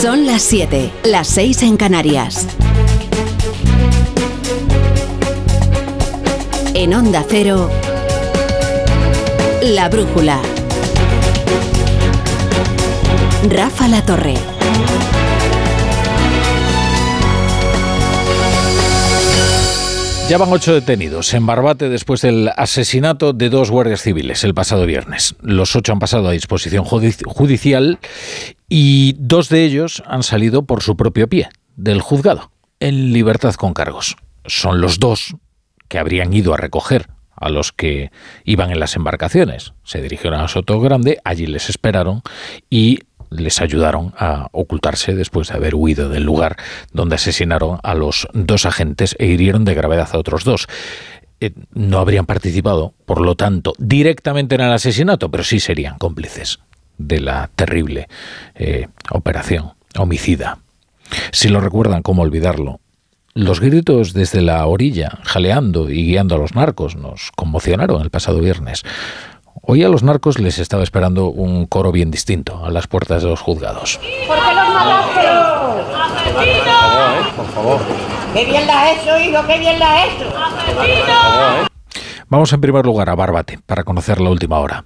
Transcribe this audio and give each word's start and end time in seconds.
Son 0.00 0.26
las 0.26 0.42
7, 0.42 0.92
las 1.06 1.26
6 1.26 1.62
en 1.64 1.76
Canarias. 1.76 2.46
En 6.72 6.94
Onda 6.94 7.24
Cero, 7.28 7.68
La 9.60 9.88
Brújula. 9.88 10.40
Rafa 13.50 13.88
La 13.88 14.06
Torre. 14.06 14.34
Ya 20.28 20.36
van 20.36 20.52
ocho 20.52 20.74
detenidos 20.74 21.34
en 21.34 21.44
Barbate 21.44 21.88
después 21.88 22.20
del 22.20 22.50
asesinato 22.54 23.32
de 23.32 23.48
dos 23.48 23.70
guardias 23.70 24.02
civiles 24.02 24.44
el 24.44 24.54
pasado 24.54 24.86
viernes. 24.86 25.34
Los 25.40 25.74
ocho 25.74 25.90
han 25.90 25.98
pasado 25.98 26.28
a 26.28 26.32
disposición 26.32 26.84
judicial 26.84 27.98
y 28.68 29.14
dos 29.18 29.48
de 29.48 29.64
ellos 29.64 30.02
han 30.06 30.22
salido 30.22 30.66
por 30.66 30.82
su 30.82 30.96
propio 30.96 31.28
pie 31.28 31.48
del 31.76 32.00
juzgado, 32.00 32.50
en 32.80 33.12
libertad 33.12 33.54
con 33.54 33.72
cargos. 33.72 34.16
Son 34.44 34.80
los 34.80 34.98
dos 34.98 35.36
que 35.88 35.98
habrían 35.98 36.32
ido 36.32 36.54
a 36.54 36.56
recoger 36.56 37.08
a 37.34 37.48
los 37.48 37.72
que 37.72 38.10
iban 38.44 38.70
en 38.70 38.80
las 38.80 38.96
embarcaciones. 38.96 39.72
Se 39.84 40.02
dirigieron 40.02 40.40
a 40.40 40.48
Soto 40.48 40.80
Grande, 40.80 41.18
allí 41.24 41.46
les 41.46 41.68
esperaron 41.68 42.22
y 42.68 43.00
les 43.30 43.60
ayudaron 43.60 44.12
a 44.18 44.48
ocultarse 44.52 45.14
después 45.14 45.48
de 45.48 45.54
haber 45.54 45.74
huido 45.74 46.08
del 46.08 46.24
lugar 46.24 46.56
donde 46.92 47.16
asesinaron 47.16 47.78
a 47.82 47.94
los 47.94 48.26
dos 48.32 48.66
agentes 48.66 49.14
e 49.18 49.26
hirieron 49.26 49.64
de 49.64 49.74
gravedad 49.74 50.08
a 50.12 50.18
otros 50.18 50.44
dos. 50.44 50.66
Eh, 51.40 51.52
no 51.72 51.98
habrían 51.98 52.26
participado, 52.26 52.94
por 53.06 53.20
lo 53.20 53.36
tanto, 53.36 53.74
directamente 53.78 54.56
en 54.56 54.62
el 54.62 54.72
asesinato, 54.72 55.30
pero 55.30 55.44
sí 55.44 55.60
serían 55.60 55.98
cómplices 55.98 56.58
de 56.98 57.20
la 57.20 57.50
terrible 57.54 58.08
eh, 58.54 58.88
operación 59.10 59.72
homicida. 59.96 60.58
Si 61.32 61.48
lo 61.48 61.60
recuerdan, 61.60 62.02
¿cómo 62.02 62.22
olvidarlo? 62.22 62.80
Los 63.34 63.60
gritos 63.60 64.12
desde 64.12 64.42
la 64.42 64.66
orilla, 64.66 65.18
jaleando 65.22 65.90
y 65.90 66.04
guiando 66.04 66.34
a 66.34 66.38
los 66.38 66.54
narcos, 66.54 66.96
nos 66.96 67.30
conmocionaron 67.36 68.02
el 68.02 68.10
pasado 68.10 68.40
viernes. 68.40 68.82
Hoy 69.62 69.84
a 69.84 69.88
los 69.88 70.02
narcos 70.02 70.38
les 70.38 70.58
estaba 70.58 70.82
esperando 70.82 71.28
un 71.28 71.66
coro 71.66 71.92
bien 71.92 72.10
distinto 72.10 72.64
a 72.64 72.70
las 72.70 72.86
puertas 72.86 73.22
de 73.22 73.28
los 73.28 73.40
juzgados. 73.40 73.98
¿Por 74.26 74.36
qué 74.36 74.54
los 74.54 74.68
mataste? 74.68 75.28
Por 77.36 77.46
favor, 77.52 77.80
¡Qué 78.34 78.44
bien 78.44 78.66
la 78.66 78.82
has 78.82 78.98
hecho, 78.98 79.18
hijo! 79.18 79.46
¡Qué 79.46 79.58
bien 79.58 79.78
la 79.78 80.02
has 80.02 80.08
hecho! 80.08 81.68
Vamos 82.30 82.52
en 82.52 82.60
primer 82.60 82.84
lugar 82.84 83.08
a 83.08 83.14
Bárbate 83.14 83.58
para 83.64 83.84
conocer 83.84 84.20
la 84.20 84.28
última 84.28 84.58
hora. 84.58 84.84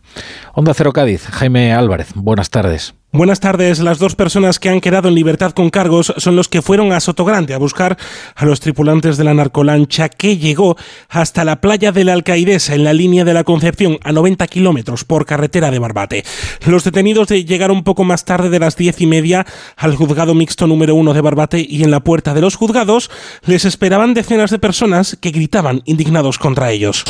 Onda 0.54 0.74
Cero 0.74 0.92
Cádiz, 0.92 1.26
Jaime 1.26 1.72
Álvarez, 1.72 2.12
buenas 2.14 2.50
tardes. 2.50 2.94
Buenas 3.14 3.40
tardes. 3.40 3.78
Las 3.80 3.98
dos 3.98 4.16
personas 4.16 4.58
que 4.58 4.70
han 4.70 4.80
quedado 4.80 5.08
en 5.08 5.14
libertad 5.14 5.52
con 5.52 5.68
cargos 5.68 6.14
son 6.16 6.34
los 6.34 6.48
que 6.48 6.62
fueron 6.62 6.94
a 6.94 7.00
Sotogrande 7.00 7.52
a 7.52 7.58
buscar 7.58 7.98
a 8.34 8.46
los 8.46 8.60
tripulantes 8.60 9.18
de 9.18 9.24
la 9.24 9.34
narcolancha 9.34 10.08
que 10.08 10.38
llegó 10.38 10.78
hasta 11.10 11.44
la 11.44 11.60
playa 11.60 11.92
de 11.92 12.04
la 12.04 12.14
Alcaidesa 12.14 12.74
en 12.74 12.84
la 12.84 12.94
línea 12.94 13.26
de 13.26 13.34
la 13.34 13.44
Concepción 13.44 13.98
a 14.02 14.12
90 14.12 14.46
kilómetros 14.46 15.04
por 15.04 15.26
carretera 15.26 15.70
de 15.70 15.78
Barbate. 15.78 16.24
Los 16.64 16.84
detenidos 16.84 17.28
llegaron 17.28 17.76
un 17.76 17.84
poco 17.84 18.02
más 18.04 18.24
tarde 18.24 18.48
de 18.48 18.58
las 18.58 18.78
diez 18.78 18.98
y 19.02 19.06
media 19.06 19.44
al 19.76 19.94
juzgado 19.94 20.34
mixto 20.34 20.66
número 20.66 20.94
uno 20.94 21.12
de 21.12 21.20
Barbate 21.20 21.66
y 21.68 21.84
en 21.84 21.90
la 21.90 22.00
puerta 22.00 22.32
de 22.32 22.40
los 22.40 22.56
juzgados 22.56 23.10
les 23.44 23.66
esperaban 23.66 24.14
decenas 24.14 24.50
de 24.50 24.58
personas 24.58 25.18
que 25.20 25.32
gritaban 25.32 25.82
indignados 25.84 26.38
contra 26.38 26.70
ellos. 26.70 27.04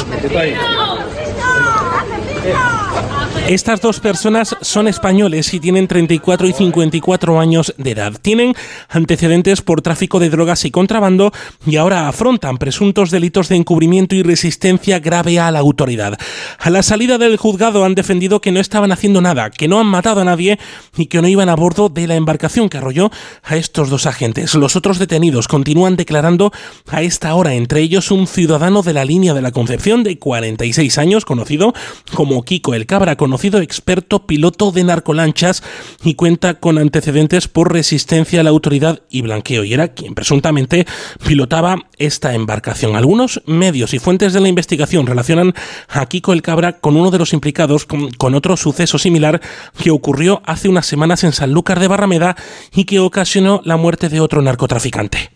Estas 3.49 3.81
dos 3.81 3.99
personas 3.99 4.57
son 4.61 4.87
españoles 4.87 5.53
y 5.53 5.59
tienen 5.59 5.89
34 5.89 6.47
y 6.47 6.53
54 6.53 7.41
años 7.41 7.75
de 7.77 7.91
edad. 7.91 8.13
Tienen 8.23 8.55
antecedentes 8.89 9.63
por 9.63 9.83
tráfico 9.83 10.21
de 10.21 10.31
drogas 10.31 10.65
y 10.65 10.71
contrabando 10.71 11.33
y 11.67 11.77
ahora 11.77 12.07
afrontan 12.09 12.57
presuntos 12.57 13.11
delitos 13.11 13.49
de 13.49 13.57
encubrimiento 13.57 14.15
y 14.15 14.23
resistencia 14.23 15.01
grave 15.01 15.41
a 15.41 15.51
la 15.51 15.59
autoridad. 15.59 16.17
A 16.61 16.71
la 16.71 16.85
salida 16.85 17.19
del 17.19 17.37
juzgado 17.37 17.85
han 17.85 17.97
defendido 17.97 18.41
que 18.41 18.53
no 18.53 18.61
estaban 18.61 18.93
haciendo 18.93 19.21
nada, 19.21 19.51
que 19.51 19.67
no 19.67 19.81
han 19.81 19.89
matado 19.89 20.21
a 20.21 20.25
nadie 20.25 20.61
y 20.97 21.07
que 21.07 21.21
no 21.21 21.27
iban 21.27 21.49
a 21.49 21.57
bordo 21.57 21.89
de 21.89 22.07
la 22.07 22.15
embarcación 22.15 22.69
que 22.69 22.79
arrolló 22.79 23.11
a 23.43 23.57
estos 23.57 23.91
dos 23.91 24.07
agentes. 24.07 24.55
Los 24.55 24.77
otros 24.77 25.01
detenidos 25.01 25.49
continúan 25.49 25.97
declarando 25.97 26.53
a 26.87 27.03
esta 27.03 27.35
hora, 27.35 27.55
entre 27.55 27.81
ellos 27.81 28.13
un 28.13 28.29
ciudadano 28.29 28.83
de 28.83 28.93
la 28.93 29.05
línea 29.05 29.35
de 29.35 29.43
la 29.43 29.51
Concepción 29.51 30.05
de 30.05 30.17
46 30.19 30.97
años, 30.97 31.25
conocido 31.25 31.75
como 32.15 32.45
Kiko 32.45 32.75
el 32.75 32.87
Cabra, 32.87 33.17
con 33.17 33.32
conocido 33.33 33.63
experto 33.63 34.27
piloto 34.27 34.73
de 34.73 34.85
narcolanchas 34.85 35.63
y 36.05 36.17
cuenta 36.17 36.61
con 36.61 36.77
antecedentes 36.77 37.49
por 37.49 37.73
resistencia 37.73 38.41
a 38.41 38.43
la 38.43 38.51
autoridad 38.51 39.01
y 39.09 39.23
blanqueo 39.23 39.65
y 39.65 39.73
era 39.73 39.89
quien 39.89 40.15
presuntamente 40.15 40.87
pilotaba 41.27 41.79
esta 41.97 42.35
embarcación. 42.35 42.95
Algunos 42.95 43.41
medios 43.47 43.95
y 43.95 43.99
fuentes 43.99 44.35
de 44.35 44.41
la 44.41 44.49
investigación 44.49 45.07
relacionan 45.07 45.55
a 45.89 46.05
Kiko 46.05 46.35
el 46.35 46.43
Cabra 46.43 46.79
con 46.79 46.95
uno 46.95 47.11
de 47.11 47.17
los 47.17 47.33
implicados 47.33 47.87
con, 47.87 48.11
con 48.11 48.35
otro 48.35 48.59
suceso 48.59 48.99
similar 48.99 49.41
que 49.83 49.91
ocurrió 49.91 50.43
hace 50.45 50.69
unas 50.69 50.85
semanas 50.85 51.25
en 51.25 51.33
Sanlúcar 51.33 51.81
de 51.81 51.89
Barrameda 51.89 52.37
y 52.75 52.85
que 52.85 53.01
ocasionó 53.01 53.63
la 53.65 53.79
muerte 53.79 54.11
de 54.11 54.21
otro 54.21 54.43
narcotraficante. 54.43 55.31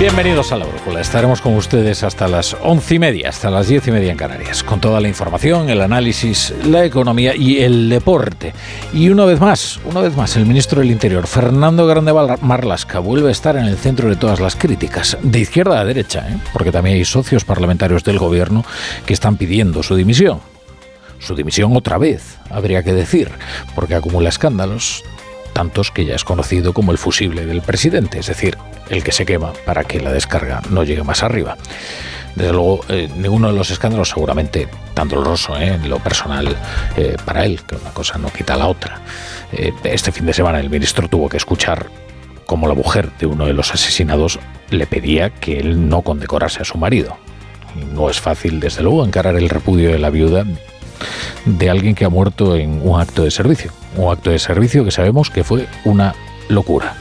Bienvenidos 0.00 0.50
a 0.50 0.56
la 0.56 0.64
Brújula. 0.64 1.02
Estaremos 1.02 1.42
con 1.42 1.54
ustedes 1.56 2.04
hasta 2.04 2.26
las 2.26 2.56
once 2.62 2.94
y 2.94 2.98
media, 2.98 3.28
hasta 3.28 3.50
las 3.50 3.68
diez 3.68 3.86
y 3.86 3.90
media 3.90 4.10
en 4.10 4.16
Canarias, 4.16 4.62
con 4.62 4.80
toda 4.80 4.98
la 4.98 5.08
información, 5.08 5.68
el 5.68 5.82
análisis, 5.82 6.54
la 6.64 6.86
economía 6.86 7.36
y 7.36 7.58
el 7.58 7.90
deporte. 7.90 8.54
Y 8.94 9.10
una 9.10 9.26
vez 9.26 9.40
más, 9.40 9.78
una 9.84 10.00
vez 10.00 10.16
más, 10.16 10.38
el 10.38 10.46
ministro 10.46 10.80
del 10.80 10.90
Interior, 10.90 11.26
Fernando 11.26 11.86
Grande 11.86 12.14
Marlasca, 12.40 12.98
vuelve 12.98 13.28
a 13.28 13.32
estar 13.32 13.56
en 13.56 13.66
el 13.66 13.76
centro 13.76 14.08
de 14.08 14.16
todas 14.16 14.40
las 14.40 14.56
críticas, 14.56 15.18
de 15.20 15.40
izquierda 15.40 15.78
a 15.78 15.84
derecha, 15.84 16.26
¿eh? 16.30 16.38
porque 16.54 16.72
también 16.72 16.96
hay 16.96 17.04
socios 17.04 17.44
parlamentarios 17.44 18.02
del 18.02 18.18
gobierno 18.18 18.64
que 19.04 19.12
están 19.12 19.36
pidiendo 19.36 19.82
su 19.82 19.96
dimisión. 19.96 20.40
Su 21.18 21.34
dimisión 21.34 21.76
otra 21.76 21.98
vez, 21.98 22.38
habría 22.48 22.82
que 22.82 22.94
decir, 22.94 23.30
porque 23.74 23.96
acumula 23.96 24.30
escándalos, 24.30 25.04
tantos 25.50 25.90
que 25.90 26.04
ya 26.04 26.14
es 26.14 26.24
conocido 26.24 26.72
como 26.72 26.92
el 26.92 26.98
fusible 26.98 27.46
del 27.46 27.62
presidente, 27.62 28.18
es 28.18 28.26
decir, 28.26 28.56
el 28.88 29.04
que 29.04 29.12
se 29.12 29.26
quema 29.26 29.52
para 29.64 29.84
que 29.84 30.00
la 30.00 30.12
descarga 30.12 30.62
no 30.70 30.82
llegue 30.84 31.04
más 31.04 31.22
arriba. 31.22 31.56
Desde 32.34 32.52
luego, 32.52 32.80
eh, 32.88 33.08
ninguno 33.16 33.48
de 33.48 33.54
los 33.54 33.70
escándalos 33.70 34.10
seguramente 34.10 34.68
tan 34.94 35.08
doloroso 35.08 35.56
eh, 35.56 35.74
en 35.74 35.88
lo 35.90 35.98
personal 35.98 36.56
eh, 36.96 37.16
para 37.24 37.44
él, 37.44 37.60
que 37.62 37.76
una 37.76 37.90
cosa 37.90 38.18
no 38.18 38.28
quita 38.30 38.56
la 38.56 38.68
otra. 38.68 39.00
este 39.52 40.12
fin 40.12 40.26
de 40.26 40.32
semana 40.32 40.60
el 40.60 40.70
ministro 40.70 41.08
tuvo 41.08 41.28
que 41.28 41.36
escuchar 41.36 41.90
cómo 42.46 42.68
la 42.68 42.74
mujer 42.74 43.10
de 43.18 43.26
uno 43.26 43.46
de 43.46 43.52
los 43.52 43.72
asesinados 43.72 44.38
le 44.70 44.86
pedía 44.86 45.30
que 45.30 45.58
él 45.58 45.88
no 45.88 46.02
condecorase 46.02 46.62
a 46.62 46.64
su 46.64 46.78
marido. 46.78 47.16
no 47.92 48.10
es 48.10 48.20
fácil, 48.20 48.60
desde 48.60 48.82
luego, 48.82 49.04
encarar 49.04 49.36
el 49.36 49.48
repudio 49.48 49.90
de 49.90 49.98
la 49.98 50.10
viuda 50.10 50.44
de 51.44 51.70
alguien 51.70 51.94
que 51.94 52.04
ha 52.04 52.08
muerto 52.08 52.56
en 52.56 52.80
un 52.86 53.00
acto 53.00 53.24
de 53.24 53.30
servicio. 53.30 53.72
Un 53.96 54.12
acto 54.12 54.30
de 54.30 54.38
servicio 54.38 54.84
que 54.84 54.90
sabemos 54.90 55.30
que 55.30 55.44
fue 55.44 55.66
una 55.84 56.14
locura. 56.48 56.94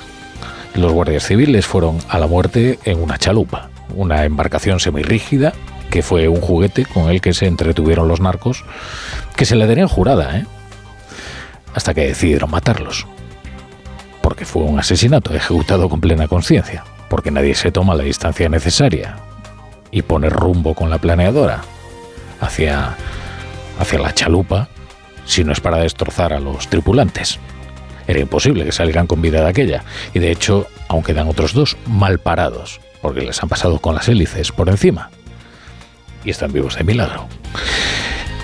Los 0.76 0.92
guardias 0.92 1.24
civiles 1.24 1.66
fueron 1.66 1.98
a 2.08 2.20
la 2.20 2.28
muerte 2.28 2.80
en 2.86 3.02
una 3.02 3.18
chalupa, 3.18 3.70
una 3.96 4.26
embarcación 4.26 4.80
semirrígida 4.80 5.54
que 5.90 6.04
fue 6.04 6.28
un 6.28 6.40
juguete 6.40 6.86
con 6.86 7.10
el 7.10 7.20
que 7.20 7.34
se 7.34 7.48
entretuvieron 7.48 8.08
los 8.08 8.20
narcos, 8.20 8.64
que 9.36 9.46
se 9.46 9.56
le 9.56 9.68
tenían 9.68 9.88
jurada, 9.88 10.38
¿eh? 10.38 10.46
hasta 11.74 11.94
que 11.94 12.08
decidieron 12.08 12.52
matarlos. 12.52 13.08
Porque 14.22 14.46
fue 14.46 14.64
un 14.64 14.80
asesinato 14.80 15.34
ejecutado 15.34 15.90
con 15.90 16.00
plena 16.00 16.28
conciencia, 16.28 16.84
porque 17.10 17.32
nadie 17.32 17.56
se 17.56 17.72
toma 17.72 17.96
la 17.96 18.04
distancia 18.04 18.48
necesaria 18.50 19.16
y 19.92 20.04
pone 20.04 20.30
rumbo 20.30 20.76
con 20.76 20.90
la 20.90 21.00
planeadora 21.00 21.62
hacia 22.40 22.96
hacia 23.80 24.00
la 24.00 24.14
chalupa 24.14 24.70
si 25.26 25.44
no 25.44 25.54
es 25.54 25.60
para 25.60 25.78
destrozar 25.78 26.34
a 26.34 26.40
los 26.40 26.68
tripulantes. 26.68 27.40
Era 28.08 28.20
imposible 28.20 28.66
que 28.66 28.72
salgan 28.72 29.08
con 29.08 29.22
vida 29.22 29.42
de 29.42 29.50
aquella, 29.50 29.84
y 30.14 30.20
de 30.20 30.32
hecho 30.32 30.68
aún 30.88 31.04
quedan 31.04 31.28
otros 31.28 31.54
dos 31.54 31.78
mal 31.86 32.20
parados, 32.20 32.82
porque 33.02 33.22
les 33.22 33.42
han 33.42 33.50
pasado 33.50 33.80
con 33.80 33.94
las 33.94 34.08
hélices 34.08 34.52
por 34.52 34.70
encima. 34.70 35.12
Y 36.24 36.32
están 36.32 36.52
vivos 36.52 36.76
de 36.76 36.84
milagro. 36.84 37.28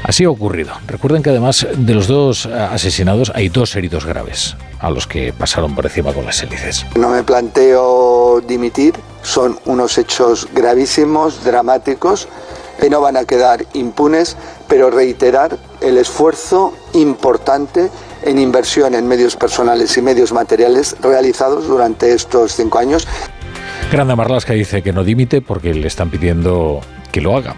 Así 0.04 0.24
ha 0.24 0.30
ocurrido. 0.30 0.72
Recuerden 0.86 1.24
que 1.24 1.32
además 1.32 1.66
de 1.76 1.96
los 1.96 2.08
dos 2.08 2.46
asesinados 2.46 3.32
hay 3.34 3.50
dos 3.50 3.76
heridos 3.76 4.06
graves, 4.06 4.56
a 4.80 4.92
los 4.92 5.08
que 5.08 5.34
pasaron 5.34 5.74
por 5.74 5.88
encima 5.88 6.14
con 6.14 6.26
las 6.26 6.44
hélices. 6.44 6.86
No 6.96 7.10
me 7.10 7.24
planteo 7.24 8.40
dimitir, 8.42 8.94
son 9.24 9.58
unos 9.66 9.98
hechos 9.98 10.48
gravísimos, 10.54 11.44
dramáticos, 11.44 12.28
que 12.80 12.90
no 12.90 13.02
van 13.02 13.18
a 13.18 13.26
quedar 13.26 13.66
impunes, 13.74 14.38
pero 14.68 14.90
reiterar 14.90 15.58
el 15.82 15.98
esfuerzo 15.98 16.74
importante 16.94 17.90
en 18.24 18.40
inversión 18.40 18.96
en 18.96 19.08
medios 19.08 19.36
personales 19.36 19.96
y 19.98 20.02
medios 20.02 20.34
materiales 20.34 20.96
realizados 21.02 21.68
durante 21.68 22.14
estos 22.14 22.54
cinco 22.54 22.80
años. 22.80 23.08
Grande 23.92 24.16
Marlasca 24.16 24.54
dice 24.54 24.82
que 24.82 24.92
no 24.92 25.04
dimite 25.04 25.42
porque 25.42 25.74
le 25.74 25.88
están 25.88 26.10
pidiendo 26.10 26.82
que 27.12 27.22
lo 27.22 27.38
haga. 27.38 27.56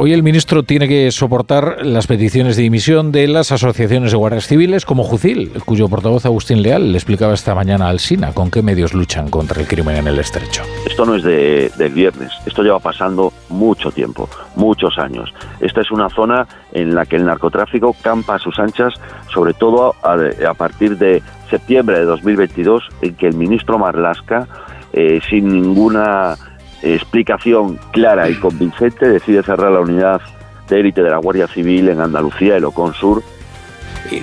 Hoy 0.00 0.12
el 0.12 0.22
ministro 0.22 0.62
tiene 0.62 0.86
que 0.86 1.10
soportar 1.10 1.84
las 1.84 2.06
peticiones 2.06 2.56
de 2.56 2.62
dimisión 2.62 3.10
de 3.10 3.26
las 3.26 3.50
asociaciones 3.50 4.12
de 4.12 4.16
guardias 4.16 4.46
civiles 4.46 4.84
como 4.84 5.02
Jucil, 5.02 5.50
cuyo 5.64 5.88
portavoz 5.88 6.24
Agustín 6.24 6.62
Leal 6.62 6.92
le 6.92 6.98
explicaba 6.98 7.34
esta 7.34 7.52
mañana 7.52 7.88
al 7.88 7.98
SINA 7.98 8.32
con 8.32 8.48
qué 8.48 8.62
medios 8.62 8.94
luchan 8.94 9.28
contra 9.28 9.60
el 9.60 9.66
crimen 9.66 9.96
en 9.96 10.06
el 10.06 10.20
estrecho. 10.20 10.62
Esto 10.88 11.04
no 11.04 11.16
es 11.16 11.24
de, 11.24 11.72
del 11.76 11.92
viernes, 11.92 12.30
esto 12.46 12.62
lleva 12.62 12.78
pasando 12.78 13.32
mucho 13.48 13.90
tiempo, 13.90 14.30
muchos 14.54 14.96
años. 14.98 15.34
Esta 15.58 15.80
es 15.80 15.90
una 15.90 16.08
zona 16.10 16.46
en 16.70 16.94
la 16.94 17.04
que 17.04 17.16
el 17.16 17.24
narcotráfico 17.24 17.96
campa 18.00 18.36
a 18.36 18.38
sus 18.38 18.56
anchas, 18.60 18.94
sobre 19.34 19.52
todo 19.52 19.96
a, 20.04 20.16
a 20.48 20.54
partir 20.54 20.96
de 20.96 21.24
septiembre 21.50 21.98
de 21.98 22.04
2022, 22.04 22.84
en 23.02 23.16
que 23.16 23.26
el 23.26 23.34
ministro 23.34 23.80
Marlasca, 23.80 24.46
eh, 24.92 25.20
sin 25.28 25.48
ninguna 25.48 26.36
explicación 26.82 27.78
clara 27.92 28.28
y 28.28 28.34
convincente, 28.34 29.08
decide 29.08 29.42
cerrar 29.42 29.72
la 29.72 29.80
unidad 29.80 30.20
de 30.68 30.80
élite 30.80 31.02
de 31.02 31.10
la 31.10 31.18
Guardia 31.18 31.48
Civil 31.48 31.88
en 31.88 32.00
Andalucía, 32.00 32.56
el 32.56 32.64
Ocon 32.64 32.94
Sur. 32.94 33.22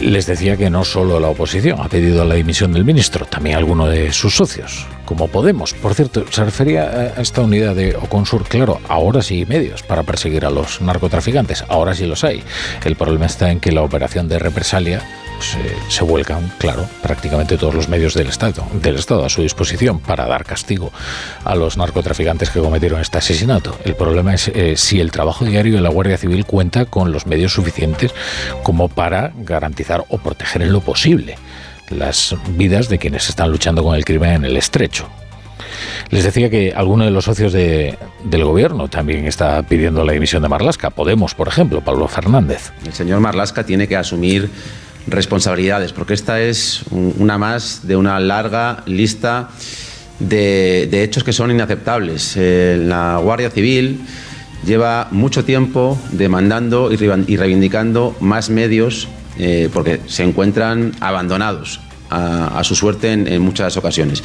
Les 0.02 0.26
decía 0.26 0.58
que 0.58 0.70
no 0.70 0.84
solo 0.84 1.20
la 1.20 1.28
oposición 1.28 1.80
ha 1.80 1.90
pedido 1.90 2.26
la 2.26 2.36
dimisión 2.36 2.74
del 2.74 2.86
ministro, 2.86 3.26
también 3.26 3.58
alguno 3.58 3.88
de 3.88 4.12
sus 4.12 4.36
socios, 4.36 4.88
como 5.06 5.28
Podemos. 5.28 5.74
Por 5.74 5.94
cierto, 5.94 6.26
se 6.30 6.44
refería 6.44 7.14
a 7.18 7.22
esta 7.22 7.42
unidad 7.42 7.76
de 7.76 7.96
Oconsur, 7.96 8.44
claro, 8.46 8.80
ahora 8.88 9.22
sí 9.22 9.46
medios 9.46 9.84
para 9.84 10.02
perseguir 10.02 10.46
a 10.46 10.50
los 10.50 10.82
narcotraficantes, 10.82 11.66
ahora 11.68 11.94
sí 11.94 12.08
los 12.08 12.24
hay. 12.24 12.44
El 12.84 12.96
problema 12.96 13.28
está 13.28 13.52
en 13.52 13.60
que 13.60 13.72
la 13.72 13.84
operación 13.84 14.28
de 14.28 14.40
represalia 14.40 15.02
se, 15.40 16.04
vuelcan, 16.04 16.52
claro, 16.58 16.88
prácticamente 17.02 17.58
todos 17.58 17.74
los 17.74 17.90
medios 17.90 18.14
del 18.14 18.28
Estado, 18.28 18.66
del 18.74 18.96
Estado 18.96 19.26
a 19.26 19.30
su 19.30 19.42
disposición 19.42 20.00
para 20.00 20.26
dar 20.28 20.46
castigo 20.46 20.92
a 21.44 21.56
los 21.56 21.78
narcotraficantes 21.78 22.50
que 22.50 22.60
cometieron 22.60 23.02
este 23.02 23.18
asesinato. 23.18 23.78
El 23.84 23.96
problema 23.96 24.34
es 24.34 24.50
eh, 24.50 24.76
si 24.78 25.00
el 25.00 25.12
trabajo 25.12 25.46
diario 25.46 25.76
de 25.76 25.82
la 25.82 25.90
Guardia 25.90 26.18
Civil 26.18 26.46
cuenta 26.46 26.86
con 26.86 27.12
los 27.12 27.26
medios 27.26 27.54
suficientes 27.54 28.14
como 28.64 28.90
para 28.90 29.32
garantizar 29.38 30.06
o 30.10 30.18
proteger 30.18 30.62
en 30.62 30.74
lo 30.74 30.82
posible 30.82 31.38
las 31.90 32.36
vidas 32.50 32.90
de 32.90 32.98
quienes 32.98 33.30
están 33.30 33.52
luchando 33.52 33.84
con 33.84 33.96
el 33.96 34.06
crimen 34.06 34.32
en 34.32 34.46
el 34.46 34.58
estrecho. 34.58 35.08
Les 36.10 36.24
decía 36.24 36.50
que 36.50 36.74
alguno 36.76 37.06
de 37.06 37.12
los 37.12 37.26
socios 37.26 37.52
de, 37.52 37.98
del 38.24 38.44
gobierno 38.44 38.88
también 38.88 39.26
está 39.26 39.64
pidiendo 39.64 40.04
la 40.04 40.14
dimisión 40.14 40.42
de 40.44 40.50
Marlasca. 40.50 40.90
Podemos, 40.90 41.34
por 41.34 41.48
ejemplo, 41.48 41.82
Pablo 41.82 42.08
Fernández. 42.08 42.72
El 42.86 42.94
señor 42.94 43.20
Marlasca 43.20 43.66
tiene 43.66 43.88
que 43.88 43.98
asumir 43.98 44.50
responsabilidades, 45.08 45.94
porque 45.94 46.14
esta 46.14 46.42
es 46.42 46.84
una 46.92 47.38
más 47.38 47.88
de 47.88 47.96
una 47.96 48.20
larga 48.20 48.84
lista 48.86 49.50
de, 50.20 51.04
hechos 51.04 51.24
que 51.24 51.34
son 51.34 51.52
inaceptables. 51.52 52.36
Eh, 52.38 52.82
la 52.86 53.18
Guardia 53.18 53.50
Civil 53.50 54.02
lleva 54.66 55.08
mucho 55.12 55.46
tiempo 55.46 56.00
demandando 56.12 56.92
y 56.92 56.98
reivindicando 57.38 58.16
más 58.20 58.50
medios 58.50 59.08
eh, 59.38 59.70
porque 59.74 60.00
se 60.08 60.24
encuentran 60.24 60.94
abandonados 61.00 61.82
a, 62.10 62.64
su 62.64 62.76
suerte 62.76 63.12
en 63.12 63.42
muchas 63.42 63.76
ocasiones. 63.78 64.24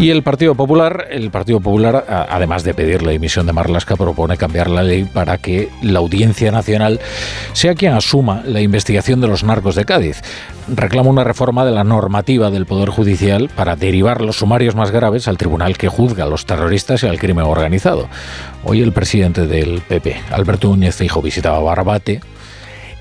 Y 0.00 0.08
el 0.08 0.22
Partido 0.22 0.54
Popular, 0.54 1.08
el 1.10 1.30
Partido 1.30 1.60
Popular, 1.60 2.06
además 2.30 2.64
de 2.64 2.72
pedir 2.72 3.02
la 3.02 3.10
dimisión 3.10 3.44
de 3.44 3.52
Marlasca, 3.52 3.96
propone 3.96 4.38
cambiar 4.38 4.70
la 4.70 4.82
ley 4.82 5.04
para 5.04 5.36
que 5.36 5.68
la 5.82 5.98
Audiencia 5.98 6.50
Nacional 6.50 7.00
sea 7.52 7.74
quien 7.74 7.92
asuma 7.92 8.42
la 8.46 8.62
investigación 8.62 9.20
de 9.20 9.28
los 9.28 9.44
narcos 9.44 9.74
de 9.74 9.84
Cádiz. 9.84 10.22
Reclama 10.68 11.10
una 11.10 11.22
reforma 11.22 11.66
de 11.66 11.72
la 11.72 11.84
normativa 11.84 12.50
del 12.50 12.64
Poder 12.64 12.88
Judicial 12.88 13.50
para 13.54 13.76
derivar 13.76 14.22
los 14.22 14.36
sumarios 14.36 14.74
más 14.74 14.90
graves 14.90 15.28
al 15.28 15.36
tribunal 15.36 15.76
que 15.76 15.88
juzga 15.88 16.24
a 16.24 16.28
los 16.28 16.46
terroristas 16.46 17.02
y 17.02 17.06
al 17.06 17.18
crimen 17.18 17.44
organizado. 17.44 18.08
Hoy 18.64 18.80
el 18.80 18.92
presidente 18.92 19.46
del 19.46 19.82
PP, 19.82 20.18
Alberto 20.32 20.68
Núñez 20.68 20.96
Feijóo, 20.96 21.20
visitaba 21.20 21.60
Barbate, 21.60 22.22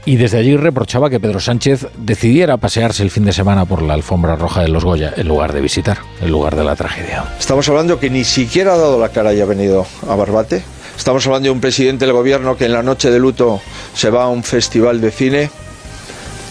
y 0.09 0.17
desde 0.17 0.39
allí 0.39 0.57
reprochaba 0.57 1.07
que 1.07 1.19
Pedro 1.19 1.39
Sánchez 1.39 1.85
decidiera 1.95 2.57
pasearse 2.57 3.03
el 3.03 3.11
fin 3.11 3.25
de 3.25 3.31
semana 3.31 3.65
por 3.65 3.83
la 3.83 3.93
alfombra 3.93 4.35
roja 4.35 4.61
de 4.61 4.67
los 4.67 4.83
Goya 4.83 5.13
en 5.15 5.27
lugar 5.27 5.53
de 5.53 5.61
visitar 5.61 5.99
el 6.19 6.31
lugar 6.31 6.55
de 6.55 6.63
la 6.63 6.75
tragedia. 6.75 7.25
Estamos 7.39 7.69
hablando 7.69 7.99
que 7.99 8.09
ni 8.09 8.23
siquiera 8.23 8.73
ha 8.73 8.77
dado 8.77 8.99
la 8.99 9.09
cara 9.09 9.35
y 9.35 9.39
ha 9.39 9.45
venido 9.45 9.85
a 10.09 10.15
Barbate. 10.15 10.63
Estamos 10.97 11.27
hablando 11.27 11.45
de 11.45 11.51
un 11.51 11.61
presidente 11.61 12.07
del 12.07 12.15
gobierno 12.15 12.57
que 12.57 12.65
en 12.65 12.73
la 12.73 12.81
noche 12.81 13.11
de 13.11 13.19
luto 13.19 13.61
se 13.93 14.09
va 14.09 14.23
a 14.23 14.29
un 14.29 14.43
festival 14.43 14.99
de 14.99 15.11
cine. 15.11 15.51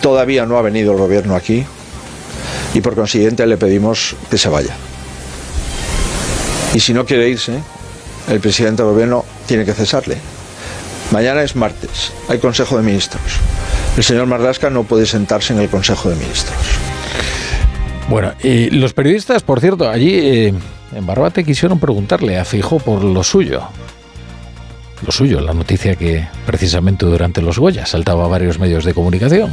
Todavía 0.01 0.47
no 0.47 0.57
ha 0.57 0.63
venido 0.63 0.93
el 0.93 0.99
gobierno 0.99 1.35
aquí 1.35 1.67
y 2.75 2.81
por 2.81 2.95
consiguiente 2.95 3.45
le 3.45 3.57
pedimos 3.57 4.15
que 4.31 4.39
se 4.39 4.49
vaya. 4.49 4.77
Y 6.75 6.79
si 6.79 6.95
no 6.95 7.05
quiere 7.05 7.29
irse, 7.29 7.59
el 8.31 8.39
presidente 8.39 8.85
del 8.85 8.93
gobierno 8.93 9.25
tiene 9.49 9.65
que 9.65 9.73
cesarle. 9.73 10.38
Mañana 11.11 11.43
es 11.43 11.57
martes, 11.57 12.13
hay 12.29 12.39
Consejo 12.39 12.77
de 12.77 12.83
Ministros. 12.83 13.23
El 13.97 14.05
señor 14.05 14.27
Marlasca 14.27 14.69
no 14.69 14.85
puede 14.85 15.07
sentarse 15.07 15.55
en 15.55 15.61
el 15.61 15.69
Consejo 15.69 16.11
de 16.11 16.17
Ministros. 16.17 16.57
Bueno, 18.09 18.33
y 18.43 18.71
los 18.71 18.93
periodistas, 18.93 19.43
por 19.43 19.61
cierto, 19.61 19.89
allí 19.89 20.15
eh, 20.15 20.55
en 20.95 21.07
Barbate 21.07 21.45
quisieron 21.45 21.79
preguntarle 21.79 22.39
a 22.39 22.45
Fijó 22.45 22.79
por 22.79 23.03
lo 23.03 23.23
suyo. 23.23 23.63
Lo 25.05 25.13
suyo, 25.13 25.41
la 25.41 25.55
noticia 25.55 25.97
que 25.97 26.27
precisamente 26.45 27.07
durante 27.07 27.41
los 27.41 27.59
Goya 27.59 27.87
saltaba 27.87 28.25
a 28.25 28.29
varios 28.29 28.59
medios 28.59 28.85
de 28.85 28.95
comunicación 28.95 29.53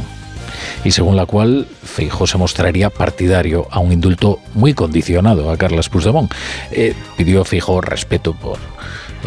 y 0.84 0.90
según 0.90 1.16
la 1.16 1.26
cual 1.26 1.66
Feijó 1.84 2.26
se 2.26 2.38
mostraría 2.38 2.90
partidario 2.90 3.68
a 3.70 3.78
un 3.78 3.92
indulto 3.92 4.40
muy 4.54 4.74
condicionado 4.74 5.50
a 5.50 5.56
Carles 5.56 5.88
Puigdemont. 5.88 6.32
Eh, 6.70 6.94
pidió 7.16 7.44
Feijó 7.44 7.80
respeto 7.80 8.34
por 8.34 8.58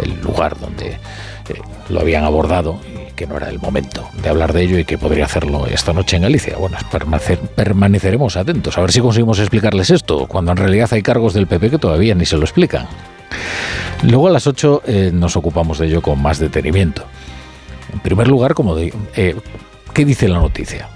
el 0.01 0.19
lugar 0.21 0.59
donde 0.59 0.91
eh, 0.91 0.99
lo 1.89 1.99
habían 1.99 2.23
abordado 2.23 2.79
y 3.09 3.11
que 3.13 3.27
no 3.27 3.37
era 3.37 3.49
el 3.49 3.59
momento 3.59 4.09
de 4.21 4.29
hablar 4.29 4.53
de 4.53 4.63
ello 4.63 4.79
y 4.79 4.85
que 4.85 4.97
podría 4.97 5.25
hacerlo 5.25 5.67
esta 5.67 5.93
noche 5.93 6.15
en 6.15 6.23
Galicia. 6.23 6.57
Bueno, 6.57 6.77
permaneceremos 7.55 8.37
atentos 8.37 8.77
a 8.77 8.81
ver 8.81 8.91
si 8.91 9.01
conseguimos 9.01 9.39
explicarles 9.39 9.89
esto, 9.89 10.27
cuando 10.27 10.51
en 10.51 10.57
realidad 10.57 10.89
hay 10.91 11.01
cargos 11.01 11.33
del 11.33 11.47
PP 11.47 11.71
que 11.71 11.77
todavía 11.77 12.15
ni 12.15 12.25
se 12.25 12.37
lo 12.37 12.43
explican. 12.43 12.87
Luego 14.03 14.27
a 14.27 14.31
las 14.31 14.47
8 14.47 14.83
eh, 14.85 15.11
nos 15.13 15.35
ocupamos 15.35 15.79
de 15.79 15.87
ello 15.87 16.01
con 16.01 16.21
más 16.21 16.39
detenimiento. 16.39 17.03
En 17.91 17.99
primer 17.99 18.27
lugar, 18.27 18.53
como 18.53 18.77
eh, 18.77 19.35
¿qué 19.93 20.05
dice 20.05 20.27
la 20.27 20.39
noticia? 20.39 20.87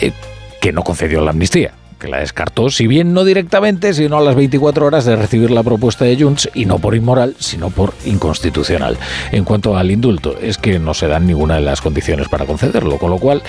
Eh, 0.00 0.12
que 0.60 0.72
no 0.72 0.82
concedió 0.82 1.20
la 1.20 1.30
amnistía 1.30 1.72
que 2.04 2.10
la 2.10 2.18
descartó, 2.18 2.68
si 2.68 2.86
bien 2.86 3.14
no 3.14 3.24
directamente, 3.24 3.94
sino 3.94 4.18
a 4.18 4.20
las 4.20 4.34
24 4.34 4.84
horas 4.84 5.06
de 5.06 5.16
recibir 5.16 5.50
la 5.50 5.62
propuesta 5.62 6.04
de 6.04 6.22
Junts, 6.22 6.50
y 6.52 6.66
no 6.66 6.78
por 6.78 6.94
inmoral, 6.94 7.34
sino 7.38 7.70
por 7.70 7.94
inconstitucional. 8.04 8.98
En 9.32 9.44
cuanto 9.44 9.76
al 9.76 9.90
indulto, 9.90 10.36
es 10.38 10.58
que 10.58 10.78
no 10.78 10.92
se 10.92 11.08
dan 11.08 11.26
ninguna 11.26 11.54
de 11.54 11.62
las 11.62 11.80
condiciones 11.80 12.28
para 12.28 12.44
concederlo, 12.44 12.98
con 12.98 13.10
lo 13.10 13.16
cual, 13.18 13.42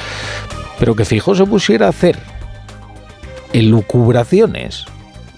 pero 0.79 0.95
que 0.95 1.03
fijo 1.03 1.35
se 1.35 1.45
pusiera 1.45 1.87
a 1.87 1.89
hacer 1.89 2.17
elucubraciones 3.51 4.85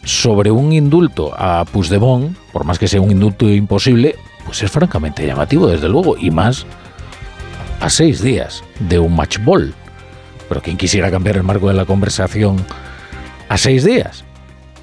sobre 0.04 0.52
un 0.52 0.72
indulto 0.72 1.34
a 1.36 1.66
Puigdemont, 1.66 2.38
por 2.54 2.66
más 2.66 2.78
que 2.78 2.88
sea 2.88 3.02
un 3.02 3.10
indulto 3.10 3.50
imposible, 3.50 4.16
pues 4.46 4.62
es 4.62 4.70
francamente 4.70 5.26
llamativo, 5.26 5.68
desde 5.68 5.90
luego, 5.90 6.18
y 6.18 6.30
más 6.30 6.68
a 7.82 7.90
seis 7.90 8.22
días 8.22 8.64
de 8.80 9.00
un 9.00 9.16
match 9.16 9.40
ball. 9.44 9.74
Pero 10.48 10.62
quien 10.62 10.78
quisiera 10.78 11.10
cambiar 11.10 11.38
el 11.38 11.44
marco 11.44 11.68
de 11.68 11.74
la 11.74 11.86
conversación 11.86 12.64
a 13.50 13.58
seis 13.58 13.84
días 13.84 14.24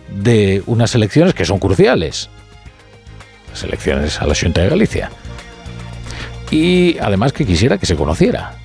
de 0.08 0.62
unas 0.66 0.94
elecciones 0.94 1.34
que 1.34 1.44
son 1.44 1.58
cruciales. 1.58 2.28
Las 3.50 3.62
elecciones 3.64 4.20
a 4.20 4.26
la 4.26 4.34
Junta 4.34 4.62
de 4.62 4.68
Galicia. 4.68 5.10
Y 6.50 6.98
además 6.98 7.32
que 7.32 7.46
quisiera 7.46 7.78
que 7.78 7.86
se 7.86 7.96
conociera. 7.96 8.56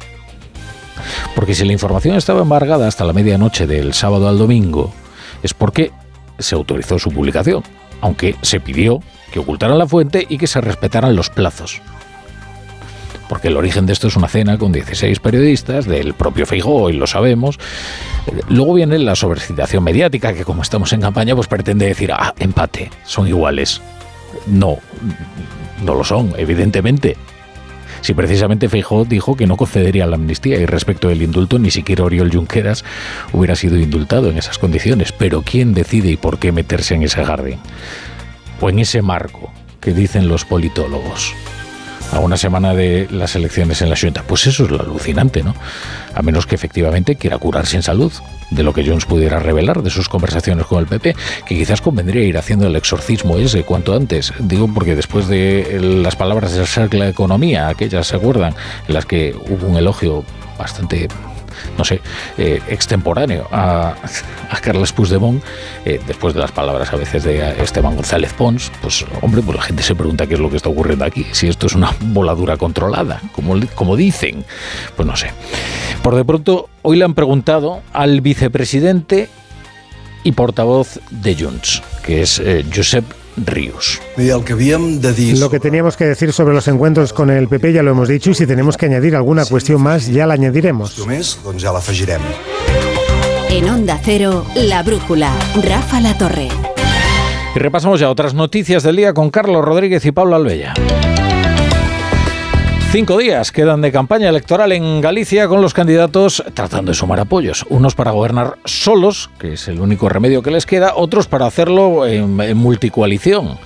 Porque 1.36 1.56
si 1.56 1.65
la 1.65 1.74
información 1.74 2.15
estaba 2.15 2.41
embargada 2.41 2.88
hasta 2.88 3.06
la 3.06 3.13
medianoche 3.13 3.68
del 3.68 3.94
sábado 3.94 4.27
al 4.27 4.38
domingo, 4.38 4.94
es 5.44 5.53
porque 5.53 5.91
se 6.38 6.56
autorizó 6.56 7.00
su 7.00 7.12
publicación, 7.12 7.63
aunque 8.01 8.36
se 8.41 8.60
pidió 8.60 9.01
que 9.32 9.39
ocultaran 9.39 9.77
la 9.77 9.88
fuente 9.88 10.25
y 10.27 10.38
que 10.38 10.48
se 10.48 10.62
respetaran 10.62 11.15
los 11.15 11.29
plazos 11.29 11.82
porque 13.30 13.48
el 13.48 13.56
origen 13.56 13.86
de 13.86 13.94
esto 13.94 14.08
es 14.08 14.18
una 14.18 14.28
cena 14.28 14.58
con 14.58 14.74
16 14.74 15.20
periodistas 15.20 15.86
del 15.86 16.16
propio 16.16 16.46
Feijóo 16.46 16.90
y 16.90 16.94
lo 16.94 17.08
sabemos. 17.08 17.60
Luego 18.50 18.74
viene 18.74 18.98
la 18.98 19.16
sobrecitación 19.16 19.84
mediática 19.84 20.34
que 20.34 20.44
como 20.44 20.64
estamos 20.64 20.92
en 20.92 21.02
campaña 21.02 21.36
pues 21.36 21.48
pretende 21.48 21.86
decir, 21.86 22.12
ah, 22.12 22.34
empate, 22.40 22.90
son 23.06 23.28
iguales. 23.28 23.82
No, 24.48 24.80
no 25.86 25.94
lo 25.94 26.04
son, 26.04 26.34
evidentemente. 26.38 27.16
Si 28.02 28.14
precisamente 28.14 28.68
Feijóo 28.68 29.06
dijo 29.06 29.36
que 29.36 29.46
no 29.46 29.58
concedería 29.58 30.08
la 30.08 30.16
amnistía 30.16 30.58
y 30.60 30.66
respecto 30.66 31.10
del 31.10 31.22
indulto 31.22 31.60
ni 31.60 31.70
siquiera 31.70 32.06
Oriol 32.06 32.32
Junqueras 32.32 32.84
hubiera 33.32 33.56
sido 33.56 33.78
indultado 33.78 34.30
en 34.30 34.38
esas 34.40 34.58
condiciones. 34.58 35.12
Pero 35.12 35.44
¿quién 35.44 35.74
decide 35.76 36.10
y 36.10 36.18
por 36.18 36.40
qué 36.40 36.52
meterse 36.52 36.96
en 36.96 37.04
ese 37.04 37.24
jardín? 37.24 37.60
O 38.60 38.70
en 38.70 38.80
ese 38.80 39.04
marco 39.04 39.52
que 39.80 39.94
dicen 39.94 40.28
los 40.28 40.46
politólogos 40.46 41.36
a 42.12 42.20
una 42.20 42.38
semana 42.38 42.74
de 42.74 43.08
las 43.12 43.36
elecciones 43.36 43.82
en 43.82 43.89
la 43.89 43.98
Junta. 43.98 44.24
Pues 44.24 44.48
eso 44.48 44.66
es 44.66 44.72
lo 44.72 44.82
alucinante, 44.82 45.44
¿no? 45.44 45.56
A 46.13 46.22
menos 46.22 46.46
que 46.46 46.56
efectivamente 46.56 47.16
quiera 47.16 47.38
curarse 47.38 47.78
en 47.78 47.84
salud 47.84 48.12
de 48.50 48.63
lo 48.63 48.74
que 48.74 48.84
Jones 48.86 49.06
pudiera 49.06 49.39
revelar 49.39 49.84
de 49.84 49.89
sus 49.89 50.10
conversaciones 50.10 50.66
con 50.66 50.80
el 50.80 50.88
PP, 50.88 51.16
que 51.46 51.56
quizás 51.56 51.82
convendría 51.82 52.24
ir 52.24 52.38
haciendo 52.38 52.68
el 52.68 52.75
exorcismo 52.75 53.38
ese 53.38 53.63
cuanto 53.63 53.96
antes. 53.96 54.34
Digo 54.39 54.68
porque 54.74 54.96
después 54.96 55.28
de 55.28 55.80
las 55.82 56.16
palabras 56.16 56.54
de 56.54 56.98
la 56.98 57.10
Economía, 57.10 57.68
aquellas 57.68 58.08
se 58.08 58.16
acuerdan, 58.16 58.56
en 58.88 58.94
las 58.94 59.06
que 59.06 59.36
hubo 59.50 59.68
un 59.68 59.78
elogio 59.78 60.24
bastante 60.58 61.08
no 61.80 61.86
sé, 61.86 62.02
eh, 62.38 62.62
extemporáneo 62.68 63.48
a, 63.52 63.96
a 64.52 64.60
Carles 64.60 64.92
Puigdemont, 64.92 65.42
eh, 65.86 66.00
después 66.06 66.34
de 66.34 66.42
las 66.42 66.52
palabras 66.52 66.92
a 66.92 66.98
veces 66.98 67.24
de 67.24 67.64
Esteban 67.64 67.96
González 67.96 68.34
Pons, 68.34 68.70
pues 68.82 69.06
hombre, 69.22 69.42
pues 69.42 69.58
la 69.58 69.64
gente 69.64 69.82
se 69.82 69.96
pregunta 69.96 70.28
qué 70.28 70.34
es 70.34 70.40
lo 70.42 70.50
que 70.50 70.58
está 70.58 70.68
ocurriendo 70.68 71.06
aquí, 71.06 71.26
si 71.32 71.48
esto 71.48 71.68
es 71.68 71.76
una 71.76 71.96
voladura 72.02 72.58
controlada, 72.58 73.22
como, 73.32 73.56
como 73.76 73.96
dicen, 73.96 74.44
pues 74.98 75.08
no 75.08 75.16
sé. 75.16 75.32
Por 76.04 76.16
de 76.16 76.26
pronto, 76.26 76.70
hoy 76.82 76.98
le 76.98 77.06
han 77.06 77.14
preguntado 77.14 77.82
al 77.94 78.20
vicepresidente 78.20 79.30
y 80.26 80.34
portavoz 80.34 81.00
de 81.12 81.36
Junts, 81.36 81.82
que 82.04 82.24
es 82.24 82.40
eh, 82.40 82.66
Josep 82.76 83.06
Ríos. 83.46 84.01
Lo 85.39 85.50
que 85.50 85.60
teníamos 85.60 85.98
que 85.98 86.05
decir 86.05 86.34
sobre 86.34 86.53
los 86.53 86.67
encuentros 86.67 87.13
con 87.13 87.29
el 87.29 87.48
PP 87.48 87.74
ya 87.74 87.84
lo 87.84 87.91
hemos 87.91 88.08
dicho 88.08 88.31
y 88.31 88.36
si 88.36 88.46
tenemos 88.46 88.77
que 88.77 88.86
añadir 88.88 89.15
alguna 89.15 89.46
cuestión 89.46 89.81
más 89.81 90.08
ya 90.08 90.25
la 90.27 90.34
añadiremos. 90.36 90.96
En 93.50 93.69
Onda 93.69 94.00
Cero, 94.03 94.46
La 94.55 94.84
Brújula, 94.84 95.31
Rafa 95.63 96.00
La 96.00 96.17
Torre. 96.17 96.50
Y 97.55 97.60
repasamos 97.60 98.00
ya 98.00 98.10
otras 98.10 98.34
noticias 98.34 98.84
del 98.84 98.98
día 98.98 99.13
con 99.13 99.31
Carlos 99.31 99.65
Rodríguez 99.65 100.05
y 100.05 100.12
Pablo 100.12 100.36
Albella. 100.36 100.74
Cinco 102.91 103.19
días 103.19 103.51
quedan 103.51 103.81
de 103.81 103.91
campaña 103.91 104.29
electoral 104.29 104.72
en 104.72 105.00
Galicia 105.00 105.48
con 105.48 105.62
los 105.62 105.75
candidatos 105.75 106.43
tratando 106.55 106.89
de 106.89 106.96
sumar 106.96 107.19
apoyos. 107.19 107.63
Unos 107.69 107.93
para 107.93 108.10
gobernar 108.10 108.58
solos, 108.65 109.29
que 109.38 109.53
es 109.53 109.67
el 109.67 109.79
único 109.79 110.10
remedio 110.10 110.41
que 110.41 110.50
les 110.50 110.65
queda, 110.65 110.96
otros 110.96 111.27
para 111.27 111.46
hacerlo 111.46 112.08
en, 112.08 112.58
multicoalición. 112.58 113.60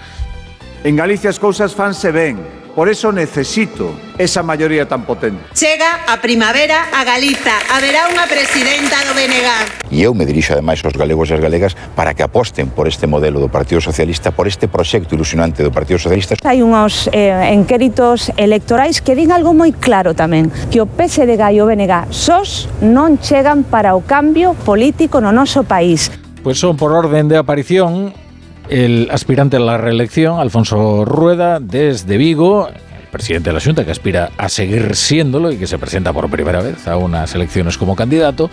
En 0.83 0.97
Galicia 0.97 1.29
as 1.29 1.39
cousas 1.39 1.71
fanse 1.71 2.11
ben, 2.11 2.35
Por 2.75 2.89
eso 2.89 3.11
necesito 3.11 3.93
esa 4.17 4.41
maioría 4.41 4.87
tan 4.87 5.05
potente. 5.05 5.37
Chega 5.53 6.05
a 6.07 6.19
primavera 6.19 6.89
a 6.91 7.03
Galiza. 7.05 7.53
Haberá 7.69 8.09
unha 8.09 8.25
presidenta 8.25 8.97
do 9.05 9.13
BNG. 9.13 9.93
E 9.93 10.01
eu 10.01 10.17
me 10.17 10.25
dirixo 10.25 10.57
ademais 10.57 10.81
aos 10.81 10.97
galegos 10.97 11.29
e 11.29 11.37
as 11.37 11.41
galegas 11.41 11.77
para 11.93 12.17
que 12.17 12.25
aposten 12.25 12.73
por 12.73 12.89
este 12.89 13.05
modelo 13.05 13.37
do 13.37 13.45
Partido 13.45 13.77
Socialista, 13.77 14.33
por 14.33 14.49
este 14.49 14.65
proxecto 14.65 15.13
ilusionante 15.13 15.61
do 15.61 15.69
Partido 15.69 16.01
Socialista. 16.01 16.33
Hai 16.41 16.65
unhos 16.65 17.13
eh, 17.13 17.53
enquéritos 17.53 18.33
electorais 18.41 19.05
que 19.05 19.13
din 19.13 19.29
algo 19.29 19.53
moi 19.53 19.69
claro 19.77 20.17
tamén, 20.17 20.49
que 20.73 20.81
o 20.81 20.89
PSDG 20.89 21.53
e 21.53 21.61
o 21.61 21.69
BNG 21.69 22.09
sós 22.09 22.65
non 22.81 23.21
chegan 23.21 23.69
para 23.69 23.93
o 23.93 24.01
cambio 24.01 24.57
político 24.65 25.21
no 25.21 25.29
noso 25.29 25.61
país. 25.61 26.09
Pois 26.41 26.57
pues 26.57 26.57
son 26.57 26.73
por 26.73 26.89
orden 26.89 27.29
de 27.29 27.37
aparición 27.37 28.22
el 28.69 29.09
aspirante 29.11 29.57
a 29.57 29.59
la 29.59 29.77
reelección, 29.77 30.39
Alfonso 30.39 31.05
Rueda, 31.05 31.59
desde 31.59 32.17
Vigo, 32.17 32.67
el 32.67 33.07
presidente 33.11 33.49
de 33.49 33.53
la 33.53 33.61
Junta, 33.61 33.85
que 33.85 33.91
aspira 33.91 34.31
a 34.37 34.49
seguir 34.49 34.95
siéndolo 34.95 35.51
y 35.51 35.57
que 35.57 35.67
se 35.67 35.77
presenta 35.77 36.13
por 36.13 36.29
primera 36.29 36.61
vez 36.61 36.87
a 36.87 36.97
unas 36.97 37.33
elecciones 37.35 37.77
como 37.77 37.95
candidato, 37.95 38.49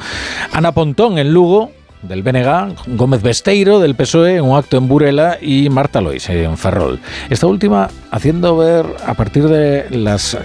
Ana 0.52 0.72
Pontón 0.72 1.18
en 1.18 1.32
Lugo, 1.32 1.72
del 2.02 2.22
BNG, 2.22 2.96
Gómez 2.96 3.22
Besteiro 3.22 3.78
del 3.78 3.94
PSOE 3.94 4.36
en 4.36 4.44
un 4.44 4.56
acto 4.56 4.76
en 4.78 4.88
Burela 4.88 5.38
y 5.40 5.68
Marta 5.68 6.00
Lois 6.00 6.28
en 6.30 6.56
Ferrol. 6.56 6.98
Esta 7.28 7.46
última 7.46 7.90
haciendo 8.10 8.56
ver 8.56 8.86
a 9.04 9.14
partir 9.14 9.48
de 9.48 9.86
las 9.90 10.36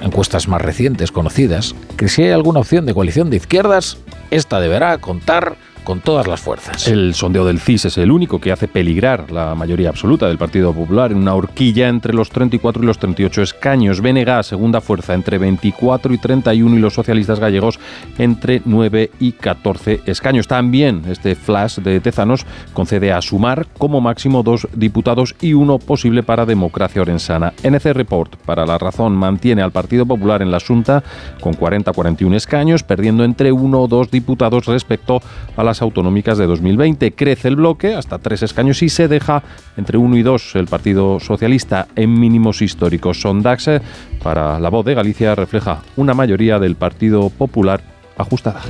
encuestas 0.00 0.48
más 0.48 0.62
recientes 0.62 1.10
conocidas 1.10 1.74
que 1.96 2.08
si 2.08 2.22
hay 2.22 2.30
alguna 2.30 2.60
opción 2.60 2.86
de 2.86 2.94
coalición 2.94 3.28
de 3.30 3.38
izquierdas, 3.38 3.98
esta 4.30 4.60
deberá 4.60 4.98
contar 4.98 5.56
con 5.84 6.00
todas 6.00 6.26
las 6.26 6.40
fuerzas. 6.40 6.86
El 6.88 7.14
sondeo 7.14 7.44
del 7.44 7.60
CIS 7.60 7.86
es 7.86 7.98
el 7.98 8.10
único 8.10 8.40
que 8.40 8.52
hace 8.52 8.68
peligrar 8.68 9.30
la 9.30 9.54
mayoría 9.54 9.88
absoluta 9.88 10.28
del 10.28 10.38
Partido 10.38 10.72
Popular 10.72 11.12
en 11.12 11.18
una 11.18 11.34
horquilla 11.34 11.88
entre 11.88 12.12
los 12.12 12.30
34 12.30 12.82
y 12.82 12.86
los 12.86 12.98
38 12.98 13.42
escaños. 13.42 14.00
BNG, 14.00 14.44
segunda 14.44 14.80
fuerza, 14.80 15.14
entre 15.14 15.38
24 15.38 16.12
y 16.14 16.18
31 16.18 16.76
y 16.76 16.78
los 16.78 16.94
socialistas 16.94 17.40
gallegos 17.40 17.78
entre 18.18 18.62
9 18.64 19.10
y 19.20 19.32
14 19.32 20.02
escaños. 20.06 20.48
También 20.48 21.02
este 21.08 21.34
flash 21.34 21.78
de 21.78 22.00
Tezanos 22.00 22.46
concede 22.72 23.12
a 23.12 23.22
Sumar 23.22 23.66
como 23.78 24.00
máximo 24.00 24.42
dos 24.42 24.68
diputados 24.74 25.34
y 25.40 25.54
uno 25.54 25.78
posible 25.78 26.22
para 26.22 26.46
Democracia 26.46 27.02
Orensana. 27.02 27.52
NC 27.62 27.92
Report, 27.92 28.36
para 28.36 28.66
la 28.66 28.78
razón, 28.78 29.16
mantiene 29.16 29.62
al 29.62 29.72
Partido 29.72 30.06
Popular 30.06 30.42
en 30.42 30.50
la 30.50 30.60
Junta 30.60 31.02
con 31.40 31.54
40-41 31.54 32.34
escaños, 32.34 32.82
perdiendo 32.82 33.24
entre 33.24 33.52
uno 33.52 33.82
o 33.82 33.88
dos 33.88 34.10
diputados 34.10 34.66
respecto 34.66 35.20
a 35.56 35.64
la 35.64 35.69
autonómicas 35.80 36.38
de 36.38 36.46
2020. 36.46 37.12
Crece 37.12 37.48
el 37.48 37.56
bloque 37.56 37.94
hasta 37.94 38.18
tres 38.18 38.42
escaños 38.42 38.82
y 38.82 38.88
se 38.88 39.08
deja 39.08 39.42
entre 39.76 39.98
uno 39.98 40.16
y 40.16 40.22
dos 40.22 40.54
el 40.56 40.66
Partido 40.66 41.20
Socialista 41.20 41.86
en 41.96 42.18
mínimos 42.18 42.62
históricos. 42.62 43.20
Sondaxe 43.20 43.80
para 44.22 44.58
la 44.58 44.68
voz 44.68 44.84
de 44.84 44.94
Galicia 44.94 45.34
refleja 45.34 45.82
una 45.96 46.14
mayoría 46.14 46.58
del 46.58 46.76
Partido 46.76 47.30
Popular 47.30 47.80
ajustada. 48.16 48.62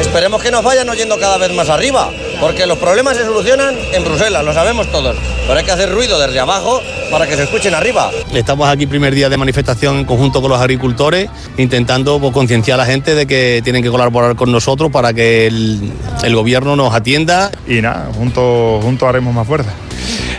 Esperemos 0.00 0.42
que 0.42 0.50
nos 0.50 0.64
vayan 0.64 0.88
oyendo 0.88 1.18
cada 1.18 1.36
vez 1.36 1.54
más 1.54 1.68
arriba, 1.68 2.10
porque 2.40 2.66
los 2.66 2.78
problemas 2.78 3.16
se 3.16 3.24
solucionan 3.24 3.74
en 3.92 4.04
Bruselas, 4.04 4.44
lo 4.44 4.52
sabemos 4.52 4.90
todos. 4.90 5.16
Pero 5.46 5.58
hay 5.58 5.64
que 5.64 5.70
hacer 5.70 5.90
ruido 5.92 6.18
desde 6.18 6.38
abajo 6.40 6.80
para 7.10 7.26
que 7.26 7.36
se 7.36 7.44
escuchen 7.44 7.74
arriba. 7.74 8.10
Estamos 8.32 8.68
aquí 8.68 8.86
primer 8.86 9.14
día 9.14 9.28
de 9.28 9.36
manifestación 9.36 9.98
en 9.98 10.04
conjunto 10.04 10.40
con 10.40 10.50
los 10.50 10.60
agricultores, 10.60 11.30
intentando 11.56 12.18
pues, 12.18 12.32
concienciar 12.32 12.80
a 12.80 12.84
la 12.84 12.86
gente 12.86 13.14
de 13.14 13.26
que 13.26 13.60
tienen 13.62 13.82
que 13.82 13.90
colaborar 13.90 14.36
con 14.36 14.50
nosotros 14.52 14.90
para 14.90 15.12
que 15.12 15.46
el, 15.46 15.92
el 16.22 16.34
gobierno 16.34 16.76
nos 16.76 16.94
atienda. 16.94 17.50
Y 17.66 17.80
nada, 17.80 18.10
juntos 18.14 18.82
junto 18.82 19.08
haremos 19.08 19.34
más 19.34 19.46
fuerza. 19.46 19.72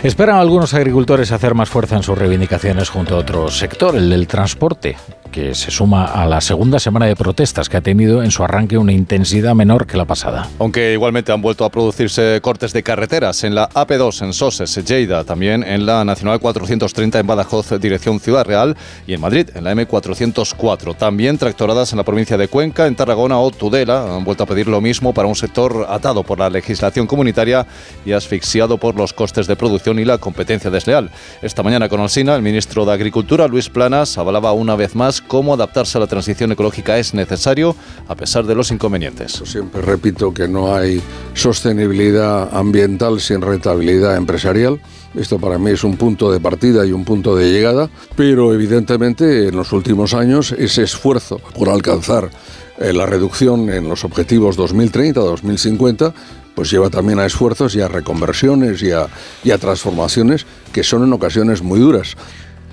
Esperan 0.02 0.36
algunos 0.36 0.74
agricultores 0.74 1.32
hacer 1.32 1.54
más 1.54 1.68
fuerza 1.68 1.96
en 1.96 2.04
sus 2.04 2.16
reivindicaciones 2.16 2.88
junto 2.88 3.16
a 3.16 3.18
otro 3.18 3.50
sector, 3.50 3.96
el 3.96 4.10
del 4.10 4.28
transporte, 4.28 4.96
que 5.38 5.54
se 5.54 5.70
suma 5.70 6.04
a 6.04 6.26
la 6.26 6.40
segunda 6.40 6.80
semana 6.80 7.06
de 7.06 7.14
protestas 7.14 7.68
que 7.68 7.76
ha 7.76 7.80
tenido 7.80 8.24
en 8.24 8.32
su 8.32 8.42
arranque 8.42 8.76
una 8.76 8.92
intensidad 8.92 9.54
menor 9.54 9.86
que 9.86 9.96
la 9.96 10.04
pasada. 10.04 10.48
Aunque 10.58 10.92
igualmente 10.92 11.30
han 11.30 11.40
vuelto 11.40 11.64
a 11.64 11.70
producirse 11.70 12.40
cortes 12.42 12.72
de 12.72 12.82
carreteras 12.82 13.44
en 13.44 13.54
la 13.54 13.68
AP2 13.68 14.24
en 14.24 14.32
Soses, 14.32 14.74
Lleida, 14.84 15.22
también 15.22 15.62
en 15.62 15.86
la 15.86 16.04
Nacional 16.04 16.40
430 16.40 17.20
en 17.20 17.26
Badajoz, 17.28 17.70
dirección 17.80 18.18
Ciudad 18.18 18.44
Real, 18.44 18.76
y 19.06 19.14
en 19.14 19.20
Madrid, 19.20 19.48
en 19.54 19.62
la 19.62 19.74
M404. 19.74 20.96
También 20.96 21.38
tractoradas 21.38 21.92
en 21.92 21.98
la 21.98 22.04
provincia 22.04 22.36
de 22.36 22.48
Cuenca, 22.48 22.88
en 22.88 22.96
Tarragona 22.96 23.38
o 23.38 23.52
Tudela. 23.52 24.16
Han 24.16 24.24
vuelto 24.24 24.42
a 24.42 24.46
pedir 24.46 24.66
lo 24.66 24.80
mismo 24.80 25.14
para 25.14 25.28
un 25.28 25.36
sector 25.36 25.86
atado 25.88 26.24
por 26.24 26.40
la 26.40 26.50
legislación 26.50 27.06
comunitaria 27.06 27.64
y 28.04 28.10
asfixiado 28.10 28.78
por 28.78 28.96
los 28.96 29.12
costes 29.12 29.46
de 29.46 29.54
producción 29.54 30.00
y 30.00 30.04
la 30.04 30.18
competencia 30.18 30.68
desleal. 30.68 31.10
Esta 31.42 31.62
mañana 31.62 31.88
con 31.88 32.00
Alsina, 32.00 32.34
el 32.34 32.42
ministro 32.42 32.84
de 32.84 32.92
Agricultura, 32.92 33.46
Luis 33.46 33.68
Planas, 33.68 34.18
avalaba 34.18 34.52
una 34.52 34.74
vez 34.74 34.96
más 34.96 35.22
cómo 35.28 35.54
adaptarse 35.54 35.98
a 35.98 36.00
la 36.00 36.06
transición 36.08 36.50
ecológica 36.50 36.98
es 36.98 37.14
necesario 37.14 37.76
a 38.08 38.16
pesar 38.16 38.46
de 38.46 38.54
los 38.54 38.72
inconvenientes. 38.72 39.40
Siempre 39.44 39.82
repito 39.82 40.34
que 40.34 40.48
no 40.48 40.74
hay 40.74 41.00
sostenibilidad 41.34 42.48
ambiental 42.56 43.20
sin 43.20 43.42
rentabilidad 43.42 44.16
empresarial. 44.16 44.80
Esto 45.14 45.38
para 45.38 45.58
mí 45.58 45.70
es 45.70 45.84
un 45.84 45.96
punto 45.96 46.32
de 46.32 46.40
partida 46.40 46.84
y 46.84 46.92
un 46.92 47.04
punto 47.04 47.36
de 47.36 47.50
llegada, 47.50 47.88
pero 48.16 48.52
evidentemente 48.52 49.48
en 49.48 49.56
los 49.56 49.72
últimos 49.72 50.14
años 50.14 50.52
ese 50.52 50.82
esfuerzo 50.82 51.40
por 51.56 51.68
alcanzar 51.68 52.30
eh, 52.78 52.92
la 52.92 53.06
reducción 53.06 53.70
en 53.70 53.88
los 53.88 54.04
objetivos 54.04 54.58
2030-2050 54.58 56.12
pues 56.54 56.72
lleva 56.72 56.90
también 56.90 57.20
a 57.20 57.26
esfuerzos 57.26 57.76
y 57.76 57.80
a 57.80 57.86
reconversiones 57.86 58.82
y 58.82 58.90
a, 58.90 59.06
y 59.44 59.52
a 59.52 59.58
transformaciones 59.58 60.44
que 60.72 60.82
son 60.82 61.04
en 61.04 61.12
ocasiones 61.12 61.62
muy 61.62 61.78
duras. 61.78 62.16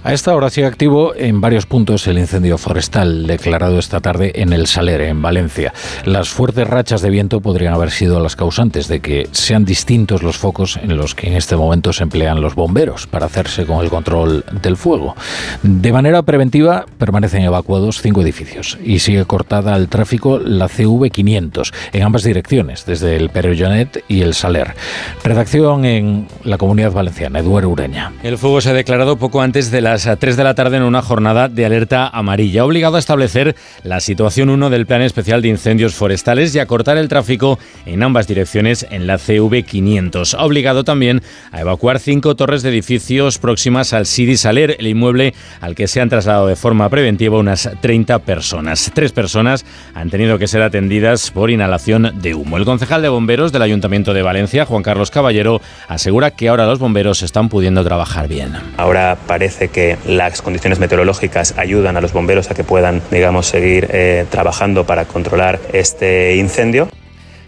A 0.06 0.14
esta 0.14 0.36
hora 0.36 0.52
sigue 0.52 0.68
activo 0.68 1.16
en 1.16 1.42
varios 1.42 1.66
puntos 1.66 2.06
el 2.06 2.20
incendio 2.20 2.60
forestal 2.60 3.26
declarado 3.26 3.80
esta 3.80 4.02
tarde 4.02 4.34
en 4.36 4.54
el 4.54 4.68
Saler, 4.68 5.02
en 5.02 5.20
Valencia. 5.20 5.74
Las 6.06 6.30
fuertes 6.30 6.68
rachas 6.68 7.02
de 7.02 7.10
viento 7.10 7.42
podrían 7.42 7.74
haber 7.74 7.90
sido 7.90 8.20
las 8.20 8.36
causantes 8.36 8.88
de 8.88 9.00
que 9.00 9.28
sean 9.32 9.66
distintos 9.66 10.22
los 10.22 10.38
focos 10.38 10.78
en 10.78 10.96
los 10.96 11.16
que 11.16 11.26
en 11.26 11.34
este 11.34 11.56
momento 11.56 11.92
se 11.92 12.04
emplean 12.04 12.40
los 12.40 12.54
bomberos 12.54 13.08
para 13.08 13.26
hacerse 13.26 13.66
con 13.66 13.84
el 13.84 13.90
control 13.90 14.46
del 14.62 14.78
fuego. 14.78 15.16
De 15.64 15.92
manera 15.92 16.22
preventiva 16.22 16.86
permanecen 17.00 17.42
evacuados 17.42 18.00
cinco 18.00 18.22
edificios 18.22 18.78
y 18.84 19.00
sigue 19.00 19.26
cortada 19.26 19.74
al 19.74 19.88
tráfico 19.88 20.38
la 20.38 20.68
CV500 20.68 21.74
en 21.94 22.04
ambas 22.04 22.22
direcciones, 22.22 22.86
desde 22.86 23.16
el 23.16 23.32
Perellonet 23.32 24.04
y 24.08 24.22
el 24.22 24.36
Saler. 24.36 24.76
Redacción 25.24 25.84
en 25.84 26.28
la 26.44 26.60
Comunidad 26.60 26.92
Valenciana, 26.92 27.40
Eduardo 27.40 27.70
Ureña. 27.70 28.14
El 28.22 28.38
fuego 28.38 28.62
se 28.62 28.70
ha 28.70 28.74
declarado 28.74 29.18
poco 29.18 29.42
antes 29.42 29.72
de 29.72 29.82
las 29.82 29.95
las 29.96 30.20
3 30.20 30.36
de 30.36 30.44
la 30.44 30.56
tarde 30.56 30.76
en 30.76 30.84
una 30.84 31.02
jornada 31.02 31.48
de 31.48 31.66
alerta 31.66 32.10
amarilla, 32.10 32.66
obligado 32.66 32.98
a 32.98 33.00
establecer 33.00 33.56
la 33.84 34.02
situación 34.02 34.50
1 34.50 34.70
del 34.70 34.86
Plan 34.86 35.02
Especial 35.02 35.42
de 35.42 35.48
Incendios 35.48 35.96
Forestales 35.96 36.54
y 36.54 36.60
a 36.60 36.66
cortar 36.66 36.98
el 36.98 37.08
tráfico 37.08 37.58
en 37.86 38.04
ambas 38.04 38.28
direcciones 38.28 38.86
en 38.90 39.08
la 39.08 39.16
CV500. 39.16 40.38
Ha 40.38 40.44
obligado 40.44 40.84
también 40.84 41.22
a 41.54 41.62
evacuar 41.62 42.00
cinco 42.00 42.36
torres 42.36 42.62
de 42.62 42.72
edificios 42.72 43.38
próximas 43.38 43.94
al 43.94 44.06
Sidi 44.06 44.36
Saler, 44.36 44.76
el 44.80 44.88
inmueble 44.88 45.34
al 45.62 45.76
que 45.76 45.88
se 45.88 46.02
han 46.02 46.10
trasladado 46.10 46.48
de 46.48 46.58
forma 46.58 46.90
preventiva 46.90 47.38
unas 47.38 47.70
30 47.80 48.20
personas. 48.20 48.92
Tres 48.94 49.14
personas 49.14 49.66
han 49.94 50.10
tenido 50.10 50.38
que 50.38 50.48
ser 50.48 50.62
atendidas 50.62 51.32
por 51.32 51.52
inhalación 51.52 52.20
de 52.22 52.34
humo. 52.34 52.58
El 52.58 52.66
concejal 52.66 53.02
de 53.02 53.08
bomberos 53.08 53.54
del 53.54 53.62
Ayuntamiento 53.62 54.14
de 54.14 54.24
Valencia, 54.24 54.66
Juan 54.66 54.84
Carlos 54.84 55.10
Caballero, 55.10 55.62
asegura 55.88 56.32
que 56.32 56.50
ahora 56.50 56.66
los 56.66 56.80
bomberos 56.80 57.24
están 57.24 57.48
pudiendo 57.48 57.82
trabajar 57.86 58.28
bien. 58.28 58.52
Ahora 58.76 59.18
parece 59.26 59.70
que 59.70 59.85
las 60.06 60.42
condiciones 60.42 60.80
meteorológicas 60.80 61.56
ayudan 61.58 61.98
a 61.98 62.02
los 62.02 62.14
bomberos 62.14 62.50
a 62.52 62.54
que 62.54 62.64
puedan, 62.64 63.02
digamos, 63.12 63.48
seguir 63.48 63.88
eh, 63.92 64.26
trabajando 64.30 64.86
para 64.86 65.06
controlar 65.06 65.60
este 65.74 66.36
incendio. 66.36 66.90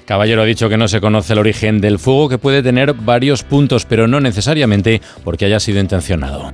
Caballero 0.08 0.42
ha 0.42 0.46
dicho 0.46 0.70
que 0.70 0.78
no 0.78 0.88
se 0.88 1.02
conoce 1.02 1.34
el 1.34 1.40
origen 1.40 1.82
del 1.82 2.00
fuego, 2.00 2.30
que 2.30 2.38
puede 2.38 2.64
tener 2.64 2.94
varios 2.94 3.44
puntos, 3.44 3.84
pero 3.84 4.08
no 4.08 4.22
necesariamente 4.22 5.02
porque 5.26 5.44
haya 5.44 5.60
sido 5.60 5.82
intencionado. 5.82 6.50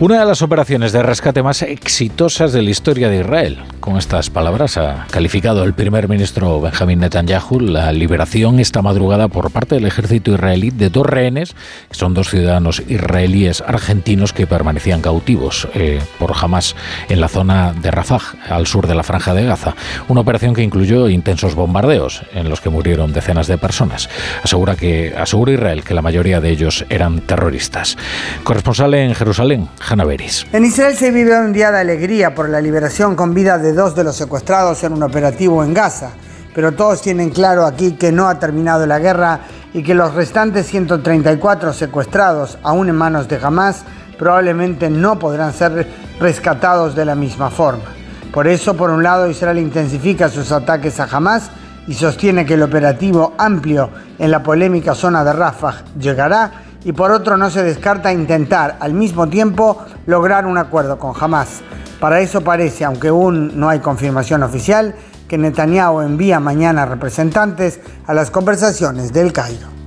Una 0.00 0.18
de 0.18 0.24
las 0.24 0.40
operaciones 0.40 0.92
de 0.92 1.02
rescate 1.02 1.42
más 1.42 1.60
exitosas 1.60 2.54
de 2.54 2.62
la 2.62 2.70
historia 2.70 3.10
de 3.10 3.20
Israel. 3.20 3.58
Con 3.80 3.98
estas 3.98 4.30
palabras 4.30 4.78
ha 4.78 5.06
calificado 5.10 5.62
el 5.62 5.74
primer 5.74 6.08
ministro 6.08 6.58
Benjamin 6.58 7.00
Netanyahu 7.00 7.60
la 7.60 7.92
liberación 7.92 8.60
esta 8.60 8.80
madrugada 8.80 9.28
por 9.28 9.50
parte 9.50 9.74
del 9.74 9.84
ejército 9.84 10.32
israelí 10.32 10.70
de 10.70 10.88
dos 10.88 11.04
rehenes, 11.06 11.54
que 11.90 11.94
son 11.94 12.14
dos 12.14 12.30
ciudadanos 12.30 12.82
israelíes 12.88 13.62
argentinos 13.66 14.32
que 14.32 14.46
permanecían 14.46 15.02
cautivos 15.02 15.68
eh, 15.74 16.00
por 16.18 16.32
Hamas 16.34 16.74
en 17.10 17.20
la 17.20 17.28
zona 17.28 17.74
de 17.74 17.90
Rafah, 17.90 18.22
al 18.48 18.66
sur 18.66 18.86
de 18.86 18.94
la 18.94 19.02
franja 19.02 19.34
de 19.34 19.44
Gaza. 19.44 19.76
Una 20.08 20.22
operación 20.22 20.54
que 20.54 20.62
incluyó 20.62 21.10
intensos 21.10 21.54
bombardeos 21.54 22.22
en 22.32 22.48
los 22.48 22.62
que 22.62 22.70
murieron 22.80 23.12
decenas 23.12 23.46
de 23.46 23.58
personas. 23.58 24.08
Asegura, 24.42 24.74
que, 24.74 25.14
asegura 25.14 25.52
Israel 25.52 25.84
que 25.84 25.92
la 25.92 26.00
mayoría 26.00 26.40
de 26.40 26.48
ellos 26.48 26.86
eran 26.88 27.20
terroristas. 27.20 27.98
Corresponsal 28.42 28.94
en 28.94 29.14
Jerusalén, 29.14 29.68
Hanna 29.86 30.04
Beris. 30.04 30.46
En 30.54 30.64
Israel 30.64 30.96
se 30.96 31.10
vive 31.10 31.38
un 31.38 31.52
día 31.52 31.70
de 31.70 31.80
alegría 31.80 32.34
por 32.34 32.48
la 32.48 32.62
liberación 32.62 33.16
con 33.16 33.34
vida 33.34 33.58
de 33.58 33.74
dos 33.74 33.94
de 33.94 34.02
los 34.02 34.16
secuestrados 34.16 34.82
en 34.82 34.94
un 34.94 35.02
operativo 35.02 35.62
en 35.62 35.74
Gaza. 35.74 36.12
Pero 36.54 36.72
todos 36.72 37.02
tienen 37.02 37.28
claro 37.28 37.66
aquí 37.66 37.92
que 37.92 38.12
no 38.12 38.26
ha 38.28 38.38
terminado 38.38 38.86
la 38.86 38.98
guerra 38.98 39.40
y 39.74 39.82
que 39.82 39.94
los 39.94 40.14
restantes 40.14 40.66
134 40.66 41.74
secuestrados, 41.74 42.56
aún 42.62 42.88
en 42.88 42.96
manos 42.96 43.28
de 43.28 43.38
Hamas, 43.42 43.84
probablemente 44.18 44.88
no 44.88 45.18
podrán 45.18 45.52
ser 45.52 45.86
rescatados 46.18 46.94
de 46.94 47.04
la 47.04 47.14
misma 47.14 47.50
forma. 47.50 47.84
Por 48.32 48.48
eso, 48.48 48.74
por 48.74 48.88
un 48.88 49.02
lado, 49.02 49.28
Israel 49.28 49.58
intensifica 49.58 50.30
sus 50.30 50.50
ataques 50.50 50.98
a 50.98 51.04
Hamas 51.04 51.50
y 51.90 51.94
sostiene 51.94 52.46
que 52.46 52.54
el 52.54 52.62
operativo 52.62 53.34
amplio 53.36 53.90
en 54.16 54.30
la 54.30 54.44
polémica 54.44 54.94
zona 54.94 55.24
de 55.24 55.32
Rafah 55.32 55.82
llegará 55.98 56.52
y 56.84 56.92
por 56.92 57.10
otro 57.10 57.36
no 57.36 57.50
se 57.50 57.64
descarta 57.64 58.12
intentar 58.12 58.76
al 58.78 58.94
mismo 58.94 59.28
tiempo 59.28 59.76
lograr 60.06 60.46
un 60.46 60.56
acuerdo 60.56 61.00
con 61.00 61.14
Hamas. 61.20 61.62
Para 61.98 62.20
eso 62.20 62.42
parece, 62.42 62.84
aunque 62.84 63.08
aún 63.08 63.58
no 63.58 63.68
hay 63.68 63.80
confirmación 63.80 64.44
oficial, 64.44 64.94
que 65.26 65.36
Netanyahu 65.36 66.02
envía 66.02 66.38
mañana 66.38 66.86
representantes 66.86 67.80
a 68.06 68.14
las 68.14 68.30
conversaciones 68.30 69.12
del 69.12 69.32
Cairo. 69.32 69.79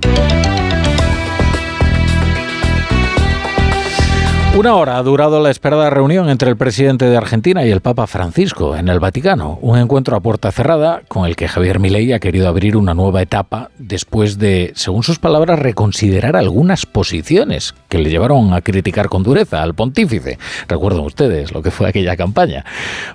Una 4.56 4.76
hora 4.76 4.98
ha 4.98 5.02
durado 5.02 5.42
la 5.42 5.50
esperada 5.50 5.90
reunión 5.90 6.28
entre 6.28 6.48
el 6.48 6.56
presidente 6.56 7.06
de 7.06 7.16
Argentina 7.16 7.64
y 7.64 7.72
el 7.72 7.80
Papa 7.80 8.06
Francisco 8.06 8.76
en 8.76 8.86
el 8.88 9.00
Vaticano, 9.00 9.58
un 9.60 9.76
encuentro 9.76 10.16
a 10.16 10.20
puerta 10.20 10.52
cerrada 10.52 11.02
con 11.08 11.26
el 11.26 11.34
que 11.34 11.48
Javier 11.48 11.80
Milei 11.80 12.12
ha 12.12 12.20
querido 12.20 12.46
abrir 12.46 12.76
una 12.76 12.94
nueva 12.94 13.20
etapa 13.20 13.72
después 13.78 14.38
de, 14.38 14.70
según 14.76 15.02
sus 15.02 15.18
palabras, 15.18 15.58
reconsiderar 15.58 16.36
algunas 16.36 16.86
posiciones 16.86 17.74
que 17.88 17.98
le 17.98 18.10
llevaron 18.10 18.52
a 18.52 18.60
criticar 18.60 19.08
con 19.08 19.24
dureza 19.24 19.60
al 19.60 19.74
pontífice. 19.74 20.38
Recuerdan 20.68 21.00
ustedes 21.00 21.52
lo 21.52 21.60
que 21.60 21.72
fue 21.72 21.88
aquella 21.88 22.16
campaña. 22.16 22.64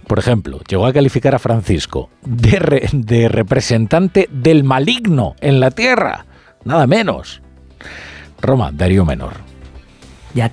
Por 0.07 0.19
ejemplo, 0.19 0.59
llegó 0.67 0.87
a 0.87 0.93
calificar 0.93 1.35
a 1.35 1.39
Francisco 1.39 2.09
de, 2.21 2.89
de 2.91 3.29
representante 3.29 4.27
del 4.29 4.65
maligno 4.65 5.35
en 5.39 5.61
la 5.61 5.71
tierra, 5.71 6.25
nada 6.65 6.85
menos. 6.85 7.41
Roma, 8.41 8.71
Darío 8.73 9.05
Menor. 9.05 9.35
Ya 10.33 10.51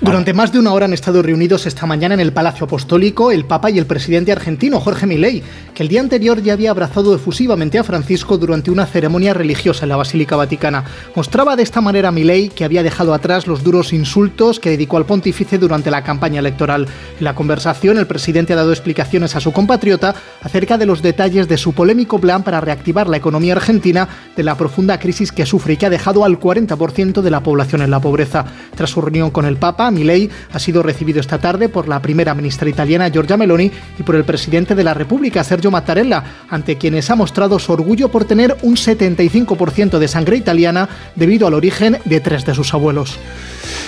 durante 0.00 0.32
más 0.32 0.50
de 0.50 0.58
una 0.58 0.72
hora 0.72 0.86
han 0.86 0.94
estado 0.94 1.22
reunidos 1.22 1.66
esta 1.66 1.84
mañana 1.84 2.14
en 2.14 2.20
el 2.20 2.32
Palacio 2.32 2.64
Apostólico 2.64 3.30
el 3.32 3.44
Papa 3.44 3.70
y 3.70 3.78
el 3.78 3.84
presidente 3.84 4.32
argentino 4.32 4.80
Jorge 4.80 5.06
Milei, 5.06 5.42
que 5.74 5.82
el 5.82 5.88
día 5.88 6.00
anterior 6.00 6.42
ya 6.42 6.54
había 6.54 6.70
abrazado 6.70 7.14
efusivamente 7.14 7.78
a 7.78 7.84
Francisco 7.84 8.38
durante 8.38 8.70
una 8.70 8.86
ceremonia 8.86 9.34
religiosa 9.34 9.84
en 9.84 9.90
la 9.90 9.96
Basílica 9.96 10.36
Vaticana. 10.36 10.84
Mostraba 11.14 11.54
de 11.54 11.62
esta 11.62 11.82
manera 11.82 12.12
Milei 12.12 12.48
que 12.48 12.64
había 12.64 12.82
dejado 12.82 13.12
atrás 13.12 13.46
los 13.46 13.62
duros 13.62 13.92
insultos 13.92 14.58
que 14.58 14.70
dedicó 14.70 14.96
al 14.96 15.04
pontífice 15.04 15.58
durante 15.58 15.90
la 15.90 16.02
campaña 16.02 16.40
electoral. 16.40 16.88
En 17.18 17.24
la 17.24 17.34
conversación, 17.34 17.98
el 17.98 18.06
presidente 18.06 18.54
ha 18.54 18.56
dado 18.56 18.72
explicaciones 18.72 19.36
a 19.36 19.40
su 19.40 19.52
compatriota 19.52 20.14
acerca 20.42 20.78
de 20.78 20.86
los 20.86 21.02
detalles 21.02 21.46
de 21.46 21.58
su 21.58 21.74
polémico 21.74 22.18
plan 22.18 22.42
para 22.42 22.62
reactivar 22.62 23.08
la 23.08 23.18
economía 23.18 23.52
argentina 23.52 24.08
de 24.34 24.44
la 24.44 24.56
profunda 24.56 24.98
crisis 24.98 25.30
que 25.30 25.44
sufre 25.44 25.74
y 25.74 25.76
que 25.76 25.86
ha 25.86 25.90
dejado 25.90 26.24
al 26.24 26.40
40% 26.40 27.20
de 27.20 27.30
la 27.30 27.42
población 27.42 27.82
en 27.82 27.90
la 27.90 28.00
pobreza. 28.00 28.46
Tras 28.74 28.90
su 28.90 29.02
reunión 29.02 29.30
con 29.30 29.44
el 29.44 29.56
Papa, 29.56 29.89
Milei 29.90 30.30
ha 30.52 30.58
sido 30.58 30.82
recibido 30.82 31.20
esta 31.20 31.38
tarde 31.38 31.68
por 31.68 31.88
la 31.88 32.00
primera 32.00 32.34
ministra 32.34 32.68
italiana 32.68 33.08
Giorgia 33.08 33.36
Meloni 33.36 33.70
y 33.98 34.02
por 34.02 34.16
el 34.16 34.24
presidente 34.24 34.74
de 34.74 34.84
la 34.84 34.94
República 34.94 35.44
Sergio 35.44 35.70
Mattarella, 35.70 36.22
ante 36.48 36.76
quienes 36.78 37.10
ha 37.10 37.16
mostrado 37.16 37.58
su 37.58 37.72
orgullo 37.72 38.08
por 38.08 38.24
tener 38.24 38.56
un 38.62 38.76
75% 38.76 39.98
de 39.98 40.08
sangre 40.08 40.36
italiana 40.36 40.88
debido 41.16 41.46
al 41.46 41.54
origen 41.54 41.98
de 42.04 42.20
tres 42.20 42.44
de 42.44 42.54
sus 42.54 42.74
abuelos. 42.74 43.18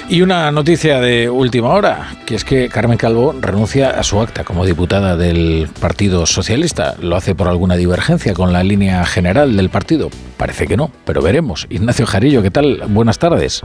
Y 0.08 0.20
una 0.20 0.50
noticia 0.50 1.00
de 1.00 1.30
última 1.30 1.68
hora, 1.70 2.16
que 2.26 2.34
es 2.34 2.44
que 2.44 2.68
Carmen 2.68 2.98
Calvo 2.98 3.34
renuncia 3.40 3.90
a 3.90 4.02
su 4.02 4.20
acta 4.20 4.44
como 4.44 4.66
diputada 4.66 5.16
del 5.16 5.68
Partido 5.80 6.26
Socialista. 6.26 6.96
¿Lo 7.00 7.16
hace 7.16 7.34
por 7.34 7.48
alguna 7.48 7.76
divergencia 7.76 8.34
con 8.34 8.52
la 8.52 8.62
línea 8.62 9.04
general 9.06 9.56
del 9.56 9.70
partido? 9.70 10.10
Parece 10.36 10.66
que 10.66 10.76
no, 10.76 10.90
pero 11.04 11.22
veremos. 11.22 11.66
Ignacio 11.70 12.04
Jarillo, 12.04 12.42
¿qué 12.42 12.50
tal? 12.50 12.82
Buenas 12.88 13.18
tardes. 13.18 13.62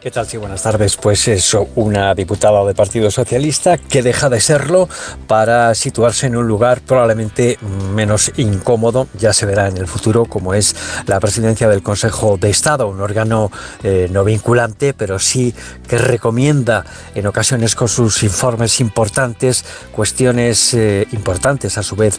¿Qué 0.00 0.10
tal? 0.10 0.26
Sí, 0.26 0.38
buenas 0.38 0.62
tardes. 0.62 0.96
Pues 0.96 1.28
eso, 1.28 1.68
una 1.74 2.14
diputada 2.14 2.64
del 2.64 2.74
Partido 2.74 3.10
Socialista 3.10 3.76
que 3.76 4.02
deja 4.02 4.30
de 4.30 4.40
serlo 4.40 4.88
para 5.26 5.74
situarse 5.74 6.26
en 6.26 6.36
un 6.36 6.48
lugar 6.48 6.80
probablemente 6.80 7.58
menos 7.94 8.32
incómodo, 8.38 9.08
ya 9.18 9.34
se 9.34 9.44
verá 9.44 9.68
en 9.68 9.76
el 9.76 9.86
futuro, 9.86 10.24
como 10.24 10.54
es 10.54 10.74
la 11.04 11.20
presidencia 11.20 11.68
del 11.68 11.82
Consejo 11.82 12.38
de 12.38 12.48
Estado, 12.48 12.88
un 12.88 13.02
órgano 13.02 13.52
eh, 13.82 14.08
no 14.10 14.24
vinculante, 14.24 14.94
pero 14.94 15.18
sí 15.18 15.54
que 15.86 15.98
recomienda 15.98 16.86
en 17.14 17.26
ocasiones 17.26 17.74
con 17.74 17.88
sus 17.88 18.22
informes 18.22 18.80
importantes 18.80 19.66
cuestiones 19.92 20.72
eh, 20.72 21.08
importantes 21.12 21.76
a 21.76 21.82
su 21.82 21.94
vez 21.94 22.18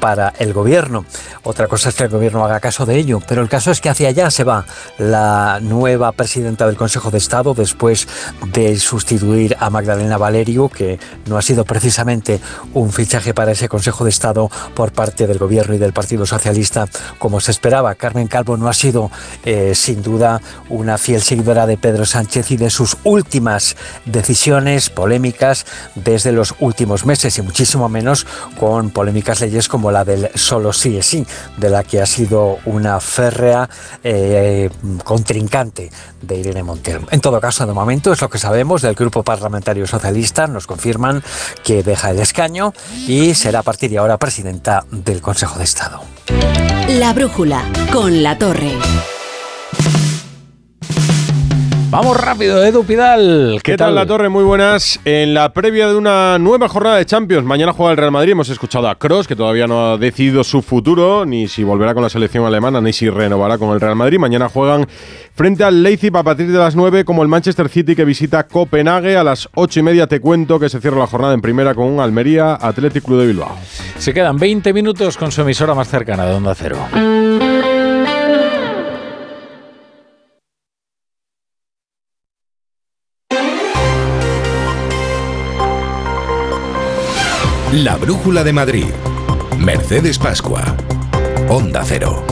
para 0.00 0.32
el 0.38 0.54
gobierno. 0.54 1.04
Otra 1.42 1.68
cosa 1.68 1.90
es 1.90 1.94
que 1.94 2.04
el 2.04 2.08
gobierno 2.08 2.42
haga 2.42 2.58
caso 2.58 2.86
de 2.86 2.96
ello, 2.96 3.20
pero 3.28 3.42
el 3.42 3.50
caso 3.50 3.70
es 3.70 3.82
que 3.82 3.90
hacia 3.90 4.08
allá 4.08 4.30
se 4.30 4.44
va 4.44 4.64
la 4.96 5.58
nueva 5.60 6.12
presidenta 6.12 6.66
del 6.66 6.76
Consejo 6.76 7.10
de 7.10 7.17
Estado 7.18 7.54
después 7.54 8.08
de 8.52 8.78
sustituir 8.78 9.56
a 9.60 9.70
Magdalena 9.70 10.16
Valerio, 10.16 10.68
que 10.68 10.98
no 11.26 11.36
ha 11.36 11.42
sido 11.42 11.64
precisamente 11.64 12.40
un 12.74 12.92
fichaje 12.92 13.34
para 13.34 13.52
ese 13.52 13.68
Consejo 13.68 14.04
de 14.04 14.10
Estado 14.10 14.50
por 14.74 14.92
parte 14.92 15.26
del 15.26 15.38
Gobierno 15.38 15.74
y 15.74 15.78
del 15.78 15.92
Partido 15.92 16.24
Socialista 16.24 16.88
como 17.18 17.40
se 17.40 17.50
esperaba. 17.50 17.94
Carmen 17.94 18.28
Calvo 18.28 18.56
no 18.56 18.68
ha 18.68 18.72
sido 18.72 19.10
eh, 19.44 19.74
sin 19.74 20.02
duda 20.02 20.40
una 20.68 20.98
fiel 20.98 21.22
seguidora 21.22 21.66
de 21.66 21.76
Pedro 21.76 22.06
Sánchez 22.06 22.50
y 22.50 22.56
de 22.56 22.70
sus 22.70 22.96
últimas 23.04 23.76
decisiones 24.04 24.90
polémicas 24.90 25.66
desde 25.94 26.32
los 26.32 26.54
últimos 26.60 27.04
meses 27.04 27.36
y 27.38 27.42
muchísimo 27.42 27.88
menos 27.88 28.26
con 28.58 28.90
polémicas 28.90 29.40
leyes 29.40 29.68
como 29.68 29.90
la 29.90 30.04
del 30.04 30.30
solo 30.34 30.72
sí 30.72 30.96
es 30.96 31.06
sí, 31.06 31.26
de 31.56 31.70
la 31.70 31.84
que 31.84 32.00
ha 32.00 32.06
sido 32.06 32.58
una 32.64 33.00
férrea 33.00 33.68
eh, 34.04 34.70
contrincante 35.04 35.90
de 36.22 36.36
Irene 36.36 36.62
Montero. 36.62 37.00
En 37.10 37.20
todo 37.20 37.40
caso, 37.40 37.66
de 37.66 37.72
momento 37.72 38.12
es 38.12 38.20
lo 38.20 38.28
que 38.28 38.38
sabemos 38.38 38.82
del 38.82 38.94
Grupo 38.94 39.22
Parlamentario 39.22 39.86
Socialista. 39.86 40.46
Nos 40.46 40.66
confirman 40.66 41.22
que 41.64 41.82
deja 41.82 42.10
el 42.10 42.18
escaño 42.18 42.72
y 43.06 43.34
será 43.34 43.60
a 43.60 43.62
partir 43.62 43.90
de 43.90 43.98
ahora 43.98 44.18
presidenta 44.18 44.84
del 44.90 45.20
Consejo 45.20 45.58
de 45.58 45.64
Estado. 45.64 46.00
La 46.88 47.12
brújula 47.12 47.62
con 47.92 48.22
la 48.22 48.38
torre. 48.38 48.72
Vamos 51.90 52.20
rápido, 52.20 52.62
Edu 52.62 52.84
Pidal. 52.84 53.60
¿Qué, 53.62 53.78
tal? 53.78 53.94
la 53.94 54.04
torre? 54.04 54.28
Muy 54.28 54.44
buenas. 54.44 55.00
En 55.06 55.32
la 55.32 55.54
previa 55.54 55.88
de 55.88 55.96
una 55.96 56.38
nueva 56.38 56.68
jornada 56.68 56.96
de 56.96 57.06
Champions, 57.06 57.46
mañana 57.46 57.72
juega 57.72 57.92
el 57.92 57.96
Real 57.96 58.10
Madrid. 58.10 58.32
Hemos 58.32 58.50
escuchado 58.50 58.90
a 58.90 58.96
Cross, 58.96 59.26
que 59.26 59.34
todavía 59.34 59.66
no 59.66 59.92
ha 59.92 59.96
decidido 59.96 60.44
su 60.44 60.60
futuro, 60.60 61.24
ni 61.24 61.48
si 61.48 61.64
volverá 61.64 61.94
con 61.94 62.02
la 62.02 62.10
selección 62.10 62.44
alemana, 62.44 62.82
ni 62.82 62.92
si 62.92 63.08
renovará 63.08 63.56
con 63.56 63.70
el 63.70 63.80
Real 63.80 63.96
Madrid. 63.96 64.18
Mañana 64.18 64.50
juegan 64.50 64.86
frente 65.34 65.64
al 65.64 65.82
Leipzig 65.82 66.14
a 66.14 66.22
partir 66.22 66.52
de 66.52 66.58
las 66.58 66.76
9, 66.76 67.06
como 67.06 67.22
el 67.22 67.28
Manchester 67.28 67.70
City 67.70 67.96
que 67.96 68.04
visita 68.04 68.46
Copenhague. 68.46 69.16
A 69.16 69.24
las 69.24 69.48
8 69.54 69.80
y 69.80 69.82
media 69.82 70.06
te 70.06 70.20
cuento 70.20 70.60
que 70.60 70.68
se 70.68 70.82
cierra 70.82 70.98
la 70.98 71.06
jornada 71.06 71.32
en 71.32 71.40
primera 71.40 71.74
con 71.74 71.86
un 71.86 72.00
Almería 72.00 72.52
Athletic 72.56 73.02
Club 73.02 73.20
de 73.20 73.28
Bilbao. 73.28 73.56
Se 73.96 74.12
quedan 74.12 74.36
20 74.36 74.74
minutos 74.74 75.16
con 75.16 75.32
su 75.32 75.40
emisora 75.40 75.74
más 75.74 75.88
cercana 75.88 76.26
de 76.26 76.34
Onda 76.34 76.54
Cero. 76.54 76.76
La 87.84 87.94
Brújula 87.94 88.42
de 88.42 88.52
Madrid. 88.52 88.86
Mercedes 89.56 90.18
Pascua. 90.18 90.64
Onda 91.48 91.84
Cero. 91.84 92.24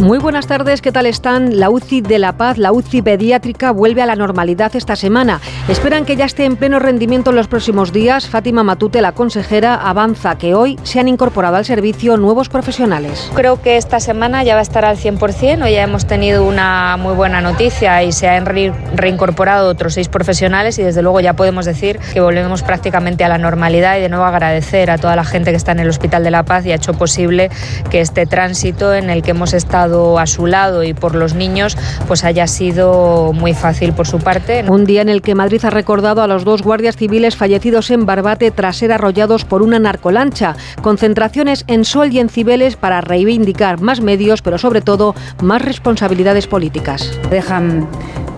Muy 0.00 0.16
buenas 0.16 0.46
tardes, 0.46 0.80
¿qué 0.80 0.92
tal 0.92 1.04
están? 1.04 1.58
La 1.58 1.68
UCI 1.68 2.00
de 2.00 2.18
La 2.18 2.32
Paz, 2.32 2.56
la 2.56 2.72
UCI 2.72 3.02
pediátrica, 3.02 3.70
vuelve 3.70 4.00
a 4.00 4.06
la 4.06 4.16
normalidad 4.16 4.74
esta 4.74 4.96
semana. 4.96 5.42
Esperan 5.68 6.06
que 6.06 6.16
ya 6.16 6.24
esté 6.24 6.46
en 6.46 6.56
pleno 6.56 6.78
rendimiento 6.78 7.28
en 7.28 7.36
los 7.36 7.48
próximos 7.48 7.92
días. 7.92 8.26
Fátima 8.26 8.62
Matute, 8.64 9.02
la 9.02 9.12
consejera, 9.12 9.74
avanza 9.74 10.38
que 10.38 10.54
hoy 10.54 10.78
se 10.84 11.00
han 11.00 11.08
incorporado 11.08 11.56
al 11.56 11.66
servicio 11.66 12.16
nuevos 12.16 12.48
profesionales. 12.48 13.30
Creo 13.34 13.60
que 13.60 13.76
esta 13.76 14.00
semana 14.00 14.42
ya 14.42 14.54
va 14.54 14.60
a 14.60 14.62
estar 14.62 14.86
al 14.86 14.96
100%. 14.96 15.64
Hoy 15.64 15.72
ya 15.72 15.82
hemos 15.82 16.06
tenido 16.06 16.46
una 16.46 16.96
muy 16.96 17.12
buena 17.12 17.42
noticia 17.42 18.02
y 18.02 18.12
se 18.12 18.26
han 18.26 18.46
reincorporado 18.46 19.68
otros 19.68 19.92
seis 19.92 20.08
profesionales 20.08 20.78
y 20.78 20.82
desde 20.82 21.02
luego 21.02 21.20
ya 21.20 21.34
podemos 21.34 21.66
decir 21.66 21.98
que 22.14 22.22
volvemos 22.22 22.62
prácticamente 22.62 23.22
a 23.24 23.28
la 23.28 23.36
normalidad 23.36 23.98
y 23.98 24.00
de 24.00 24.08
nuevo 24.08 24.24
agradecer 24.24 24.90
a 24.90 24.96
toda 24.96 25.14
la 25.14 25.24
gente 25.24 25.50
que 25.50 25.58
está 25.58 25.72
en 25.72 25.80
el 25.80 25.90
Hospital 25.90 26.24
de 26.24 26.30
La 26.30 26.42
Paz 26.42 26.64
y 26.64 26.72
ha 26.72 26.76
hecho 26.76 26.94
posible 26.94 27.50
que 27.90 28.00
este 28.00 28.24
tránsito 28.24 28.94
en 28.94 29.10
el 29.10 29.22
que 29.22 29.32
hemos 29.32 29.52
estado 29.52 29.89
a 30.18 30.26
su 30.26 30.46
lado 30.46 30.84
y 30.84 30.94
por 30.94 31.14
los 31.14 31.34
niños, 31.34 31.76
pues 32.06 32.24
haya 32.24 32.46
sido 32.46 33.32
muy 33.32 33.54
fácil 33.54 33.92
por 33.92 34.06
su 34.06 34.18
parte. 34.18 34.64
Un 34.68 34.84
día 34.84 35.02
en 35.02 35.08
el 35.08 35.22
que 35.22 35.34
Madrid 35.34 35.64
ha 35.64 35.70
recordado 35.70 36.22
a 36.22 36.26
los 36.26 36.44
dos 36.44 36.62
guardias 36.62 36.96
civiles 36.96 37.36
fallecidos 37.36 37.90
en 37.90 38.06
Barbate 38.06 38.50
tras 38.50 38.76
ser 38.76 38.92
arrollados 38.92 39.44
por 39.44 39.62
una 39.62 39.78
narcolancha. 39.78 40.56
Concentraciones 40.82 41.64
en 41.66 41.84
Sol 41.84 42.12
y 42.12 42.18
en 42.18 42.28
Cibeles 42.28 42.76
para 42.76 43.00
reivindicar 43.00 43.80
más 43.80 44.00
medios, 44.00 44.42
pero 44.42 44.58
sobre 44.58 44.80
todo 44.80 45.14
más 45.42 45.62
responsabilidades 45.62 46.46
políticas. 46.46 47.18
Dejan 47.30 47.88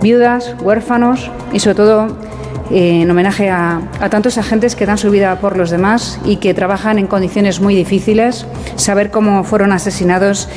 viudas, 0.00 0.54
huérfanos 0.60 1.30
y 1.52 1.60
sobre 1.60 1.76
todo 1.76 2.08
en 2.70 3.10
homenaje 3.10 3.50
a, 3.50 3.80
tantos 4.10 4.38
agentes 4.38 4.76
que 4.76 4.86
dan 4.86 4.98
su 4.98 5.10
vida 5.10 5.38
por 5.40 5.56
los 5.56 5.70
demás 5.70 6.18
y 6.24 6.36
que 6.36 6.54
trabajan 6.54 6.98
en 6.98 7.06
condiciones 7.06 7.60
muy 7.60 7.74
difíciles. 7.74 8.46
Saber 8.76 9.10
cómo 9.10 9.44
fueron 9.44 9.72
asesinados, 9.72 10.48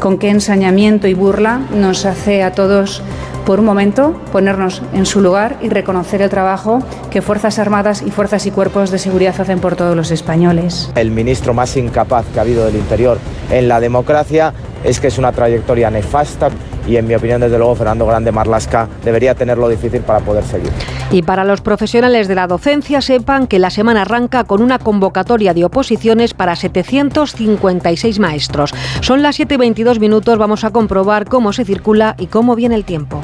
con 0.00 0.18
qué 0.18 0.30
ensañamiento 0.30 1.08
y 1.08 1.14
burla 1.14 1.60
nos 1.72 2.06
hace 2.06 2.42
a 2.42 2.52
todos 2.52 3.02
por 3.44 3.60
un 3.60 3.66
momento 3.66 4.18
ponernos 4.32 4.82
en 4.94 5.04
su 5.04 5.20
lugar 5.20 5.58
y 5.60 5.68
reconocer 5.68 6.22
el 6.22 6.30
trabajo 6.30 6.78
que 7.10 7.20
Fuerzas 7.20 7.58
Armadas 7.58 8.02
y 8.02 8.10
Fuerzas 8.10 8.46
y 8.46 8.50
Cuerpos 8.50 8.90
de 8.90 8.98
Seguridad 8.98 9.38
hacen 9.38 9.60
por 9.60 9.76
todos 9.76 9.94
los 9.94 10.10
españoles. 10.10 10.90
El 10.94 11.10
ministro 11.10 11.52
más 11.52 11.76
incapaz 11.76 12.24
que 12.32 12.38
ha 12.38 12.42
habido 12.42 12.64
del 12.64 12.76
Interior 12.76 13.18
en 13.50 13.68
la 13.68 13.80
democracia 13.80 14.54
es 14.82 15.00
que 15.00 15.08
es 15.08 15.18
una 15.18 15.32
trayectoria 15.32 15.90
nefasta 15.90 16.48
y 16.86 16.96
en 16.96 17.06
mi 17.06 17.14
opinión 17.14 17.40
desde 17.40 17.58
luego 17.58 17.74
Fernando 17.74 18.06
Grande 18.06 18.32
Marlasca 18.32 18.88
debería 19.04 19.34
tenerlo 19.34 19.68
difícil 19.68 20.00
para 20.02 20.20
poder 20.20 20.44
seguir. 20.44 20.70
Y 21.10 21.22
para 21.22 21.44
los 21.44 21.60
profesionales 21.60 22.28
de 22.28 22.34
la 22.34 22.46
docencia 22.46 23.00
sepan 23.00 23.46
que 23.46 23.58
la 23.58 23.70
semana 23.70 24.02
arranca 24.02 24.44
con 24.44 24.62
una 24.62 24.78
convocatoria 24.78 25.54
de 25.54 25.64
oposiciones 25.64 26.34
para 26.34 26.56
756 26.56 28.18
maestros. 28.18 28.74
Son 29.00 29.22
las 29.22 29.36
7 29.36 29.54
y 29.54 29.58
22 29.58 30.00
minutos, 30.00 30.38
vamos 30.38 30.64
a 30.64 30.70
comprobar 30.70 31.28
cómo 31.28 31.52
se 31.52 31.64
circula 31.64 32.16
y 32.18 32.26
cómo 32.26 32.56
viene 32.56 32.74
el 32.74 32.84
tiempo. 32.84 33.22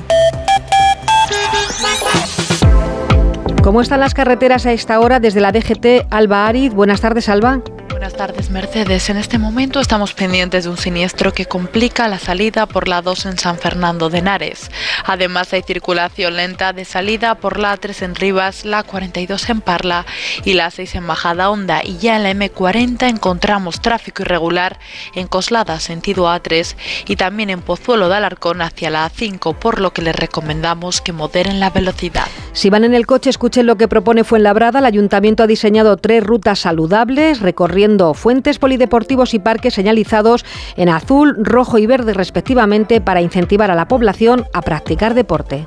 ¿Cómo 3.62 3.82
están 3.82 4.00
las 4.00 4.14
carreteras 4.14 4.64
a 4.64 4.72
esta 4.72 4.98
hora 5.00 5.20
desde 5.20 5.40
la 5.40 5.52
DGT 5.52 6.06
Alba 6.10 6.46
Arid? 6.46 6.72
Buenas 6.72 7.02
tardes, 7.02 7.28
Alba. 7.28 7.60
Buenas 8.00 8.16
tardes, 8.16 8.48
Mercedes. 8.48 9.10
En 9.10 9.18
este 9.18 9.36
momento 9.36 9.78
estamos 9.78 10.14
pendientes 10.14 10.64
de 10.64 10.70
un 10.70 10.78
siniestro 10.78 11.34
que 11.34 11.44
complica 11.44 12.08
la 12.08 12.18
salida 12.18 12.64
por 12.64 12.88
la 12.88 13.02
2 13.02 13.26
en 13.26 13.36
San 13.36 13.58
Fernando 13.58 14.08
de 14.08 14.20
Henares. 14.20 14.70
Además, 15.04 15.52
hay 15.52 15.60
circulación 15.60 16.34
lenta 16.36 16.72
de 16.72 16.86
salida 16.86 17.34
por 17.34 17.58
la 17.58 17.76
3 17.76 18.00
en 18.00 18.14
Rivas, 18.14 18.64
la 18.64 18.84
42 18.84 19.50
en 19.50 19.60
Parla 19.60 20.06
y 20.46 20.54
la 20.54 20.70
6 20.70 20.94
en 20.94 21.06
Bajada 21.06 21.50
Honda. 21.50 21.82
Y 21.84 21.98
ya 21.98 22.16
en 22.16 22.22
la 22.22 22.32
M40 22.32 23.06
encontramos 23.06 23.82
tráfico 23.82 24.22
irregular 24.22 24.78
en 25.14 25.26
Coslada, 25.26 25.78
sentido 25.78 26.24
A3, 26.24 26.76
y 27.06 27.16
también 27.16 27.50
en 27.50 27.60
Pozuelo 27.60 28.08
de 28.08 28.16
Alarcón 28.16 28.62
hacia 28.62 28.88
la 28.88 29.10
A5, 29.10 29.54
por 29.56 29.78
lo 29.78 29.92
que 29.92 30.00
les 30.00 30.16
recomendamos 30.16 31.02
que 31.02 31.12
moderen 31.12 31.60
la 31.60 31.68
velocidad. 31.68 32.28
Si 32.52 32.70
van 32.70 32.84
en 32.84 32.94
el 32.94 33.06
coche, 33.06 33.28
escuchen 33.28 33.66
lo 33.66 33.76
que 33.76 33.88
propone 33.88 34.24
Fuenlabrada. 34.24 34.78
El 34.78 34.86
ayuntamiento 34.86 35.42
ha 35.42 35.46
diseñado 35.46 35.98
tres 35.98 36.24
rutas 36.24 36.60
saludables 36.60 37.40
recorriendo 37.40 37.89
fuentes 38.14 38.59
polideportivos 38.59 39.35
y 39.35 39.38
parques 39.38 39.74
señalizados 39.74 40.44
en 40.76 40.88
azul, 40.88 41.37
rojo 41.38 41.79
y 41.79 41.87
verde 41.87 42.14
respectivamente 42.14 43.00
para 43.00 43.22
incentivar 43.22 43.70
a 43.70 43.74
la 43.74 43.88
población 43.88 44.44
a 44.53 44.62
practicar 44.62 45.14
deporte. 45.14 45.66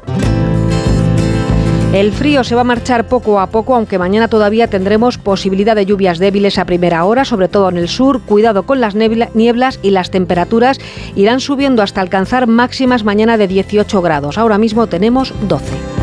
El 1.94 2.12
frío 2.12 2.44
se 2.44 2.56
va 2.56 2.62
a 2.62 2.64
marchar 2.64 3.08
poco 3.08 3.40
a 3.40 3.48
poco, 3.48 3.76
aunque 3.76 4.00
mañana 4.00 4.28
todavía 4.28 4.68
tendremos 4.68 5.20
posibilidad 5.20 5.76
de 5.76 5.86
lluvias 5.86 6.18
débiles 6.18 6.58
a 6.58 6.66
primera 6.66 7.06
hora, 7.06 7.24
sobre 7.24 7.50
todo 7.50 7.70
en 7.70 7.78
el 7.78 7.88
sur. 7.88 8.22
Cuidado 8.22 8.64
con 8.64 8.82
las 8.82 8.96
nieblas 8.96 9.80
y 9.84 9.92
las 9.92 10.10
temperaturas 10.10 10.80
irán 11.16 11.40
subiendo 11.40 11.84
hasta 11.84 12.02
alcanzar 12.02 12.48
máximas 12.48 13.04
mañana 13.04 13.38
de 13.38 13.48
18 13.48 14.02
grados. 14.02 14.40
Ahora 14.40 14.58
mismo 14.58 14.88
tenemos 14.88 15.36
12. 15.48 16.03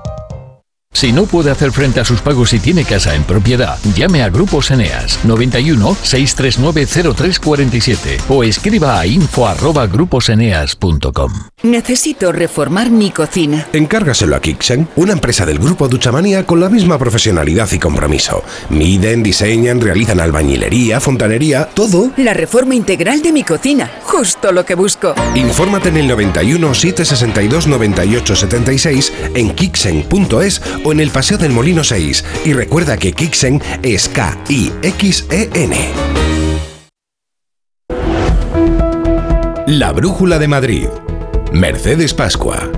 Si 0.93 1.13
no 1.13 1.25
puede 1.25 1.51
hacer 1.51 1.71
frente 1.71 2.01
a 2.01 2.05
sus 2.05 2.19
pagos 2.21 2.51
y 2.53 2.59
tiene 2.59 2.83
casa 2.83 3.15
en 3.15 3.23
propiedad, 3.23 3.77
llame 3.95 4.23
a 4.23 4.29
Grupos 4.29 4.71
Eneas 4.71 5.19
91 5.23 5.95
639 6.03 7.15
0347 7.15 8.17
o 8.27 8.43
escriba 8.43 8.99
a 8.99 9.07
info@gruposeneas.com. 9.07 11.31
Necesito 11.63 12.33
reformar 12.33 12.89
mi 12.91 13.09
cocina. 13.11 13.67
Encárgaselo 13.71 14.35
a 14.35 14.41
Kixen, 14.41 14.89
una 14.95 15.13
empresa 15.13 15.45
del 15.45 15.59
grupo 15.59 15.87
Duchamanía 15.87 16.45
con 16.45 16.59
la 16.59 16.69
misma 16.69 16.97
profesionalidad 16.97 17.71
y 17.71 17.79
compromiso. 17.79 18.43
Miden, 18.69 19.23
diseñan, 19.23 19.79
realizan 19.79 20.19
albañilería, 20.19 20.99
fontanería, 20.99 21.69
todo. 21.73 22.11
La 22.17 22.33
reforma 22.33 22.75
integral 22.75 23.21
de 23.21 23.31
mi 23.31 23.43
cocina. 23.43 23.89
Justo 24.03 24.51
lo 24.51 24.65
que 24.65 24.75
busco. 24.75 25.15
Infórmate 25.35 25.87
en 25.89 25.97
el 25.97 26.07
91 26.09 26.73
762 26.73 27.67
98 27.67 28.35
76 28.35 29.13
en 29.35 29.55
kixen.es 29.55 30.61
o 30.83 30.91
en 30.91 30.99
el 30.99 31.09
Paseo 31.11 31.37
del 31.37 31.51
Molino 31.51 31.83
6. 31.83 32.23
Y 32.45 32.53
recuerda 32.53 32.97
que 32.97 33.13
Kixen 33.13 33.61
es 33.83 34.09
K-I-X-E-N. 34.09 35.75
La 39.67 39.91
Brújula 39.93 40.37
de 40.37 40.47
Madrid. 40.47 40.87
Mercedes 41.53 42.13
Pascua. 42.13 42.69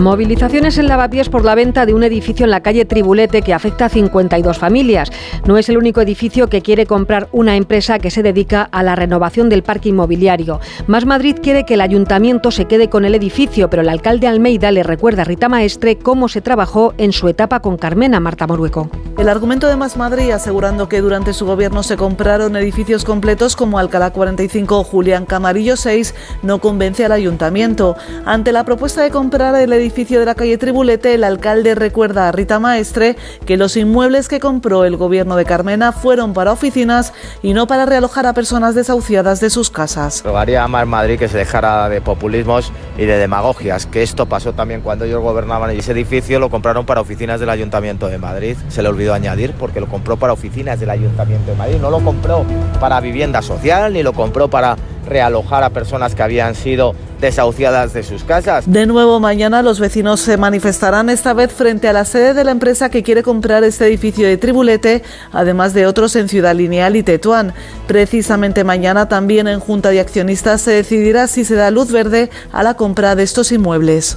Movilizaciones 0.00 0.78
en 0.78 0.88
Lavapiés 0.88 1.28
por 1.28 1.44
la 1.44 1.54
venta 1.54 1.84
de 1.84 1.92
un 1.92 2.02
edificio 2.02 2.44
en 2.44 2.50
la 2.50 2.62
calle 2.62 2.86
Tribulete 2.86 3.42
que 3.42 3.52
afecta 3.52 3.84
a 3.84 3.88
52 3.90 4.58
familias. 4.58 5.12
No 5.46 5.58
es 5.58 5.68
el 5.68 5.76
único 5.76 6.00
edificio 6.00 6.48
que 6.48 6.62
quiere 6.62 6.86
comprar 6.86 7.28
una 7.32 7.54
empresa 7.56 7.98
que 7.98 8.10
se 8.10 8.22
dedica 8.22 8.62
a 8.62 8.82
la 8.82 8.96
renovación 8.96 9.50
del 9.50 9.62
parque 9.62 9.90
inmobiliario. 9.90 10.58
Más 10.86 11.04
Madrid 11.04 11.36
quiere 11.42 11.66
que 11.66 11.74
el 11.74 11.82
ayuntamiento 11.82 12.50
se 12.50 12.64
quede 12.64 12.88
con 12.88 13.04
el 13.04 13.14
edificio, 13.14 13.68
pero 13.68 13.82
el 13.82 13.90
alcalde 13.90 14.26
Almeida 14.26 14.72
le 14.72 14.82
recuerda 14.82 15.22
a 15.22 15.26
Rita 15.26 15.50
Maestre 15.50 15.98
cómo 15.98 16.28
se 16.28 16.40
trabajó 16.40 16.94
en 16.96 17.12
su 17.12 17.28
etapa 17.28 17.60
con 17.60 17.76
Carmena 17.76 18.20
Marta 18.20 18.46
Morueco. 18.46 18.88
El 19.18 19.28
argumento 19.28 19.66
de 19.66 19.76
Más 19.76 19.98
Madrid 19.98 20.30
asegurando 20.30 20.88
que 20.88 21.02
durante 21.02 21.34
su 21.34 21.44
gobierno 21.44 21.82
se 21.82 21.98
compraron 21.98 22.56
edificios 22.56 23.04
completos 23.04 23.54
como 23.54 23.78
Alcalá 23.78 24.12
45 24.12 24.78
o 24.78 24.84
Julián 24.84 25.26
Camarillo 25.26 25.76
6 25.76 26.14
no 26.42 26.58
convence 26.58 27.04
al 27.04 27.12
ayuntamiento. 27.12 27.96
Ante 28.24 28.50
la 28.52 28.64
propuesta 28.64 29.02
de 29.02 29.10
comprar 29.10 29.54
el 29.56 29.72
edificio 29.74 29.89
de 29.94 30.24
la 30.24 30.34
calle 30.34 30.56
Tribulete, 30.56 31.14
el 31.14 31.24
alcalde 31.24 31.74
recuerda 31.74 32.28
a 32.28 32.32
Rita 32.32 32.58
Maestre 32.58 33.16
que 33.44 33.56
los 33.56 33.76
inmuebles 33.76 34.28
que 34.28 34.40
compró 34.40 34.84
el 34.84 34.96
gobierno 34.96 35.36
de 35.36 35.44
Carmena 35.44 35.92
fueron 35.92 36.32
para 36.32 36.52
oficinas 36.52 37.12
y 37.42 37.52
no 37.52 37.66
para 37.66 37.86
realojar 37.86 38.26
a 38.26 38.32
personas 38.32 38.74
desahuciadas 38.74 39.40
de 39.40 39.50
sus 39.50 39.70
casas. 39.70 40.22
Rogaría 40.24 40.62
a 40.62 40.68
Más 40.68 40.86
Madrid 40.86 41.18
que 41.18 41.28
se 41.28 41.36
dejara 41.38 41.88
de 41.88 42.00
populismos 42.00 42.72
y 42.96 43.04
de 43.04 43.18
demagogias, 43.18 43.86
que 43.86 44.02
esto 44.02 44.26
pasó 44.26 44.52
también 44.52 44.80
cuando 44.80 45.04
ellos 45.04 45.20
gobernaban 45.20 45.74
y 45.74 45.78
ese 45.78 45.92
edificio 45.92 46.38
lo 46.38 46.48
compraron 46.48 46.86
para 46.86 47.00
oficinas 47.00 47.40
del 47.40 47.50
Ayuntamiento 47.50 48.08
de 48.08 48.18
Madrid. 48.18 48.56
Se 48.68 48.82
le 48.82 48.88
olvidó 48.88 49.12
añadir 49.12 49.52
porque 49.58 49.80
lo 49.80 49.86
compró 49.86 50.16
para 50.16 50.32
oficinas 50.32 50.80
del 50.80 50.90
Ayuntamiento 50.90 51.50
de 51.50 51.56
Madrid, 51.56 51.76
no 51.80 51.90
lo 51.90 52.00
compró 52.00 52.44
para 52.80 53.00
vivienda 53.00 53.42
social 53.42 53.92
ni 53.92 54.02
lo 54.02 54.12
compró 54.12 54.48
para 54.48 54.76
realojar 55.06 55.64
a 55.64 55.70
personas 55.70 56.14
que 56.14 56.22
habían 56.22 56.54
sido 56.54 56.94
desahuciadas 57.20 57.92
de 57.92 58.02
sus 58.02 58.24
casas. 58.24 58.64
De 58.70 58.86
nuevo 58.86 59.20
mañana 59.20 59.62
los 59.62 59.79
vecinos 59.80 60.20
se 60.20 60.36
manifestarán 60.36 61.10
esta 61.10 61.32
vez 61.32 61.52
frente 61.52 61.88
a 61.88 61.92
la 61.92 62.04
sede 62.04 62.34
de 62.34 62.44
la 62.44 62.52
empresa 62.52 62.90
que 62.90 63.02
quiere 63.02 63.22
comprar 63.22 63.64
este 63.64 63.86
edificio 63.86 64.28
de 64.28 64.36
Tribulete, 64.36 65.02
además 65.32 65.74
de 65.74 65.86
otros 65.86 66.14
en 66.16 66.28
Ciudad 66.28 66.54
Lineal 66.54 66.96
y 66.96 67.02
Tetuán. 67.02 67.52
Precisamente 67.86 68.62
mañana 68.62 69.08
también 69.08 69.48
en 69.48 69.58
Junta 69.58 69.90
de 69.90 70.00
Accionistas 70.00 70.60
se 70.60 70.72
decidirá 70.72 71.26
si 71.26 71.44
se 71.44 71.54
da 71.54 71.70
luz 71.70 71.90
verde 71.90 72.30
a 72.52 72.62
la 72.62 72.74
compra 72.74 73.16
de 73.16 73.22
estos 73.22 73.50
inmuebles. 73.50 74.16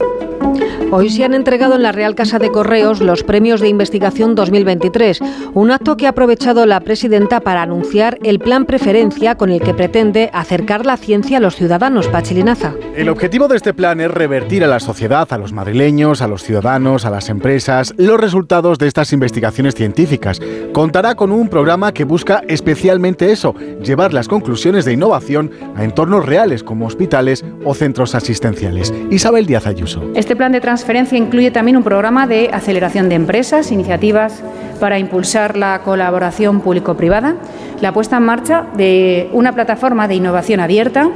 Hoy 0.96 1.10
se 1.10 1.24
han 1.24 1.34
entregado 1.34 1.74
en 1.74 1.82
la 1.82 1.92
Real 1.92 2.14
Casa 2.14 2.38
de 2.38 2.52
Correos 2.52 3.02
los 3.02 3.24
premios 3.24 3.62
de 3.62 3.68
investigación 3.68 4.36
2023, 4.36 5.22
un 5.56 5.72
acto 5.72 5.98
que 5.98 6.06
ha 6.06 6.10
aprovechado 6.10 6.68
la 6.68 6.82
presidenta 6.82 7.40
para 7.40 7.64
anunciar 7.64 8.20
el 8.22 8.38
plan 8.38 8.66
preferencia 8.66 9.34
con 9.34 9.50
el 9.50 9.60
que 9.60 9.74
pretende 9.74 10.30
acercar 10.34 10.86
la 10.86 10.98
ciencia 10.98 11.38
a 11.38 11.40
los 11.40 11.56
ciudadanos. 11.56 12.10
Pachilinaza. 12.10 12.76
El 12.96 13.10
objetivo 13.10 13.48
de 13.48 13.56
este 13.56 13.74
plan 13.74 14.02
es 14.02 14.12
revertir 14.12 14.64
a 14.64 14.68
la 14.68 14.80
sociedad, 14.80 15.28
a 15.34 15.40
los 15.40 15.52
madrileños, 15.52 16.22
a 16.22 16.28
los 16.28 16.44
ciudadanos, 16.44 17.06
a 17.06 17.10
las 17.10 17.30
empresas, 17.30 17.96
los 17.98 18.22
resultados 18.22 18.78
de 18.78 18.86
estas 18.86 19.14
investigaciones 19.14 19.74
científicas. 19.74 20.40
Contará 20.74 21.16
con 21.16 21.32
un 21.32 21.50
programa 21.50 21.92
que 21.92 22.04
busca 22.04 22.44
especialmente 22.48 23.32
eso, 23.32 23.56
llevar 23.82 24.14
las 24.14 24.28
conclusiones 24.28 24.86
de 24.86 24.94
innovación 24.94 25.50
a 25.76 25.84
entornos 25.84 26.24
reales 26.24 26.62
como 26.62 26.86
hospitales 26.86 27.44
o 27.66 27.74
centros 27.74 28.14
asistenciales. 28.14 28.94
Isabel 29.10 29.48
Díaz 29.48 29.66
Ayuso. 29.66 30.04
Este 30.14 30.36
plan 30.36 30.52
de 30.52 30.62
transferencia 30.84 31.18
incluye 31.18 31.50
también 31.50 31.78
un 31.78 31.84
programa 31.84 32.28
de 32.28 32.50
aceleración 32.52 33.08
de 33.08 33.16
empresas, 33.16 33.72
iniciativas 33.72 34.44
para 34.82 35.00
impulsar 35.00 35.56
la 35.56 35.80
colaboración 35.82 36.60
público-privada, 36.60 37.38
la 37.80 37.94
puesta 37.94 38.18
en 38.18 38.24
marcha 38.24 38.66
de 38.76 39.30
una 39.32 39.54
plataforma 39.54 40.10
de 40.10 40.16
innovación 40.16 40.60
abierta, 40.60 41.10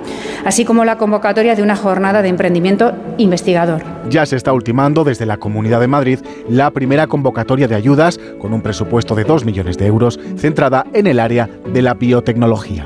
así 0.45 0.63
como 0.63 0.85
la 0.85 0.97
convocatoria 0.97 1.53
de 1.53 1.63
una 1.63 1.75
jornada 1.75 2.21
de 2.21 2.29
emprendimiento 2.29 2.93
investigador. 3.17 3.83
Ya 4.09 4.25
se 4.25 4.37
está 4.37 4.53
ultimando 4.53 5.03
desde 5.03 5.25
la 5.25 5.35
Comunidad 5.35 5.81
de 5.81 5.87
Madrid 5.87 6.19
la 6.47 6.71
primera 6.71 7.07
convocatoria 7.07 7.67
de 7.67 7.75
ayudas 7.75 8.21
con 8.39 8.53
un 8.53 8.61
presupuesto 8.61 9.15
de 9.15 9.25
2 9.25 9.43
millones 9.43 9.77
de 9.77 9.85
euros 9.85 10.17
centrada 10.37 10.85
en 10.93 11.07
el 11.07 11.19
área 11.19 11.49
de 11.73 11.81
la 11.81 11.93
biotecnología. 11.93 12.85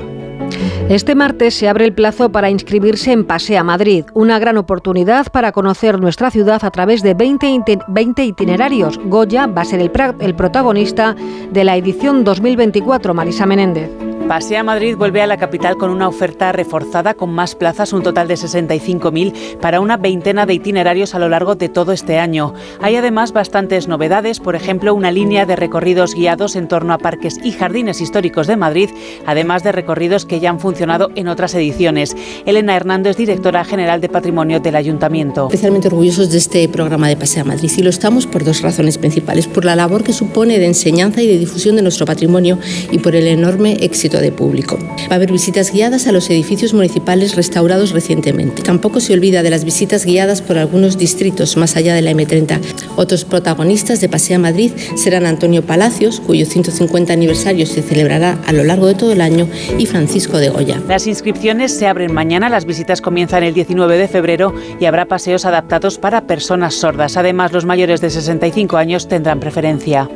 Este 0.92 1.14
martes 1.14 1.54
se 1.54 1.70
abre 1.70 1.86
el 1.86 1.94
plazo 1.94 2.30
para 2.32 2.50
inscribirse 2.50 3.12
en 3.12 3.24
Pasea 3.24 3.64
Madrid, 3.64 4.04
una 4.12 4.38
gran 4.38 4.58
oportunidad 4.58 5.28
para 5.32 5.50
conocer 5.50 5.98
nuestra 5.98 6.30
ciudad 6.30 6.62
a 6.62 6.70
través 6.70 7.02
de 7.02 7.14
20, 7.14 7.78
20 7.88 8.24
itinerarios. 8.26 9.00
Goya 9.06 9.46
va 9.46 9.62
a 9.62 9.64
ser 9.64 9.80
el, 9.80 9.90
el 10.20 10.34
protagonista 10.34 11.16
de 11.50 11.64
la 11.64 11.78
edición 11.78 12.24
2024, 12.24 13.14
Marisa 13.14 13.46
Menéndez. 13.46 14.11
Pasea 14.28 14.62
Madrid 14.62 14.96
vuelve 14.96 15.20
a 15.20 15.26
la 15.26 15.36
capital 15.36 15.76
con 15.76 15.90
una 15.90 16.08
oferta 16.08 16.52
reforzada 16.52 17.14
con 17.14 17.30
más 17.30 17.54
plazas, 17.54 17.92
un 17.92 18.02
total 18.02 18.28
de 18.28 18.34
65.000 18.34 19.58
para 19.58 19.80
una 19.80 19.96
veintena 19.96 20.46
de 20.46 20.54
itinerarios 20.54 21.14
a 21.14 21.18
lo 21.18 21.28
largo 21.28 21.54
de 21.54 21.68
todo 21.68 21.92
este 21.92 22.18
año. 22.18 22.54
Hay 22.80 22.96
además 22.96 23.32
bastantes 23.32 23.88
novedades, 23.88 24.40
por 24.40 24.56
ejemplo, 24.56 24.94
una 24.94 25.12
línea 25.12 25.44
de 25.44 25.56
recorridos 25.56 26.14
guiados 26.14 26.56
en 26.56 26.68
torno 26.68 26.94
a 26.94 26.98
parques 26.98 27.38
y 27.42 27.52
jardines 27.52 28.00
históricos 28.00 28.46
de 28.46 28.56
Madrid, 28.56 28.90
además 29.26 29.62
de 29.62 29.72
recorridos 29.72 30.24
que 30.24 30.40
ya 30.40 30.50
han 30.50 30.60
funcionado 30.60 31.10
en 31.14 31.28
otras 31.28 31.54
ediciones. 31.54 32.16
Elena 32.46 32.76
Hernández, 32.76 33.16
directora 33.16 33.64
general 33.64 34.00
de 34.00 34.08
Patrimonio 34.08 34.60
del 34.60 34.76
Ayuntamiento. 34.76 35.46
Especialmente 35.46 35.88
orgullosos 35.88 36.30
de 36.30 36.38
este 36.38 36.68
programa 36.68 37.08
de 37.08 37.16
Pasea 37.16 37.44
Madrid 37.44 37.70
y 37.76 37.82
lo 37.82 37.90
estamos 37.90 38.26
por 38.26 38.44
dos 38.44 38.62
razones 38.62 38.98
principales, 38.98 39.46
por 39.46 39.64
la 39.64 39.76
labor 39.76 40.04
que 40.04 40.12
supone 40.12 40.58
de 40.58 40.66
enseñanza 40.66 41.22
y 41.22 41.26
de 41.26 41.38
difusión 41.38 41.76
de 41.76 41.82
nuestro 41.82 42.06
patrimonio 42.06 42.58
y 42.90 42.98
por 42.98 43.14
el 43.14 43.26
enorme 43.26 43.76
éxito 43.80 44.11
de 44.20 44.32
público. 44.32 44.78
Va 44.78 45.12
a 45.12 45.14
haber 45.14 45.32
visitas 45.32 45.72
guiadas 45.72 46.06
a 46.06 46.12
los 46.12 46.28
edificios 46.30 46.74
municipales 46.74 47.36
restaurados 47.36 47.92
recientemente. 47.92 48.62
Tampoco 48.62 49.00
se 49.00 49.12
olvida 49.12 49.42
de 49.42 49.50
las 49.50 49.64
visitas 49.64 50.04
guiadas 50.04 50.42
por 50.42 50.58
algunos 50.58 50.98
distritos 50.98 51.56
más 51.56 51.76
allá 51.76 51.94
de 51.94 52.02
la 52.02 52.12
M30. 52.12 52.60
Otros 52.96 53.24
protagonistas 53.24 54.00
de 54.00 54.08
Pasea 54.08 54.38
Madrid 54.38 54.72
serán 54.96 55.26
Antonio 55.26 55.62
Palacios, 55.62 56.20
cuyo 56.20 56.46
150 56.46 57.12
aniversario 57.12 57.66
se 57.66 57.82
celebrará 57.82 58.38
a 58.46 58.52
lo 58.52 58.64
largo 58.64 58.86
de 58.86 58.94
todo 58.94 59.12
el 59.12 59.20
año, 59.20 59.48
y 59.78 59.86
Francisco 59.86 60.38
de 60.38 60.50
Goya. 60.50 60.80
Las 60.88 61.06
inscripciones 61.06 61.72
se 61.72 61.86
abren 61.86 62.12
mañana, 62.12 62.48
las 62.48 62.64
visitas 62.64 63.00
comienzan 63.00 63.42
el 63.42 63.54
19 63.54 63.98
de 63.98 64.08
febrero 64.08 64.54
y 64.80 64.84
habrá 64.84 65.06
paseos 65.06 65.44
adaptados 65.44 65.98
para 65.98 66.26
personas 66.26 66.74
sordas. 66.74 67.16
Además, 67.16 67.52
los 67.52 67.64
mayores 67.64 68.00
de 68.00 68.10
65 68.10 68.76
años 68.76 69.08
tendrán 69.08 69.40
preferencia. 69.40 70.08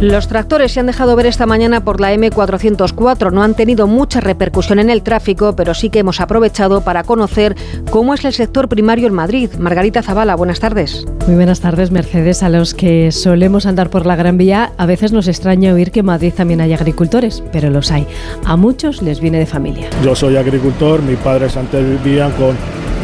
Los 0.00 0.28
tractores 0.28 0.72
se 0.72 0.80
han 0.80 0.86
dejado 0.86 1.16
ver 1.16 1.24
esta 1.24 1.46
mañana 1.46 1.82
por 1.82 2.02
la 2.02 2.14
M404. 2.14 3.32
No 3.32 3.42
han 3.42 3.54
tenido 3.54 3.86
mucha 3.86 4.20
repercusión 4.20 4.78
en 4.78 4.90
el 4.90 5.02
tráfico, 5.02 5.56
pero 5.56 5.72
sí 5.72 5.88
que 5.88 6.00
hemos 6.00 6.20
aprovechado 6.20 6.82
para 6.82 7.02
conocer 7.02 7.56
cómo 7.90 8.12
es 8.12 8.26
el 8.26 8.34
sector 8.34 8.68
primario 8.68 9.06
en 9.06 9.14
Madrid. 9.14 9.50
Margarita 9.58 10.02
Zavala, 10.02 10.34
buenas 10.36 10.60
tardes. 10.60 11.06
Muy 11.26 11.36
buenas 11.36 11.60
tardes, 11.60 11.90
Mercedes. 11.90 12.42
A 12.42 12.50
los 12.50 12.74
que 12.74 13.10
solemos 13.10 13.64
andar 13.64 13.88
por 13.88 14.04
la 14.04 14.16
Gran 14.16 14.36
Vía, 14.36 14.72
a 14.76 14.84
veces 14.84 15.12
nos 15.12 15.28
extraña 15.28 15.72
oír 15.72 15.90
que 15.90 16.00
en 16.00 16.06
Madrid 16.06 16.34
también 16.36 16.60
hay 16.60 16.74
agricultores, 16.74 17.42
pero 17.50 17.70
los 17.70 17.90
hay. 17.90 18.06
A 18.44 18.56
muchos 18.56 19.00
les 19.00 19.20
viene 19.20 19.38
de 19.38 19.46
familia. 19.46 19.88
Yo 20.04 20.14
soy 20.14 20.36
agricultor, 20.36 21.00
mis 21.00 21.18
padres 21.18 21.56
antes 21.56 22.04
vivían 22.04 22.32
con 22.32 22.54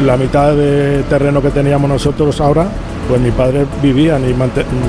la 0.03 0.17
mitad 0.17 0.55
de 0.55 1.03
terreno 1.05 1.41
que 1.41 1.51
teníamos 1.51 1.89
nosotros 1.89 2.41
ahora 2.41 2.67
pues 3.09 3.21
mis 3.21 3.33
padres 3.33 3.67
vivían 3.83 4.23
y 4.29 4.35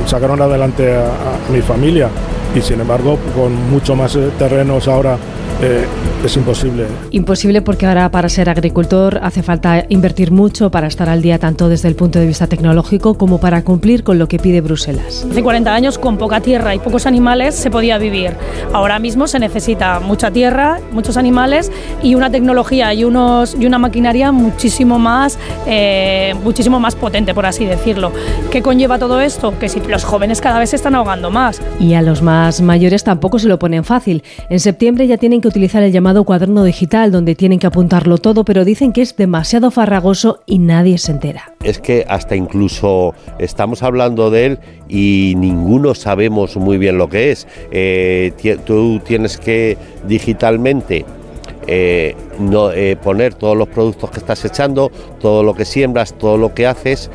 sacaron 0.08 0.42
adelante 0.42 0.96
a, 0.96 1.52
mi 1.52 1.62
familia. 1.62 2.10
Y 2.56 2.62
sin 2.62 2.80
embargo 2.80 3.18
con 3.36 3.70
mucho 3.70 3.96
más 3.96 4.16
eh, 4.16 4.30
terrenos 4.38 4.88
ahora 4.88 5.18
eh, 5.64 5.86
es 6.26 6.36
imposible. 6.36 6.86
Imposible 7.12 7.62
porque 7.62 7.86
ahora 7.86 8.10
para 8.12 8.30
ser 8.30 8.50
agricultor 8.50 9.20
hace 9.24 9.44
falta 9.44 9.86
invertir 9.90 10.32
mucho 10.32 10.72
para 10.72 10.88
estar 10.88 11.10
al 11.10 11.22
día 11.22 11.40
tanto 11.40 11.70
desde 11.70 11.88
el 11.88 11.96
punto 11.96 12.20
de 12.20 12.26
vista 12.26 12.48
tecnológico 12.48 13.16
como 13.16 13.40
para 13.40 13.64
cumplir 13.64 14.04
con 14.04 14.20
lo 14.20 14.28
que 14.28 14.40
pide 14.40 14.62
Bruselas. 14.62 15.26
Hace 15.30 15.44
40 15.44 15.74
años 15.74 15.98
con 15.98 16.18
poca 16.18 16.42
tierra 16.42 16.76
y 16.76 16.80
pocos 16.80 17.06
animales 17.06 17.56
se 17.56 17.72
podía 17.72 17.98
vivir. 17.98 18.32
Ahora 18.74 19.00
mismo 19.00 19.28
se 19.28 19.40
necesita 19.40 20.00
mucha 20.00 20.32
tierra, 20.32 20.80
muchos 20.92 21.18
animales 21.18 21.72
y 22.02 22.16
una 22.16 22.30
tecnología 22.30 22.94
y, 22.94 23.04
unos, 23.04 23.56
y 23.60 23.66
una 23.66 23.80
maquinaria 23.80 24.32
muchísimo 24.32 25.00
más, 25.00 25.38
eh, 25.66 26.34
muchísimo 26.44 26.80
más 26.80 26.96
potente, 26.96 27.34
por 27.34 27.46
así 27.46 27.66
decirlo. 27.66 28.12
¿Qué 28.52 28.62
conlleva 28.62 29.00
todo 29.00 29.22
esto? 29.22 29.58
Que 29.60 29.70
si 29.70 29.80
los 29.82 30.04
jóvenes 30.04 30.42
cada 30.42 30.60
vez 30.60 30.72
se 30.72 30.76
están 30.76 30.96
ahogando 30.96 31.32
más. 31.32 31.62
Y 31.80 31.94
a 31.94 32.02
los 32.02 32.22
más 32.22 32.62
mayores 32.62 33.04
tampoco 33.04 33.40
se 33.40 33.48
lo 33.48 33.60
ponen 33.60 33.84
fácil. 33.84 34.24
En 34.50 34.60
septiembre 34.60 35.08
ya 35.08 35.18
tienen 35.18 35.42
que 35.42 35.53
utilizar 35.54 35.84
el 35.84 35.92
llamado 35.92 36.24
cuaderno 36.24 36.64
digital, 36.64 37.12
donde 37.12 37.36
tienen 37.36 37.60
que 37.60 37.68
apuntarlo 37.68 38.18
todo, 38.18 38.44
pero 38.44 38.66
dicen 38.66 38.92
que 38.92 39.04
es 39.04 39.16
demasiado 39.16 39.70
farragoso 39.70 40.40
y 40.48 40.58
nadie 40.58 40.98
se 40.98 41.12
entera. 41.12 41.54
Es 41.64 41.78
que 41.78 42.08
hasta 42.10 42.36
incluso 42.36 43.14
estamos 43.38 43.84
hablando 43.84 44.32
de 44.32 44.48
él 44.48 44.60
y 44.90 45.36
ninguno 45.38 45.94
sabemos 45.94 46.58
muy 46.58 46.80
bien 46.80 46.98
lo 46.98 47.08
que 47.08 47.30
es. 47.30 47.48
Eh, 47.70 48.34
tú 48.66 49.00
tienes 49.06 49.38
que 49.38 49.78
digitalmente 50.08 51.06
eh, 51.68 52.16
no, 52.40 52.72
eh, 52.72 52.96
poner 52.96 53.36
todos 53.36 53.56
los 53.56 53.68
productos 53.68 54.10
que 54.10 54.18
estás 54.18 54.44
echando, 54.46 54.92
todo 55.22 55.44
lo 55.44 55.54
que 55.54 55.66
siembras, 55.66 56.18
todo 56.18 56.36
lo 56.36 56.56
que 56.56 56.66
haces. 56.66 57.12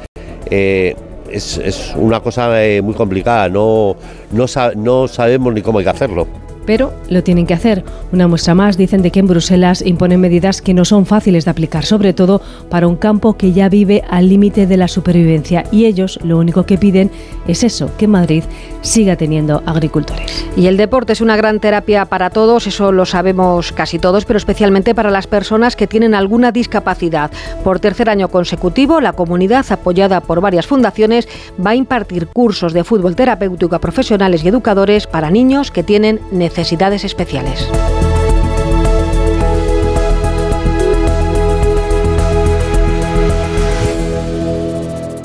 es, 0.49 1.59
es, 1.59 1.93
una 1.97 2.21
cosa 2.21 2.53
muy 2.85 2.95
complicada, 2.95 3.49
no, 3.49 3.97
no, 4.31 4.47
no 4.77 5.09
sabemos 5.09 5.53
ni 5.53 5.61
cómo 5.61 5.81
hay 5.81 5.85
que 5.85 5.91
hacerlo 5.91 6.48
pero 6.69 6.93
lo 7.09 7.25
tienen 7.25 7.47
que 7.47 7.55
hacer. 7.55 7.83
Una 8.13 8.29
muestra 8.29 8.55
más 8.55 8.77
dicen 8.77 9.01
de 9.01 9.11
que 9.11 9.21
en 9.21 9.27
Bruselas 9.27 9.81
imponen 9.81 10.21
medidas 10.21 10.61
que 10.61 10.75
no 10.75 10.85
son 10.85 11.07
fáciles 11.07 11.47
de 11.47 11.51
aplicar, 11.51 11.87
sobre 11.87 12.13
todo 12.13 12.43
para 12.69 12.87
un 12.87 12.97
campo 12.97 13.39
que 13.39 13.53
ya 13.53 13.71
vive 13.71 14.05
al 14.11 14.29
límite 14.29 14.67
de 14.67 14.77
la 14.77 14.87
supervivencia 14.87 15.65
y 15.73 15.87
ellos 15.87 16.21
lo 16.23 16.37
único 16.37 16.67
que 16.67 16.77
piden 16.77 17.11
es 17.47 17.65
eso, 17.65 17.91
que 17.97 18.07
Madrid 18.07 18.45
siga 18.83 19.17
teniendo 19.17 19.63
agricultores. 19.65 20.45
Y 20.59 20.67
el 20.67 20.77
deporte 20.77 21.15
es 21.15 21.23
una 21.23 21.39
gran 21.39 21.59
terapia 21.59 22.05
para 22.05 22.29
todos, 22.29 22.67
eso 22.67 22.93
lo 22.93 23.07
sabemos 23.07 23.73
casi 23.73 23.99
todos, 23.99 24.27
pero 24.27 24.37
especialmente 24.37 24.95
para 24.95 25.11
las 25.11 25.27
personas 25.27 25.75
que 25.75 25.87
tienen 25.87 26.15
alguna 26.15 26.53
discapacidad. 26.53 27.31
Por 27.65 27.81
tercer 27.81 28.11
año 28.11 28.29
consecutivo, 28.29 29.01
la 29.01 29.15
comunidad, 29.15 29.65
apoyada 29.71 30.21
por 30.21 30.43
varias 30.43 30.67
fundaciones, 30.67 31.29
va 31.65 31.71
a 31.71 31.77
impartir 31.77 32.27
cursos 32.27 32.75
de 32.75 32.85
fútbol 32.85 33.17
terapéutico 33.17 33.75
a 33.75 33.81
profesionales 33.81 34.45
y 34.45 34.49
educadores 34.49 35.07
para 35.07 35.31
niños 35.31 35.71
que 35.71 35.83
tienen 35.83 36.21
necesidades 36.31 36.58
necesidades 36.59 37.05
especiales. 37.05 37.69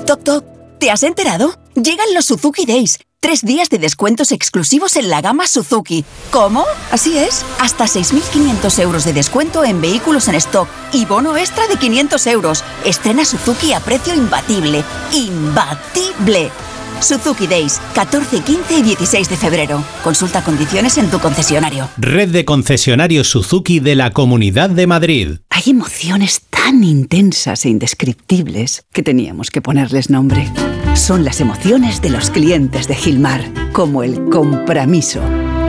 Toc 0.06 0.24
Toc, 0.24 0.46
¿te 0.80 0.92
has 0.92 1.02
enterado? 1.02 1.56
Llegan 1.74 2.14
los 2.14 2.26
Suzuki 2.26 2.68
Days. 2.68 3.00
Tres 3.20 3.42
días 3.42 3.70
de 3.70 3.80
descuentos 3.80 4.32
exclusivos 4.32 4.96
en 4.96 5.10
la 5.10 5.22
gama 5.22 5.48
Suzuki. 5.48 6.06
¿Cómo? 6.30 6.66
Así 6.92 7.18
es. 7.18 7.44
Hasta 7.60 7.86
6.500 7.86 8.80
euros 8.80 9.06
de 9.06 9.14
descuento 9.14 9.64
en 9.64 9.82
vehículos 9.82 10.28
en 10.28 10.36
stock 10.36 10.68
y 10.92 11.06
bono 11.06 11.36
extra 11.36 11.66
de 11.68 11.78
500 11.78 12.28
euros. 12.28 12.64
Estrena 12.86 13.26
Suzuki 13.26 13.74
a 13.74 13.80
precio 13.80 14.14
imbatible. 14.14 14.84
¡Imbatible! 15.14 16.52
Suzuki 17.02 17.48
Days, 17.48 17.82
14, 17.96 18.42
15 18.42 18.78
y 18.78 18.82
16 18.84 19.30
de 19.30 19.38
febrero. 19.38 19.84
Consulta 20.04 20.44
condiciones 20.44 20.98
en 20.98 21.10
tu 21.10 21.20
concesionario. 21.20 21.90
Red 21.98 22.30
de 22.30 22.46
concesionarios 22.46 23.30
Suzuki 23.30 23.80
de 23.80 23.96
la 23.96 24.12
Comunidad 24.12 24.70
de 24.70 24.88
Madrid. 24.88 25.38
Hay 25.50 25.64
emociones 25.68 26.42
tan 26.50 26.84
intensas 26.84 27.66
e 27.66 27.70
indescriptibles 27.70 28.84
que 28.94 29.04
teníamos 29.04 29.52
que 29.52 29.62
ponerles 29.62 30.10
nombre. 30.10 30.52
Son 30.96 31.26
las 31.26 31.42
emociones 31.42 32.02
de 32.02 32.10
los 32.12 32.30
clientes 32.30 32.88
de 32.88 32.96
Gilmar, 32.96 33.44
como 33.72 34.04
el 34.04 34.30
compromiso. 34.30 35.22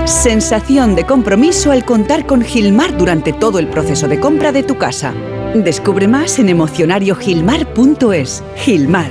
Sensación 0.05 0.95
de 0.95 1.07
compromiso 1.07 1.73
al 1.73 1.87
contar 1.87 2.27
con 2.27 2.43
Gilmar 2.43 2.97
durante 2.99 3.33
todo 3.33 3.59
el 3.59 3.69
proceso 3.69 4.07
de 4.07 4.21
compra 4.21 4.53
de 4.53 4.63
tu 4.63 4.77
casa. 4.77 5.15
Descubre 5.55 6.07
más 6.09 6.39
en 6.39 6.51
emocionariogilmar.es. 6.51 8.43
Gilmar, 8.57 9.11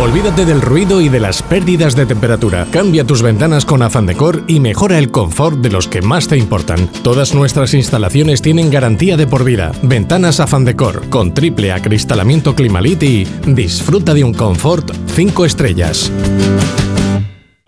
Olvídate 0.00 0.44
del 0.44 0.60
ruido 0.60 1.00
y 1.00 1.08
de 1.08 1.20
las 1.20 1.40
pérdidas 1.40 1.94
de 1.94 2.04
temperatura. 2.04 2.66
Cambia 2.72 3.04
tus 3.04 3.22
ventanas 3.22 3.64
con 3.64 3.80
Afan 3.80 4.06
Decor 4.06 4.42
y 4.48 4.58
mejora 4.58 4.98
el 4.98 5.12
confort 5.12 5.58
de 5.60 5.70
los 5.70 5.86
que 5.86 6.02
más 6.02 6.26
te 6.26 6.36
importan. 6.36 6.88
Todas 7.02 7.32
nuestras 7.32 7.74
instalaciones 7.74 8.42
tienen 8.42 8.70
garantía 8.70 9.16
de 9.16 9.28
por 9.28 9.44
vida. 9.44 9.70
Ventanas 9.82 10.40
Afan 10.40 10.64
Decor 10.64 11.08
con 11.10 11.32
triple 11.32 11.72
acristalamiento 11.72 12.56
Climalit 12.56 13.02
y 13.04 13.24
disfruta 13.46 14.14
de 14.14 14.24
un 14.24 14.34
confort 14.34 14.90
5 15.14 15.44
estrellas. 15.44 16.10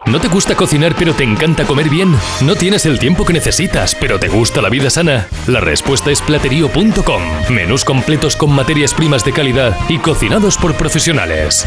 ¿No 0.06 0.20
te 0.20 0.28
gusta 0.28 0.54
cocinar 0.54 0.94
pero 0.96 1.14
te 1.14 1.24
encanta 1.24 1.64
comer 1.64 1.88
bien? 1.88 2.14
¿No 2.40 2.54
tienes 2.54 2.86
el 2.86 2.98
tiempo 2.98 3.24
que 3.24 3.32
necesitas 3.32 3.96
pero 4.00 4.20
te 4.20 4.28
gusta 4.28 4.62
la 4.62 4.68
vida 4.68 4.90
sana? 4.90 5.26
La 5.46 5.60
respuesta 5.60 6.10
es 6.10 6.20
platerío.com. 6.22 7.22
Menús 7.50 7.84
completos 7.84 8.36
con 8.36 8.52
materias 8.52 8.94
primas 8.94 9.24
de 9.24 9.32
calidad 9.32 9.76
y 9.88 9.98
cocinados 9.98 10.58
por 10.58 10.74
profesionales. 10.74 11.66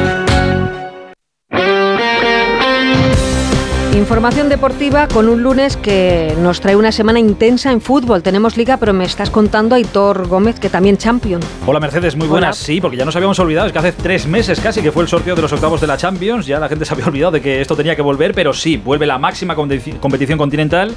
Información 4.01 4.49
deportiva 4.49 5.07
con 5.07 5.29
un 5.29 5.43
lunes 5.43 5.77
que 5.77 6.35
nos 6.39 6.59
trae 6.59 6.75
una 6.75 6.91
semana 6.91 7.19
intensa 7.19 7.71
en 7.71 7.81
fútbol. 7.81 8.23
Tenemos 8.23 8.57
liga, 8.57 8.77
pero 8.77 8.93
me 8.93 9.05
estás 9.05 9.29
contando, 9.29 9.75
Aitor 9.75 10.27
Gómez, 10.27 10.59
que 10.59 10.69
también 10.69 10.97
champion. 10.97 11.39
Hola 11.67 11.79
Mercedes, 11.79 12.15
muy 12.15 12.27
buenas. 12.27 12.57
Sí, 12.57 12.81
porque 12.81 12.97
ya 12.97 13.05
nos 13.05 13.15
habíamos 13.15 13.37
olvidado, 13.37 13.67
es 13.67 13.73
que 13.73 13.77
hace 13.77 13.91
tres 13.91 14.25
meses 14.25 14.59
casi 14.59 14.81
que 14.81 14.91
fue 14.91 15.03
el 15.03 15.07
sorteo 15.07 15.35
de 15.35 15.43
los 15.43 15.53
octavos 15.53 15.79
de 15.81 15.85
la 15.85 15.97
Champions. 15.97 16.47
Ya 16.47 16.59
la 16.59 16.67
gente 16.67 16.83
se 16.83 16.95
había 16.95 17.05
olvidado 17.05 17.33
de 17.33 17.41
que 17.41 17.61
esto 17.61 17.75
tenía 17.75 17.95
que 17.95 18.01
volver, 18.01 18.33
pero 18.33 18.53
sí, 18.53 18.75
vuelve 18.75 19.05
la 19.05 19.19
máxima 19.19 19.53
competición 19.53 20.37
continental. 20.39 20.95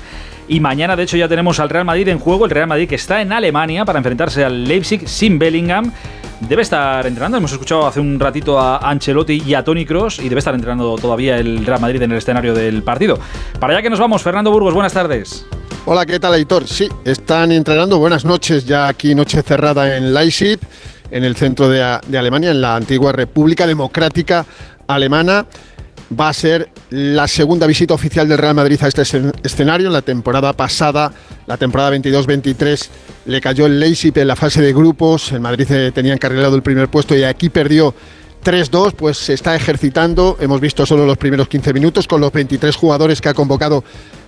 Y 0.48 0.60
mañana, 0.60 0.96
de 0.96 1.02
hecho, 1.02 1.18
ya 1.18 1.28
tenemos 1.28 1.60
al 1.60 1.68
Real 1.68 1.84
Madrid 1.84 2.08
en 2.08 2.18
juego. 2.18 2.46
El 2.46 2.52
Real 2.52 2.68
Madrid 2.68 2.88
que 2.88 2.94
está 2.94 3.20
en 3.20 3.32
Alemania 3.32 3.84
para 3.84 3.98
enfrentarse 3.98 4.42
al 4.44 4.64
Leipzig 4.64 5.06
sin 5.06 5.38
Bellingham 5.38 5.92
debe 6.40 6.62
estar 6.62 7.06
entrenando. 7.06 7.38
Hemos 7.38 7.52
escuchado 7.52 7.86
hace 7.86 8.00
un 8.00 8.18
ratito 8.18 8.58
a 8.58 8.78
Ancelotti 8.78 9.42
y 9.44 9.54
a 9.54 9.64
Tony 9.64 9.84
Cross 9.84 10.18
y 10.20 10.28
debe 10.28 10.38
estar 10.38 10.54
entrenando 10.54 10.96
todavía 10.96 11.38
el 11.38 11.64
Real 11.64 11.80
Madrid 11.80 12.02
en 12.02 12.12
el 12.12 12.18
escenario 12.18 12.54
del 12.54 12.82
partido. 12.82 13.18
Para 13.60 13.72
allá 13.74 13.82
que 13.82 13.90
nos 13.90 13.98
vamos, 13.98 14.22
Fernando 14.22 14.50
Burgos, 14.50 14.74
buenas 14.74 14.92
tardes. 14.92 15.46
Hola, 15.86 16.06
¿qué 16.06 16.18
tal, 16.18 16.34
Aitor? 16.34 16.66
Sí, 16.66 16.88
están 17.04 17.52
entrenando. 17.52 17.98
Buenas 17.98 18.24
noches, 18.24 18.64
ya 18.64 18.88
aquí 18.88 19.14
noche 19.14 19.42
cerrada 19.42 19.96
en 19.96 20.14
Leipzig, 20.14 20.58
en 21.10 21.24
el 21.24 21.36
centro 21.36 21.68
de, 21.68 21.98
de 22.06 22.18
Alemania, 22.18 22.50
en 22.50 22.60
la 22.60 22.76
antigua 22.76 23.12
República 23.12 23.66
Democrática 23.66 24.46
Alemana 24.86 25.46
va 26.18 26.28
a 26.28 26.32
ser 26.32 26.70
la 26.94 27.26
segunda 27.26 27.66
visita 27.66 27.92
oficial 27.92 28.28
del 28.28 28.38
Real 28.38 28.54
Madrid 28.54 28.78
a 28.80 28.86
este 28.86 29.02
escenario. 29.42 29.88
En 29.88 29.92
la 29.92 30.02
temporada 30.02 30.52
pasada, 30.52 31.12
la 31.44 31.56
temporada 31.56 31.90
22-23, 31.96 32.88
le 33.26 33.40
cayó 33.40 33.66
el 33.66 33.80
Leipzig 33.80 34.16
en 34.16 34.28
la 34.28 34.36
fase 34.36 34.62
de 34.62 34.72
grupos. 34.72 35.32
El 35.32 35.40
Madrid 35.40 35.66
eh, 35.72 35.90
tenía 35.92 36.12
encarrilado 36.12 36.54
el 36.54 36.62
primer 36.62 36.88
puesto 36.88 37.16
y 37.16 37.24
aquí 37.24 37.48
perdió 37.48 37.92
3-2, 38.44 38.92
pues 38.92 39.18
se 39.18 39.32
está 39.32 39.56
ejercitando. 39.56 40.36
Hemos 40.38 40.60
visto 40.60 40.86
solo 40.86 41.04
los 41.04 41.18
primeros 41.18 41.48
15 41.48 41.72
minutos 41.72 42.06
con 42.06 42.20
los 42.20 42.32
23 42.32 42.76
jugadores 42.76 43.20
que 43.20 43.28
ha 43.28 43.34
convocado 43.34 43.82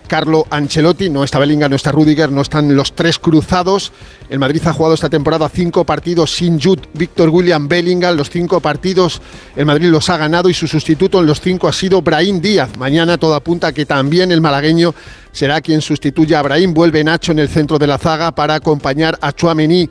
Carlo 0.06 0.46
Ancelotti, 0.50 1.10
no 1.10 1.24
está 1.24 1.38
Bellingham, 1.38 1.70
no 1.70 1.76
está 1.76 1.92
Rudiger, 1.92 2.30
no 2.30 2.40
están 2.40 2.74
los 2.74 2.94
tres 2.94 3.18
cruzados. 3.18 3.92
El 4.28 4.38
Madrid 4.38 4.62
ha 4.64 4.72
jugado 4.72 4.94
esta 4.94 5.10
temporada 5.10 5.48
cinco 5.48 5.84
partidos 5.84 6.34
sin 6.34 6.60
Jude, 6.60 6.82
Víctor 6.94 7.28
William 7.28 7.68
Bellingham. 7.68 8.16
Los 8.16 8.30
cinco 8.30 8.60
partidos 8.60 9.20
el 9.54 9.66
Madrid 9.66 9.88
los 9.88 10.08
ha 10.10 10.16
ganado 10.16 10.48
y 10.48 10.54
su 10.54 10.66
sustituto 10.66 11.20
en 11.20 11.26
los 11.26 11.40
cinco 11.40 11.68
ha 11.68 11.72
sido 11.72 12.02
Brahim 12.02 12.40
Díaz. 12.40 12.76
Mañana 12.78 13.18
todo 13.18 13.34
apunta 13.34 13.72
que 13.72 13.86
también 13.86 14.32
el 14.32 14.40
malagueño 14.40 14.94
será 15.32 15.60
quien 15.60 15.82
sustituya 15.82 16.40
a 16.40 16.42
Brahim. 16.42 16.72
Vuelve 16.72 17.04
Nacho 17.04 17.32
en 17.32 17.38
el 17.38 17.48
centro 17.48 17.78
de 17.78 17.86
la 17.86 17.98
zaga 17.98 18.34
para 18.34 18.54
acompañar 18.54 19.18
a 19.20 19.32
Chuamení 19.32 19.88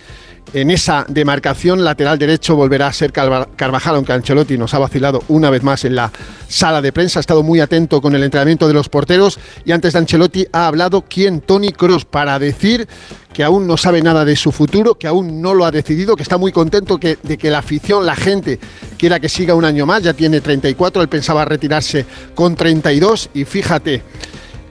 en 0.54 0.72
esa 0.72 1.06
demarcación 1.08 1.84
lateral 1.84 2.18
derecho 2.18 2.56
volverá 2.56 2.88
a 2.88 2.94
ser 2.94 3.12
Carvajal, 3.12 3.96
aunque 3.96 4.14
Ancelotti 4.14 4.58
nos 4.58 4.74
ha 4.74 4.80
vacilado 4.80 5.24
una 5.28 5.50
vez 5.50 5.64
más 5.64 5.86
en 5.86 5.96
la 5.96 6.12
sala 6.48 6.82
de 6.82 6.94
prensa. 6.94 7.20
Ha 7.20 7.22
estado 7.22 7.44
muy 7.44 7.60
atento 7.60 8.02
con 8.02 8.16
el 8.16 8.24
entrenamiento 8.24 8.68
de 8.68 8.74
los 8.74 8.90
porteros 8.90 9.40
y 9.66 9.72
antes 9.72 9.94
de 9.94 10.00
Ancelotti 10.00 10.48
ha 10.52 10.68
hablado 10.68 11.02
quien 11.02 11.42
Tony 11.42 11.72
Cross 11.72 12.06
para 12.06 12.40
decir 12.40 12.88
que 13.34 13.44
aún 13.44 13.68
no 13.68 13.76
sabe 13.76 14.02
nada 14.02 14.24
de 14.24 14.38
su 14.38 14.52
futuro, 14.52 14.96
que 14.96 15.08
aún 15.08 15.42
no 15.42 15.54
lo 15.54 15.66
ha 15.66 15.72
decidido, 15.72 16.16
que 16.16 16.24
está 16.24 16.38
muy 16.38 16.54
contento 16.54 16.98
de 16.98 17.38
que 17.38 17.52
la 17.52 17.60
afición, 17.60 18.06
la 18.06 18.16
gente 18.16 18.60
quiera 18.98 19.20
que 19.20 19.28
siga 19.28 19.56
un 19.56 19.66
año 19.66 19.86
más. 19.86 20.04
Ya 20.04 20.14
tiene 20.14 20.40
34, 20.40 21.02
él 21.02 21.10
pensaba 21.10 21.44
retirarse 21.44 22.06
con 22.34 22.56
32 22.56 23.30
y 23.34 23.44
fíjate. 23.44 24.04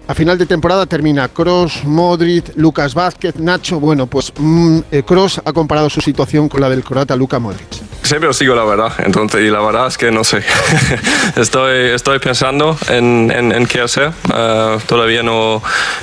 A 0.07 0.15
final 0.15 0.37
de 0.37 0.45
temporada 0.45 0.85
termina 0.85 1.29
Cross, 1.29 1.85
Modric, 1.85 2.53
Lucas 2.57 2.93
Vázquez, 2.93 3.37
Nacho. 3.37 3.81
Bueno, 3.81 4.07
pues 4.07 4.31
Cross 4.31 4.39
mm, 4.39 4.79
eh, 4.91 5.43
ha 5.45 5.53
comparado 5.53 5.89
su 5.89 6.03
situación 6.03 6.49
con 6.49 6.61
la 6.61 6.69
del 6.69 6.85
croata 6.85 7.17
Luka 7.17 7.39
Modric. 7.39 7.84
Siempre 8.05 8.29
os 8.29 8.37
sigo 8.37 8.55
la 8.55 8.65
verdad, 8.65 8.93
entonces, 8.99 9.41
y 9.41 9.49
la 9.49 9.61
verdad 9.61 9.87
es 9.87 9.97
que 9.97 10.11
no 10.11 10.25
sé. 10.25 10.43
estoy, 11.37 11.87
estoy 11.95 12.19
pensando 12.19 12.77
en, 12.91 13.33
en, 13.35 13.67
qué 13.67 13.81
hacer. 13.81 14.13
Uh, 14.29 14.79
todavía 14.87 15.23
no, 15.23 15.63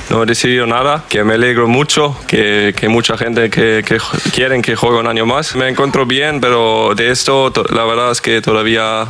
no, 0.10 0.24
he 0.24 0.26
decidido 0.26 0.66
nada, 0.66 1.04
que 1.08 1.24
me 1.24 1.36
alegro 1.36 1.68
mucho, 1.68 2.18
que, 2.26 2.74
que 2.76 2.90
mucha 2.90 3.20
gente 3.20 3.52
que, 3.52 3.84
que 3.86 4.00
quieren 4.34 4.64
que 4.64 4.76
juegue 4.76 4.98
un 4.98 5.06
año 5.06 5.28
más. 5.28 5.56
Me 5.56 5.70
encuentro 5.70 6.08
bien, 6.08 6.42
pero 6.42 6.96
de 6.96 7.12
esto 7.12 7.54
la 7.70 7.84
verdad 7.84 8.10
es 8.10 8.20
que 8.20 8.42
todavía 8.42 9.06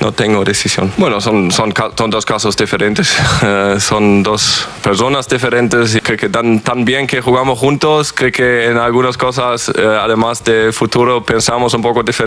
no 0.00 0.12
tengo 0.12 0.44
decisión. 0.44 0.92
Bueno, 0.98 1.20
son, 1.20 1.50
son, 1.50 1.74
son 1.96 2.10
dos 2.10 2.24
casos 2.24 2.56
diferentes, 2.56 3.12
uh, 3.42 3.80
son 3.80 4.22
dos 4.22 4.68
personas 4.84 5.28
diferentes 5.28 5.96
y 5.96 6.00
creo 6.00 6.16
que 6.16 6.28
tan, 6.28 6.60
tan 6.60 6.84
bien 6.84 7.08
que 7.08 7.20
jugamos 7.20 7.58
juntos, 7.58 8.12
creo 8.12 8.30
que 8.30 8.66
en 8.66 8.78
algunas 8.78 9.18
cosas, 9.18 9.68
uh, 9.70 9.80
además 10.00 10.44
de 10.44 10.70
futuro, 10.72 11.24
pensamos 11.24 11.74
un 11.74 11.82
poco 11.82 12.04
diferente 12.04 12.19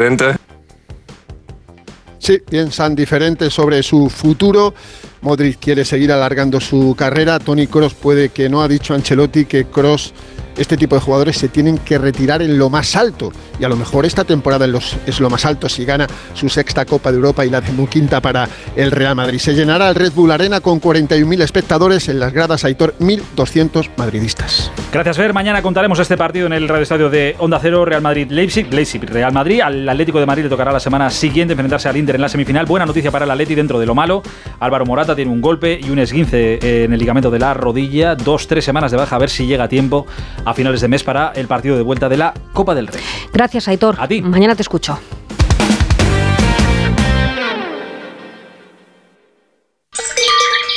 Sí, 2.20 2.40
piensan 2.50 2.96
diferente 2.96 3.50
sobre 3.50 3.84
su 3.84 4.10
futuro. 4.10 4.74
Modric 5.22 5.60
quiere 5.60 5.84
seguir 5.84 6.12
alargando 6.12 6.60
su 6.60 6.96
carrera. 6.98 7.40
Tony 7.40 7.68
Cross 7.68 7.94
puede 7.96 8.30
que 8.30 8.48
no 8.50 8.62
ha 8.62 8.68
dicho 8.68 8.94
Ancelotti 8.94 9.46
que 9.46 9.66
Cross 9.66 10.14
este 10.58 10.78
tipo 10.78 10.96
de 10.96 11.02
jugadores 11.02 11.38
se 11.38 11.50
tienen 11.50 11.78
que 11.78 11.98
retirar 11.98 12.42
en 12.42 12.58
lo 12.58 12.70
más 12.70 12.96
alto. 12.96 13.32
Y 13.60 13.64
a 13.64 13.70
lo 13.70 13.76
mejor 13.76 14.06
esta 14.06 14.24
temporada 14.24 14.68
es 15.06 15.20
lo 15.20 15.30
más 15.30 15.46
alto 15.46 15.70
si 15.70 15.86
gana 15.86 16.08
su 16.34 16.50
sexta 16.50 16.86
Copa 16.86 17.12
de 17.12 17.18
Europa 17.18 17.46
y 17.46 17.50
la 17.50 17.62
quinta 17.90 18.22
para 18.22 18.48
el 18.76 18.92
Real 18.92 19.16
Madrid. 19.16 19.40
Se 19.40 19.54
llenará 19.54 19.90
el 19.90 19.96
Red 19.96 20.14
Bull 20.14 20.32
Arena 20.32 20.62
con 20.62 20.80
41.000 20.80 21.42
espectadores 21.42 22.08
en 22.10 22.20
las 22.20 22.34
gradas 22.34 22.64
Aitor, 22.64 22.96
1.200 23.00 23.90
madridistas. 23.98 24.72
Gracias, 24.92 25.18
Fer. 25.18 25.34
Mañana 25.34 25.62
contaremos 25.62 26.00
este 26.00 26.18
partido 26.18 26.48
en 26.48 26.54
el 26.54 26.68
Radio 26.68 26.84
Estadio 26.84 27.10
de 27.10 27.36
Onda 27.40 27.60
Cero, 27.62 27.86
Real 27.86 28.02
Madrid-Leipzig. 28.02 28.72
Leipzig, 28.74 29.04
Real 29.06 29.34
Madrid. 29.34 29.62
Al 29.62 29.88
Atlético 29.88 30.20
de 30.20 30.26
Madrid 30.26 30.44
le 30.44 30.50
tocará 30.50 30.72
la 30.72 30.80
semana 30.80 31.10
siguiente 31.10 31.54
enfrentarse 31.54 31.90
al 31.90 31.98
Inter 31.98 32.16
en 32.16 32.22
la 32.22 32.30
semifinal. 32.30 32.66
Buena 32.66 32.86
noticia 32.86 33.12
para 33.12 33.26
el 33.26 33.32
Atleti 33.32 33.56
dentro 33.56 33.80
de 33.80 33.86
lo 33.86 33.96
malo. 33.96 34.22
Álvaro 34.60 34.86
Morata 34.86 35.16
tiene 35.16 35.32
un 35.32 35.42
golpe 35.42 35.80
y 35.82 35.90
un 35.90 36.00
esguince 36.00 36.84
en 36.84 36.94
el 36.94 37.00
ligamento 37.00 37.32
de 37.32 37.40
la 37.40 37.54
rodilla. 37.54 38.16
Dos, 38.16 38.48
tres 38.48 38.66
semanas 38.66 38.92
de 38.92 38.98
baja 38.98 39.16
a 39.16 39.20
ver 39.20 39.30
si 39.30 39.46
llega 39.46 39.66
a 39.66 39.68
tiempo 39.68 40.06
a 40.46 40.54
finales 40.54 40.82
de 40.82 40.88
mes 40.88 41.04
para 41.04 41.32
el 41.36 41.48
partido 41.48 41.76
de 41.76 41.84
vuelta 41.84 42.10
de 42.10 42.18
la 42.18 42.34
Copa 42.54 42.76
del 42.76 42.88
Rey. 42.88 43.02
Gracias, 43.34 43.68
Aitor. 43.68 43.96
A 44.00 44.08
ti. 44.08 44.22
Mañana 44.22 44.56
te 44.56 44.62
escucho. 44.62 45.00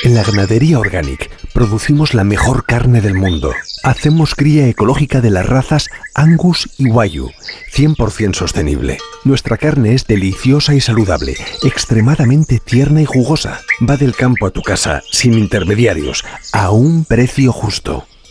En 0.06 0.14
la 0.14 0.22
ganadería 0.22 0.78
Organic 0.78 1.28
producimos 1.52 2.14
la 2.14 2.22
mejor 2.22 2.64
carne 2.64 3.00
del 3.00 3.14
mundo. 3.14 3.52
Hacemos 3.82 4.36
cría 4.36 4.68
ecológica 4.68 5.20
de 5.20 5.30
las 5.30 5.44
razas 5.44 5.88
Angus 6.14 6.68
y 6.78 6.88
Wayu, 6.88 7.32
100% 7.74 8.34
sostenible. 8.34 8.98
Nuestra 9.24 9.56
carne 9.56 9.94
es 9.94 10.06
deliciosa 10.06 10.74
y 10.74 10.80
saludable, 10.80 11.34
extremadamente 11.64 12.60
tierna 12.60 13.02
y 13.02 13.04
jugosa. 13.04 13.62
Va 13.82 13.96
del 13.96 14.14
campo 14.14 14.46
a 14.46 14.50
tu 14.50 14.62
casa, 14.62 15.02
sin 15.10 15.34
intermediarios, 15.34 16.24
a 16.52 16.70
un 16.70 17.04
precio 17.04 17.50
justo. 17.50 18.06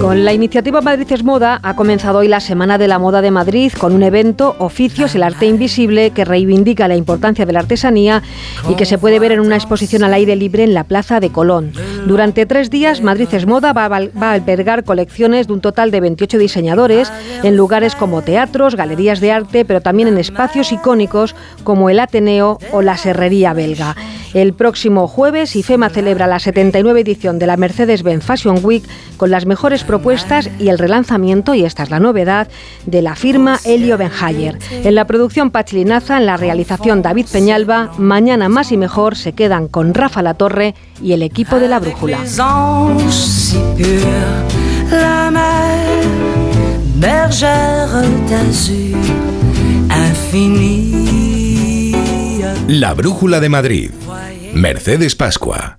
Con 0.00 0.24
la 0.24 0.32
iniciativa 0.32 0.80
Madrid 0.80 1.06
es 1.10 1.24
Moda 1.24 1.58
ha 1.62 1.74
comenzado 1.74 2.18
hoy 2.18 2.28
la 2.28 2.40
Semana 2.40 2.78
de 2.78 2.86
la 2.86 2.98
Moda 2.98 3.20
de 3.20 3.32
Madrid 3.32 3.72
con 3.72 3.94
un 3.94 4.02
evento, 4.02 4.54
Oficios, 4.58 5.14
el 5.14 5.24
arte 5.24 5.46
invisible, 5.46 6.12
que 6.12 6.24
reivindica 6.24 6.86
la 6.86 6.96
importancia 6.96 7.44
de 7.44 7.52
la 7.52 7.60
artesanía 7.60 8.22
y 8.68 8.74
que 8.74 8.86
se 8.86 8.98
puede 8.98 9.18
ver 9.18 9.32
en 9.32 9.40
una 9.40 9.56
exposición 9.56 10.04
al 10.04 10.14
aire 10.14 10.36
libre 10.36 10.62
en 10.62 10.72
la 10.72 10.84
Plaza 10.84 11.18
de 11.18 11.30
Colón. 11.30 11.72
Durante 12.06 12.46
tres 12.46 12.70
días, 12.70 13.02
Madrid 13.02 13.28
es 13.32 13.46
Moda 13.46 13.72
va 13.72 13.84
a, 13.86 14.32
albergar 14.32 14.84
colecciones 14.84 15.46
de 15.46 15.52
un 15.52 15.60
total 15.60 15.90
de 15.90 16.00
28 16.00 16.38
diseñadores 16.38 17.12
en 17.42 17.56
lugares 17.56 17.94
como 17.94 18.22
teatros, 18.22 18.76
galerías 18.76 19.20
de 19.20 19.32
arte, 19.32 19.64
pero 19.64 19.80
también 19.80 20.08
en 20.08 20.18
espacios 20.18 20.72
icónicos 20.72 21.34
como 21.64 21.90
el 21.90 22.00
Ateneo 22.00 22.58
o 22.72 22.82
la 22.82 22.96
Serrería 22.96 23.52
Belga. 23.52 23.96
El 24.34 24.52
próximo 24.52 25.08
jueves, 25.08 25.56
IFEMA 25.56 25.88
celebra 25.88 26.26
la 26.26 26.38
79 26.38 27.00
edición 27.00 27.38
de 27.38 27.46
la 27.46 27.56
Mercedes-Benz 27.56 28.24
Fashion 28.24 28.60
Week 28.62 28.84
con 29.16 29.30
las 29.30 29.46
mejores 29.46 29.84
propuestas 29.84 30.50
y 30.58 30.68
el 30.68 30.78
relanzamiento, 30.78 31.54
y 31.54 31.64
esta 31.64 31.82
es 31.82 31.90
la 31.90 31.98
novedad, 31.98 32.48
de 32.84 33.00
la 33.00 33.14
firma 33.16 33.58
Helio 33.64 33.96
Benhayer. 33.96 34.58
En 34.70 34.94
la 34.94 35.06
producción 35.06 35.50
Pachlinaza, 35.50 36.18
en 36.18 36.26
la 36.26 36.36
realización 36.36 37.00
David 37.00 37.26
Peñalba, 37.32 37.90
mañana 37.96 38.48
más 38.48 38.70
y 38.70 38.76
mejor 38.76 39.16
se 39.16 39.32
quedan 39.32 39.66
con 39.66 39.94
Rafa 39.94 40.22
La 40.22 40.34
Torre 40.34 40.74
y 41.02 41.12
el 41.12 41.22
equipo 41.22 41.58
de 41.58 41.68
la 41.68 41.80
Brújula. 41.88 42.18
La 52.68 52.94
Brújula 52.94 53.40
de 53.40 53.48
Madrid. 53.48 53.90
Mercedes 54.52 55.14
Pascua. 55.14 55.78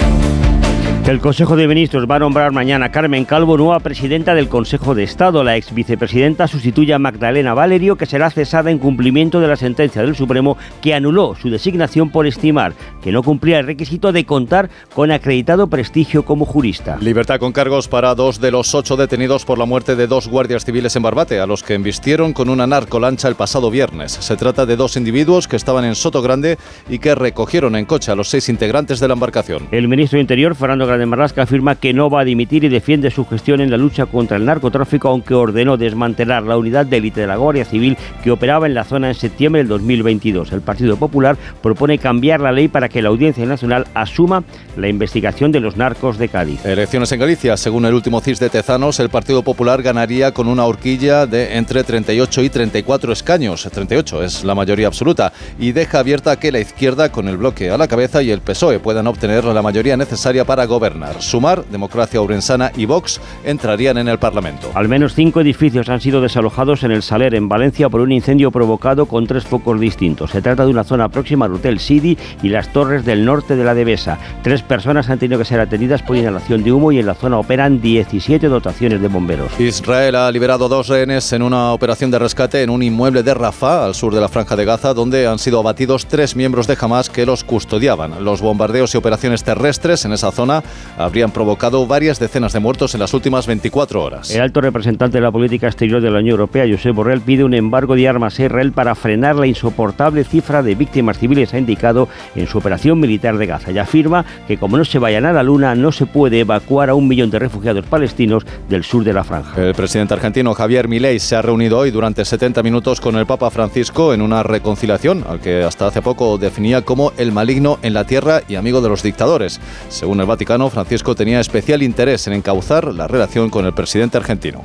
El 1.07 1.19
Consejo 1.19 1.55
de 1.55 1.67
Ministros 1.67 2.05
va 2.09 2.17
a 2.17 2.19
nombrar 2.19 2.51
mañana 2.51 2.85
a 2.85 2.91
Carmen 2.91 3.25
Calvo 3.25 3.57
nueva 3.57 3.79
presidenta 3.79 4.35
del 4.35 4.47
Consejo 4.47 4.93
de 4.93 5.03
Estado. 5.03 5.43
La 5.43 5.57
ex 5.57 5.73
vicepresidenta 5.73 6.47
sustituye 6.47 6.93
a 6.93 6.99
Magdalena 6.99 7.55
Valerio, 7.55 7.97
que 7.97 8.05
será 8.05 8.29
cesada 8.29 8.69
en 8.69 8.77
cumplimiento 8.77 9.41
de 9.41 9.47
la 9.47 9.55
sentencia 9.55 10.03
del 10.03 10.15
Supremo 10.15 10.57
que 10.79 10.93
anuló 10.93 11.35
su 11.35 11.49
designación 11.49 12.11
por 12.11 12.27
estimar 12.27 12.73
que 13.01 13.11
no 13.11 13.23
cumplía 13.23 13.59
el 13.59 13.65
requisito 13.65 14.13
de 14.13 14.25
contar 14.25 14.69
con 14.93 15.11
acreditado 15.11 15.67
prestigio 15.67 16.23
como 16.23 16.45
jurista. 16.45 16.97
Libertad 17.01 17.39
con 17.39 17.51
cargos 17.51 17.87
para 17.87 18.13
dos 18.13 18.39
de 18.39 18.51
los 18.51 18.73
ocho 18.75 18.95
detenidos 18.95 19.43
por 19.43 19.57
la 19.57 19.65
muerte 19.65 19.95
de 19.95 20.05
dos 20.05 20.27
guardias 20.27 20.63
civiles 20.63 20.95
en 20.95 21.01
Barbate, 21.01 21.39
a 21.39 21.47
los 21.47 21.63
que 21.63 21.73
embistieron 21.73 22.31
con 22.31 22.47
una 22.47 22.67
narcolancha 22.67 23.27
el 23.27 23.35
pasado 23.35 23.71
viernes. 23.71 24.11
Se 24.11 24.37
trata 24.37 24.67
de 24.67 24.77
dos 24.77 24.95
individuos 24.95 25.47
que 25.47 25.55
estaban 25.55 25.83
en 25.83 25.95
Soto 25.95 26.21
Grande 26.21 26.57
y 26.89 26.99
que 26.99 27.15
recogieron 27.15 27.75
en 27.75 27.85
coche 27.85 28.11
a 28.11 28.15
los 28.15 28.29
seis 28.29 28.47
integrantes 28.49 28.99
de 28.99 29.07
la 29.07 29.15
embarcación. 29.15 29.67
El 29.71 29.87
ministro 29.87 30.17
de 30.17 30.21
Interior, 30.21 30.55
Fernando 30.55 30.90
de 30.97 31.05
Marlasca 31.05 31.43
afirma 31.43 31.75
que 31.75 31.93
no 31.93 32.09
va 32.09 32.21
a 32.21 32.25
dimitir 32.25 32.63
y 32.63 32.69
defiende 32.69 33.11
su 33.11 33.25
gestión 33.25 33.61
en 33.61 33.71
la 33.71 33.77
lucha 33.77 34.05
contra 34.05 34.37
el 34.37 34.45
narcotráfico, 34.45 35.09
aunque 35.09 35.33
ordenó 35.33 35.77
desmantelar 35.77 36.43
la 36.43 36.57
unidad 36.57 36.85
de 36.85 36.97
élite 36.97 37.21
de 37.21 37.27
la 37.27 37.37
Guardia 37.37 37.65
Civil 37.65 37.97
que 38.23 38.31
operaba 38.31 38.67
en 38.67 38.73
la 38.73 38.83
zona 38.83 39.09
en 39.09 39.15
septiembre 39.15 39.61
del 39.61 39.67
2022. 39.69 40.51
El 40.51 40.61
Partido 40.61 40.97
Popular 40.97 41.37
propone 41.61 41.97
cambiar 41.97 42.41
la 42.41 42.51
ley 42.51 42.67
para 42.67 42.89
que 42.89 43.01
la 43.01 43.09
Audiencia 43.09 43.45
Nacional 43.45 43.87
asuma 43.93 44.43
la 44.77 44.87
investigación 44.87 45.51
de 45.51 45.59
los 45.59 45.77
narcos 45.77 46.17
de 46.17 46.29
Cádiz. 46.29 46.65
Elecciones 46.65 47.11
en 47.11 47.19
Galicia. 47.19 47.57
Según 47.57 47.85
el 47.85 47.93
último 47.93 48.21
CIS 48.21 48.39
de 48.39 48.49
Tezanos, 48.49 48.99
el 48.99 49.09
Partido 49.09 49.43
Popular 49.43 49.81
ganaría 49.81 50.33
con 50.33 50.47
una 50.47 50.65
horquilla 50.65 51.25
de 51.25 51.57
entre 51.57 51.83
38 51.83 52.43
y 52.43 52.49
34 52.49 53.13
escaños. 53.13 53.67
38 53.71 54.23
es 54.23 54.43
la 54.43 54.55
mayoría 54.55 54.87
absoluta 54.87 55.33
y 55.59 55.71
deja 55.71 55.99
abierta 55.99 56.37
que 56.37 56.51
la 56.51 56.59
izquierda, 56.59 57.11
con 57.11 57.27
el 57.27 57.37
bloque 57.37 57.69
a 57.69 57.77
la 57.77 57.87
cabeza 57.87 58.21
y 58.21 58.31
el 58.31 58.41
PSOE, 58.41 58.79
puedan 58.79 59.07
obtener 59.07 59.43
la 59.45 59.61
mayoría 59.61 59.97
necesaria 59.97 60.45
para 60.45 60.65
gobernar. 60.65 60.80
Sumar, 61.19 61.63
Democracia 61.65 62.21
Obrensana 62.21 62.71
y 62.75 62.85
Vox 62.85 63.21
entrarían 63.43 63.97
en 63.97 64.07
el 64.07 64.17
Parlamento. 64.17 64.71
Al 64.73 64.89
menos 64.89 65.13
cinco 65.13 65.41
edificios 65.41 65.89
han 65.89 66.01
sido 66.01 66.21
desalojados 66.21 66.83
en 66.83 66.91
el 66.91 67.03
Saler, 67.03 67.35
en 67.35 67.47
Valencia, 67.47 67.89
por 67.89 68.01
un 68.01 68.11
incendio 68.11 68.51
provocado 68.51 69.05
con 69.05 69.27
tres 69.27 69.43
focos 69.43 69.79
distintos. 69.79 70.31
Se 70.31 70.41
trata 70.41 70.65
de 70.65 70.71
una 70.71 70.83
zona 70.83 71.09
próxima 71.09 71.45
al 71.45 71.53
Hotel 71.53 71.79
City 71.79 72.17
y 72.41 72.49
las 72.49 72.73
torres 72.73 73.05
del 73.05 73.25
norte 73.25 73.55
de 73.55 73.63
la 73.63 73.75
Devesa. 73.75 74.17
Tres 74.41 74.63
personas 74.63 75.09
han 75.09 75.19
tenido 75.19 75.37
que 75.37 75.45
ser 75.45 75.59
atendidas 75.59 76.01
por 76.01 76.17
inhalación 76.17 76.63
de 76.63 76.71
humo 76.71 76.91
y 76.91 76.99
en 76.99 77.05
la 77.05 77.13
zona 77.13 77.37
operan 77.37 77.81
17 77.81 78.47
dotaciones 78.47 79.01
de 79.01 79.07
bomberos. 79.07 79.59
Israel 79.59 80.15
ha 80.15 80.31
liberado 80.31 80.67
dos 80.67 80.87
rehenes 80.87 81.31
en 81.33 81.43
una 81.43 81.73
operación 81.73 82.11
de 82.11 82.19
rescate 82.19 82.63
en 82.63 82.69
un 82.69 82.81
inmueble 82.81 83.23
de 83.23 83.33
Rafah, 83.33 83.85
al 83.85 83.95
sur 83.95 84.13
de 84.13 84.21
la 84.21 84.29
Franja 84.29 84.55
de 84.55 84.65
Gaza, 84.65 84.93
donde 84.93 85.27
han 85.27 85.39
sido 85.39 85.59
abatidos 85.59 86.07
tres 86.07 86.35
miembros 86.35 86.67
de 86.67 86.77
Hamas 86.79 87.09
que 87.09 87.25
los 87.25 87.43
custodiaban. 87.43 88.23
Los 88.23 88.41
bombardeos 88.41 88.93
y 88.93 88.97
operaciones 88.97 89.43
terrestres 89.43 90.05
en 90.05 90.13
esa 90.13 90.31
zona 90.31 90.63
habrían 90.97 91.31
provocado 91.31 91.85
varias 91.87 92.19
decenas 92.19 92.53
de 92.53 92.59
muertos 92.59 92.93
en 92.93 92.99
las 92.99 93.13
últimas 93.13 93.47
24 93.47 94.03
horas. 94.03 94.31
El 94.31 94.41
alto 94.41 94.61
representante 94.61 95.17
de 95.17 95.21
la 95.21 95.31
política 95.31 95.67
exterior 95.67 96.01
de 96.01 96.11
la 96.11 96.19
Unión 96.19 96.31
Europea, 96.31 96.65
Josep 96.69 96.95
Borrell, 96.95 97.21
pide 97.21 97.43
un 97.43 97.53
embargo 97.53 97.95
de 97.95 98.07
armas 98.07 98.39
a 98.39 98.45
Israel 98.45 98.71
para 98.71 98.95
frenar 98.95 99.35
la 99.35 99.47
insoportable 99.47 100.23
cifra 100.23 100.63
de 100.63 100.75
víctimas 100.75 101.17
civiles, 101.17 101.53
ha 101.53 101.57
indicado 101.57 102.07
en 102.35 102.47
su 102.47 102.57
operación 102.57 102.99
militar 102.99 103.37
de 103.37 103.45
Gaza 103.45 103.71
y 103.71 103.77
afirma 103.77 104.25
que 104.47 104.57
como 104.57 104.77
no 104.77 104.85
se 104.85 104.99
vayan 104.99 105.25
a 105.25 105.33
la 105.33 105.43
luna, 105.43 105.75
no 105.75 105.91
se 105.91 106.05
puede 106.05 106.39
evacuar 106.39 106.89
a 106.89 106.95
un 106.95 107.07
millón 107.07 107.31
de 107.31 107.39
refugiados 107.39 107.85
palestinos 107.85 108.45
del 108.69 108.83
sur 108.83 109.03
de 109.03 109.13
la 109.13 109.23
franja. 109.23 109.61
El 109.61 109.73
presidente 109.73 110.13
argentino 110.13 110.53
Javier 110.53 110.87
Milei 110.87 111.19
se 111.19 111.35
ha 111.35 111.41
reunido 111.41 111.77
hoy 111.77 111.91
durante 111.91 112.25
70 112.25 112.63
minutos 112.63 113.01
con 113.01 113.15
el 113.15 113.25
Papa 113.25 113.49
Francisco 113.49 114.13
en 114.13 114.21
una 114.21 114.43
reconciliación 114.43 115.23
al 115.27 115.39
que 115.39 115.63
hasta 115.63 115.87
hace 115.87 116.01
poco 116.01 116.37
definía 116.37 116.83
como 116.83 117.11
el 117.17 117.31
maligno 117.31 117.79
en 117.81 117.93
la 117.93 118.05
tierra 118.05 118.41
y 118.47 118.55
amigo 118.55 118.81
de 118.81 118.89
los 118.89 119.03
dictadores. 119.03 119.59
Según 119.89 120.19
el 120.19 120.25
Vaticano, 120.25 120.60
Francisco 120.69 121.15
tenía 121.15 121.39
especial 121.39 121.81
interés 121.81 122.27
en 122.27 122.33
encauzar 122.33 122.93
la 122.93 123.07
relación 123.07 123.49
con 123.49 123.65
el 123.65 123.73
presidente 123.73 124.17
argentino. 124.17 124.61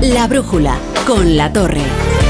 La 0.00 0.26
brújula 0.26 0.78
con 1.06 1.36
la 1.36 1.52
torre. 1.52 2.25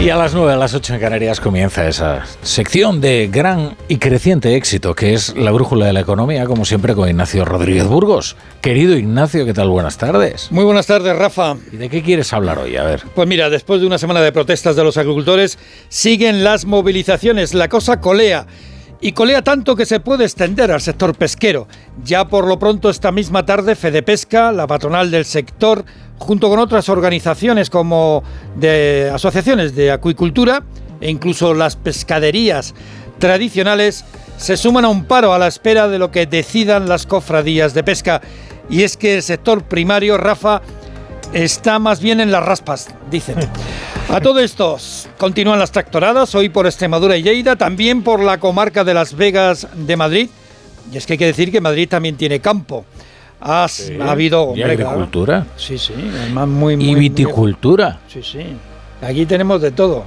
Y 0.00 0.10
a 0.10 0.16
las 0.16 0.32
9, 0.32 0.52
a 0.52 0.56
las 0.56 0.74
8 0.74 0.94
en 0.94 1.00
Canarias 1.00 1.40
comienza 1.40 1.88
esa 1.88 2.24
sección 2.42 3.00
de 3.00 3.28
gran 3.32 3.76
y 3.88 3.96
creciente 3.98 4.54
éxito 4.54 4.94
que 4.94 5.12
es 5.12 5.36
la 5.36 5.50
brújula 5.50 5.86
de 5.86 5.92
la 5.92 5.98
economía, 6.00 6.46
como 6.46 6.64
siempre 6.64 6.94
con 6.94 7.08
Ignacio 7.08 7.44
Rodríguez 7.44 7.84
Burgos. 7.84 8.36
Querido 8.60 8.96
Ignacio, 8.96 9.44
¿qué 9.44 9.52
tal? 9.52 9.68
Buenas 9.70 9.98
tardes. 9.98 10.52
Muy 10.52 10.64
buenas 10.64 10.86
tardes, 10.86 11.16
Rafa. 11.16 11.56
¿Y 11.72 11.78
de 11.78 11.88
qué 11.88 12.02
quieres 12.04 12.32
hablar 12.32 12.60
hoy? 12.60 12.76
A 12.76 12.84
ver. 12.84 13.02
Pues 13.12 13.26
mira, 13.26 13.50
después 13.50 13.80
de 13.80 13.88
una 13.88 13.98
semana 13.98 14.20
de 14.20 14.30
protestas 14.30 14.76
de 14.76 14.84
los 14.84 14.96
agricultores, 14.96 15.58
siguen 15.88 16.44
las 16.44 16.64
movilizaciones. 16.64 17.52
La 17.52 17.68
cosa 17.68 18.00
colea. 18.00 18.46
Y 19.00 19.12
colea 19.12 19.42
tanto 19.42 19.74
que 19.74 19.86
se 19.86 20.00
puede 20.00 20.24
extender 20.24 20.70
al 20.70 20.80
sector 20.80 21.16
pesquero. 21.16 21.66
Ya 22.04 22.28
por 22.28 22.46
lo 22.46 22.58
pronto 22.60 22.88
esta 22.88 23.10
misma 23.10 23.44
tarde, 23.44 23.74
Fede 23.74 24.02
Pesca, 24.02 24.52
la 24.52 24.66
patronal 24.68 25.10
del 25.10 25.24
sector, 25.24 25.84
junto 26.18 26.48
con 26.48 26.58
otras 26.58 26.88
organizaciones 26.88 27.70
como 27.70 28.22
de 28.56 29.10
asociaciones 29.12 29.74
de 29.74 29.90
acuicultura 29.90 30.62
e 31.00 31.10
incluso 31.10 31.54
las 31.54 31.76
pescaderías 31.76 32.74
tradicionales, 33.18 34.04
se 34.36 34.56
suman 34.56 34.84
a 34.84 34.88
un 34.88 35.04
paro 35.04 35.32
a 35.32 35.38
la 35.38 35.48
espera 35.48 35.88
de 35.88 35.98
lo 35.98 36.10
que 36.10 36.26
decidan 36.26 36.88
las 36.88 37.06
cofradías 37.06 37.74
de 37.74 37.84
pesca. 37.84 38.20
Y 38.70 38.82
es 38.82 38.96
que 38.96 39.16
el 39.16 39.22
sector 39.22 39.64
primario, 39.64 40.18
Rafa, 40.18 40.62
está 41.32 41.78
más 41.78 42.00
bien 42.00 42.20
en 42.20 42.30
las 42.30 42.44
raspas, 42.44 42.88
dicen. 43.10 43.36
A 44.08 44.22
todo 44.22 44.40
esto, 44.40 44.78
continúan 45.18 45.58
las 45.58 45.70
tractoradas, 45.70 46.34
hoy 46.34 46.48
por 46.48 46.64
Extremadura 46.64 47.18
y 47.18 47.22
Lleida, 47.22 47.56
también 47.56 48.02
por 48.02 48.20
la 48.20 48.40
comarca 48.40 48.82
de 48.82 48.94
Las 48.94 49.14
Vegas 49.14 49.66
de 49.74 49.96
Madrid. 49.98 50.30
Y 50.90 50.96
es 50.96 51.04
que 51.04 51.12
hay 51.12 51.18
que 51.18 51.26
decir 51.26 51.52
que 51.52 51.60
Madrid 51.60 51.90
también 51.90 52.16
tiene 52.16 52.40
campo. 52.40 52.86
Ha, 53.40 53.66
ha 53.66 54.10
habido... 54.10 54.52
¿Y 54.56 54.62
agricultura? 54.62 55.46
Sí, 55.56 55.78
sí, 55.78 55.94
además 55.94 56.48
muy, 56.48 56.76
muy... 56.76 56.90
¿Y 56.90 56.94
viticultura? 56.94 58.00
sí, 58.08 58.22
sí. 58.22 58.44
Aquí 59.00 59.26
tenemos 59.26 59.62
de 59.62 59.70
todo, 59.70 60.04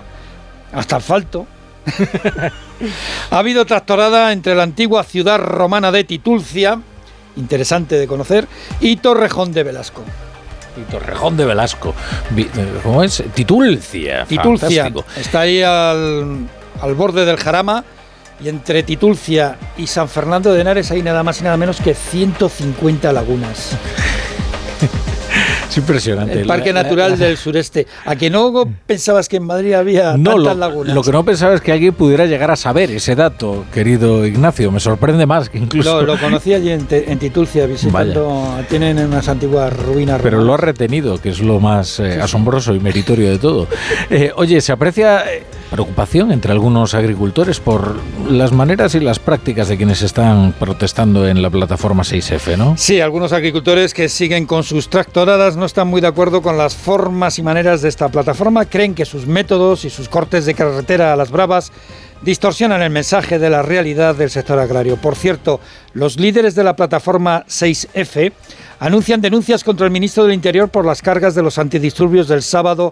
hasta 0.73 0.97
asfalto. 0.97 1.47
ha 3.31 3.37
habido 3.37 3.65
tractorada 3.65 4.33
entre 4.33 4.53
la 4.53 4.63
antigua 4.63 5.03
ciudad 5.03 5.39
romana 5.39 5.91
de 5.91 6.03
Titulcia, 6.03 6.81
interesante 7.37 7.95
de 7.95 8.05
conocer, 8.07 8.47
y 8.81 8.97
Torrejón 8.97 9.53
de 9.53 9.63
Velasco. 9.63 10.03
Y 10.77 10.91
Torrejón 10.91 11.37
de 11.37 11.45
Velasco. 11.45 11.93
Eh, 12.35 12.49
¿Cómo 12.83 13.01
es? 13.03 13.23
Titulcia. 13.33 14.25
Titulcia 14.25 14.83
Fantástico. 14.83 15.05
está 15.19 15.41
ahí 15.41 15.61
al, 15.61 16.47
al 16.81 16.95
borde 16.95 17.25
del 17.25 17.37
Jarama 17.37 17.83
y 18.43 18.49
entre 18.49 18.83
Titulcia 18.83 19.57
y 19.77 19.87
San 19.87 20.09
Fernando 20.09 20.53
de 20.53 20.61
Henares 20.61 20.91
hay 20.91 21.01
nada 21.03 21.23
más 21.23 21.41
y 21.41 21.43
nada 21.43 21.57
menos 21.57 21.79
que 21.79 21.93
150 21.93 23.11
lagunas. 23.13 23.77
Es 25.71 25.77
impresionante. 25.77 26.41
El 26.41 26.47
Parque 26.47 26.73
Natural 26.73 27.17
del 27.17 27.37
Sureste. 27.37 27.87
¿A 28.03 28.17
que 28.17 28.29
no 28.29 28.65
pensabas 28.85 29.29
que 29.29 29.37
en 29.37 29.43
Madrid 29.43 29.71
había 29.71 30.17
no, 30.17 30.31
tantas 30.31 30.53
lo, 30.53 30.59
lagunas? 30.59 30.93
Lo 30.93 31.01
que 31.01 31.11
no 31.13 31.23
pensaba 31.23 31.53
es 31.53 31.61
que 31.61 31.71
alguien 31.71 31.93
pudiera 31.93 32.25
llegar 32.25 32.51
a 32.51 32.57
saber 32.57 32.91
ese 32.91 33.15
dato, 33.15 33.63
querido 33.73 34.25
Ignacio. 34.25 34.69
Me 34.69 34.81
sorprende 34.81 35.25
más 35.25 35.47
que 35.47 35.59
incluso. 35.59 36.01
No, 36.01 36.01
lo 36.01 36.19
conocí 36.19 36.53
allí 36.53 36.71
en, 36.71 36.85
en 36.89 37.19
Titulcia, 37.19 37.67
visitando. 37.67 38.53
Tienen 38.67 38.99
unas 38.99 39.29
antiguas 39.29 39.71
ruinas. 39.71 40.19
Pero 40.21 40.41
lo 40.41 40.55
ha 40.55 40.57
retenido, 40.57 41.19
que 41.19 41.29
es 41.29 41.39
lo 41.39 41.61
más 41.61 42.01
eh, 42.01 42.19
asombroso 42.19 42.75
y 42.75 42.81
meritorio 42.81 43.29
de 43.29 43.39
todo. 43.39 43.67
Eh, 44.09 44.31
oye, 44.35 44.59
se 44.59 44.73
aprecia 44.73 45.23
eh, 45.31 45.43
preocupación 45.71 46.33
entre 46.33 46.51
algunos 46.51 46.93
agricultores 46.93 47.61
por 47.61 47.95
las 48.29 48.51
maneras 48.51 48.93
y 48.93 48.99
las 48.99 49.19
prácticas 49.19 49.69
de 49.69 49.77
quienes 49.77 50.01
están 50.01 50.53
protestando 50.59 51.25
en 51.27 51.41
la 51.41 51.49
plataforma 51.49 52.03
6F, 52.03 52.57
¿no? 52.57 52.75
Sí, 52.77 52.99
algunos 52.99 53.31
agricultores 53.31 53.93
que 53.93 54.09
siguen 54.09 54.45
con 54.45 54.63
sus 54.63 54.89
tractoradas 54.89 55.55
no 55.61 55.67
están 55.67 55.87
muy 55.87 56.01
de 56.01 56.07
acuerdo 56.07 56.41
con 56.41 56.57
las 56.57 56.75
formas 56.75 57.37
y 57.37 57.43
maneras 57.43 57.83
de 57.83 57.89
esta 57.89 58.09
plataforma. 58.09 58.65
Creen 58.65 58.95
que 58.95 59.05
sus 59.05 59.27
métodos 59.27 59.85
y 59.85 59.91
sus 59.91 60.09
cortes 60.09 60.47
de 60.47 60.55
carretera 60.55 61.13
a 61.13 61.15
las 61.15 61.29
bravas 61.29 61.71
distorsionan 62.23 62.81
el 62.81 62.89
mensaje 62.89 63.37
de 63.37 63.51
la 63.51 63.61
realidad 63.61 64.15
del 64.15 64.31
sector 64.31 64.57
agrario. 64.57 64.97
Por 64.97 65.15
cierto, 65.15 65.59
los 65.93 66.19
líderes 66.19 66.55
de 66.55 66.63
la 66.63 66.75
plataforma 66.75 67.45
6F 67.47 68.33
anuncian 68.79 69.21
denuncias 69.21 69.63
contra 69.63 69.85
el 69.85 69.91
ministro 69.91 70.23
del 70.23 70.33
Interior 70.33 70.67
por 70.67 70.83
las 70.83 71.03
cargas 71.03 71.35
de 71.35 71.43
los 71.43 71.59
antidisturbios 71.59 72.27
del 72.27 72.41
sábado 72.41 72.91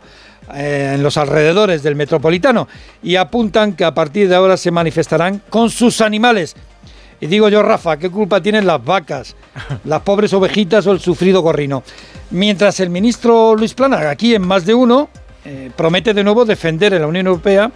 eh, 0.54 0.92
en 0.94 1.02
los 1.02 1.18
alrededores 1.18 1.82
del 1.82 1.96
metropolitano 1.96 2.68
y 3.02 3.16
apuntan 3.16 3.74
que 3.74 3.84
a 3.84 3.96
partir 3.96 4.30
de 4.30 4.36
ahora 4.36 4.58
se 4.58 4.70
manifestarán 4.70 5.42
con 5.50 5.72
sus 5.72 6.02
animales. 6.02 6.56
Y 7.22 7.28
digo 7.28 7.50
yo, 7.50 7.62
Rafa, 7.62 7.98
¿qué 7.98 8.10
culpa 8.10 8.42
tienen 8.42 8.66
las 8.66 8.84
vacas, 8.84 9.36
las 9.86 10.02
pobres 10.02 10.34
ovejitas 10.34 10.88
o 10.88 10.92
el 10.92 11.00
sufrido 11.00 11.42
gorrino? 11.42 11.84
Mientras 12.32 12.80
el 12.80 12.90
ministro 12.90 13.56
Luis 13.56 13.74
Plana, 13.74 14.10
aquí 14.10 14.36
en 14.36 14.46
más 14.46 14.66
de 14.66 14.74
uno, 14.74 15.10
eh, 15.46 15.72
promete 15.76 16.14
de 16.14 16.24
nuevo 16.24 16.46
defender 16.46 16.94
en 16.94 17.02
la 17.02 17.08
Unión 17.08 17.28
Europea 17.28 17.72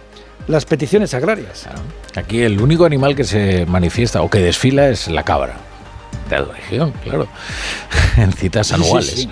las 0.48 0.64
peticiones 0.64 1.14
agrarias. 1.14 1.66
Aquí 2.14 2.42
el 2.42 2.60
único 2.60 2.84
animal 2.84 3.16
que 3.16 3.24
se 3.24 3.66
manifiesta 3.66 4.22
o 4.22 4.30
que 4.30 4.38
desfila 4.38 4.88
es 4.88 5.08
la 5.08 5.22
cabra. 5.22 5.54
De 6.28 6.38
la 6.38 6.44
región, 6.44 6.92
claro. 7.02 7.26
en 8.16 8.32
citas 8.32 8.72
anuales. 8.72 9.10
Sí, 9.10 9.22
sí. 9.22 9.28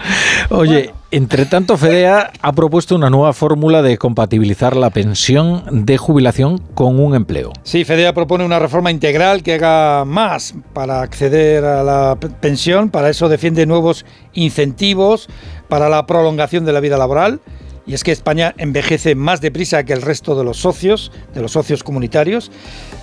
Oye, 0.51 0.93
entre 1.11 1.47
tanto, 1.47 1.77
FEDEA 1.77 2.33
ha 2.41 2.53
propuesto 2.53 2.95
una 2.95 3.11
nueva 3.11 3.33
fórmula 3.33 3.83
de 3.83 3.99
compatibilizar 3.99 4.77
la 4.77 4.91
pensión 4.91 5.85
de 5.85 5.99
jubilación 5.99 6.59
con 6.75 6.99
un 6.99 7.15
empleo. 7.15 7.53
Sí, 7.63 7.85
FEDEA 7.85 8.13
propone 8.15 8.45
una 8.45 8.59
reforma 8.59 8.91
integral 8.91 9.43
que 9.43 9.55
haga 9.55 10.05
más 10.05 10.55
para 10.73 11.03
acceder 11.03 11.65
a 11.65 11.83
la 11.83 12.19
pensión. 12.41 12.91
Para 12.91 13.11
eso 13.11 13.29
defiende 13.29 13.67
nuevos 13.67 14.05
incentivos 14.33 15.29
para 15.69 15.89
la 15.89 16.07
prolongación 16.07 16.65
de 16.65 16.73
la 16.73 16.81
vida 16.81 16.97
laboral. 16.97 17.41
Y 17.87 17.95
es 17.95 18.05
que 18.05 18.13
España 18.13 18.55
envejece 18.59 19.15
más 19.15 19.41
deprisa 19.41 19.85
que 19.85 19.93
el 19.93 20.03
resto 20.03 20.37
de 20.37 20.45
los 20.45 20.59
socios, 20.59 21.11
de 21.35 21.43
los 21.43 21.53
socios 21.53 21.83
comunitarios. 21.83 22.51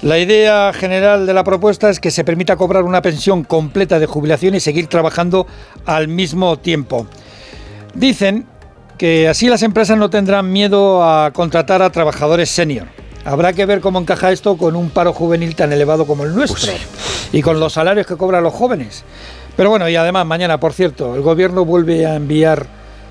La 0.01 0.17
idea 0.17 0.71
general 0.71 1.25
de 1.25 1.33
la 1.33 1.43
propuesta 1.43 1.89
es 1.89 1.99
que 1.99 2.09
se 2.09 2.23
permita 2.23 2.55
cobrar 2.55 2.83
una 2.83 3.01
pensión 3.01 3.43
completa 3.43 3.99
de 3.99 4.05
jubilación 4.05 4.55
y 4.55 4.61
seguir 4.61 4.87
trabajando 4.87 5.45
al 5.85 6.07
mismo 6.07 6.57
tiempo. 6.57 7.05
Dicen 7.93 8.45
que 8.97 9.27
así 9.27 9.49
las 9.49 9.61
empresas 9.61 9.97
no 9.97 10.09
tendrán 10.09 10.51
miedo 10.53 11.03
a 11.03 11.31
contratar 11.31 11.81
a 11.81 11.89
trabajadores 11.89 12.49
senior. 12.49 12.87
Habrá 13.25 13.51
que 13.51 13.65
ver 13.65 13.81
cómo 13.81 13.99
encaja 13.99 14.31
esto 14.31 14.55
con 14.55 14.77
un 14.77 14.89
paro 14.89 15.11
juvenil 15.11 15.53
tan 15.55 15.73
elevado 15.73 16.07
como 16.07 16.23
el 16.23 16.33
nuestro 16.33 16.71
y 17.33 17.41
con 17.41 17.59
los 17.59 17.73
salarios 17.73 18.07
que 18.07 18.15
cobran 18.15 18.43
los 18.43 18.53
jóvenes. 18.53 19.03
Pero 19.57 19.69
bueno, 19.69 19.89
y 19.89 19.97
además 19.97 20.25
mañana, 20.25 20.61
por 20.61 20.71
cierto, 20.71 21.15
el 21.15 21.21
gobierno 21.21 21.65
vuelve 21.65 22.05
a 22.05 22.15
enviar, 22.15 22.67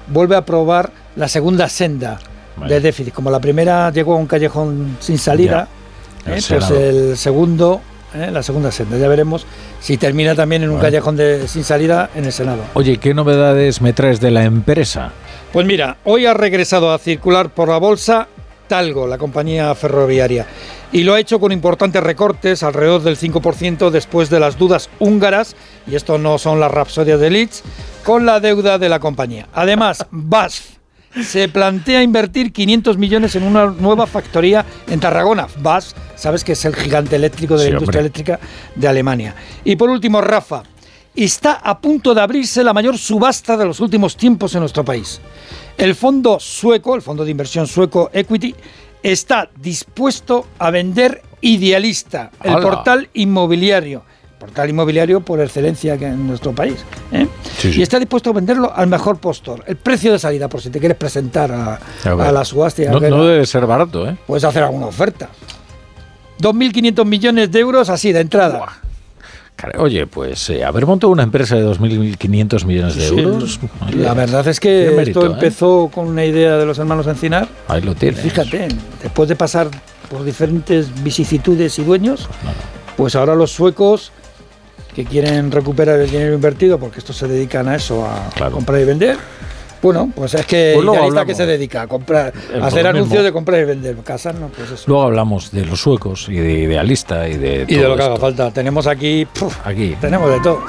vuelve 0.07 0.37
a 0.37 0.39
aprobar 0.39 0.91
la 1.17 1.29
segunda 1.29 1.69
senda 1.69 2.19
de 2.67 2.81
déficit. 2.81 3.13
Como 3.13 3.31
la 3.31 3.41
primera 3.41 3.91
llegó 3.91 4.15
a 4.15 4.17
un 4.17 4.27
callejón 4.27 4.97
sin 5.01 5.19
salida, 5.19 5.69
Ya, 5.71 5.78
el 6.27 6.33
¿eh? 6.39 6.43
pues 6.49 6.71
el 6.71 7.17
segundo, 7.17 7.81
¿eh? 8.15 8.31
la 8.31 8.43
segunda 8.43 8.71
senda. 8.71 8.97
Ya 8.99 9.09
veremos 9.09 9.47
si 9.81 9.97
termina 9.97 10.35
también 10.35 10.63
en 10.63 10.71
un 10.71 10.77
Bueno. 10.77 10.87
callejón 10.89 11.17
de, 11.17 11.49
sin 11.49 11.65
salida 11.65 12.11
en 12.15 12.25
el 12.25 12.33
Senado. 12.33 12.63
Oye, 12.75 12.99
¿qué 12.99 13.15
novedades 13.15 13.81
me 13.81 13.93
traes 13.93 14.21
de 14.21 14.31
la 14.31 14.45
empresa? 14.45 15.13
Pues 15.53 15.67
mira, 15.67 15.97
hoy 16.05 16.27
ha 16.27 16.35
regresado 16.35 16.93
a 16.93 16.99
circular 16.99 17.51
por 17.51 17.69
la 17.69 17.79
bolsa 17.79 18.29
Talgo, 18.69 19.07
la 19.07 19.17
compañía 19.17 19.75
ferroviaria, 19.75 20.47
y 20.93 21.03
lo 21.03 21.15
ha 21.15 21.21
hecho 21.21 21.41
con 21.41 21.53
importantes 21.53 22.03
recortes, 22.03 22.63
alrededor 22.63 23.03
del 23.03 23.17
5% 23.17 23.89
después 23.89 24.29
de 24.29 24.41
las 24.41 24.59
dudas 24.59 24.91
húngaras, 24.99 25.57
y 25.87 25.95
esto 25.97 26.19
no 26.19 26.37
son 26.37 26.61
las 26.61 26.71
rapsodias 26.71 27.19
de 27.19 27.31
Leeds, 27.31 27.63
con 28.05 28.27
la 28.27 28.41
deuda 28.41 28.79
de 28.79 28.91
la 28.91 29.01
compañía. 29.01 29.49
Además, 29.55 30.05
BASF 30.11 30.78
se 31.23 31.49
plantea 31.49 32.03
invertir 32.03 32.53
500 32.53 32.99
millones 32.99 33.35
en 33.37 33.43
una 33.45 33.67
nueva 33.67 34.07
factoría 34.07 34.65
en 34.89 35.01
Tarragona. 35.01 35.47
BASF, 35.61 35.95
sabes 36.17 36.45
que 36.45 36.53
es 36.53 36.65
el 36.65 36.75
gigante 36.75 37.17
eléctrico 37.17 37.55
de 37.57 37.65
Sí, 37.65 37.71
la 37.71 37.77
industria 37.77 38.01
hombre. 38.01 38.01
eléctrica 38.01 38.41
de 38.75 38.89
Alemania. 38.89 39.35
Y 39.65 39.77
por 39.77 39.91
último, 39.91 40.21
Rafa, 40.21 40.63
está 41.17 41.53
a 41.55 41.79
punto 41.81 42.15
de 42.15 42.21
abrirse 42.21 42.63
la 42.63 42.73
mayor 42.73 42.97
subasta 42.99 43.57
de 43.57 43.65
los 43.65 43.81
últimos 43.81 44.17
tiempos 44.17 44.55
en 44.55 44.61
nuestro 44.61 44.85
país. 44.85 45.21
El 45.77 45.95
fondo 45.95 46.39
sueco, 46.41 46.95
el 46.95 47.03
fondo 47.03 47.25
de 47.25 47.31
inversión 47.31 47.67
sueco 47.67 48.11
Equity, 48.13 48.55
está 49.03 49.49
dispuesto 49.57 50.47
a 50.59 50.71
vender 50.71 51.23
Idealista, 51.41 52.33
el 52.43 52.55
portal 52.59 53.09
inmobiliario. 53.15 54.03
Portal 54.39 54.71
inmobiliario 54.71 55.21
por 55.21 55.41
excelencia 55.41 55.97
que 55.99 56.07
en 56.07 56.27
nuestro 56.27 56.53
país. 56.55 56.77
¿eh? 57.11 57.27
Sí, 57.59 57.73
sí. 57.73 57.81
Y 57.81 57.83
está 57.83 57.99
dispuesto 57.99 58.31
a 58.31 58.33
venderlo 58.35 58.73
al 58.75 58.87
mejor 58.87 59.19
postor. 59.19 59.65
El 59.67 59.77
precio 59.77 60.13
de 60.13 60.19
salida, 60.19 60.49
por 60.49 60.61
si 60.61 60.71
te 60.71 60.79
quieres 60.79 60.97
presentar 60.97 61.51
a, 61.51 61.81
A 62.05 62.15
ver. 62.15 62.27
a 62.29 62.33
la 62.33 62.45
subasta. 62.45 62.83
No, 62.85 63.01
debe 63.01 63.45
ser 63.47 63.67
barato, 63.67 64.09
¿eh? 64.09 64.17
Puedes 64.27 64.45
hacer 64.45 64.63
alguna 64.63 64.87
oferta. 64.87 65.29
2.500 66.41 67.05
millones 67.05 67.51
de 67.51 67.59
euros 67.59 67.91
así 67.91 68.13
de 68.13 68.21
entrada. 68.21 68.65
Oye, 69.77 70.07
pues 70.07 70.51
eh, 70.51 70.65
haber 70.65 70.87
montado 70.87 71.13
una 71.13 71.25
empresa 71.25 71.57
de 71.57 71.67
2.500 71.67 72.65
millones 72.65 72.95
de 72.95 73.09
euros. 73.09 73.59
La 73.97 74.15
verdad 74.15 74.47
es 74.47 74.61
que 74.61 74.93
mérito, 74.97 75.21
esto 75.21 75.33
¿eh? 75.33 75.35
empezó 75.35 75.91
con 75.93 76.07
una 76.07 76.25
idea 76.25 76.57
de 76.57 76.65
los 76.65 76.79
hermanos 76.79 77.09
Encinar. 77.09 77.49
Ahí 77.67 77.81
lo 77.83 77.97
tienes. 77.97 78.21
Fíjate, 78.21 78.69
después 79.03 79.29
de 79.29 79.35
pasar 79.35 79.69
por 80.09 80.23
diferentes 80.25 81.03
vicisitudes 81.03 81.77
y 81.81 81.83
dueños, 81.83 82.29
pues 82.97 83.17
ahora 83.17 83.35
los 83.35 83.51
suecos 83.51 84.13
que 84.99 85.05
quieren 85.05 85.53
recuperar 85.53 86.01
el 86.01 86.11
dinero 86.11 86.35
invertido, 86.35 86.77
porque 86.77 86.99
estos 86.99 87.17
se 87.17 87.29
dedican 87.29 87.69
a 87.69 87.77
eso, 87.77 88.05
a 88.05 88.51
comprar 88.51 88.81
y 88.81 88.85
vender. 88.85 89.17
Bueno, 89.81 90.11
pues 90.13 90.35
es 90.35 90.45
que 90.45 90.73
Pues 90.75 90.85
Idealista 90.89 91.25
que 91.25 91.35
se 91.37 91.47
dedica 91.47 91.83
a 91.83 91.87
comprar, 91.87 92.33
Eh, 92.53 92.59
a 92.61 92.67
hacer 92.67 92.83
mismo. 92.83 92.99
anuncios 92.99 93.23
de 93.23 93.31
comprar 93.33 93.61
y 93.61 93.65
vender. 93.65 93.95
Casas, 93.99 94.35
no, 94.35 94.49
pues 94.49 94.69
eso. 94.73 94.83
Luego 94.89 95.05
hablamos 95.05 95.53
de 95.53 95.65
los 95.65 95.81
suecos 95.83 96.27
y 96.29 96.35
de 96.35 96.53
idealista 96.63 97.29
y 97.29 97.37
de 97.37 97.65
Y 97.69 97.77
de 97.77 97.83
todo 97.83 97.91
lo 97.91 97.97
que 97.97 98.03
haga 98.03 98.17
falta. 98.17 98.51
Tenemos 98.51 98.89
aquí, 98.89 99.25
puf, 99.39 99.57
Aquí. 99.65 99.95
tenemos 100.01 100.29
de 100.33 100.41
todo. 100.41 100.63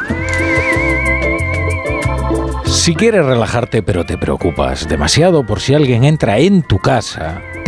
Si 2.67 2.93
quieres 2.93 3.25
relajarte 3.25 3.81
pero 3.81 4.05
te 4.05 4.15
preocupas 4.19 4.87
demasiado 4.87 5.43
por 5.43 5.59
si 5.59 5.73
alguien 5.73 6.03
entra 6.03 6.37
en 6.37 6.61
tu 6.61 6.77
casa, 6.77 7.41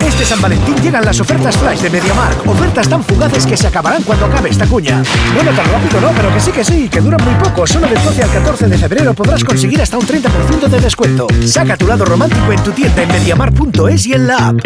Este 0.00 0.24
San 0.24 0.40
Valentín 0.40 0.74
llegan 0.82 1.04
las 1.04 1.20
ofertas 1.20 1.56
flash 1.56 1.80
de 1.80 1.90
MediaMark. 1.90 2.46
Ofertas 2.46 2.88
tan 2.88 3.04
fugaces 3.04 3.46
que 3.46 3.56
se 3.56 3.66
acabarán 3.66 4.02
cuando 4.02 4.26
acabe 4.26 4.50
esta 4.50 4.66
cuña. 4.66 5.02
Bueno, 5.34 5.50
tan 5.52 5.66
rápido 5.70 6.00
no, 6.00 6.10
pero 6.12 6.32
que 6.32 6.40
sí 6.40 6.52
que 6.52 6.64
sí, 6.64 6.88
que 6.88 7.00
duran 7.00 7.22
muy 7.24 7.34
poco. 7.34 7.66
Solo 7.66 7.86
del 7.86 8.02
12 8.02 8.22
al 8.22 8.30
14 8.30 8.68
de 8.68 8.78
febrero 8.78 9.14
podrás 9.14 9.44
conseguir 9.44 9.82
hasta 9.82 9.98
un 9.98 10.06
30% 10.06 10.68
de 10.68 10.80
descuento. 10.80 11.26
Saca 11.44 11.76
tu 11.76 11.86
lado 11.86 12.04
romántico 12.04 12.52
en 12.52 12.62
tu 12.62 12.70
tienda 12.72 13.02
en 13.02 13.08
MediaMark.es 13.08 14.06
y 14.06 14.14
en 14.14 14.26
la 14.26 14.48
app. 14.48 14.56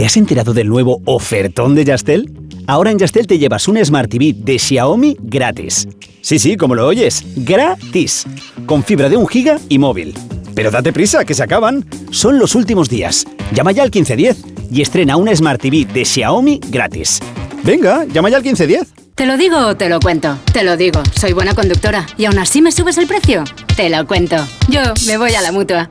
¿Te 0.00 0.06
has 0.06 0.16
enterado 0.16 0.54
del 0.54 0.66
nuevo 0.66 1.02
ofertón 1.04 1.74
de 1.74 1.84
Yastel? 1.84 2.32
Ahora 2.66 2.90
en 2.90 2.98
Yastel 2.98 3.26
te 3.26 3.38
llevas 3.38 3.68
un 3.68 3.76
Smart 3.84 4.10
TV 4.10 4.32
de 4.34 4.58
Xiaomi 4.58 5.14
gratis. 5.20 5.86
Sí, 6.22 6.38
sí, 6.38 6.56
como 6.56 6.74
lo 6.74 6.86
oyes, 6.86 7.22
gratis. 7.36 8.26
Con 8.64 8.82
fibra 8.82 9.10
de 9.10 9.18
un 9.18 9.28
giga 9.28 9.58
y 9.68 9.78
móvil. 9.78 10.14
Pero 10.54 10.70
date 10.70 10.94
prisa, 10.94 11.26
que 11.26 11.34
se 11.34 11.42
acaban. 11.42 11.84
Son 12.12 12.38
los 12.38 12.54
últimos 12.54 12.88
días. 12.88 13.26
Llama 13.52 13.72
ya 13.72 13.82
al 13.82 13.90
1510 13.90 14.70
y 14.72 14.80
estrena 14.80 15.18
una 15.18 15.36
Smart 15.36 15.60
TV 15.60 15.84
de 15.84 16.06
Xiaomi 16.06 16.60
gratis. 16.70 17.20
Venga, 17.62 18.06
llama 18.06 18.30
ya 18.30 18.38
al 18.38 18.42
1510. 18.42 18.94
¿Te 19.14 19.26
lo 19.26 19.36
digo 19.36 19.58
o 19.58 19.76
te 19.76 19.90
lo 19.90 20.00
cuento? 20.00 20.38
Te 20.50 20.64
lo 20.64 20.78
digo, 20.78 21.02
soy 21.14 21.34
buena 21.34 21.52
conductora. 21.52 22.06
¿Y 22.16 22.24
aún 22.24 22.38
así 22.38 22.62
me 22.62 22.72
subes 22.72 22.96
el 22.96 23.06
precio? 23.06 23.44
Te 23.76 23.90
lo 23.90 24.06
cuento. 24.06 24.36
Yo 24.70 24.80
me 25.06 25.18
voy 25.18 25.34
a 25.34 25.42
la 25.42 25.52
mutua. 25.52 25.90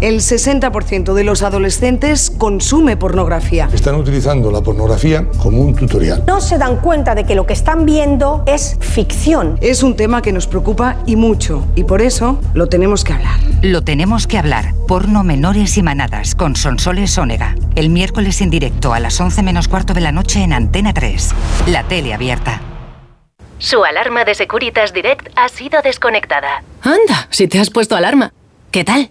El 0.00 0.20
60% 0.20 1.12
de 1.12 1.24
los 1.24 1.42
adolescentes 1.42 2.30
consume 2.30 2.96
pornografía. 2.96 3.68
Están 3.70 3.96
utilizando 3.96 4.50
la 4.50 4.62
pornografía 4.62 5.26
como 5.36 5.60
un 5.60 5.74
tutorial. 5.74 6.24
No 6.26 6.40
se 6.40 6.56
dan 6.56 6.76
cuenta 6.78 7.14
de 7.14 7.24
que 7.24 7.34
lo 7.34 7.46
que 7.46 7.52
están 7.52 7.84
viendo 7.84 8.42
es 8.46 8.78
ficción. 8.80 9.58
Es 9.60 9.82
un 9.82 9.96
tema 9.96 10.22
que 10.22 10.32
nos 10.32 10.46
preocupa 10.46 10.96
y 11.04 11.16
mucho, 11.16 11.66
y 11.74 11.84
por 11.84 12.00
eso 12.00 12.40
lo 12.54 12.66
tenemos 12.66 13.04
que 13.04 13.12
hablar. 13.12 13.38
Lo 13.60 13.82
tenemos 13.82 14.26
que 14.26 14.38
hablar. 14.38 14.72
Porno 14.88 15.22
menores 15.22 15.76
y 15.76 15.82
manadas 15.82 16.34
con 16.34 16.56
Sonsoles 16.56 17.18
Ónega. 17.18 17.54
El 17.74 17.90
miércoles 17.90 18.40
en 18.40 18.48
directo 18.48 18.94
a 18.94 19.00
las 19.00 19.20
11 19.20 19.42
menos 19.42 19.68
cuarto 19.68 19.92
de 19.92 20.00
la 20.00 20.12
noche 20.12 20.42
en 20.42 20.54
Antena 20.54 20.94
3. 20.94 21.34
La 21.66 21.82
tele 21.82 22.14
abierta. 22.14 22.62
Su 23.58 23.84
alarma 23.84 24.24
de 24.24 24.34
Securitas 24.34 24.94
Direct 24.94 25.28
ha 25.36 25.50
sido 25.50 25.82
desconectada. 25.82 26.62
Anda, 26.80 27.28
si 27.28 27.48
te 27.48 27.58
has 27.58 27.68
puesto 27.68 27.96
alarma. 27.96 28.32
¿Qué 28.70 28.82
tal? 28.82 29.10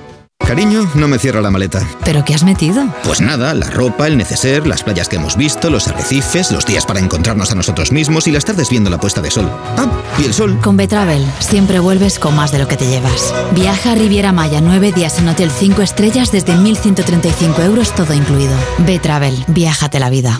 Cariño, 0.45 0.89
no 0.95 1.07
me 1.07 1.17
cierra 1.17 1.41
la 1.41 1.51
maleta. 1.51 1.87
¿Pero 2.03 2.25
qué 2.25 2.33
has 2.33 2.43
metido? 2.43 2.83
Pues 3.03 3.21
nada, 3.21 3.53
la 3.53 3.69
ropa, 3.69 4.07
el 4.07 4.17
neceser, 4.17 4.67
las 4.67 4.83
playas 4.83 5.07
que 5.07 5.15
hemos 5.15 5.37
visto, 5.37 5.69
los 5.69 5.87
arrecifes, 5.87 6.51
los 6.51 6.65
días 6.65 6.85
para 6.85 6.99
encontrarnos 6.99 7.51
a 7.51 7.55
nosotros 7.55 7.91
mismos 7.91 8.27
y 8.27 8.31
las 8.31 8.45
tardes 8.45 8.69
viendo 8.69 8.89
la 8.89 8.99
puesta 8.99 9.21
de 9.21 9.31
sol. 9.31 9.49
Ah, 9.77 9.87
y 10.19 10.25
el 10.25 10.33
sol. 10.33 10.59
Con 10.61 10.77
Betravel 10.77 11.25
siempre 11.39 11.79
vuelves 11.79 12.19
con 12.19 12.35
más 12.35 12.51
de 12.51 12.59
lo 12.59 12.67
que 12.67 12.77
te 12.77 12.87
llevas. 12.87 13.33
Viaja 13.53 13.93
a 13.93 13.95
Riviera 13.95 14.31
Maya 14.31 14.61
nueve 14.61 14.91
días 14.91 15.17
en 15.19 15.27
Hotel 15.29 15.51
5 15.51 15.81
estrellas 15.81 16.31
desde 16.31 16.53
1.135 16.53 17.63
euros 17.63 17.95
todo 17.95 18.13
incluido. 18.13 18.55
Betravel, 18.79 19.45
viájate 19.47 19.99
la 19.99 20.09
vida. 20.09 20.39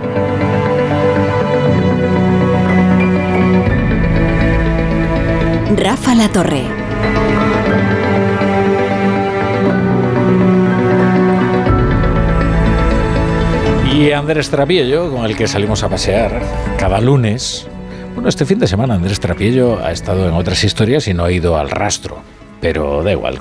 Rafa 5.77 6.15
La 6.15 6.27
Torre. 6.27 6.63
Y 13.93 14.11
Andrés 14.11 14.49
Trapiello, 14.49 15.11
con 15.11 15.25
el 15.25 15.37
que 15.37 15.47
salimos 15.47 15.83
a 15.83 15.89
pasear 15.89 16.41
cada 16.77 16.99
lunes. 16.99 17.67
Bueno, 18.13 18.27
este 18.27 18.45
fin 18.45 18.59
de 18.59 18.67
semana 18.67 18.95
Andrés 18.95 19.19
Trapiello 19.19 19.79
ha 19.83 19.91
estado 19.91 20.27
en 20.27 20.33
otras 20.33 20.63
historias 20.63 21.07
y 21.07 21.13
no 21.13 21.23
ha 21.23 21.31
ido 21.31 21.57
al 21.57 21.69
rastro. 21.69 22.21
Pero 22.59 23.01
da 23.01 23.11
igual, 23.11 23.39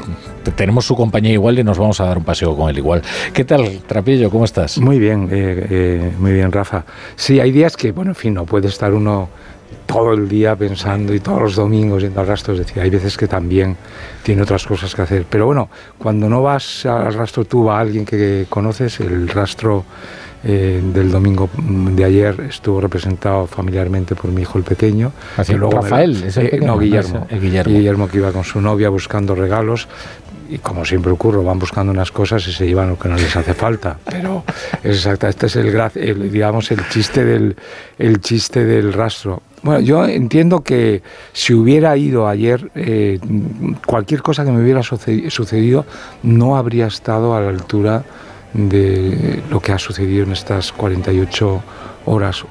tenemos 0.56 0.86
su 0.86 0.96
compañía 0.96 1.32
igual 1.32 1.58
y 1.58 1.64
nos 1.64 1.78
vamos 1.78 2.00
a 2.00 2.04
dar 2.04 2.16
un 2.16 2.24
paseo 2.24 2.56
con 2.56 2.70
él 2.70 2.78
igual. 2.78 3.02
¿Qué 3.34 3.44
tal, 3.44 3.80
Trapillo? 3.86 4.30
¿Cómo 4.30 4.44
estás? 4.44 4.78
Muy 4.78 4.98
bien, 4.98 5.28
eh, 5.30 5.66
eh, 5.68 6.12
muy 6.18 6.32
bien, 6.32 6.50
Rafa. 6.52 6.84
Sí, 7.16 7.38
hay 7.38 7.50
días 7.50 7.76
que, 7.76 7.92
bueno, 7.92 8.12
en 8.12 8.14
fin, 8.14 8.34
no 8.34 8.46
puede 8.46 8.68
estar 8.68 8.94
uno 8.94 9.28
todo 9.86 10.12
el 10.12 10.28
día 10.28 10.54
pensando 10.56 11.12
y 11.14 11.20
todos 11.20 11.42
los 11.42 11.56
domingos 11.56 12.02
yendo 12.02 12.20
al 12.20 12.26
rastro. 12.26 12.54
Es 12.54 12.60
decir, 12.60 12.80
hay 12.82 12.90
veces 12.90 13.16
que 13.16 13.26
también 13.26 13.76
tiene 14.22 14.42
otras 14.42 14.64
cosas 14.66 14.94
que 14.94 15.02
hacer. 15.02 15.26
Pero 15.28 15.46
bueno, 15.46 15.68
cuando 15.98 16.28
no 16.28 16.42
vas 16.42 16.86
al 16.86 17.12
rastro 17.14 17.44
tú, 17.44 17.64
va 17.64 17.80
alguien 17.80 18.04
que 18.04 18.46
conoces, 18.48 19.00
el 19.00 19.28
rastro 19.28 19.84
eh, 20.42 20.80
del 20.82 21.10
domingo 21.10 21.50
de 21.58 22.02
ayer 22.02 22.40
estuvo 22.48 22.80
representado 22.80 23.46
familiarmente 23.46 24.14
por 24.14 24.30
mi 24.30 24.42
hijo 24.42 24.56
el 24.56 24.64
pequeño. 24.64 25.12
Así, 25.36 25.54
Rafael, 25.54 26.22
es 26.24 26.36
el 26.38 26.48
pequeño, 26.48 26.68
no, 26.68 26.78
Guillermo, 26.78 27.18
no, 27.18 27.26
el 27.28 27.40
Guillermo. 27.40 27.74
Guillermo 27.74 28.08
que 28.08 28.16
iba 28.18 28.32
con 28.32 28.44
su 28.44 28.60
novia 28.60 28.88
buscando 28.88 29.34
regalos 29.34 29.86
y 30.50 30.58
como 30.58 30.84
siempre 30.84 31.12
ocurre, 31.12 31.42
van 31.42 31.58
buscando 31.58 31.92
unas 31.92 32.10
cosas 32.10 32.46
y 32.48 32.52
se 32.52 32.66
llevan 32.66 32.90
lo 32.90 32.98
que 32.98 33.08
no 33.08 33.16
les 33.16 33.34
hace 33.36 33.54
falta. 33.54 33.98
Pero 34.04 34.44
es 34.82 34.96
exacta, 34.96 35.28
este 35.28 35.46
es 35.46 35.56
el, 35.56 35.80
el, 35.94 36.32
digamos 36.32 36.70
el 36.70 36.88
chiste 36.88 37.24
del 37.24 37.56
el 37.98 38.20
chiste 38.20 38.64
del 38.64 38.92
rastro. 38.92 39.42
Bueno, 39.62 39.80
yo 39.80 40.06
entiendo 40.06 40.60
que 40.60 41.02
si 41.32 41.52
hubiera 41.54 41.96
ido 41.96 42.26
ayer, 42.26 42.70
eh, 42.74 43.20
cualquier 43.86 44.22
cosa 44.22 44.44
que 44.44 44.50
me 44.50 44.62
hubiera 44.62 44.82
sucedido 44.82 45.84
no 46.22 46.56
habría 46.56 46.86
estado 46.86 47.34
a 47.34 47.40
la 47.40 47.50
altura 47.50 48.02
de 48.54 49.42
lo 49.50 49.60
que 49.60 49.72
ha 49.72 49.78
sucedido 49.78 50.24
en 50.24 50.32
estas 50.32 50.72
48 50.72 51.46
horas 51.54 51.89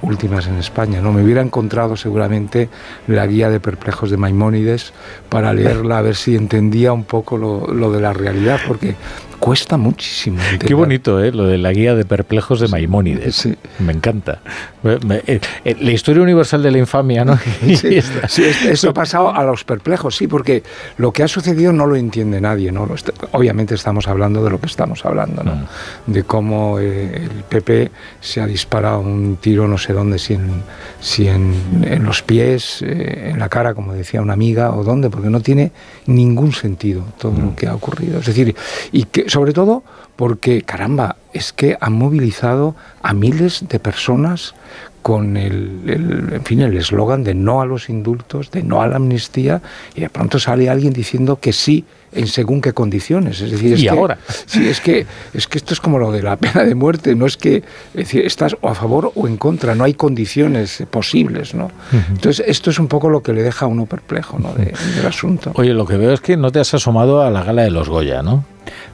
últimas 0.01 0.47
en 0.47 0.57
España. 0.57 1.01
¿no? 1.01 1.11
Me 1.11 1.23
hubiera 1.23 1.41
encontrado 1.41 1.95
seguramente 1.95 2.69
la 3.07 3.25
guía 3.27 3.49
de 3.49 3.59
perplejos 3.59 4.11
de 4.11 4.17
Maimónides 4.17 4.93
para 5.29 5.53
leerla 5.53 5.97
a 5.97 6.01
ver 6.01 6.15
si 6.15 6.35
entendía 6.35 6.93
un 6.93 7.03
poco 7.03 7.37
lo, 7.37 7.67
lo 7.73 7.91
de 7.91 8.01
la 8.01 8.13
realidad, 8.13 8.59
porque 8.67 8.95
cuesta 9.39 9.77
muchísimo. 9.77 10.39
Entender. 10.39 10.67
Qué 10.67 10.73
bonito, 10.73 11.23
¿eh? 11.23 11.31
Lo 11.31 11.45
de 11.45 11.57
la 11.57 11.71
guía 11.71 11.95
de 11.95 12.05
perplejos 12.05 12.59
de 12.59 12.67
Maimónides. 12.67 13.35
Sí. 13.35 13.55
Me 13.79 13.93
encanta. 13.93 14.41
Me, 14.83 15.23
eh, 15.25 15.39
la 15.79 15.91
historia 15.91 16.21
universal 16.21 16.61
de 16.61 16.71
la 16.71 16.77
infamia, 16.77 17.25
¿no? 17.25 17.39
Sí, 17.75 17.99
sí, 18.27 18.43
eso 18.43 18.89
ha 18.89 18.93
pasado 18.93 19.33
a 19.33 19.43
los 19.43 19.63
perplejos, 19.63 20.15
sí, 20.15 20.27
porque 20.27 20.63
lo 20.97 21.11
que 21.11 21.23
ha 21.23 21.27
sucedido 21.27 21.71
no 21.71 21.85
lo 21.85 21.95
entiende 21.95 22.41
nadie, 22.41 22.71
¿no? 22.71 22.87
Obviamente 23.31 23.75
estamos 23.75 24.07
hablando 24.07 24.43
de 24.43 24.49
lo 24.49 24.59
que 24.59 24.67
estamos 24.67 25.05
hablando, 25.05 25.43
¿no? 25.43 25.55
Mm. 25.55 26.11
De 26.11 26.23
cómo 26.23 26.79
eh, 26.79 27.23
el 27.23 27.43
PP 27.47 27.91
se 28.19 28.41
ha 28.41 28.45
disparado 28.45 28.99
un 28.99 29.37
tiro 29.37 29.67
no 29.67 29.77
sé 29.77 29.93
dónde, 29.93 30.19
si 30.19 30.33
en, 30.33 30.63
si 30.99 31.27
en, 31.27 31.83
en 31.83 32.03
los 32.03 32.21
pies, 32.21 32.81
eh, 32.81 33.31
en 33.31 33.39
la 33.39 33.49
cara, 33.49 33.73
como 33.73 33.93
decía 33.93 34.21
una 34.21 34.33
amiga, 34.33 34.71
o 34.71 34.83
dónde, 34.83 35.09
porque 35.09 35.29
no 35.29 35.41
tiene 35.41 35.71
ningún 36.07 36.51
sentido 36.51 37.03
todo 37.17 37.31
mm. 37.31 37.41
lo 37.41 37.55
que 37.55 37.67
ha 37.67 37.75
ocurrido. 37.75 38.19
Es 38.19 38.25
decir, 38.25 38.55
y 38.91 39.03
que 39.03 39.28
sobre 39.30 39.53
todo 39.53 39.84
porque, 40.15 40.63
caramba, 40.63 41.15
es 41.34 41.53
que 41.53 41.77
han 41.80 41.93
movilizado 41.93 42.75
a 43.01 43.13
miles 43.13 43.65
de 43.69 43.80
personas 43.80 44.53
con 45.01 45.38
el, 45.38 45.82
el 45.88 46.34
en 46.34 46.43
fin, 46.43 46.61
el 46.61 46.75
eslogan 46.75 47.23
de 47.23 47.34
no 47.34 47.61
a 47.61 47.65
los 47.65 47.89
indultos, 47.89 48.51
de 48.51 48.63
no 48.63 48.82
a 48.82 48.88
la 48.88 48.97
amnistía, 48.97 49.61
y 49.95 50.01
de 50.01 50.09
pronto 50.09 50.39
sale 50.39 50.69
alguien 50.69 50.91
diciendo 50.91 51.39
que 51.39 51.53
sí 51.53 51.86
en 52.11 52.27
según 52.27 52.59
qué 52.61 52.73
condiciones. 52.73 53.39
Es 53.41 53.51
decir, 53.51 53.73
es 53.73 53.80
y 53.80 53.84
que, 53.84 53.89
ahora. 53.89 54.17
Sí, 54.45 54.67
es 54.67 54.82
que, 54.82 55.05
es 55.34 55.47
que 55.47 55.57
esto 55.57 55.73
es 55.73 55.80
como 55.80 55.99
lo 55.99 56.11
de 56.11 56.21
la 56.21 56.36
pena 56.38 56.63
de 56.63 56.75
muerte, 56.75 57.15
no 57.15 57.25
es 57.25 57.38
que 57.38 57.57
es 57.57 57.63
decir, 57.93 58.25
estás 58.25 58.57
o 58.61 58.69
a 58.69 58.75
favor 58.75 59.11
o 59.15 59.27
en 59.27 59.38
contra, 59.38 59.75
no 59.75 59.84
hay 59.84 59.93
condiciones 59.93 60.84
posibles. 60.89 61.53
¿no? 61.53 61.65
Uh 61.65 61.69
-huh. 61.95 62.09
Entonces, 62.09 62.45
esto 62.47 62.69
es 62.69 62.80
un 62.80 62.88
poco 62.88 63.09
lo 63.09 63.21
que 63.21 63.34
le 63.34 63.43
deja 63.43 63.65
a 63.65 63.67
uno 63.67 63.86
perplejo 63.86 64.39
¿no? 64.39 64.53
de, 64.53 64.73
del 64.95 65.05
asunto. 65.05 65.51
Oye, 65.55 65.73
lo 65.73 65.86
que 65.86 65.97
veo 65.97 66.11
es 66.13 66.21
que 66.21 66.36
no 66.36 66.51
te 66.51 66.59
has 66.59 66.73
asomado 66.73 67.21
a 67.21 67.30
la 67.30 67.43
gala 67.43 67.61
de 67.63 67.71
los 67.71 67.89
Goya, 67.89 68.21
¿no? 68.21 68.43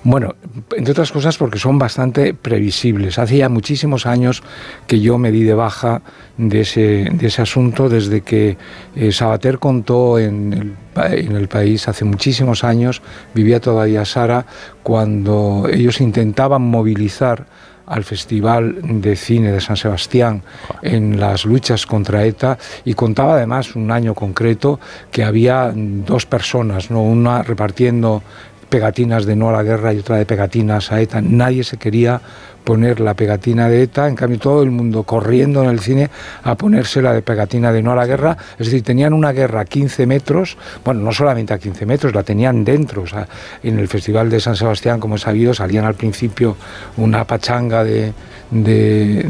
Bueno, 0.04 0.36
entre 0.76 0.92
otras 0.92 1.12
cosas 1.12 1.38
porque 1.38 1.60
son 1.60 1.78
bastante 1.78 2.34
previsibles. 2.34 3.20
Hace 3.20 3.38
ya 3.38 3.50
muchísimos 3.50 4.06
años 4.06 4.44
que 4.88 5.00
yo 5.00 5.18
me 5.18 5.32
di 5.32 5.44
de 5.44 5.54
baja 5.54 6.02
de 6.38 6.62
ese, 6.62 7.10
de 7.12 7.28
ese 7.28 7.42
asunto 7.42 7.90
desde 7.90 8.22
que 8.22 8.58
eh, 8.96 9.12
Sabater 9.12 9.60
contó 9.60 10.20
en 10.20 10.54
el, 10.54 10.76
en 10.96 11.36
el 11.36 11.48
país 11.48 11.88
hace 11.88 12.06
muchísimos 12.06 12.64
años, 12.64 13.02
vivía 13.34 13.60
todavía 13.60 14.06
Sara, 14.06 14.46
cuando 14.84 15.68
ellos 15.72 16.02
intentaban 16.02 16.62
movilizar 16.62 17.48
al 17.86 18.04
Festival 18.04 19.02
de 19.02 19.16
Cine 19.16 19.52
de 19.52 19.62
San 19.62 19.78
Sebastián 19.78 20.42
en 20.82 21.20
las 21.20 21.46
luchas 21.46 21.86
contra 21.86 22.26
ETA 22.26 22.58
y 22.84 22.94
contaba 22.94 23.36
además 23.36 23.76
un 23.76 23.92
año 23.92 24.14
concreto 24.14 24.80
que 25.12 25.24
había 25.24 25.72
dos 25.76 26.26
personas, 26.26 26.90
¿no? 26.90 27.04
una 27.04 27.44
repartiendo 27.44 28.24
pegatinas 28.70 29.26
de 29.26 29.36
no 29.36 29.50
a 29.50 29.54
la 29.54 29.64
guerra 29.64 29.94
y 29.94 30.00
otra 30.00 30.18
de 30.18 30.26
pegatinas 30.26 30.92
a 30.92 31.02
ETA. 31.02 31.22
Nadie 31.22 31.64
se 31.64 31.78
quería 31.78 32.22
poner 32.66 33.00
la 33.00 33.14
pegatina 33.14 33.70
de 33.70 33.84
ETA, 33.84 34.08
en 34.08 34.16
cambio 34.16 34.40
todo 34.40 34.64
el 34.64 34.72
mundo 34.72 35.04
corriendo 35.04 35.64
en 35.64 35.70
el 35.70 35.80
cine 35.80 36.10
a 36.44 36.56
ponerse 36.56 37.02
la 37.02 37.14
de 37.14 37.22
pegatina 37.22 37.72
de 37.72 37.82
no 37.82 37.92
a 37.92 37.96
la 37.96 38.08
guerra, 38.08 38.36
es 38.58 38.68
decir, 38.68 38.84
tenían 38.84 39.14
una 39.14 39.32
guerra 39.32 39.62
a 39.62 39.66
15 39.66 40.06
metros, 40.08 40.58
bueno, 40.84 41.02
no 41.02 41.14
solamente 41.14 41.54
a 41.54 41.60
15 41.60 41.86
metros, 41.86 42.14
la 42.14 42.24
tenían 42.24 42.66
dentro, 42.66 43.04
o 43.04 43.08
sea, 43.08 43.28
en 43.64 43.78
el 43.78 43.88
Festival 43.88 44.30
de 44.30 44.40
San 44.40 44.56
Sebastián, 44.56 45.00
como 45.00 45.16
he 45.16 45.20
sabido, 45.20 45.54
salían 45.54 45.86
al 45.86 45.94
principio 45.94 46.58
una 46.98 47.24
pachanga 47.26 47.84
de, 47.84 48.14
de, 48.50 49.26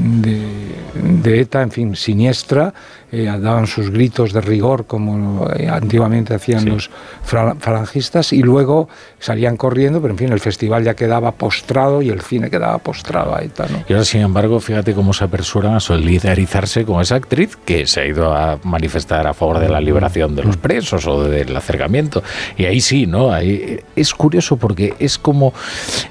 de 1.21 1.39
ETA, 1.41 1.61
en 1.61 1.71
fin, 1.71 1.95
siniestra, 1.95 2.73
eh, 3.11 3.25
daban 3.39 3.67
sus 3.67 3.91
gritos 3.91 4.33
de 4.33 4.41
rigor 4.41 4.85
como 4.85 5.47
eh, 5.55 5.69
antiguamente 5.69 6.33
hacían 6.33 6.65
los 6.65 6.89
falangistas 7.23 8.33
y 8.33 8.41
luego 8.41 8.89
salían 9.19 9.57
corriendo, 9.57 10.01
pero 10.01 10.13
en 10.13 10.17
fin, 10.17 10.31
el 10.31 10.39
festival 10.39 10.83
ya 10.83 10.95
quedaba 10.95 11.31
postrado 11.31 12.01
y 12.01 12.09
el 12.09 12.21
cine 12.21 12.49
quedaba 12.49 12.79
postrado 12.79 13.35
a 13.35 13.41
ETA. 13.41 13.67
Y 13.87 13.93
ahora, 13.93 14.05
sin 14.05 14.21
embargo, 14.21 14.59
fíjate 14.59 14.93
cómo 14.93 15.13
se 15.13 15.23
apresuran 15.23 15.75
a 15.75 15.79
solidarizarse 15.79 16.83
con 16.83 16.99
esa 16.99 17.15
actriz 17.15 17.55
que 17.63 17.85
se 17.85 18.01
ha 18.01 18.05
ido 18.05 18.35
a 18.35 18.57
manifestar 18.63 19.27
a 19.27 19.33
favor 19.33 19.59
de 19.59 19.69
la 19.69 19.79
liberación 19.79 20.35
de 20.35 20.43
los 20.43 20.57
presos 20.57 21.05
o 21.05 21.23
del 21.23 21.55
acercamiento. 21.55 22.23
Y 22.57 22.65
ahí 22.65 22.81
sí, 22.81 23.05
¿no? 23.05 23.31
Ahí 23.31 23.79
es 23.95 24.13
curioso 24.13 24.57
porque 24.57 24.95
es 24.99 25.19
como 25.19 25.53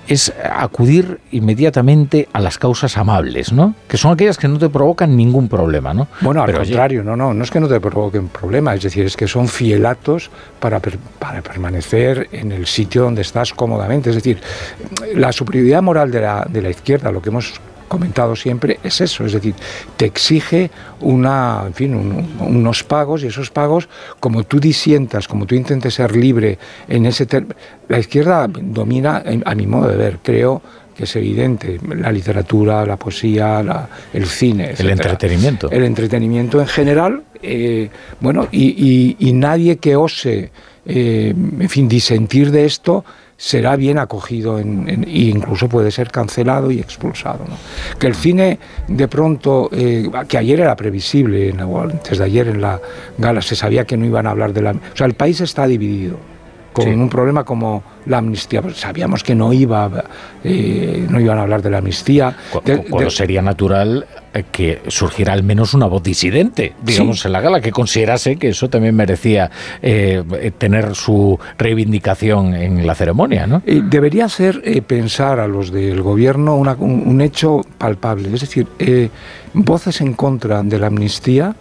es 0.07 0.32
acudir 0.42 1.18
inmediatamente 1.32 2.28
a 2.32 2.40
las 2.40 2.59
causas 2.59 2.97
amables, 2.97 3.53
¿no? 3.53 3.74
Que 3.88 3.97
son 3.97 4.12
aquellas 4.12 4.38
que 4.38 4.47
no 4.47 4.59
te 4.59 4.68
provocan 4.68 5.16
ningún 5.16 5.49
problema, 5.49 5.92
¿no? 5.92 6.07
Bueno, 6.20 6.42
al 6.42 6.53
contrario 6.53 6.84
no, 6.89 7.16
no, 7.16 7.32
no 7.32 7.45
es 7.45 7.51
que 7.51 7.61
no 7.61 7.68
te 7.68 7.80
provoquen 7.80 8.28
problemas, 8.28 8.76
es 8.76 8.85
decir, 8.85 9.07
es 9.07 9.16
que 9.16 9.26
son 9.26 9.49
fielatos 9.49 10.30
para, 10.61 10.80
para 11.18 11.43
permanecer 11.43 12.28
en 12.32 12.53
el 12.53 12.66
sitio 12.66 13.03
donde 13.03 13.22
estás 13.22 13.53
cómodamente. 13.53 14.11
Es 14.11 14.16
decir, 14.16 14.41
la 15.14 15.32
superioridad 15.32 15.82
moral 15.82 16.11
de 16.11 16.20
la, 16.20 16.47
de 16.49 16.62
la 16.62 16.70
izquierda, 16.70 17.11
lo 17.11 17.22
que 17.22 17.30
hemos 17.30 17.55
comentado 17.89 18.35
siempre 18.35 18.80
es 18.82 19.01
eso, 19.01 19.24
es 19.24 19.32
decir, 19.35 19.55
te 19.97 20.07
exige 20.07 20.70
una, 21.01 21.62
en 21.66 21.74
fin, 21.74 21.95
unos 22.41 22.82
pagos 22.82 23.22
y 23.22 23.28
esos 23.28 23.51
pagos, 23.51 23.89
como 24.20 24.43
tú 24.43 24.59
disientas, 24.59 25.28
como 25.28 25.47
tú 25.47 25.55
intentes 25.55 25.95
ser 25.95 26.16
libre 26.16 26.59
en 26.89 27.07
ese... 27.07 27.26
La 27.89 27.99
izquierda 27.99 28.49
domina, 28.49 29.22
a 29.45 29.55
mi 29.55 29.66
modo 29.66 29.89
de 29.89 29.97
ver, 29.97 30.18
creo, 30.22 30.62
que 30.95 31.05
es 31.05 31.16
evidente, 31.16 31.78
la 31.97 32.12
literatura, 32.12 32.86
la 32.86 32.97
poesía, 32.97 33.88
el 34.12 34.26
cine. 34.26 34.74
El 34.78 34.90
entretenimiento. 34.90 35.70
El 35.70 35.84
entretenimiento 35.84 36.61
en 36.61 36.66
general, 36.66 37.22
eh, 37.42 37.90
bueno, 38.20 38.49
y, 38.53 39.32
nadie 39.34 39.76
que 39.78 39.97
ose, 39.97 40.51
eh, 40.86 41.34
en 41.34 41.68
fin, 41.68 41.88
disentir 41.88 42.51
de 42.51 42.64
esto 42.64 43.05
será 43.36 43.74
bien 43.74 43.99
acogido 43.99 44.61
e 44.61 44.62
incluso 44.62 45.68
puede 45.68 45.90
ser 45.90 46.11
cancelado 46.11 46.70
y 46.70 46.78
expulsado. 46.78 47.45
Que 47.99 48.07
el 48.07 48.14
cine 48.14 48.59
de 48.86 49.09
pronto, 49.09 49.68
eh, 49.72 50.09
que 50.28 50.38
ayer 50.38 50.61
era 50.61 50.76
previsible, 50.76 51.53
antes 51.53 52.18
de 52.18 52.24
ayer 52.24 52.49
en 52.49 52.61
la 52.61 52.80
gala 53.18 53.42
se 53.42 53.57
sabía 53.57 53.84
que 53.84 53.97
no 53.97 54.07
iban 54.07 54.26
a 54.28 54.30
hablar 54.30 54.53
de 54.53 54.62
la... 54.62 54.70
O 54.70 54.97
sea, 54.97 55.07
el 55.07 55.14
país 55.14 55.40
está 55.40 55.66
dividido 55.66 56.34
con 56.75 57.01
un 57.01 57.09
problema 57.09 57.45
como 57.45 57.83
la 58.07 58.18
amnistía. 58.18 58.61
Pues 58.61 58.77
sabíamos 58.77 59.22
que 59.22 59.35
no 59.35 59.53
iba, 59.53 60.05
eh, 60.43 61.07
no 61.09 61.20
iban 61.20 61.39
a 61.39 61.43
hablar 61.43 61.62
de 61.62 61.70
la 61.70 61.79
amnistía. 61.79 62.37
Cuando 62.91 63.11
sería 63.11 63.41
natural 63.41 64.07
eh, 64.35 64.45
que 64.51 64.83
surgiera 64.89 65.33
al 65.33 65.45
menos 65.45 65.72
una 65.72 65.87
voz 65.87 66.03
disidente, 66.03 66.75
digamos, 66.83 67.25
en 67.25 67.33
la 67.33 67.41
gala, 67.41 67.61
que 67.61 67.70
considerase 67.70 68.37
que 68.37 68.49
eso 68.49 68.68
también 68.68 68.97
merecía 68.97 69.51
eh, 69.81 70.22
tener 70.59 70.97
su 70.97 71.39
reivindicación 71.57 72.55
en 72.55 72.87
la 72.87 72.95
ceremonia, 72.95 73.47
¿no? 73.47 73.62
debería 73.64 74.29
ser 74.29 74.62
pensar 74.87 75.39
a 75.39 75.47
los 75.47 75.70
del 75.70 76.03
gobierno 76.03 76.57
un, 76.57 77.20
hecho 77.20 77.61
palpable, 77.79 78.35
es 78.35 78.41
decir, 78.41 78.66
voces 79.53 80.01
en 80.01 80.14
contra 80.14 80.62
de 80.62 80.79
la 80.79 80.89
amnistía, 80.89 81.55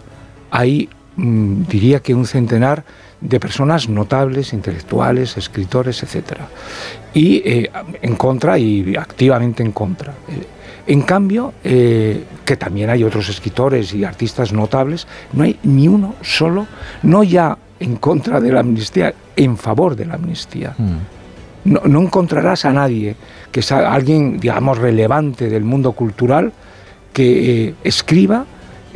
hay, 0.50 0.88
mm, 1.16 1.62
diría 1.68 2.00
que 2.00 2.14
un 2.14 2.26
centenar 2.26 2.84
de 3.20 3.40
personas 3.40 3.88
notables, 3.88 4.52
intelectuales, 4.52 5.36
escritores, 5.36 6.02
etc. 6.02 6.40
Y 7.14 7.36
eh, 7.44 7.70
en 8.02 8.16
contra 8.16 8.58
y 8.58 8.96
activamente 8.96 9.62
en 9.62 9.72
contra. 9.72 10.12
Eh, 10.28 10.46
en 10.86 11.02
cambio, 11.02 11.54
eh, 11.64 12.24
que 12.44 12.56
también 12.56 12.90
hay 12.90 13.02
otros 13.04 13.28
escritores 13.28 13.94
y 13.94 14.04
artistas 14.04 14.52
notables, 14.52 15.06
no 15.32 15.44
hay 15.44 15.58
ni 15.62 15.88
uno 15.88 16.14
solo, 16.20 16.66
no 17.02 17.22
ya 17.22 17.56
en 17.80 17.96
contra 17.96 18.40
de 18.40 18.52
la 18.52 18.60
amnistía, 18.60 19.14
en 19.36 19.56
favor 19.56 19.96
de 19.96 20.04
la 20.04 20.14
amnistía. 20.14 20.74
Mm. 20.76 20.98
No, 21.64 22.02
encontrarás 22.02 22.66
a 22.66 22.72
nadie 22.74 23.16
que 23.50 23.62
sea 23.62 23.94
alguien, 23.94 24.38
digamos, 24.38 24.76
relevante 24.76 25.48
del 25.48 25.64
mundo 25.64 25.92
cultural 25.92 26.52
que 27.14 27.74
escriba 27.82 28.44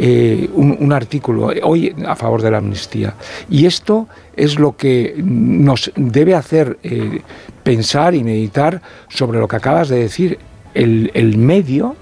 eh, 0.00 0.48
un, 0.54 0.92
artículo 0.92 1.50
hoy 1.64 1.92
a 2.06 2.14
favor 2.14 2.40
de 2.40 2.52
la 2.52 2.58
amnistía. 2.58 3.14
Y 3.50 3.66
esto 3.66 4.06
es 4.36 4.56
lo 4.56 4.76
que 4.76 5.16
nos 5.18 5.90
debe 5.96 6.36
hacer 6.36 6.78
eh, 6.84 7.22
pensar 7.64 8.14
y 8.14 8.22
meditar 8.22 8.80
sobre 9.08 9.40
lo 9.40 9.48
que 9.48 9.56
acabas 9.56 9.88
de 9.88 9.98
decir. 9.98 10.38
El, 10.72 11.36
medio, 11.36 11.96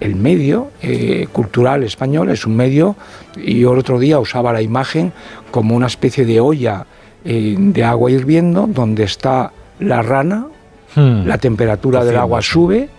el 0.00 0.16
medio 0.16 0.68
eh, 0.82 1.26
cultural 1.32 1.82
español 1.84 2.28
es 2.28 2.44
un 2.44 2.54
medio, 2.54 2.96
y 3.36 3.60
yo 3.60 3.72
el 3.72 3.78
otro 3.78 3.98
día 3.98 4.18
usaba 4.18 4.52
la 4.52 4.60
imagen 4.60 5.14
como 5.50 5.74
una 5.74 5.86
especie 5.86 6.26
de 6.26 6.38
olla 6.38 6.84
de 7.24 7.84
agua 7.84 8.10
hirviendo 8.10 8.66
donde 8.66 9.04
está 9.04 9.52
la 9.78 10.02
rana, 10.02 10.48
hmm. 10.96 11.24
la 11.24 11.38
temperatura 11.38 12.04
del 12.04 12.16
agua 12.18 12.42
sube 12.42 12.90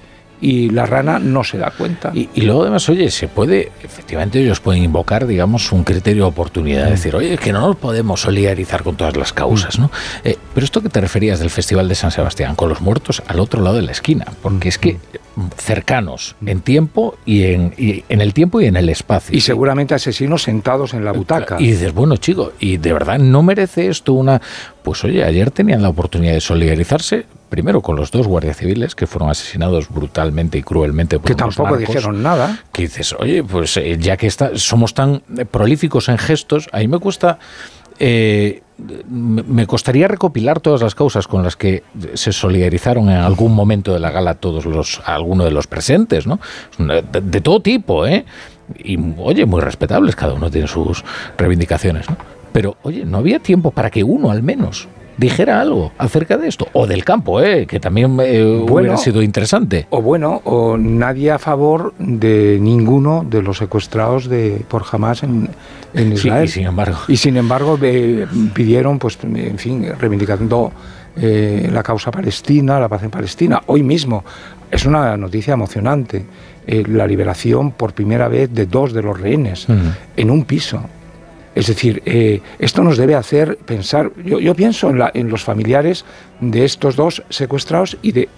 y 0.44 0.70
la 0.70 0.86
rana 0.86 1.20
no 1.20 1.46
se 1.46 1.58
da 1.58 1.72
cuenta. 1.72 2.12
Y, 2.14 2.42
luego 2.42 2.64
además, 2.64 2.90
oye, 2.90 3.10
se 3.12 3.30
puede, 3.30 3.72
efectivamente 3.82 4.42
ellos 4.42 4.60
pueden 4.60 4.84
invocar, 4.84 5.26
digamos, 5.26 5.72
un 5.72 5.86
criterio 5.86 6.24
de 6.24 6.30
oportunidad, 6.30 6.88
mm. 6.88 6.90
decir, 6.90 7.16
oye, 7.16 7.38
que 7.38 7.54
no 7.54 7.62
nos 7.62 7.78
podemos 7.78 8.20
solidarizar 8.20 8.84
con 8.84 8.98
todas 8.98 9.16
las 9.16 9.32
causas, 9.32 9.80
¿no? 9.80 9.90
Eh, 10.26 10.36
pero 10.54 10.66
esto 10.66 10.82
que 10.82 10.90
te 10.90 11.00
referías 11.00 11.40
del 11.40 11.50
Festival 11.50 11.88
de 11.88 11.96
San 11.96 12.12
Sebastián, 12.12 12.56
con 12.56 12.68
los 12.68 12.82
muertos 12.82 13.24
al 13.26 13.40
otro 13.40 13.62
lado 13.62 13.78
de 13.78 13.84
la 13.84 13.94
esquina, 13.94 14.26
porque 14.42 14.68
es 14.68 14.78
que 14.78 14.98
cercanos 15.58 16.36
en 16.46 16.60
tiempo 16.60 17.18
y 17.26 17.44
en, 17.44 17.74
en 17.78 18.22
el 18.22 18.34
tiempo 18.34 18.60
y 18.60 18.66
en 18.66 18.76
el 18.76 18.90
espacio. 18.90 19.36
Y 19.36 19.40
seguramente 19.40 19.96
asesinos 19.96 20.44
sentados 20.44 20.94
en 20.94 21.06
la 21.06 21.14
butaca. 21.14 21.56
Y 21.58 21.72
dices, 21.72 21.94
bueno, 21.94 22.18
chico, 22.18 22.52
y 22.60 22.78
de 22.78 22.92
verdad 22.92 23.18
no 23.18 23.44
merece 23.44 23.88
esto 23.88 24.12
una... 24.12 24.42
Pues 24.84 25.02
oye, 25.06 25.24
ayer 25.24 25.50
tenían 25.52 25.82
la 25.82 25.88
oportunidad 25.88 26.34
de 26.34 26.42
solidarizarse, 26.42 27.26
primero 27.54 27.84
con 27.84 27.96
los 27.96 28.10
dos 28.10 28.26
guardias 28.26 28.58
civiles 28.58 28.96
que 28.96 29.06
fueron 29.06 29.30
asesinados 29.30 29.88
brutalmente 29.88 30.58
y 30.58 30.64
cruelmente 30.64 31.20
por 31.20 31.28
que 31.28 31.36
tampoco 31.36 31.78
dijeron 31.78 32.24
nada 32.24 32.64
que 32.72 32.82
dices 32.82 33.16
oye 33.20 33.44
pues 33.44 33.78
eh, 33.78 33.96
ya 34.00 34.18
que 34.18 34.26
está, 34.26 34.58
somos 34.58 34.96
tan 34.96 35.22
prolíficos 35.52 36.10
en 36.10 36.18
gestos 36.18 36.68
ahí 36.72 36.88
me 36.88 36.98
cuesta 36.98 37.38
eh, 38.00 38.64
me 39.08 39.68
costaría 39.68 40.08
recopilar 40.08 40.62
todas 40.62 40.82
las 40.82 40.96
causas 40.96 41.28
con 41.28 41.44
las 41.44 41.56
que 41.56 41.84
se 42.16 42.34
solidarizaron 42.34 43.08
en 43.10 43.18
algún 43.18 43.54
momento 43.54 43.94
de 43.94 44.00
la 44.00 44.10
gala 44.10 44.34
todos 44.34 44.66
los 44.66 45.00
algunos 45.06 45.46
de 45.46 45.52
los 45.52 45.68
presentes, 45.68 46.26
¿no? 46.26 46.40
De, 46.80 47.40
todo 47.42 47.62
tipo, 47.62 48.08
¿eh? 48.08 48.26
Y 48.84 48.98
oye, 49.20 49.46
muy 49.46 49.62
respetables, 49.62 50.16
cada 50.16 50.34
uno 50.34 50.50
tiene 50.50 50.68
sus 50.68 51.06
reivindicaciones, 51.38 52.10
¿no? 52.10 52.18
Pero 52.52 52.78
oye, 52.82 53.06
no 53.06 53.20
había 53.20 53.38
tiempo 53.38 53.70
para 53.70 53.92
que 53.92 54.04
uno 54.04 54.32
al 54.32 54.42
menos 54.42 54.88
dijera 55.18 55.62
algo 55.62 55.92
acerca 55.98 56.38
de 56.38 56.48
esto, 56.48 56.68
o 56.74 56.88
del 56.88 57.04
campo, 57.04 57.42
¿eh? 57.42 57.66
que 57.68 57.80
también 57.80 58.18
eh, 58.22 58.44
hubiera 58.44 58.98
sido 58.98 59.22
interesante. 59.22 59.88
O 59.90 60.02
bueno, 60.02 60.42
o 60.46 60.78
nadie 60.78 61.32
a 61.32 61.40
favor 61.40 61.94
de 62.00 62.58
ninguno 62.62 63.26
de 63.30 63.42
los 63.42 63.58
secuestrados 63.58 64.28
de 64.28 64.64
por 64.68 64.84
Hamas 64.92 65.24
en, 65.24 65.50
Israel. 65.94 66.46
y 66.46 66.48
sin 66.48 66.66
embargo. 66.66 66.98
Y 67.08 67.18
sin 67.18 67.38
embargo 67.38 67.78
pidieron, 68.54 69.00
pues, 69.00 69.18
en 69.24 69.58
fin, 69.58 69.88
reivindicando 70.00 70.72
eh, 71.16 71.70
la 71.72 71.84
causa 71.84 72.10
palestina, 72.12 72.80
la 72.80 72.90
paz 72.90 73.04
en 73.04 73.12
Palestina. 73.12 73.62
Hoy 73.68 73.84
mismo 73.84 74.24
es 74.72 74.86
una 74.86 75.16
noticia 75.18 75.54
emocionante. 75.54 76.26
Eh, 76.66 76.84
la 76.88 77.06
liberación 77.06 77.72
por 77.72 77.94
primera 77.94 78.30
vez 78.30 78.50
de 78.54 78.66
dos 78.66 78.94
de 78.94 79.04
los 79.04 79.20
rehenes 79.20 79.68
en 80.16 80.32
un 80.32 80.46
piso. 80.46 80.82
Es 81.56 81.68
decir, 81.68 82.02
eh, 82.06 82.42
esto 82.60 82.84
nos 82.84 82.98
debe 82.98 83.16
hacer 83.16 83.58
pensar, 83.58 84.12
yo, 84.24 84.56
pienso 84.56 84.92
en, 85.14 85.30
los 85.30 85.44
familiares 85.44 86.04
de 86.40 86.66
estos 86.66 86.96
dos 86.96 87.24
secuestrados 87.30 87.98
y 88.02 88.12
de 88.12 88.30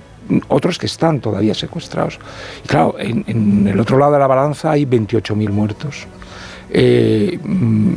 otros 0.47 0.78
que 0.78 0.86
están 0.86 1.22
todavía 1.22 1.53
secuestrados. 1.53 2.20
Y 2.63 2.68
claro, 2.68 2.95
en, 2.99 3.68
el 3.68 3.80
otro 3.80 3.97
lado 3.97 4.13
de 4.13 4.20
la 4.20 4.28
balanza 4.28 4.72
hay 4.72 4.86
28.000 4.86 5.49
muertos. 5.49 6.07
Eh, 6.72 7.39
mm, 7.41 7.93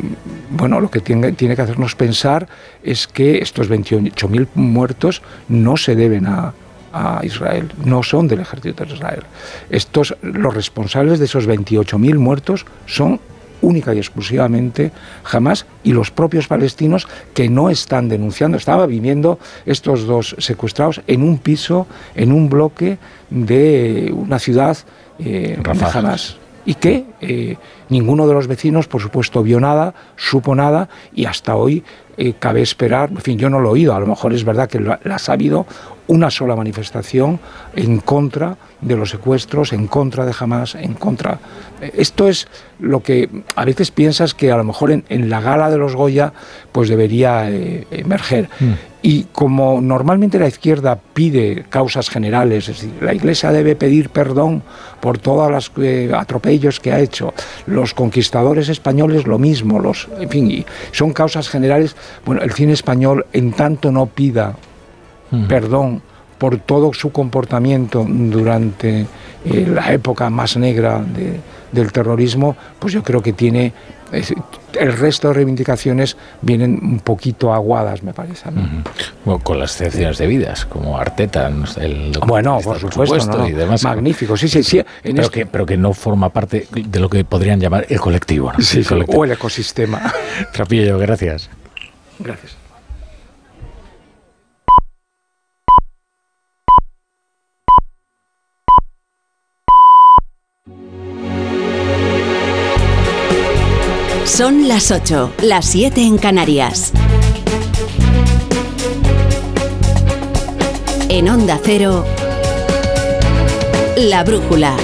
bueno, 0.51 0.81
lo 0.81 0.91
que 0.91 1.01
tiene, 1.01 1.33
tiene, 1.33 1.57
que 1.57 1.63
hacernos 1.63 1.97
pensar 1.97 2.47
es 2.83 3.09
que 3.09 3.39
estos 3.39 3.69
28.000 3.69 4.49
muertos 4.55 5.23
no 5.49 5.77
se 5.77 5.97
deben 5.97 6.27
a, 6.27 6.53
a 6.93 7.21
Israel, 7.25 7.73
no 7.85 8.03
son 8.03 8.29
del 8.29 8.41
ejército 8.41 8.85
de 8.85 8.95
Israel. 8.95 9.23
Estos, 9.71 10.17
los 10.23 10.55
responsables 10.55 11.19
de 11.19 11.25
esos 11.25 11.49
28.000 11.49 12.19
muertos 12.19 12.67
son 12.87 13.21
única 13.61 13.95
y 13.95 13.99
exclusivamente 13.99 14.93
jamás 15.25 15.67
y 15.83 15.93
los 15.93 16.11
propios 16.11 16.49
palestinos 16.49 17.09
que 17.35 17.49
no 17.49 17.71
están 17.71 18.09
denunciando. 18.09 18.57
Estaba 18.57 18.87
viviendo 18.87 19.39
estos 19.67 20.07
dos 20.07 20.37
secuestrados 20.39 21.03
en 21.07 21.23
un 21.23 21.39
piso, 21.39 21.87
en 22.15 22.33
un 22.33 22.49
bloque 22.49 22.99
de 23.31 24.13
una 24.15 24.39
ciudad 24.39 24.77
eh, 25.19 25.61
jamás 25.65 26.39
y 26.69 26.75
que 26.75 27.07
eh, 27.23 27.57
ninguno 27.89 28.27
de 28.27 28.35
los 28.35 28.47
vecinos, 28.47 28.89
por 28.89 29.01
supuesto, 29.01 29.43
vio 29.43 29.59
nada, 29.59 29.95
supo 30.17 30.55
nada 30.55 30.91
y 31.15 31.25
hasta 31.25 31.57
hoy 31.57 31.83
eh, 32.19 32.35
cabe 32.39 32.61
esperar, 32.61 33.09
en 33.09 33.23
fin, 33.23 33.39
yo 33.39 33.49
no 33.49 33.59
lo 33.59 33.71
he 33.71 33.73
oído, 33.73 33.95
a 33.95 34.01
lo 34.01 34.07
mejor 34.07 34.35
es 34.35 34.45
verdad 34.45 34.69
que 34.69 34.79
la 34.79 34.99
ha 35.03 35.19
sabido 35.19 35.65
una 36.09 36.31
sola 36.31 36.57
manifestación 36.57 37.39
en 37.77 37.99
contra 37.99 38.57
de 38.81 38.97
los 38.97 39.11
secuestros, 39.11 39.73
en 39.73 39.87
contra 39.87 40.27
de 40.27 40.35
Hamas, 40.39 40.75
en 40.75 40.95
contra... 40.95 41.39
Eh, 41.81 41.93
esto 41.97 42.29
es 42.29 42.49
lo 42.81 43.03
que 43.03 43.29
a 43.55 43.65
veces 43.65 43.91
piensas 43.91 44.35
que 44.35 44.51
a 44.51 44.57
lo 44.57 44.65
mejor 44.65 44.91
en, 44.91 45.31
la 45.31 45.41
gala 45.41 45.71
de 45.71 45.79
los 45.79 45.95
Goya 45.95 46.33
pues 46.73 46.89
debería 46.89 47.51
eh, 47.51 47.87
emerger. 47.91 48.49
Mm. 48.59 48.73
Y 49.01 49.25
como 49.25 49.81
normalmente 49.81 50.41
la 50.41 50.49
izquierda 50.49 50.99
pide 51.15 51.65
causas 51.69 52.11
generales, 52.11 52.69
es 52.69 52.81
decir, 52.81 52.93
la 53.01 53.15
Iglesia 53.15 53.53
debe 53.53 53.77
pedir 53.77 54.11
perdón 54.11 54.63
por 55.01 55.19
todos 55.19 55.51
los 55.51 55.71
eh, 55.81 56.11
atropellos 56.13 56.81
que 56.81 56.93
ha 56.93 56.99
hecho, 56.99 57.33
los 57.67 57.95
conquistadores 57.95 58.69
españoles 58.69 59.27
lo 59.27 59.39
mismo, 59.39 59.79
los, 59.79 60.09
en 60.19 60.29
fin, 60.29 60.65
son 60.91 61.13
causas 61.13 61.49
generales. 61.49 61.95
Bueno, 62.25 62.43
el 62.43 62.53
cine 62.53 62.73
español 62.73 63.27
en 63.33 63.53
tanto 63.53 63.93
no 63.93 64.07
pida 64.07 64.57
perdón 65.49 66.03
por 66.39 66.59
todo 66.59 66.93
su 66.93 67.11
comportamiento 67.11 68.07
durante 68.09 69.07
eh, 69.45 69.67
la 69.69 69.93
época 69.93 70.31
más 70.31 70.57
negra 70.57 71.05
del 71.73 71.93
terrorismo, 71.93 72.57
pues 72.79 72.93
yo 72.93 73.03
creo 73.03 73.21
que 73.21 73.33
tiene 73.33 73.73
el 74.79 74.93
resto 74.97 75.29
de 75.29 75.35
reivindicaciones 75.35 76.17
vienen 76.41 76.79
un 76.83 77.01
poquito 77.01 77.53
aguadas, 77.53 78.03
me 78.03 78.15
parece. 78.15 78.45
con 79.43 79.59
las 79.59 79.73
excepciones 79.73 80.19
debidas, 80.19 80.65
como 80.65 80.99
Arteta, 80.99 81.51
el 81.77 82.13
bueno, 82.27 82.59
por 82.63 82.79
supuesto, 82.79 83.47
y 83.47 83.53
demás. 83.53 83.85
magnífico, 83.85 84.37
sí, 84.37 84.49
sí, 84.49 84.63
sí. 84.63 84.83
Pero, 85.03 85.31
que, 85.31 85.47
pero 85.47 85.67
que 85.67 85.77
no 85.77 85.93
forma 85.93 86.31
parte 86.31 86.67
de 86.71 87.01
lo 87.01 87.09
que 87.09 87.25
podrían 87.25 87.61
llamar 87.61 87.87
el 87.89 88.01
colectivo, 88.01 88.53
o 89.09 89.25
el 89.25 89.33
ecosistema. 89.33 90.13
Trapillo, 90.53 90.99
gracias. 90.99 91.51
Gracias. 92.19 92.58
Son 104.29 104.69
las 104.69 104.93
8, 104.93 105.33
las 105.43 105.65
7 105.65 106.01
en 106.03 106.17
Canarias. 106.17 106.93
En 111.09 111.29
Onda 111.29 111.59
Cero, 111.65 112.05
La 113.97 114.23
Brújula. 114.23 114.77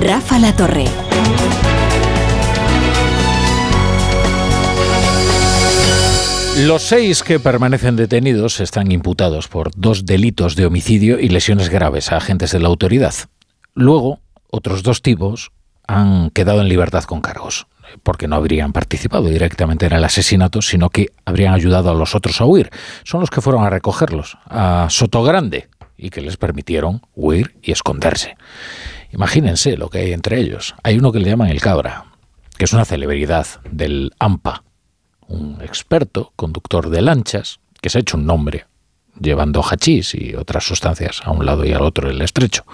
Rafa 0.00 0.38
La 0.38 0.54
Torre. 0.54 0.84
Los 6.66 6.82
seis 6.82 7.24
que 7.24 7.40
permanecen 7.40 7.96
detenidos 7.96 8.60
están 8.60 8.92
imputados 8.92 9.48
por 9.48 9.70
dos 9.74 10.06
delitos 10.06 10.54
de 10.54 10.66
homicidio 10.66 11.18
y 11.18 11.30
lesiones 11.30 11.68
graves 11.68 12.12
a 12.12 12.18
agentes 12.18 12.52
de 12.52 12.60
la 12.60 12.68
autoridad. 12.68 13.14
Luego, 13.74 14.20
otros 14.50 14.84
dos 14.84 15.02
tipos 15.02 15.50
han 15.86 16.30
quedado 16.30 16.60
en 16.60 16.68
libertad 16.68 17.04
con 17.04 17.20
cargos, 17.20 17.66
porque 18.02 18.28
no 18.28 18.36
habrían 18.36 18.72
participado 18.72 19.28
directamente 19.28 19.86
en 19.86 19.92
el 19.92 20.04
asesinato, 20.04 20.62
sino 20.62 20.90
que 20.90 21.10
habrían 21.24 21.54
ayudado 21.54 21.90
a 21.90 21.94
los 21.94 22.14
otros 22.14 22.40
a 22.40 22.44
huir. 22.44 22.70
Son 23.04 23.20
los 23.20 23.30
que 23.30 23.40
fueron 23.40 23.64
a 23.64 23.70
recogerlos 23.70 24.38
a 24.46 24.86
Sotogrande 24.90 25.68
y 25.96 26.10
que 26.10 26.20
les 26.20 26.36
permitieron 26.36 27.02
huir 27.14 27.56
y 27.62 27.72
esconderse. 27.72 28.36
Imagínense 29.12 29.76
lo 29.76 29.90
que 29.90 29.98
hay 29.98 30.12
entre 30.12 30.38
ellos. 30.38 30.74
Hay 30.82 30.98
uno 30.98 31.12
que 31.12 31.20
le 31.20 31.30
llaman 31.30 31.48
el 31.48 31.60
Cabra, 31.60 32.06
que 32.56 32.64
es 32.64 32.72
una 32.72 32.84
celebridad 32.84 33.46
del 33.70 34.12
AMPA, 34.18 34.64
un 35.28 35.60
experto 35.62 36.32
conductor 36.36 36.90
de 36.90 37.02
lanchas 37.02 37.60
que 37.80 37.90
se 37.90 37.98
ha 37.98 38.00
hecho 38.00 38.16
un 38.16 38.26
nombre 38.26 38.66
llevando 39.20 39.62
hachís 39.62 40.14
y 40.14 40.34
otras 40.34 40.64
sustancias 40.64 41.20
a 41.24 41.30
un 41.30 41.46
lado 41.46 41.64
y 41.64 41.72
al 41.72 41.82
otro 41.82 42.08
del 42.08 42.22
estrecho, 42.22 42.64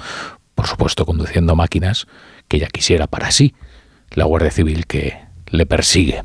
por 0.55 0.67
supuesto 0.67 1.05
conduciendo 1.05 1.55
máquinas 1.55 2.07
que 2.51 2.57
ella 2.57 2.67
quisiera 2.67 3.07
para 3.07 3.31
sí, 3.31 3.55
la 4.11 4.25
Guardia 4.25 4.51
Civil 4.51 4.87
que 4.89 5.21
le 5.47 5.67
persigue. 5.67 6.25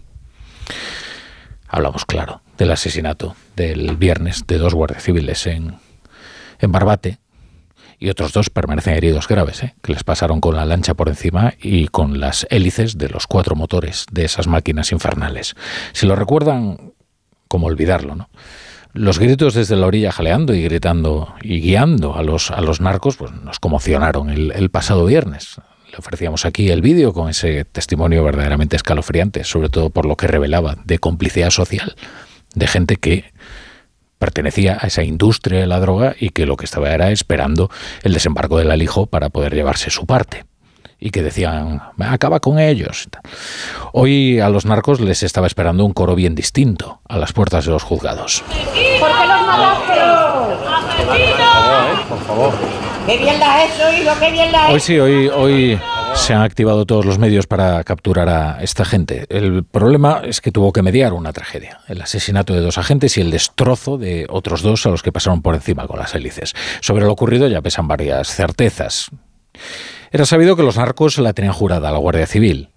Hablamos, 1.67 2.05
claro, 2.05 2.41
del 2.57 2.71
asesinato 2.71 3.35
del 3.55 3.95
viernes 3.95 4.47
de 4.47 4.57
dos 4.57 4.73
guardias 4.73 5.03
civiles 5.03 5.45
en, 5.45 5.77
en 6.59 6.71
Barbate 6.71 7.19
y 7.99 8.09
otros 8.09 8.33
dos 8.33 8.49
permanecen 8.49 8.95
heridos 8.95 9.27
graves, 9.27 9.61
¿eh? 9.61 9.75
que 9.83 9.93
les 9.93 10.03
pasaron 10.03 10.41
con 10.41 10.55
la 10.55 10.65
lancha 10.65 10.95
por 10.95 11.09
encima 11.09 11.53
y 11.61 11.89
con 11.89 12.19
las 12.19 12.47
hélices 12.49 12.97
de 12.97 13.09
los 13.09 13.27
cuatro 13.27 13.55
motores 13.55 14.07
de 14.11 14.25
esas 14.25 14.47
máquinas 14.47 14.91
infernales. 14.91 15.55
Si 15.93 16.07
lo 16.07 16.15
recuerdan, 16.15 16.93
como 17.47 17.67
olvidarlo, 17.67 18.15
¿no? 18.15 18.29
Los 18.93 19.19
gritos 19.19 19.53
desde 19.53 19.75
la 19.75 19.85
orilla 19.85 20.11
jaleando 20.11 20.55
y 20.55 20.63
gritando 20.63 21.35
y 21.41 21.59
guiando 21.59 22.15
a 22.15 22.23
los, 22.23 22.49
a 22.49 22.61
los 22.61 22.81
narcos 22.81 23.17
pues 23.17 23.31
nos 23.31 23.59
conmocionaron 23.59 24.29
el 24.29 24.69
pasado 24.71 25.05
viernes 25.05 25.59
ofrecíamos 25.97 26.45
aquí 26.45 26.69
el 26.69 26.81
vídeo 26.81 27.13
con 27.13 27.29
ese 27.29 27.65
testimonio 27.65 28.23
verdaderamente 28.23 28.75
escalofriante, 28.75 29.43
sobre 29.43 29.69
todo 29.69 29.89
por 29.89 30.05
lo 30.05 30.15
que 30.15 30.27
revelaba 30.27 30.75
de 30.85 30.99
complicidad 30.99 31.49
social, 31.49 31.95
de 32.53 32.67
gente 32.67 32.97
que 32.97 33.25
pertenecía 34.17 34.77
a 34.81 34.87
esa 34.87 35.03
industria 35.03 35.59
de 35.59 35.67
la 35.67 35.79
droga 35.79 36.15
y 36.19 36.29
que 36.29 36.45
lo 36.45 36.57
que 36.57 36.65
estaba 36.65 36.91
era 36.91 37.11
esperando 37.11 37.69
el 38.03 38.13
desembarco 38.13 38.57
del 38.57 38.71
alijo 38.71 39.05
para 39.05 39.29
poder 39.29 39.53
llevarse 39.53 39.89
su 39.89 40.05
parte. 40.05 40.45
Y 40.97 41.11
que 41.11 41.21
decían, 41.21 41.81
acaba 41.99 42.39
con 42.39 42.57
ellos. 42.57 43.09
Hoy 43.91 44.39
a 44.39 44.49
los 44.49 44.65
narcos 44.65 45.01
les 45.01 45.23
estaba 45.23 45.45
esperando 45.45 45.85
un 45.85 45.91
coro 45.91 46.15
bien 46.15 46.35
distinto 46.35 47.01
a 47.07 47.17
las 47.17 47.33
puertas 47.33 47.65
de 47.65 47.71
los 47.71 47.83
juzgados. 47.83 48.43
¿Por 48.47 48.63
qué 48.73 48.99
los 49.27 49.41
mataste? 49.45 49.93
Por 52.09 52.19
favor. 52.21 52.94
¡Qué 53.05 53.19
bien 53.19 53.39
la 53.39 53.55
has 53.55 53.69
hecho, 53.69 53.91
hijo! 53.93 54.19
¡Qué 54.19 54.31
bien 54.31 54.51
la 54.51 54.65
has 54.65 54.73
Hoy 54.73 54.79
sí, 54.79 54.97
hoy, 54.97 55.27
hoy 55.27 55.79
se 56.15 56.33
han 56.33 56.41
activado 56.41 56.87
todos 56.87 57.05
los 57.05 57.19
medios 57.19 57.45
para 57.45 57.83
capturar 57.83 58.27
a 58.29 58.63
esta 58.63 58.83
gente. 58.83 59.27
El 59.29 59.63
problema 59.63 60.21
es 60.23 60.41
que 60.41 60.51
tuvo 60.51 60.73
que 60.73 60.81
mediar 60.81 61.13
una 61.13 61.31
tragedia. 61.31 61.81
El 61.87 62.01
asesinato 62.01 62.53
de 62.53 62.61
dos 62.61 62.79
agentes 62.79 63.15
y 63.17 63.21
el 63.21 63.29
destrozo 63.29 63.99
de 63.99 64.25
otros 64.27 64.63
dos 64.63 64.87
a 64.87 64.89
los 64.89 65.03
que 65.03 65.11
pasaron 65.11 65.43
por 65.43 65.53
encima 65.53 65.85
con 65.85 65.99
las 65.99 66.15
hélices. 66.15 66.53
Sobre 66.81 67.05
lo 67.05 67.11
ocurrido 67.11 67.47
ya 67.47 67.61
pesan 67.61 67.87
varias 67.87 68.29
certezas. 68.29 69.11
Era 70.11 70.25
sabido 70.25 70.55
que 70.55 70.63
los 70.63 70.77
narcos 70.77 71.19
la 71.19 71.33
tenían 71.33 71.53
jurada 71.53 71.89
a 71.89 71.91
la 71.91 71.99
Guardia 71.99 72.25
Civil. 72.25 72.69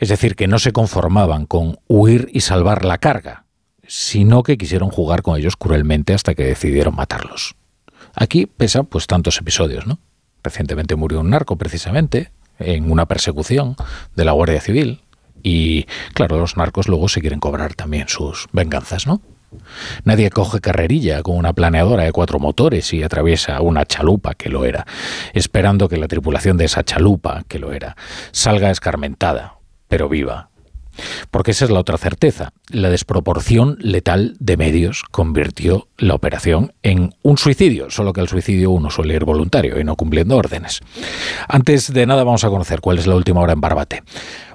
Es 0.00 0.08
decir, 0.08 0.34
que 0.34 0.48
no 0.48 0.58
se 0.58 0.72
conformaban 0.72 1.46
con 1.46 1.78
huir 1.86 2.28
y 2.32 2.40
salvar 2.40 2.84
la 2.84 2.98
carga, 2.98 3.44
sino 3.86 4.42
que 4.42 4.58
quisieron 4.58 4.90
jugar 4.90 5.22
con 5.22 5.38
ellos 5.38 5.54
cruelmente 5.54 6.12
hasta 6.12 6.34
que 6.34 6.42
decidieron 6.44 6.96
matarlos. 6.96 7.54
Aquí 8.14 8.46
pesan 8.46 8.86
pues 8.86 9.06
tantos 9.06 9.38
episodios, 9.38 9.86
¿no? 9.86 9.98
Recientemente 10.42 10.96
murió 10.96 11.20
un 11.20 11.30
narco 11.30 11.56
precisamente 11.56 12.30
en 12.58 12.90
una 12.90 13.06
persecución 13.06 13.76
de 14.14 14.24
la 14.24 14.32
Guardia 14.32 14.60
Civil 14.60 15.00
y 15.42 15.86
claro, 16.14 16.38
los 16.38 16.56
narcos 16.56 16.88
luego 16.88 17.08
se 17.08 17.20
quieren 17.20 17.40
cobrar 17.40 17.74
también 17.74 18.08
sus 18.08 18.46
venganzas, 18.52 19.06
¿no? 19.06 19.20
Nadie 20.04 20.30
coge 20.30 20.60
carrerilla 20.60 21.22
con 21.22 21.36
una 21.36 21.52
planeadora 21.52 22.04
de 22.04 22.12
cuatro 22.12 22.38
motores 22.38 22.92
y 22.92 23.02
atraviesa 23.02 23.60
una 23.60 23.84
chalupa 23.84 24.34
que 24.34 24.48
lo 24.48 24.64
era, 24.64 24.86
esperando 25.32 25.88
que 25.88 25.96
la 25.96 26.06
tripulación 26.06 26.56
de 26.56 26.66
esa 26.66 26.84
chalupa 26.84 27.42
que 27.48 27.58
lo 27.58 27.72
era 27.72 27.96
salga 28.30 28.70
escarmentada, 28.70 29.56
pero 29.88 30.08
viva, 30.08 30.49
porque 31.30 31.52
esa 31.52 31.64
es 31.64 31.70
la 31.70 31.80
otra 31.80 31.98
certeza. 31.98 32.52
La 32.68 32.90
desproporción 32.90 33.76
letal 33.80 34.36
de 34.38 34.56
medios 34.56 35.04
convirtió 35.10 35.88
la 35.98 36.14
operación 36.14 36.72
en 36.82 37.14
un 37.22 37.38
suicidio, 37.38 37.90
solo 37.90 38.12
que 38.12 38.20
el 38.20 38.28
suicidio 38.28 38.70
uno 38.70 38.90
suele 38.90 39.14
ir 39.14 39.24
voluntario 39.24 39.78
y 39.78 39.84
no 39.84 39.96
cumpliendo 39.96 40.36
órdenes. 40.36 40.80
Antes 41.48 41.92
de 41.92 42.06
nada 42.06 42.24
vamos 42.24 42.44
a 42.44 42.48
conocer 42.48 42.80
cuál 42.80 42.98
es 42.98 43.06
la 43.06 43.16
última 43.16 43.40
hora 43.40 43.52
en 43.52 43.60
Barbate. 43.60 44.02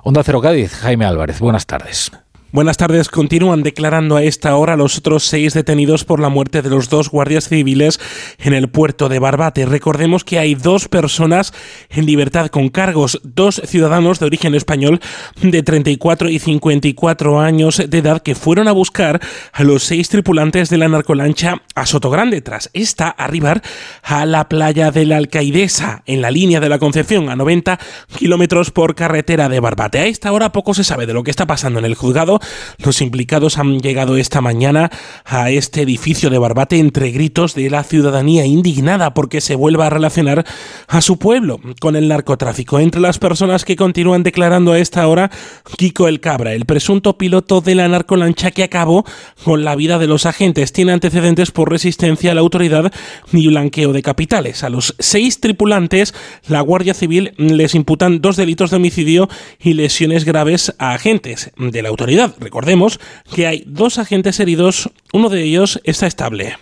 Onda 0.03 0.23
Cero 0.23 0.41
Cádiz, 0.41 0.73
Jaime 0.73 1.05
Álvarez, 1.05 1.39
buenas 1.39 1.65
tardes. 1.65 2.11
Buenas 2.55 2.77
tardes. 2.77 3.09
Continúan 3.09 3.63
declarando 3.63 4.15
a 4.15 4.23
esta 4.23 4.55
hora 4.55 4.77
los 4.77 4.97
otros 4.97 5.25
seis 5.25 5.53
detenidos 5.53 6.05
por 6.05 6.21
la 6.21 6.29
muerte 6.29 6.61
de 6.61 6.69
los 6.69 6.87
dos 6.87 7.09
guardias 7.09 7.49
civiles 7.49 7.99
en 8.39 8.53
el 8.53 8.69
puerto 8.69 9.09
de 9.09 9.19
Barbate. 9.19 9.65
Recordemos 9.65 10.23
que 10.23 10.39
hay 10.39 10.55
dos 10.55 10.87
personas 10.87 11.53
en 11.89 12.05
libertad 12.05 12.47
con 12.47 12.69
cargos, 12.69 13.19
dos 13.25 13.61
ciudadanos 13.65 14.19
de 14.19 14.27
origen 14.27 14.55
español 14.55 15.01
de 15.41 15.63
34 15.63 16.29
y 16.29 16.39
54 16.39 17.41
años 17.41 17.83
de 17.89 17.97
edad 17.97 18.21
que 18.21 18.35
fueron 18.35 18.69
a 18.69 18.71
buscar 18.71 19.19
a 19.51 19.63
los 19.65 19.83
seis 19.83 20.07
tripulantes 20.07 20.69
de 20.69 20.77
la 20.77 20.87
narcolancha 20.87 21.61
a 21.75 21.85
Sotogrande 21.85 22.39
tras 22.39 22.69
esta 22.71 23.09
arribar 23.09 23.63
a 24.01 24.25
la 24.25 24.47
playa 24.47 24.91
de 24.91 25.05
la 25.05 25.17
Alcaidesa 25.17 26.03
en 26.05 26.21
la 26.21 26.31
línea 26.31 26.61
de 26.61 26.69
la 26.69 26.79
Concepción 26.79 27.27
a 27.27 27.35
90 27.35 27.77
kilómetros 28.17 28.71
por 28.71 28.95
carretera 28.95 29.49
de 29.49 29.59
Barbate. 29.59 29.99
A 29.99 30.05
esta 30.05 30.31
hora 30.31 30.53
poco 30.53 30.73
se 30.73 30.85
sabe 30.85 31.05
de 31.05 31.13
lo 31.13 31.25
que 31.25 31.31
está 31.31 31.45
pasando 31.45 31.79
en 31.79 31.85
el 31.85 31.95
juzgado 31.95 32.39
los 32.77 33.01
implicados 33.01 33.57
han 33.57 33.79
llegado 33.79 34.17
esta 34.17 34.41
mañana 34.41 34.91
a 35.25 35.49
este 35.49 35.81
edificio 35.81 36.29
de 36.29 36.37
Barbate 36.37 36.79
entre 36.79 37.11
gritos 37.11 37.55
de 37.55 37.69
la 37.69 37.83
ciudadanía 37.83 38.45
indignada 38.45 39.13
porque 39.13 39.41
se 39.41 39.55
vuelva 39.55 39.87
a 39.87 39.89
relacionar 39.89 40.45
a 40.87 41.01
su 41.01 41.17
pueblo 41.17 41.59
con 41.79 41.95
el 41.95 42.07
narcotráfico. 42.07 42.79
Entre 42.79 43.01
las 43.01 43.19
personas 43.19 43.65
que 43.65 43.75
continúan 43.75 44.23
declarando 44.23 44.71
a 44.71 44.79
esta 44.79 45.07
hora, 45.07 45.31
Kiko 45.77 46.07
el 46.07 46.19
Cabra, 46.19 46.53
el 46.53 46.65
presunto 46.65 47.17
piloto 47.17 47.61
de 47.61 47.75
la 47.75 47.87
narcolancha 47.87 48.51
que 48.51 48.63
acabó 48.63 49.05
con 49.43 49.63
la 49.63 49.75
vida 49.75 49.99
de 49.99 50.07
los 50.07 50.25
agentes, 50.25 50.73
tiene 50.73 50.93
antecedentes 50.93 51.51
por 51.51 51.69
resistencia 51.69 52.31
a 52.31 52.35
la 52.35 52.41
autoridad 52.41 52.91
y 53.31 53.47
blanqueo 53.47 53.93
de 53.93 54.01
capitales. 54.01 54.63
A 54.63 54.69
los 54.69 54.95
seis 54.99 55.39
tripulantes, 55.39 56.13
la 56.47 56.61
Guardia 56.61 56.93
Civil 56.93 57.33
les 57.37 57.75
imputan 57.75 58.21
dos 58.21 58.37
delitos 58.37 58.71
de 58.71 58.77
homicidio 58.77 59.29
y 59.59 59.73
lesiones 59.73 60.25
graves 60.25 60.73
a 60.79 60.93
agentes 60.93 61.51
de 61.57 61.81
la 61.81 61.89
autoridad. 61.89 62.24
Recordemos 62.39 62.99
que 63.33 63.47
hay 63.47 63.63
dos 63.65 63.97
agentes 63.97 64.39
heridos, 64.39 64.89
uno 65.13 65.29
de 65.29 65.43
ellos 65.43 65.79
está 65.83 66.07
estable. 66.07 66.57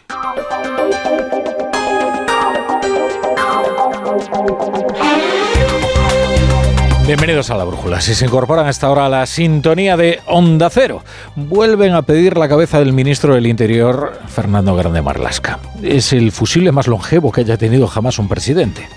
Bienvenidos 7.06 7.50
a 7.50 7.58
la 7.58 7.66
Brújula. 7.66 8.00
Si 8.00 8.16
se 8.16 8.24
incorporan 8.24 8.66
hasta 8.66 8.88
ahora 8.88 9.08
a 9.08 9.10
la 9.10 9.26
sintonía 9.26 9.98
de 9.98 10.22
Onda 10.26 10.70
Cero, 10.70 11.04
vuelven 11.36 11.96
a 11.96 12.04
pedir 12.04 12.38
la 12.38 12.48
cabeza 12.48 12.80
del 12.80 12.94
ministro 12.94 13.36
del 13.36 13.46
Interior, 13.46 14.18
Fernando 14.30 14.74
Grande 14.74 15.02
Marlasca. 15.02 15.60
Es 15.84 16.14
el 16.14 16.32
fusible 16.32 16.72
más 16.72 16.88
longevo 16.88 17.34
que 17.34 17.42
haya 17.42 17.58
tenido 17.58 17.88
jamás 17.88 18.20
un 18.20 18.30
presidente. 18.30 18.88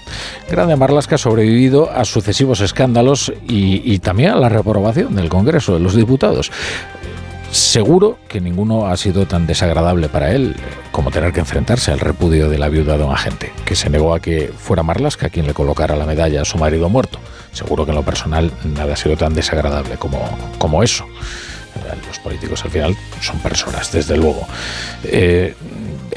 Grande 0.49 0.77
Marlasca 0.77 1.17
ha 1.17 1.19
sobrevivido 1.19 1.91
a 1.91 2.05
sucesivos 2.05 2.61
escándalos 2.61 3.33
y, 3.49 3.83
y 3.85 3.99
también 3.99 4.31
a 4.31 4.37
la 4.37 4.49
reprobación 4.49 5.17
del 5.17 5.29
Congreso 5.29 5.75
de 5.75 5.81
los 5.81 5.97
Diputados. 5.97 6.53
Seguro 7.51 8.19
que 8.29 8.41
ninguno 8.41 8.87
ha 8.87 8.97
sido 8.97 9.27
tan 9.27 9.47
desagradable 9.47 10.09
para 10.09 10.33
él 10.33 10.57
como 10.93 11.11
tener 11.11 11.33
que 11.33 11.41
enfrentarse 11.41 11.93
al 11.93 12.01
repudio 12.01 12.49
de 12.49 12.59
la 12.59 12.69
viuda 12.69 12.99
de 12.99 13.05
un 13.05 13.13
agente, 13.13 13.53
que 13.65 13.77
se 13.77 13.89
negó 13.91 14.15
a 14.15 14.21
que 14.21 14.53
fuera 14.57 14.83
Marlasca 14.83 15.29
quien 15.29 15.47
le 15.47 15.55
colocara 15.55 15.97
la 15.97 16.07
medalla 16.07 16.43
a 16.43 16.45
su 16.45 16.59
marido 16.59 16.89
muerto. 16.89 17.19
Seguro 17.53 17.85
que 17.85 17.93
en 17.93 17.97
lo 17.97 18.03
personal 18.03 18.53
nada 18.65 18.95
ha 18.95 18.97
sido 18.97 19.17
tan 19.17 19.35
desagradable 19.35 19.97
como, 19.97 20.19
como 20.59 20.83
eso. 20.83 21.07
Los 22.07 22.19
políticos 22.19 22.65
al 22.65 22.71
final 22.71 22.97
son 23.21 23.39
personas, 23.39 23.93
desde 23.93 24.17
luego. 24.17 24.47
Eh, 25.05 25.55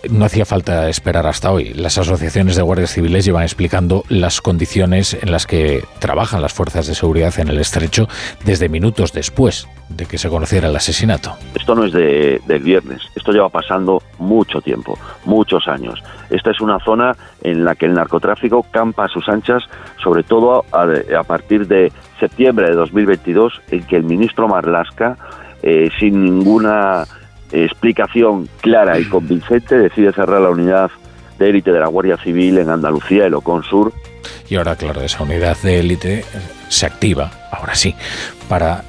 no 0.10 0.26
hacía 0.26 0.46
falta 0.46 0.90
esperar 0.90 1.28
hasta 1.28 1.52
hoy. 1.52 1.74
Las 1.74 1.98
asociaciones 1.98 2.56
de 2.56 2.62
guardias 2.62 2.92
civiles 2.92 3.26
llevan 3.26 3.44
explicando 3.44 4.04
las 4.10 4.42
condiciones 4.42 5.18
en 5.22 5.32
las 5.32 5.46
que 5.46 5.84
trabajan 6.00 6.42
las 6.42 6.54
fuerzas 6.54 6.88
de 6.88 6.96
seguridad 6.96 7.38
en 7.40 7.50
el 7.50 7.60
estrecho 7.60 8.08
desde 8.46 8.70
minutos 8.70 9.14
después 9.14 9.68
de 9.90 10.06
que 10.06 10.18
se 10.18 10.30
conociera 10.30 10.70
el 10.70 10.76
asesinato. 10.76 11.36
Esto 11.56 11.76
no 11.76 11.84
es 11.84 11.94
de, 11.94 12.42
del 12.46 12.64
viernes, 12.64 13.02
esto 13.16 13.32
lleva 13.32 13.50
pasando 13.50 14.02
mucho 14.20 14.62
tiempo, 14.62 14.98
muchos 15.26 15.68
años. 15.68 16.02
Esta 16.30 16.52
es 16.52 16.62
una 16.62 16.80
zona 16.80 17.16
en 17.42 17.66
la 17.66 17.76
que 17.76 17.86
el 17.86 17.94
narcotráfico 17.94 18.66
campa 18.72 19.06
a 19.06 19.08
sus 19.08 19.28
anchas, 19.28 19.64
sobre 20.04 20.24
todo 20.24 20.66
a, 20.72 21.24
partir 21.24 21.68
de 21.68 21.92
septiembre 22.20 22.70
de 22.70 22.76
2022, 22.76 23.62
en 23.72 23.84
que 23.84 23.96
el 23.96 24.04
ministro 24.04 24.48
Marlasca, 24.48 25.18
eh, 25.64 25.90
sin 26.00 26.24
ninguna 26.24 27.06
explicación 27.52 28.50
clara 28.62 29.00
y 29.00 29.06
convincente, 29.10 29.78
decide 29.78 30.14
cerrar 30.14 30.42
la 30.42 30.50
unidad 30.50 30.92
de 31.38 31.50
élite 31.50 31.72
de 31.72 31.80
la 31.80 31.88
Guardia 31.88 32.18
Civil 32.18 32.58
en 32.58 32.70
Andalucía, 32.70 33.26
el 33.26 33.34
Ocon 33.34 33.64
Sur. 33.64 33.94
Y 34.50 34.56
ahora, 34.56 34.76
claro, 34.76 35.02
esa 35.02 35.24
unidad 35.24 35.58
de 35.64 35.80
élite 35.80 36.26
se 36.68 36.86
activa, 36.86 37.32
ahora 37.52 37.76
sí, 37.76 37.96
para 38.48 38.84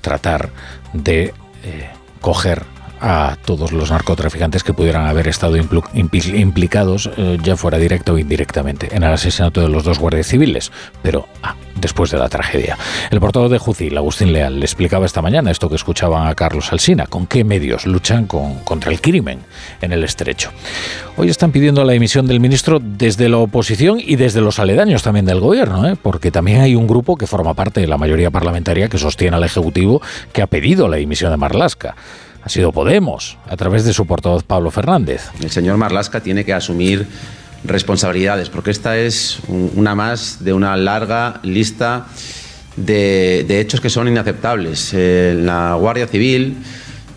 tratar 0.00 0.50
de 0.92 1.34
eh, 1.64 1.90
coger 2.20 2.62
a 3.00 3.36
todos 3.44 3.72
los 3.72 3.90
narcotraficantes 3.90 4.62
que 4.62 4.72
pudieran 4.72 5.06
haber 5.06 5.28
estado 5.28 5.56
implicados, 5.56 7.10
eh, 7.16 7.38
ya 7.42 7.56
fuera 7.56 7.78
directo 7.78 8.14
o 8.14 8.18
indirectamente, 8.18 8.94
en 8.94 9.02
el 9.02 9.12
asesinato 9.12 9.60
de 9.60 9.68
los 9.68 9.84
dos 9.84 9.98
guardias 9.98 10.26
civiles, 10.26 10.72
pero 11.02 11.28
ah, 11.42 11.54
después 11.74 12.10
de 12.10 12.18
la 12.18 12.28
tragedia. 12.28 12.76
El 13.10 13.20
portavoz 13.20 13.50
de 13.50 13.58
Jucil, 13.58 13.96
Agustín 13.96 14.32
Leal, 14.32 14.58
le 14.58 14.64
explicaba 14.64 15.06
esta 15.06 15.22
mañana 15.22 15.50
esto 15.50 15.68
que 15.68 15.76
escuchaban 15.76 16.26
a 16.26 16.34
Carlos 16.34 16.72
Alsina, 16.72 17.06
con 17.06 17.26
qué 17.26 17.44
medios 17.44 17.86
luchan 17.86 18.26
con, 18.26 18.60
contra 18.60 18.90
el 18.90 19.00
crimen 19.00 19.40
en 19.80 19.92
el 19.92 20.04
estrecho. 20.04 20.50
Hoy 21.16 21.28
están 21.28 21.52
pidiendo 21.52 21.84
la 21.84 21.92
dimisión 21.92 22.26
del 22.26 22.40
ministro 22.40 22.78
desde 22.80 23.28
la 23.28 23.38
oposición 23.38 23.98
y 24.00 24.16
desde 24.16 24.40
los 24.40 24.58
aledaños 24.58 25.02
también 25.02 25.26
del 25.26 25.40
gobierno, 25.40 25.88
¿eh? 25.88 25.96
porque 26.00 26.30
también 26.30 26.60
hay 26.60 26.74
un 26.74 26.86
grupo 26.86 27.16
que 27.16 27.26
forma 27.26 27.54
parte 27.54 27.80
de 27.80 27.86
la 27.86 27.98
mayoría 27.98 28.30
parlamentaria 28.30 28.88
que 28.88 28.98
sostiene 28.98 29.36
al 29.36 29.44
Ejecutivo 29.44 30.02
que 30.32 30.42
ha 30.42 30.46
pedido 30.46 30.88
la 30.88 30.96
dimisión 30.96 31.30
de 31.30 31.36
Marlasca 31.36 31.94
ha 32.46 32.48
sido 32.48 32.70
Podemos, 32.70 33.38
a 33.50 33.56
través 33.56 33.84
de 33.84 33.92
su 33.92 34.06
portavoz 34.06 34.44
Pablo 34.44 34.70
Fernández. 34.70 35.30
El 35.42 35.50
señor 35.50 35.78
Marlasca 35.78 36.20
tiene 36.20 36.44
que 36.44 36.52
asumir 36.52 37.04
responsabilidades, 37.64 38.50
porque 38.50 38.70
esta 38.70 38.96
es 38.96 39.40
una 39.48 39.96
más 39.96 40.44
de 40.44 40.52
una 40.52 40.76
larga 40.76 41.40
lista 41.42 42.06
de, 42.76 43.44
de 43.48 43.60
hechos 43.60 43.80
que 43.80 43.90
son 43.90 44.06
inaceptables. 44.06 44.92
Eh, 44.94 45.36
la 45.42 45.74
Guardia 45.74 46.06
Civil 46.06 46.58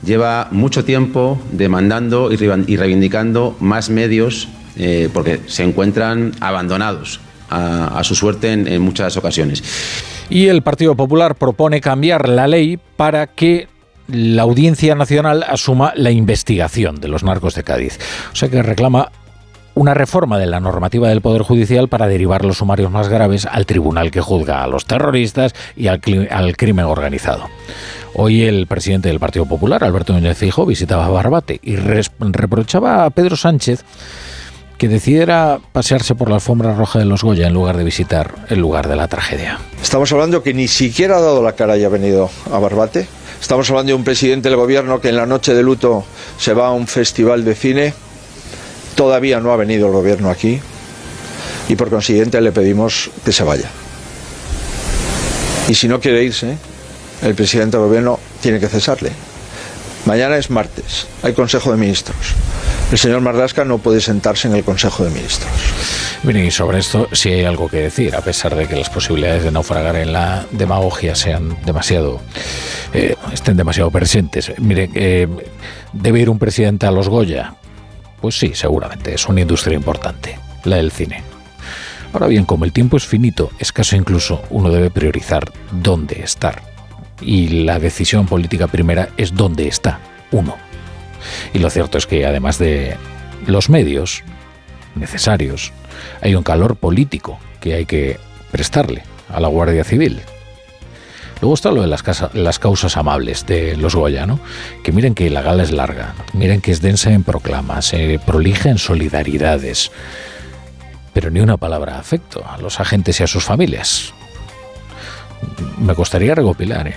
lleva 0.04 0.48
mucho 0.50 0.84
tiempo 0.84 1.40
demandando 1.52 2.32
y 2.32 2.76
reivindicando 2.76 3.56
más 3.60 3.92
medios 3.92 4.48
eh, 4.78 5.10
porque 5.14 5.42
se 5.46 5.62
encuentran 5.62 6.32
abandonados 6.40 7.20
a, 7.52 8.00
a 8.00 8.04
su 8.04 8.16
suerte 8.16 8.52
en, 8.52 8.68
en 8.68 8.82
muchas 8.82 9.16
ocasiones. 9.16 9.64
Y 10.32 10.48
el 10.48 10.64
Partido 10.64 10.96
Popular 10.96 11.36
propone 11.36 11.82
cambiar 11.82 12.28
la 12.28 12.48
ley 12.48 12.80
para 12.98 13.28
que 13.28 13.68
la 14.12 14.44
Audiencia 14.44 14.96
Nacional 14.96 15.44
asuma 15.48 15.94
la 15.96 16.12
investigación 16.12 16.96
de 17.00 17.08
los 17.08 17.24
narcos 17.24 17.56
de 17.56 17.64
Cádiz. 17.64 18.00
O 18.32 18.36
sea 18.36 18.50
que 18.50 18.62
reclama 18.62 19.12
una 19.76 19.94
reforma 19.94 20.38
de 20.38 20.46
la 20.46 20.60
normativa 20.60 21.10
del 21.10 21.22
Poder 21.22 21.44
Judicial 21.44 21.88
para 21.88 22.08
derivar 22.08 22.44
los 22.44 22.58
sumarios 22.58 22.92
más 22.92 23.08
graves 23.08 23.46
al 23.46 23.66
tribunal 23.66 24.12
que 24.12 24.20
juzga 24.20 24.64
a 24.64 24.68
los 24.68 24.86
terroristas 24.86 25.54
y 25.76 25.88
al, 25.88 26.02
al 26.32 26.58
crimen 26.58 26.86
organizado. 26.86 27.46
Hoy 28.14 28.44
el 28.44 28.68
presidente 28.68 29.10
del 29.10 29.20
Partido 29.20 29.46
Popular, 29.46 29.84
Alberto 29.84 30.14
Núñez 30.14 30.38
Fijo, 30.38 30.66
visitaba 30.66 31.08
Barbate 31.08 31.60
y 31.64 31.78
reprochaba 31.78 33.06
a 33.06 33.10
Pedro 33.12 33.36
Sánchez 33.36 33.86
que 34.78 34.88
decidiera 34.88 35.60
pasearse 35.74 36.16
por 36.16 36.30
la 36.30 36.36
alfombra 36.36 36.74
roja 36.74 37.00
de 37.00 37.06
los 37.06 37.22
Goya 37.22 37.48
en 37.48 37.54
lugar 37.54 37.78
de 37.78 37.84
visitar 37.84 38.34
el 38.50 38.60
lugar 38.60 38.88
de 38.88 38.96
la 38.96 39.08
tragedia. 39.08 39.60
Estamos 39.82 40.12
hablando 40.14 40.42
que 40.42 40.54
ni 40.54 40.68
siquiera 40.68 41.18
ha 41.18 41.22
dado 41.22 41.44
la 41.44 41.54
cara 41.54 41.78
y 41.78 41.84
ha 41.84 41.90
venido 41.90 42.30
a 42.52 42.60
Barbate. 42.60 43.08
Estamos 43.42 43.70
hablando 43.70 43.92
de 43.92 43.96
un 43.96 44.04
presidente 44.04 44.50
del 44.50 44.58
gobierno 44.58 45.00
que 45.00 45.10
en 45.10 45.16
la 45.16 45.26
noche 45.26 45.54
de 45.54 45.64
luto 45.64 46.06
se 46.38 46.54
va 46.54 46.68
a 46.68 46.72
un 46.72 46.88
festival 46.88 47.46
de 47.46 47.56
cine. 47.56 47.94
Todavía 48.96 49.40
no 49.40 49.52
ha 49.52 49.56
venido 49.56 49.88
el 49.88 49.94
gobierno 49.94 50.30
aquí 50.30 50.60
y 51.70 51.76
por 51.76 51.90
consiguiente 51.90 52.42
le 52.42 52.52
pedimos 52.52 53.10
que 53.24 53.32
se 53.32 53.44
vaya. 53.44 53.70
Y 55.68 55.76
si 55.76 55.88
no 55.88 56.00
quiere 56.00 56.24
irse, 56.24 56.58
el 57.22 57.36
presidente 57.36 57.78
del 57.78 57.88
gobierno 57.88 58.20
tiene 58.42 58.60
que 58.60 58.68
cesarle. 58.68 59.12
Mañana 60.06 60.38
es 60.38 60.50
martes, 60.50 61.08
hay 61.22 61.34
Consejo 61.34 61.72
de 61.72 61.78
Ministros. 61.78 62.34
El 62.92 62.98
señor 62.98 63.22
Marlasca 63.22 63.66
no 63.66 63.78
puede 63.78 64.02
sentarse 64.02 64.48
en 64.48 64.56
el 64.56 64.64
Consejo 64.64 65.04
de 65.04 65.12
Ministros. 65.12 65.52
Miren, 66.24 66.46
y 66.46 66.52
sobre 66.52 66.80
esto 66.80 67.08
sí 67.12 67.30
hay 67.30 67.46
algo 67.46 67.70
que 67.70 67.78
decir, 67.78 68.16
a 68.16 68.22
pesar 68.22 68.56
de 68.56 68.68
que 68.68 68.76
las 68.76 68.90
posibilidades 68.90 69.44
de 69.44 69.52
naufragar 69.52 69.96
en 69.96 70.12
la 70.12 70.46
demagogia 70.52 71.16
sean 71.16 71.58
demasiado, 71.66 72.20
eh, 72.94 73.16
estén 73.32 73.58
demasiado 73.58 73.92
presentes. 73.92 74.52
Miren, 74.58 74.92
eh, 74.96 75.28
¿debe 75.94 76.20
ir 76.20 76.30
un 76.30 76.40
presidente 76.40 76.88
a 76.88 76.92
los 76.92 77.08
Goya? 77.10 77.54
Pues 78.22 78.38
sí, 78.38 78.52
seguramente, 78.54 79.14
es 79.14 79.28
una 79.28 79.42
industria 79.42 79.76
importante, 79.76 80.40
la 80.64 80.78
del 80.78 80.92
cine. 80.92 81.24
Ahora 82.12 82.28
bien, 82.28 82.46
como 82.46 82.66
el 82.66 82.74
tiempo 82.74 82.98
es 82.98 83.06
finito, 83.06 83.52
escaso 83.60 83.96
incluso, 83.96 84.42
uno 84.50 84.72
debe 84.72 84.90
priorizar 84.90 85.52
dónde 85.72 86.22
estar. 86.24 86.69
Y 87.22 87.64
la 87.64 87.80
decisión 87.80 88.26
política 88.26 88.68
primera 88.68 89.10
es 89.18 89.34
dónde 89.34 89.68
está 89.68 90.00
uno. 90.32 90.56
Y 91.54 91.60
lo 91.60 91.70
cierto 91.70 91.98
es 91.98 92.08
que 92.08 92.26
además 92.26 92.58
de 92.58 92.96
los 93.46 93.70
medios 93.70 94.24
necesarios, 94.96 95.72
hay 96.22 96.36
un 96.36 96.44
calor 96.44 96.76
político 96.76 97.40
que 97.60 97.74
hay 97.76 97.86
que 97.86 98.20
prestarle 98.52 99.04
a 99.30 99.40
la 99.40 99.48
Guardia 99.48 99.84
Civil. 99.84 100.22
Luego 101.42 101.54
está 101.54 101.72
lo 101.72 101.82
de 101.82 101.88
las, 101.88 102.04
las 102.34 102.60
causas 102.60 102.98
amables 102.98 103.46
de 103.46 103.78
los 103.78 103.96
Goya. 103.96 104.28
Que 104.84 104.92
miren 104.92 105.16
que 105.16 105.30
la 105.30 105.42
gala 105.42 105.64
es 105.64 105.72
larga, 105.72 106.16
miren 106.34 106.60
que 106.62 106.72
es 106.72 106.82
densa 106.82 107.12
en 107.12 107.24
proclamas, 107.24 107.94
eh, 107.94 108.20
prolija 108.26 108.70
en 108.70 108.78
solidaridades, 108.78 109.92
pero 111.14 111.32
ni 111.32 111.40
una 111.40 111.58
palabra 111.58 111.98
afecto 111.98 112.44
a 112.46 112.58
los 112.58 112.80
agentes 112.80 113.20
y 113.20 113.24
a 113.24 113.28
sus 113.28 113.46
familias. 113.46 114.14
Me 115.80 115.96
costaría 115.96 116.36
recopilar, 116.36 116.88
¿eh? 116.88 116.96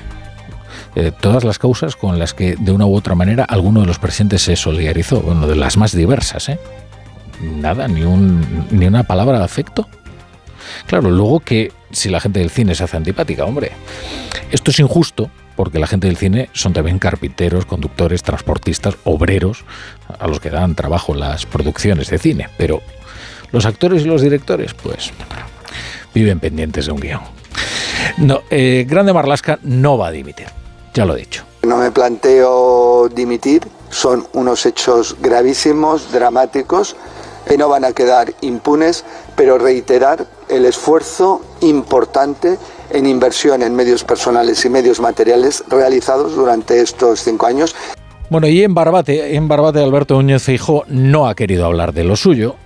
Eh, 0.94 1.10
todas 1.18 1.42
las 1.44 1.58
causas 1.58 1.96
con 1.96 2.18
las 2.18 2.34
que 2.34 2.54
de 2.58 2.70
una 2.70 2.84
u 2.84 2.94
otra 2.94 3.14
manera 3.14 3.44
alguno 3.44 3.80
de 3.80 3.86
los 3.86 3.98
presentes 3.98 4.42
se 4.42 4.56
solidarizó, 4.56 5.20
bueno, 5.22 5.46
de 5.46 5.56
las 5.56 5.76
más 5.76 5.92
diversas, 5.92 6.50
¿eh? 6.50 6.58
Nada, 7.40 7.88
ni, 7.88 8.02
un, 8.02 8.66
ni 8.70 8.86
una 8.86 9.04
palabra 9.04 9.38
de 9.38 9.44
afecto. 9.44 9.88
Claro, 10.86 11.10
luego 11.10 11.40
que 11.40 11.72
si 11.90 12.08
la 12.10 12.20
gente 12.20 12.40
del 12.40 12.50
cine 12.50 12.74
se 12.74 12.84
hace 12.84 12.96
antipática, 12.96 13.44
hombre, 13.44 13.72
esto 14.50 14.70
es 14.70 14.78
injusto 14.80 15.30
porque 15.56 15.78
la 15.78 15.86
gente 15.86 16.06
del 16.06 16.16
cine 16.16 16.48
son 16.52 16.72
también 16.72 16.98
carpinteros, 16.98 17.66
conductores, 17.66 18.22
transportistas, 18.22 18.96
obreros, 19.04 19.64
a 20.18 20.26
los 20.26 20.40
que 20.40 20.50
dan 20.50 20.74
trabajo 20.74 21.14
las 21.14 21.46
producciones 21.46 22.08
de 22.08 22.18
cine, 22.18 22.48
pero 22.56 22.82
los 23.50 23.66
actores 23.66 24.02
y 24.02 24.06
los 24.06 24.22
directores, 24.22 24.74
pues, 24.74 25.12
viven 26.14 26.40
pendientes 26.40 26.86
de 26.86 26.92
un 26.92 27.00
guion. 27.00 27.20
No, 28.18 28.42
eh, 28.50 28.86
Grande 28.88 29.12
Marlasca 29.12 29.58
no 29.62 29.98
va 29.98 30.08
a 30.08 30.10
dimitir, 30.10 30.46
ya 30.94 31.04
lo 31.04 31.16
he 31.16 31.20
dicho. 31.20 31.44
No 31.62 31.76
me 31.76 31.90
planteo 31.90 33.08
dimitir, 33.08 33.62
son 33.90 34.26
unos 34.32 34.66
hechos 34.66 35.16
gravísimos, 35.20 36.12
dramáticos, 36.12 36.96
que 37.46 37.56
no 37.56 37.68
van 37.68 37.84
a 37.84 37.92
quedar 37.92 38.32
impunes, 38.40 39.04
pero 39.36 39.58
reiterar 39.58 40.26
el 40.48 40.64
esfuerzo 40.64 41.40
importante 41.60 42.58
en 42.90 43.06
inversión 43.06 43.62
en 43.62 43.74
medios 43.74 44.04
personales 44.04 44.64
y 44.64 44.68
medios 44.68 45.00
materiales 45.00 45.64
realizados 45.68 46.34
durante 46.34 46.80
estos 46.80 47.20
cinco 47.20 47.46
años. 47.46 47.74
Bueno, 48.28 48.48
y 48.48 48.62
en 48.62 48.74
Barbate, 48.74 49.36
en 49.36 49.48
Barbate 49.48 49.82
Alberto 49.82 50.14
Núñez 50.14 50.42
Feijóo 50.42 50.84
no 50.88 51.28
ha 51.28 51.34
querido 51.34 51.66
hablar 51.66 51.92
de 51.92 52.04
lo 52.04 52.16
suyo, 52.16 52.56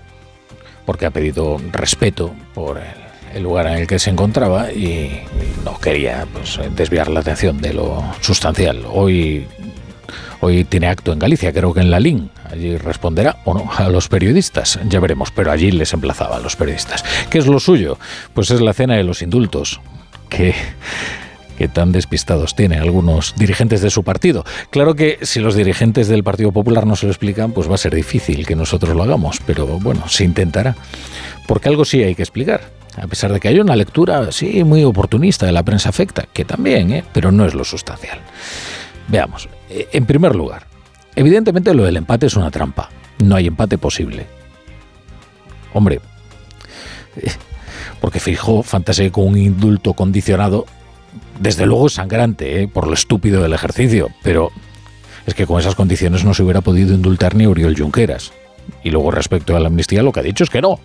porque 0.85 1.07
ha 1.07 1.11
pedido 1.11 1.59
respeto 1.73 2.33
por 2.55 2.79
el, 2.79 3.06
el 3.37 3.43
lugar 3.43 3.67
en 3.67 3.75
el 3.75 3.87
que 3.87 3.99
se 3.99 4.09
encontraba 4.09 4.73
y 4.73 5.21
no 5.63 5.79
quería 5.79 6.27
pues, 6.33 6.59
desviar 6.75 7.09
la 7.09 7.21
atención 7.21 7.61
de 7.61 7.75
lo 7.75 8.03
sustancial. 8.21 8.85
Hoy, 8.91 9.47
hoy 10.41 10.65
tiene 10.65 10.89
acto 10.89 11.13
en 11.13 11.19
Galicia, 11.19 11.53
creo 11.53 11.75
que 11.75 11.81
en 11.81 11.91
la 11.91 12.01
LIN. 12.01 12.31
Allí 12.51 12.79
responderá 12.79 13.37
o 13.45 13.53
no 13.53 13.71
a 13.77 13.89
los 13.91 14.09
periodistas, 14.09 14.81
ya 14.89 15.01
veremos, 15.01 15.31
pero 15.31 15.53
allí 15.53 15.71
les 15.71 15.93
emplazaba 15.93 16.37
a 16.37 16.41
los 16.41 16.57
periodistas. 16.57 17.05
¿Qué 17.29 17.39
es 17.39 17.47
lo 17.47 17.61
suyo? 17.61 17.99
Pues 18.33 18.51
es 18.51 18.61
la 18.63 18.73
cena 18.73 18.95
de 18.97 19.05
los 19.05 19.21
indultos, 19.21 19.81
que 20.31 20.55
que 21.59 21.69
tan 21.69 21.91
despistados 21.91 22.55
tienen 22.55 22.81
algunos 22.81 23.35
dirigentes 23.39 23.81
de 23.81 23.89
su 23.89 24.05
partido. 24.05 24.45
Claro 24.69 24.95
que 24.95 25.19
si 25.23 25.41
los 25.41 25.55
dirigentes 25.55 26.07
del 26.07 26.23
Partido 26.23 26.53
Popular 26.53 26.87
no 26.87 26.97
se 26.97 27.07
lo 27.07 27.13
explican, 27.13 27.53
pues 27.53 27.71
va 27.71 27.77
a 27.77 27.79
ser 27.79 27.95
difícil 27.95 28.47
que 28.47 28.55
nosotros 28.55 28.95
lo 28.95 29.03
hagamos, 29.03 29.41
pero 29.47 29.67
bueno, 29.67 30.07
se 30.07 30.25
intentará. 30.25 30.77
Porque 31.47 31.71
algo 31.71 31.87
sí 31.87 32.03
hay 32.03 32.15
que 32.15 32.23
explicar. 32.23 32.76
A 32.97 33.07
pesar 33.07 33.33
de 33.33 33.41
que 33.41 33.49
hay 33.49 33.61
una 33.61 33.77
lectura, 33.77 34.33
sí, 34.33 34.65
muy 34.65 34.83
oportunista 34.85 35.45
de 35.47 35.53
la 35.53 35.63
prensa 35.63 35.91
afecta, 35.91 36.27
que 36.33 36.45
también, 36.45 36.93
¿eh? 36.93 37.05
pero 37.13 37.31
no 37.31 37.45
es 37.45 37.55
lo 37.55 37.65
sustancial. 37.65 38.21
Veamos, 39.09 39.49
eh, 39.69 39.89
en 39.93 40.07
primer 40.07 40.35
lugar, 40.35 40.67
evidentemente 41.15 41.75
lo 41.75 41.85
del 41.85 41.99
empate 41.99 42.27
es 42.27 42.37
una 42.37 42.51
trampa. 42.51 42.89
No 43.23 43.37
hay 43.37 43.47
empate 43.47 43.77
posible. 43.79 44.27
Hombre, 45.75 46.01
eh, 47.17 47.31
porque 48.01 48.21
Fijó 48.21 48.63
fantaseé 48.63 49.11
con 49.11 49.27
un 49.27 49.37
indulto 49.37 49.93
condicionado 49.93 50.67
desde 51.39 51.67
luego 51.67 51.89
sangrante 51.89 52.63
¿eh? 52.63 52.69
por 52.69 52.87
lo 52.87 52.95
estúpido 52.95 53.43
del 53.43 53.53
ejercicio, 53.53 54.09
pero 54.23 54.51
es 55.27 55.35
que 55.35 55.47
con 55.47 55.61
esas 55.61 55.75
condiciones 55.75 56.25
no 56.25 56.35
se 56.35 56.43
hubiera 56.43 56.61
podido 56.61 56.95
indultar 56.95 57.35
ni 57.35 57.47
Oriol 57.47 57.77
Junqueras. 57.77 58.33
Y 58.83 58.91
luego 58.91 59.11
respecto 59.11 59.57
a 59.57 59.61
la 59.61 59.69
amnistía 59.69 60.03
lo 60.03 60.13
que 60.13 60.21
ha 60.21 60.25
dicho 60.25 60.45
es 60.45 60.51
que 60.51 60.63
no. 60.63 60.81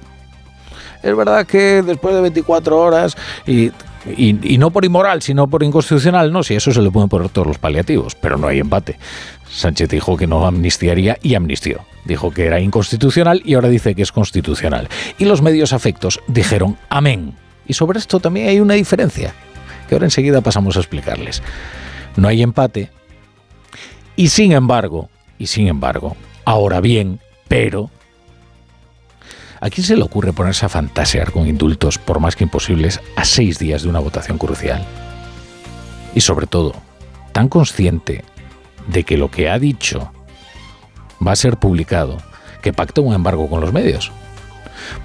Es 1.03 1.15
verdad 1.15 1.45
que 1.45 1.81
después 1.81 2.13
de 2.13 2.21
24 2.21 2.79
horas 2.79 3.15
y, 3.45 3.71
y, 4.15 4.57
no 4.57 4.71
por 4.71 4.85
inmoral, 4.85 5.21
sino 5.21 5.47
por 5.47 5.63
inconstitucional, 5.63 6.31
no, 6.31 6.43
si 6.43 6.55
eso 6.55 6.71
se 6.71 6.81
le 6.81 6.91
pueden 6.91 7.09
poner 7.09 7.29
todos 7.29 7.47
los 7.47 7.57
paliativos, 7.57 8.15
pero 8.15 8.37
no 8.37 8.47
hay 8.47 8.59
empate. 8.59 8.97
Sánchez 9.49 9.89
dijo 9.89 10.15
que 10.15 10.27
no 10.27 10.45
amnistiaría 10.45 11.17
y 11.21 11.35
amnistió. 11.35 11.81
Dijo 12.05 12.31
que 12.31 12.45
era 12.45 12.59
inconstitucional 12.59 13.41
y 13.43 13.55
ahora 13.55 13.69
dice 13.69 13.95
que 13.95 14.01
es 14.01 14.11
constitucional. 14.11 14.87
Y 15.17 15.25
los 15.25 15.41
medios 15.41 15.73
afectos 15.73 16.19
dijeron 16.27 16.77
amén. 16.89 17.35
Y 17.67 17.73
sobre 17.73 17.99
esto 17.99 18.19
también 18.19 18.47
hay 18.47 18.59
una 18.59 18.75
diferencia 18.75 19.33
que 19.87 19.95
ahora 19.95 20.05
enseguida 20.05 20.41
pasamos 20.41 20.77
a 20.77 20.79
explicarles. 20.79 21.43
No 22.15 22.27
hay 22.27 22.41
empate 22.41 22.89
y 24.15 24.29
sin 24.29 24.51
embargo, 24.51 25.09
y 25.37 25.47
sin 25.47 25.67
embargo, 25.67 26.15
ahora 26.45 26.81
bien, 26.81 27.19
pero 27.47 27.89
¿a 29.61 29.69
quién 29.69 29.85
se 29.85 29.95
le 29.95 30.03
ocurre 30.03 30.33
ponerse 30.33 30.65
a 30.65 30.69
fantasear 30.69 31.31
con 31.31 31.47
indultos 31.47 31.97
por 31.97 32.19
más 32.19 32.35
que 32.35 32.43
imposibles 32.43 32.99
a 33.15 33.23
seis 33.23 33.59
días 33.59 33.83
de 33.83 33.89
una 33.89 33.99
votación 33.99 34.38
crucial? 34.38 34.85
Y 36.13 36.21
sobre 36.21 36.47
todo, 36.47 36.73
tan 37.31 37.47
consciente 37.47 38.25
de 38.88 39.03
que 39.03 39.17
lo 39.17 39.31
que 39.31 39.49
ha 39.49 39.59
dicho 39.59 40.11
va 41.25 41.31
a 41.31 41.38
ser 41.38 41.57
publicado, 41.57 42.17
que 42.61 42.73
pacta 42.73 43.01
un 43.01 43.13
embargo 43.13 43.49
con 43.49 43.61
los 43.61 43.71
medios. 43.71 44.11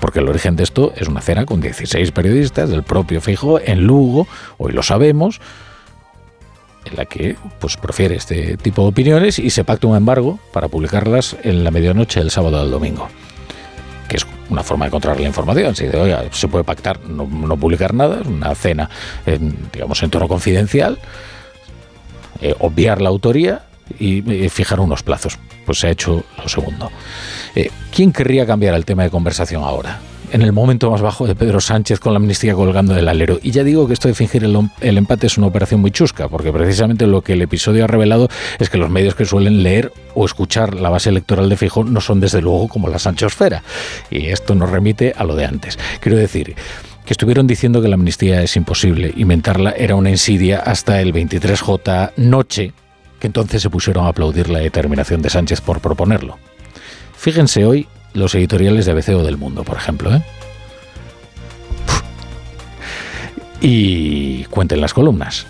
Porque 0.01 0.21
el 0.21 0.29
origen 0.29 0.57
de 0.57 0.65
esto 0.65 0.93
es 0.97 1.07
una 1.07 1.21
cena 1.21 1.45
con 1.45 1.61
16 1.61 2.11
periodistas 2.13 2.71
del 2.71 2.83
propio 2.83 3.21
Feijóo 3.21 3.61
en 3.61 3.87
Lugo, 3.87 4.27
hoy 4.57 4.73
lo 4.73 4.83
sabemos, 4.83 5.41
en 6.87 6.97
la 6.97 7.05
que 7.05 7.37
pues 7.61 7.77
profiere 7.77 8.17
este 8.17 8.57
tipo 8.57 8.83
de 8.83 8.89
opiniones 8.89 9.39
y 9.39 9.51
se 9.51 9.65
pacta 9.65 9.87
un 9.87 9.97
embargo 9.97 10.39
para 10.53 10.69
publicarlas 10.69 11.37
en 11.43 11.63
la 11.63 11.71
medianoche 11.71 12.21
del 12.21 12.31
sábado 12.31 12.61
al 12.61 12.71
domingo. 12.71 13.09
Que 14.09 14.17
es 14.17 14.27
una 14.49 14.63
forma 14.63 14.85
de 14.85 14.91
controlar 14.91 15.21
la 15.21 15.27
información. 15.27 15.75
Si 15.75 15.87
de, 15.87 15.99
oiga, 15.99 16.25
se 16.33 16.49
puede 16.49 16.65
pactar 16.65 17.01
no, 17.01 17.27
no 17.27 17.57
publicar 17.57 17.95
nada, 17.95 18.21
es 18.21 18.27
una 18.27 18.55
cena, 18.55 18.89
en, 19.25 19.69
digamos, 19.73 20.03
en 20.03 20.11
tono 20.11 20.29
confidencial, 20.29 20.99
eh, 22.41 22.55
obviar 22.59 23.01
la 23.01 23.09
autoría 23.09 23.63
y 23.99 24.45
eh, 24.45 24.49
fijar 24.49 24.81
unos 24.81 25.03
plazos. 25.03 25.39
Pues 25.65 25.81
se 25.81 25.89
ha 25.89 25.91
hecho 25.91 26.25
lo 26.37 26.49
segundo. 26.49 26.91
Eh, 27.55 27.71
¿Quién 27.95 28.13
querría 28.13 28.47
cambiar 28.47 28.75
el 28.75 28.85
tema 28.85 29.03
de 29.03 29.11
conversación 29.11 29.63
ahora? 29.63 29.99
En 30.37 30.43
el 30.43 30.53
momento 30.53 30.91
más 30.91 31.01
bajo 31.01 31.27
de 31.27 31.35
Pedro 31.35 31.63
Sánchez 31.63 31.99
con 31.99 32.13
la 32.13 32.19
amnistía 32.19 32.53
colgando 32.53 32.93
del 32.93 33.09
alero. 33.09 33.39
Y 33.43 33.53
ya 33.53 33.65
digo 33.65 33.87
que 33.87 33.95
esto 33.95 34.07
de 34.07 34.13
fingir 34.13 34.45
el, 34.45 34.69
el, 34.83 34.99
empate 34.99 35.29
es 35.29 35.39
una 35.39 35.47
operación 35.47 35.81
muy 35.81 35.91
chusca, 35.91 36.29
porque 36.29 36.53
precisamente 36.53 37.07
lo 37.07 37.23
que 37.23 37.33
el 37.33 37.41
episodio 37.41 37.85
ha 37.85 37.87
revelado 37.87 38.29
es 38.59 38.69
que 38.69 38.77
los 38.77 38.91
medios 38.91 39.15
que 39.15 39.25
suelen 39.25 39.63
leer 39.63 39.95
o 40.15 40.27
escuchar 40.27 40.75
la 40.75 40.91
base 40.91 41.09
electoral 41.09 41.49
de 41.49 41.57
Fijón 41.57 41.91
no 41.91 42.03
son 42.03 42.21
desde 42.21 42.43
luego 42.43 42.69
como 42.69 42.89
la 42.89 42.99
Sanchosfera. 42.99 43.63
Y 44.11 44.27
esto 44.27 44.55
nos 44.55 44.69
remite 44.69 45.15
a 45.17 45.25
lo 45.25 45.37
de 45.37 45.47
antes. 45.47 45.79
Quiero 46.01 46.19
decir 46.19 46.55
que 47.07 47.15
estuvieron 47.15 47.47
diciendo 47.47 47.81
que 47.81 47.89
la 47.89 47.95
amnistía 47.95 48.43
es 48.43 48.57
imposible, 48.57 49.15
inventarla 49.17 49.71
era 49.71 49.95
una 49.95 50.11
insidia 50.11 50.59
hasta 50.59 51.01
el 51.01 51.15
23J 51.15 52.13
noche, 52.19 52.75
que 53.21 53.27
entonces 53.27 53.63
se 53.63 53.71
pusieron 53.71 54.05
a 54.05 54.09
aplaudir 54.09 54.51
la 54.51 54.59
determinación 54.59 55.23
de 55.23 55.31
Sánchez 55.31 55.63
por 55.63 55.81
proponerlo. 55.81 56.37
Fíjense 57.17 57.65
hoy 57.65 57.89
los 58.17 58.35
editoriales 58.35 58.87
de 58.87 58.93
ABC 58.93 59.11
o 59.11 59.23
del 59.23 59.37
Mundo, 59.37 59.63
por 59.63 59.77
ejemplo. 59.77 60.15
¿eh? 60.15 60.23
Y 63.61 64.45
cuenten 64.45 64.81
las 64.81 64.95
columnas, 64.95 65.47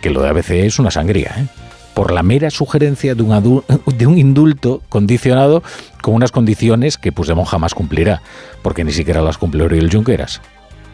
que 0.00 0.10
lo 0.10 0.22
de 0.22 0.28
ABC 0.28 0.50
es 0.50 0.78
una 0.78 0.90
sangría, 0.90 1.34
¿eh? 1.38 1.46
por 1.94 2.12
la 2.12 2.22
mera 2.22 2.50
sugerencia 2.50 3.14
de 3.14 3.22
un, 3.22 3.64
de 3.86 4.06
un, 4.06 4.18
indulto 4.18 4.82
condicionado 4.88 5.62
con 6.00 6.14
unas 6.14 6.32
condiciones 6.32 6.96
que 6.96 7.12
Puigdemont 7.12 7.48
jamás 7.48 7.74
cumplirá, 7.74 8.22
porque 8.62 8.84
ni 8.84 8.92
siquiera 8.92 9.20
las 9.20 9.38
cumple 9.38 9.64
Oriol 9.64 9.90
Junqueras. 9.90 10.40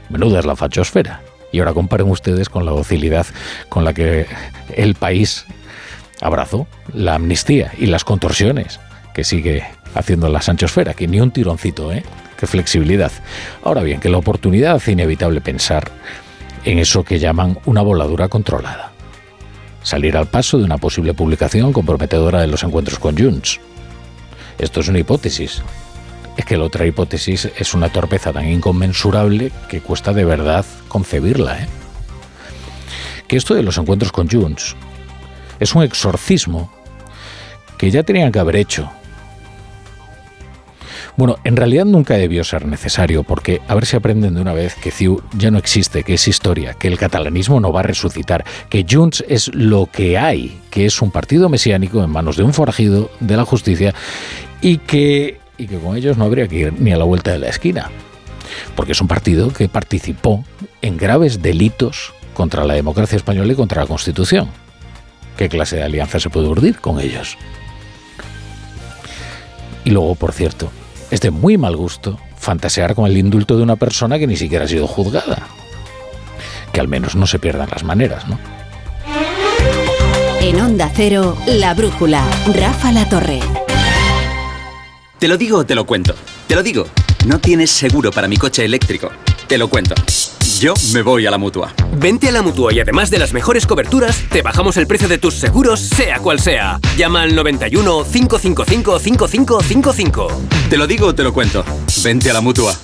Menuda 0.09 0.40
es 0.40 0.47
la 0.47 0.56
fachosfera. 0.56 1.20
Y 1.51 1.60
ahora 1.60 1.73
comparen 1.73 2.10
ustedes 2.10 2.51
con 2.51 2.66
la 2.66 2.73
docilidad 2.73 3.27
con 3.70 3.82
la 3.85 3.94
que 3.94 4.27
el 4.77 4.94
país 4.94 5.47
abrazó 6.20 6.66
la 6.93 7.15
amnistía 7.15 7.73
y 7.78 7.86
las 7.86 8.05
contorsiones 8.05 8.81
que 9.15 9.24
sigue 9.24 9.65
haciendo 9.98 10.28
la 10.28 10.40
Sanchosfera, 10.40 10.94
que 10.94 11.08
ni 11.08 11.20
un 11.20 11.32
tironcito, 11.32 11.92
¿eh? 11.92 12.04
Qué 12.38 12.46
flexibilidad. 12.46 13.10
Ahora 13.64 13.82
bien, 13.82 13.98
que 13.98 14.08
la 14.08 14.18
oportunidad 14.18 14.76
hace 14.76 14.92
inevitable 14.92 15.40
pensar 15.40 15.90
en 16.64 16.78
eso 16.78 17.04
que 17.04 17.18
llaman 17.18 17.58
una 17.66 17.82
voladura 17.82 18.28
controlada. 18.28 18.92
Salir 19.82 20.16
al 20.16 20.28
paso 20.28 20.56
de 20.56 20.64
una 20.64 20.78
posible 20.78 21.14
publicación 21.14 21.72
comprometedora 21.72 22.40
de 22.40 22.46
los 22.46 22.62
encuentros 22.62 23.00
con 23.00 23.18
Junts. 23.18 23.58
Esto 24.58 24.80
es 24.80 24.88
una 24.88 25.00
hipótesis. 25.00 25.62
Es 26.36 26.44
que 26.44 26.56
la 26.56 26.64
otra 26.64 26.86
hipótesis 26.86 27.50
es 27.56 27.74
una 27.74 27.88
torpeza 27.88 28.32
tan 28.32 28.48
inconmensurable 28.48 29.50
que 29.68 29.80
cuesta 29.80 30.12
de 30.12 30.24
verdad 30.24 30.64
concebirla. 30.86 31.62
¿eh? 31.62 31.66
Que 33.26 33.36
esto 33.36 33.54
de 33.54 33.64
los 33.64 33.78
encuentros 33.78 34.12
con 34.12 34.28
Junts 34.30 34.76
es 35.58 35.74
un 35.74 35.82
exorcismo 35.82 36.72
que 37.76 37.90
ya 37.90 38.04
tenían 38.04 38.30
que 38.30 38.38
haber 38.38 38.56
hecho 38.56 38.92
Bueno, 41.18 41.36
en 41.42 41.56
realidad 41.56 41.84
nunca 41.84 42.14
debió 42.14 42.44
ser 42.44 42.64
necesario, 42.64 43.24
porque 43.24 43.60
a 43.66 43.74
ver 43.74 43.86
si 43.86 43.96
aprenden 43.96 44.36
de 44.36 44.40
una 44.40 44.52
vez 44.52 44.76
que 44.76 44.92
CIU 44.92 45.20
ya 45.36 45.50
no 45.50 45.58
existe, 45.58 46.04
que 46.04 46.14
es 46.14 46.28
historia, 46.28 46.74
que 46.74 46.86
el 46.86 46.96
catalanismo 46.96 47.58
no 47.58 47.72
va 47.72 47.80
a 47.80 47.82
resucitar, 47.82 48.44
que 48.68 48.86
Junts 48.88 49.24
es 49.26 49.52
lo 49.52 49.86
que 49.86 50.16
hay, 50.16 50.60
que 50.70 50.86
es 50.86 51.02
un 51.02 51.10
partido 51.10 51.48
mesiánico 51.48 52.04
en 52.04 52.10
manos 52.10 52.36
de 52.36 52.44
un 52.44 52.54
forajido 52.54 53.10
de 53.18 53.36
la 53.36 53.44
justicia 53.44 53.96
y 54.60 54.78
que, 54.78 55.40
y 55.58 55.66
que 55.66 55.80
con 55.80 55.96
ellos 55.96 56.16
no 56.16 56.24
habría 56.24 56.46
que 56.46 56.54
ir 56.54 56.80
ni 56.80 56.92
a 56.92 56.96
la 56.96 57.04
vuelta 57.04 57.32
de 57.32 57.40
la 57.40 57.48
esquina, 57.48 57.90
porque 58.76 58.92
es 58.92 59.00
un 59.00 59.08
partido 59.08 59.52
que 59.52 59.68
participó 59.68 60.44
en 60.82 60.96
graves 60.96 61.42
delitos 61.42 62.14
contra 62.32 62.64
la 62.64 62.74
democracia 62.74 63.16
española 63.16 63.52
y 63.52 63.56
contra 63.56 63.82
la 63.82 63.88
Constitución. 63.88 64.50
¿Qué 65.36 65.48
clase 65.48 65.74
de 65.74 65.82
alianza 65.82 66.20
se 66.20 66.30
puede 66.30 66.46
urdir 66.46 66.78
con 66.78 67.00
ellos? 67.00 67.36
Y 69.84 69.90
luego, 69.90 70.14
por 70.14 70.32
cierto, 70.32 70.70
es 71.10 71.20
de 71.20 71.30
muy 71.30 71.56
mal 71.56 71.76
gusto 71.76 72.18
fantasear 72.36 72.94
con 72.94 73.06
el 73.06 73.16
indulto 73.16 73.56
de 73.56 73.62
una 73.62 73.76
persona 73.76 74.18
que 74.18 74.26
ni 74.26 74.36
siquiera 74.36 74.64
ha 74.64 74.68
sido 74.68 74.86
juzgada. 74.86 75.48
Que 76.72 76.80
al 76.80 76.89
menos 76.89 77.14
no 77.16 77.26
se 77.26 77.39
pierdan 77.39 77.68
las 77.70 77.85
maneras, 77.85 78.28
¿no? 78.28 78.39
En 80.40 80.60
Onda 80.60 80.90
Cero, 80.94 81.36
La 81.47 81.74
Brújula, 81.74 82.22
Rafa 82.55 82.93
La 82.93 83.09
Torre. 83.09 83.40
Te 85.18 85.28
lo 85.28 85.36
digo 85.36 85.59
o 85.59 85.66
te 85.66 85.74
lo 85.74 85.85
cuento. 85.85 86.14
Te 86.47 86.55
lo 86.55 86.62
digo. 86.62 86.86
No 87.26 87.40
tienes 87.40 87.70
seguro 87.70 88.12
para 88.12 88.28
mi 88.28 88.36
coche 88.36 88.64
eléctrico. 88.64 89.10
Te 89.48 89.59
lo 89.59 89.68
cuento. 89.68 89.94
Yo 90.59 90.74
me 90.93 91.02
voy 91.02 91.24
a 91.24 91.30
la 91.30 91.39
mutua. 91.39 91.72
Vente 91.98 92.28
a 92.28 92.32
la 92.32 92.43
mutua 92.43 92.72
y 92.72 92.80
además 92.80 93.10
de 93.10 93.18
las 93.20 93.32
mejores 93.32 93.64
coberturas, 93.64 94.24
te 94.28 94.43
bajamos 94.43 94.76
el 94.76 94.89
precio 94.89 95.06
de 95.06 95.18
tus 95.18 95.35
seguros, 95.35 95.78
sea 95.78 96.18
cual 96.18 96.40
sea. 96.40 96.80
Llama 96.97 97.22
al 97.22 97.36
91 97.36 98.05
555 98.05 98.98
5555. 98.98 100.26
Te 100.68 100.76
lo 100.76 100.89
digo 100.89 101.06
o 101.06 101.14
te 101.14 101.22
lo 101.22 101.32
cuento. 101.32 101.64
Vente 102.02 102.30
a 102.30 102.32
la 102.32 102.40
mutua. 102.40 102.74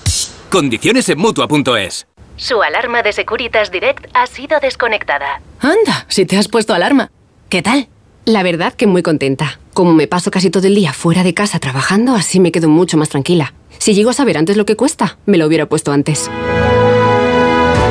Condiciones 0.51 1.09
en 1.09 1.19
mutua.es. 1.19 2.07
Su 2.37 2.63
alarma 2.63 3.03
de 3.03 3.13
Securitas 3.13 3.73
Direct 3.73 4.07
ha 4.15 4.29
sido 4.29 4.61
desconectada. 4.61 5.41
Anda, 5.59 6.07
si 6.09 6.27
te 6.27 6.37
has 6.37 6.47
puesto 6.47 6.75
alarma. 6.75 7.11
¿Qué 7.49 7.61
tal? 7.61 7.89
La 8.25 8.45
verdad 8.45 8.75
que 8.75 8.87
muy 8.87 9.03
contenta. 9.03 9.59
Como 9.73 9.93
me 9.95 10.07
paso 10.07 10.31
casi 10.31 10.49
todo 10.49 10.69
el 10.69 10.77
día 10.77 10.93
fuera 10.93 11.25
de 11.25 11.35
casa 11.35 11.59
trabajando, 11.59 12.15
así 12.15 12.39
me 12.39 12.53
quedo 12.53 12.69
mucho 12.69 12.97
más 12.97 13.09
tranquila. 13.09 13.53
Si 13.79 13.95
llego 13.95 14.11
a 14.11 14.15
saber 14.15 14.39
antes 14.39 14.57
lo 14.57 14.65
que 14.65 14.77
cuesta, 14.77 15.19
me 15.27 15.39
lo 15.39 15.47
hubiera 15.47 15.67
puesto 15.67 15.91
antes. 15.91 16.31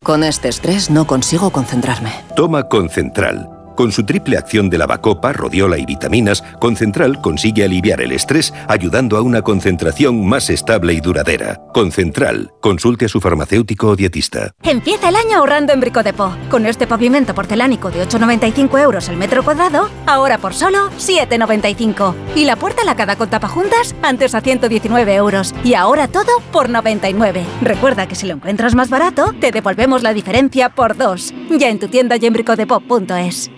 Con 0.03 0.23
este 0.23 0.47
estrés 0.47 0.91
no 0.91 1.07
consigo 1.07 1.49
concentrarme. 1.49 2.13
Toma 2.35 2.69
Concentral. 2.69 3.58
Con 3.79 3.93
su 3.93 4.03
triple 4.03 4.35
acción 4.35 4.69
de 4.69 4.77
lavacopa, 4.77 5.31
rodiola 5.31 5.77
y 5.77 5.85
vitaminas, 5.85 6.43
Concentral 6.59 7.21
consigue 7.21 7.63
aliviar 7.63 8.01
el 8.01 8.11
estrés 8.11 8.53
ayudando 8.67 9.15
a 9.15 9.21
una 9.21 9.41
concentración 9.41 10.27
más 10.27 10.49
estable 10.49 10.91
y 10.91 10.99
duradera. 10.99 11.61
Concentral. 11.73 12.51
Consulte 12.59 13.05
a 13.05 13.07
su 13.07 13.21
farmacéutico 13.21 13.87
o 13.87 13.95
dietista. 13.95 14.51
Empieza 14.63 15.07
el 15.07 15.15
año 15.15 15.37
ahorrando 15.37 15.71
en 15.71 15.79
Bricodepo. 15.79 16.35
Con 16.51 16.65
este 16.65 16.87
pavimento 16.87 17.33
porcelánico 17.33 17.89
de 17.89 18.05
8,95 18.05 18.81
euros 18.81 19.07
el 19.07 19.15
metro 19.15 19.45
cuadrado, 19.45 19.87
ahora 20.05 20.39
por 20.39 20.53
solo 20.53 20.89
7,95. 20.97 22.15
Y 22.35 22.43
la 22.43 22.57
puerta 22.57 22.83
lacada 22.83 23.15
con 23.15 23.29
tapajuntas, 23.29 23.95
antes 24.01 24.35
a 24.35 24.41
119 24.41 25.15
euros. 25.15 25.55
Y 25.63 25.75
ahora 25.75 26.09
todo 26.09 26.41
por 26.51 26.67
99. 26.67 27.45
Recuerda 27.61 28.09
que 28.09 28.15
si 28.15 28.27
lo 28.27 28.33
encuentras 28.33 28.75
más 28.75 28.89
barato, 28.89 29.33
te 29.39 29.53
devolvemos 29.53 30.03
la 30.03 30.13
diferencia 30.13 30.67
por 30.67 30.97
dos. 30.97 31.33
Ya 31.49 31.69
en 31.69 31.79
tu 31.79 31.87
tienda 31.87 32.17
y 32.17 32.25
en 32.25 32.33
bricodepo.es. 32.33 33.51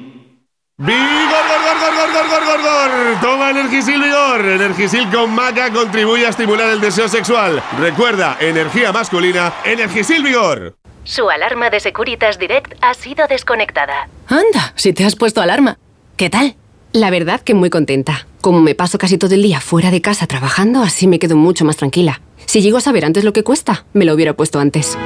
¡Vigor, 0.78 0.98
gor, 0.98 1.62
gor, 1.64 1.94
gor, 1.94 2.12
gor, 2.12 2.28
gor, 2.28 2.46
gor, 2.46 2.62
gor! 2.62 3.22
Toma 3.22 3.52
Energisil 3.52 4.02
Vigor. 4.02 4.46
Energisil 4.46 5.10
con 5.12 5.30
maca 5.30 5.72
contribuye 5.72 6.26
a 6.26 6.30
estimular 6.30 6.70
el 6.72 6.82
deseo 6.82 7.08
sexual. 7.08 7.62
Recuerda, 7.80 8.38
energía 8.40 8.92
masculina, 8.92 9.54
Energisil 9.64 10.24
Vigor. 10.24 10.76
Su 11.04 11.30
alarma 11.30 11.70
de 11.70 11.80
Securitas 11.80 12.40
Direct 12.40 12.74
ha 12.82 12.96
sido 12.96 13.28
desconectada. 13.28 14.08
Anda, 14.28 14.74
si 14.76 14.92
te 14.94 15.06
has 15.06 15.16
puesto 15.16 15.42
alarma. 15.42 15.78
¿Qué 16.18 16.30
tal? 16.32 16.56
La 16.94 17.12
verdad 17.12 17.42
que 17.42 17.54
muy 17.54 17.70
contenta. 17.70 18.26
Como 18.42 18.60
me 18.60 18.74
paso 18.74 18.98
casi 18.98 19.18
todo 19.20 19.36
el 19.36 19.44
día 19.44 19.62
fuera 19.62 19.92
de 19.92 20.02
casa 20.02 20.26
trabajando, 20.26 20.82
así 20.82 21.06
me 21.06 21.20
quedo 21.20 21.36
mucho 21.36 21.64
más 21.64 21.78
tranquila. 21.78 22.22
Si 22.46 22.62
llego 22.62 22.78
a 22.78 22.82
saber 22.82 23.06
antes 23.06 23.24
lo 23.24 23.34
que 23.34 23.44
cuesta, 23.44 23.86
me 23.94 24.06
lo 24.06 24.14
hubiera 24.16 24.34
puesto 24.34 24.60
antes. 24.60 24.98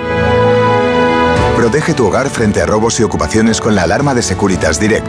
Protege 1.56 1.94
tu 1.94 2.08
hogar 2.08 2.30
frente 2.30 2.62
a 2.62 2.66
robos 2.66 3.00
y 3.00 3.04
ocupaciones 3.04 3.62
con 3.62 3.76
la 3.76 3.84
alarma 3.84 4.14
de 4.14 4.22
Securitas 4.22 4.78
Direct. 4.78 5.08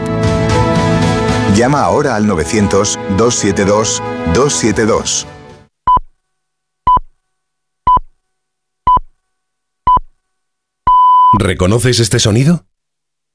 Llama 1.55 1.81
ahora 1.81 2.15
al 2.15 2.25
900-272-272. 2.25 5.25
¿Reconoces 11.37 11.99
este 11.99 12.19
sonido? 12.19 12.65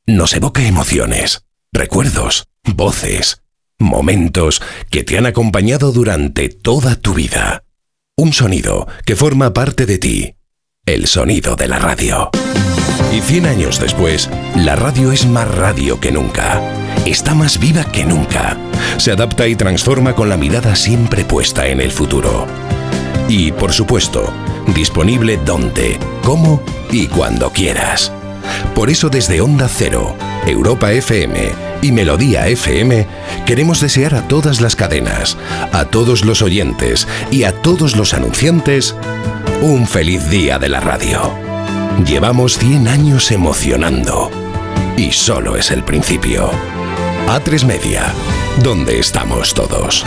Nos 0.07 0.35
evoca 0.35 0.63
emociones, 0.63 1.45
recuerdos, 1.71 2.49
voces, 2.65 3.43
momentos 3.79 4.63
que 4.91 5.05
te 5.05 5.19
han 5.19 5.27
acompañado 5.27 5.93
durante 5.93 6.49
toda 6.49 6.97
tu 6.97 7.13
vida. 7.13 7.65
Un 8.17 8.33
sonido 8.33 8.89
que 9.05 9.17
forma 9.17 9.53
parte 9.53 9.85
de 9.85 9.99
ti. 9.99 10.35
El 10.87 11.07
sonido 11.07 11.57
de 11.57 11.69
la 11.69 11.79
radio. 11.79 12.31
Y 13.13 13.21
100 13.21 13.45
años 13.45 13.79
después, 13.79 14.31
la 14.57 14.75
radio 14.75 15.13
es 15.13 15.27
más 15.27 15.47
radio 15.47 16.01
que 16.01 16.11
nunca. 16.11 16.63
Está 17.05 17.35
más 17.35 17.59
viva 17.59 17.85
que 17.85 18.07
nunca. 18.07 18.57
Se 18.97 19.13
adapta 19.13 19.47
y 19.47 19.55
transforma 19.55 20.15
con 20.15 20.31
la 20.31 20.39
mirada 20.39 20.75
siempre 20.77 21.23
puesta 21.23 21.67
en 21.67 21.83
el 21.83 21.91
futuro. 21.91 22.47
Y, 23.29 23.53
por 23.53 23.73
supuesto, 23.73 24.33
disponible 24.75 25.39
donde, 25.45 25.99
cómo 26.23 26.63
y 26.91 27.07
cuando 27.09 27.51
quieras. 27.51 28.11
Por 28.75 28.89
eso 28.89 29.11
desde 29.11 29.43
Onda 29.43 29.69
Cero, 29.69 30.17
Europa 30.47 30.91
FM 30.91 31.51
y 31.83 31.93
Melodía 31.93 32.47
FM 32.47 33.07
queremos 33.45 33.81
desear 33.81 34.15
a 34.15 34.27
todas 34.27 34.63
las 34.63 34.75
cadenas, 34.75 35.37
a 35.73 35.85
todos 35.85 36.25
los 36.25 36.41
oyentes 36.41 37.07
y 37.31 37.45
a 37.45 37.53
todos 37.53 37.95
los 37.95 38.15
anunciantes 38.15 38.97
un 39.61 39.87
feliz 39.87 40.31
día 40.31 40.59
de 40.59 40.71
la 40.71 40.81
radio. 40.81 41.52
Llevamos 42.01 42.59
100 42.59 42.89
años 42.89 43.31
emocionando 43.31 44.31
y 44.97 45.13
solo 45.13 45.57
es 45.57 45.71
el 45.71 45.85
principio. 45.85 46.51
A3 47.29 47.65
Media, 47.65 48.13
donde 48.63 48.99
estamos 48.99 49.55
todos. 49.55 50.05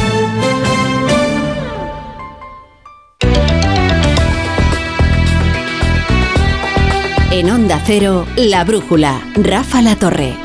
En 7.32 7.49
Onda 7.49 7.82
Cero, 7.86 8.26
La 8.36 8.64
Brújula, 8.64 9.22
Rafa 9.36 9.82
La 9.82 9.95
Torre. 9.95 10.36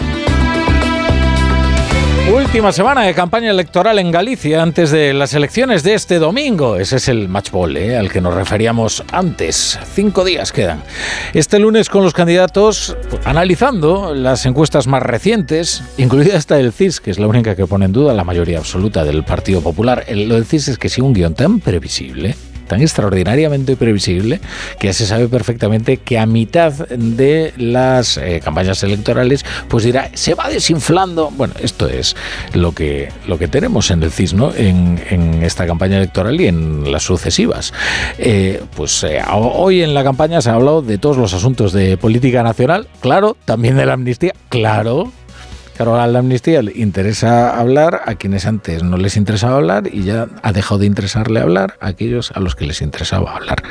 Última 2.32 2.70
semana 2.70 3.02
de 3.02 3.12
campaña 3.12 3.50
electoral 3.50 3.98
en 3.98 4.12
Galicia 4.12 4.62
antes 4.62 4.92
de 4.92 5.12
las 5.12 5.34
elecciones 5.34 5.82
de 5.82 5.94
este 5.94 6.20
domingo. 6.20 6.76
Ese 6.76 6.96
es 6.96 7.08
el 7.08 7.28
matchball 7.28 7.76
¿eh? 7.76 7.96
al 7.96 8.08
que 8.08 8.20
nos 8.20 8.34
referíamos 8.34 9.02
antes. 9.10 9.76
Cinco 9.94 10.24
días 10.24 10.52
quedan. 10.52 10.80
Este 11.34 11.58
lunes 11.58 11.88
con 11.88 12.04
los 12.04 12.14
candidatos 12.14 12.96
analizando 13.24 14.14
las 14.14 14.46
encuestas 14.46 14.86
más 14.86 15.02
recientes, 15.02 15.82
incluida 15.98 16.36
esta 16.36 16.54
del 16.54 16.72
CIS, 16.72 17.00
que 17.00 17.10
es 17.10 17.18
la 17.18 17.26
única 17.26 17.56
que 17.56 17.66
pone 17.66 17.86
en 17.86 17.92
duda 17.92 18.14
la 18.14 18.22
mayoría 18.22 18.58
absoluta 18.58 19.02
del 19.02 19.24
Partido 19.24 19.60
Popular. 19.60 20.04
Lo 20.08 20.36
del 20.36 20.46
CIS 20.46 20.68
es 20.68 20.78
que 20.78 20.88
sigue 20.88 21.08
un 21.08 21.14
guion 21.14 21.34
tan 21.34 21.58
previsible 21.58 22.36
tan 22.70 22.80
extraordinariamente 22.82 23.74
previsible 23.74 24.40
que 24.78 24.86
ya 24.86 24.92
se 24.92 25.04
sabe 25.04 25.26
perfectamente 25.26 25.96
que 25.96 26.20
a 26.20 26.26
mitad 26.26 26.72
de 26.88 27.52
las 27.56 28.16
eh, 28.16 28.40
campañas 28.44 28.84
electorales 28.84 29.44
pues 29.66 29.82
dirá 29.82 30.08
se 30.14 30.34
va 30.34 30.48
desinflando 30.48 31.32
bueno 31.32 31.54
esto 31.60 31.88
es 31.88 32.14
lo 32.54 32.70
que 32.70 33.08
lo 33.26 33.38
que 33.38 33.48
tenemos 33.48 33.90
en 33.90 34.04
el 34.04 34.12
CIS 34.12 34.34
¿no? 34.34 34.54
en, 34.54 35.00
esta 35.42 35.66
campaña 35.66 35.96
electoral 35.96 36.40
y 36.40 36.46
en 36.46 36.92
las 36.92 37.02
sucesivas 37.02 37.72
Eh, 38.18 38.62
pues 38.76 39.02
eh, 39.02 39.20
hoy 39.32 39.82
en 39.82 39.92
la 39.94 40.04
campaña 40.04 40.40
se 40.40 40.50
ha 40.50 40.54
hablado 40.54 40.80
de 40.82 40.98
todos 40.98 41.16
los 41.16 41.34
asuntos 41.34 41.72
de 41.72 41.96
política 41.96 42.44
nacional 42.44 42.86
claro 43.00 43.36
también 43.44 43.76
de 43.76 43.86
la 43.86 43.94
amnistía 43.94 44.32
claro 44.48 45.10
Claro, 45.80 45.98
a 45.98 46.06
la 46.08 46.18
amnistía 46.18 46.60
le 46.60 46.72
interesa 46.74 47.58
hablar 47.58 48.02
a 48.04 48.14
quienes 48.16 48.44
antes 48.44 48.82
no 48.82 48.98
les 48.98 49.16
interesaba 49.16 49.56
hablar 49.56 49.84
y 49.90 50.02
ya 50.02 50.28
ha 50.42 50.52
dejado 50.52 50.80
de 50.80 50.84
interesarle 50.84 51.40
hablar 51.40 51.78
a 51.80 51.86
aquellos 51.86 52.32
a 52.32 52.40
los 52.40 52.54
que 52.54 52.66
les 52.66 52.82
interesaba 52.82 53.34
hablar. 53.34 53.62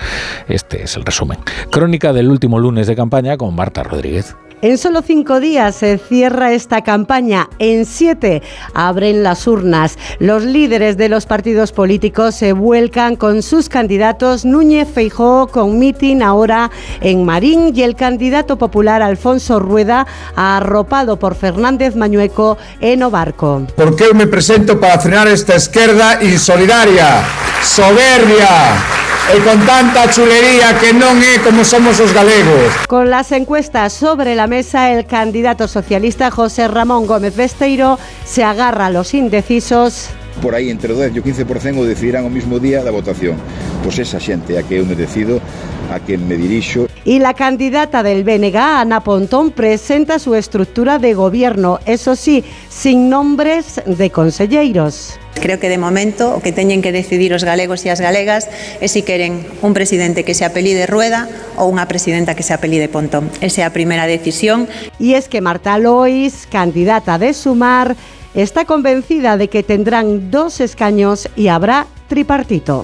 Este 0.48 0.82
es 0.82 0.96
el 0.96 1.06
resumen. 1.06 1.38
Crónica 1.70 2.12
del 2.12 2.32
último 2.32 2.58
lunes 2.58 2.88
de 2.88 2.96
campaña 2.96 3.38
con 3.38 3.54
Marta 3.54 3.84
Rodríguez. 3.84 4.36
En 4.62 4.78
solo 4.78 5.02
cinco 5.02 5.40
días 5.40 5.74
se 5.76 5.98
cierra 5.98 6.52
esta 6.52 6.82
campaña. 6.82 7.50
En 7.60 7.86
siete 7.86 8.44
abren 8.74 9.24
las 9.24 9.48
urnas. 9.48 9.98
Los 10.20 10.44
líderes 10.44 10.98
de 10.98 11.08
los 11.08 11.26
partidos 11.26 11.72
políticos 11.72 12.36
se 12.36 12.52
vuelcan 12.52 13.16
con 13.16 13.42
sus 13.42 13.70
candidatos. 13.70 14.44
Núñez 14.44 14.90
Feijó 14.94 15.48
con 15.48 15.80
mitin 15.80 16.22
ahora 16.22 16.72
en 17.00 17.24
Marín 17.24 17.72
y 17.74 17.84
el 17.84 17.96
candidato 17.96 18.58
popular 18.58 19.02
Alfonso 19.02 19.62
Rueda 19.62 20.06
arropado 20.36 21.18
por 21.18 21.36
Fernández 21.36 21.96
Mañueco 21.96 22.58
en 22.82 23.02
Obarco. 23.04 23.66
¿Por 23.78 23.96
qué 23.96 24.14
me 24.14 24.28
presento 24.28 24.78
para 24.78 25.00
frenar 25.00 25.30
esta 25.30 25.56
izquierda 25.56 26.22
insolidaria, 26.22 27.24
soberbia? 27.64 29.00
e 29.32 29.40
con 29.42 29.64
tanta 29.66 30.10
chulería 30.10 30.74
que 30.82 30.90
non 30.90 31.22
é 31.22 31.38
como 31.46 31.62
somos 31.62 32.02
os 32.02 32.10
galegos. 32.18 32.74
Con 32.90 33.14
las 33.14 33.30
encuestas 33.30 33.94
sobre 33.94 34.34
la 34.34 34.49
mesa, 34.50 34.92
el 34.92 35.06
candidato 35.06 35.68
socialista 35.68 36.32
José 36.32 36.68
Ramón 36.68 37.08
Gómez 37.08 37.36
Besteiro 37.36 37.98
se 38.26 38.44
agarra 38.44 38.88
a 38.88 38.90
los 38.90 39.14
indecisos 39.14 40.10
por 40.42 40.56
aí 40.56 40.70
entre 40.70 40.94
o 40.94 40.98
10 40.98 41.16
e 41.16 41.20
o 41.20 41.24
15% 41.24 41.78
o 41.78 41.86
decidirán 41.86 42.24
o 42.26 42.32
mismo 42.32 42.60
día 42.60 42.84
da 42.84 42.92
votación. 42.92 43.36
Pois 43.84 44.00
esa 44.00 44.20
xente 44.20 44.58
a 44.58 44.64
que 44.64 44.82
me 44.82 44.96
decido, 44.96 45.44
a 45.92 46.00
que 46.00 46.18
me 46.18 46.40
dirixo. 46.40 46.88
Y 47.06 47.20
la 47.20 47.34
candidata 47.34 48.04
del 48.04 48.24
BNG, 48.24 48.56
Ana 48.56 49.04
Pontón, 49.04 49.52
presenta 49.52 50.20
su 50.20 50.36
estructura 50.36 51.00
de 51.00 51.14
gobierno, 51.14 51.80
eso 51.86 52.16
sí, 52.16 52.44
sin 52.70 53.10
nombres 53.10 53.82
de 53.86 54.10
conselleiros. 54.10 55.20
Creo 55.36 55.60
que 55.60 55.70
de 55.70 55.78
momento 55.78 56.36
o 56.36 56.42
que 56.42 56.52
teñen 56.52 56.82
que 56.82 56.92
decidir 56.92 57.32
os 57.34 57.48
galegos 57.48 57.88
e 57.88 57.90
as 57.90 58.04
galegas 58.04 58.52
é 58.84 58.92
se 58.92 59.08
queren 59.08 59.48
un 59.64 59.72
presidente 59.72 60.28
que 60.28 60.36
se 60.36 60.44
apelide 60.44 60.84
Rueda 60.84 61.32
ou 61.56 61.72
unha 61.72 61.88
presidenta 61.88 62.36
que 62.36 62.44
se 62.44 62.52
apelide 62.52 62.92
Pontón. 62.92 63.32
Esa 63.40 63.64
é 63.64 63.66
a 63.66 63.72
primeira 63.72 64.04
decisión. 64.04 64.68
Y 65.00 65.16
es 65.16 65.32
que 65.32 65.40
Marta 65.40 65.80
Lois, 65.80 66.44
candidata 66.52 67.16
de 67.16 67.32
Sumar, 67.32 67.96
está 68.36 68.68
convencida 68.68 69.40
de 69.40 69.48
que 69.48 69.64
tendrán 69.64 70.30
dos 70.30 70.60
escaños 70.60 71.32
y 71.40 71.48
habrá 71.48 71.88
tripartito. 72.12 72.84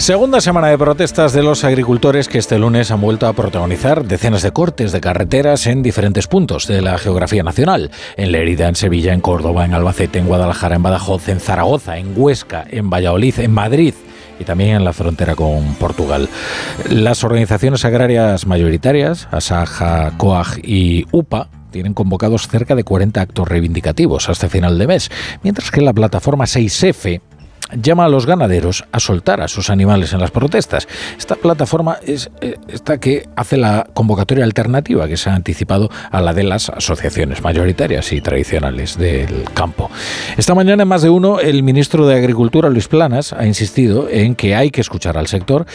Segunda 0.00 0.40
semana 0.40 0.68
de 0.68 0.78
protestas 0.78 1.34
de 1.34 1.42
los 1.42 1.62
agricultores 1.62 2.26
que 2.26 2.38
este 2.38 2.58
lunes 2.58 2.90
han 2.90 3.02
vuelto 3.02 3.26
a 3.26 3.34
protagonizar 3.34 4.06
decenas 4.06 4.40
de 4.40 4.50
cortes 4.50 4.92
de 4.92 5.00
carreteras 5.02 5.66
en 5.66 5.82
diferentes 5.82 6.26
puntos 6.26 6.66
de 6.66 6.80
la 6.80 6.96
geografía 6.96 7.42
nacional. 7.42 7.90
En 8.16 8.32
Lerida, 8.32 8.66
en 8.66 8.76
Sevilla, 8.76 9.12
en 9.12 9.20
Córdoba, 9.20 9.66
en 9.66 9.74
Albacete, 9.74 10.18
en 10.18 10.26
Guadalajara, 10.26 10.76
en 10.76 10.82
Badajoz, 10.82 11.28
en 11.28 11.38
Zaragoza, 11.38 11.98
en 11.98 12.14
Huesca, 12.16 12.64
en 12.70 12.88
Valladolid, 12.88 13.40
en 13.40 13.52
Madrid 13.52 13.92
y 14.38 14.44
también 14.44 14.70
en 14.76 14.84
la 14.86 14.94
frontera 14.94 15.34
con 15.34 15.74
Portugal. 15.74 16.30
Las 16.88 17.22
organizaciones 17.22 17.84
agrarias 17.84 18.46
mayoritarias, 18.46 19.28
Asaja, 19.30 20.14
COAG 20.16 20.60
y 20.64 21.04
UPA, 21.12 21.50
tienen 21.70 21.92
convocados 21.92 22.48
cerca 22.48 22.74
de 22.74 22.84
40 22.84 23.20
actos 23.20 23.46
reivindicativos 23.46 24.30
hasta 24.30 24.48
final 24.48 24.78
de 24.78 24.86
mes, 24.86 25.10
mientras 25.42 25.70
que 25.70 25.82
la 25.82 25.92
plataforma 25.92 26.46
6F 26.46 27.20
llama 27.72 28.04
a 28.04 28.08
los 28.08 28.26
ganaderos 28.26 28.84
a 28.92 29.00
soltar 29.00 29.40
a 29.40 29.48
sus 29.48 29.70
animales 29.70 30.12
en 30.12 30.20
las 30.20 30.30
protestas. 30.30 30.88
Esta 31.18 31.36
plataforma 31.36 31.98
es 32.04 32.30
eh, 32.40 32.56
esta 32.68 32.98
que 32.98 33.28
hace 33.36 33.56
la 33.56 33.86
convocatoria 33.94 34.44
alternativa 34.44 35.08
que 35.08 35.16
se 35.16 35.30
ha 35.30 35.34
anticipado 35.34 35.90
a 36.10 36.20
la 36.20 36.32
de 36.32 36.44
las 36.44 36.70
asociaciones 36.70 37.42
mayoritarias 37.42 38.12
y 38.12 38.20
tradicionales 38.20 38.98
del 38.98 39.44
campo. 39.54 39.90
Esta 40.36 40.54
mañana 40.54 40.82
en 40.82 40.88
más 40.88 41.02
de 41.02 41.10
uno 41.10 41.40
el 41.40 41.62
ministro 41.62 42.06
de 42.06 42.16
Agricultura 42.16 42.70
Luis 42.70 42.88
Planas 42.88 43.32
ha 43.32 43.46
insistido 43.46 44.08
en 44.08 44.34
que 44.34 44.54
hay 44.54 44.70
que 44.70 44.80
escuchar 44.80 45.16
al 45.18 45.26
sector 45.26 45.66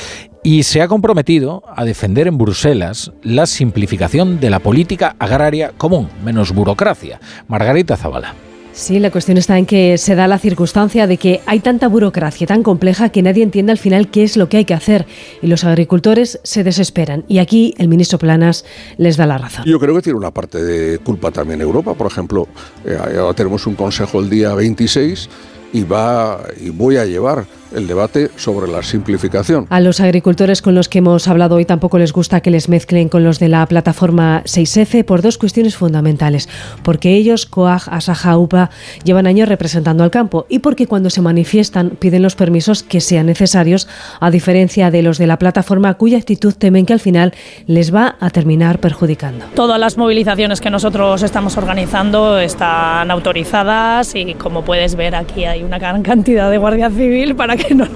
y 0.43 0.63
se 0.63 0.81
ha 0.81 0.87
comprometido 0.87 1.63
a 1.75 1.85
defender 1.85 2.27
en 2.27 2.37
Bruselas 2.37 3.11
la 3.23 3.47
simplificación 3.47 4.39
de 4.39 4.51
la 4.51 4.59
política 4.59 5.15
agraria 5.17 5.71
común, 5.75 6.09
menos 6.23 6.53
burocracia. 6.53 7.19
Margarita 7.47 7.97
Zavala. 7.97 8.35
Sí, 8.75 8.99
la 8.99 9.09
cuestión 9.09 9.37
está 9.37 9.57
en 9.57 9.65
que 9.65 9.97
se 9.97 10.15
da 10.15 10.27
la 10.27 10.37
circunstancia 10.37 11.07
de 11.07 11.15
que 11.15 11.39
hay 11.45 11.61
tanta 11.61 11.87
burocracia 11.87 12.45
tan 12.45 12.61
compleja 12.61 13.07
que 13.07 13.21
nadie 13.21 13.41
entiende 13.41 13.71
al 13.71 13.77
final 13.77 14.11
qué 14.11 14.23
es 14.23 14.35
lo 14.35 14.49
que 14.49 14.57
hay 14.57 14.65
que 14.65 14.73
hacer 14.73 15.05
y 15.41 15.47
los 15.47 15.63
agricultores 15.63 16.41
se 16.43 16.65
desesperan. 16.65 17.23
Y 17.29 17.37
aquí 17.37 17.73
el 17.77 17.87
ministro 17.87 18.19
Planas 18.19 18.65
les 18.97 19.15
da 19.15 19.25
la 19.27 19.37
razón. 19.37 19.63
Yo 19.65 19.79
creo 19.79 19.95
que 19.95 20.01
tiene 20.01 20.19
una 20.19 20.31
parte 20.31 20.61
de 20.61 20.97
culpa 20.99 21.31
también 21.31 21.61
Europa. 21.61 21.93
Por 21.93 22.07
ejemplo, 22.07 22.49
eh, 22.83 22.97
tenemos 23.33 23.65
un 23.65 23.75
consejo 23.75 24.19
el 24.19 24.29
día 24.29 24.53
26 24.53 25.29
y 25.71 25.83
va 25.83 26.41
y 26.59 26.69
voy 26.69 26.97
a 26.97 27.05
llevar 27.05 27.45
el 27.75 27.87
debate 27.87 28.31
sobre 28.35 28.71
la 28.71 28.81
simplificación. 28.81 29.67
A 29.69 29.79
los 29.79 29.99
agricultores 29.99 30.61
con 30.61 30.75
los 30.75 30.89
que 30.89 30.99
hemos 30.99 31.27
hablado 31.27 31.55
hoy 31.55 31.65
tampoco 31.65 31.97
les 31.97 32.13
gusta 32.13 32.41
que 32.41 32.51
les 32.51 32.69
mezclen 32.69 33.09
con 33.09 33.23
los 33.23 33.39
de 33.39 33.49
la 33.49 33.65
plataforma 33.65 34.43
6F 34.45 35.03
por 35.05 35.21
dos 35.21 35.37
cuestiones 35.37 35.75
fundamentales. 35.75 36.49
Porque 36.83 37.15
ellos, 37.15 37.45
COAG, 37.45 37.83
Asaja, 37.91 38.37
UPA, 38.37 38.69
llevan 39.03 39.27
años 39.27 39.49
representando 39.49 40.03
al 40.03 40.11
campo 40.11 40.45
y 40.49 40.59
porque 40.59 40.87
cuando 40.87 41.09
se 41.09 41.21
manifiestan 41.21 41.91
piden 41.91 42.23
los 42.23 42.35
permisos 42.35 42.83
que 42.83 43.01
sean 43.01 43.25
necesarios, 43.25 43.87
a 44.19 44.31
diferencia 44.31 44.91
de 44.91 45.01
los 45.01 45.17
de 45.17 45.27
la 45.27 45.37
plataforma 45.37 45.93
cuya 45.95 46.17
actitud 46.17 46.53
temen 46.53 46.85
que 46.85 46.93
al 46.93 46.99
final 46.99 47.33
les 47.67 47.93
va 47.93 48.15
a 48.19 48.29
terminar 48.29 48.79
perjudicando. 48.79 49.45
Todas 49.55 49.79
las 49.79 49.97
movilizaciones 49.97 50.61
que 50.61 50.69
nosotros 50.69 51.23
estamos 51.23 51.57
organizando 51.57 52.39
están 52.39 53.11
autorizadas 53.11 54.15
y 54.15 54.33
como 54.35 54.63
puedes 54.63 54.95
ver 54.95 55.15
aquí 55.15 55.45
hay 55.45 55.63
una 55.63 55.79
gran 55.79 56.03
cantidad 56.03 56.49
de 56.49 56.57
Guardia 56.57 56.89
Civil 56.89 57.35
para 57.35 57.57
que 57.57 57.64
no, 57.73 57.87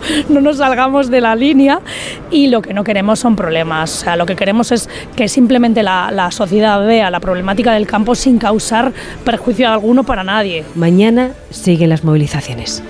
nos 0.42 0.58
salgamos 0.58 1.10
de 1.10 1.22
la 1.22 1.36
línea 1.36 1.82
y 2.32 2.48
lo 2.48 2.62
que 2.62 2.74
no 2.74 2.84
queremos 2.84 3.20
son 3.20 3.36
problemas. 3.36 4.02
O 4.02 4.04
sea, 4.04 4.16
lo 4.16 4.26
que 4.26 4.36
queremos 4.36 4.72
es 4.72 4.90
que 5.16 5.28
simplemente 5.28 5.84
la, 5.84 6.12
la 6.12 6.32
sociedad 6.32 6.86
vea 6.86 7.12
la 7.12 7.20
problemática 7.20 7.74
del 7.74 7.88
campo 7.88 8.16
sin 8.16 8.38
causar 8.38 8.92
perjuicio 9.24 9.70
alguno 9.70 10.04
para 10.04 10.24
nadie. 10.24 10.66
Mañana 10.76 11.32
siguen 11.52 11.90
las 11.90 12.04
movilizaciones. 12.04 12.84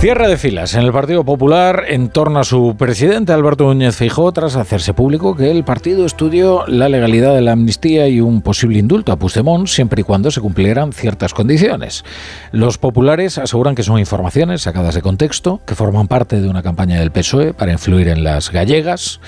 Cierre 0.00 0.28
de 0.28 0.36
filas 0.36 0.74
en 0.74 0.82
el 0.82 0.92
Partido 0.92 1.24
Popular 1.24 1.84
en 1.88 2.10
torno 2.10 2.38
a 2.38 2.44
su 2.44 2.76
presidente 2.76 3.32
Alberto 3.32 3.64
Núñez 3.64 3.96
Feijóo 3.96 4.32
tras 4.32 4.54
hacerse 4.54 4.92
público 4.92 5.34
que 5.34 5.50
el 5.50 5.64
partido 5.64 6.04
estudió 6.04 6.66
la 6.66 6.90
legalidad 6.90 7.34
de 7.34 7.40
la 7.40 7.52
amnistía 7.52 8.06
y 8.08 8.20
un 8.20 8.42
posible 8.42 8.78
indulto 8.78 9.12
a 9.12 9.16
Puigdemont 9.16 9.66
siempre 9.66 10.02
y 10.02 10.04
cuando 10.04 10.30
se 10.30 10.42
cumplieran 10.42 10.92
ciertas 10.92 11.32
condiciones. 11.32 12.04
Los 12.52 12.76
populares 12.76 13.38
aseguran 13.38 13.74
que 13.74 13.82
son 13.82 13.98
informaciones 13.98 14.62
sacadas 14.62 14.94
de 14.94 15.00
contexto, 15.00 15.62
que 15.66 15.74
forman 15.74 16.06
parte 16.06 16.40
de 16.40 16.48
una 16.50 16.62
campaña 16.62 17.00
del 17.00 17.10
PSOE 17.10 17.54
para 17.54 17.72
influir 17.72 18.08
en 18.08 18.24
las 18.24 18.52
gallegas 18.52 19.20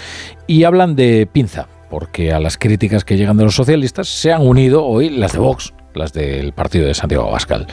y 0.47 0.65
hablan 0.65 0.95
de 0.95 1.27
pinza, 1.31 1.69
porque 1.89 2.33
a 2.33 2.41
las 2.41 2.59
críticas 2.59 3.05
que 3.05 3.17
llegan 3.17 3.39
de 3.39 3.45
los 3.45 3.55
socialistas 3.55 4.09
se 4.09 4.31
han 4.31 4.47
unido 4.47 4.85
hoy 4.85 5.09
las 5.09 5.33
de 5.33 5.39
Vox, 5.39 5.73
las 5.97 6.13
del 6.13 6.53
partido 6.53 6.87
de 6.87 6.95
Santiago 6.95 7.29
Abascal. 7.29 7.67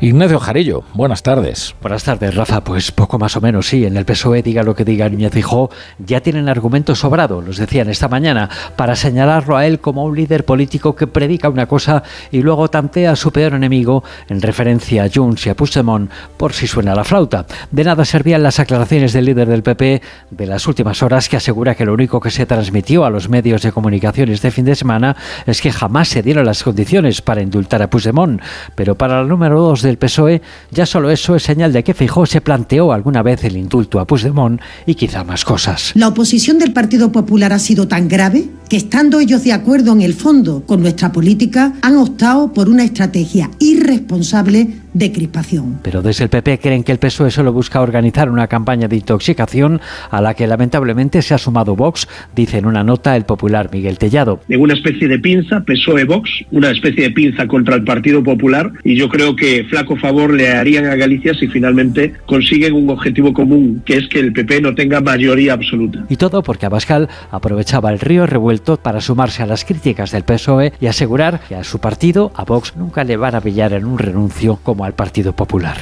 Ignacio 0.00 0.38
Jarillo, 0.38 0.84
buenas 0.94 1.22
tardes. 1.22 1.74
Buenas 1.80 2.04
tardes, 2.04 2.34
Rafa. 2.34 2.62
Pues 2.62 2.92
poco 2.92 3.18
más 3.18 3.36
o 3.36 3.40
menos, 3.40 3.68
sí. 3.68 3.84
En 3.84 3.96
el 3.96 4.04
PSOE, 4.04 4.42
diga 4.42 4.62
lo 4.62 4.74
que 4.74 4.84
diga 4.84 5.08
Núñez 5.08 5.32
Fijó, 5.32 5.70
ya 5.98 6.20
tienen 6.20 6.48
argumentos 6.48 6.98
sobrado, 6.98 7.40
los 7.40 7.56
decían 7.56 7.88
esta 7.88 8.08
mañana, 8.08 8.48
para 8.76 8.96
señalarlo 8.96 9.56
a 9.56 9.66
él 9.66 9.80
como 9.80 10.04
un 10.04 10.16
líder 10.16 10.44
político 10.44 10.94
que 10.94 11.06
predica 11.06 11.48
una 11.48 11.66
cosa 11.66 12.02
y 12.30 12.42
luego 12.42 12.68
tantea 12.68 13.12
a 13.12 13.16
su 13.16 13.32
peor 13.32 13.54
enemigo, 13.54 14.04
en 14.28 14.42
referencia 14.42 15.04
a 15.04 15.08
Junts 15.12 15.46
y 15.46 15.50
a 15.50 15.54
Puigdemont, 15.54 16.10
por 16.36 16.52
si 16.52 16.66
suena 16.66 16.94
la 16.94 17.04
flauta. 17.04 17.46
De 17.70 17.84
nada 17.84 18.04
servían 18.04 18.42
las 18.42 18.60
aclaraciones 18.60 19.12
del 19.12 19.24
líder 19.24 19.48
del 19.48 19.62
PP 19.62 20.02
de 20.30 20.46
las 20.46 20.66
últimas 20.66 21.02
horas, 21.02 21.28
que 21.28 21.36
asegura 21.36 21.74
que 21.74 21.84
lo 21.84 21.94
único 21.94 22.20
que 22.20 22.30
se 22.30 22.46
transmitió 22.46 23.04
a 23.04 23.10
los 23.10 23.28
medios 23.28 23.62
de 23.62 23.72
comunicación 23.72 24.28
este 24.30 24.50
fin 24.50 24.64
de 24.64 24.74
semana 24.74 25.16
es 25.46 25.60
que 25.60 25.72
jamás 25.72 26.08
se 26.08 26.22
dieron 26.22 26.46
las 26.46 26.62
condiciones 26.62 27.22
para 27.22 27.42
indultar 27.42 27.69
a 27.72 27.88
Puigdemont, 27.88 28.40
pero 28.74 28.96
para 28.96 29.20
el 29.20 29.28
número 29.28 29.60
2 29.60 29.82
del 29.82 29.96
PSOE 29.96 30.42
ya 30.70 30.86
solo 30.86 31.10
eso 31.10 31.36
es 31.36 31.42
señal 31.42 31.72
de 31.72 31.84
que 31.84 31.94
Fijó 31.94 32.26
se 32.26 32.40
planteó 32.40 32.92
alguna 32.92 33.22
vez 33.22 33.44
el 33.44 33.56
indulto 33.56 34.00
a 34.00 34.06
Puigdemont 34.06 34.60
y 34.86 34.94
quizá 34.96 35.22
más 35.22 35.44
cosas. 35.44 35.92
La 35.94 36.08
oposición 36.08 36.58
del 36.58 36.72
Partido 36.72 37.12
Popular 37.12 37.52
ha 37.52 37.58
sido 37.58 37.86
tan 37.86 38.08
grave 38.08 38.48
que 38.68 38.76
estando 38.76 39.20
ellos 39.20 39.44
de 39.44 39.52
acuerdo 39.52 39.92
en 39.92 40.00
el 40.00 40.14
fondo 40.14 40.64
con 40.66 40.80
nuestra 40.80 41.12
política, 41.12 41.74
han 41.82 41.96
optado 41.96 42.52
por 42.52 42.68
una 42.68 42.84
estrategia 42.84 43.50
irresponsable 43.58 44.80
de 44.92 45.12
crispación. 45.12 45.80
Pero 45.82 46.02
desde 46.02 46.24
el 46.24 46.30
PP 46.30 46.58
creen 46.58 46.84
que 46.84 46.92
el 46.92 46.98
PSOE 46.98 47.30
solo 47.30 47.52
busca 47.52 47.80
organizar 47.80 48.30
una 48.30 48.46
campaña 48.46 48.88
de 48.88 48.96
intoxicación 48.96 49.80
a 50.10 50.20
la 50.20 50.34
que 50.34 50.46
lamentablemente 50.46 51.22
se 51.22 51.34
ha 51.34 51.38
sumado 51.38 51.76
Vox, 51.76 52.08
dice 52.34 52.58
en 52.58 52.66
una 52.66 52.84
nota 52.84 53.16
el 53.16 53.24
popular 53.24 53.70
Miguel 53.72 53.98
Tellado. 53.98 54.40
En 54.48 54.60
una 54.60 54.74
especie 54.74 55.08
de 55.08 55.18
pinza, 55.18 55.60
PSOE-Vox, 55.60 56.46
una 56.50 56.70
especie 56.70 57.04
de 57.04 57.10
pinza 57.10 57.46
contra 57.46 57.76
el 57.76 57.84
Partido 57.84 58.22
Popular 58.22 58.72
y 58.84 58.96
yo 58.96 59.08
creo 59.08 59.36
que 59.36 59.64
flaco 59.64 59.96
favor 59.96 60.34
le 60.34 60.52
harían 60.52 60.86
a 60.86 60.96
Galicia 60.96 61.34
si 61.34 61.48
finalmente 61.48 62.14
consiguen 62.26 62.74
un 62.74 62.90
objetivo 62.90 63.32
común, 63.32 63.82
que 63.84 63.96
es 63.96 64.08
que 64.08 64.20
el 64.20 64.32
PP 64.32 64.60
no 64.60 64.74
tenga 64.74 65.00
mayoría 65.00 65.52
absoluta. 65.52 66.04
Y 66.08 66.16
todo 66.16 66.42
porque 66.42 66.66
Abascal 66.66 67.08
aprovechaba 67.30 67.90
el 67.90 68.00
río 68.00 68.26
revuelto 68.26 68.76
para 68.76 69.00
sumarse 69.00 69.42
a 69.42 69.46
las 69.46 69.64
críticas 69.64 70.10
del 70.12 70.24
PSOE 70.24 70.72
y 70.80 70.86
asegurar 70.86 71.40
que 71.48 71.54
a 71.54 71.64
su 71.64 71.78
partido, 71.78 72.32
a 72.34 72.44
Vox, 72.44 72.76
nunca 72.76 73.04
le 73.04 73.16
van 73.16 73.34
a 73.34 73.40
pillar 73.40 73.72
en 73.72 73.84
un 73.84 73.98
renuncio 73.98 74.58
como 74.62 74.79
al 74.84 74.94
Partido 74.94 75.32
Popular. 75.34 75.76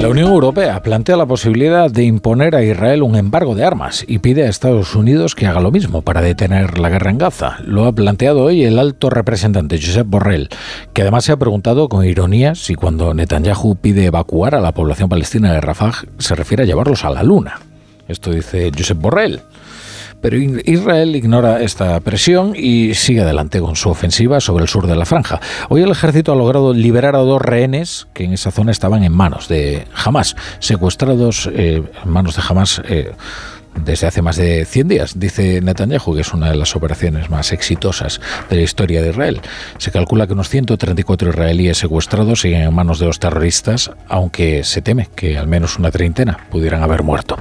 La 0.00 0.08
Unión 0.08 0.30
Europea 0.30 0.80
plantea 0.82 1.18
la 1.18 1.26
posibilidad 1.26 1.90
de 1.90 2.04
imponer 2.04 2.56
a 2.56 2.62
Israel 2.62 3.02
un 3.02 3.16
embargo 3.16 3.54
de 3.54 3.66
armas 3.66 4.02
y 4.08 4.20
pide 4.20 4.44
a 4.44 4.48
Estados 4.48 4.94
Unidos 4.94 5.34
que 5.34 5.46
haga 5.46 5.60
lo 5.60 5.70
mismo 5.70 6.00
para 6.00 6.22
detener 6.22 6.78
la 6.78 6.88
guerra 6.88 7.10
en 7.10 7.18
Gaza. 7.18 7.58
Lo 7.66 7.84
ha 7.84 7.92
planteado 7.92 8.44
hoy 8.44 8.64
el 8.64 8.78
alto 8.78 9.10
representante 9.10 9.78
Josep 9.78 10.06
Borrell, 10.06 10.48
que 10.94 11.02
además 11.02 11.26
se 11.26 11.32
ha 11.32 11.36
preguntado 11.36 11.90
con 11.90 12.06
ironía 12.06 12.54
si 12.54 12.76
cuando 12.76 13.12
Netanyahu 13.12 13.76
pide 13.76 14.06
evacuar 14.06 14.54
a 14.54 14.60
la 14.62 14.72
población 14.72 15.10
palestina 15.10 15.52
de 15.52 15.60
Rafah 15.60 15.92
se 16.16 16.34
refiere 16.34 16.62
a 16.62 16.66
llevarlos 16.66 17.04
a 17.04 17.10
la 17.10 17.22
luna. 17.22 17.60
Esto 18.08 18.30
dice 18.30 18.72
Josep 18.74 18.98
Borrell. 18.98 19.42
Pero 20.20 20.36
Israel 20.36 21.16
ignora 21.16 21.62
esta 21.62 21.98
presión 22.00 22.52
y 22.56 22.94
sigue 22.94 23.22
adelante 23.22 23.60
con 23.60 23.76
su 23.76 23.88
ofensiva 23.88 24.40
sobre 24.40 24.62
el 24.62 24.68
sur 24.68 24.86
de 24.86 24.96
la 24.96 25.06
franja. 25.06 25.40
Hoy 25.68 25.82
el 25.82 25.90
ejército 25.90 26.32
ha 26.32 26.36
logrado 26.36 26.74
liberar 26.74 27.16
a 27.16 27.20
dos 27.20 27.40
rehenes 27.40 28.08
que 28.12 28.24
en 28.24 28.32
esa 28.32 28.50
zona 28.50 28.70
estaban 28.70 29.02
en 29.02 29.12
manos 29.12 29.48
de 29.48 29.86
Hamas, 29.94 30.36
secuestrados 30.58 31.48
eh, 31.52 31.82
en 32.04 32.10
manos 32.10 32.36
de 32.36 32.42
Hamas. 32.46 32.82
Eh, 32.88 33.12
desde 33.74 34.06
hace 34.06 34.22
más 34.22 34.36
de 34.36 34.64
100 34.64 34.88
días, 34.88 35.18
dice 35.18 35.60
Netanyahu, 35.60 36.14
que 36.14 36.20
es 36.20 36.32
una 36.32 36.50
de 36.50 36.56
las 36.56 36.76
operaciones 36.76 37.30
más 37.30 37.52
exitosas 37.52 38.20
de 38.48 38.56
la 38.56 38.62
historia 38.62 39.02
de 39.02 39.10
Israel. 39.10 39.40
Se 39.78 39.90
calcula 39.90 40.26
que 40.26 40.32
unos 40.32 40.48
134 40.48 41.30
israelíes 41.30 41.78
secuestrados 41.78 42.40
siguen 42.40 42.62
en 42.62 42.74
manos 42.74 42.98
de 42.98 43.06
los 43.06 43.18
terroristas, 43.18 43.90
aunque 44.08 44.64
se 44.64 44.82
teme 44.82 45.08
que 45.14 45.38
al 45.38 45.46
menos 45.46 45.78
una 45.78 45.90
treintena 45.90 46.46
pudieran 46.50 46.82
haber 46.82 47.02
muerto. 47.02 47.36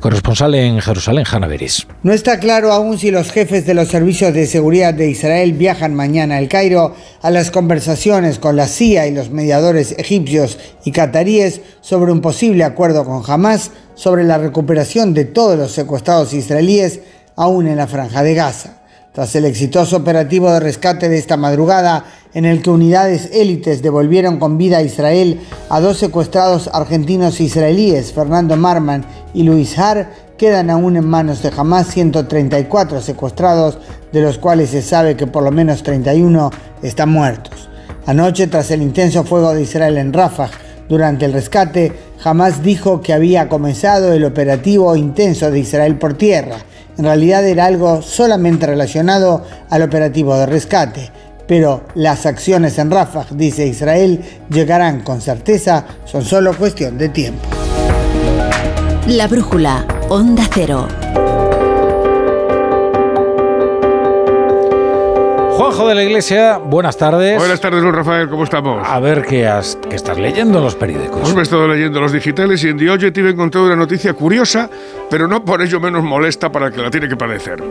Corresponsal 0.00 0.54
en 0.54 0.80
Jerusalén, 0.80 1.24
Hanna 1.30 1.46
Beris. 1.46 1.86
No 2.02 2.12
está 2.12 2.38
claro 2.38 2.72
aún 2.72 2.98
si 2.98 3.10
los 3.10 3.30
jefes 3.30 3.66
de 3.66 3.74
los 3.74 3.88
servicios 3.88 4.34
de 4.34 4.46
seguridad 4.46 4.94
de 4.94 5.10
Israel 5.10 5.52
viajan 5.52 5.94
mañana 5.94 6.38
al 6.38 6.48
Cairo 6.48 6.94
a 7.22 7.30
las 7.30 7.50
conversaciones 7.50 8.38
con 8.38 8.56
la 8.56 8.66
CIA 8.66 9.06
y 9.06 9.14
los 9.14 9.30
mediadores 9.30 9.94
egipcios 9.98 10.58
y 10.84 10.92
cataríes 10.92 11.60
sobre 11.80 12.12
un 12.12 12.20
posible 12.20 12.64
acuerdo 12.64 13.04
con 13.04 13.22
Hamas 13.26 13.70
sobre 13.94 14.24
la 14.24 14.38
recuperación 14.38 15.14
de 15.14 15.24
todos 15.24 15.58
los 15.58 15.72
secuestrados 15.72 16.32
israelíes 16.32 17.00
aún 17.36 17.66
en 17.66 17.76
la 17.76 17.86
franja 17.86 18.22
de 18.22 18.34
Gaza. 18.34 18.80
Tras 19.12 19.34
el 19.36 19.44
exitoso 19.44 19.96
operativo 19.96 20.50
de 20.50 20.58
rescate 20.58 21.08
de 21.08 21.18
esta 21.18 21.36
madrugada, 21.36 22.04
en 22.34 22.44
el 22.44 22.62
que 22.62 22.70
unidades 22.70 23.30
élites 23.32 23.80
devolvieron 23.80 24.40
con 24.40 24.58
vida 24.58 24.78
a 24.78 24.82
Israel 24.82 25.40
a 25.70 25.80
dos 25.80 25.98
secuestrados 25.98 26.68
argentinos 26.72 27.40
israelíes, 27.40 28.12
Fernando 28.12 28.56
Marman 28.56 29.04
y 29.32 29.44
Luis 29.44 29.78
Har, 29.78 30.10
quedan 30.36 30.68
aún 30.68 30.96
en 30.96 31.06
manos 31.06 31.42
de 31.42 31.52
Hamas 31.56 31.86
134 31.88 33.00
secuestrados, 33.00 33.78
de 34.12 34.20
los 34.20 34.38
cuales 34.38 34.70
se 34.70 34.82
sabe 34.82 35.16
que 35.16 35.28
por 35.28 35.44
lo 35.44 35.52
menos 35.52 35.84
31 35.84 36.50
están 36.82 37.10
muertos. 37.10 37.68
Anoche, 38.06 38.48
tras 38.48 38.70
el 38.72 38.82
intenso 38.82 39.22
fuego 39.24 39.54
de 39.54 39.62
Israel 39.62 39.96
en 39.96 40.12
Rafah, 40.12 40.50
durante 40.88 41.24
el 41.24 41.32
rescate, 41.32 41.92
Hamas 42.24 42.62
dijo 42.62 43.02
que 43.02 43.12
había 43.12 43.50
comenzado 43.50 44.14
el 44.14 44.24
operativo 44.24 44.96
intenso 44.96 45.50
de 45.50 45.58
Israel 45.58 45.98
por 45.98 46.14
tierra. 46.14 46.56
En 46.96 47.04
realidad 47.04 47.46
era 47.46 47.66
algo 47.66 48.00
solamente 48.00 48.66
relacionado 48.66 49.44
al 49.68 49.82
operativo 49.82 50.34
de 50.38 50.46
rescate. 50.46 51.10
Pero 51.46 51.82
las 51.94 52.24
acciones 52.24 52.78
en 52.78 52.90
Rafah, 52.90 53.26
dice 53.32 53.66
Israel, 53.66 54.24
llegarán 54.48 55.02
con 55.02 55.20
certeza, 55.20 55.84
son 56.06 56.24
solo 56.24 56.56
cuestión 56.56 56.96
de 56.96 57.10
tiempo. 57.10 57.46
La 59.06 59.28
brújula, 59.28 59.86
onda 60.08 60.48
cero. 60.50 60.88
Juanjo 65.56 65.86
de 65.86 65.94
la 65.94 66.02
Iglesia, 66.02 66.58
buenas 66.58 66.96
tardes. 66.96 67.38
Buenas 67.38 67.60
tardes, 67.60 67.80
Luis 67.80 67.94
Rafael, 67.94 68.28
¿cómo 68.28 68.42
estamos? 68.42 68.84
A 68.84 68.98
ver 68.98 69.24
qué, 69.24 69.46
has, 69.46 69.78
qué 69.88 69.94
estás 69.94 70.18
leyendo 70.18 70.58
en 70.58 70.64
los 70.64 70.74
periódicos. 70.74 71.20
Pues 71.20 71.32
me 71.32 71.40
he 71.40 71.42
estado 71.44 71.68
leyendo 71.68 72.00
los 72.00 72.10
digitales 72.10 72.64
y 72.64 72.70
en 72.70 72.76
The 72.76 72.90
Objective 72.90 73.28
he 73.28 73.32
encontrado 73.32 73.66
una 73.66 73.76
noticia 73.76 74.14
curiosa, 74.14 74.68
pero 75.08 75.28
no 75.28 75.44
por 75.44 75.62
ello 75.62 75.78
menos 75.78 76.02
molesta 76.02 76.50
para 76.50 76.66
el 76.66 76.72
que 76.72 76.82
la 76.82 76.90
tiene 76.90 77.08
que 77.08 77.16
padecer. 77.16 77.62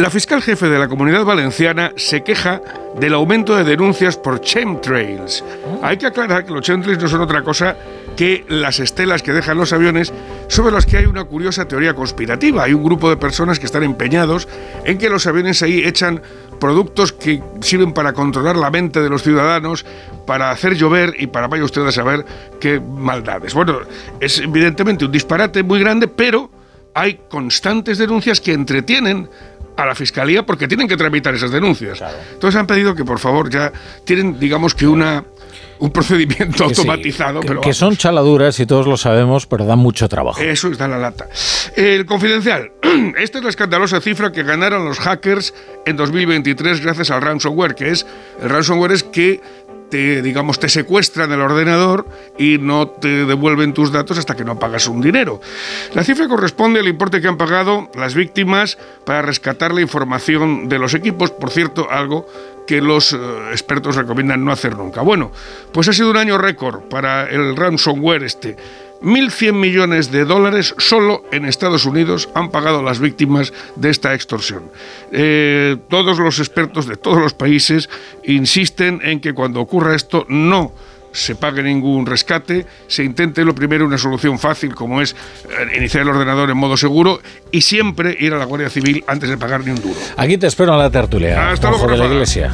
La 0.00 0.10
fiscal 0.10 0.42
jefe 0.42 0.68
de 0.68 0.78
la 0.78 0.88
comunidad 0.88 1.24
valenciana 1.24 1.92
se 1.94 2.24
queja 2.24 2.60
del 2.98 3.14
aumento 3.14 3.54
de 3.54 3.64
denuncias 3.64 4.16
por 4.16 4.40
chemtrails. 4.40 5.44
Hay 5.82 5.96
que 5.96 6.06
aclarar 6.06 6.44
que 6.44 6.52
los 6.52 6.62
chemtrails 6.62 7.00
no 7.00 7.08
son 7.08 7.20
otra 7.20 7.42
cosa 7.42 7.76
que 8.16 8.44
las 8.48 8.80
estelas 8.80 9.22
que 9.22 9.32
dejan 9.32 9.58
los 9.58 9.72
aviones 9.72 10.12
sobre 10.48 10.72
las 10.72 10.86
que 10.86 10.96
hay 10.96 11.04
una 11.04 11.24
curiosa 11.24 11.68
teoría 11.68 11.94
conspirativa. 11.94 12.64
Hay 12.64 12.72
un 12.72 12.82
grupo 12.82 13.10
de 13.10 13.16
personas 13.16 13.58
que 13.58 13.66
están 13.66 13.82
empeñados 13.82 14.48
en 14.84 14.98
que 14.98 15.10
los 15.10 15.26
aviones 15.26 15.62
ahí 15.62 15.82
echan 15.86 16.22
productos 16.60 17.12
que 17.12 17.42
sirven 17.60 17.92
para 17.92 18.12
controlar 18.12 18.56
la 18.56 18.70
mente 18.70 19.00
de 19.00 19.08
los 19.08 19.22
ciudadanos, 19.22 19.84
para 20.26 20.50
hacer 20.50 20.74
llover 20.74 21.16
y 21.18 21.26
para 21.26 21.48
vaya 21.48 21.64
usted 21.64 21.84
a 21.86 21.90
saber 21.90 22.24
qué 22.60 22.78
maldades. 22.78 23.54
Bueno, 23.54 23.80
es 24.20 24.38
evidentemente 24.38 25.06
un 25.06 25.12
disparate 25.12 25.62
muy 25.62 25.80
grande, 25.80 26.06
pero 26.06 26.50
hay 26.94 27.20
constantes 27.28 27.98
denuncias 27.98 28.40
que 28.40 28.52
entretienen 28.52 29.28
a 29.76 29.86
la 29.86 29.94
fiscalía 29.94 30.44
porque 30.44 30.68
tienen 30.68 30.86
que 30.86 30.96
tramitar 30.96 31.34
esas 31.34 31.50
denuncias. 31.50 32.02
Entonces 32.34 32.60
han 32.60 32.66
pedido 32.66 32.94
que 32.94 33.04
por 33.04 33.18
favor 33.18 33.48
ya 33.50 33.72
tienen, 34.04 34.38
digamos 34.38 34.74
que 34.74 34.86
una 34.86 35.24
un 35.80 35.90
procedimiento 35.90 36.64
automatizado. 36.64 37.40
que, 37.40 37.48
pero 37.48 37.60
que 37.60 37.74
son 37.74 37.96
chaladuras 37.96 38.58
y 38.60 38.66
todos 38.66 38.86
lo 38.86 38.96
sabemos, 38.96 39.46
pero 39.46 39.64
dan 39.64 39.78
mucho 39.78 40.08
trabajo. 40.08 40.40
Eso 40.40 40.68
está 40.68 40.86
la 40.86 40.98
lata. 40.98 41.28
El 41.74 42.06
confidencial. 42.06 42.72
Esta 43.18 43.38
es 43.38 43.44
la 43.44 43.50
escandalosa 43.50 44.00
cifra 44.00 44.30
que 44.30 44.42
ganaron 44.42 44.84
los 44.84 44.98
hackers 44.98 45.54
en 45.86 45.96
2023 45.96 46.80
gracias 46.80 47.10
al 47.10 47.22
ransomware, 47.22 47.74
que 47.74 47.90
es 47.90 48.06
el 48.42 48.50
ransomware 48.50 48.92
es 48.92 49.02
que 49.02 49.40
te, 49.90 50.22
digamos, 50.22 50.58
te 50.58 50.68
secuestran 50.68 51.32
el 51.32 51.40
ordenador 51.40 52.06
y 52.38 52.58
no 52.58 52.88
te 52.88 53.26
devuelven 53.26 53.74
tus 53.74 53.92
datos 53.92 54.18
hasta 54.18 54.36
que 54.36 54.44
no 54.44 54.58
pagas 54.58 54.86
un 54.86 55.00
dinero. 55.00 55.40
La 55.94 56.04
cifra 56.04 56.28
corresponde 56.28 56.80
al 56.80 56.88
importe 56.88 57.20
que 57.20 57.28
han 57.28 57.36
pagado 57.36 57.90
las 57.94 58.14
víctimas 58.14 58.78
para 59.04 59.20
rescatar 59.22 59.74
la 59.74 59.80
información 59.80 60.68
de 60.68 60.78
los 60.78 60.94
equipos, 60.94 61.32
por 61.32 61.50
cierto, 61.50 61.88
algo 61.90 62.26
que 62.70 62.80
los 62.80 63.12
eh, 63.12 63.18
expertos 63.50 63.96
recomiendan 63.96 64.44
no 64.44 64.52
hacer 64.52 64.76
nunca. 64.76 65.02
Bueno, 65.02 65.32
pues 65.72 65.88
ha 65.88 65.92
sido 65.92 66.08
un 66.08 66.16
año 66.16 66.38
récord 66.38 66.82
para 66.82 67.28
el 67.28 67.56
ransomware 67.56 68.22
este. 68.22 68.56
1.100 69.02 69.54
millones 69.54 70.12
de 70.12 70.24
dólares 70.24 70.72
solo 70.78 71.24
en 71.32 71.46
Estados 71.46 71.84
Unidos 71.84 72.28
han 72.32 72.52
pagado 72.52 72.80
las 72.80 73.00
víctimas 73.00 73.52
de 73.74 73.90
esta 73.90 74.14
extorsión. 74.14 74.70
Eh, 75.10 75.78
todos 75.88 76.20
los 76.20 76.38
expertos 76.38 76.86
de 76.86 76.96
todos 76.96 77.18
los 77.18 77.34
países 77.34 77.90
insisten 78.22 79.00
en 79.02 79.18
que 79.18 79.34
cuando 79.34 79.60
ocurra 79.60 79.96
esto 79.96 80.24
no 80.28 80.72
se 81.12 81.34
pague 81.34 81.62
ningún 81.62 82.06
rescate, 82.06 82.66
se 82.86 83.04
intente 83.04 83.44
lo 83.44 83.54
primero 83.54 83.84
una 83.84 83.98
solución 83.98 84.38
fácil 84.38 84.74
como 84.74 85.00
es 85.00 85.12
eh, 85.12 85.76
iniciar 85.78 86.02
el 86.02 86.10
ordenador 86.10 86.50
en 86.50 86.56
modo 86.56 86.76
seguro 86.76 87.20
y 87.50 87.60
siempre 87.62 88.16
ir 88.18 88.32
a 88.32 88.38
la 88.38 88.44
Guardia 88.44 88.70
Civil 88.70 89.04
antes 89.06 89.28
de 89.28 89.36
pagar 89.36 89.64
ni 89.64 89.70
un 89.70 89.80
duro. 89.80 89.98
Aquí 90.16 90.38
te 90.38 90.46
espero 90.46 90.72
en 90.72 90.78
la 90.78 90.90
tertulia. 90.90 91.50
Hasta 91.50 91.70
luego, 91.70 91.88
de 91.88 91.96
la. 91.96 92.06
Iglesia. 92.06 92.52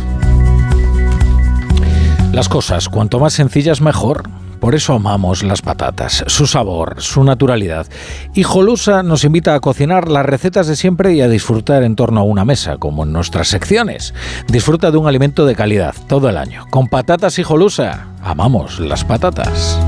Las 2.32 2.48
cosas, 2.48 2.88
cuanto 2.88 3.18
más 3.18 3.32
sencillas, 3.32 3.80
mejor. 3.80 4.24
Por 4.60 4.74
eso 4.74 4.94
amamos 4.94 5.42
las 5.42 5.62
patatas, 5.62 6.24
su 6.26 6.46
sabor, 6.46 6.96
su 6.98 7.24
naturalidad. 7.24 7.86
Y 8.34 8.42
Jolusa 8.42 9.02
nos 9.02 9.24
invita 9.24 9.54
a 9.54 9.60
cocinar 9.60 10.08
las 10.08 10.26
recetas 10.26 10.66
de 10.66 10.76
siempre 10.76 11.14
y 11.14 11.20
a 11.20 11.28
disfrutar 11.28 11.82
en 11.82 11.96
torno 11.96 12.20
a 12.20 12.24
una 12.24 12.44
mesa, 12.44 12.78
como 12.78 13.04
en 13.04 13.12
nuestras 13.12 13.48
secciones. 13.48 14.14
Disfruta 14.48 14.90
de 14.90 14.98
un 14.98 15.06
alimento 15.06 15.46
de 15.46 15.54
calidad 15.54 15.94
todo 16.08 16.28
el 16.28 16.36
año. 16.36 16.66
Con 16.70 16.88
patatas 16.88 17.38
y 17.38 17.42
Jolusa, 17.42 18.08
amamos 18.22 18.80
las 18.80 19.04
patatas. 19.04 19.78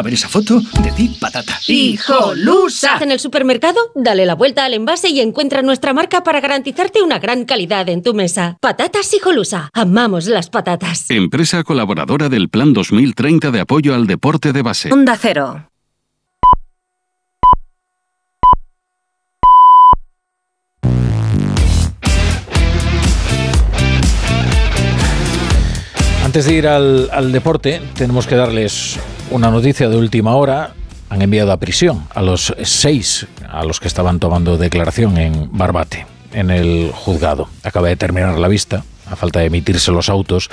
A 0.00 0.02
ver 0.02 0.14
esa 0.14 0.30
foto 0.30 0.62
de 0.82 0.92
ti, 0.92 1.14
patata. 1.20 1.60
¡Hijolusa! 1.66 2.96
En 3.02 3.10
el 3.10 3.20
supermercado, 3.20 3.78
dale 3.94 4.24
la 4.24 4.34
vuelta 4.34 4.64
al 4.64 4.72
envase 4.72 5.10
y 5.10 5.20
encuentra 5.20 5.60
nuestra 5.60 5.92
marca 5.92 6.22
para 6.22 6.40
garantizarte 6.40 7.02
una 7.02 7.18
gran 7.18 7.44
calidad 7.44 7.86
en 7.90 8.02
tu 8.02 8.14
mesa. 8.14 8.56
Patatas 8.62 9.12
Hijolusa. 9.12 9.68
Amamos 9.74 10.24
las 10.26 10.48
patatas. 10.48 11.10
Empresa 11.10 11.62
colaboradora 11.64 12.30
del 12.30 12.48
Plan 12.48 12.72
2030 12.72 13.50
de 13.50 13.60
apoyo 13.60 13.94
al 13.94 14.06
deporte 14.06 14.54
de 14.54 14.62
base. 14.62 14.90
Onda 14.90 15.18
Cero. 15.20 15.66
Antes 26.24 26.46
de 26.46 26.54
ir 26.54 26.66
al, 26.66 27.10
al 27.12 27.32
deporte, 27.32 27.82
tenemos 27.96 28.26
que 28.26 28.36
darles 28.36 28.98
una 29.30 29.50
noticia 29.50 29.88
de 29.88 29.96
última 29.96 30.34
hora. 30.36 30.74
Han 31.08 31.22
enviado 31.22 31.50
a 31.50 31.56
prisión 31.56 32.04
a 32.14 32.22
los 32.22 32.54
seis 32.62 33.26
a 33.48 33.64
los 33.64 33.80
que 33.80 33.88
estaban 33.88 34.20
tomando 34.20 34.56
declaración 34.56 35.18
en 35.18 35.48
Barbate, 35.50 36.06
en 36.32 36.50
el 36.50 36.92
juzgado. 36.94 37.48
Acaba 37.64 37.88
de 37.88 37.96
terminar 37.96 38.38
la 38.38 38.46
vista. 38.48 38.84
A 39.10 39.16
falta 39.16 39.40
de 39.40 39.46
emitirse 39.46 39.90
los 39.90 40.08
autos, 40.08 40.48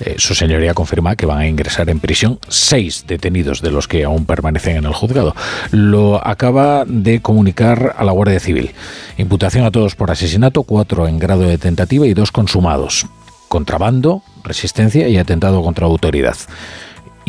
eh, 0.00 0.16
su 0.18 0.34
señoría 0.34 0.74
confirma 0.74 1.14
que 1.14 1.26
van 1.26 1.38
a 1.38 1.46
ingresar 1.46 1.88
en 1.90 2.00
prisión 2.00 2.40
seis 2.48 3.04
detenidos 3.06 3.62
de 3.62 3.70
los 3.70 3.86
que 3.86 4.02
aún 4.02 4.26
permanecen 4.26 4.78
en 4.78 4.84
el 4.84 4.92
juzgado. 4.92 5.36
Lo 5.70 6.26
acaba 6.26 6.84
de 6.86 7.22
comunicar 7.22 7.94
a 7.96 8.02
la 8.02 8.10
Guardia 8.10 8.40
Civil. 8.40 8.72
Imputación 9.16 9.64
a 9.64 9.70
todos 9.70 9.94
por 9.94 10.10
asesinato, 10.10 10.64
cuatro 10.64 11.06
en 11.06 11.20
grado 11.20 11.42
de 11.42 11.56
tentativa 11.58 12.04
y 12.04 12.14
dos 12.14 12.32
consumados. 12.32 13.06
contrabando, 13.46 14.22
resistencia 14.44 15.08
y 15.08 15.18
atentado 15.18 15.60
contra 15.62 15.86
autoridad. 15.86 16.36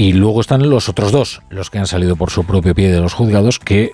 Y 0.02 0.14
luego 0.14 0.42
están 0.42 0.68
los 0.68 0.90
otros 0.90 1.12
dos, 1.12 1.44
los 1.52 1.70
que 1.70 1.78
han 1.78 1.86
salido 1.86 2.16
por 2.16 2.32
su 2.32 2.44
propio 2.44 2.74
pie 2.74 2.90
de 2.90 3.00
los 3.00 3.14
juzgados, 3.14 3.60
que 3.60 3.92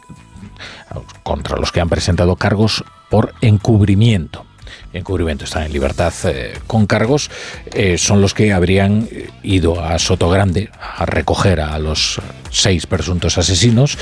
contra 1.21 1.57
los 1.57 1.73
que 1.73 1.81
han 1.81 1.89
presentado 1.89 2.37
cargos 2.37 2.85
por 3.09 3.33
encubrimiento. 3.41 4.45
Encubrimiento 4.93 5.43
están 5.43 5.63
en 5.63 5.73
libertad 5.73 6.13
eh, 6.23 6.57
con 6.65 6.87
cargos, 6.87 7.29
eh, 7.73 7.97
son 7.97 8.21
los 8.21 8.33
que 8.33 8.53
habrían 8.53 9.09
ido 9.43 9.83
a 9.83 9.99
Sotogrande 9.99 10.69
a 10.79 11.05
recoger 11.05 11.59
a 11.59 11.77
los 11.77 12.21
seis 12.51 12.87
presuntos 12.87 13.37
asesinos 13.37 13.97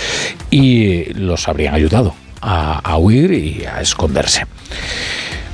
y 0.51 1.11
los 1.15 1.47
habrían 1.47 1.73
ayudado 1.73 2.13
a 2.39 2.97
huir 2.99 3.31
y 3.31 3.65
a 3.65 3.81
esconderse. 3.81 4.45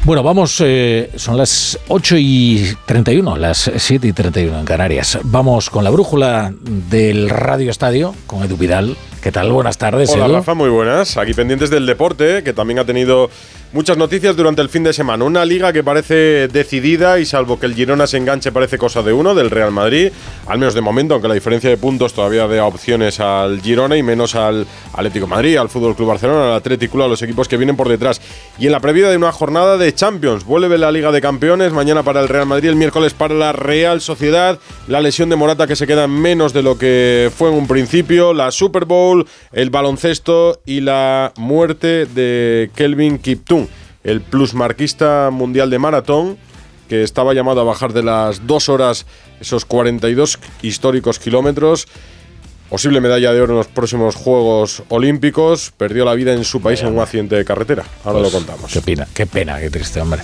Bueno, 0.03 0.23
vamos, 0.23 0.59
eh, 0.65 1.11
son 1.15 1.37
las 1.37 1.77
8 1.87 2.15
y 2.17 2.75
31, 2.87 3.37
las 3.37 3.69
7 3.75 4.07
y 4.07 4.13
31 4.13 4.59
en 4.59 4.65
Canarias. 4.65 5.19
Vamos 5.23 5.69
con 5.69 5.83
la 5.83 5.91
brújula 5.91 6.51
del 6.59 7.29
Radio 7.29 7.69
Estadio, 7.69 8.15
con 8.25 8.43
Edu 8.43 8.57
Vidal. 8.57 8.97
¿Qué 9.21 9.31
tal? 9.31 9.51
Buenas 9.51 9.77
tardes, 9.77 10.09
Hola, 10.09 10.25
Edu. 10.25 10.33
Rafa, 10.33 10.55
muy 10.55 10.69
buenas. 10.69 11.17
Aquí 11.17 11.35
pendientes 11.35 11.69
del 11.69 11.85
deporte, 11.85 12.41
que 12.43 12.51
también 12.51 12.79
ha 12.79 12.85
tenido 12.85 13.29
muchas 13.73 13.97
noticias 13.97 14.35
durante 14.35 14.61
el 14.61 14.69
fin 14.69 14.83
de 14.83 14.93
semana. 14.93 15.23
Una 15.23 15.45
liga 15.45 15.71
que 15.71 15.83
parece 15.83 16.47
decidida 16.47 17.19
y 17.19 17.25
salvo 17.25 17.59
que 17.59 17.65
el 17.65 17.75
Girona 17.75 18.07
se 18.07 18.17
enganche 18.17 18.51
parece 18.51 18.77
cosa 18.77 19.01
de 19.01 19.13
uno, 19.13 19.33
del 19.33 19.49
Real 19.49 19.71
Madrid, 19.71 20.11
al 20.47 20.59
menos 20.59 20.73
de 20.73 20.81
momento, 20.81 21.13
aunque 21.13 21.27
la 21.27 21.33
diferencia 21.33 21.69
de 21.69 21.77
puntos 21.77 22.13
todavía 22.13 22.47
da 22.47 22.65
opciones 22.65 23.19
al 23.19 23.61
Girona 23.61 23.97
y 23.97 24.03
menos 24.03 24.35
al 24.35 24.65
Atlético 24.93 25.27
Madrid, 25.27 25.57
al 25.57 25.69
Fútbol 25.69 25.95
Club 25.95 26.09
Barcelona, 26.09 26.49
al 26.49 26.53
Atlético, 26.55 27.03
a 27.03 27.07
los 27.07 27.21
equipos 27.21 27.47
que 27.47 27.57
vienen 27.57 27.77
por 27.77 27.87
detrás. 27.87 28.21
Y 28.59 28.65
en 28.65 28.71
la 28.71 28.79
previa 28.79 29.09
de 29.09 29.17
una 29.17 29.31
jornada 29.31 29.77
de 29.77 29.93
Champions, 29.93 30.43
vuelve 30.43 30.77
la 30.77 30.91
Liga 30.91 31.11
de 31.11 31.21
Campeones, 31.21 31.71
mañana 31.71 32.03
para 32.03 32.21
el 32.21 32.27
Real 32.27 32.45
Madrid, 32.45 32.69
el 32.69 32.75
miércoles 32.75 33.13
para 33.13 33.33
la 33.33 33.53
Real 33.53 34.01
Sociedad, 34.01 34.59
la 34.87 35.01
lesión 35.01 35.29
de 35.29 35.35
Morata 35.35 35.67
que 35.67 35.75
se 35.75 35.87
queda 35.87 36.05
en 36.05 36.11
menos 36.11 36.53
de 36.53 36.61
lo 36.61 36.77
que 36.77 37.31
fue 37.35 37.49
en 37.49 37.55
un 37.55 37.67
principio, 37.67 38.33
la 38.33 38.51
Super 38.51 38.85
Bowl, 38.85 39.25
el 39.53 39.69
baloncesto 39.69 40.61
y 40.65 40.81
la 40.81 41.31
muerte 41.37 42.05
de 42.05 42.69
Kelvin 42.75 43.17
Kiptum 43.19 43.60
el 44.03 44.21
plusmarquista 44.21 45.29
mundial 45.31 45.69
de 45.69 45.79
maratón, 45.79 46.37
que 46.89 47.03
estaba 47.03 47.33
llamado 47.33 47.61
a 47.61 47.63
bajar 47.63 47.93
de 47.93 48.03
las 48.03 48.45
dos 48.47 48.67
horas 48.69 49.05
esos 49.39 49.65
42 49.65 50.39
históricos 50.61 51.19
kilómetros. 51.19 51.87
Posible 52.69 53.01
medalla 53.01 53.33
de 53.33 53.41
oro 53.41 53.53
en 53.53 53.57
los 53.57 53.67
próximos 53.67 54.15
Juegos 54.15 54.83
Olímpicos. 54.89 55.73
Perdió 55.75 56.05
la 56.05 56.13
vida 56.13 56.31
en 56.33 56.45
su 56.45 56.61
país 56.61 56.81
en 56.81 56.87
un 56.93 56.99
accidente 56.99 57.35
de 57.35 57.43
carretera. 57.43 57.83
Ahora 58.05 58.19
Pues, 58.19 58.31
lo 58.31 58.39
contamos. 58.39 58.71
Qué 58.71 58.81
pena, 58.81 59.07
qué 59.13 59.25
pena, 59.25 59.59
qué 59.59 59.69
triste, 59.69 59.99
hombre. 59.99 60.21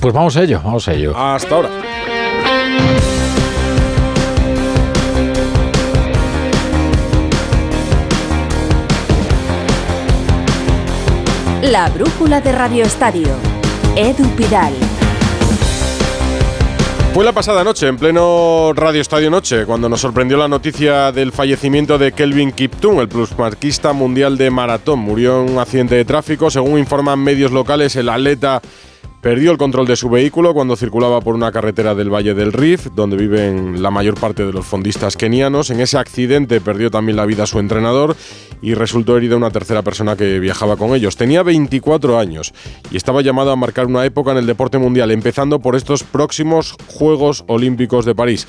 Pues 0.00 0.12
vamos 0.12 0.36
a 0.36 0.42
ello, 0.42 0.60
vamos 0.64 0.88
a 0.88 0.94
ello. 0.94 1.16
Hasta 1.16 1.54
ahora. 1.54 1.70
La 11.72 11.88
brújula 11.88 12.40
de 12.40 12.52
Radio 12.52 12.84
Estadio. 12.84 13.26
Edu 13.96 14.24
Pidal. 14.36 14.72
Fue 17.12 17.24
la 17.24 17.32
pasada 17.32 17.64
noche, 17.64 17.88
en 17.88 17.96
pleno 17.96 18.72
Radio 18.72 19.00
Estadio 19.00 19.30
Noche, 19.30 19.66
cuando 19.66 19.88
nos 19.88 20.00
sorprendió 20.00 20.36
la 20.36 20.46
noticia 20.46 21.10
del 21.10 21.32
fallecimiento 21.32 21.98
de 21.98 22.12
Kelvin 22.12 22.52
Kiptum, 22.52 23.00
el 23.00 23.08
plusmarquista 23.08 23.92
mundial 23.92 24.38
de 24.38 24.48
maratón. 24.48 25.00
Murió 25.00 25.42
en 25.42 25.54
un 25.54 25.58
accidente 25.58 25.96
de 25.96 26.04
tráfico. 26.04 26.50
Según 26.50 26.78
informan 26.78 27.18
medios 27.18 27.50
locales, 27.50 27.96
el 27.96 28.10
atleta 28.10 28.62
perdió 29.26 29.50
el 29.50 29.58
control 29.58 29.88
de 29.88 29.96
su 29.96 30.08
vehículo 30.08 30.54
cuando 30.54 30.76
circulaba 30.76 31.20
por 31.20 31.34
una 31.34 31.50
carretera 31.50 31.96
del 31.96 32.14
Valle 32.14 32.32
del 32.32 32.52
Rif, 32.52 32.86
donde 32.94 33.16
viven 33.16 33.82
la 33.82 33.90
mayor 33.90 34.14
parte 34.14 34.46
de 34.46 34.52
los 34.52 34.64
fondistas 34.64 35.16
kenianos. 35.16 35.70
En 35.70 35.80
ese 35.80 35.98
accidente 35.98 36.60
perdió 36.60 36.92
también 36.92 37.16
la 37.16 37.26
vida 37.26 37.44
su 37.44 37.58
entrenador 37.58 38.14
y 38.62 38.74
resultó 38.74 39.16
herida 39.16 39.34
una 39.34 39.50
tercera 39.50 39.82
persona 39.82 40.14
que 40.14 40.38
viajaba 40.38 40.76
con 40.76 40.94
ellos. 40.94 41.16
Tenía 41.16 41.42
24 41.42 42.20
años 42.20 42.54
y 42.92 42.96
estaba 42.96 43.20
llamado 43.20 43.50
a 43.50 43.56
marcar 43.56 43.86
una 43.86 44.04
época 44.04 44.30
en 44.30 44.38
el 44.38 44.46
deporte 44.46 44.78
mundial, 44.78 45.10
empezando 45.10 45.58
por 45.58 45.74
estos 45.74 46.04
próximos 46.04 46.76
Juegos 46.86 47.42
Olímpicos 47.48 48.04
de 48.04 48.14
París. 48.14 48.46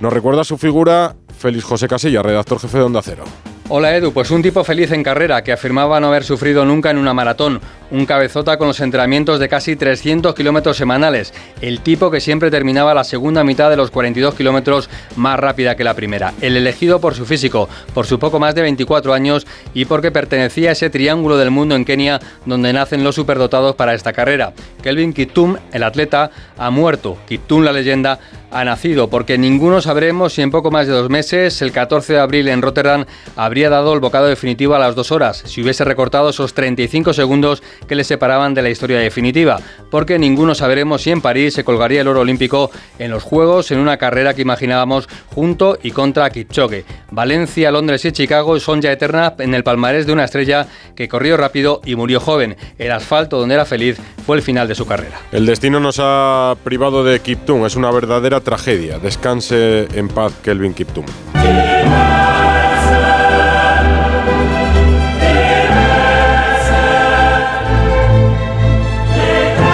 Nos 0.00 0.12
recuerda 0.12 0.44
su 0.44 0.58
figura 0.58 1.16
Félix 1.34 1.64
José 1.64 1.88
Casilla, 1.88 2.22
redactor 2.22 2.60
jefe 2.60 2.76
de 2.76 2.84
Onda 2.84 3.00
Cero. 3.02 3.24
Hola 3.72 3.96
Edu, 3.96 4.12
pues 4.12 4.32
un 4.32 4.42
tipo 4.42 4.64
feliz 4.64 4.90
en 4.90 5.04
carrera 5.04 5.44
que 5.44 5.52
afirmaba 5.52 6.00
no 6.00 6.08
haber 6.08 6.24
sufrido 6.24 6.64
nunca 6.64 6.90
en 6.90 6.98
una 6.98 7.14
maratón, 7.14 7.60
un 7.92 8.04
cabezota 8.04 8.56
con 8.56 8.66
los 8.66 8.80
entrenamientos 8.80 9.38
de 9.38 9.48
casi 9.48 9.76
300 9.76 10.34
kilómetros 10.34 10.76
semanales, 10.76 11.32
el 11.60 11.80
tipo 11.80 12.10
que 12.10 12.20
siempre 12.20 12.50
terminaba 12.50 12.94
la 12.94 13.04
segunda 13.04 13.44
mitad 13.44 13.70
de 13.70 13.76
los 13.76 13.92
42 13.92 14.34
kilómetros 14.34 14.90
más 15.14 15.38
rápida 15.38 15.76
que 15.76 15.84
la 15.84 15.94
primera, 15.94 16.34
el 16.40 16.56
elegido 16.56 17.00
por 17.00 17.14
su 17.14 17.24
físico, 17.26 17.68
por 17.94 18.06
su 18.06 18.18
poco 18.18 18.40
más 18.40 18.56
de 18.56 18.62
24 18.62 19.14
años 19.14 19.46
y 19.72 19.84
porque 19.84 20.10
pertenecía 20.10 20.70
a 20.70 20.72
ese 20.72 20.90
triángulo 20.90 21.36
del 21.36 21.52
mundo 21.52 21.76
en 21.76 21.84
Kenia 21.84 22.18
donde 22.46 22.72
nacen 22.72 23.04
los 23.04 23.14
superdotados 23.14 23.76
para 23.76 23.94
esta 23.94 24.12
carrera. 24.12 24.52
Kelvin 24.82 25.12
Kiptum, 25.12 25.56
el 25.72 25.84
atleta, 25.84 26.32
ha 26.58 26.70
muerto, 26.70 27.18
Kiptum 27.28 27.62
la 27.62 27.72
leyenda, 27.72 28.18
ha 28.50 28.64
nacido, 28.64 29.08
porque 29.08 29.38
ninguno 29.38 29.80
sabremos 29.80 30.32
si 30.32 30.42
en 30.42 30.50
poco 30.50 30.72
más 30.72 30.88
de 30.88 30.92
dos 30.92 31.08
meses, 31.08 31.62
el 31.62 31.70
14 31.70 32.14
de 32.14 32.18
abril 32.18 32.48
en 32.48 32.62
Rotterdam, 32.62 33.04
habría 33.36 33.59
dado 33.68 33.92
el 33.92 34.00
bocado 34.00 34.26
definitivo 34.26 34.74
a 34.74 34.78
las 34.78 34.94
dos 34.94 35.12
horas, 35.12 35.42
si 35.44 35.60
hubiese 35.60 35.84
recortado 35.84 36.30
esos 36.30 36.54
35 36.54 37.12
segundos 37.12 37.62
que 37.86 37.94
le 37.94 38.04
separaban 38.04 38.54
de 38.54 38.62
la 38.62 38.70
historia 38.70 38.98
definitiva, 38.98 39.60
porque 39.90 40.18
ninguno 40.18 40.54
sabremos 40.54 41.02
si 41.02 41.10
en 41.10 41.20
París 41.20 41.54
se 41.54 41.64
colgaría 41.64 42.00
el 42.00 42.08
oro 42.08 42.20
olímpico 42.20 42.70
en 42.98 43.10
los 43.10 43.22
Juegos 43.22 43.70
en 43.70 43.78
una 43.78 43.96
carrera 43.96 44.34
que 44.34 44.42
imaginábamos 44.42 45.08
junto 45.34 45.78
y 45.82 45.90
contra 45.90 46.30
Kipchoge. 46.30 46.84
Valencia, 47.10 47.70
Londres 47.70 48.04
y 48.04 48.12
Chicago 48.12 48.58
son 48.60 48.80
ya 48.80 48.92
eternas 48.92 49.34
en 49.38 49.54
el 49.54 49.64
palmarés 49.64 50.06
de 50.06 50.12
una 50.12 50.24
estrella 50.24 50.66
que 50.94 51.08
corrió 51.08 51.36
rápido 51.36 51.80
y 51.84 51.96
murió 51.96 52.20
joven. 52.20 52.56
El 52.78 52.92
asfalto 52.92 53.38
donde 53.38 53.54
era 53.54 53.64
feliz 53.64 53.98
fue 54.24 54.36
el 54.36 54.42
final 54.42 54.68
de 54.68 54.74
su 54.74 54.86
carrera. 54.86 55.18
El 55.32 55.46
destino 55.46 55.80
nos 55.80 55.98
ha 56.00 56.56
privado 56.62 57.04
de 57.04 57.20
Kiptum, 57.20 57.66
es 57.66 57.76
una 57.76 57.90
verdadera 57.90 58.40
tragedia. 58.40 58.98
Descanse 58.98 59.88
en 59.94 60.08
paz 60.08 60.32
Kelvin 60.42 60.74
Kiptum. 60.74 61.04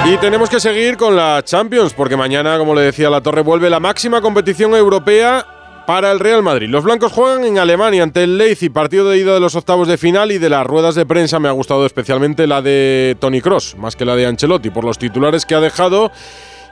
Y 0.08 0.18
tenemos 0.18 0.48
que 0.48 0.60
seguir 0.60 0.96
con 0.96 1.16
la 1.16 1.42
Champions, 1.44 1.92
porque 1.92 2.16
mañana, 2.16 2.58
como 2.58 2.76
le 2.76 2.82
decía 2.82 3.10
la 3.10 3.20
Torre, 3.20 3.42
vuelve 3.42 3.68
la 3.68 3.80
máxima 3.80 4.20
competición 4.20 4.72
europea 4.76 5.44
para 5.84 6.12
el 6.12 6.20
Real 6.20 6.44
Madrid. 6.44 6.68
Los 6.68 6.84
blancos 6.84 7.10
juegan 7.10 7.44
en 7.44 7.58
Alemania 7.58 8.04
ante 8.04 8.22
el 8.22 8.38
Leipzig, 8.38 8.72
partido 8.72 9.10
de 9.10 9.18
ida 9.18 9.34
de 9.34 9.40
los 9.40 9.56
octavos 9.56 9.88
de 9.88 9.98
final 9.98 10.30
y 10.30 10.38
de 10.38 10.48
las 10.48 10.64
ruedas 10.64 10.94
de 10.94 11.06
prensa 11.06 11.40
me 11.40 11.48
ha 11.48 11.52
gustado 11.52 11.84
especialmente 11.84 12.46
la 12.46 12.62
de 12.62 13.16
Tony 13.18 13.40
Cross, 13.40 13.74
más 13.78 13.96
que 13.96 14.04
la 14.04 14.14
de 14.14 14.26
Ancelotti, 14.26 14.70
por 14.70 14.84
los 14.84 14.96
titulares 14.96 15.44
que 15.44 15.56
ha 15.56 15.60
dejado 15.60 16.12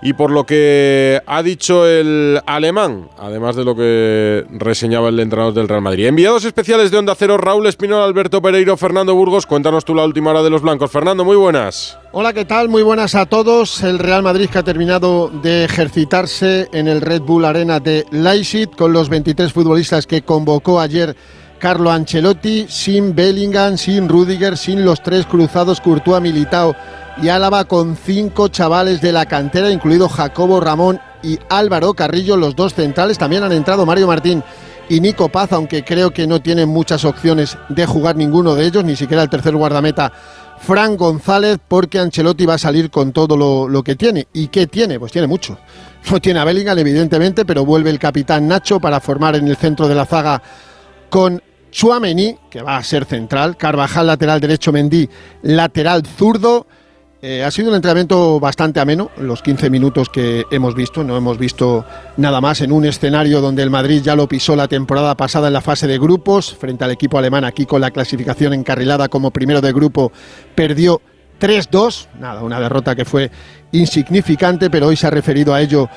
y 0.05 0.13
por 0.13 0.31
lo 0.31 0.45
que 0.45 1.23
ha 1.27 1.43
dicho 1.43 1.89
el 1.89 2.39
alemán, 2.45 3.09
además 3.19 3.57
de 3.57 3.65
lo 3.65 3.75
que 3.75 4.45
reseñaba 4.51 5.09
el 5.09 5.19
entrenador 5.19 5.55
del 5.55 5.67
Real 5.67 5.81
Madrid. 5.81 6.07
Enviados 6.07 6.45
especiales 6.45 6.91
de 6.91 6.99
Onda 6.99 7.15
Cero, 7.19 7.39
Raúl 7.39 7.67
Espinol, 7.67 8.03
Alberto 8.03 8.43
Pereiro, 8.43 8.77
Fernando 8.77 9.15
Burgos. 9.15 9.47
Cuéntanos 9.47 9.83
tú 9.87 9.95
la 9.95 10.05
última 10.05 10.31
hora 10.31 10.43
de 10.43 10.51
los 10.51 10.61
blancos. 10.61 10.91
Fernando, 10.91 11.25
muy 11.25 11.37
buenas. 11.37 11.97
Hola, 12.13 12.35
¿qué 12.35 12.45
tal? 12.45 12.69
Muy 12.69 12.83
buenas 12.83 13.15
a 13.15 13.25
todos. 13.25 13.83
El 13.83 13.99
Real 13.99 14.23
Madrid 14.23 14.51
que 14.51 14.59
ha 14.59 14.63
terminado 14.63 15.31
de 15.43 15.65
ejercitarse 15.65 16.69
en 16.75 16.87
el 16.87 17.01
Red 17.01 17.23
Bull 17.23 17.47
Arena 17.47 17.81
de 17.81 18.05
Leipzig 18.11 18.69
con 18.77 18.93
los 18.93 19.09
23 19.09 19.55
futbolistas 19.55 20.07
que 20.07 20.21
convocó 20.21 20.81
ayer 20.81 21.17
Carlo 21.65 21.91
Ancelotti, 21.91 22.67
sin 22.69 23.15
Bellingham, 23.15 23.79
sin 23.79 24.07
Rudiger, 24.07 24.59
sin 24.59 24.85
los 24.85 25.03
tres 25.03 25.25
cruzados 25.25 25.81
Courtois, 25.81 26.21
Militao 26.21 26.77
y 27.23 27.31
Álava 27.31 27.65
con 27.65 27.97
cinco 27.97 28.49
chavales 28.49 29.01
de 29.01 29.13
la 29.13 29.25
cantera, 29.25 29.71
incluido 29.71 30.11
Jacobo 30.11 30.61
Ramón 30.61 31.01
y 31.23 31.39
Álvaro 31.49 31.95
Carrillo, 31.95 32.37
los 32.37 32.55
dos 32.55 32.75
centrales. 32.75 33.17
También 33.17 33.45
han 33.45 33.53
entrado 33.53 33.87
Mario 33.87 34.07
Martín 34.07 34.45
y 34.91 35.01
Nico 35.01 35.31
Paz, 35.31 35.53
aunque 35.53 35.83
creo 35.85 36.11
que 36.11 36.27
no 36.27 36.43
tienen 36.43 36.69
muchas 36.69 37.03
opciones 37.07 37.57
de 37.71 37.87
jugar 37.87 38.15
ninguno 38.15 38.55
de 38.55 38.67
ellos, 38.67 38.85
ni 38.85 38.95
siquiera 38.95 39.23
el 39.23 39.31
tercer 39.31 39.57
guardameta. 39.57 40.13
Fran 40.59 40.99
González, 40.99 41.57
porque 41.67 41.99
Ancelotti 41.99 42.45
va 42.45 42.55
a 42.55 42.59
salir 42.59 42.91
con 42.91 43.11
todo 43.11 43.39
lo, 43.39 43.71
lo, 43.71 43.83
que 43.83 43.97
tiene. 43.97 44.29
¿Y 44.35 44.49
qué 44.49 44.67
tiene? 44.67 45.01
Pues 45.01 45.13
tiene 45.13 45.27
mucho. 45.27 45.57
No 46.11 46.21
tiene 46.21 46.41
a 46.41 46.45
Bellingham, 46.45 46.77
evidentemente, 46.77 47.47
pero 47.47 47.65
vuelve 47.65 47.89
el 47.89 47.99
capitán 47.99 48.47
Nacho 48.47 48.79
para 48.79 49.01
formar 49.01 49.37
en 49.37 49.49
el 49.49 49.57
centro 49.57 49.89
de 49.89 49.95
la 49.95 50.05
zaga 50.05 50.43
con 51.09 51.41
Chuamení, 51.75 52.39
que 52.49 52.63
va 52.63 52.77
a 52.77 52.85
ser 52.85 53.05
central, 53.05 53.57
Carvajal 53.57 54.07
lateral 54.07 54.41
derecho, 54.41 54.71
Mendy 54.71 55.11
lateral 55.43 56.07
zurdo. 56.07 56.69
Eh, 57.21 57.43
ha 57.43 57.51
sido 57.51 57.71
un 57.71 57.75
entrenamiento 57.75 58.39
bastante 58.39 58.79
ameno, 58.79 59.11
los 59.17 59.43
15 59.43 59.71
minutos 59.71 60.09
que 60.09 60.45
hemos 60.53 60.77
visto, 60.77 61.03
no 61.03 61.17
hemos 61.17 61.37
visto 61.37 61.85
nada 62.17 62.41
más 62.41 62.61
en 62.61 62.71
un 62.71 62.85
escenario 62.85 63.41
donde 63.41 63.65
el 63.65 63.71
Madrid 63.71 64.03
ya 64.05 64.15
lo 64.15 64.29
pisó 64.29 64.55
la 64.55 64.69
temporada 64.69 65.17
pasada 65.17 65.49
en 65.49 65.55
la 65.55 65.63
fase 65.63 65.89
de 65.89 65.99
grupos, 65.99 66.55
frente 66.55 66.85
al 66.85 66.93
equipo 66.93 67.19
alemán 67.19 67.45
aquí 67.45 67.67
con 67.67 67.81
la 67.81 67.91
clasificación 67.91 68.53
encarrilada 68.53 69.09
como 69.09 69.33
primero 69.33 69.61
de 69.61 69.73
grupo, 69.73 70.13
perdió 70.55 71.01
3-2, 71.41 72.07
nada, 72.21 72.43
una 72.43 72.61
derrota 72.61 72.95
que 72.95 73.05
fue 73.05 73.33
insignificante, 73.73 74.71
pero 74.71 74.87
hoy 74.87 74.97
se 74.97 75.09
ha 75.09 75.11
referido 75.11 75.55
a 75.55 75.61
ello 75.61 75.89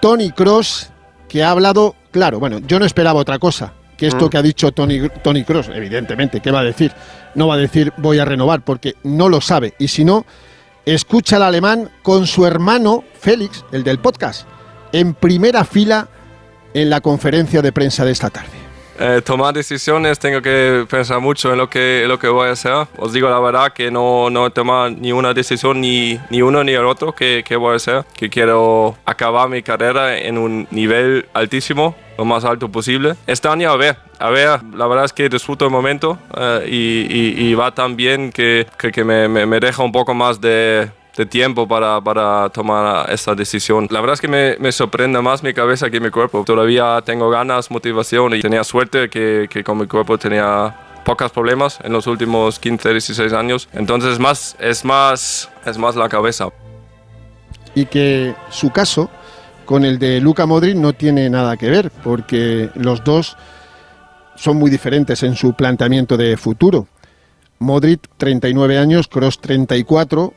Tony 0.00 0.30
Cross, 0.30 0.90
que 1.28 1.42
ha 1.42 1.50
hablado, 1.50 1.96
claro, 2.12 2.38
bueno, 2.38 2.60
yo 2.60 2.78
no 2.78 2.84
esperaba 2.84 3.18
otra 3.18 3.40
cosa 3.40 3.72
que 3.96 4.06
esto 4.06 4.26
Mm. 4.26 4.28
que 4.30 4.38
ha 4.38 4.42
dicho 4.42 4.72
Tony, 4.72 5.08
Tony 5.22 5.44
Cross, 5.44 5.70
evidentemente, 5.74 6.40
¿qué 6.40 6.50
va 6.50 6.60
a 6.60 6.64
decir? 6.64 6.92
No 7.34 7.48
va 7.48 7.54
a 7.54 7.58
decir 7.58 7.92
voy 7.96 8.18
a 8.18 8.24
renovar, 8.24 8.62
porque 8.62 8.94
no 9.02 9.28
lo 9.28 9.40
sabe. 9.40 9.74
Y 9.78 9.88
si 9.88 10.04
no, 10.04 10.24
escucha 10.86 11.36
al 11.36 11.42
alemán 11.44 11.90
con 12.02 12.26
su 12.26 12.46
hermano 12.46 13.04
Félix, 13.18 13.64
el 13.72 13.84
del 13.84 13.98
podcast, 13.98 14.46
en 14.92 15.14
primera 15.14 15.64
fila 15.64 16.08
en 16.74 16.90
la 16.90 17.00
conferencia 17.00 17.62
de 17.62 17.72
prensa 17.72 18.04
de 18.04 18.12
esta 18.12 18.30
tarde. 18.30 18.48
Eh, 18.96 19.22
tomar 19.24 19.52
decisiones, 19.52 20.20
tengo 20.20 20.40
que 20.40 20.86
pensar 20.88 21.18
mucho 21.20 21.50
en 21.50 21.58
lo 21.58 21.68
que, 21.68 22.02
en 22.04 22.08
lo 22.08 22.16
que 22.16 22.28
voy 22.28 22.48
a 22.48 22.52
hacer. 22.52 22.86
Os 22.96 23.12
digo 23.12 23.28
la 23.28 23.40
verdad 23.40 23.72
que 23.72 23.90
no, 23.90 24.30
no 24.30 24.46
he 24.46 24.50
tomado 24.50 24.88
ni 24.90 25.10
una 25.10 25.34
decisión, 25.34 25.80
ni, 25.80 26.20
ni 26.30 26.42
uno 26.42 26.62
ni 26.62 26.72
el 26.72 26.84
otro 26.84 27.12
que, 27.12 27.42
que 27.44 27.56
voy 27.56 27.72
a 27.72 27.76
hacer. 27.76 28.04
Que 28.16 28.30
quiero 28.30 28.96
acabar 29.04 29.48
mi 29.48 29.64
carrera 29.64 30.16
en 30.16 30.38
un 30.38 30.68
nivel 30.70 31.26
altísimo, 31.34 31.96
lo 32.18 32.24
más 32.24 32.44
alto 32.44 32.68
posible. 32.68 33.14
Este 33.26 33.48
año 33.48 33.70
a 33.70 33.76
ver, 33.76 33.96
a 34.18 34.30
ver, 34.30 34.62
la 34.74 34.86
verdad 34.86 35.04
es 35.04 35.12
que 35.12 35.28
disfruto 35.28 35.64
el 35.64 35.70
momento 35.70 36.18
eh, 36.36 36.66
y, 36.68 37.44
y- 37.44 37.48
y 37.50 37.54
va 37.54 37.72
tan 37.72 37.96
bien 37.96 38.30
que, 38.32 38.66
que, 38.78 38.92
que 38.92 39.04
me, 39.04 39.28
me- 39.28 39.46
me 39.46 39.60
deja 39.60 39.82
un 39.82 39.92
poco 39.92 40.14
más 40.14 40.40
de, 40.40 40.90
de 41.16 41.26
tiempo 41.26 41.66
para, 41.66 42.00
para 42.00 42.48
tomar 42.50 43.10
esta 43.10 43.34
decisión. 43.34 43.86
La 43.90 44.00
verdad 44.00 44.14
es 44.14 44.20
que 44.20 44.28
me, 44.28 44.56
me 44.58 44.70
sorprende 44.72 45.20
más 45.20 45.42
mi 45.42 45.52
cabeza 45.52 45.90
que 45.90 46.00
mi 46.00 46.10
cuerpo. 46.10 46.44
Todavía 46.44 47.00
tengo 47.04 47.30
ganas, 47.30 47.70
motivación 47.70 48.34
y 48.34 48.40
tenía 48.40 48.64
suerte 48.64 49.08
que, 49.08 49.46
que 49.50 49.62
con 49.64 49.78
mi 49.78 49.86
cuerpo 49.86 50.16
tenía 50.18 50.74
pocos 51.04 51.30
problemas 51.32 51.78
en 51.82 51.92
los 51.92 52.06
últimos 52.06 52.58
15, 52.58 52.90
16 52.92 53.32
años. 53.32 53.68
Entonces 53.72 54.18
más, 54.18 54.56
es, 54.58 54.84
más, 54.84 55.50
es 55.66 55.76
más 55.78 55.96
la 55.96 56.08
cabeza. 56.08 56.48
y 57.74 57.86
que 57.86 58.34
su 58.50 58.70
caso 58.70 59.10
con 59.64 59.84
el 59.84 59.98
de 59.98 60.20
Luka 60.20 60.46
Modric 60.46 60.76
no 60.76 60.92
tiene 60.92 61.28
nada 61.30 61.56
que 61.56 61.70
ver, 61.70 61.90
porque 62.02 62.70
los 62.74 63.04
dos 63.04 63.36
son 64.36 64.56
muy 64.56 64.70
diferentes 64.70 65.22
en 65.22 65.36
su 65.36 65.54
planteamiento 65.54 66.16
de 66.16 66.36
futuro. 66.36 66.88
Modric 67.58 68.08
39 68.16 68.78
años, 68.78 69.08
Cross 69.08 69.40
34. 69.40 70.34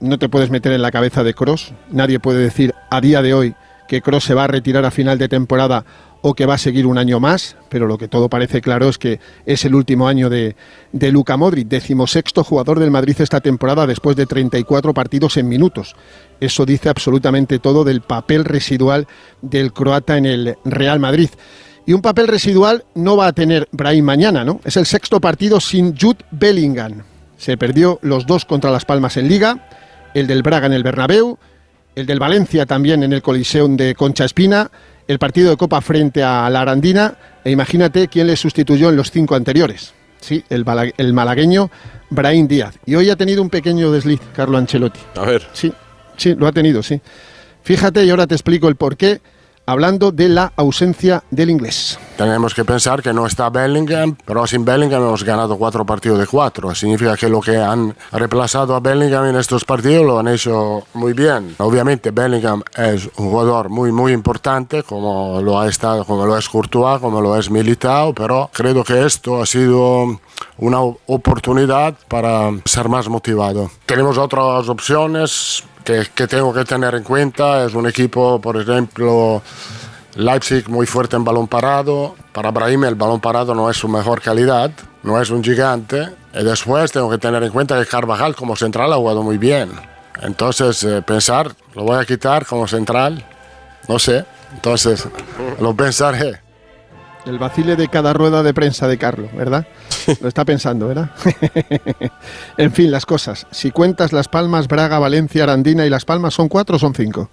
No 0.00 0.18
te 0.18 0.28
puedes 0.28 0.50
meter 0.50 0.72
en 0.72 0.82
la 0.82 0.90
cabeza 0.90 1.22
de 1.22 1.34
Cross. 1.34 1.72
Nadie 1.90 2.18
puede 2.18 2.40
decir 2.40 2.74
a 2.90 3.00
día 3.00 3.22
de 3.22 3.34
hoy 3.34 3.54
que 3.88 4.02
Cross 4.02 4.24
se 4.24 4.34
va 4.34 4.44
a 4.44 4.48
retirar 4.48 4.84
a 4.84 4.90
final 4.90 5.18
de 5.18 5.28
temporada 5.28 5.84
o 6.22 6.34
que 6.34 6.46
va 6.46 6.54
a 6.54 6.58
seguir 6.58 6.86
un 6.86 6.98
año 6.98 7.20
más, 7.20 7.56
pero 7.68 7.86
lo 7.86 7.96
que 7.96 8.08
todo 8.08 8.28
parece 8.28 8.60
claro 8.60 8.88
es 8.88 8.98
que 8.98 9.20
es 9.46 9.64
el 9.64 9.74
último 9.74 10.06
año 10.06 10.28
de, 10.28 10.56
de 10.92 11.12
Luka 11.12 11.36
Modric, 11.36 11.68
decimosexto 11.68 12.44
jugador 12.44 12.78
del 12.78 12.90
Madrid 12.90 13.16
esta 13.18 13.40
temporada 13.40 13.86
después 13.86 14.16
de 14.16 14.26
34 14.26 14.92
partidos 14.92 15.36
en 15.36 15.48
minutos. 15.48 15.96
Eso 16.40 16.66
dice 16.66 16.88
absolutamente 16.88 17.58
todo 17.58 17.84
del 17.84 18.02
papel 18.02 18.44
residual 18.44 19.06
del 19.42 19.72
croata 19.72 20.16
en 20.18 20.26
el 20.26 20.56
Real 20.64 21.00
Madrid. 21.00 21.30
Y 21.86 21.92
un 21.92 22.02
papel 22.02 22.28
residual 22.28 22.84
no 22.94 23.16
va 23.16 23.26
a 23.26 23.32
tener 23.32 23.68
Brahim 23.72 24.04
mañana, 24.04 24.44
¿no? 24.44 24.60
Es 24.64 24.76
el 24.76 24.86
sexto 24.86 25.20
partido 25.20 25.60
sin 25.60 25.96
Jude 25.98 26.24
Bellingham. 26.30 27.02
Se 27.36 27.56
perdió 27.56 27.98
los 28.02 28.26
dos 28.26 28.44
contra 28.44 28.70
Las 28.70 28.84
Palmas 28.84 29.16
en 29.16 29.28
Liga, 29.28 29.68
el 30.14 30.26
del 30.26 30.42
Braga 30.42 30.66
en 30.66 30.74
el 30.74 30.82
Bernabéu, 30.82 31.38
el 31.94 32.06
del 32.06 32.18
Valencia 32.18 32.66
también 32.66 33.02
en 33.02 33.12
el 33.12 33.22
Coliseum 33.22 33.76
de 33.76 33.94
Concha 33.94 34.24
Espina, 34.24 34.70
el 35.10 35.18
partido 35.18 35.50
de 35.50 35.56
Copa 35.56 35.80
frente 35.80 36.22
a 36.22 36.48
la 36.50 36.60
Arandina, 36.60 37.14
e 37.42 37.50
imagínate 37.50 38.06
quién 38.06 38.28
le 38.28 38.36
sustituyó 38.36 38.90
en 38.90 38.96
los 38.96 39.10
cinco 39.10 39.34
anteriores. 39.34 39.92
Sí, 40.20 40.44
el, 40.48 40.64
malagueño 41.12 41.68
Brahim 42.10 42.46
Díaz. 42.46 42.78
Y 42.86 42.94
hoy 42.94 43.10
ha 43.10 43.16
tenido 43.16 43.42
un 43.42 43.50
pequeño 43.50 43.90
desliz, 43.90 44.20
Carlo 44.32 44.56
Ancelotti. 44.56 45.00
A 45.16 45.22
ver. 45.22 45.48
Sí, 45.52 45.72
sí, 46.16 46.36
lo 46.36 46.46
ha 46.46 46.52
tenido, 46.52 46.80
sí. 46.84 47.00
Fíjate, 47.64 48.04
y 48.04 48.10
ahora 48.10 48.28
te 48.28 48.36
explico 48.36 48.68
el 48.68 48.76
porqué, 48.76 49.20
hablando 49.70 50.10
de 50.10 50.28
la 50.28 50.52
ausencia 50.56 51.22
del 51.30 51.50
inglés. 51.50 51.98
Tenemos 52.16 52.54
que 52.54 52.64
pensar 52.64 53.02
que 53.02 53.12
no 53.12 53.24
está 53.24 53.48
Bellingham, 53.48 54.16
pero 54.26 54.46
sin 54.46 54.64
Bellingham 54.64 55.02
hemos 55.02 55.24
ganado 55.24 55.56
cuatro 55.56 55.86
partidos 55.86 56.18
de 56.18 56.26
cuatro. 56.26 56.74
Significa 56.74 57.16
que 57.16 57.28
lo 57.28 57.40
que 57.40 57.56
han 57.56 57.96
reemplazado 58.12 58.74
a 58.74 58.80
Bellingham 58.80 59.26
en 59.26 59.36
estos 59.36 59.64
partidos 59.64 60.04
lo 60.04 60.18
han 60.18 60.28
hecho 60.28 60.84
muy 60.94 61.12
bien. 61.12 61.54
Obviamente 61.58 62.10
Bellingham 62.10 62.62
es 62.76 63.08
un 63.16 63.30
jugador 63.30 63.70
muy 63.70 63.90
muy 63.92 64.12
importante, 64.12 64.82
como 64.82 65.40
lo 65.40 65.58
ha 65.58 65.68
estado, 65.68 66.04
como 66.04 66.26
lo 66.26 66.36
es 66.36 66.48
Courtois, 66.48 67.00
como 67.00 67.20
lo 67.20 67.38
es 67.38 67.50
Militao, 67.50 68.12
pero 68.12 68.50
creo 68.52 68.84
que 68.84 69.06
esto 69.06 69.40
ha 69.40 69.46
sido 69.46 70.20
una 70.58 70.80
oportunidad 70.80 71.94
para 72.08 72.50
ser 72.64 72.88
más 72.88 73.08
motivado. 73.08 73.70
Tenemos 73.86 74.18
otras 74.18 74.68
opciones 74.68 75.64
que, 75.84 76.06
que 76.14 76.26
tengo 76.26 76.52
que 76.52 76.64
tener 76.64 76.94
en 76.94 77.02
cuenta. 77.02 77.64
Es 77.64 77.74
un 77.74 77.86
equipo, 77.86 78.40
por 78.40 78.56
ejemplo, 78.60 79.42
Leipzig 80.14 80.68
muy 80.68 80.86
fuerte 80.86 81.16
en 81.16 81.24
balón 81.24 81.48
parado. 81.48 82.14
Para 82.32 82.50
Brahim 82.50 82.84
el 82.84 82.94
balón 82.94 83.20
parado 83.20 83.54
no 83.54 83.70
es 83.70 83.76
su 83.76 83.88
mejor 83.88 84.20
calidad, 84.20 84.70
no 85.02 85.20
es 85.20 85.30
un 85.30 85.42
gigante. 85.42 86.08
Y 86.34 86.44
después 86.44 86.92
tengo 86.92 87.10
que 87.10 87.18
tener 87.18 87.42
en 87.42 87.50
cuenta 87.50 87.78
que 87.78 87.86
Carvajal 87.86 88.34
como 88.34 88.56
central 88.56 88.92
ha 88.92 88.96
jugado 88.96 89.22
muy 89.22 89.38
bien. 89.38 89.70
Entonces, 90.22 90.82
eh, 90.84 91.02
pensar, 91.02 91.52
lo 91.74 91.84
voy 91.84 91.98
a 91.98 92.04
quitar 92.04 92.44
como 92.46 92.68
central, 92.68 93.24
no 93.88 93.98
sé. 93.98 94.24
Entonces, 94.52 95.08
lo 95.60 95.74
pensaré. 95.74 96.40
El 97.24 97.38
vacile 97.38 97.76
de 97.76 97.88
cada 97.88 98.12
rueda 98.12 98.42
de 98.42 98.52
prensa 98.54 98.88
de 98.88 98.98
Carlo, 98.98 99.28
¿verdad? 99.34 99.66
Lo 100.20 100.28
está 100.28 100.44
pensando, 100.44 100.88
¿verdad? 100.88 101.10
en 102.56 102.72
fin, 102.72 102.90
las 102.90 103.06
cosas. 103.06 103.46
Si 103.50 103.70
cuentas 103.70 104.12
Las 104.12 104.28
Palmas, 104.28 104.68
Braga, 104.68 104.98
Valencia, 104.98 105.44
Arandina 105.44 105.86
y 105.86 105.90
Las 105.90 106.04
Palmas, 106.04 106.34
¿son 106.34 106.48
cuatro 106.48 106.76
o 106.76 106.78
son 106.78 106.94
cinco? 106.94 107.30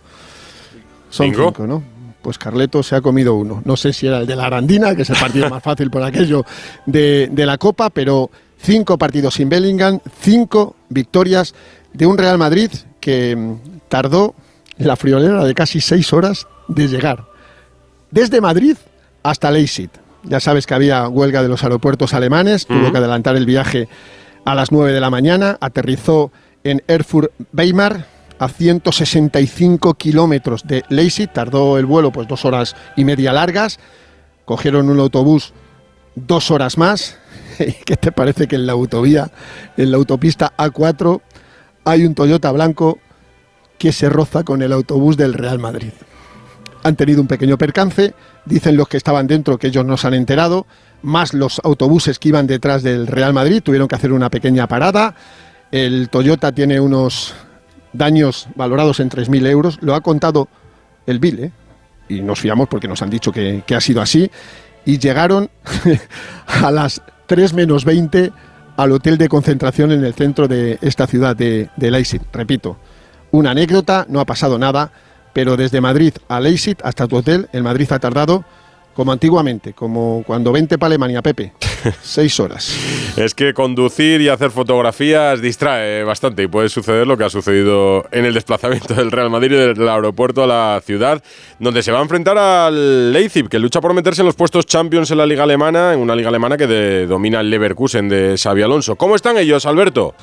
Son 1.10 1.27
¿Cinco? 1.27 1.45
cinco, 1.48 1.68
¿no? 1.68 1.84
Pues 2.22 2.38
Carleto 2.38 2.84
se 2.84 2.95
ha 2.95 3.02
comido 3.02 3.35
uno. 3.35 3.61
No 3.64 3.77
sé 3.77 3.94
si 3.94 4.07
era 4.07 4.19
el 4.19 4.27
de 4.27 4.35
la 4.35 4.45
Arandina, 4.45 4.95
que 4.95 5.03
es 5.03 5.10
el 5.10 5.18
partido 5.18 5.49
más 5.52 5.64
fácil 5.64 5.89
por 5.89 6.03
aquello 6.03 6.45
de, 6.85 7.30
de 7.31 7.45
la 7.45 7.57
Copa, 7.57 7.89
pero 7.89 8.30
cinco 8.57 8.98
partidos 8.98 9.35
sin 9.35 9.49
Bellingham, 9.49 9.99
cinco 10.19 10.76
victorias 10.89 11.53
de 11.94 12.06
un 12.06 12.18
Real 12.18 12.38
Madrid 12.38 12.72
que 12.99 13.35
mm, 13.35 13.80
tardó 13.88 14.35
la 14.77 14.95
friolera 14.95 15.44
de 15.44 15.53
casi 15.53 15.80
seis 15.80 16.11
horas 16.14 16.48
de 16.68 16.88
llegar. 16.88 17.26
Desde 18.11 18.41
Madrid 18.41 18.77
hasta 19.23 19.52
Leipzig. 19.52 19.89
Ya 20.27 20.39
sabes 20.39 20.67
que 20.67 20.73
había 20.73 21.07
huelga 21.07 21.41
de 21.41 21.47
los 21.47 21.63
aeropuertos 21.63 22.13
alemanes, 22.13 22.65
tuvo 22.65 22.91
que 22.91 22.97
adelantar 22.97 23.35
el 23.35 23.45
viaje 23.45 23.87
a 24.43 24.55
las 24.55 24.71
9 24.71 24.91
de 24.91 24.99
la 24.99 25.09
mañana, 25.09 25.57
aterrizó 25.61 26.31
en 26.63 26.81
Erfurt-Weimar 26.87 28.05
a 28.39 28.49
165 28.49 29.93
kilómetros 29.93 30.67
de 30.67 30.83
Leipzig, 30.89 31.31
tardó 31.31 31.77
el 31.77 31.85
vuelo 31.85 32.11
pues 32.11 32.27
dos 32.27 32.45
horas 32.45 32.75
y 32.95 33.05
media 33.05 33.31
largas, 33.33 33.79
cogieron 34.45 34.89
un 34.89 34.99
autobús 34.99 35.53
dos 36.15 36.51
horas 36.51 36.77
más. 36.77 37.17
¿Qué 37.85 37.95
te 37.95 38.11
parece 38.11 38.47
que 38.47 38.55
en 38.55 38.67
la 38.67 38.73
autovía, 38.73 39.31
en 39.77 39.91
la 39.91 39.97
autopista 39.97 40.53
A4, 40.57 41.21
hay 41.85 42.05
un 42.05 42.15
Toyota 42.15 42.51
blanco 42.51 42.99
que 43.77 43.91
se 43.91 44.09
roza 44.09 44.43
con 44.43 44.61
el 44.61 44.73
autobús 44.73 45.17
del 45.17 45.33
Real 45.33 45.59
Madrid? 45.59 45.91
Han 46.88 46.95
tenido 46.95 47.22
un 47.22 47.27
pequeño 47.27 47.57
percance, 47.57 48.14
dicen 48.45 48.77
los 48.77 48.88
que 48.88 48.97
estaban 48.97 49.27
dentro 49.27 49.57
que 49.57 49.68
ellos 49.68 49.85
no 49.85 49.97
se 49.97 50.07
han 50.07 50.14
enterado, 50.14 50.65
más 51.01 51.34
los 51.34 51.59
autobuses 51.64 52.19
que 52.19 52.30
iban 52.30 52.47
detrás 52.47 52.84
del 52.84 53.07
Real 53.07 53.34
Madrid 53.34 53.61
tuvieron 53.61 53.88
que 53.88 53.95
hacer 53.95 54.11
una 54.11 54.30
pequeña 54.30 54.68
parada, 54.68 55.15
el 55.72 56.09
Toyota 56.09 56.51
tiene 56.51 56.80
unos 56.80 57.34
daños 57.93 58.47
valorados 58.55 58.99
en 58.99 59.09
3.000 59.09 59.47
euros, 59.47 59.80
lo 59.81 59.95
ha 59.95 60.01
contado 60.01 60.47
el 61.05 61.19
Bill, 61.19 61.39
¿eh? 61.39 61.51
y 62.09 62.22
nos 62.22 62.39
fiamos 62.39 62.68
porque 62.68 62.88
nos 62.88 63.01
han 63.01 63.09
dicho 63.09 63.31
que, 63.31 63.64
que 63.65 63.76
ha 63.76 63.81
sido 63.81 64.01
así, 64.01 64.31
y 64.85 64.97
llegaron 64.97 65.49
a 66.47 66.72
las 66.72 67.01
3 67.27 67.53
menos 67.53 67.84
20 67.85 68.31
al 68.77 68.91
hotel 68.91 69.18
de 69.18 69.27
concentración 69.27 69.91
en 69.91 70.05
el 70.05 70.14
centro 70.14 70.47
de 70.47 70.77
esta 70.81 71.07
ciudad 71.07 71.35
de, 71.35 71.69
de 71.76 71.91
Leipzig. 71.91 72.22
Repito, 72.31 72.77
una 73.31 73.51
anécdota, 73.51 74.05
no 74.07 74.19
ha 74.19 74.26
pasado 74.26 74.57
nada, 74.57 74.91
pero 75.38 75.55
desde 75.55 75.80
Madrid 75.81 76.14
a 76.30 76.39
Leipzig 76.39 76.77
hasta 76.84 77.05
tu 77.07 77.18
hotel, 77.18 77.47
el 77.53 77.61
Madrid 77.61 77.85
ha 77.91 77.99
tardado 77.99 78.43
como 78.95 79.11
antiguamente, 79.11 79.73
como 79.73 80.23
cuando 80.26 80.51
vente 80.51 80.80
para 80.80 80.88
Alemania, 80.88 81.22
Pepe, 81.22 81.53
seis 82.01 82.39
horas. 82.39 82.76
Es 83.15 83.35
que 83.35 83.53
conducir 83.53 84.19
y 84.22 84.30
hacer 84.30 84.49
fotografías 84.49 85.39
distrae 85.39 86.03
bastante 86.03 86.41
y 86.41 86.47
puede 86.47 86.69
suceder 86.69 87.05
lo 87.05 87.15
que 87.19 87.26
ha 87.26 87.30
sucedido 87.30 88.05
en 88.11 88.26
el 88.26 88.34
desplazamiento 88.34 88.95
del 88.95 89.11
Real 89.11 89.30
Madrid 89.30 89.51
desde 89.51 89.84
el 89.84 89.88
aeropuerto 89.88 90.41
a 90.43 90.47
la 90.47 90.81
ciudad, 90.84 91.22
donde 91.59 91.84
se 91.84 91.91
va 91.91 91.99
a 91.99 92.01
enfrentar 92.01 92.35
al 92.39 93.14
Leipzig, 93.14 93.47
que 93.47 93.59
lucha 93.59 93.80
por 93.80 93.93
meterse 93.93 94.23
en 94.23 94.26
los 94.26 94.35
puestos 94.35 94.65
Champions 94.65 95.11
en 95.11 95.19
la 95.19 95.27
liga 95.27 95.43
alemana, 95.43 95.93
en 95.93 95.99
una 95.99 96.15
liga 96.15 96.30
alemana 96.30 96.57
que 96.57 96.65
de- 96.65 97.05
domina 97.05 97.41
el 97.41 97.51
Leverkusen 97.51 98.09
de 98.09 98.35
Xavi 98.41 98.64
Alonso. 98.64 98.95
¿Cómo 98.95 99.15
están 99.15 99.38
ellos, 99.38 99.68
Alberto? 99.68 100.15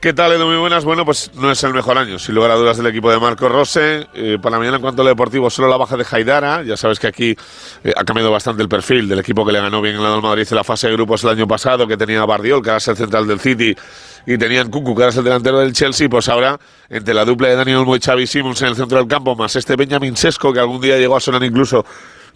¿Qué 0.00 0.12
tal, 0.12 0.30
Edu? 0.30 0.46
Muy 0.46 0.58
buenas. 0.58 0.84
Bueno, 0.84 1.04
pues 1.04 1.32
no 1.34 1.50
es 1.50 1.60
el 1.64 1.74
mejor 1.74 1.98
año, 1.98 2.20
sin 2.20 2.36
lugar 2.36 2.52
a 2.52 2.54
dudas, 2.54 2.76
del 2.76 2.86
equipo 2.86 3.10
de 3.10 3.18
Marco 3.18 3.48
Rose. 3.48 4.06
Eh, 4.14 4.38
para 4.40 4.56
mañana, 4.56 4.76
en 4.76 4.80
cuanto 4.80 5.02
al 5.02 5.08
deportivo, 5.08 5.50
solo 5.50 5.66
la 5.66 5.76
baja 5.76 5.96
de 5.96 6.06
Haidara. 6.08 6.62
Ya 6.62 6.76
sabes 6.76 7.00
que 7.00 7.08
aquí 7.08 7.36
eh, 7.82 7.92
ha 7.96 8.04
cambiado 8.04 8.30
bastante 8.30 8.62
el 8.62 8.68
perfil 8.68 9.08
del 9.08 9.18
equipo 9.18 9.44
que 9.44 9.50
le 9.50 9.60
ganó 9.60 9.82
bien 9.82 9.96
en 9.96 10.02
la 10.04 10.20
Madrid 10.20 10.46
en 10.48 10.54
la 10.54 10.62
fase 10.62 10.86
de 10.86 10.92
grupos 10.92 11.24
el 11.24 11.30
año 11.30 11.48
pasado, 11.48 11.88
que 11.88 11.96
tenía 11.96 12.24
Bardiol, 12.24 12.62
que 12.62 12.68
era 12.68 12.76
el 12.76 12.96
central 12.96 13.26
del 13.26 13.40
City, 13.40 13.74
y 14.24 14.38
tenían 14.38 14.70
Cucu, 14.70 14.94
que 14.94 15.02
era 15.02 15.10
el 15.10 15.24
delantero 15.24 15.58
del 15.58 15.72
Chelsea. 15.72 16.08
Pues 16.08 16.28
ahora, 16.28 16.60
entre 16.88 17.12
la 17.12 17.24
dupla 17.24 17.48
de 17.48 17.56
Daniel 17.56 17.78
Olmo 17.78 17.96
y 17.96 17.98
Xavi 17.98 18.28
Simons 18.28 18.62
en 18.62 18.68
el 18.68 18.76
centro 18.76 18.98
del 18.98 19.08
campo, 19.08 19.34
más 19.34 19.56
este 19.56 19.74
Benjamin 19.74 20.16
Sesco, 20.16 20.52
que 20.52 20.60
algún 20.60 20.80
día 20.80 20.96
llegó 20.96 21.16
a 21.16 21.20
sonar 21.20 21.42
incluso 21.42 21.84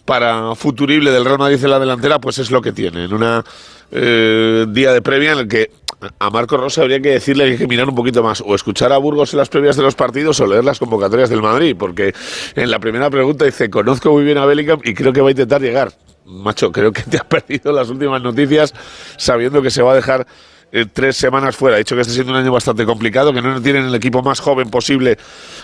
para 0.04 0.56
futurible 0.56 1.12
del 1.12 1.24
Real 1.24 1.38
Madrid 1.38 1.62
en 1.62 1.70
la 1.70 1.78
delantera, 1.78 2.18
pues 2.18 2.38
es 2.38 2.50
lo 2.50 2.60
que 2.60 2.72
tiene. 2.72 3.04
En 3.04 3.14
un 3.14 3.44
eh, 3.92 4.66
día 4.68 4.92
de 4.92 5.00
previa 5.00 5.32
en 5.32 5.38
el 5.38 5.48
que 5.48 5.70
a 6.18 6.30
Marco 6.30 6.56
Rosa 6.56 6.82
habría 6.82 7.00
que 7.00 7.10
decirle 7.10 7.44
que 7.44 7.50
hay 7.52 7.58
que 7.58 7.66
mirar 7.66 7.88
un 7.88 7.94
poquito 7.94 8.22
más, 8.22 8.42
o 8.44 8.54
escuchar 8.54 8.92
a 8.92 8.98
Burgos 8.98 9.32
en 9.32 9.38
las 9.38 9.48
previas 9.48 9.76
de 9.76 9.82
los 9.82 9.94
partidos 9.94 10.40
o 10.40 10.46
leer 10.46 10.64
las 10.64 10.78
convocatorias 10.78 11.30
del 11.30 11.42
Madrid, 11.42 11.76
porque 11.78 12.14
en 12.54 12.70
la 12.70 12.78
primera 12.78 13.10
pregunta 13.10 13.44
dice, 13.44 13.70
conozco 13.70 14.12
muy 14.12 14.24
bien 14.24 14.38
a 14.38 14.46
Bellingham 14.46 14.80
y 14.84 14.94
creo 14.94 15.12
que 15.12 15.20
va 15.20 15.28
a 15.28 15.32
intentar 15.32 15.60
llegar. 15.60 15.92
Macho, 16.24 16.70
creo 16.70 16.92
que 16.92 17.02
te 17.02 17.16
has 17.16 17.24
perdido 17.28 17.72
las 17.72 17.90
últimas 17.90 18.22
noticias 18.22 18.74
sabiendo 19.16 19.62
que 19.62 19.70
se 19.70 19.82
va 19.82 19.92
a 19.92 19.96
dejar 19.96 20.26
eh, 20.72 20.86
tres 20.90 21.16
semanas 21.16 21.54
fuera. 21.54 21.76
Ha 21.76 21.78
dicho 21.78 21.94
que 21.94 22.00
está 22.00 22.12
siendo 22.12 22.32
un 22.32 22.38
año 22.38 22.50
bastante 22.50 22.86
complicado, 22.86 23.32
que 23.32 23.42
no 23.42 23.60
tienen 23.60 23.84
el 23.84 23.94
equipo 23.94 24.22
más 24.22 24.40
joven 24.40 24.70
posible 24.70 25.18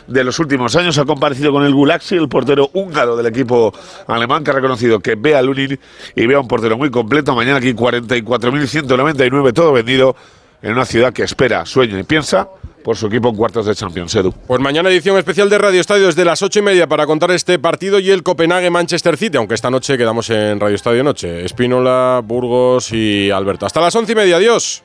de 0.07 0.25
los 0.25 0.39
últimos 0.39 0.77
años. 0.77 0.99
Ha 0.99 1.07
comparecido 1.07 1.51
con 1.51 1.65
el 1.65 1.73
Gulaxi, 1.73 2.15
el 2.17 2.29
portero 2.29 2.71
húngaro 2.75 3.17
del 3.17 3.27
equipo 3.27 3.73
alemán, 4.07 4.45
que 4.45 4.51
ha 4.51 4.55
reconocido 4.55 5.01
que 5.01 5.15
ve 5.15 5.35
a 5.35 5.43
Lunin 5.43 5.81
y 6.15 6.27
ve 6.27 6.35
a 6.35 6.41
un 6.41 6.47
portero 6.47 6.77
muy 6.77 6.91
completo. 6.91 7.35
Mañana 7.35 7.57
aquí 7.57 7.73
44.199, 7.73 9.55
todo 9.55 9.73
vendido 9.73 10.15
en 10.61 10.73
una 10.73 10.85
ciudad 10.85 11.13
que 11.13 11.23
espera, 11.23 11.65
sueña 11.65 11.99
y 11.99 12.03
piensa 12.03 12.49
por 12.85 12.97
su 12.97 13.07
equipo 13.07 13.29
en 13.29 13.37
cuartos 13.37 13.67
de 13.67 13.75
Champions, 13.75 14.15
Edu. 14.15 14.33
Pues 14.47 14.61
mañana 14.61 14.89
edición 14.89 15.17
especial 15.17 15.49
de 15.49 15.59
Radio 15.59 15.81
Estadio 15.81 16.07
desde 16.07 16.25
las 16.25 16.43
ocho 16.43 16.59
y 16.59 16.63
media 16.63 16.87
para 16.87 17.07
contar 17.07 17.31
este 17.31 17.59
partido 17.59 17.99
y 17.99 18.11
el 18.11 18.23
Copenhague-Manchester 18.23 19.17
City, 19.17 19.37
aunque 19.37 19.55
esta 19.55 19.71
noche 19.71 19.97
quedamos 19.97 20.29
en 20.31 20.61
Radio 20.61 20.75
Estadio 20.75 21.05
Noche. 21.05 21.45
Espínola, 21.45 22.23
Burgos 22.25 22.93
y 22.93 23.31
Alberto. 23.31 23.67
Hasta 23.67 23.81
las 23.81 23.95
once 23.95 24.13
y 24.13 24.15
media, 24.15 24.37
adiós. 24.37 24.83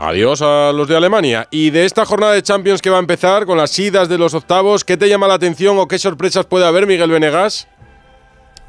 Adiós 0.00 0.42
a 0.42 0.72
los 0.72 0.86
de 0.86 0.96
Alemania. 0.96 1.48
Y 1.50 1.70
de 1.70 1.84
esta 1.84 2.04
jornada 2.04 2.32
de 2.32 2.42
Champions 2.42 2.80
que 2.80 2.90
va 2.90 2.98
a 2.98 3.00
empezar 3.00 3.46
con 3.46 3.58
las 3.58 3.76
idas 3.78 4.08
de 4.08 4.16
los 4.16 4.32
octavos, 4.32 4.84
¿qué 4.84 4.96
te 4.96 5.08
llama 5.08 5.26
la 5.26 5.34
atención 5.34 5.76
o 5.78 5.88
qué 5.88 5.98
sorpresas 5.98 6.46
puede 6.46 6.66
haber, 6.66 6.86
Miguel 6.86 7.10
Venegas? 7.10 7.66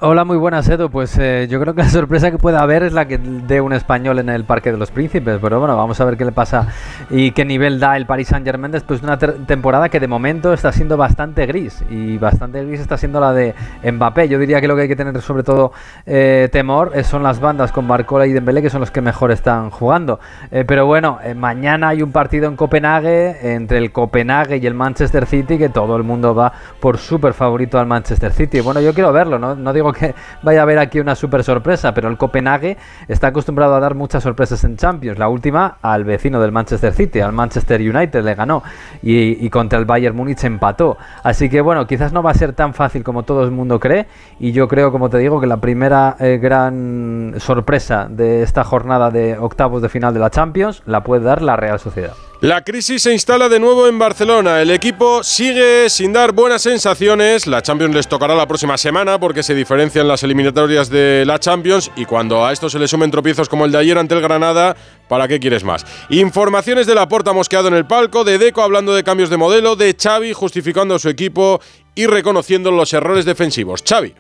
Hola, 0.02 0.24
muy 0.24 0.38
buenas, 0.38 0.70
Edu. 0.70 0.90
Pues 0.90 1.18
eh, 1.18 1.48
yo 1.50 1.60
creo 1.60 1.76
que 1.76 1.82
la 1.82 1.90
sorpresa 1.90 2.32
que 2.32 2.38
puede 2.38 2.56
haber 2.56 2.84
es 2.84 2.94
la 2.94 3.06
que 3.06 3.18
dé 3.18 3.60
un 3.60 3.74
español 3.74 4.20
en 4.20 4.30
el 4.30 4.46
Parque 4.46 4.72
de 4.72 4.78
los 4.78 4.92
Príncipes. 4.92 5.40
Pero 5.42 5.60
bueno, 5.60 5.76
vamos 5.76 6.00
a 6.00 6.06
ver 6.06 6.16
qué 6.16 6.24
le 6.24 6.32
pasa 6.32 6.68
y 7.10 7.32
qué 7.32 7.44
nivel 7.44 7.82
da 7.82 7.98
el 7.98 8.06
Paris 8.06 8.30
Saint-Germain 8.30 8.72
después 8.72 9.02
de 9.02 9.08
una 9.08 9.18
temporada 9.18 9.90
que 9.90 10.00
de 10.00 10.08
momento 10.08 10.54
está 10.54 10.72
siendo 10.72 10.96
bastante 10.96 11.46
gris. 11.48 11.84
Y 11.90 12.18
bastante 12.18 12.64
gris 12.64 12.80
está 12.80 12.96
siendo 12.96 13.20
la 13.20 13.34
de 13.34 13.54
Mbappé. 13.84 14.30
Yo 14.30 14.40
diría 14.40 14.62
que 14.62 14.70
lo 14.70 14.78
que 14.78 14.84
hay 14.84 14.88
que 14.88 14.96
tener 14.96 15.22
sobre 15.22 15.44
todo 15.44 15.74
eh, 16.06 16.48
temor 16.50 16.94
son 17.04 17.22
las 17.22 17.42
bandas 17.42 17.74
con 17.74 17.86
Barcola 17.86 18.26
y 18.26 18.32
Dembélé, 18.32 18.62
que 18.62 18.70
son 18.70 18.80
los 18.80 18.92
que 18.92 19.02
mejor 19.02 19.32
están 19.32 19.70
jugando. 19.70 20.22
Eh, 20.50 20.64
pero 20.66 20.86
bueno, 20.86 21.20
mañana 21.36 21.90
hay 21.90 22.04
un 22.04 22.14
partido 22.14 22.48
en 22.48 22.56
Copenhague 22.56 23.54
entre 23.54 23.80
el 23.80 23.92
Copenhague 23.92 24.60
y 24.60 24.66
el 24.66 24.76
Manchester 24.76 25.26
City, 25.26 25.58
que 25.58 25.68
todo 25.68 25.98
el 25.98 26.04
mundo 26.04 26.34
va 26.34 26.54
por 26.80 27.00
súper 27.00 27.34
favorito 27.34 27.78
al 27.78 27.86
Manchester 27.86 28.32
City. 28.32 28.62
Bueno, 28.62 28.80
yo 28.80 28.94
quiero 28.94 29.12
verlo, 29.12 29.38
¿no? 29.38 29.56
No 29.56 29.74
digo 29.74 29.89
que 29.94 30.16
vaya 30.44 30.60
a 30.60 30.64
haber 30.64 30.80
aquí 30.80 31.00
una 31.00 31.16
super 31.16 31.44
sorpresa, 31.44 31.94
pero 31.94 32.10
el 32.10 32.18
Copenhague 32.18 32.78
está 33.08 33.28
acostumbrado 33.28 33.76
a 33.76 33.80
dar 33.80 33.96
muchas 33.96 34.24
sorpresas 34.24 34.64
en 34.64 34.78
Champions. 34.78 35.20
La 35.20 35.30
última 35.30 35.78
al 35.82 36.04
vecino 36.04 36.40
del 36.40 36.52
Manchester 36.52 36.94
City, 36.94 37.20
al 37.20 37.34
Manchester 37.34 37.82
United 37.82 38.24
le 38.24 38.36
ganó 38.36 38.64
y, 39.02 39.50
contra 39.50 39.80
el 39.80 39.86
Bayern 39.86 40.16
Múnich 40.16 40.44
empató. 40.44 40.98
Así 41.24 41.50
que 41.50 41.62
bueno, 41.62 41.88
quizás 41.88 42.14
no 42.14 42.24
va 42.24 42.32
a 42.32 42.36
ser 42.36 42.54
tan 42.54 42.74
fácil 42.74 43.04
como 43.04 43.24
todo 43.24 43.44
el 43.44 43.52
mundo 43.52 43.80
cree 43.80 44.08
y 44.40 44.52
yo 44.52 44.68
creo, 44.68 44.92
como 44.92 45.10
te 45.10 45.18
digo, 45.18 45.40
que 45.42 45.48
la 45.48 45.58
primera 45.58 46.16
eh, 46.20 46.40
gran 46.42 47.36
sorpresa 47.38 48.08
de 48.10 48.44
esta 48.44 48.64
jornada 48.64 49.10
de 49.12 49.38
octavos 49.38 49.82
de 49.82 49.90
final 49.90 50.14
de 50.14 50.20
la 50.20 50.30
Champions 50.30 50.84
la 50.86 51.04
puede 51.04 51.24
dar 51.24 51.42
la 51.42 51.56
Real 51.56 51.80
Sociedad. 51.80 52.14
La 52.42 52.64
crisis 52.64 53.04
se 53.04 53.12
instala 53.12 53.50
de 53.50 53.60
nuevo 53.60 53.86
en 53.86 54.00
Barcelona. 54.00 54.62
El 54.62 54.72
equipo 54.72 55.26
sigue 55.26 55.90
sin 55.90 56.14
dar 56.14 56.32
buenas 56.32 56.62
sensaciones. 56.62 57.48
La 57.48 57.62
Champions 57.62 57.94
les 57.94 58.08
tocará 58.08 58.34
la 58.34 58.48
próxima 58.48 58.78
semana 58.78 59.20
porque 59.20 59.44
se 59.44 59.54
diferencian 59.80 60.10
las 60.10 60.24
eliminatorias 60.24 60.90
de 60.90 61.24
la 61.26 61.40
Champions 61.40 61.90
y 61.96 62.04
cuando 62.04 62.46
a 62.46 62.52
esto 62.52 62.70
se 62.70 62.78
le 62.78 62.86
sumen 62.86 63.12
tropiezos 63.12 63.48
como 63.48 63.64
el 63.64 63.72
de 63.72 63.78
ayer 63.78 63.98
ante 63.98 64.14
el 64.14 64.20
Granada, 64.20 64.76
¿para 65.08 65.26
qué 65.26 65.40
quieres 65.40 65.64
más? 65.64 65.86
Informaciones 66.10 66.86
de 66.86 66.96
la 66.96 67.08
Porta 67.08 67.32
mosqueado 67.32 67.70
en 67.70 67.76
el 67.76 67.88
palco, 67.88 68.26
de 68.26 68.38
Deco 68.38 68.62
hablando 68.62 68.94
de 68.94 69.06
cambios 69.06 69.30
de 69.30 69.38
modelo, 69.38 69.78
de 69.78 69.96
Xavi 69.98 70.34
justificando 70.34 70.96
a 70.96 71.00
su 71.00 71.08
equipo 71.08 71.62
y 71.96 72.08
reconociendo 72.08 72.72
los 72.72 72.92
errores 72.92 73.24
defensivos. 73.24 73.82
Xavi. 73.88 74.14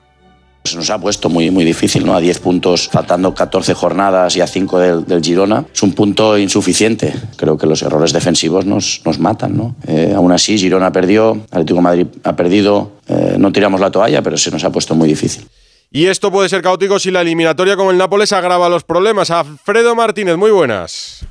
Se 0.64 0.76
nos 0.76 0.90
ha 0.90 1.00
puesto 1.00 1.30
muy, 1.30 1.50
muy 1.52 1.64
difícil, 1.64 2.06
¿no? 2.06 2.14
A 2.14 2.20
10 2.20 2.40
puntos, 2.40 2.90
faltando 2.90 3.34
14 3.34 3.74
jornadas 3.74 4.36
y 4.36 4.42
a 4.42 4.48
5 4.48 4.80
del, 4.80 5.24
Girona. 5.24 5.66
Es 5.74 5.82
un 5.82 5.94
punto 5.94 6.38
insuficiente. 6.38 7.14
Creo 7.38 7.58
que 7.58 7.66
los 7.66 7.82
errores 7.82 8.14
defensivos 8.14 8.66
nos, 8.66 9.02
nos 9.06 9.20
matan, 9.20 9.58
¿no? 9.58 9.76
Eh, 9.88 10.14
aún 10.16 10.32
así, 10.32 10.58
Girona 10.58 10.92
perdió, 10.92 11.46
Atlético 11.50 11.82
Madrid 11.82 12.08
ha 12.24 12.36
perdido. 12.36 12.92
Eh, 13.08 13.38
no 13.40 13.52
tiramos 13.52 13.80
la 13.80 13.90
toalla, 13.90 14.22
pero 14.22 14.38
se 14.38 14.52
nos 14.52 14.64
ha 14.64 14.72
puesto 14.72 14.96
muy 14.96 15.08
difícil. 15.08 15.48
Y 15.92 16.06
esto 16.06 16.32
puede 16.32 16.50
ser 16.50 16.62
caótico 16.62 17.00
si 17.00 17.10
la 17.10 17.22
eliminatoria 17.22 17.76
con 17.76 17.90
el 17.90 17.98
Nápoles 17.98 18.32
agrava 18.32 18.70
los 18.70 18.84
problemas. 18.84 19.32
Alfredo 19.32 19.96
Martínez, 19.96 20.38
muy 20.38 20.52
buenas. 20.52 21.26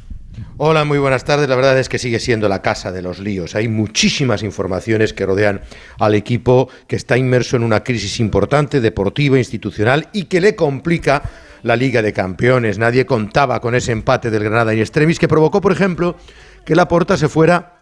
Hola, 0.56 0.84
muy 0.84 0.98
buenas 0.98 1.24
tardes. 1.24 1.48
La 1.48 1.56
verdad 1.56 1.78
es 1.78 1.88
que 1.88 1.98
sigue 1.98 2.20
siendo 2.20 2.48
la 2.48 2.62
casa 2.62 2.92
de 2.92 3.02
los 3.02 3.18
líos. 3.18 3.54
Hay 3.54 3.68
muchísimas 3.68 4.42
informaciones 4.42 5.12
que 5.12 5.26
rodean 5.26 5.60
al 5.98 6.14
equipo 6.14 6.68
que 6.86 6.96
está 6.96 7.16
inmerso 7.16 7.56
en 7.56 7.62
una 7.62 7.84
crisis 7.84 8.20
importante, 8.20 8.80
deportiva, 8.80 9.38
institucional 9.38 10.08
y 10.12 10.24
que 10.24 10.40
le 10.40 10.56
complica 10.56 11.22
la 11.62 11.76
Liga 11.76 12.02
de 12.02 12.12
Campeones. 12.12 12.78
Nadie 12.78 13.06
contaba 13.06 13.60
con 13.60 13.74
ese 13.74 13.92
empate 13.92 14.30
del 14.30 14.44
Granada 14.44 14.74
y 14.74 14.80
Extremis 14.80 15.18
que 15.18 15.28
provocó, 15.28 15.60
por 15.60 15.72
ejemplo, 15.72 16.16
que 16.64 16.76
la 16.76 16.88
Porta 16.88 17.16
se 17.16 17.28
fuera 17.28 17.77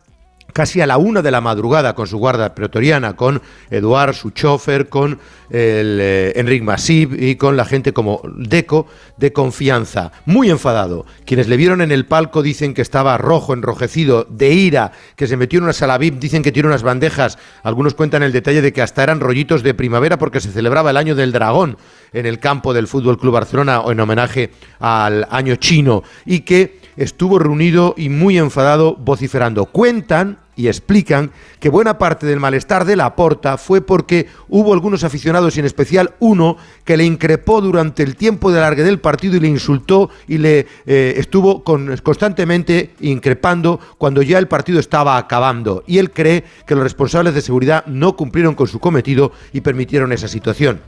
casi 0.52 0.80
a 0.80 0.86
la 0.86 0.96
una 0.96 1.22
de 1.22 1.30
la 1.30 1.40
madrugada 1.40 1.94
con 1.94 2.06
su 2.06 2.18
guarda 2.18 2.54
pretoriana, 2.54 3.14
con 3.14 3.42
Eduard, 3.70 4.14
su 4.14 4.30
chofer, 4.30 4.88
con 4.88 5.18
el 5.50 5.98
eh, 6.00 6.32
Enric 6.36 6.62
Masip 6.62 7.12
y 7.12 7.36
con 7.36 7.56
la 7.56 7.64
gente 7.64 7.92
como 7.92 8.22
Deco 8.36 8.86
de 9.16 9.32
confianza. 9.32 10.12
Muy 10.24 10.50
enfadado. 10.50 11.06
Quienes 11.24 11.48
le 11.48 11.56
vieron 11.56 11.82
en 11.82 11.92
el 11.92 12.06
palco 12.06 12.42
dicen 12.42 12.74
que 12.74 12.82
estaba 12.82 13.18
rojo, 13.18 13.52
enrojecido, 13.52 14.26
de 14.28 14.52
ira, 14.52 14.92
que 15.14 15.26
se 15.26 15.36
metió 15.36 15.58
en 15.58 15.64
una 15.64 15.72
sala 15.72 15.98
VIP, 15.98 16.18
dicen 16.18 16.42
que 16.42 16.52
tiene 16.52 16.68
unas 16.68 16.82
bandejas. 16.82 17.38
Algunos 17.62 17.94
cuentan 17.94 18.22
el 18.22 18.32
detalle 18.32 18.62
de 18.62 18.72
que 18.72 18.82
hasta 18.82 19.02
eran 19.02 19.20
rollitos 19.20 19.62
de 19.62 19.74
primavera 19.74 20.18
porque 20.18 20.40
se 20.40 20.52
celebraba 20.52 20.90
el 20.90 20.96
año 20.96 21.14
del 21.14 21.32
dragón 21.32 21.76
en 22.12 22.26
el 22.26 22.38
campo 22.38 22.72
del 22.72 22.88
Fútbol 22.88 23.18
Club 23.18 23.34
Barcelona 23.34 23.80
o 23.80 23.92
en 23.92 24.00
homenaje 24.00 24.50
al 24.80 25.26
año 25.30 25.56
chino 25.56 26.02
y 26.24 26.40
que 26.40 26.75
estuvo 26.96 27.38
reunido 27.38 27.94
y 27.96 28.08
muy 28.08 28.38
enfadado 28.38 28.96
vociferando. 28.96 29.66
Cuentan 29.66 30.38
y 30.56 30.68
explican 30.68 31.30
que 31.60 31.68
buena 31.68 31.98
parte 31.98 32.26
del 32.26 32.40
malestar 32.40 32.86
de 32.86 32.96
la 32.96 33.14
porta 33.14 33.58
fue 33.58 33.82
porque 33.82 34.26
hubo 34.48 34.72
algunos 34.72 35.04
aficionados 35.04 35.56
y 35.56 35.60
en 35.60 35.66
especial 35.66 36.14
uno 36.18 36.56
que 36.84 36.96
le 36.96 37.04
increpó 37.04 37.60
durante 37.60 38.02
el 38.02 38.16
tiempo 38.16 38.50
de 38.50 38.58
alargue 38.58 38.82
del 38.82 38.98
partido 38.98 39.36
y 39.36 39.40
le 39.40 39.48
insultó 39.48 40.08
y 40.26 40.38
le 40.38 40.66
eh, 40.86 41.14
estuvo 41.18 41.62
constantemente 41.62 42.94
increpando 43.00 43.78
cuando 43.98 44.22
ya 44.22 44.38
el 44.38 44.48
partido 44.48 44.80
estaba 44.80 45.18
acabando 45.18 45.84
y 45.86 45.98
él 45.98 46.10
cree 46.10 46.44
que 46.66 46.74
los 46.74 46.84
responsables 46.84 47.34
de 47.34 47.42
seguridad 47.42 47.84
no 47.86 48.16
cumplieron 48.16 48.54
con 48.54 48.66
su 48.66 48.80
cometido 48.80 49.32
y 49.52 49.60
permitieron 49.60 50.12
esa 50.12 50.28
situación. 50.28 50.80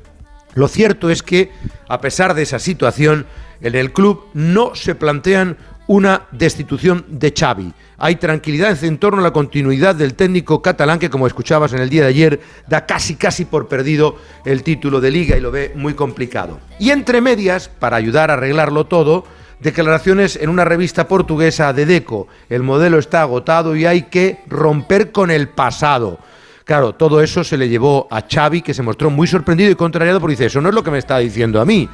Lo 0.55 0.67
cierto 0.67 1.11
es 1.11 1.23
que, 1.23 1.53
a 1.89 2.01
pesar 2.01 2.35
de 2.35 2.43
esa 2.43 2.59
situación, 2.59 3.27
en 3.61 3.75
el 3.75 3.93
club 3.93 4.25
no 4.35 4.75
se 4.75 4.95
plantean 4.95 5.57
una 5.89 6.23
destitución 6.31 7.05
de 7.09 7.35
Xavi. 7.37 7.73
Hay 7.97 8.17
tranquilidad 8.17 8.83
en 8.85 8.99
torno 8.99 9.21
a 9.21 9.25
la 9.25 9.33
continuidad 9.33 9.97
del 9.97 10.15
técnico 10.15 10.63
catalán 10.63 11.01
que, 11.01 11.11
como 11.11 11.27
escuchabas 11.27 11.73
en 11.73 11.81
el 11.81 11.91
día 11.91 12.03
de 12.03 12.09
ayer, 12.09 12.41
da 12.69 12.87
casi 12.87 13.17
casi 13.17 13.45
por 13.45 13.67
perdido 13.67 14.17
el 14.45 14.63
título 14.63 15.01
de 15.01 15.11
liga 15.11 15.37
y 15.37 15.41
lo 15.41 15.51
ve 15.51 15.73
muy 15.75 15.95
complicado. 15.95 16.61
Y 16.79 16.91
entre 16.91 17.21
medias, 17.21 17.69
para 17.69 17.97
ayudar 17.97 18.31
a 18.31 18.35
arreglarlo 18.35 18.87
todo, 18.87 19.25
declaraciones 19.61 20.37
en 20.37 20.51
una 20.51 20.65
revista 20.65 21.09
portuguesa 21.09 21.73
de 21.73 21.87
Deco. 21.87 22.29
El 22.49 22.63
modelo 22.63 22.99
está 22.99 23.23
agotado 23.23 23.75
y 23.75 23.87
hay 23.87 24.03
que 24.03 24.41
romper 24.47 25.11
con 25.11 25.31
el 25.31 25.49
pasado. 25.49 26.19
Claro, 26.65 26.95
todo 26.95 27.23
eso 27.23 27.45
se 27.45 27.57
le 27.57 27.71
llevó 27.71 28.07
a 28.11 28.25
Xavi, 28.31 28.61
que 28.61 28.75
se 28.75 28.83
mostró 28.83 29.09
muy 29.09 29.27
sorprendido 29.27 29.71
y 29.71 29.75
contrariado 29.75 30.21
porque 30.21 30.33
dice, 30.33 30.47
eso 30.47 30.61
no 30.61 30.69
es 30.69 30.75
lo 30.75 30.85
que 30.85 30.91
me 30.91 30.99
está 30.99 31.17
diciendo 31.17 31.63
a 31.63 31.65
mí. 31.65 31.89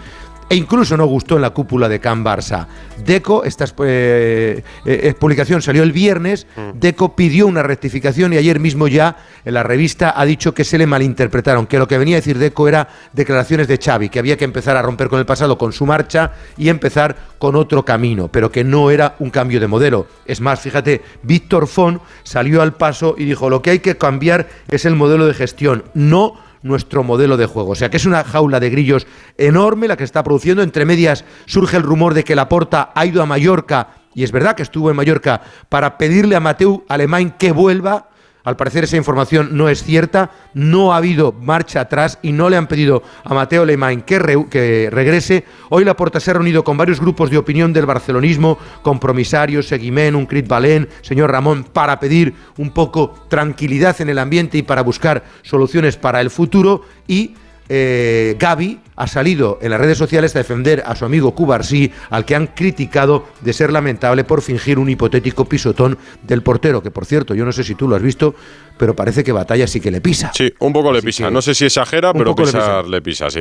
E 0.48 0.56
incluso 0.56 0.96
no 0.96 1.06
gustó 1.06 1.36
en 1.36 1.42
la 1.42 1.50
cúpula 1.50 1.88
de 1.88 2.00
Can 2.00 2.24
Barça. 2.24 2.66
Deco, 3.04 3.44
esta 3.44 3.64
eh, 3.84 4.62
eh, 4.84 5.14
publicación 5.18 5.62
salió 5.62 5.82
el 5.82 5.92
viernes, 5.92 6.46
mm. 6.56 6.78
Deco 6.78 7.16
pidió 7.16 7.46
una 7.46 7.62
rectificación 7.62 8.32
y 8.32 8.36
ayer 8.36 8.60
mismo 8.60 8.88
ya 8.88 9.16
en 9.44 9.54
la 9.54 9.62
revista 9.62 10.14
ha 10.16 10.24
dicho 10.24 10.54
que 10.54 10.64
se 10.64 10.78
le 10.78 10.86
malinterpretaron, 10.86 11.66
que 11.66 11.78
lo 11.78 11.88
que 11.88 11.98
venía 11.98 12.16
a 12.16 12.20
decir 12.20 12.38
Deco 12.38 12.68
era 12.68 12.88
declaraciones 13.12 13.68
de 13.68 13.78
Xavi, 13.78 14.08
que 14.08 14.18
había 14.18 14.36
que 14.36 14.44
empezar 14.44 14.76
a 14.76 14.82
romper 14.82 15.08
con 15.08 15.18
el 15.18 15.26
pasado 15.26 15.58
con 15.58 15.72
su 15.72 15.86
marcha 15.86 16.32
y 16.56 16.68
empezar 16.68 17.16
con 17.38 17.56
otro 17.56 17.84
camino, 17.84 18.28
pero 18.28 18.50
que 18.50 18.64
no 18.64 18.90
era 18.90 19.16
un 19.18 19.30
cambio 19.30 19.60
de 19.60 19.66
modelo. 19.66 20.06
Es 20.26 20.40
más, 20.40 20.60
fíjate, 20.60 21.02
Víctor 21.22 21.66
Font 21.66 22.00
salió 22.22 22.62
al 22.62 22.74
paso 22.74 23.14
y 23.18 23.24
dijo, 23.24 23.50
lo 23.50 23.62
que 23.62 23.70
hay 23.70 23.78
que 23.80 23.96
cambiar 23.96 24.48
es 24.68 24.84
el 24.84 24.94
modelo 24.94 25.26
de 25.26 25.34
gestión, 25.34 25.84
no 25.94 26.43
nuestro 26.64 27.04
modelo 27.04 27.36
de 27.36 27.46
juego. 27.46 27.70
O 27.70 27.74
sea 27.76 27.90
que 27.90 27.98
es 27.98 28.06
una 28.06 28.24
jaula 28.24 28.58
de 28.58 28.70
grillos 28.70 29.06
enorme 29.38 29.86
la 29.86 29.96
que 29.96 30.02
está 30.02 30.24
produciendo. 30.24 30.62
Entre 30.62 30.84
medias 30.84 31.24
surge 31.46 31.76
el 31.76 31.84
rumor 31.84 32.14
de 32.14 32.24
que 32.24 32.34
Laporta 32.34 32.90
ha 32.94 33.06
ido 33.06 33.22
a 33.22 33.26
Mallorca, 33.26 33.90
y 34.14 34.24
es 34.24 34.32
verdad 34.32 34.56
que 34.56 34.62
estuvo 34.62 34.90
en 34.90 34.96
Mallorca, 34.96 35.42
para 35.68 35.96
pedirle 35.98 36.34
a 36.34 36.40
Mateu 36.40 36.84
Alemán 36.88 37.36
que 37.38 37.52
vuelva 37.52 38.08
al 38.44 38.56
parecer 38.56 38.84
esa 38.84 38.98
información 38.98 39.56
no 39.56 39.70
es 39.70 39.82
cierta, 39.82 40.30
no 40.52 40.92
ha 40.92 40.98
habido 40.98 41.32
marcha 41.32 41.80
atrás 41.80 42.18
y 42.20 42.32
no 42.32 42.50
le 42.50 42.58
han 42.58 42.68
pedido 42.68 43.02
a 43.24 43.32
Mateo 43.32 43.64
Lemain 43.64 44.02
que, 44.02 44.46
que 44.50 44.90
regrese. 44.92 45.44
Hoy 45.70 45.84
la 45.84 45.96
Porta 45.96 46.20
se 46.20 46.30
ha 46.30 46.34
reunido 46.34 46.62
con 46.62 46.76
varios 46.76 47.00
grupos 47.00 47.30
de 47.30 47.38
opinión 47.38 47.72
del 47.72 47.86
barcelonismo, 47.86 48.58
compromisarios, 48.82 49.66
Seguimén, 49.66 50.14
Uncrit 50.14 50.46
Balén, 50.46 50.88
señor 51.00 51.32
Ramón, 51.32 51.64
para 51.64 51.98
pedir 51.98 52.34
un 52.58 52.70
poco 52.70 53.14
tranquilidad 53.28 53.98
en 54.02 54.10
el 54.10 54.18
ambiente 54.18 54.58
y 54.58 54.62
para 54.62 54.82
buscar 54.82 55.24
soluciones 55.42 55.96
para 55.96 56.20
el 56.20 56.28
futuro 56.28 56.82
y 57.08 57.34
eh, 57.70 58.36
Gaby 58.38 58.78
ha 58.96 59.06
salido 59.06 59.58
en 59.62 59.70
las 59.70 59.80
redes 59.80 59.98
sociales 59.98 60.34
a 60.34 60.38
defender 60.38 60.82
a 60.86 60.94
su 60.96 61.04
amigo 61.04 61.34
Cubarsí, 61.34 61.92
al 62.10 62.24
que 62.24 62.34
han 62.34 62.48
criticado 62.48 63.26
de 63.40 63.52
ser 63.52 63.72
lamentable 63.72 64.24
por 64.24 64.42
fingir 64.42 64.78
un 64.78 64.88
hipotético 64.88 65.44
pisotón 65.46 65.98
del 66.22 66.42
portero, 66.42 66.82
que 66.82 66.90
por 66.90 67.06
cierto, 67.06 67.34
yo 67.34 67.44
no 67.44 67.52
sé 67.52 67.64
si 67.64 67.74
tú 67.74 67.88
lo 67.88 67.96
has 67.96 68.02
visto, 68.02 68.34
pero 68.76 68.96
parece 68.96 69.22
que 69.22 69.32
Batalla 69.32 69.66
sí 69.66 69.80
que 69.80 69.90
le 69.90 70.00
pisa. 70.00 70.32
Sí, 70.34 70.52
un 70.58 70.72
poco 70.72 70.92
le 70.92 71.02
pisa. 71.02 71.30
No 71.30 71.42
sé 71.42 71.54
si 71.54 71.64
exagera, 71.64 72.12
pero 72.12 72.34
pisar 72.34 72.86
le 72.86 73.00
pisa, 73.02 73.30
sí. 73.30 73.40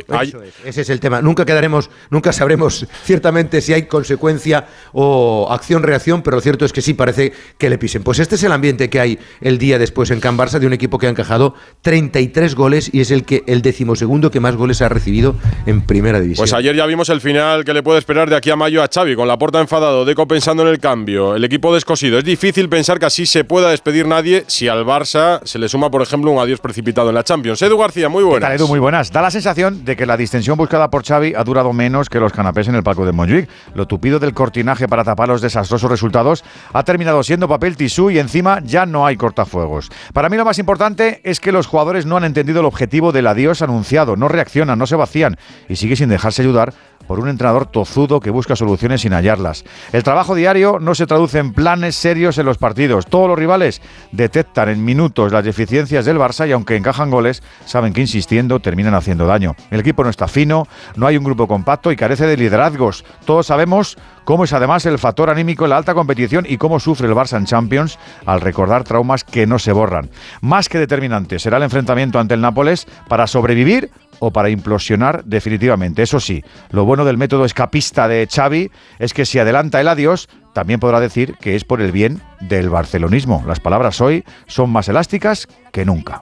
Ese 0.63 0.81
es 0.81 0.89
el 0.89 0.99
tema. 0.99 1.21
Nunca 1.21 1.45
quedaremos, 1.45 1.89
nunca 2.09 2.31
sabremos 2.31 2.85
ciertamente 3.03 3.61
si 3.61 3.73
hay 3.73 3.83
consecuencia 3.83 4.67
o 4.91 5.47
acción-reacción, 5.51 6.21
pero 6.21 6.37
lo 6.37 6.41
cierto 6.41 6.65
es 6.65 6.73
que 6.73 6.81
sí 6.81 6.93
parece 6.93 7.33
que 7.57 7.69
le 7.69 7.77
pisen. 7.77 8.03
Pues 8.03 8.19
este 8.19 8.35
es 8.35 8.43
el 8.43 8.51
ambiente 8.51 8.89
que 8.89 8.99
hay 8.99 9.19
el 9.41 9.57
día 9.57 9.79
después 9.79 10.11
en 10.11 10.19
Can 10.19 10.37
Barça 10.37 10.59
de 10.59 10.67
un 10.67 10.73
equipo 10.73 10.99
que 10.99 11.07
ha 11.07 11.09
encajado 11.09 11.55
33 11.81 12.55
goles 12.55 12.89
y 12.93 13.01
es 13.01 13.11
el 13.11 13.25
que 13.25 13.43
el 13.47 13.61
decimosegundo 13.61 14.29
que 14.29 14.39
más 14.39 14.55
goles 14.55 14.81
ha 14.81 14.89
recibido 14.89 15.35
en 15.65 15.81
primera 15.81 16.19
división. 16.19 16.43
Pues 16.43 16.53
ayer 16.53 16.75
ya 16.75 16.85
vimos 16.85 17.09
el 17.09 17.21
final 17.21 17.63
que 17.63 17.73
le 17.73 17.83
puede 17.83 17.99
esperar 17.99 18.29
de 18.29 18.35
aquí 18.35 18.49
a 18.49 18.55
mayo 18.55 18.83
a 18.83 18.89
Xavi, 18.93 19.15
con 19.15 19.27
la 19.27 19.37
puerta 19.37 19.59
enfadado, 19.59 20.05
Deco 20.05 20.27
pensando 20.27 20.63
en 20.63 20.69
el 20.69 20.79
cambio, 20.79 21.35
el 21.35 21.43
equipo 21.43 21.73
descosido. 21.73 22.17
Es 22.17 22.23
difícil 22.23 22.69
pensar 22.69 22.99
que 22.99 23.05
así 23.05 23.25
se 23.25 23.43
pueda 23.43 23.69
despedir 23.69 24.07
nadie 24.07 24.43
si 24.47 24.67
al 24.67 24.85
Barça 24.85 25.41
se 25.43 25.59
le 25.59 25.69
suma, 25.69 25.89
por 25.89 26.01
ejemplo, 26.01 26.31
un 26.31 26.39
adiós 26.39 26.59
precipitado 26.59 27.09
en 27.09 27.15
la 27.15 27.23
Champions. 27.23 27.61
Edu 27.61 27.77
García, 27.77 28.09
muy 28.09 28.23
buenas. 28.23 28.51
Edu? 28.51 28.67
Muy 28.67 28.79
buenas. 28.79 29.11
Da 29.11 29.21
la 29.21 29.31
sensación 29.31 29.85
de 29.85 29.95
que 29.95 30.05
la 30.05 30.17
distensión 30.17 30.57
buscada 30.57 30.89
por 30.89 31.03
Xavi 31.03 31.33
ha 31.35 31.43
durado 31.43 31.73
menos 31.73 32.09
que 32.09 32.19
los 32.19 32.33
canapés 32.33 32.67
en 32.67 32.75
el 32.75 32.83
palco 32.83 33.05
de 33.05 33.11
Montjuic. 33.11 33.49
Lo 33.75 33.87
tupido 33.87 34.19
del 34.19 34.33
cortinaje 34.33 34.87
para 34.87 35.03
tapar 35.03 35.29
los 35.29 35.41
desastrosos 35.41 35.89
resultados 35.89 36.43
ha 36.73 36.83
terminado 36.83 37.23
siendo 37.23 37.47
papel 37.47 37.77
tisú 37.77 38.09
y 38.09 38.19
encima 38.19 38.59
ya 38.63 38.85
no 38.85 39.05
hay 39.05 39.17
cortafuegos. 39.17 39.89
Para 40.13 40.29
mí 40.29 40.37
lo 40.37 40.45
más 40.45 40.59
importante 40.59 41.21
es 41.23 41.39
que 41.39 41.51
los 41.51 41.67
jugadores 41.67 42.05
no 42.05 42.17
han 42.17 42.23
entendido 42.23 42.59
el 42.59 42.65
objetivo 42.65 43.11
del 43.11 43.27
adiós 43.27 43.61
anunciado, 43.61 44.15
no 44.15 44.27
reaccionan, 44.27 44.79
no 44.79 44.87
se 44.87 44.95
vacían 44.95 45.32
y 45.69 45.75
sigue 45.75 45.95
sin 45.95 46.09
dejarse 46.09 46.41
ayudar 46.41 46.73
por 47.07 47.19
un 47.19 47.29
entrenador 47.29 47.65
tozudo 47.65 48.19
que 48.19 48.29
busca 48.29 48.55
soluciones 48.55 49.01
sin 49.01 49.13
hallarlas. 49.13 49.63
El 49.91 50.03
trabajo 50.03 50.35
diario 50.35 50.79
no 50.79 50.95
se 50.95 51.07
traduce 51.07 51.39
en 51.39 51.53
planes 51.53 51.95
serios 51.95 52.37
en 52.37 52.45
los 52.45 52.57
partidos. 52.57 53.05
Todos 53.07 53.27
los 53.27 53.37
rivales 53.37 53.81
detectan 54.11 54.69
en 54.69 54.83
minutos 54.83 55.31
las 55.31 55.43
deficiencias 55.43 56.05
del 56.05 56.17
Barça 56.17 56.47
y 56.47 56.51
aunque 56.51 56.75
encajan 56.75 57.09
goles, 57.09 57.43
saben 57.65 57.93
que 57.93 58.01
insistiendo 58.01 58.59
terminan 58.59 58.95
haciendo 58.95 59.25
daño. 59.25 59.55
El 59.71 59.81
equipo 59.81 60.03
no 60.03 60.09
está 60.09 60.27
fino, 60.27 60.67
no 60.95 61.07
hay 61.07 61.17
un 61.17 61.23
grupo 61.23 61.47
compacto 61.47 61.91
y 61.91 61.95
carece 61.95 62.25
de 62.25 62.37
liderazgos. 62.37 63.03
Todos 63.25 63.47
sabemos 63.47 63.97
cómo 64.23 64.45
es 64.45 64.53
además 64.53 64.85
el 64.85 64.99
factor 64.99 65.29
anímico 65.29 65.65
en 65.65 65.71
la 65.71 65.77
alta 65.77 65.93
competición 65.93 66.45
y 66.47 66.57
cómo 66.57 66.79
sufre 66.79 67.07
el 67.07 67.15
Barça 67.15 67.37
en 67.37 67.45
Champions 67.45 67.99
al 68.25 68.41
recordar 68.41 68.83
traumas 68.83 69.23
que 69.23 69.45
no 69.45 69.59
se 69.59 69.71
borran. 69.71 70.09
Más 70.41 70.69
que 70.69 70.79
determinante 70.79 71.39
será 71.39 71.57
el 71.57 71.63
enfrentamiento 71.63 72.19
ante 72.19 72.33
el 72.33 72.41
Nápoles 72.41 72.87
para 73.07 73.27
sobrevivir 73.27 73.91
o 74.25 74.31
para 74.31 74.49
implosionar 74.49 75.25
definitivamente. 75.25 76.01
Eso 76.01 76.21
sí, 76.21 76.45
lo 76.71 76.85
bueno 76.85 77.03
del 77.03 77.17
método 77.17 77.43
escapista 77.43 78.07
de 78.07 78.25
Xavi 78.25 78.71
es 78.97 79.13
que 79.13 79.25
si 79.25 79.37
adelanta 79.37 79.81
el 79.81 79.89
adiós, 79.89 80.29
también 80.53 80.79
podrá 80.79 81.01
decir 81.01 81.35
que 81.41 81.57
es 81.57 81.65
por 81.65 81.81
el 81.81 81.91
bien 81.91 82.21
del 82.39 82.69
barcelonismo. 82.69 83.43
Las 83.45 83.59
palabras 83.59 83.99
hoy 83.99 84.23
son 84.47 84.69
más 84.69 84.87
elásticas 84.87 85.49
que 85.73 85.83
nunca. 85.83 86.21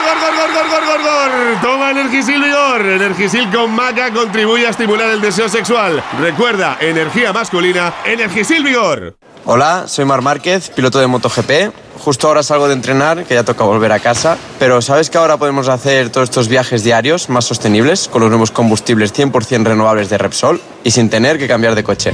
Toma 1.59 1.91
Energisil 1.91 2.41
Vigor. 2.41 2.85
Energisil 2.85 3.49
con 3.51 3.71
maca 3.75 4.11
contribuye 4.11 4.65
a 4.65 4.69
estimular 4.69 5.09
el 5.09 5.19
deseo 5.19 5.49
sexual. 5.49 6.01
Recuerda, 6.19 6.77
energía 6.79 7.33
masculina, 7.33 7.93
Energisil 8.05 8.63
Vigor. 8.63 9.17
Hola, 9.45 9.85
soy 9.87 10.05
Mar 10.05 10.21
Márquez, 10.21 10.69
piloto 10.69 10.99
de 10.99 11.07
MotoGP. 11.07 11.73
Justo 11.97 12.27
ahora 12.27 12.43
salgo 12.43 12.67
de 12.67 12.73
entrenar, 12.73 13.25
que 13.25 13.33
ya 13.33 13.43
toca 13.43 13.63
volver 13.63 13.91
a 13.91 13.99
casa. 13.99 14.37
Pero 14.59 14.81
¿sabes 14.81 15.09
que 15.09 15.17
ahora 15.17 15.37
podemos 15.37 15.67
hacer 15.67 16.09
todos 16.09 16.29
estos 16.29 16.47
viajes 16.47 16.83
diarios 16.83 17.29
más 17.29 17.45
sostenibles 17.45 18.07
con 18.07 18.21
los 18.21 18.29
nuevos 18.29 18.51
combustibles 18.51 19.13
100% 19.13 19.65
renovables 19.65 20.09
de 20.09 20.17
Repsol 20.17 20.61
y 20.83 20.91
sin 20.91 21.09
tener 21.09 21.37
que 21.37 21.47
cambiar 21.47 21.75
de 21.75 21.83
coche? 21.83 22.13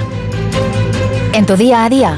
En 1.34 1.46
tu 1.46 1.56
día 1.56 1.86
a 1.86 1.90
día, 1.90 2.18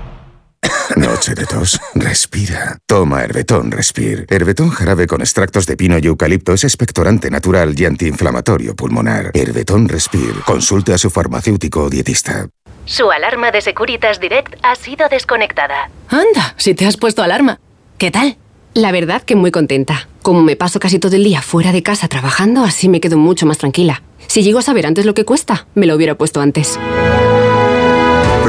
Noche 0.95 1.35
de 1.35 1.45
tos. 1.45 1.79
Respira. 1.95 2.77
Toma 2.85 3.23
Herbetón 3.23 3.71
Respir. 3.71 4.25
Herbetón 4.29 4.69
jarabe 4.69 5.07
con 5.07 5.21
extractos 5.21 5.65
de 5.65 5.77
pino 5.77 5.97
y 5.97 6.05
eucalipto 6.05 6.53
es 6.53 6.63
expectorante 6.63 7.29
natural 7.29 7.73
y 7.79 7.85
antiinflamatorio 7.85 8.75
pulmonar. 8.75 9.31
Herbetón 9.33 9.87
Respir. 9.87 10.33
Consulte 10.45 10.93
a 10.93 10.97
su 10.97 11.09
farmacéutico 11.09 11.83
o 11.83 11.89
dietista. 11.89 12.47
Su 12.85 13.09
alarma 13.11 13.51
de 13.51 13.61
Securitas 13.61 14.19
Direct 14.19 14.55
ha 14.63 14.75
sido 14.75 15.07
desconectada. 15.09 15.89
Anda, 16.09 16.55
si 16.57 16.73
te 16.73 16.85
has 16.85 16.97
puesto 16.97 17.23
alarma. 17.23 17.59
¿Qué 17.97 18.11
tal? 18.11 18.37
La 18.73 18.91
verdad 18.91 19.21
que 19.21 19.35
muy 19.35 19.51
contenta. 19.51 20.07
Como 20.21 20.41
me 20.41 20.55
paso 20.55 20.79
casi 20.79 20.99
todo 20.99 21.15
el 21.15 21.23
día 21.23 21.41
fuera 21.41 21.71
de 21.71 21.83
casa 21.83 22.07
trabajando, 22.07 22.63
así 22.63 22.89
me 22.89 23.01
quedo 23.01 23.17
mucho 23.17 23.45
más 23.45 23.57
tranquila. 23.57 24.03
Si 24.27 24.43
llego 24.43 24.59
a 24.59 24.63
saber 24.63 24.85
antes 24.85 25.05
lo 25.05 25.13
que 25.13 25.25
cuesta, 25.25 25.67
me 25.75 25.87
lo 25.87 25.95
hubiera 25.95 26.15
puesto 26.15 26.41
antes. 26.41 26.79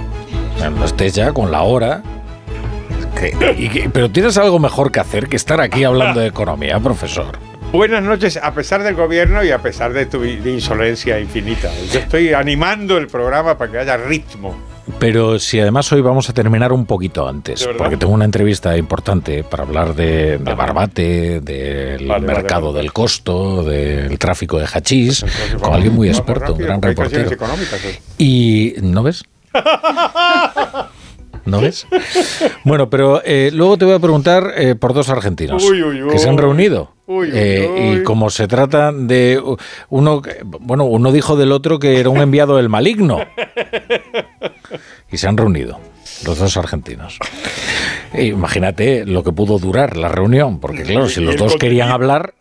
O 0.56 0.60
sea, 0.60 0.70
no 0.70 0.86
estés 0.86 1.16
ya 1.16 1.34
con 1.34 1.52
la 1.52 1.64
hora. 1.64 2.04
Que- 3.20 3.56
y 3.58 3.68
que- 3.70 3.90
pero 3.90 4.12
tienes 4.12 4.38
algo 4.38 4.60
mejor 4.60 4.92
que 4.92 5.00
hacer 5.00 5.28
que 5.28 5.36
estar 5.36 5.60
aquí 5.62 5.84
hablando 5.84 6.20
de 6.20 6.28
economía, 6.28 6.80
profesor. 6.80 7.40
Buenas 7.72 8.04
noches, 8.04 8.38
a 8.42 8.54
pesar 8.54 8.84
del 8.84 8.94
gobierno 8.94 9.44
y 9.44 9.50
a 9.50 9.58
pesar 9.58 9.94
de 9.94 10.06
tu 10.06 10.20
de 10.22 10.52
insolencia 10.52 11.20
infinita. 11.20 11.72
Yo 11.92 12.00
estoy 12.02 12.34
animando 12.34 12.98
el 13.00 13.08
programa 13.08 13.58
para 13.58 13.72
que 13.72 13.78
haya 13.80 13.98
ritmo. 13.98 14.56
Pero 15.00 15.40
si 15.40 15.60
además 15.60 15.92
hoy 15.92 16.02
vamos 16.02 16.30
a 16.30 16.34
terminar 16.34 16.74
un 16.74 16.86
poquito 16.86 17.28
antes, 17.28 17.68
porque 17.78 17.98
tengo 17.98 18.14
una 18.14 18.26
entrevista 18.26 18.78
importante 18.78 19.44
para 19.44 19.64
hablar 19.64 19.96
de, 19.96 20.38
de 20.38 20.54
Barbate, 20.54 21.40
del 21.40 22.08
Vale, 22.08 22.26
vale, 22.26 22.28
mercado 22.28 22.74
del 22.74 22.92
costo, 22.92 23.64
del 23.64 24.18
tráfico 24.20 24.60
de 24.60 24.66
hachís, 24.66 25.26
con 25.62 25.74
alguien 25.74 25.94
muy 25.94 26.10
experto, 26.10 26.54
un 26.54 26.60
gran 26.60 26.82
reportero. 26.82 27.30
hoy. 27.30 28.00
Y 28.18 28.76
¿no 28.82 29.04
ves? 29.04 29.24
¿No 31.46 31.60
ves? 31.62 31.86
Bueno, 32.64 32.90
pero 32.90 33.22
eh, 33.26 33.52
luego 33.54 33.78
te 33.78 33.86
voy 33.86 33.94
a 33.96 34.00
preguntar 34.00 34.54
eh, 34.56 34.76
por 34.76 34.94
dos 34.94 35.10
argentinos 35.10 35.64
Uy, 35.64 35.84
uy, 35.84 36.08
que 36.10 36.18
se 36.18 36.30
han 36.30 36.38
reunido. 36.38 36.94
Uy, 37.08 37.28
uy, 37.28 37.32
Eh, 37.34 37.70
uy. 37.70 37.98
Y 38.00 38.04
como 38.04 38.30
se 38.30 38.48
trata 38.48 38.92
de 38.94 39.42
uno, 39.90 40.22
que- 40.22 40.38
bueno, 40.44 40.86
uno 40.86 41.12
dijo 41.12 41.36
del 41.36 41.52
otro 41.52 41.80
que 41.80 42.00
era 42.00 42.10
un 42.10 42.22
enviado 42.22 42.56
del 42.58 42.70
maligno 42.70 43.20
y 45.12 45.18
se 45.18 45.28
han 45.28 45.36
reunido 45.38 45.80
los 46.26 46.38
dos 46.40 46.56
argentinos. 46.58 47.20
E 48.14 48.26
imagínate 48.28 49.06
lo 49.06 49.24
que 49.24 49.32
pudo 49.34 49.60
durar 49.60 49.98
la 49.98 50.08
reunión, 50.08 50.60
porque 50.60 50.84
claro, 50.84 51.10
si 51.10 51.20
los 51.22 51.36
dos 51.36 51.56
querían 51.58 51.90
hablar. 51.90 52.34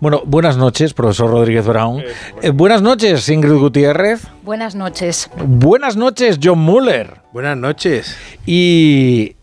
Bueno, 0.00 0.22
buenas 0.24 0.56
noches, 0.56 0.94
profesor 0.94 1.30
Rodríguez 1.30 1.66
Brown. 1.66 2.02
Eh, 2.42 2.50
buenas 2.50 2.82
noches, 2.82 3.28
Ingrid 3.28 3.54
Gutiérrez. 3.54 4.26
Buenas 4.42 4.74
noches. 4.74 5.30
Buenas 5.44 5.96
noches, 5.96 6.38
John 6.42 6.58
Muller. 6.58 7.20
Buenas 7.32 7.56
noches. 7.56 8.16
Y, 8.46 9.36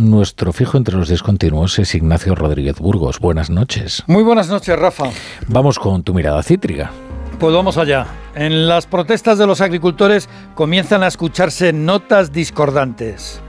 nuestro 0.00 0.52
fijo 0.52 0.76
entre 0.76 0.96
los 0.96 1.08
discontinuos 1.08 1.78
es 1.78 1.94
Ignacio 1.94 2.34
Rodríguez 2.34 2.78
Burgos. 2.78 3.18
Buenas 3.20 3.50
noches. 3.50 4.04
Muy 4.06 4.22
buenas 4.22 4.48
noches, 4.48 4.78
Rafa. 4.78 5.10
Vamos 5.46 5.78
con 5.78 6.02
tu 6.02 6.14
mirada 6.14 6.42
cítrica. 6.42 6.90
Pues 7.38 7.54
vamos 7.54 7.76
allá. 7.78 8.06
En 8.34 8.66
las 8.66 8.86
protestas 8.86 9.38
de 9.38 9.46
los 9.46 9.60
agricultores 9.60 10.28
comienzan 10.54 11.02
a 11.02 11.06
escucharse 11.06 11.72
notas 11.72 12.32
discordantes. 12.32 13.40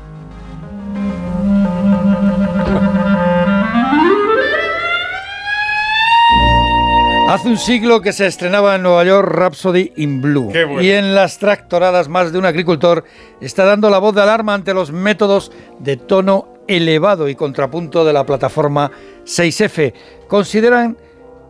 Hace 7.29 7.47
un 7.47 7.57
siglo 7.59 8.01
que 8.01 8.11
se 8.11 8.25
estrenaba 8.25 8.73
en 8.73 8.81
Nueva 8.81 9.03
York 9.03 9.29
Rhapsody 9.31 9.93
in 9.97 10.19
Blue. 10.19 10.49
Qué 10.51 10.63
bueno. 10.63 10.81
Y 10.81 10.89
en 10.89 11.13
las 11.13 11.37
tractoradas 11.37 12.09
más 12.09 12.31
de 12.31 12.39
un 12.39 12.45
agricultor 12.45 13.03
está 13.39 13.65
dando 13.65 13.91
la 13.91 13.99
voz 13.99 14.15
de 14.15 14.23
alarma 14.23 14.55
ante 14.55 14.73
los 14.73 14.91
métodos 14.91 15.51
de 15.77 15.95
tono 15.97 16.47
elevado 16.67 17.29
y 17.29 17.35
contrapunto 17.35 18.03
de 18.03 18.13
la 18.13 18.25
plataforma 18.25 18.89
6F. 19.25 19.93
Consideran 20.27 20.97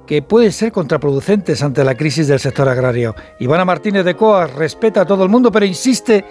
que 0.06 0.22
pueden 0.22 0.52
ser 0.52 0.74
contraproducentes 0.74 1.64
ante 1.64 1.86
la 1.86 1.96
crisis 1.96 2.28
del 2.28 2.42
sector 2.42 2.68
agrario. 2.68 3.16
Ivana 3.40 3.64
Martínez 3.64 4.04
de 4.04 4.18
Coas 4.18 4.54
respeta 4.54 5.02
a 5.02 5.06
todo 5.06 5.24
el 5.24 5.30
mundo, 5.30 5.50
pero 5.50 5.66
insiste 5.66 6.26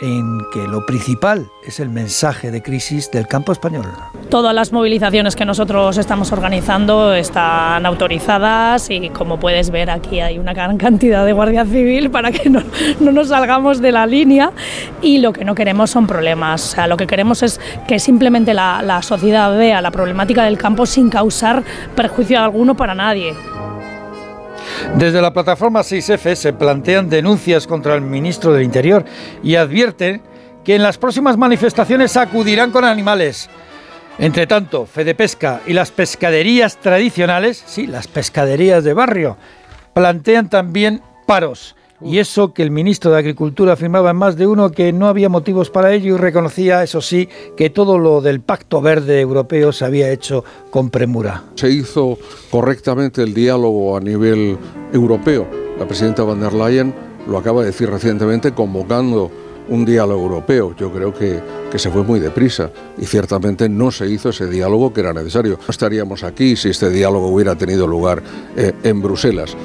en 0.00 0.40
que 0.52 0.66
lo 0.66 0.86
principal 0.86 1.50
es 1.62 1.80
el 1.80 1.90
mensaje 1.90 2.50
de 2.50 2.62
crisis 2.62 3.10
del 3.10 3.26
campo 3.26 3.52
español. 3.52 3.86
Todas 4.30 4.54
las 4.54 4.72
movilizaciones 4.72 5.36
que 5.36 5.44
nosotros 5.44 5.98
estamos 5.98 6.32
organizando 6.32 7.12
están 7.14 7.84
autorizadas 7.84 8.88
y 8.90 9.10
como 9.10 9.38
puedes 9.38 9.70
ver 9.70 9.90
aquí 9.90 10.20
hay 10.20 10.38
una 10.38 10.54
gran 10.54 10.78
cantidad 10.78 11.24
de 11.24 11.32
guardia 11.32 11.64
civil 11.64 12.10
para 12.10 12.32
que 12.32 12.48
no, 12.48 12.62
no 13.00 13.12
nos 13.12 13.28
salgamos 13.28 13.80
de 13.80 13.92
la 13.92 14.06
línea 14.06 14.52
y 15.02 15.18
lo 15.18 15.32
que 15.32 15.44
no 15.44 15.54
queremos 15.54 15.90
son 15.90 16.06
problemas. 16.06 16.64
O 16.64 16.74
sea, 16.74 16.86
lo 16.86 16.96
que 16.96 17.06
queremos 17.06 17.42
es 17.42 17.60
que 17.86 17.98
simplemente 17.98 18.54
la, 18.54 18.82
la 18.82 19.02
sociedad 19.02 19.56
vea 19.56 19.82
la 19.82 19.90
problemática 19.90 20.44
del 20.44 20.58
campo 20.58 20.86
sin 20.86 21.10
causar 21.10 21.62
perjuicio 21.94 22.40
alguno 22.40 22.76
para 22.76 22.94
nadie. 22.94 23.34
Desde 24.96 25.22
la 25.22 25.32
plataforma 25.32 25.80
6F 25.80 26.34
se 26.34 26.52
plantean 26.52 27.08
denuncias 27.08 27.66
contra 27.66 27.94
el 27.94 28.02
ministro 28.02 28.52
del 28.52 28.64
Interior 28.64 29.04
y 29.42 29.56
advierten 29.56 30.22
que 30.64 30.74
en 30.74 30.82
las 30.82 30.98
próximas 30.98 31.36
manifestaciones 31.36 32.16
acudirán 32.16 32.70
con 32.70 32.84
animales. 32.84 33.48
Entre 34.18 34.46
tanto, 34.46 34.86
Fede 34.86 35.14
Pesca 35.14 35.60
y 35.66 35.72
las 35.72 35.90
pescaderías 35.90 36.76
tradicionales, 36.76 37.62
sí, 37.66 37.86
las 37.86 38.08
pescaderías 38.08 38.84
de 38.84 38.92
barrio, 38.92 39.36
plantean 39.94 40.50
también 40.50 41.02
paros. 41.26 41.76
Y 42.02 42.18
eso 42.18 42.54
que 42.54 42.62
el 42.62 42.70
ministro 42.70 43.10
de 43.10 43.18
Agricultura 43.18 43.74
afirmaba 43.74 44.10
en 44.10 44.16
más 44.16 44.36
de 44.36 44.46
uno 44.46 44.70
que 44.70 44.92
no 44.92 45.06
había 45.06 45.28
motivos 45.28 45.70
para 45.70 45.92
ello 45.92 46.14
y 46.14 46.18
reconocía, 46.18 46.82
eso 46.82 47.00
sí, 47.00 47.28
que 47.56 47.70
todo 47.70 47.98
lo 47.98 48.20
del 48.20 48.40
Pacto 48.40 48.80
Verde 48.80 49.20
Europeo 49.20 49.72
se 49.72 49.84
había 49.84 50.10
hecho 50.10 50.44
con 50.70 50.90
premura. 50.90 51.44
Se 51.56 51.70
hizo 51.70 52.18
correctamente 52.50 53.22
el 53.22 53.34
diálogo 53.34 53.96
a 53.96 54.00
nivel 54.00 54.56
europeo. 54.92 55.46
La 55.78 55.86
presidenta 55.86 56.22
van 56.22 56.40
der 56.40 56.54
Leyen 56.54 56.94
lo 57.26 57.38
acaba 57.38 57.60
de 57.60 57.66
decir 57.66 57.90
recientemente 57.90 58.52
convocando 58.52 59.30
un 59.68 59.84
diálogo 59.84 60.22
europeo. 60.22 60.74
Yo 60.76 60.92
creo 60.92 61.14
que, 61.14 61.40
que 61.70 61.78
se 61.78 61.90
fue 61.90 62.02
muy 62.02 62.18
deprisa 62.18 62.70
y 62.98 63.06
ciertamente 63.06 63.68
no 63.68 63.90
se 63.90 64.08
hizo 64.08 64.30
ese 64.30 64.46
diálogo 64.46 64.92
que 64.92 65.00
era 65.00 65.12
necesario. 65.12 65.58
No 65.60 65.68
estaríamos 65.68 66.24
aquí 66.24 66.56
si 66.56 66.70
este 66.70 66.90
diálogo 66.90 67.28
hubiera 67.28 67.56
tenido 67.56 67.86
lugar 67.86 68.22
eh, 68.56 68.72
en 68.82 69.00
Bruselas. 69.00 69.56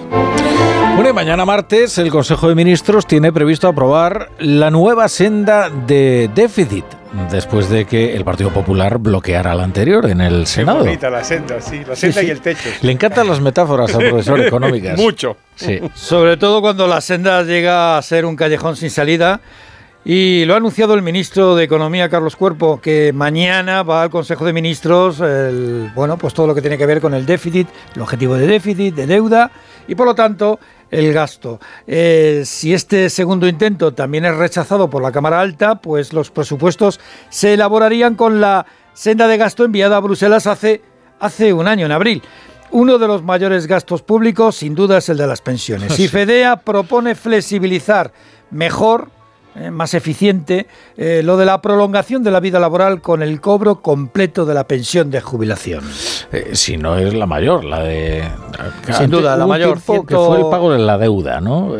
Bueno, 0.96 1.10
y 1.10 1.14
mañana 1.14 1.46
martes 1.46 1.98
el 1.98 2.10
Consejo 2.10 2.48
de 2.48 2.56
Ministros 2.56 3.06
tiene 3.06 3.34
previsto 3.34 3.68
aprobar 3.68 4.30
la 4.40 4.72
nueva 4.72 5.10
senda 5.10 5.70
de 5.70 6.30
déficit, 6.34 6.86
después 7.30 7.70
de 7.70 7.84
que 7.86 8.16
el 8.16 8.24
Partido 8.24 8.50
Popular 8.52 8.98
bloqueara 8.98 9.54
la 9.56 9.64
anterior 9.66 10.06
en 10.10 10.22
el 10.22 10.42
Qué 10.42 10.46
Senado. 10.46 10.80
bonita 10.80 11.10
la 11.10 11.22
senda, 11.24 11.60
sí, 11.60 11.82
la 11.86 11.96
Sí, 11.96 12.02
senda 12.14 12.22
sí. 12.22 12.28
y 12.28 12.30
el 12.30 12.40
techo. 12.40 12.70
Le 12.82 12.92
encantan 12.94 13.28
las 13.28 13.42
metáforas 13.42 13.94
al 13.94 14.08
profesor 14.10 14.40
económicas. 14.40 14.98
Mucho. 15.00 15.36
Sí. 15.56 15.82
Sobre 15.96 16.38
todo 16.38 16.62
cuando 16.62 16.88
la 16.88 17.02
senda 17.02 17.44
llega 17.44 17.98
a 17.98 18.02
ser 18.02 18.26
un 18.26 18.38
callejón 18.38 18.78
sin 18.78 18.90
salida. 18.90 19.42
Y 20.08 20.46
lo 20.46 20.54
ha 20.54 20.58
anunciado 20.58 20.94
el 20.94 21.02
ministro 21.02 21.56
de 21.56 21.64
Economía, 21.64 22.10
Carlos 22.10 22.36
Cuerpo, 22.36 22.80
que 22.80 23.12
mañana 23.12 23.82
va 23.82 24.04
al 24.04 24.12
Consejo 24.12 24.46
de 24.46 24.54
Ministros, 24.54 25.20
el- 25.20 25.92
bueno, 25.96 26.16
pues 26.16 26.32
todo 26.36 26.46
lo 26.46 26.54
que 26.54 26.62
tiene 26.62 26.78
que 26.78 26.86
ver 26.86 27.02
con 27.02 27.16
el 27.16 27.26
déficit, 27.26 27.68
el 27.96 28.04
objetivo 28.04 28.36
de 28.36 28.46
déficit, 28.46 28.94
de 28.94 29.08
deuda 29.08 29.50
y 29.88 29.96
por 29.96 30.06
lo 30.06 30.14
tanto 30.14 30.60
el 30.92 31.14
gasto. 31.14 31.60
Eh, 31.88 32.44
si 32.46 32.74
este 32.74 33.10
segundo 33.10 33.48
intento 33.48 33.94
también 33.94 34.26
es 34.26 34.36
rechazado 34.36 34.90
por 34.90 35.02
la 35.02 35.12
Cámara 35.12 35.40
Alta, 35.42 35.76
pues 35.76 36.14
los 36.14 36.32
presupuestos 36.32 37.00
se 37.30 37.54
elaborarían 37.54 38.16
con 38.16 38.40
la 38.42 38.66
senda 38.94 39.28
de 39.28 39.38
gasto 39.38 39.66
enviada 39.66 39.98
a 39.98 40.00
Bruselas 40.02 40.48
hace, 40.48 40.82
hace 41.20 41.54
un 41.54 41.68
año, 41.68 41.86
en 41.86 41.92
abril. 41.92 42.22
Uno 42.72 42.98
de 42.98 43.08
los 43.08 43.24
mayores 43.24 43.68
gastos 43.68 44.02
públicos, 44.02 44.56
sin 44.58 44.76
duda, 44.76 44.98
es 44.98 45.10
el 45.10 45.18
de 45.18 45.28
las 45.28 45.42
pensiones. 45.42 45.92
Y 46.00 46.04
Sí. 46.04 46.08
FEDEA 46.08 46.58
propone 46.58 47.16
flexibilizar 47.16 48.12
mejor, 48.52 49.10
eh, 49.56 49.72
más 49.72 49.94
eficiente, 49.94 50.68
eh, 50.98 51.22
lo 51.24 51.38
de 51.38 51.46
la 51.46 51.62
prolongación 51.62 52.24
de 52.24 52.32
la 52.32 52.40
vida 52.40 52.60
laboral 52.60 53.02
con 53.02 53.22
el 53.24 53.40
cobro 53.42 53.82
completo 53.82 54.46
de 54.46 54.54
la 54.54 54.66
pensión 54.68 55.10
de 55.12 55.22
jubilación. 55.22 55.84
Eh, 56.32 56.52
si 56.54 56.78
no 56.78 56.98
es 56.98 57.14
la 57.14 57.26
mayor, 57.26 57.64
la 57.64 57.80
de... 57.84 58.24
Sin 58.92 59.10
duda, 59.10 59.36
la 59.38 59.48
mayor, 59.48 59.80
tiempo 59.80 60.06
que 60.06 60.16
ciento- 60.16 60.28
fue 60.28 60.38
el 60.42 60.50
pago 60.50 60.72
de 60.72 60.80
la 60.80 60.98
deuda, 60.98 61.40
¿no? 61.42 61.74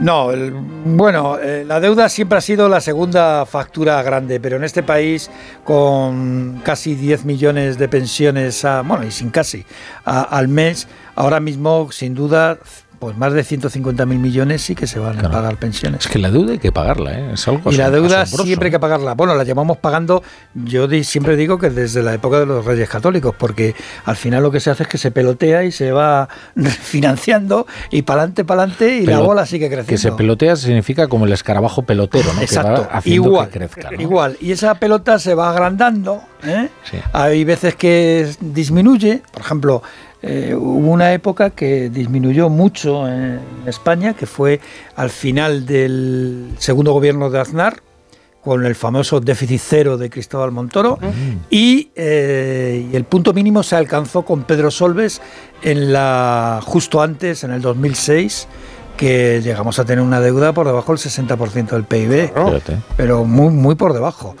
No, 0.00 0.30
el- 0.30 0.52
bueno, 0.52 1.38
eh, 1.42 1.64
la 1.66 1.80
deuda 1.80 2.08
siempre 2.08 2.38
ha 2.38 2.40
sido 2.40 2.68
la 2.68 2.80
segunda 2.80 3.44
factura 3.46 4.00
grande, 4.02 4.38
pero 4.38 4.56
en 4.56 4.62
este 4.64 4.82
país 4.84 5.28
con 5.64 6.60
casi 6.64 6.94
10 6.94 7.24
millones 7.24 7.78
de 7.78 7.88
pensiones, 7.88 8.64
a- 8.64 8.82
bueno, 8.82 9.04
y 9.04 9.10
sin 9.10 9.30
casi, 9.30 9.64
a- 10.04 10.22
al 10.22 10.48
mes, 10.48 10.86
ahora 11.16 11.40
mismo, 11.40 11.90
sin 11.90 12.14
duda, 12.14 12.58
pues 12.98 13.16
más 13.16 13.32
de 13.32 13.44
150 13.44 14.06
mil 14.06 14.18
millones 14.18 14.62
sí 14.62 14.74
que 14.74 14.86
se 14.86 14.98
van 14.98 15.24
a 15.24 15.30
pagar 15.30 15.56
pensiones. 15.56 16.04
Es 16.06 16.10
que 16.10 16.18
la 16.18 16.30
deuda 16.30 16.52
hay 16.52 16.58
que 16.58 16.72
pagarla, 16.72 17.18
¿eh? 17.18 17.30
Es 17.34 17.46
algo 17.48 17.70
Y 17.70 17.76
la 17.76 17.90
deuda 17.90 18.22
asombroso. 18.22 18.46
siempre 18.46 18.66
hay 18.68 18.72
que 18.72 18.78
pagarla. 18.80 19.14
Bueno, 19.14 19.34
la 19.34 19.44
llevamos 19.44 19.76
pagando, 19.78 20.22
yo 20.54 20.88
siempre 21.04 21.36
digo 21.36 21.58
que 21.58 21.70
desde 21.70 22.02
la 22.02 22.14
época 22.14 22.40
de 22.40 22.46
los 22.46 22.64
Reyes 22.64 22.88
Católicos, 22.88 23.34
porque 23.38 23.74
al 24.04 24.16
final 24.16 24.42
lo 24.42 24.50
que 24.50 24.60
se 24.60 24.70
hace 24.70 24.82
es 24.82 24.88
que 24.88 24.98
se 24.98 25.10
pelotea 25.10 25.64
y 25.64 25.72
se 25.72 25.92
va 25.92 26.28
financiando 26.82 27.66
y 27.90 28.02
para 28.02 28.22
adelante, 28.22 28.44
para 28.44 28.62
adelante 28.62 28.96
y 28.98 29.06
la 29.06 29.20
bola 29.20 29.46
sigue 29.46 29.66
creciendo. 29.68 29.88
Que 29.90 29.98
se 29.98 30.12
pelotea 30.12 30.56
significa 30.56 31.08
como 31.08 31.26
el 31.26 31.32
escarabajo 31.32 31.82
pelotero, 31.82 32.32
¿no? 32.34 32.40
Exacto, 32.40 32.82
Que 32.82 32.88
va 32.88 32.98
haciendo 32.98 33.28
igual, 33.28 33.48
que 33.48 33.58
crezca, 33.58 33.90
¿no? 33.90 34.00
igual. 34.00 34.36
Y 34.40 34.52
esa 34.52 34.74
pelota 34.74 35.18
se 35.18 35.34
va 35.34 35.50
agrandando. 35.50 36.22
¿eh? 36.44 36.68
Sí. 36.90 36.98
Hay 37.12 37.44
veces 37.44 37.74
que 37.74 38.28
disminuye. 38.40 39.22
Por 39.32 39.42
ejemplo, 39.42 39.82
eh, 40.22 40.54
hubo 40.54 40.90
una 40.90 41.12
época 41.12 41.50
que 41.50 41.90
disminuyó 41.90 42.48
mucho 42.48 43.06
en 43.08 43.40
España, 43.66 44.14
que 44.14 44.26
fue 44.26 44.60
al 44.96 45.10
final 45.10 45.64
del 45.64 46.50
segundo 46.58 46.92
gobierno 46.92 47.30
de 47.30 47.38
Aznar, 47.40 47.82
con 48.42 48.64
el 48.64 48.74
famoso 48.74 49.20
déficit 49.20 49.60
cero 49.62 49.98
de 49.98 50.10
Cristóbal 50.10 50.52
Montoro. 50.52 50.98
Y, 51.50 51.90
eh, 51.94 52.88
y 52.90 52.96
el 52.96 53.04
punto 53.04 53.32
mínimo 53.32 53.62
se 53.62 53.76
alcanzó 53.76 54.22
con 54.22 54.44
Pedro 54.44 54.70
Solves 54.70 55.20
en 55.62 55.92
la, 55.92 56.60
justo 56.64 57.02
antes, 57.02 57.44
en 57.44 57.52
el 57.52 57.60
2006 57.60 58.48
que 58.96 59.40
llegamos 59.42 59.78
a 59.78 59.84
tener 59.84 60.02
una 60.02 60.20
deuda 60.20 60.52
por 60.52 60.66
debajo 60.66 60.92
del 60.92 60.98
60% 60.98 61.68
del 61.68 61.84
PIB, 61.84 62.32
pero 62.96 63.24
muy 63.24 63.50
muy 63.50 63.76
por 63.76 63.92
debajo. 63.92 64.34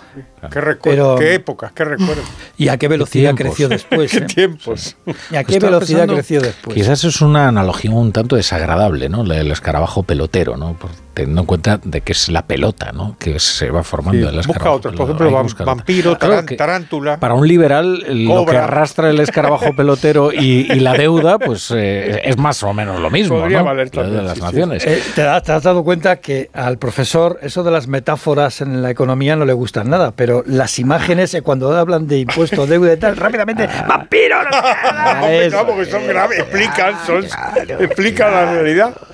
¿Qué, 0.50 0.60
recuerdo, 0.60 1.14
Pero- 1.16 1.18
qué 1.18 1.34
épocas, 1.34 1.72
qué 1.72 1.84
recuerdo. 1.84 2.22
¿Y 2.56 2.68
a 2.68 2.76
qué 2.76 2.88
velocidad 2.88 3.34
tiempos. 3.34 3.44
creció 3.56 3.68
después? 3.68 4.10
¿Qué 4.10 4.18
eh? 4.18 4.26
tiempos? 4.26 4.96
¿Y 5.30 5.36
a 5.36 5.44
qué 5.44 5.54
Estaba 5.54 5.72
velocidad 5.72 5.98
pensando, 6.00 6.14
creció 6.14 6.40
después? 6.40 6.74
Quizás 6.74 7.04
es 7.04 7.20
una 7.20 7.48
analogía 7.48 7.90
un 7.90 8.12
tanto 8.12 8.36
desagradable, 8.36 9.08
¿no? 9.08 9.22
El 9.30 9.50
escarabajo 9.50 10.02
pelotero, 10.02 10.56
¿no? 10.56 10.74
Por- 10.74 10.90
teniendo 11.14 11.40
en 11.40 11.46
cuenta 11.48 11.80
de 11.82 12.00
que 12.02 12.12
es 12.12 12.28
la 12.28 12.46
pelota, 12.46 12.92
¿no? 12.92 13.16
Que 13.18 13.40
se 13.40 13.70
va 13.72 13.82
formando 13.82 14.20
Sí, 14.22 14.28
el 14.28 14.36
busca 14.36 14.52
escarabajo. 14.52 14.76
otros, 14.76 14.94
por 14.94 15.04
ejemplo, 15.10 15.42
buscar 15.42 15.66
vampiro, 15.66 16.16
tarán- 16.16 16.56
tarántula. 16.56 17.18
Para 17.18 17.34
un 17.34 17.48
liberal, 17.48 18.04
el- 18.06 18.24
lo 18.24 18.40
que 18.44 18.52
Cobra. 18.52 18.64
arrastra 18.64 19.10
el 19.10 19.18
escarabajo 19.18 19.74
pelotero 19.74 20.32
y, 20.32 20.70
y 20.72 20.78
la 20.78 20.92
deuda, 20.92 21.40
pues 21.40 21.72
eh, 21.74 22.20
es 22.24 22.38
más 22.38 22.62
o 22.62 22.72
menos 22.72 23.00
lo 23.00 23.10
mismo, 23.10 23.40
Podría 23.40 23.58
¿no? 23.58 23.64
valer 23.64 23.90
La 23.96 24.02
de 24.04 24.08
también, 24.08 24.24
las 24.26 24.34
sí, 24.34 24.38
sí. 24.40 24.44
naciones. 24.46 24.86
Eh, 24.86 25.02
¿te, 25.16 25.22
has, 25.22 25.42
te 25.42 25.50
has 25.50 25.62
dado 25.64 25.82
cuenta 25.82 26.16
que 26.20 26.50
al 26.52 26.78
profesor 26.78 27.40
eso 27.42 27.64
de 27.64 27.72
las 27.72 27.88
metáforas 27.88 28.60
en 28.60 28.80
la 28.80 28.90
economía 28.92 29.34
no 29.34 29.44
le 29.44 29.54
gustan 29.54 29.90
nada, 29.90 30.12
pero 30.12 30.27
las 30.46 30.78
imágenes 30.78 31.34
eh, 31.34 31.42
cuando 31.42 31.76
hablan 31.76 32.06
de 32.06 32.20
impuestos, 32.20 32.68
deuda 32.68 32.94
y 32.94 32.96
tal, 32.96 33.16
rápidamente, 33.16 33.68
¡vampiro! 33.86 34.42
no 34.42 34.50
qué". 34.50 35.24
Hombre, 35.24 35.50
no, 35.50 35.66
porque 35.66 35.84
son 35.86 36.06
graves, 36.06 36.38
explican, 36.40 36.94
son, 37.06 37.24
explican 37.80 38.32
la 38.32 38.52
realidad. 38.52 38.96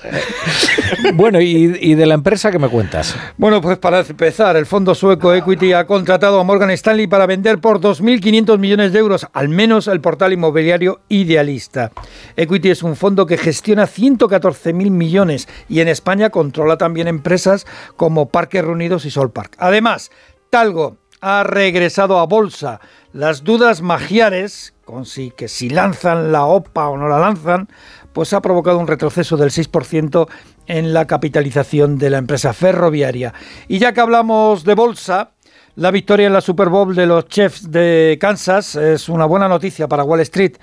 Bueno, 1.13 1.41
y, 1.41 1.77
y 1.81 1.95
de 1.95 2.05
la 2.05 2.13
empresa 2.13 2.51
que 2.51 2.59
me 2.59 2.67
cuentas? 2.67 3.15
Bueno, 3.37 3.61
pues 3.61 3.77
para 3.77 3.99
empezar, 3.99 4.55
el 4.55 4.65
fondo 4.65 4.95
sueco 4.95 5.33
Equity 5.33 5.73
ha 5.73 5.85
contratado 5.85 6.39
a 6.39 6.43
Morgan 6.43 6.69
Stanley 6.71 7.07
para 7.07 7.25
vender 7.25 7.59
por 7.59 7.79
2.500 7.79 8.57
millones 8.57 8.93
de 8.93 8.99
euros, 8.99 9.27
al 9.33 9.49
menos 9.49 9.87
el 9.87 10.01
portal 10.01 10.33
inmobiliario 10.33 11.01
Idealista. 11.09 11.91
Equity 12.35 12.69
es 12.69 12.83
un 12.83 12.95
fondo 12.95 13.25
que 13.25 13.37
gestiona 13.37 13.87
114.000 13.87 14.73
millones 14.89 15.47
y 15.69 15.79
en 15.79 15.87
España 15.87 16.29
controla 16.29 16.77
también 16.77 17.07
empresas 17.07 17.65
como 17.97 18.29
Parques 18.29 18.63
Reunidos 18.63 19.05
y 19.05 19.11
Solpark. 19.11 19.55
Además, 19.57 20.11
Talgo 20.49 20.97
ha 21.27 21.43
regresado 21.43 22.19
a 22.19 22.27
bolsa. 22.27 22.79
Las 23.11 23.43
dudas 23.43 23.81
magiares, 23.81 24.75
con 24.85 25.07
si, 25.07 25.31
que 25.31 25.47
si 25.47 25.71
lanzan 25.71 26.31
la 26.31 26.45
OPA 26.45 26.89
o 26.89 26.97
no 26.97 27.07
la 27.07 27.17
lanzan, 27.17 27.67
pues 28.13 28.31
ha 28.33 28.43
provocado 28.43 28.77
un 28.77 28.85
retroceso 28.85 29.35
del 29.35 29.49
6% 29.49 30.27
en 30.67 30.93
la 30.93 31.07
capitalización 31.07 31.97
de 31.97 32.11
la 32.11 32.19
empresa 32.19 32.53
ferroviaria. 32.53 33.33
Y 33.67 33.79
ya 33.79 33.91
que 33.91 34.01
hablamos 34.01 34.65
de 34.65 34.75
bolsa, 34.75 35.31
la 35.73 35.89
victoria 35.89 36.27
en 36.27 36.33
la 36.33 36.41
Super 36.41 36.69
Bowl 36.69 36.93
de 36.93 37.07
los 37.07 37.27
Chiefs 37.27 37.71
de 37.71 38.19
Kansas 38.21 38.75
es 38.75 39.09
una 39.09 39.25
buena 39.25 39.47
noticia 39.47 39.87
para 39.87 40.03
Wall 40.03 40.19
Street. 40.19 40.57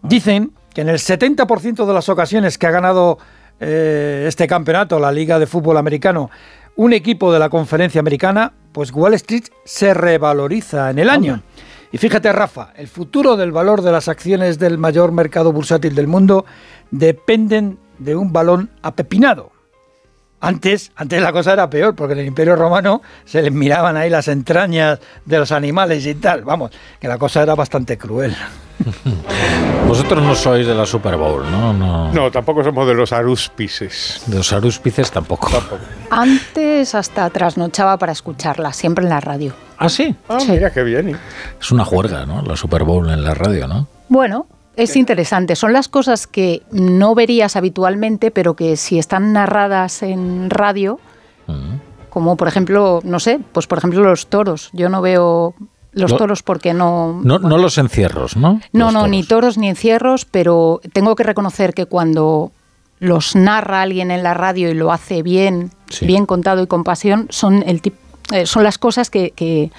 Dicen 0.00 0.52
que 0.72 0.80
en 0.80 0.88
el 0.88 0.96
70% 0.96 1.84
de 1.84 1.92
las 1.92 2.08
ocasiones 2.08 2.56
que 2.56 2.66
ha 2.66 2.70
ganado 2.70 3.18
eh, 3.60 4.24
este 4.26 4.46
campeonato, 4.46 4.98
la 4.98 5.12
Liga 5.12 5.38
de 5.38 5.46
Fútbol 5.46 5.76
Americano, 5.76 6.30
un 6.78 6.92
equipo 6.92 7.32
de 7.32 7.40
la 7.40 7.48
conferencia 7.50 7.98
americana, 7.98 8.52
pues 8.70 8.92
Wall 8.92 9.14
Street 9.14 9.46
se 9.64 9.94
revaloriza 9.94 10.90
en 10.90 11.00
el 11.00 11.10
año. 11.10 11.42
Y 11.90 11.98
fíjate, 11.98 12.32
Rafa, 12.32 12.72
el 12.76 12.86
futuro 12.86 13.36
del 13.36 13.50
valor 13.50 13.82
de 13.82 13.90
las 13.90 14.06
acciones 14.06 14.60
del 14.60 14.78
mayor 14.78 15.10
mercado 15.10 15.52
bursátil 15.52 15.96
del 15.96 16.06
mundo 16.06 16.44
dependen 16.92 17.80
de 17.98 18.14
un 18.14 18.32
balón 18.32 18.70
apepinado. 18.80 19.50
Antes, 20.40 20.92
antes 20.94 21.20
la 21.20 21.32
cosa 21.32 21.52
era 21.52 21.68
peor, 21.68 21.94
porque 21.94 22.12
en 22.12 22.20
el 22.20 22.26
Imperio 22.26 22.54
Romano 22.54 23.02
se 23.24 23.42
les 23.42 23.52
miraban 23.52 23.96
ahí 23.96 24.08
las 24.08 24.28
entrañas 24.28 25.00
de 25.24 25.38
los 25.38 25.50
animales 25.50 26.06
y 26.06 26.14
tal. 26.14 26.44
Vamos, 26.44 26.70
que 27.00 27.08
la 27.08 27.18
cosa 27.18 27.42
era 27.42 27.54
bastante 27.54 27.98
cruel. 27.98 28.36
Vosotros 29.88 30.22
no 30.22 30.34
sois 30.34 30.66
de 30.66 30.74
la 30.74 30.86
Super 30.86 31.16
Bowl, 31.16 31.50
¿no? 31.50 31.72
No. 31.72 32.12
No, 32.12 32.30
tampoco 32.30 32.62
somos 32.62 32.86
de 32.86 32.94
los 32.94 33.12
arúspices. 33.12 34.22
De 34.26 34.36
los 34.36 34.52
arúspices 34.52 35.10
tampoco. 35.10 35.48
Antes 36.10 36.94
hasta 36.94 37.28
trasnochaba 37.30 37.96
para 37.96 38.12
escucharla, 38.12 38.72
siempre 38.72 39.04
en 39.04 39.10
la 39.10 39.20
radio. 39.20 39.54
¿Ah, 39.78 39.88
sí? 39.88 40.14
Ah, 40.28 40.38
mira 40.48 40.72
qué 40.72 40.82
bien. 40.82 41.10
¿eh? 41.10 41.16
Es 41.60 41.70
una 41.72 41.84
juerga, 41.84 42.26
¿no? 42.26 42.42
La 42.42 42.56
Super 42.56 42.84
Bowl 42.84 43.10
en 43.10 43.24
la 43.24 43.34
radio, 43.34 43.66
¿no? 43.66 43.88
Bueno, 44.08 44.46
es 44.78 44.96
interesante. 44.96 45.56
Son 45.56 45.72
las 45.72 45.88
cosas 45.88 46.26
que 46.26 46.62
no 46.70 47.14
verías 47.14 47.56
habitualmente, 47.56 48.30
pero 48.30 48.54
que 48.54 48.76
si 48.76 48.98
están 48.98 49.32
narradas 49.32 50.02
en 50.02 50.48
radio, 50.50 50.98
como 52.10 52.36
por 52.36 52.48
ejemplo, 52.48 53.00
no 53.04 53.20
sé, 53.20 53.40
pues 53.52 53.66
por 53.66 53.78
ejemplo 53.78 54.02
los 54.02 54.26
toros. 54.28 54.70
Yo 54.72 54.88
no 54.88 55.02
veo 55.02 55.54
los 55.92 56.10
Lo- 56.12 56.16
toros 56.16 56.42
porque 56.42 56.74
no... 56.74 57.20
No, 57.24 57.38
no 57.38 57.58
los 57.58 57.78
encierros, 57.78 58.36
¿no? 58.36 58.60
No, 58.72 58.92
no, 58.92 59.06
ni 59.06 59.22
toros 59.24 59.58
ni 59.58 59.68
encierros, 59.68 60.24
pero 60.24 60.80
tengo 60.92 61.16
que 61.16 61.24
reconocer 61.24 61.74
que 61.74 61.86
cuando 61.86 62.52
los 63.00 63.36
narra 63.36 63.82
alguien 63.82 64.10
en 64.10 64.22
la 64.22 64.34
radio 64.34 64.70
y 64.70 64.74
lo 64.74 64.92
hace 64.92 65.22
bien, 65.22 65.70
Sí. 65.88 66.06
bien 66.06 66.26
contado 66.26 66.62
y 66.62 66.66
con 66.66 66.84
pasión, 66.84 67.26
son 67.30 67.62
el 67.66 67.80
tip- 67.80 67.94
eh, 68.32 68.46
son 68.46 68.62
las 68.64 68.78
cosas 68.78 69.10
que, 69.10 69.30
que 69.30 69.70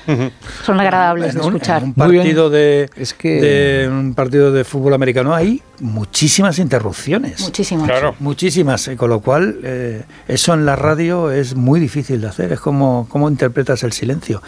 son 0.66 0.80
agradables 0.80 1.34
de 1.34 1.40
En 1.40 1.46
un- 1.46 1.54
escuchar. 1.56 1.82
en 1.84 1.90
un 1.90 1.94
partido 1.94 2.50
de, 2.50 2.90
Es 2.96 3.14
que- 3.14 3.42
de 3.42 3.88
un 3.90 4.14
partido 4.16 4.52
de 4.52 4.64
fútbol 4.64 4.94
americano 4.94 5.34
hay 5.36 5.62
muchísimas 5.80 6.60
interrupciones. 6.60 7.40
Muchísimas. 7.42 7.88
Claro. 7.88 8.16
Muchísimas, 8.20 8.88
eh, 8.88 8.98
con 8.98 9.10
lo 9.10 9.20
cual 9.22 9.60
eh, 9.64 10.04
eso 10.28 10.54
en 10.54 10.66
la 10.66 10.76
radio 10.76 11.32
es 11.32 11.56
muy 11.56 11.80
difícil 11.80 12.22
de 12.22 12.28
hacer. 12.28 12.52
Es 12.52 12.60
como 12.60 13.08
cómo 13.10 13.30
interpretas 13.30 13.84
el 13.84 13.94
silencio. 13.94 14.42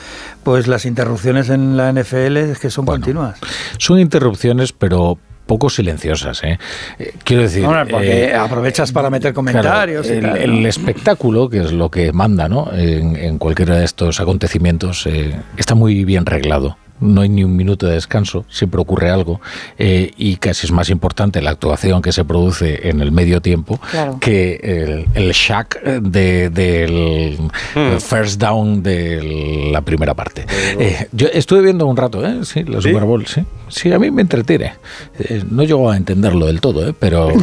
Pues 0.43 0.67
las 0.67 0.85
interrupciones 0.85 1.49
en 1.49 1.77
la 1.77 1.89
NFL 1.93 2.37
es 2.37 2.59
que 2.59 2.69
son 2.69 2.85
continuas. 2.85 3.39
Son 3.77 3.99
interrupciones, 3.99 4.73
pero 4.73 5.17
poco 5.45 5.69
silenciosas, 5.69 6.43
¿eh? 6.43 6.57
Eh, 6.99 7.13
Quiero 7.23 7.43
decir... 7.43 7.65
Porque 7.89 8.25
eh, 8.25 8.35
aprovechas 8.35 8.91
para 8.91 9.09
meter 9.09 9.33
comentarios. 9.33 10.07
y 10.07 10.13
el, 10.13 10.21
tal, 10.21 10.29
¿no? 10.31 10.35
el 10.37 10.65
espectáculo, 10.65 11.49
que 11.49 11.59
es 11.59 11.71
lo 11.71 11.89
que 11.91 12.11
manda 12.13 12.47
¿no? 12.47 12.71
en, 12.73 13.15
en 13.15 13.37
cualquiera 13.37 13.75
de 13.77 13.85
estos 13.85 14.19
acontecimientos, 14.19 15.05
eh, 15.07 15.35
está 15.57 15.75
muy 15.75 16.05
bien 16.05 16.25
reglado. 16.25 16.77
No 17.01 17.21
hay 17.21 17.29
ni 17.29 17.43
un 17.43 17.55
minuto 17.55 17.87
de 17.87 17.93
descanso, 17.95 18.45
siempre 18.47 18.79
ocurre 18.79 19.09
algo 19.09 19.41
eh, 19.79 20.11
y 20.17 20.35
casi 20.35 20.67
es 20.67 20.71
más 20.71 20.87
importante 20.91 21.41
la 21.41 21.49
actuación 21.49 21.99
que 22.03 22.11
se 22.11 22.23
produce 22.23 22.89
en 22.89 23.01
el 23.01 23.11
medio 23.11 23.41
tiempo 23.41 23.79
Claro. 23.89 24.19
que 24.21 24.59
el, 24.61 25.07
el 25.15 25.31
shack 25.31 25.81
de- 25.83 26.51
del 26.51 27.39
Hmm. 27.73 27.97
first 27.99 28.39
down 28.39 28.83
de 28.83 29.69
la 29.71 29.81
primera 29.81 30.13
parte. 30.13 30.45
Eh, 30.79 31.07
yo 31.11 31.27
estuve 31.33 31.61
viendo 31.61 31.87
un 31.87 31.97
rato, 31.97 32.23
¿eh? 32.23 32.45
Sí, 32.45 32.63
la 32.65 32.79
¿Sí? 32.81 32.89
Super 32.89 33.03
Bowl, 33.05 33.25
sí. 33.25 33.41
Sí, 33.71 33.91
a 33.91 33.97
mí 33.99 34.11
me 34.11 34.21
entretiene. 34.21 34.73
Eh, 35.19 35.43
no 35.49 35.63
llego 35.63 35.89
a 35.89 35.97
entenderlo 35.97 36.45
del 36.47 36.61
todo, 36.61 36.87
¿eh? 36.87 36.93
pero 36.97 37.29
¿eh? 37.31 37.35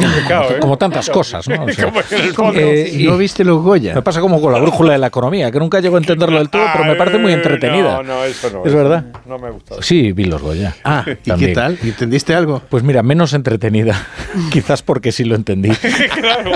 como 0.61 0.77
tantas 0.77 1.09
cosas, 1.09 1.47
¿no? 1.49 1.65
O 1.69 1.69
sea, 1.71 1.85
Como 1.85 1.99
en 2.11 2.21
el 2.21 2.33
fondo. 2.33 2.59
eh, 2.59 2.89
y- 2.93 3.03
¿No 3.05 3.17
viste 3.17 3.43
los 3.43 3.61
Goya? 3.61 3.93
me 3.95 4.01
pasa 4.01 4.21
como 4.21 4.39
con 4.41 4.53
la 4.53 4.59
brújula 4.59 4.93
de 4.93 4.99
la 4.99 5.07
economía, 5.07 5.51
que 5.51 5.59
nunca 5.59 5.79
llego 5.79 5.95
a 5.97 5.99
entenderlo 5.99 6.37
del 6.37 6.49
todo, 6.49 6.63
pero 6.71 6.85
me 6.85 6.95
parece 6.95 7.17
muy 7.17 7.31
Ah, 7.31 7.35
entretenida. 7.35 7.97
No, 7.97 8.03
no, 8.03 8.23
eso 8.23 8.49
no. 8.51 8.65
¿Es 8.65 8.73
verdad? 8.73 9.05
No 9.25 9.37
me 9.39 9.49
gusta. 9.51 9.75
Sí, 9.81 10.11
vi 10.13 10.25
los 10.25 10.41
Goya. 10.41 10.75
Ah, 10.83 11.03
¿y 11.07 11.15
También. 11.29 11.49
qué 11.51 11.55
tal? 11.55 11.77
¿Y 11.83 11.89
¿Entendiste 11.89 12.33
algo? 12.35 12.61
Pues 12.69 12.83
mira, 12.83 13.03
menos 13.03 13.33
entretenida. 13.33 14.07
Quizás 14.51 14.81
porque 14.83 15.11
sí 15.11 15.23
lo 15.25 15.35
entendí. 15.35 15.69
claro, 15.69 16.51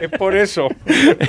es 0.00 0.08
por 0.18 0.36
eso. 0.36 0.68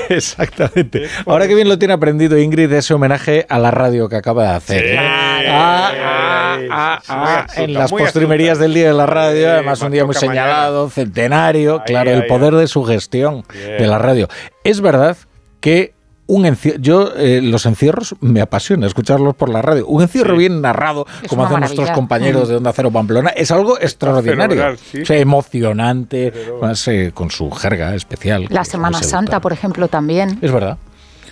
Exactamente. 0.09 1.07
Ahora 1.25 1.47
que 1.47 1.55
bien 1.55 1.67
lo 1.69 1.77
tiene 1.77 1.93
aprendido 1.93 2.37
Ingrid, 2.37 2.71
ese 2.73 2.93
homenaje 2.93 3.45
a 3.49 3.59
la 3.59 3.71
radio 3.71 4.09
que 4.09 4.15
acaba 4.15 4.43
de 4.43 4.49
hacer. 4.55 4.81
Sí. 4.81 4.87
¿eh? 4.91 4.97
Ah, 4.99 5.91
ah, 5.99 6.61
ah, 6.71 7.01
ah, 7.09 7.45
sí, 7.49 7.61
en 7.63 7.73
la 7.73 7.86
las 7.91 8.01
postrimerías 8.01 8.59
del 8.59 8.73
Día 8.73 8.87
de 8.87 8.93
la 8.93 9.05
Radio, 9.05 9.51
además 9.51 9.81
un 9.81 9.91
día 9.91 10.05
muy 10.05 10.15
señalado, 10.15 10.89
centenario, 10.89 11.75
Ahí, 11.79 11.85
claro, 11.85 12.11
el 12.11 12.21
ahí, 12.23 12.27
poder 12.27 12.53
de 12.55 12.67
su 12.67 12.83
gestión 12.83 13.43
Bien. 13.53 13.77
de 13.77 13.87
la 13.87 13.97
radio. 13.97 14.27
Es 14.63 14.81
verdad 14.81 15.17
que 15.59 15.93
un 16.29 16.45
encierro, 16.45 16.79
yo 16.81 17.13
eh, 17.15 17.39
los 17.41 17.65
encierros 17.65 18.13
me 18.19 18.41
apasiona 18.41 18.85
escucharlos 18.85 19.33
por 19.35 19.47
la 19.47 19.61
radio. 19.61 19.87
Un 19.87 20.01
encierro 20.01 20.35
bien 20.35 20.59
narrado, 20.61 21.05
Es 21.23 21.29
como 21.29 21.45
hacen 21.45 21.59
nuestros 21.61 21.79
maravilla. 21.85 21.95
compañeros 21.95 22.43
Mm. 22.47 22.51
de 22.51 22.55
Onda 22.57 22.73
Cero 22.73 22.91
Pamplona, 22.91 23.29
es 23.29 23.49
algo 23.49 23.79
extraordinario. 23.79 24.75
sí. 24.75 25.03
O 25.03 25.05
sea, 25.05 25.17
emocionante, 25.19 26.33
además, 26.35 26.85
eh, 26.89 27.11
con 27.13 27.31
su 27.31 27.49
jerga 27.51 27.95
especial. 27.95 28.45
La 28.49 28.65
Semana 28.65 29.01
Santa, 29.03 29.39
por 29.39 29.53
ejemplo, 29.53 29.87
también. 29.87 30.37
Es 30.41 30.51
verdad. 30.51 30.77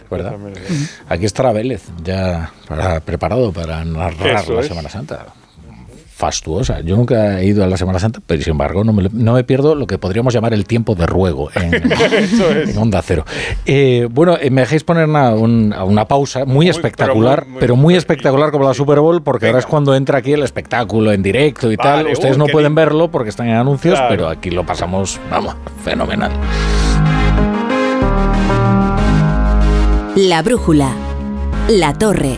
verdad. 0.09 0.35
Aquí 1.09 1.25
estará 1.25 1.51
Vélez 1.51 1.83
ya 2.03 2.51
para, 2.67 2.99
preparado 3.01 3.51
para 3.51 3.83
narrar 3.83 4.43
Eso 4.43 4.53
la 4.53 4.61
es. 4.61 4.67
Semana 4.67 4.89
Santa. 4.89 5.25
Fastuosa. 6.15 6.79
Yo 6.79 6.95
nunca 6.95 7.41
he 7.41 7.45
ido 7.47 7.61
a 7.63 7.67
la 7.67 7.75
Semana 7.75 7.99
Santa, 7.99 8.21
pero 8.25 8.41
sin 8.41 8.51
embargo 8.51 8.85
no 8.85 8.93
me, 8.93 9.09
no 9.11 9.33
me 9.33 9.43
pierdo 9.43 9.75
lo 9.75 9.85
que 9.85 9.97
podríamos 9.97 10.33
llamar 10.33 10.53
el 10.53 10.65
tiempo 10.65 10.95
de 10.95 11.05
ruego 11.05 11.49
en, 11.55 11.73
en 12.69 12.77
Onda 12.77 13.01
Cero. 13.01 13.25
Eh, 13.65 14.07
bueno, 14.09 14.37
eh, 14.39 14.49
me 14.49 14.61
dejéis 14.61 14.85
poner 14.85 15.09
una, 15.09 15.31
un- 15.31 15.73
una 15.73 16.07
pausa 16.07 16.45
muy, 16.45 16.69
espectacular, 16.69 17.45
pero 17.59 17.75
muy, 17.75 17.95
espectacular 17.95 18.51
como 18.51 18.63
la 18.63 18.73
Super 18.73 19.01
Bowl, 19.01 19.23
porque 19.23 19.47
ahora 19.47 19.59
es 19.59 19.65
cuando 19.65 19.93
entra 19.93 20.19
aquí 20.19 20.31
el 20.31 20.43
espectáculo 20.43 21.11
en 21.11 21.21
directo 21.21 21.69
y 21.69 21.75
tal. 21.75 22.07
Ustedes 22.07 22.35
uy, 22.37 22.39
no 22.39 22.45
pueden 22.45 22.69
lindo. 22.69 22.79
verlo 22.81 23.11
porque 23.11 23.29
están 23.29 23.49
en 23.49 23.55
anuncios, 23.57 23.95
Claro. 23.95 24.09
pero 24.09 24.29
aquí 24.29 24.51
lo 24.51 24.65
pasamos, 24.65 25.19
vamos, 25.29 25.53
fenomenal. 25.83 26.31
La 30.15 30.41
brújula. 30.41 30.91
La 31.67 31.93
torre. 31.93 32.37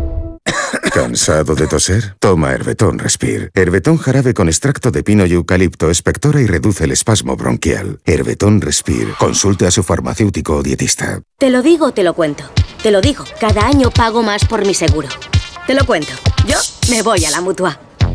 ¿Cansado 0.93 1.55
de 1.55 1.67
toser? 1.67 2.15
Toma 2.19 2.51
Herbetón 2.51 2.99
Respire. 2.99 3.49
Herbetón 3.53 3.97
jarabe 3.97 4.33
con 4.33 4.49
extracto 4.49 4.91
de 4.91 5.03
pino 5.03 5.25
y 5.25 5.31
eucalipto 5.31 5.89
espectora 5.89 6.41
y 6.41 6.47
reduce 6.47 6.83
el 6.83 6.91
espasmo 6.91 7.37
bronquial. 7.37 8.01
Herbetón 8.05 8.59
Respire. 8.59 9.13
Consulte 9.17 9.65
a 9.65 9.71
su 9.71 9.83
farmacéutico 9.83 10.57
o 10.57 10.63
dietista. 10.63 11.21
Te 11.37 11.49
lo 11.49 11.61
digo 11.61 11.93
te 11.93 12.03
lo 12.03 12.13
cuento. 12.13 12.43
Te 12.83 12.91
lo 12.91 12.99
digo, 12.99 13.23
cada 13.39 13.67
año 13.67 13.89
pago 13.89 14.21
más 14.21 14.43
por 14.43 14.65
mi 14.65 14.73
seguro. 14.73 15.07
Te 15.65 15.75
lo 15.75 15.85
cuento. 15.85 16.11
Yo 16.45 16.57
me 16.89 17.01
voy 17.03 17.23
a 17.23 17.31
la 17.31 17.39
mutua. 17.39 17.79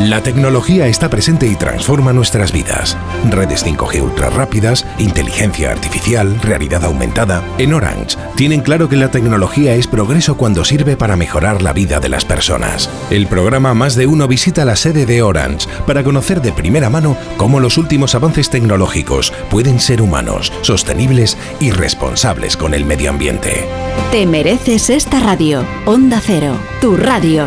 La 0.00 0.24
tecnología 0.24 0.88
está 0.88 1.08
presente 1.08 1.46
y 1.46 1.54
transforma 1.54 2.12
nuestras 2.12 2.50
vidas. 2.50 2.96
Redes 3.30 3.64
5G 3.64 4.02
ultra 4.02 4.28
rápidas, 4.28 4.84
inteligencia 4.98 5.70
artificial, 5.70 6.40
realidad 6.40 6.84
aumentada. 6.84 7.44
En 7.58 7.72
Orange 7.72 8.16
tienen 8.34 8.60
claro 8.60 8.88
que 8.88 8.96
la 8.96 9.12
tecnología 9.12 9.76
es 9.76 9.86
progreso 9.86 10.36
cuando 10.36 10.64
sirve 10.64 10.96
para 10.96 11.14
mejorar 11.14 11.62
la 11.62 11.72
vida 11.72 12.00
de 12.00 12.08
las 12.08 12.24
personas. 12.24 12.90
El 13.08 13.28
programa 13.28 13.72
Más 13.72 13.94
de 13.94 14.08
Uno 14.08 14.26
visita 14.26 14.64
la 14.64 14.74
sede 14.74 15.06
de 15.06 15.22
Orange 15.22 15.68
para 15.86 16.02
conocer 16.02 16.42
de 16.42 16.50
primera 16.50 16.90
mano 16.90 17.16
cómo 17.36 17.60
los 17.60 17.78
últimos 17.78 18.16
avances 18.16 18.50
tecnológicos 18.50 19.32
pueden 19.48 19.78
ser 19.78 20.02
humanos, 20.02 20.52
sostenibles 20.62 21.38
y 21.60 21.70
responsables 21.70 22.56
con 22.56 22.74
el 22.74 22.84
medio 22.84 23.10
ambiente. 23.10 23.64
Te 24.10 24.26
mereces 24.26 24.90
esta 24.90 25.20
radio. 25.20 25.64
Onda 25.86 26.20
Cero. 26.20 26.56
Tu 26.80 26.96
radio. 26.96 27.46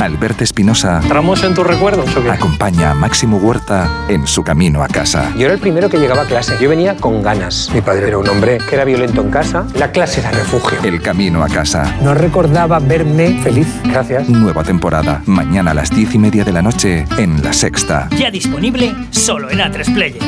Alberto 0.00 0.44
Espinosa. 0.44 1.00
¿Tramos 1.06 1.44
en 1.44 1.54
tus 1.54 1.66
recuerdos 1.66 2.14
o 2.16 2.22
qué? 2.22 2.30
Acompaña 2.30 2.90
a 2.90 2.94
Máximo 2.94 3.36
Huerta 3.36 3.88
en 4.08 4.26
su 4.26 4.42
camino 4.42 4.82
a 4.82 4.88
casa. 4.88 5.32
Yo 5.36 5.44
era 5.46 5.54
el 5.54 5.60
primero 5.60 5.88
que 5.88 5.98
llegaba 5.98 6.22
a 6.22 6.26
clase. 6.26 6.56
Yo 6.60 6.68
venía 6.68 6.96
con 6.96 7.22
ganas. 7.22 7.70
Mi 7.74 7.80
padre 7.80 8.08
era 8.08 8.18
un 8.18 8.28
hombre 8.28 8.58
que 8.58 8.74
era 8.74 8.84
violento 8.84 9.20
en 9.20 9.30
casa. 9.30 9.66
La 9.74 9.92
clase 9.92 10.20
era 10.20 10.30
refugio. 10.30 10.78
El 10.82 11.02
camino 11.02 11.42
a 11.44 11.48
casa. 11.48 11.96
No 12.02 12.14
recordaba 12.14 12.78
verme 12.78 13.40
feliz. 13.42 13.68
Gracias. 13.84 14.28
Nueva 14.28 14.64
temporada. 14.64 15.22
Mañana 15.26 15.72
a 15.72 15.74
las 15.74 15.90
diez 15.90 16.14
y 16.14 16.18
media 16.18 16.44
de 16.44 16.52
la 16.52 16.62
noche 16.62 17.04
en 17.18 17.42
La 17.42 17.52
Sexta. 17.52 18.08
Ya 18.16 18.30
disponible 18.30 18.94
solo 19.10 19.50
en 19.50 19.58
A3 19.58 19.94
Player. 19.94 20.22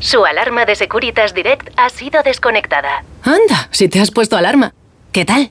Su 0.00 0.24
alarma 0.24 0.64
de 0.64 0.76
Securitas 0.76 1.34
Direct 1.34 1.70
ha 1.76 1.88
sido 1.90 2.22
desconectada. 2.22 3.04
Anda, 3.24 3.68
si 3.72 3.88
te 3.88 4.00
has 4.00 4.12
puesto 4.12 4.36
alarma. 4.36 4.72
¿Qué 5.10 5.24
tal? 5.24 5.50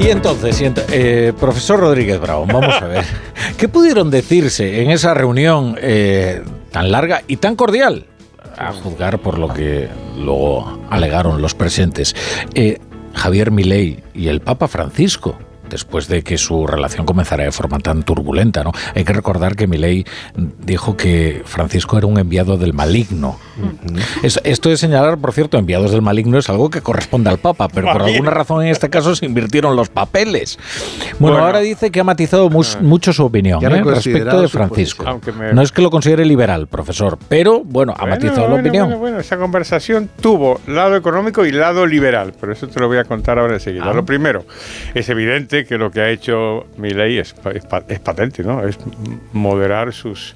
Y 0.00 0.08
entonces, 0.08 0.62
eh, 0.92 1.34
profesor 1.38 1.78
Rodríguez 1.78 2.18
Bravo, 2.18 2.46
vamos 2.46 2.74
a 2.80 2.86
ver, 2.86 3.04
¿qué 3.58 3.68
pudieron 3.68 4.10
decirse 4.10 4.82
en 4.82 4.90
esa 4.90 5.12
reunión 5.12 5.76
eh, 5.78 6.42
tan 6.70 6.90
larga 6.90 7.22
y 7.26 7.36
tan 7.36 7.54
cordial? 7.54 8.06
A 8.56 8.72
juzgar 8.72 9.18
por 9.18 9.38
lo 9.38 9.52
que 9.52 9.88
luego 10.16 10.80
alegaron 10.88 11.42
los 11.42 11.54
presentes. 11.54 12.16
Eh, 12.54 12.78
Javier 13.14 13.50
Milei 13.50 14.02
y 14.14 14.28
el 14.28 14.40
Papa 14.40 14.68
Francisco, 14.68 15.38
después 15.70 16.08
de 16.08 16.22
que 16.22 16.36
su 16.36 16.66
relación 16.66 17.06
comenzara 17.06 17.44
de 17.44 17.52
forma 17.52 17.78
tan 17.78 18.02
turbulenta, 18.02 18.62
¿no? 18.64 18.72
Hay 18.94 19.04
que 19.04 19.12
recordar 19.12 19.56
que 19.56 19.66
Milei 19.66 20.04
dijo 20.58 20.96
que 20.96 21.42
Francisco 21.46 21.96
era 21.96 22.06
un 22.06 22.18
enviado 22.18 22.58
del 22.58 22.74
maligno. 22.74 23.38
Es- 24.22 24.40
esto 24.44 24.68
de 24.68 24.76
señalar, 24.76 25.18
por 25.18 25.32
cierto, 25.32 25.56
enviados 25.58 25.90
del 25.92 26.02
maligno 26.02 26.38
es 26.38 26.48
algo 26.50 26.70
que 26.70 26.80
corresponde 26.82 27.30
al 27.30 27.38
Papa, 27.38 27.68
pero 27.68 27.92
por 27.92 28.02
alguna 28.02 28.30
razón 28.30 28.62
en 28.62 28.68
este 28.68 28.90
caso 28.90 29.14
se 29.14 29.26
invirtieron 29.26 29.76
los 29.76 29.88
papeles. 29.88 30.58
Bueno, 31.18 31.36
Bueno. 31.36 31.46
ahora 31.46 31.60
dice 31.60 31.90
que 31.90 32.00
ha 32.00 32.04
matizado 32.04 32.50
mus- 32.50 32.78
mucho 32.80 33.12
su 33.12 33.24
opinión 33.24 33.62
¿eh? 33.64 33.82
respecto 33.84 34.40
de 34.42 34.48
su 34.48 34.56
Francisco. 34.58 35.04
me- 35.38 35.52
No 35.52 35.62
es 35.62 35.72
que 35.72 35.82
lo 35.82 35.90
considere 35.90 36.24
liberal, 36.24 36.66
profesor, 36.66 37.18
pero 37.28 37.62
bueno, 37.64 37.92
ha 37.96 38.00
Bueno, 38.02 38.16
matizado 38.16 38.40
la 38.42 38.46
bueno, 38.48 38.60
opinión. 38.68 38.84
Bueno, 38.86 38.98
bueno, 39.00 39.20
esa 39.20 39.36
conversación 39.36 40.10
tuvo 40.20 40.60
lado 40.66 40.96
económico 40.96 41.44
y 41.44 41.52
lado 41.52 41.86
liberal, 41.86 42.32
pero 42.40 42.52
eso 42.52 42.66
te 42.68 42.80
lo 42.80 42.88
voy 42.88 42.98
a 42.98 43.04
contar 43.04 43.38
ahora 43.38 43.54
enseguida. 43.54 43.84
Ah. 43.86 43.92
Lo 43.94 44.04
primero, 44.04 44.44
es 44.94 45.08
evidente 45.08 45.59
que 45.64 45.78
lo 45.78 45.90
que 45.90 46.00
ha 46.00 46.10
hecho 46.10 46.66
Milei 46.76 47.18
es, 47.18 47.34
es, 47.54 47.66
es 47.88 48.00
patente, 48.00 48.42
¿no? 48.42 48.66
Es 48.66 48.78
moderar 49.32 49.92
sus 49.92 50.34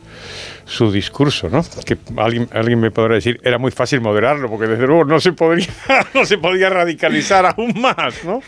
su 0.67 0.91
discurso, 0.91 1.49
¿no? 1.51 1.63
Que 1.85 1.99
alguien, 2.17 2.49
alguien 2.53 2.81
me 2.81 2.91
podrá 2.91 3.15
decir, 3.15 3.41
era 3.43 3.59
muy 3.59 3.71
fácil 3.71 4.01
moderarlo, 4.01 4.49
porque 4.49 4.67
desde 4.67 4.87
luego 4.87 5.05
no 5.05 5.21
se 5.21 5.33
podría, 5.33 5.69
no 6.15 6.25
se 6.25 6.39
podía 6.39 6.71
radicalizar 6.71 7.47
aún 7.47 7.81
más, 7.81 8.25
¿no? 8.25 8.43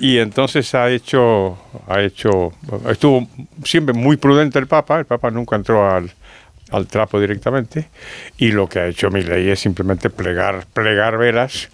Y 0.00 0.18
entonces 0.18 0.74
ha 0.74 0.90
hecho, 0.90 1.56
ha 1.86 2.00
hecho, 2.02 2.52
estuvo 2.88 3.26
siempre 3.64 3.94
muy 3.94 4.16
prudente 4.16 4.58
el 4.58 4.66
Papa, 4.66 4.98
el 4.98 5.06
Papa 5.06 5.30
nunca 5.30 5.56
entró 5.56 5.88
al, 5.88 6.10
al 6.70 6.86
trapo 6.86 7.20
directamente, 7.20 7.88
y 8.38 8.50
lo 8.50 8.68
que 8.68 8.80
ha 8.80 8.86
hecho 8.86 9.10
Milei 9.10 9.48
es 9.50 9.60
simplemente 9.60 10.10
plegar, 10.10 10.66
plegar 10.72 11.16
velas 11.16 11.68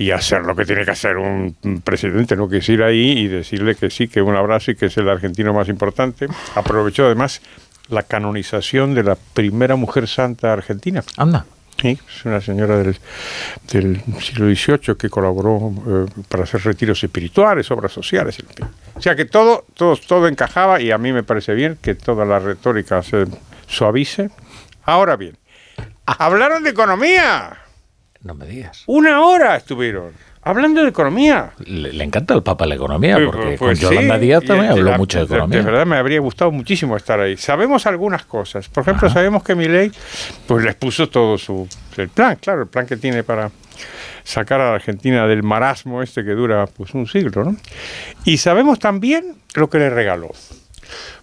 y 0.00 0.12
hacer 0.12 0.46
lo 0.46 0.56
que 0.56 0.64
tiene 0.64 0.86
que 0.86 0.92
hacer 0.92 1.18
un 1.18 1.54
presidente, 1.84 2.34
no 2.34 2.48
que 2.48 2.56
es 2.56 2.68
ir 2.70 2.82
ahí 2.82 3.18
y 3.18 3.28
decirle 3.28 3.74
que 3.74 3.90
sí, 3.90 4.08
que 4.08 4.22
un 4.22 4.34
abrazo 4.34 4.70
y 4.70 4.74
que 4.74 4.86
es 4.86 4.96
el 4.96 5.06
argentino 5.10 5.52
más 5.52 5.68
importante. 5.68 6.26
Aprovechó 6.54 7.04
además 7.04 7.42
la 7.90 8.02
canonización 8.04 8.94
de 8.94 9.02
la 9.02 9.14
primera 9.14 9.76
mujer 9.76 10.08
santa 10.08 10.54
argentina. 10.54 11.04
Anda. 11.18 11.44
Sí, 11.78 11.98
es 12.08 12.24
una 12.24 12.40
señora 12.40 12.78
del, 12.78 12.96
del 13.70 14.02
siglo 14.22 14.46
XVIII 14.46 14.96
que 14.96 15.10
colaboró 15.10 15.70
eh, 15.86 16.06
para 16.30 16.44
hacer 16.44 16.62
retiros 16.62 17.04
espirituales, 17.04 17.70
obras 17.70 17.92
sociales. 17.92 18.38
en 18.38 18.46
fin. 18.46 18.66
O 18.94 19.02
sea 19.02 19.14
que 19.14 19.26
todo, 19.26 19.66
todo, 19.74 19.98
todo 19.98 20.28
encajaba 20.28 20.80
y 20.80 20.92
a 20.92 20.96
mí 20.96 21.12
me 21.12 21.24
parece 21.24 21.52
bien 21.52 21.76
que 21.82 21.94
toda 21.94 22.24
la 22.24 22.38
retórica 22.38 23.02
se 23.02 23.26
suavice. 23.66 24.30
Ahora 24.84 25.16
bien, 25.16 25.36
hablaron 26.06 26.64
de 26.64 26.70
economía. 26.70 27.58
No 28.22 28.34
me 28.34 28.46
digas. 28.46 28.82
Una 28.86 29.20
hora 29.24 29.56
estuvieron 29.56 30.12
hablando 30.42 30.82
de 30.82 30.88
economía. 30.90 31.52
Le, 31.64 31.92
le 31.92 32.04
encanta 32.04 32.34
al 32.34 32.42
Papa 32.42 32.66
la 32.66 32.74
economía, 32.74 33.18
porque 33.24 33.56
pues 33.58 33.78
con 33.80 33.90
Yolanda 33.90 34.14
sí, 34.16 34.20
Díaz 34.20 34.44
también 34.44 34.66
de 34.68 34.72
habló 34.80 34.90
la- 34.90 34.98
mucho 34.98 35.18
de 35.18 35.24
economía. 35.24 35.58
De 35.58 35.64
verdad 35.64 35.86
me 35.86 35.96
habría 35.96 36.20
gustado 36.20 36.50
muchísimo 36.50 36.96
estar 36.96 37.18
ahí. 37.20 37.36
Sabemos 37.36 37.86
algunas 37.86 38.24
cosas. 38.24 38.68
Por 38.68 38.82
ejemplo, 38.82 39.08
sabemos 39.10 39.42
que 39.42 39.54
Milei 39.54 39.90
pues 40.46 40.64
les 40.64 40.74
puso 40.74 41.08
todo 41.08 41.38
su 41.38 41.66
el 41.96 42.08
plan, 42.08 42.36
claro, 42.40 42.62
el 42.62 42.68
plan 42.68 42.86
que 42.86 42.96
tiene 42.96 43.22
para 43.22 43.50
sacar 44.24 44.60
a 44.60 44.68
la 44.70 44.74
Argentina 44.76 45.26
del 45.26 45.42
marasmo 45.42 46.02
este 46.02 46.22
que 46.24 46.32
dura 46.32 46.66
pues 46.66 46.92
un 46.94 47.06
siglo, 47.06 47.44
¿no? 47.44 47.56
Y 48.24 48.36
sabemos 48.36 48.78
también 48.78 49.36
lo 49.54 49.68
que 49.70 49.78
le 49.78 49.88
regaló. 49.90 50.30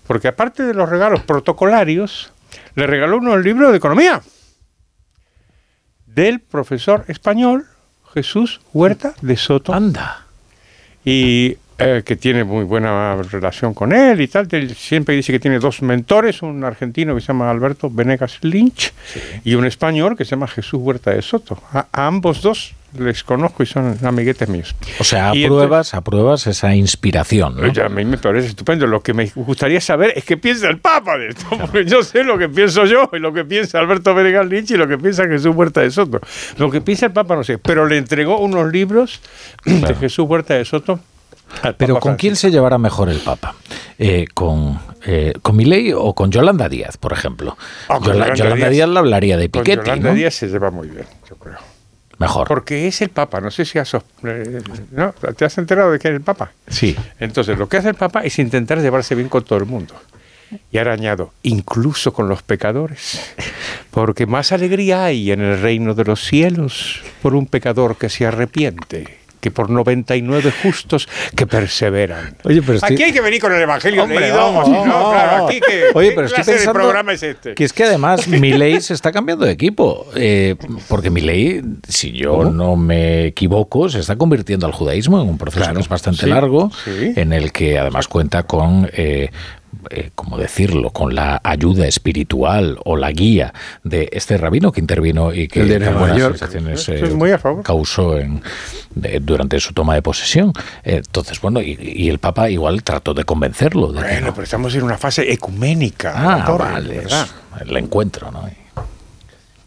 Porque 0.07 0.27
aparte 0.29 0.63
de 0.63 0.73
los 0.73 0.89
regalos 0.89 1.21
protocolarios, 1.23 2.31
le 2.75 2.87
regaló 2.87 3.17
unos 3.17 3.43
libros 3.43 3.71
de 3.71 3.77
economía 3.77 4.21
del 6.17 6.39
profesor 6.39 7.05
español 7.09 7.67
Jesús 8.11 8.59
Huerta 8.73 9.13
de 9.21 9.37
Soto. 9.37 9.71
Anda. 9.71 10.25
Y 11.05 11.57
eh, 11.77 12.01
que 12.03 12.15
tiene 12.15 12.43
muy 12.43 12.63
buena 12.63 13.21
relación 13.21 13.75
con 13.75 13.93
él 13.93 14.19
y 14.19 14.27
tal. 14.27 14.47
Él 14.51 14.75
siempre 14.75 15.15
dice 15.15 15.31
que 15.31 15.39
tiene 15.39 15.59
dos 15.59 15.83
mentores, 15.83 16.41
un 16.41 16.63
argentino 16.63 17.13
que 17.13 17.21
se 17.21 17.27
llama 17.27 17.51
Alberto 17.51 17.91
Venegas 17.91 18.39
Lynch 18.41 18.93
y 19.43 19.53
un 19.53 19.67
español 19.67 20.17
que 20.17 20.25
se 20.25 20.31
llama 20.31 20.47
Jesús 20.47 20.79
Huerta 20.81 21.11
de 21.11 21.21
Soto. 21.21 21.61
A, 21.71 21.85
a 21.91 22.07
ambos 22.07 22.41
dos 22.41 22.73
les 22.99 23.23
conozco 23.23 23.63
y 23.63 23.65
son 23.65 23.97
amiguetes 24.03 24.47
míos. 24.49 24.75
O 24.99 25.03
sea, 25.03 25.29
apruebas, 25.29 25.93
apruebas 25.93 26.47
esa 26.47 26.75
inspiración, 26.75 27.55
¿no? 27.57 27.63
Oye, 27.69 27.81
a 27.81 27.89
mí 27.89 28.03
me 28.05 28.17
parece 28.17 28.47
estupendo. 28.49 28.87
Lo 28.87 29.01
que 29.01 29.13
me 29.13 29.25
gustaría 29.35 29.79
saber 29.81 30.13
es 30.15 30.23
qué 30.25 30.37
piensa 30.37 30.67
el 30.69 30.79
Papa 30.79 31.17
de 31.17 31.29
esto, 31.29 31.45
porque 31.59 31.85
yo 31.85 32.03
sé 32.03 32.23
lo 32.23 32.37
que 32.37 32.49
pienso 32.49 32.85
yo, 32.85 33.09
y 33.13 33.19
lo 33.19 33.31
que 33.33 33.45
piensa 33.45 33.79
Alberto 33.79 34.13
Venegas 34.13 34.47
Lynch 34.47 34.71
y 34.71 34.77
lo 34.77 34.87
que 34.87 34.97
piensa 34.97 35.25
Jesús 35.27 35.55
Huerta 35.55 35.81
de 35.81 35.91
Soto. 35.91 36.19
Lo 36.57 36.69
que 36.71 36.81
piensa 36.81 37.05
el 37.07 37.11
Papa 37.13 37.35
no 37.35 37.43
sé, 37.43 37.57
pero 37.57 37.85
le 37.87 37.97
entregó 37.97 38.39
unos 38.39 38.71
libros 38.71 39.21
de 39.65 39.95
Jesús 39.95 40.25
Huerta 40.27 40.53
de 40.55 40.65
Soto. 40.65 40.99
al 41.63 41.75
Pero 41.75 41.95
Papa 41.95 42.01
¿con 42.03 42.15
quién 42.17 42.35
se 42.35 42.51
llevará 42.51 42.77
mejor 42.77 43.09
el 43.09 43.19
Papa? 43.19 43.55
Eh, 43.99 44.25
¿Con, 44.33 44.79
eh, 45.05 45.33
¿Con 45.41 45.55
Milei 45.55 45.91
o 45.93 46.13
con 46.13 46.29
Yolanda 46.31 46.69
Díaz, 46.69 46.97
por 46.97 47.13
ejemplo? 47.13 47.57
Ah, 47.89 47.95
con 47.99 48.13
Yola- 48.13 48.33
Yolanda, 48.35 48.69
Díaz, 48.69 48.89
le 48.89 48.99
hablaría 48.99 49.37
de 49.37 49.49
Con 49.49 49.63
Piketty, 49.63 49.85
Yolanda 49.85 50.09
¿no? 50.09 50.15
Díaz 50.15 50.35
se 50.35 50.47
lleva 50.47 50.69
muy 50.71 50.87
bien. 50.89 51.05
Mejor. 52.19 52.47
Porque 52.47 52.87
es 52.87 53.01
el 53.01 53.09
Papa, 53.09 53.39
no 53.41 53.51
sé 53.51 53.63
si 53.65 53.77
has, 53.77 53.93
eh, 53.93 54.61
¿no? 54.91 55.13
¿te 55.13 55.45
has 55.45 55.57
enterado 55.57 55.91
de 55.91 55.99
que 55.99 56.07
es 56.07 56.13
el 56.15 56.21
Papa? 56.21 56.51
Sí. 56.67 56.95
Entonces, 57.19 57.57
lo 57.57 57.69
que 57.69 57.77
hace 57.77 57.89
el 57.89 57.95
Papa 57.95 58.21
es 58.21 58.39
intentar 58.39 58.79
llevarse 58.79 59.13
bien 59.15 59.29
con 59.29 59.43
todo 59.43 59.59
el 59.59 59.65
mundo. 59.65 59.93
Y 60.71 60.77
ahora 60.77 60.93
añado, 60.93 61.33
incluso 61.43 62.13
con 62.13 62.29
los 62.29 62.41
pecadores. 62.41 63.33
Porque 63.91 64.25
más 64.25 64.51
alegría 64.51 65.03
hay 65.03 65.31
en 65.31 65.41
el 65.41 65.61
reino 65.61 65.93
de 65.93 66.05
los 66.05 66.23
cielos 66.23 67.01
por 67.21 67.35
un 67.35 67.45
pecador 67.45 67.97
que 67.97 68.09
se 68.09 68.25
arrepiente 68.25 69.26
que 69.39 69.51
por 69.51 69.69
99 69.69 70.51
justos 70.63 71.07
que 71.35 71.45
perseveran. 71.45 72.35
Oye, 72.43 72.61
pero 72.61 72.75
estoy- 72.75 72.93
Aquí 72.95 73.03
hay 73.03 73.11
que 73.13 73.21
venir 73.21 73.39
con 73.41 73.53
el 73.53 73.61
Evangelio 73.61 74.03
Hombre, 74.03 74.19
leído, 74.19 74.37
vamos, 74.37 74.67
no, 74.69 74.83
claro, 75.11 75.47
aquí 75.47 75.59
que, 75.59 75.85
Oye, 75.93 76.09
¿qué 76.09 76.15
pero 76.15 76.27
estoy 76.27 76.43
pensando 76.43 76.73
programa 76.73 77.13
es 77.13 77.23
este? 77.23 77.53
Que 77.53 77.63
es 77.63 77.73
que 77.73 77.83
además 77.83 78.27
Milei 78.27 78.81
se 78.81 78.93
está 78.93 79.11
cambiando 79.11 79.45
de 79.45 79.51
equipo. 79.51 80.07
eh, 80.15 80.55
porque 80.87 81.09
Milei, 81.09 81.61
si 81.87 82.11
yo 82.11 82.45
no 82.45 82.75
me 82.75 83.25
equivoco, 83.27 83.89
se 83.89 83.99
está 83.99 84.15
convirtiendo 84.15 84.65
al 84.65 84.71
judaísmo 84.73 85.21
en 85.21 85.29
un 85.29 85.37
proceso 85.37 85.71
que 85.73 85.79
es 85.81 85.87
bastante 85.89 86.21
sí, 86.23 86.29
largo, 86.29 86.71
sí. 86.83 87.13
en 87.15 87.33
el 87.33 87.51
que 87.51 87.77
además 87.79 88.07
cuenta 88.07 88.43
con. 88.43 88.89
eh, 88.93 89.29
eh, 89.89 90.11
¿Cómo 90.15 90.37
decirlo? 90.37 90.89
Con 90.91 91.13
la 91.15 91.39
ayuda 91.43 91.87
espiritual 91.87 92.77
o 92.85 92.95
la 92.97 93.11
guía 93.11 93.53
de 93.83 94.09
este 94.11 94.37
rabino 94.37 94.71
que 94.71 94.79
intervino 94.81 95.33
y 95.33 95.47
que 95.47 95.63
de 95.65 95.79
Nueva 95.79 95.99
buenas 95.99 96.17
York. 96.17 96.37
sensaciones 96.37 96.81
Eso 96.81 96.93
eh, 96.93 97.01
es 97.07 97.13
muy 97.13 97.31
a 97.31 97.37
favor. 97.37 97.63
causó 97.63 98.17
en, 98.17 98.41
de- 98.95 99.19
durante 99.19 99.59
su 99.59 99.73
toma 99.73 99.93
de 99.95 100.01
posesión. 100.01 100.51
Eh, 100.83 101.01
entonces, 101.05 101.39
bueno, 101.41 101.61
y, 101.61 101.77
y 101.79 102.09
el 102.09 102.19
Papa 102.19 102.49
igual 102.49 102.83
trató 102.83 103.13
de 103.13 103.23
convencerlo. 103.23 103.91
De 103.91 104.01
Bueno, 104.01 104.27
no. 104.27 104.33
pero 104.33 104.43
estamos 104.43 104.73
en 104.75 104.83
una 104.83 104.97
fase 104.97 105.31
ecuménica. 105.31 106.13
Ah, 106.15 106.45
Torre, 106.45 106.63
vale, 106.71 106.97
es 107.03 107.25
el 107.61 107.77
encuentro, 107.77 108.31
¿no? 108.31 108.49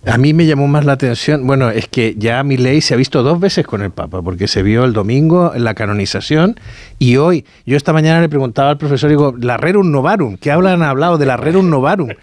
A 0.06 0.16
mí 0.16 0.32
me 0.32 0.46
llamó 0.46 0.66
más 0.66 0.86
la 0.86 0.92
atención, 0.92 1.46
bueno, 1.46 1.68
es 1.68 1.86
que 1.86 2.14
ya 2.16 2.42
Milei 2.42 2.80
se 2.80 2.94
ha 2.94 2.96
visto 2.96 3.22
dos 3.22 3.38
veces 3.38 3.66
con 3.66 3.82
el 3.82 3.90
Papa, 3.90 4.22
porque 4.22 4.48
se 4.48 4.62
vio 4.62 4.84
el 4.84 4.94
domingo 4.94 5.52
en 5.54 5.62
la 5.62 5.74
canonización 5.74 6.58
y 6.98 7.18
hoy, 7.18 7.44
yo 7.66 7.76
esta 7.76 7.92
mañana 7.92 8.22
le 8.22 8.30
preguntaba 8.30 8.70
al 8.70 8.78
profesor, 8.78 9.10
digo, 9.10 9.34
la 9.38 9.58
Rerum 9.58 9.90
Novarum, 9.90 10.38
¿qué 10.38 10.52
hablan, 10.52 10.82
han 10.82 10.88
hablado 10.88 11.18
de 11.18 11.26
la 11.26 11.36
Rerum 11.36 11.68
Novarum? 11.68 12.08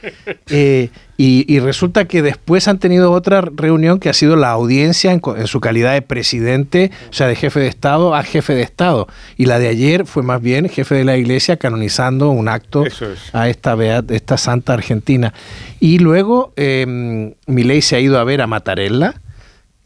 Eh, 0.49 0.89
y, 1.17 1.51
y 1.51 1.59
resulta 1.59 2.05
que 2.05 2.21
después 2.21 2.67
han 2.67 2.77
tenido 2.77 3.11
otra 3.11 3.41
reunión 3.41 3.99
que 3.99 4.09
ha 4.09 4.13
sido 4.13 4.35
la 4.35 4.51
audiencia 4.51 5.11
en, 5.11 5.47
su 5.47 5.59
calidad 5.59 5.93
de 5.93 6.03
presidente, 6.03 6.91
o 7.09 7.13
sea, 7.13 7.27
de 7.27 7.35
jefe 7.35 7.59
de 7.59 7.67
Estado 7.67 8.13
a 8.13 8.21
jefe 8.21 8.53
de 8.53 8.61
Estado. 8.61 9.07
Y 9.35 9.45
la 9.45 9.57
de 9.57 9.67
ayer 9.67 10.05
fue 10.05 10.21
más 10.21 10.41
bien 10.41 10.69
jefe 10.69 10.93
de 10.93 11.03
la 11.03 11.17
iglesia 11.17 11.57
canonizando 11.57 12.29
un 12.29 12.47
acto 12.47 12.85
es. 12.85 13.01
a 13.33 13.49
esta, 13.49 13.75
esta 14.09 14.37
santa 14.37 14.73
argentina. 14.73 15.33
Y 15.79 15.97
luego 15.97 16.53
eh, 16.55 17.33
Milei 17.47 17.81
se 17.81 17.95
ha 17.95 17.99
ido 17.99 18.19
a 18.19 18.23
ver 18.23 18.41
a 18.41 18.47
Mattarella, 18.47 19.15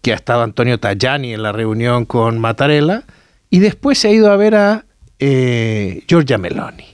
que 0.01 0.11
ha 0.11 0.15
estado 0.15 0.43
Antonio 0.43 0.79
Tajani 0.79 1.33
en 1.33 1.43
la 1.43 1.53
reunión 1.53 2.05
con 2.05 2.39
Mattarella, 2.39 3.03
y 3.49 3.59
después 3.59 3.99
se 3.99 4.09
ha 4.09 4.11
ido 4.11 4.31
a 4.31 4.35
ver 4.35 4.55
a 4.55 4.85
eh, 5.19 6.03
Giorgia 6.07 6.37
Meloni. 6.37 6.85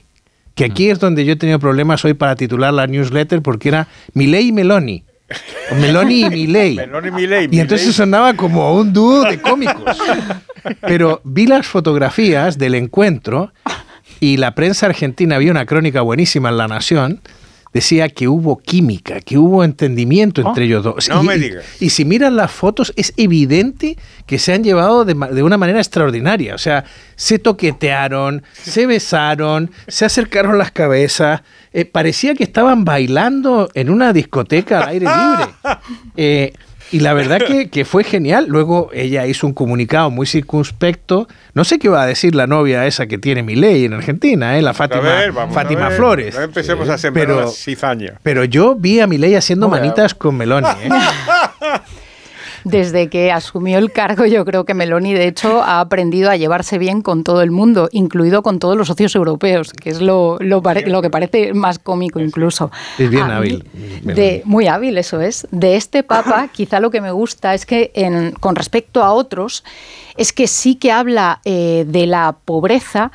Que 0.58 0.64
aquí 0.64 0.90
es 0.90 0.98
donde 0.98 1.24
yo 1.24 1.34
he 1.34 1.36
tenido 1.36 1.60
problemas 1.60 2.04
hoy 2.04 2.14
para 2.14 2.34
titular 2.34 2.74
la 2.74 2.88
newsletter 2.88 3.42
porque 3.42 3.68
era 3.68 3.86
Milei 4.14 4.48
y 4.48 4.52
Meloni. 4.52 5.04
O 5.70 5.76
Meloni 5.76 6.24
y 6.24 6.30
Milei. 6.30 6.74
Meloni 6.74 7.10
Milei, 7.12 7.48
Y 7.52 7.60
entonces 7.60 7.94
sonaba 7.94 8.34
como 8.34 8.74
un 8.74 8.92
dúo 8.92 9.22
de 9.22 9.40
cómicos. 9.40 9.96
Pero 10.80 11.20
vi 11.22 11.46
las 11.46 11.64
fotografías 11.64 12.58
del 12.58 12.74
encuentro 12.74 13.52
y 14.18 14.38
la 14.38 14.56
prensa 14.56 14.86
argentina 14.86 15.36
había 15.36 15.52
una 15.52 15.64
crónica 15.64 16.00
buenísima 16.00 16.48
en 16.48 16.56
La 16.56 16.66
Nación. 16.66 17.20
Decía 17.72 18.08
que 18.08 18.28
hubo 18.28 18.58
química, 18.58 19.20
que 19.20 19.36
hubo 19.38 19.62
entendimiento 19.62 20.40
entre 20.40 20.64
ellos 20.64 20.82
dos. 20.84 21.08
no 21.08 21.22
y, 21.22 21.26
me 21.26 21.38
digas. 21.38 21.64
y 21.80 21.90
si 21.90 22.04
miran 22.04 22.36
las 22.36 22.50
fotos, 22.50 22.92
es 22.96 23.12
evidente 23.16 23.98
que 24.26 24.38
se 24.38 24.52
han 24.52 24.64
llevado 24.64 25.04
de, 25.04 25.14
de 25.14 25.42
una 25.42 25.58
manera 25.58 25.78
extraordinaria. 25.78 26.54
O 26.54 26.58
sea, 26.58 26.84
se 27.16 27.38
toquetearon, 27.38 28.42
se 28.62 28.86
besaron, 28.86 29.70
se 29.86 30.04
acercaron 30.04 30.56
las 30.58 30.70
cabezas. 30.70 31.42
eh, 31.72 31.84
parecía 31.84 32.34
que 32.34 32.44
estaban 32.44 32.84
bailando 32.84 33.68
en 33.74 33.90
una 33.90 34.12
discoteca 34.12 34.80
al 34.80 34.88
aire 34.88 35.06
libre. 35.06 35.52
Eh, 36.16 36.52
y 36.90 37.00
la 37.00 37.12
verdad 37.14 37.38
que, 37.46 37.68
que 37.68 37.84
fue 37.84 38.04
genial. 38.04 38.46
Luego 38.48 38.90
ella 38.92 39.26
hizo 39.26 39.46
un 39.46 39.52
comunicado 39.54 40.10
muy 40.10 40.26
circunspecto. 40.26 41.28
No 41.54 41.64
sé 41.64 41.78
qué 41.78 41.88
va 41.88 42.02
a 42.02 42.06
decir 42.06 42.34
la 42.34 42.46
novia 42.46 42.86
esa 42.86 43.06
que 43.06 43.18
tiene 43.18 43.42
mi 43.42 43.54
ley 43.56 43.84
en 43.84 43.94
Argentina, 43.94 44.58
¿eh? 44.58 44.62
la 44.62 44.74
Fátima, 44.74 45.00
a 45.16 45.20
ver, 45.20 45.32
vamos 45.32 45.54
Fátima 45.54 45.86
a 45.86 45.88
ver. 45.88 45.96
Flores. 45.98 46.34
No 46.34 46.42
empecemos 46.42 46.88
a 46.88 46.98
sembrar 46.98 47.26
Pero- 47.26 47.40
la 47.42 47.46
cizaña. 47.48 48.14
Pero 48.22 48.44
yo 48.44 48.74
vi 48.74 49.00
a 49.00 49.06
Milei 49.06 49.34
haciendo 49.34 49.68
manitas 49.68 50.14
con 50.14 50.36
Meloni. 50.36 50.66
¿eh? 50.68 50.88
Desde 52.70 53.08
que 53.08 53.32
asumió 53.32 53.78
el 53.78 53.92
cargo, 53.92 54.26
yo 54.26 54.44
creo 54.44 54.64
que 54.64 54.74
Meloni, 54.74 55.14
de 55.14 55.26
hecho, 55.28 55.62
ha 55.62 55.80
aprendido 55.80 56.30
a 56.30 56.36
llevarse 56.36 56.78
bien 56.78 57.02
con 57.02 57.24
todo 57.24 57.42
el 57.42 57.50
mundo, 57.50 57.88
incluido 57.92 58.42
con 58.42 58.58
todos 58.58 58.76
los 58.76 58.88
socios 58.88 59.14
europeos, 59.14 59.72
que 59.72 59.90
es 59.90 60.00
lo, 60.00 60.38
lo, 60.40 60.62
que 60.62 61.10
parece 61.10 61.54
más 61.54 61.78
cómico 61.78 62.20
incluso. 62.20 62.70
Es 62.98 63.10
bien 63.10 63.24
A 63.24 63.26
mí, 63.26 63.32
hábil. 63.34 63.64
De, 64.02 64.42
muy 64.44 64.66
hábil, 64.66 64.98
eso 64.98 65.20
es. 65.20 65.46
De 65.50 65.76
este 65.76 66.02
Papa, 66.02 66.48
quizá 66.52 66.80
lo 66.80 66.90
que 66.90 67.00
me 67.00 67.10
gusta 67.10 67.54
es 67.54 67.66
que 67.66 67.90
en- 67.94 68.32
con 68.32 68.56
respecto 68.56 69.02
a 69.02 69.12
otros, 69.12 69.64
es 70.16 70.32
que 70.32 70.46
sí 70.46 70.74
que 70.74 70.92
habla 70.92 71.40
eh, 71.44 71.84
de 71.86 72.06
la 72.06 72.36
pobreza, 72.44 73.12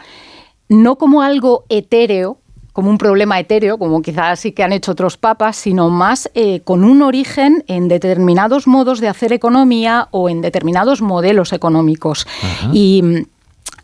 no 0.69 0.95
como 0.97 1.21
algo 1.21 1.65
etéreo, 1.69 2.37
como 2.73 2.89
un 2.89 2.97
problema 2.97 3.39
etéreo, 3.39 3.77
como 3.77 4.01
quizás 4.01 4.39
sí 4.39 4.51
que 4.51 4.63
han 4.63 4.73
hecho 4.73 4.91
otros 4.91 5.15
papas, 5.15 5.55
sino 5.55 5.89
más 5.89 6.29
eh, 6.33 6.61
con 6.61 6.83
un 6.83 7.03
origen 7.03 7.63
en 7.67 7.87
determinados 7.87 8.67
modos 8.67 8.99
de 8.99 9.07
hacer 9.07 9.31
economía 9.31 10.07
o 10.11 10.27
en 10.27 10.41
determinados 10.41 11.01
modelos 11.01 11.53
económicos. 11.53 12.27
Y 12.73 13.01
mm, 13.03 13.25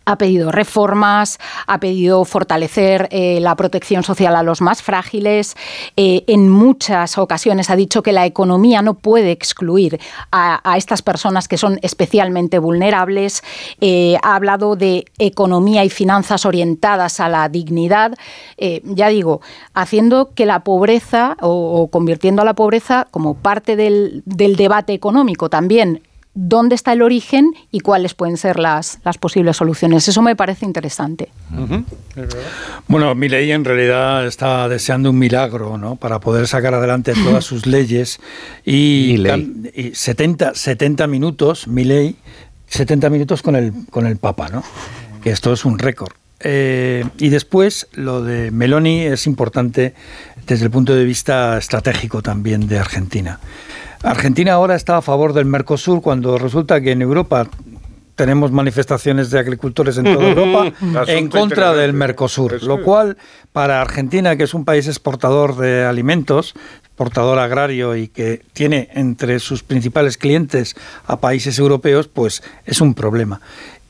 ha 0.10 0.18
pedido 0.18 0.52
reformas, 0.52 1.38
ha 1.68 1.80
pedido 1.80 2.26
fortalecer 2.26 3.08
eh, 3.12 3.40
la 3.42 3.56
protección 3.56 4.02
social 4.04 4.36
a 4.36 4.42
los 4.42 4.60
más 4.60 4.82
frágiles. 4.82 5.56
Eh, 5.96 6.24
en 6.26 6.50
muchas 6.50 7.20
ocasiones 7.20 7.70
ha 7.70 7.76
dicho 7.76 8.02
que 8.02 8.12
la 8.12 8.26
economía 8.26 8.82
no 8.82 8.96
puede 8.96 9.32
excluir 9.32 10.00
a, 10.32 10.78
estas 10.78 11.04
personas 11.04 11.48
que 11.48 11.58
son 11.58 11.78
especialmente 11.84 12.58
vulnerables. 12.58 13.44
Eh, 13.82 14.18
ha 14.24 14.36
hablado 14.36 14.76
de 14.76 15.06
economía 15.20 15.86
y 15.86 15.90
finanzas 15.90 16.46
orientadas 16.46 17.20
a 17.20 17.30
la 17.30 17.48
dignidad. 17.50 18.14
Ya 18.84 19.08
digo, 19.10 19.42
haciendo 19.74 20.32
que 20.34 20.46
la 20.46 20.64
pobreza 20.64 21.38
o, 21.42 21.90
convirtiendo 21.92 22.42
a 22.42 22.46
la 22.46 22.56
pobreza 22.56 23.08
como 23.12 23.36
parte 23.36 23.76
del 23.76 24.24
debate 24.26 24.94
económico 24.94 25.50
también 25.50 26.02
dónde 26.42 26.76
está 26.76 26.94
el 26.94 27.02
origen 27.02 27.54
y 27.70 27.82
cuáles 27.82 28.14
pueden 28.14 28.38
ser 28.38 28.60
las, 28.60 29.00
las 29.04 29.18
posibles 29.18 29.58
soluciones. 29.58 30.08
Eso 30.08 30.22
me 30.22 30.38
parece 30.38 30.66
interesante. 30.66 31.30
Bueno, 32.88 33.14
Milei 33.14 33.52
en 33.52 33.66
realidad 33.66 34.26
está 34.26 34.70
deseando 34.70 35.10
un 35.10 35.20
milagro, 35.20 35.78
¿no? 35.78 35.98
Para 35.98 36.20
poder 36.20 36.48
sacar 36.48 36.74
adelante 36.74 37.14
todas 37.14 37.44
sus 37.44 37.66
leyes 37.66 38.20
y, 38.66 39.22
y 39.76 39.92
70, 39.94 40.56
70 40.56 41.08
minutos, 41.08 41.68
Milei, 41.68 42.16
70 42.68 43.10
minutos 43.10 43.42
con 43.42 43.58
el 43.58 43.74
con 43.90 44.08
el 44.08 44.16
Papa, 44.16 44.48
¿no? 44.48 44.64
Que 45.22 45.32
esto 45.32 45.52
es 45.52 45.66
un 45.66 45.78
récord. 45.78 46.14
Eh, 46.42 47.04
y 47.18 47.28
después 47.28 47.88
lo 47.92 48.24
de 48.24 48.50
Meloni 48.52 49.02
es 49.02 49.28
importante 49.28 49.94
desde 50.50 50.66
el 50.66 50.72
punto 50.72 50.96
de 50.96 51.04
vista 51.04 51.58
estratégico 51.58 52.22
también 52.22 52.68
de 52.68 52.80
Argentina. 52.80 53.40
Argentina 54.02 54.54
ahora 54.54 54.76
está 54.76 54.98
a 54.98 55.02
favor 55.02 55.34
del 55.34 55.46
Mercosur 55.46 56.02
cuando 56.02 56.38
resulta 56.38 56.82
que 56.82 56.92
en 56.92 57.02
Europa 57.02 57.48
tenemos 58.16 58.52
manifestaciones 58.52 59.30
de 59.30 59.40
agricultores 59.40 59.98
en 59.98 60.06
toda 60.06 60.28
Europa 60.30 60.74
en 61.08 61.30
contra 61.30 61.74
del. 61.74 61.94
Mercosur, 61.94 62.62
lo 62.64 62.82
cual 62.84 63.18
para 63.54 63.80
Argentina, 63.80 64.36
que 64.36 64.44
es 64.44 64.54
un 64.54 64.66
país 64.66 64.88
exportador 64.88 65.56
de 65.56 65.86
alimentos, 65.86 66.54
exportador 66.84 67.40
agrario 67.40 67.96
y 67.96 68.08
que 68.08 68.42
tiene 68.52 68.90
entre 68.94 69.40
sus 69.40 69.64
principales 69.64 70.18
clientes 70.18 70.76
a 71.06 71.22
países 71.22 71.60
europeos, 71.60 72.08
pues 72.08 72.44
es 72.66 72.82
un 72.82 72.94
problema. 72.94 73.40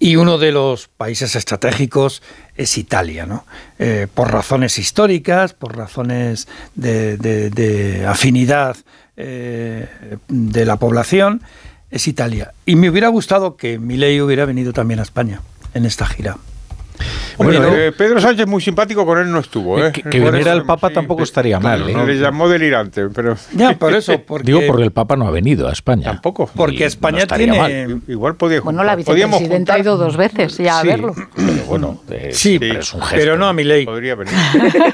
Y 0.02 0.16
uno 0.16 0.38
de 0.38 0.54
los 0.54 0.88
países 0.88 1.36
estratégicos 1.36 2.24
es 2.56 2.78
Italia, 2.78 3.26
¿no? 3.26 3.46
Eh, 3.80 4.08
por 4.14 4.32
razones 4.32 4.78
históricas, 4.80 5.54
por 5.54 5.76
razones 5.76 6.48
de, 6.76 7.18
de- 7.18 8.06
afinidad 8.08 8.78
eh, 9.18 9.88
de 10.30 10.66
la 10.66 10.78
población, 10.78 11.42
es 11.92 12.08
Italia. 12.08 12.54
Y 12.66 12.76
me 12.78 12.90
hubiera 12.90 13.10
gustado 13.10 13.58
que 13.58 13.78
Milei 13.78 14.22
hubiera 14.22 14.46
venido 14.46 14.72
también 14.72 15.00
a 15.02 15.04
España 15.04 15.42
en 15.74 15.86
esta 15.86 16.06
gira. 16.06 16.38
Bueno, 17.38 17.74
eh, 17.76 17.92
Pedro 17.92 18.20
Sánchez 18.20 18.48
muy 18.48 18.62
simpático 18.62 19.06
con 19.06 19.18
él 19.20 19.32
no 19.32 19.40
estuvo. 19.40 19.84
¿eh? 19.84 19.92
Que, 19.92 20.04
que 20.04 20.20
viniera 20.20 20.52
el 20.54 20.64
Papa 20.64 20.90
tampoco 20.90 21.24
estaría 21.24 21.60
mal. 21.60 21.88
¿eh? 21.90 21.94
Le 22.06 22.18
llamó 22.18 22.50
delirante, 22.50 23.08
pero... 23.10 23.36
Ya, 23.54 23.78
por 23.78 23.94
eso, 23.96 24.20
porque... 24.28 24.46
Digo 24.48 24.62
porque 24.68 24.84
el 24.84 24.92
Papa 24.92 25.16
no 25.16 25.28
ha 25.28 25.32
venido 25.32 25.68
a 25.68 25.72
España. 25.72 26.04
Tampoco. 26.06 26.50
Porque 26.56 26.86
España 26.86 27.26
no 27.30 27.36
tiene- 27.36 27.58
mal. 27.58 28.02
Igual 28.08 28.36
podía 28.36 28.62
Bueno, 28.62 28.84
la 28.84 28.98
podíamos 28.98 29.40
vicepresidenta 29.40 29.74
ha 29.76 29.80
ido 29.80 29.98
dos 29.98 30.18
veces 30.18 30.58
ya 30.58 30.80
a 30.80 30.84
verlo. 30.84 31.14
Pero 31.36 31.64
bueno, 31.68 32.02
eh, 32.10 32.30
Sí, 32.34 32.60
pero 32.60 32.80
es 32.80 32.94
un 32.94 33.02
gesto. 33.02 33.16
pero 33.16 33.38
no 33.38 33.54
a. 33.54 33.86
Podría 33.86 34.16
venir. 34.16 34.34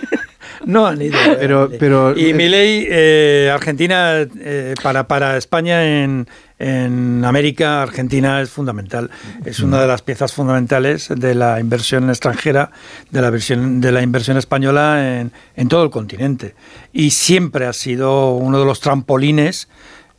No 0.65 0.88
han 0.88 0.99
ido. 1.02 1.18
Pero, 1.40 1.69
pero 1.80 2.18
Y 2.18 2.34
Milei, 2.34 2.88
eh, 2.90 3.52
Argentina, 3.53 4.26
eh, 4.40 4.73
para, 4.82 5.07
para 5.07 5.38
España 5.38 5.86
en, 6.03 6.27
en 6.57 7.26
América, 7.26 7.82
Argentina 7.82 8.41
es 8.41 8.49
fundamental. 8.49 9.11
Es 9.44 9.60
una 9.60 9.82
de 9.82 9.88
las 9.88 10.02
piezas 10.02 10.32
fundamentales 10.32 11.10
de 11.14 11.36
la 11.36 11.60
inversión 11.60 12.10
extranjera, 12.10 12.72
de 13.11 13.22
la, 13.22 13.30
versión, 13.30 13.82
de 13.82 13.91
la 13.91 14.02
inversión 14.02 14.38
española 14.38 15.19
en, 15.56 15.68
todo 15.68 15.84
el 15.84 15.90
continente. 15.90 16.56
Y 16.94 17.11
siempre 17.11 17.65
ha 17.65 17.73
sido 17.73 18.32
uno 18.36 18.60
de 18.60 18.65
los 18.65 18.80
trampolines, 18.80 19.68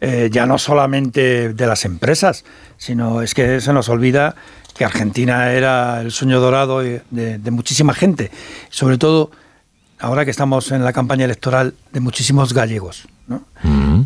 eh, 0.03 0.29
ya 0.31 0.45
no 0.45 0.59
solamente 0.59 1.55
de 1.55 1.67
las 1.67 1.87
empresas, 1.87 2.45
sino 2.77 3.23
es 3.23 3.33
que 3.33 3.61
se 3.63 3.73
nos 3.73 3.89
olvida 3.89 4.37
que 4.77 4.85
Argentina 4.85 5.53
era 5.53 6.03
el 6.03 6.11
sueño 6.11 6.39
dorado 6.39 6.81
de, 6.81 7.01
de 7.11 7.51
muchísima 7.51 7.95
gente. 7.95 8.31
Sobre 8.69 8.99
todo 8.99 9.31
ahora 9.99 10.27
que 10.27 10.31
estamos 10.31 10.71
en 10.71 10.85
la 10.85 10.93
campaña 10.93 11.25
electoral 11.25 11.73
de 11.93 12.01
muchísimos 12.01 12.53
gallegos. 12.53 13.09
¿No? 13.29 13.43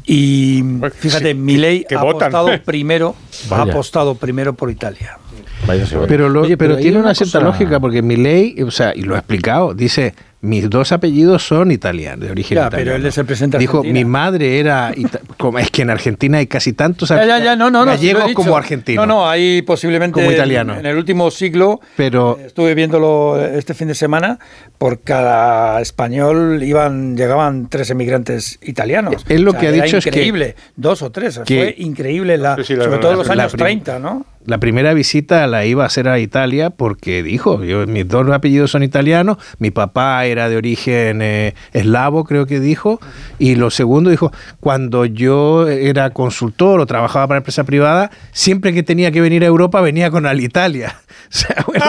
Y 0.07 0.63
fíjate, 0.95 1.33
sí, 1.33 1.35
Milei 1.35 1.85
que 1.85 1.95
ha 1.95 2.03
votan. 2.03 2.35
apostado 2.35 2.63
primero, 2.65 3.15
ha 3.51 3.57
Vaya. 3.59 3.73
apostado 3.73 4.15
primero 4.15 4.55
por 4.55 4.71
Italia. 4.71 5.19
Vaya 5.67 5.85
si- 5.87 5.95
Pero, 6.09 6.29
lo- 6.29 6.43
Oye, 6.43 6.57
pero, 6.57 6.77
hay 6.77 6.83
tiene 6.83 6.99
una, 6.99 7.15
cierta 7.15 7.39
cosa- 7.39 7.51
lógica, 7.51 7.79
porque 7.81 8.01
mi 8.03 8.17
ley, 8.17 8.63
o 8.63 8.71
sea, 8.71 8.95
y 8.95 9.03
lo 9.03 9.15
ha 9.15 9.19
explicado, 9.19 9.75
dice, 9.75 10.15
mis 10.43 10.71
dos 10.71 10.91
apellidos 10.93 11.47
son 11.47 11.71
italianos, 11.71 12.25
de 12.25 12.31
origen 12.31 12.57
Ya, 12.57 12.67
italiano. 12.69 12.85
pero 12.85 12.97
él 12.97 13.07
es 13.07 13.15
de 13.17 13.59
Dijo, 13.59 13.79
Argentina. 13.79 13.93
mi 13.93 14.05
madre 14.05 14.59
era, 14.59 14.93
como 15.39 15.59
es 15.59 15.71
que 15.71 15.83
en 15.83 15.91
Argentina 15.91 16.39
hay 16.39 16.47
casi 16.47 16.73
tantos 16.73 17.11
Ya, 17.11 17.25
ya, 17.25 17.39
ya, 17.39 17.57
no, 17.57 17.71
no, 17.71 17.81
no, 17.85 17.91
gallegos 17.91 18.25
dicho. 18.25 18.35
como 18.37 18.57
argentinos. 18.57 19.07
No, 19.07 19.15
no, 19.15 19.29
hay 19.29 19.63
posiblemente 19.63 20.19
Como 20.21 20.33
italiano. 20.33 20.77
En 20.79 20.87
el 20.87 20.97
último 20.97 21.31
siglo, 21.31 21.81
Pero 21.97 22.39
eh, 22.41 22.47
estuve 22.47 22.75
viéndolo 22.75 23.39
este 23.45 23.75
fin 23.75 23.89
de 23.89 23.95
semana, 23.95 24.39
por 24.79 25.01
cada 25.01 25.81
español 25.81 26.63
iban 26.63 27.17
llegaban 27.17 27.69
tres 27.69 27.91
emigrantes 27.91 28.59
italianos. 28.63 29.25
Él 29.29 29.43
lo 29.43 29.53
que 29.53 29.69
ha 29.69 29.73
dicho 29.73 29.99
es 29.99 30.05
que- 30.05 30.11
increíble, 30.11 30.57
dos 30.77 31.03
o 31.03 31.11
tres, 31.11 31.41
que- 31.45 31.57
fue 31.57 31.75
increíble, 31.79 32.39
la, 32.39 32.57
Sí, 32.57 32.65
sí, 32.65 32.73
la 32.75 32.85
sobre 32.85 32.97
verdad, 32.97 33.01
todo 33.03 33.13
en 33.13 33.19
los 33.19 33.27
la 33.29 33.33
años 33.43 33.53
prim- 33.53 33.65
30, 33.83 33.99
¿no? 33.99 34.25
La 34.47 34.57
primera 34.57 34.95
visita 34.95 35.47
la 35.47 35.67
iba 35.67 35.83
a 35.83 35.87
hacer 35.87 36.09
a 36.09 36.19
Italia 36.19 36.71
porque 36.71 37.23
dijo, 37.23 37.63
yo, 37.63 37.87
mis 37.87 38.09
dos 38.09 38.27
apellidos 38.31 38.71
son 38.71 38.83
italianos, 38.83 39.37
mi 39.59 39.71
papá 39.71 40.25
era 40.31 40.49
de 40.49 40.57
origen 40.57 41.23
eh, 41.23 41.55
eslavo, 41.73 42.25
creo 42.25 42.47
que 42.47 42.61
dijo, 42.61 43.01
y 43.39 43.55
lo 43.55 43.71
segundo 43.71 44.11
dijo, 44.11 44.33
cuando 44.61 45.05
yo 45.05 45.69
era 45.69 46.11
consultor 46.11 46.81
o 46.81 46.87
trabajaba 46.87 47.29
para 47.29 47.39
empresa 47.39 47.65
privada, 47.65 48.11
siempre 48.33 48.73
que 48.73 48.83
tenía 48.83 49.11
que 49.11 49.21
venir 49.21 49.45
a 49.45 49.47
Europa 49.47 49.81
venía 49.81 50.11
con 50.11 50.27
Alitalia. 50.27 50.97
O 51.33 51.33
sea, 51.33 51.65
bueno, 51.65 51.85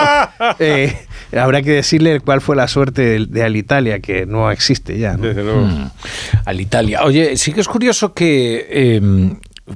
eh, 0.59 0.95
habrá 1.35 1.63
que 1.63 1.71
decirle 1.71 2.19
cuál 2.19 2.41
fue 2.41 2.55
la 2.55 2.67
suerte 2.67 3.01
de, 3.01 3.25
de 3.25 3.43
Alitalia, 3.43 3.99
que 3.99 4.27
no 4.27 4.51
existe 4.51 4.99
ya. 4.99 5.17
¿no? 5.17 5.23
Desde 5.23 5.43
luego. 5.43 5.65
Mm, 5.65 5.89
al 6.45 6.61
Italia. 6.61 7.03
Oye, 7.03 7.35
sí 7.37 7.51
que 7.51 7.61
es 7.61 7.67
curioso 7.67 8.13
que 8.13 8.67
eh, 8.69 9.01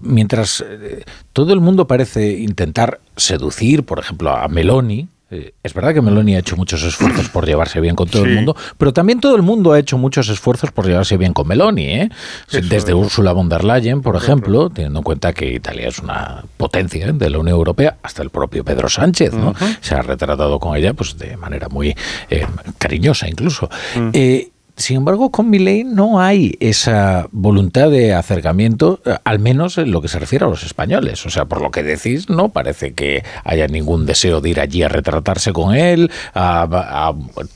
mientras 0.02 0.64
eh, 0.68 1.04
todo 1.34 1.54
el 1.54 1.60
mundo 1.60 1.88
parece 1.88 2.38
intentar 2.38 3.00
seducir, 3.16 3.84
por 3.84 4.00
ejemplo, 4.00 4.32
a 4.32 4.48
Meloni, 4.48 5.08
eh, 5.32 5.54
es 5.64 5.74
verdad 5.74 5.94
que 5.94 6.02
Meloni 6.02 6.36
ha 6.36 6.40
hecho 6.40 6.56
muchos 6.56 6.84
esfuerzos 6.84 7.30
por 7.30 7.46
llevarse 7.46 7.80
bien 7.80 7.96
con 7.96 8.08
todo 8.08 8.26
el 8.26 8.36
mundo, 8.36 8.56
pero 8.78 8.94
también 8.94 9.20
todo 9.20 9.36
el 9.36 9.42
mundo 9.42 9.72
ha 9.72 9.80
hecho 9.80 9.98
muchos 9.98 10.30
esfuerzos 10.30 10.72
por 10.72 10.86
llevarse 10.86 11.18
bien 11.18 11.34
con 11.34 11.48
Meloni. 11.48 11.86
¿eh? 11.86 12.10
Desde 12.52 12.78
es. 12.78 12.94
Ursula 12.94 13.32
von 13.34 13.50
der 13.50 13.64
Leyen, 13.64 14.02
por 14.02 14.16
ejemplo, 14.16 14.70
teniendo 14.70 15.00
en 15.00 15.04
cuenta 15.04 15.34
que 15.34 15.54
Italia 15.54 15.88
es 15.88 16.00
una 16.00 16.44
potencia 16.58 17.08
¿eh? 17.08 17.14
de 17.14 17.30
la 17.30 17.40
Unión 17.40 17.58
Europea, 17.58 17.98
hasta 18.04 18.22
el 18.22 18.30
propio 18.30 18.64
Pedro 18.64 18.88
Sánchez 18.88 19.34
¿no? 19.34 19.54
se 19.82 19.96
ha 19.96 20.02
retratado 20.02 20.60
con 20.60 20.76
ella 20.76 20.94
pues 20.94 21.18
de 21.18 21.38
manera 21.38 21.70
muy 21.70 21.96
eh, 22.30 22.46
cariñosa 22.78 23.28
incluso. 23.28 23.70
Eh, 24.14 24.52
sin 24.78 24.98
embargo, 24.98 25.32
con 25.32 25.50
Milei 25.50 25.84
no 25.84 26.20
hay 26.20 26.56
esa 26.60 27.28
voluntad 27.32 27.90
de 27.90 28.14
acercamiento, 28.14 29.00
eh, 29.06 29.16
al 29.24 29.40
menos 29.40 29.78
en 29.78 29.92
lo 29.92 30.02
que 30.02 30.08
se 30.10 30.20
refiere 30.20 30.46
a 30.46 30.50
los 30.50 30.64
españoles. 30.64 31.26
O 31.26 31.30
sea, 31.30 31.46
por 31.46 31.62
lo 31.62 31.72
que 31.72 31.82
decís, 31.84 32.30
no 32.30 32.50
parece 32.50 32.94
que 32.94 33.24
haya 33.44 33.68
ningún 33.68 34.06
deseo 34.06 34.42
de 34.42 34.50
ir 34.50 34.60
allí 34.60 34.84
a 34.84 34.88
retratarse 34.90 35.54
con 35.54 35.74
él. 35.76 36.12
a- 36.34 36.64
a- 37.10 37.14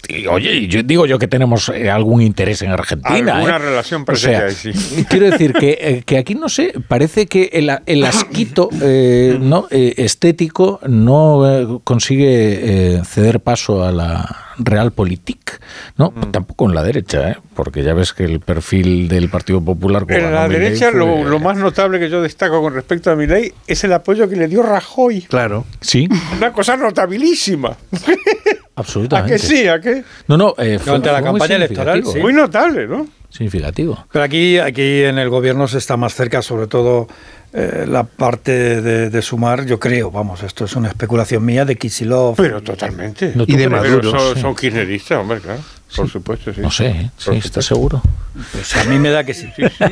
y, 0.08 0.28
oye, 0.28 0.68
yo 0.68 0.82
digo 0.84 1.06
yo 1.06 1.20
que 1.20 1.28
tenemos 1.28 1.70
eh, 1.70 1.90
algún 1.90 2.22
interés 2.22 2.62
en 2.62 2.72
Argentina. 2.72 3.36
Alguna 3.38 3.56
¿eh? 3.58 3.60
relación 3.60 4.06
O 4.08 4.16
sea, 4.16 4.50
sí. 4.52 4.72
Quiero 5.10 5.30
decir 5.30 5.54
que, 5.54 6.04
que 6.06 6.18
aquí 6.18 6.36
no 6.36 6.48
sé, 6.50 6.74
parece 6.88 7.28
que 7.28 7.50
el, 7.54 7.70
el 7.86 8.04
asquito 8.06 8.70
eh, 8.82 9.38
no 9.42 9.68
eh, 9.72 9.94
estético 9.98 10.80
no 10.88 11.82
consigue 11.84 13.02
ceder 13.06 13.40
paso 13.42 13.84
a 13.84 13.92
la 13.92 14.36
realpolitik, 14.60 15.60
¿no? 15.98 16.12
Mm. 16.16 16.32
Tampoco 16.32 16.68
en 16.70 16.76
la 16.76 16.84
derecha, 16.84 17.32
¿eh? 17.32 17.38
porque 17.56 17.84
ya 17.84 17.94
ves 17.94 18.14
que 18.14 18.24
el 18.26 18.40
perfil 18.40 19.08
del 19.08 19.30
Partido 19.30 19.62
Popular 19.62 20.04
como 20.04 20.16
En 20.16 20.34
la 20.34 20.48
Milei 20.48 20.62
derecha, 20.64 20.92
fue- 20.92 21.00
lo, 21.00 21.24
lo 21.24 21.40
más 21.40 21.58
notable 21.58 22.00
que 22.00 22.10
yo 22.10 22.22
destaco 22.22 22.62
con 22.62 22.74
respecto 22.74 23.10
a 23.12 23.16
mi 23.16 23.28
ley 23.28 23.52
es 23.68 23.84
el 23.84 23.94
apoyo 23.94 24.28
que 24.30 24.36
le 24.36 24.48
dio 24.48 24.62
Rajoy. 24.64 25.22
Claro. 25.24 25.66
Sí, 25.82 26.08
Una 26.38 26.52
cosa 26.54 26.78
notabilísima. 26.78 27.76
¿A 28.80 28.82
absolutamente. 28.82 29.34
que 29.34 29.40
sí? 29.40 29.68
¿A 29.68 29.80
qué? 29.82 30.04
No, 30.28 30.38
no, 30.38 30.56
eh, 30.58 30.80
fue, 30.80 30.86
Durante 30.86 31.12
la 31.12 31.20
fue 31.20 31.32
muy 31.32 31.40
campaña 31.40 31.56
electoral, 31.58 32.04
sí. 32.06 32.20
Muy 32.20 32.34
notable, 32.34 32.88
¿no? 32.88 33.08
Significativo. 33.30 34.06
Pero 34.12 34.24
aquí, 34.24 34.58
aquí 34.58 35.04
en 35.04 35.20
el 35.20 35.30
gobierno 35.30 35.68
se 35.68 35.78
está 35.78 35.98
más 35.98 36.16
cerca, 36.16 36.42
sobre 36.42 36.68
todo 36.68 37.08
eh, 37.54 37.86
la 37.88 38.04
parte 38.04 38.82
de, 38.82 39.10
de 39.10 39.22
sumar, 39.22 39.66
yo 39.66 39.80
creo, 39.80 40.10
vamos, 40.12 40.42
esto 40.44 40.66
es 40.66 40.76
una 40.76 40.88
especulación 40.90 41.46
mía, 41.46 41.66
de 41.66 41.76
Kisilov. 41.76 42.36
Pero 42.38 42.62
totalmente. 42.64 43.34
No, 43.36 43.44
Y 43.46 43.56
de 43.56 43.70
Pero 43.70 43.70
Maduro, 43.70 44.12
son, 44.12 44.36
sí. 44.36 44.42
son 44.42 44.56
kirchneristas, 44.56 45.20
hombre, 45.20 45.40
claro. 45.40 45.60
Por 45.96 46.10
supuesto, 46.10 46.54
sí. 46.54 46.62
No 46.62 46.72
sé, 46.72 46.88
¿eh? 46.88 47.10
sí, 47.18 47.32
¿estás 47.36 47.66
seguro? 47.66 48.02
Pues 48.52 48.76
a 48.78 48.84
mí 48.86 49.00
me 49.00 49.10
da 49.10 49.24
que 49.24 49.34
sí. 49.34 49.48
Sí, 49.56 49.64
sí. 49.78 49.84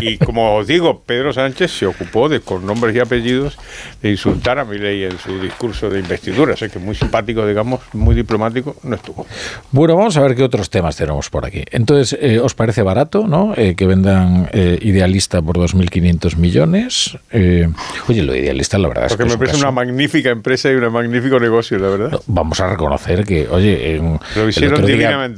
Y 0.00 0.18
como 0.18 0.56
os 0.56 0.66
digo, 0.66 1.02
Pedro 1.06 1.32
Sánchez 1.32 1.70
se 1.70 1.86
ocupó 1.86 2.28
de, 2.28 2.40
con 2.40 2.66
nombres 2.66 2.94
y 2.94 2.98
apellidos, 2.98 3.56
de 4.02 4.10
insultar 4.10 4.58
a 4.58 4.64
Milei 4.64 5.04
en 5.04 5.18
su 5.18 5.40
discurso 5.40 5.88
de 5.88 6.00
investidura. 6.00 6.56
Sé 6.56 6.68
que 6.70 6.78
muy 6.78 6.94
simpático, 6.94 7.46
digamos, 7.46 7.80
muy 7.92 8.14
diplomático, 8.14 8.76
no 8.82 8.96
estuvo. 8.96 9.26
Bueno, 9.70 9.96
vamos 9.96 10.16
a 10.16 10.22
ver 10.22 10.34
qué 10.34 10.42
otros 10.42 10.70
temas 10.70 10.96
tenemos 10.96 11.30
por 11.30 11.46
aquí. 11.46 11.64
Entonces, 11.70 12.18
eh, 12.20 12.40
¿os 12.40 12.54
parece 12.54 12.82
barato, 12.82 13.26
no? 13.26 13.54
Eh, 13.56 13.74
que 13.76 13.86
vendan 13.86 14.48
eh, 14.52 14.78
Idealista 14.82 15.40
por 15.40 15.56
2.500 15.56 16.36
millones. 16.36 17.16
Eh, 17.30 17.68
oye, 18.08 18.22
lo 18.22 18.32
de 18.32 18.40
Idealista, 18.40 18.78
la 18.78 18.88
verdad 18.88 19.08
Porque 19.08 19.14
es 19.14 19.18
que 19.18 19.24
me 19.24 19.28
es 19.28 19.34
un 19.34 19.38
parece 19.38 19.56
una 19.58 19.70
magnífica 19.70 20.30
empresa 20.30 20.70
y 20.70 20.74
un 20.74 20.92
magnífico 20.92 21.38
negocio, 21.38 21.78
la 21.78 21.88
verdad. 21.88 22.20
Vamos 22.26 22.60
a 22.60 22.68
reconocer 22.68 23.24
que, 23.24 23.48
oye, 23.48 23.96
en, 23.96 24.18
Lo 24.36 24.48
hicieron 24.48 24.74
otro 24.82 24.88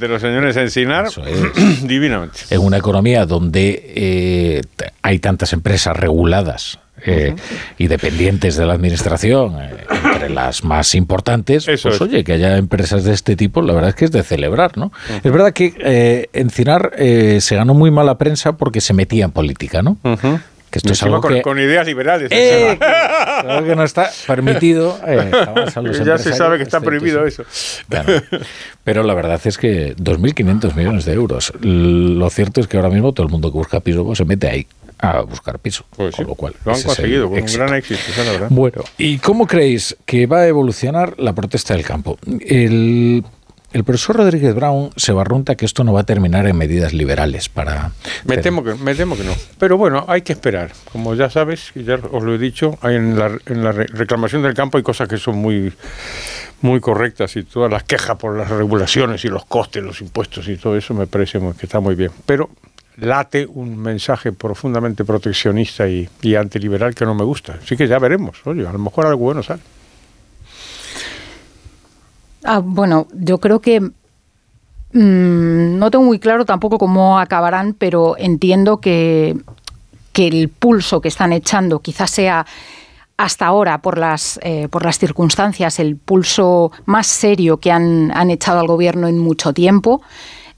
divinamente 0.07 0.13
los 0.13 0.21
señores 0.21 0.57
Encinar, 0.57 1.07
divinamente. 1.83 2.39
en 2.49 2.61
una 2.61 2.77
economía 2.77 3.25
donde 3.25 3.93
eh, 3.95 4.61
hay 5.01 5.19
tantas 5.19 5.53
empresas 5.53 5.95
reguladas 5.95 6.79
eh, 7.05 7.35
y 7.77 7.87
dependientes 7.87 8.57
de 8.57 8.65
la 8.65 8.73
administración, 8.73 9.55
eh, 9.61 9.85
entre 10.03 10.29
las 10.29 10.63
más 10.63 10.95
importantes, 10.95 11.65
pues 11.65 11.85
es. 11.85 12.01
oye, 12.01 12.23
que 12.23 12.33
haya 12.33 12.57
empresas 12.57 13.03
de 13.03 13.13
este 13.13 13.35
tipo, 13.35 13.61
la 13.61 13.73
verdad 13.73 13.89
es 13.89 13.95
que 13.95 14.05
es 14.05 14.11
de 14.11 14.23
celebrar, 14.23 14.77
¿no? 14.77 14.91
Es 15.23 15.31
verdad 15.31 15.53
que 15.53 15.73
eh, 15.79 16.29
Encinar 16.33 16.93
eh, 16.97 17.39
se 17.41 17.55
ganó 17.55 17.73
muy 17.73 17.91
mala 17.91 18.17
prensa 18.17 18.57
porque 18.57 18.81
se 18.81 18.93
metía 18.93 19.25
en 19.25 19.31
política, 19.31 19.81
¿no? 19.83 19.97
Que 20.69 20.79
esto 20.79 20.91
es 20.91 21.03
algo 21.03 21.21
con, 21.21 21.33
que, 21.33 21.41
con 21.41 21.59
ideas 21.59 21.87
liberales. 21.87 22.31
Eh, 22.31 22.71
Encinar. 22.71 23.45
algo 23.47 23.67
que 23.67 23.75
no 23.75 23.83
está 23.83 24.09
permitido. 24.25 24.99
eh, 25.07 25.31
ya 26.05 26.17
se 26.17 26.33
sabe 26.33 26.57
que 26.57 26.63
está 26.63 26.77
este, 26.77 26.87
prohibido 26.87 27.25
eso. 27.25 27.43
Claro. 27.87 28.21
Pero 28.83 29.03
la 29.03 29.13
verdad 29.13 29.39
es 29.45 29.57
que 29.57 29.95
2.500 29.95 30.75
millones 30.75 31.05
de 31.05 31.13
euros. 31.13 31.53
Lo 31.61 32.29
cierto 32.29 32.59
es 32.59 32.67
que 32.67 32.77
ahora 32.77 32.89
mismo 32.89 33.13
todo 33.13 33.25
el 33.25 33.31
mundo 33.31 33.51
que 33.51 33.57
busca 33.57 33.79
piso 33.79 34.03
pues, 34.03 34.17
se 34.17 34.25
mete 34.25 34.47
ahí 34.47 34.67
a 34.99 35.21
buscar 35.21 35.59
piso. 35.59 35.85
con 35.95 36.11
lo 36.25 36.35
cual, 36.35 36.53
Lo 36.65 36.73
han 36.73 36.81
conseguido 36.81 37.29
con 37.29 37.37
éxito. 37.37 37.61
un 37.61 37.67
gran 37.67 37.77
éxito, 37.77 38.01
la 38.25 38.31
verdad. 38.31 38.47
Bueno, 38.49 38.83
¿y 38.97 39.19
cómo 39.19 39.45
creéis 39.45 39.95
que 40.05 40.25
va 40.25 40.39
a 40.39 40.47
evolucionar 40.47 41.13
la 41.19 41.33
protesta 41.33 41.75
del 41.75 41.85
campo? 41.85 42.17
El, 42.41 43.23
el 43.73 43.83
profesor 43.83 44.15
Rodríguez 44.17 44.55
Brown 44.55 44.89
se 44.95 45.11
barrunta 45.11 45.55
que 45.55 45.65
esto 45.65 45.83
no 45.83 45.93
va 45.93 46.01
a 46.01 46.05
terminar 46.05 46.47
en 46.47 46.57
medidas 46.57 46.93
liberales 46.93 47.49
para... 47.49 47.91
Me 48.25 48.37
temo, 48.37 48.63
que, 48.63 48.73
me 48.75 48.95
temo 48.95 49.15
que 49.17 49.23
no. 49.23 49.33
Pero 49.59 49.77
bueno, 49.77 50.05
hay 50.07 50.21
que 50.21 50.33
esperar. 50.33 50.71
Como 50.91 51.13
ya 51.15 51.29
sabes, 51.29 51.71
y 51.75 51.83
ya 51.83 51.95
os 51.95 52.23
lo 52.23 52.33
he 52.33 52.37
dicho, 52.37 52.77
hay 52.81 52.95
en, 52.95 53.17
la, 53.19 53.31
en 53.45 53.63
la 53.63 53.71
re- 53.73 53.87
reclamación 53.87 54.41
del 54.41 54.53
campo 54.53 54.77
hay 54.77 54.83
cosas 54.83 55.07
que 55.09 55.17
son 55.17 55.37
muy, 55.37 55.73
muy 56.61 56.79
correctas 56.79 57.35
y 57.35 57.43
todas 57.43 57.71
las 57.71 57.83
quejas 57.83 58.15
por 58.17 58.37
las 58.37 58.49
regulaciones 58.49 59.23
y 59.25 59.27
los 59.27 59.45
costes, 59.45 59.83
los 59.83 60.01
impuestos 60.01 60.47
y 60.47 60.57
todo 60.57 60.77
eso 60.77 60.93
me 60.93 61.05
parece 61.07 61.39
muy- 61.39 61.53
que 61.53 61.65
está 61.65 61.79
muy 61.79 61.95
bien. 61.95 62.11
Pero 62.25 62.49
late 62.97 63.45
un 63.45 63.77
mensaje 63.77 64.31
profundamente 64.31 65.03
proteccionista 65.05 65.87
y, 65.87 66.09
y 66.23 66.35
antiliberal 66.35 66.95
que 66.95 67.05
no 67.05 67.13
me 67.13 67.23
gusta. 67.25 67.59
Así 67.61 67.75
que 67.77 67.87
ya 67.87 67.99
veremos. 67.99 68.37
Oye, 68.45 68.65
a 68.65 68.71
lo 68.71 68.79
mejor 68.79 69.05
algo 69.05 69.19
bueno 69.25 69.43
sale. 69.43 69.61
Ah, 72.49 72.61
bueno, 72.63 73.07
yo 73.11 73.39
creo 73.39 73.59
que 73.59 73.81
mm, 73.81 73.91
no 74.93 75.91
tengo 75.91 76.05
muy 76.05 76.17
claro 76.17 76.45
tampoco 76.45 76.77
cómo 76.77 77.19
acabarán, 77.19 77.75
pero 77.77 78.15
entiendo 78.17 78.77
que, 78.79 79.35
el 80.13 80.49
pulso 80.49 80.99
que 80.99 81.09
están 81.09 81.31
echando 81.33 81.79
quizás 81.79 82.09
sea 82.09 82.45
hasta 83.17 83.45
ahora, 83.45 83.81
por 83.81 83.97
las, 83.97 84.39
eh, 84.41 84.69
por 84.69 84.85
las 84.85 84.97
circunstancias, 84.97 85.77
el 85.79 85.97
pulso 85.97 86.71
más 86.85 87.05
serio 87.05 87.57
que 87.57 87.71
han, 87.71 88.11
han 88.15 88.31
echado 88.31 88.61
al 88.61 88.67
gobierno 88.67 89.07
en 89.09 89.19
mucho 89.19 89.53
tiempo. 89.53 90.01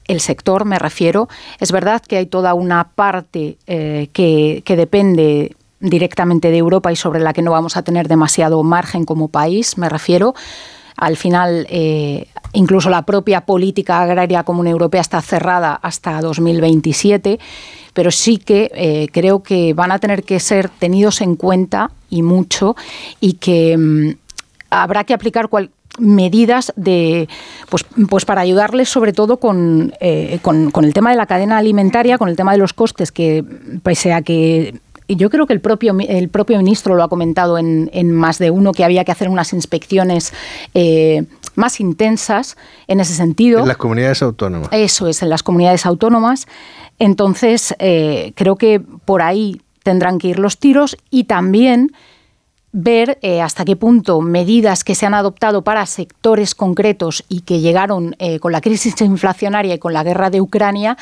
El 0.07 0.21
sector, 0.21 0.65
me 0.65 0.77
refiero. 0.77 1.27
Es 1.59 1.71
verdad 1.71 2.01
que 2.01 2.17
hay 2.17 2.27
toda 2.27 2.53
una 2.53 2.89
parte 2.89 3.57
eh, 3.65 4.09
que, 4.13 4.61
que 4.63 4.75
depende 4.75 5.55
directamente 5.79 6.51
de 6.51 6.57
Europa 6.57 6.91
y 6.91 6.95
sobre 6.95 7.19
la 7.19 7.33
que 7.33 7.41
no 7.41 7.51
vamos 7.51 7.77
a 7.77 7.81
tener 7.81 8.07
demasiado 8.07 8.61
margen 8.63 9.05
como 9.05 9.27
país, 9.29 9.77
me 9.77 9.89
refiero. 9.89 10.35
Al 10.99 11.15
final, 11.17 11.65
eh, 11.69 12.27
incluso 12.53 12.89
la 12.89 13.03
propia 13.03 13.41
política 13.41 14.01
agraria 14.01 14.43
común 14.43 14.67
europea 14.67 15.01
está 15.01 15.21
cerrada 15.21 15.73
hasta 15.81 16.19
2027, 16.21 17.39
pero 17.93 18.11
sí 18.11 18.37
que 18.37 18.69
eh, 18.75 19.07
creo 19.11 19.41
que 19.41 19.73
van 19.73 19.91
a 19.91 19.99
tener 19.99 20.23
que 20.23 20.39
ser 20.39 20.69
tenidos 20.69 21.21
en 21.21 21.35
cuenta 21.35 21.91
y 22.09 22.21
mucho 22.21 22.75
y 23.19 23.33
que 23.33 23.77
mm, 23.77 24.09
habrá 24.69 25.03
que 25.05 25.13
aplicar 25.13 25.47
cual- 25.47 25.71
medidas 25.97 26.71
de 26.77 27.27
pues, 27.69 27.85
pues 28.09 28.23
para 28.23 28.41
ayudarles 28.41 28.87
sobre 28.89 29.11
todo 29.11 29.37
con, 29.37 29.93
eh, 29.99 30.39
con, 30.41 30.71
con 30.71 30.85
el 30.85 30.93
tema 30.93 31.09
de 31.11 31.17
la 31.17 31.25
cadena 31.25 31.57
alimentaria, 31.57 32.17
con 32.17 32.29
el 32.29 32.35
tema 32.37 32.53
de 32.53 32.57
los 32.57 32.73
costes, 32.73 33.11
que 33.11 33.43
pese 33.83 34.13
a 34.13 34.21
que 34.21 34.79
y 35.09 35.15
yo 35.15 35.31
creo 35.31 35.47
que 35.47 35.53
el 35.53 35.59
propio, 35.59 35.97
el 35.99 36.29
propio 36.29 36.59
ministro 36.59 36.93
lo 36.93 37.03
ha 37.03 37.09
comentado 37.09 37.57
en, 37.57 37.89
en 37.93 38.11
más 38.11 38.37
de 38.37 38.51
uno, 38.51 38.73
que 38.73 38.83
había 38.85 39.03
que 39.03 39.11
hacer 39.11 39.27
unas 39.27 39.53
inspecciones 39.53 40.31
eh, 40.75 41.23
más 41.55 41.79
intensas 41.79 42.57
en 42.87 42.99
ese 42.99 43.15
sentido. 43.15 43.61
En 43.61 43.67
las 43.67 43.77
comunidades 43.77 44.21
autónomas. 44.21 44.69
Eso 44.71 45.07
es, 45.07 45.23
en 45.23 45.29
las 45.29 45.41
comunidades 45.41 45.87
autónomas. 45.87 46.45
Entonces, 46.99 47.73
eh, 47.79 48.33
creo 48.35 48.55
que 48.55 48.79
por 48.79 49.23
ahí 49.23 49.59
tendrán 49.81 50.19
que 50.19 50.27
ir 50.27 50.37
los 50.37 50.59
tiros 50.59 50.95
y 51.09 51.23
también 51.23 51.91
ver 52.71 53.17
eh, 53.23 53.41
hasta 53.41 53.65
qué 53.65 53.75
punto 53.75 54.21
medidas 54.21 54.83
que 54.83 54.93
se 54.93 55.07
han 55.07 55.15
adoptado 55.15 55.63
para 55.63 55.87
sectores 55.87 56.53
concretos 56.53 57.25
y 57.27 57.41
que 57.41 57.61
llegaron 57.61 58.15
eh, 58.19 58.39
con 58.39 58.51
la 58.51 58.61
crisis 58.61 59.01
inflacionaria 59.01 59.73
y 59.73 59.79
con 59.79 59.93
la 59.93 60.03
guerra 60.03 60.29
de 60.29 60.39
Ucrania, 60.39 60.97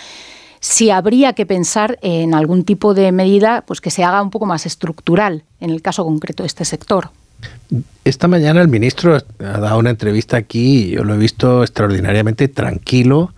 si 0.59 0.89
habría 0.89 1.33
que 1.33 1.45
pensar 1.45 1.97
en 2.01 2.33
algún 2.33 2.63
tipo 2.63 2.93
de 2.93 3.11
medida 3.11 3.63
pues 3.65 3.81
que 3.81 3.91
se 3.91 4.03
haga 4.03 4.21
un 4.21 4.29
poco 4.29 4.45
más 4.45 4.65
estructural 4.65 5.43
en 5.59 5.69
el 5.69 5.81
caso 5.81 6.03
concreto 6.03 6.43
de 6.43 6.47
este 6.47 6.65
sector. 6.65 7.09
Esta 8.03 8.27
mañana 8.27 8.61
el 8.61 8.67
ministro 8.67 9.15
ha 9.15 9.59
dado 9.59 9.77
una 9.77 9.89
entrevista 9.89 10.37
aquí 10.37 10.85
y 10.85 10.89
yo 10.91 11.03
lo 11.03 11.13
he 11.13 11.17
visto 11.17 11.61
extraordinariamente 11.63 12.47
tranquilo 12.47 13.33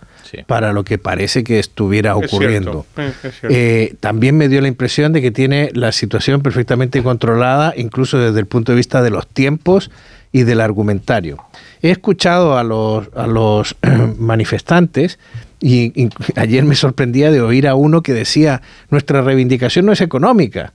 para 0.46 0.72
lo 0.72 0.84
que 0.84 0.98
parece 0.98 1.42
que 1.44 1.58
estuviera 1.58 2.14
Es 2.18 2.32
ocurriendo. 2.32 2.86
cierto, 2.94 3.28
es 3.28 3.40
cierto. 3.40 3.56
Eh, 3.56 3.94
también 4.00 4.36
me 4.36 4.48
dio 4.48 4.60
la 4.60 4.68
impresión 4.68 5.12
de 5.12 5.20
que 5.22 5.30
tiene 5.30 5.70
la 5.74 5.92
situación 5.92 6.40
perfectamente 6.40 7.02
controlada, 7.02 7.74
incluso 7.76 8.18
desde 8.18 8.38
el 8.38 8.46
punto 8.46 8.72
de 8.72 8.76
vista 8.76 9.02
de 9.02 9.10
los 9.10 9.26
tiempos 9.26 9.90
y 10.32 10.44
del 10.44 10.60
argumentario. 10.60 11.44
He 11.82 11.90
escuchado 11.90 12.56
a 12.56 12.62
los, 12.62 13.08
a 13.16 13.26
los 13.26 13.74
manifestantes 14.18 15.18
y, 15.60 15.92
y 16.00 16.08
ayer 16.36 16.64
me 16.64 16.74
sorprendía 16.74 17.30
de 17.30 17.40
oír 17.40 17.68
a 17.68 17.74
uno 17.74 18.02
que 18.02 18.12
decía, 18.12 18.62
nuestra 18.90 19.22
reivindicación 19.22 19.86
no 19.86 19.92
es 19.92 20.00
económica. 20.00 20.72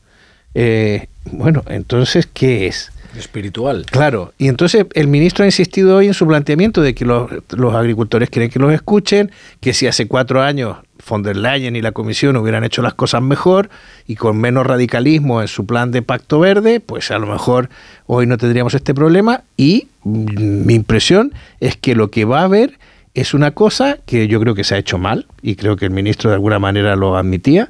Eh, 0.53 1.07
bueno, 1.31 1.63
entonces, 1.67 2.27
¿qué 2.31 2.67
es? 2.67 2.91
Espiritual. 3.17 3.85
Claro, 3.89 4.33
y 4.37 4.47
entonces 4.47 4.85
el 4.93 5.07
ministro 5.07 5.43
ha 5.43 5.47
insistido 5.47 5.97
hoy 5.97 6.07
en 6.07 6.13
su 6.13 6.27
planteamiento 6.27 6.81
de 6.81 6.93
que 6.93 7.05
los, 7.05 7.29
los 7.51 7.73
agricultores 7.73 8.29
quieren 8.29 8.51
que 8.51 8.59
los 8.59 8.73
escuchen, 8.73 9.31
que 9.61 9.73
si 9.73 9.87
hace 9.87 10.07
cuatro 10.07 10.41
años 10.41 10.77
von 11.07 11.23
der 11.23 11.37
Leyen 11.37 11.75
y 11.75 11.81
la 11.81 11.91
comisión 11.91 12.35
hubieran 12.35 12.63
hecho 12.63 12.81
las 12.81 12.93
cosas 12.93 13.21
mejor 13.21 13.69
y 14.07 14.15
con 14.15 14.37
menos 14.37 14.65
radicalismo 14.65 15.41
en 15.41 15.47
su 15.47 15.65
plan 15.65 15.91
de 15.91 16.01
pacto 16.01 16.39
verde, 16.39 16.79
pues 16.81 17.11
a 17.11 17.19
lo 17.19 17.27
mejor 17.27 17.69
hoy 18.05 18.27
no 18.27 18.37
tendríamos 18.37 18.73
este 18.73 18.93
problema 18.93 19.43
y 19.55 19.87
mi 20.03 20.73
impresión 20.73 21.33
es 21.59 21.77
que 21.77 21.95
lo 21.95 22.11
que 22.11 22.25
va 22.25 22.41
a 22.41 22.45
haber 22.45 22.77
es 23.15 23.33
una 23.33 23.51
cosa 23.51 23.97
que 24.05 24.27
yo 24.27 24.39
creo 24.39 24.53
que 24.55 24.63
se 24.63 24.75
ha 24.75 24.77
hecho 24.77 24.97
mal 24.97 25.25
y 25.41 25.55
creo 25.55 25.75
que 25.75 25.85
el 25.85 25.91
ministro 25.91 26.29
de 26.29 26.35
alguna 26.35 26.59
manera 26.59 26.95
lo 26.95 27.17
admitía, 27.17 27.69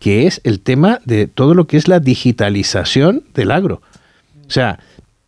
que 0.00 0.26
es 0.26 0.40
el 0.44 0.60
tema 0.60 1.00
de 1.04 1.26
todo 1.26 1.54
lo 1.54 1.66
que 1.66 1.76
es 1.76 1.88
la 1.88 2.00
digitalización 2.00 3.22
del 3.34 3.50
agro. 3.50 3.82
O 4.46 4.50
sea, 4.50 4.78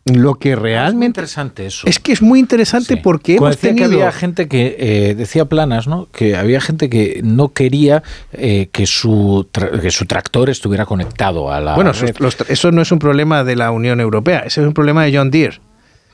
lo 0.05 0.35
que 0.35 0.55
realmente... 0.55 1.07
interesante 1.07 1.65
eso. 1.65 1.85
Es 1.85 1.99
que 1.99 2.13
es 2.13 2.21
muy 2.21 2.39
interesante 2.39 2.95
porque 2.95 3.35
hemos 3.35 3.49
decía 3.49 3.71
tenido... 3.71 3.89
que 3.89 3.95
había 3.95 4.11
gente 4.13 4.47
que 4.47 4.75
eh, 4.79 5.15
decía 5.15 5.45
Planas, 5.45 5.87
¿no? 5.87 6.07
Que 6.13 6.37
había 6.37 6.61
gente 6.61 6.89
que 6.89 7.19
no 7.23 7.49
quería 7.49 8.03
eh, 8.31 8.69
que 8.71 8.85
su 8.85 9.49
tra- 9.51 9.81
que 9.81 9.91
su 9.91 10.05
tractor 10.05 10.49
estuviera 10.49 10.85
conectado 10.85 11.51
a 11.51 11.59
la 11.59 11.75
Bueno, 11.75 11.91
red. 11.91 12.15
los 12.19 12.37
eso 12.47 12.71
no 12.71 12.81
es 12.81 12.91
un 12.93 12.99
problema 12.99 13.43
de 13.43 13.57
la 13.57 13.71
Unión 13.71 13.99
Europea, 13.99 14.39
ese 14.45 14.61
es 14.61 14.67
un 14.67 14.73
problema 14.73 15.03
de 15.03 15.17
John 15.17 15.29
Deere. 15.29 15.59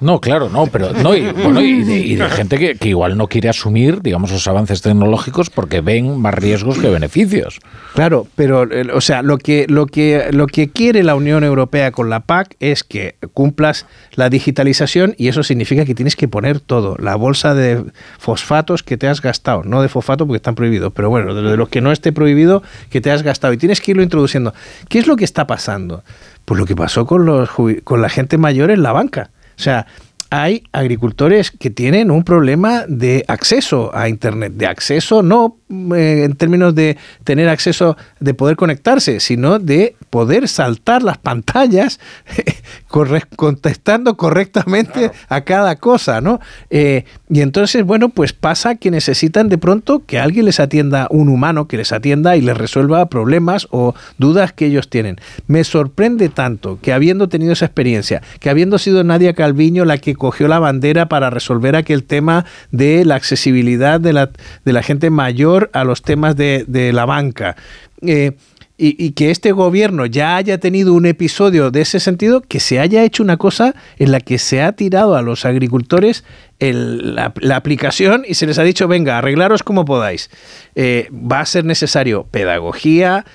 No, 0.03 0.19
claro, 0.19 0.49
no, 0.49 0.67
pero 0.67 0.91
no, 0.91 1.15
y, 1.15 1.31
bueno, 1.31 1.61
y 1.61 2.15
de, 2.15 2.29
gente 2.29 2.57
que, 2.77 2.89
igual 2.89 3.17
no 3.17 3.27
quiere 3.27 3.47
asumir, 3.47 4.01
digamos, 4.01 4.31
los 4.31 4.45
avances 4.49 4.81
tecnológicos 4.81 5.49
porque 5.49 5.79
ven 5.79 6.19
más 6.19 6.33
riesgos 6.33 6.77
que 6.77 6.89
beneficios. 6.89 7.61
Claro, 7.93 8.27
pero 8.35 8.67
o 8.93 8.99
sea, 8.99 9.21
lo 9.21 9.37
que 9.37 9.65
lo 9.69 9.85
que 9.85 10.29
lo 10.31 10.47
que 10.47 10.69
quiere 10.69 11.03
la 11.03 11.15
Unión 11.15 11.45
Europea 11.45 11.93
con 11.93 12.09
la 12.09 12.19
PAC 12.19 12.57
es 12.59 12.83
que 12.83 13.15
cumplas 13.33 13.85
la 14.15 14.29
digitalización 14.29 15.15
y 15.17 15.29
eso 15.29 15.41
significa 15.41 15.85
que 15.85 15.95
tienes 15.95 16.17
que 16.17 16.27
poner 16.27 16.59
todo, 16.59 16.97
la 16.99 17.15
bolsa 17.15 17.53
de 17.53 17.85
fosfatos 18.19 18.83
que 18.83 18.97
te 18.97 19.07
has 19.07 19.21
gastado, 19.21 19.63
no 19.63 19.81
de 19.81 19.87
fosfato 19.87 20.27
porque 20.27 20.37
están 20.37 20.55
prohibidos, 20.55 20.91
pero 20.93 21.09
bueno, 21.09 21.33
de 21.33 21.55
los 21.55 21.69
que 21.69 21.79
no 21.79 21.93
esté 21.93 22.11
prohibido 22.11 22.61
que 22.89 22.99
te 22.99 23.09
has 23.09 23.23
gastado 23.23 23.53
y 23.53 23.57
tienes 23.57 23.79
que 23.79 23.91
irlo 23.91 24.03
introduciendo. 24.03 24.53
¿Qué 24.89 24.99
es 24.99 25.07
lo 25.07 25.15
que 25.15 25.23
está 25.23 25.47
pasando? 25.47 26.03
Pues 26.43 26.59
lo 26.59 26.65
que 26.65 26.75
pasó 26.75 27.05
con 27.05 27.25
los 27.25 27.49
con 27.85 28.01
la 28.01 28.09
gente 28.09 28.37
mayor 28.37 28.69
en 28.69 28.83
la 28.83 28.91
banca. 28.91 29.29
O 29.57 29.61
sea, 29.61 29.85
hay 30.35 30.63
agricultores 30.71 31.51
que 31.51 31.69
tienen 31.69 32.09
un 32.09 32.23
problema 32.23 32.85
de 32.87 33.23
acceso 33.27 33.91
a 33.95 34.09
Internet, 34.09 34.53
de 34.55 34.65
acceso 34.65 35.21
no 35.21 35.57
eh, 35.95 36.23
en 36.23 36.35
términos 36.35 36.73
de 36.73 36.97
tener 37.23 37.49
acceso, 37.49 37.97
de 38.19 38.33
poder 38.33 38.55
conectarse, 38.55 39.19
sino 39.19 39.59
de 39.59 39.95
poder 40.09 40.47
saltar 40.47 41.03
las 41.03 41.19
pantallas 41.19 41.99
corre- 42.87 43.27
contestando 43.35 44.17
correctamente 44.17 45.11
a 45.29 45.41
cada 45.41 45.75
cosa, 45.75 46.19
¿no? 46.19 46.39
Eh, 46.71 47.05
y 47.29 47.41
entonces, 47.41 47.83
bueno, 47.83 48.09
pues 48.09 48.33
pasa 48.33 48.75
que 48.75 48.89
necesitan 48.91 49.49
de 49.49 49.57
pronto 49.59 50.03
que 50.05 50.19
alguien 50.19 50.45
les 50.45 50.59
atienda, 50.59 51.07
un 51.11 51.29
humano 51.29 51.67
que 51.67 51.77
les 51.77 51.91
atienda 51.91 52.37
y 52.37 52.41
les 52.41 52.57
resuelva 52.57 53.07
problemas 53.07 53.67
o 53.69 53.93
dudas 54.17 54.51
que 54.53 54.65
ellos 54.65 54.89
tienen. 54.89 55.17
Me 55.47 55.63
sorprende 55.63 56.29
tanto 56.29 56.79
que 56.81 56.93
habiendo 56.93 57.29
tenido 57.29 57.53
esa 57.53 57.65
experiencia, 57.65 58.21
que 58.39 58.49
habiendo 58.49 58.79
sido 58.79 59.03
Nadia 59.03 59.33
Calviño 59.33 59.85
la 59.85 59.97
que 59.99 60.15
cogió 60.23 60.47
la 60.47 60.57
bandera 60.57 61.09
para 61.09 61.29
resolver 61.29 61.75
aquel 61.75 62.05
tema 62.05 62.45
de 62.71 63.03
la 63.03 63.15
accesibilidad 63.15 63.99
de 63.99 64.13
la, 64.13 64.29
de 64.63 64.71
la 64.71 64.81
gente 64.81 65.09
mayor 65.09 65.69
a 65.73 65.83
los 65.83 66.01
temas 66.01 66.37
de, 66.37 66.63
de 66.65 66.93
la 66.93 67.03
banca. 67.05 67.57
eh, 68.01 68.37
y, 68.75 69.11
que 69.11 69.29
este 69.29 69.51
gobierno 69.51 70.07
ya 70.07 70.35
haya 70.35 70.57
tenido 70.57 70.93
un 70.93 71.05
episodio 71.05 71.69
de 71.69 71.81
ese 71.81 71.99
sentido, 71.99 72.41
que 72.41 72.59
se 72.59 72.79
haya 72.79 73.03
hecho 73.03 73.21
una 73.21 73.37
cosa 73.37 73.75
en 73.97 74.11
la 74.11 74.19
que 74.19 74.39
se 74.39 74.61
ha 74.61 74.71
tirado 74.71 75.15
a 75.15 75.21
los 75.21 75.45
agricultores 75.45 76.23
la, 76.59 77.33
aplicación 77.55 78.23
y 78.27 78.33
se 78.33 78.45
les 78.47 78.57
ha 78.57 78.63
dicho, 78.63 78.87
venga, 78.87 79.17
arreglaros 79.17 79.63
como 79.63 79.85
podáis. 79.85 80.29
Eh, 80.75 81.09
va 81.11 81.41
a 81.41 81.45
ser 81.45 81.65
necesario 81.65 82.25
pedagogía, 82.31 83.25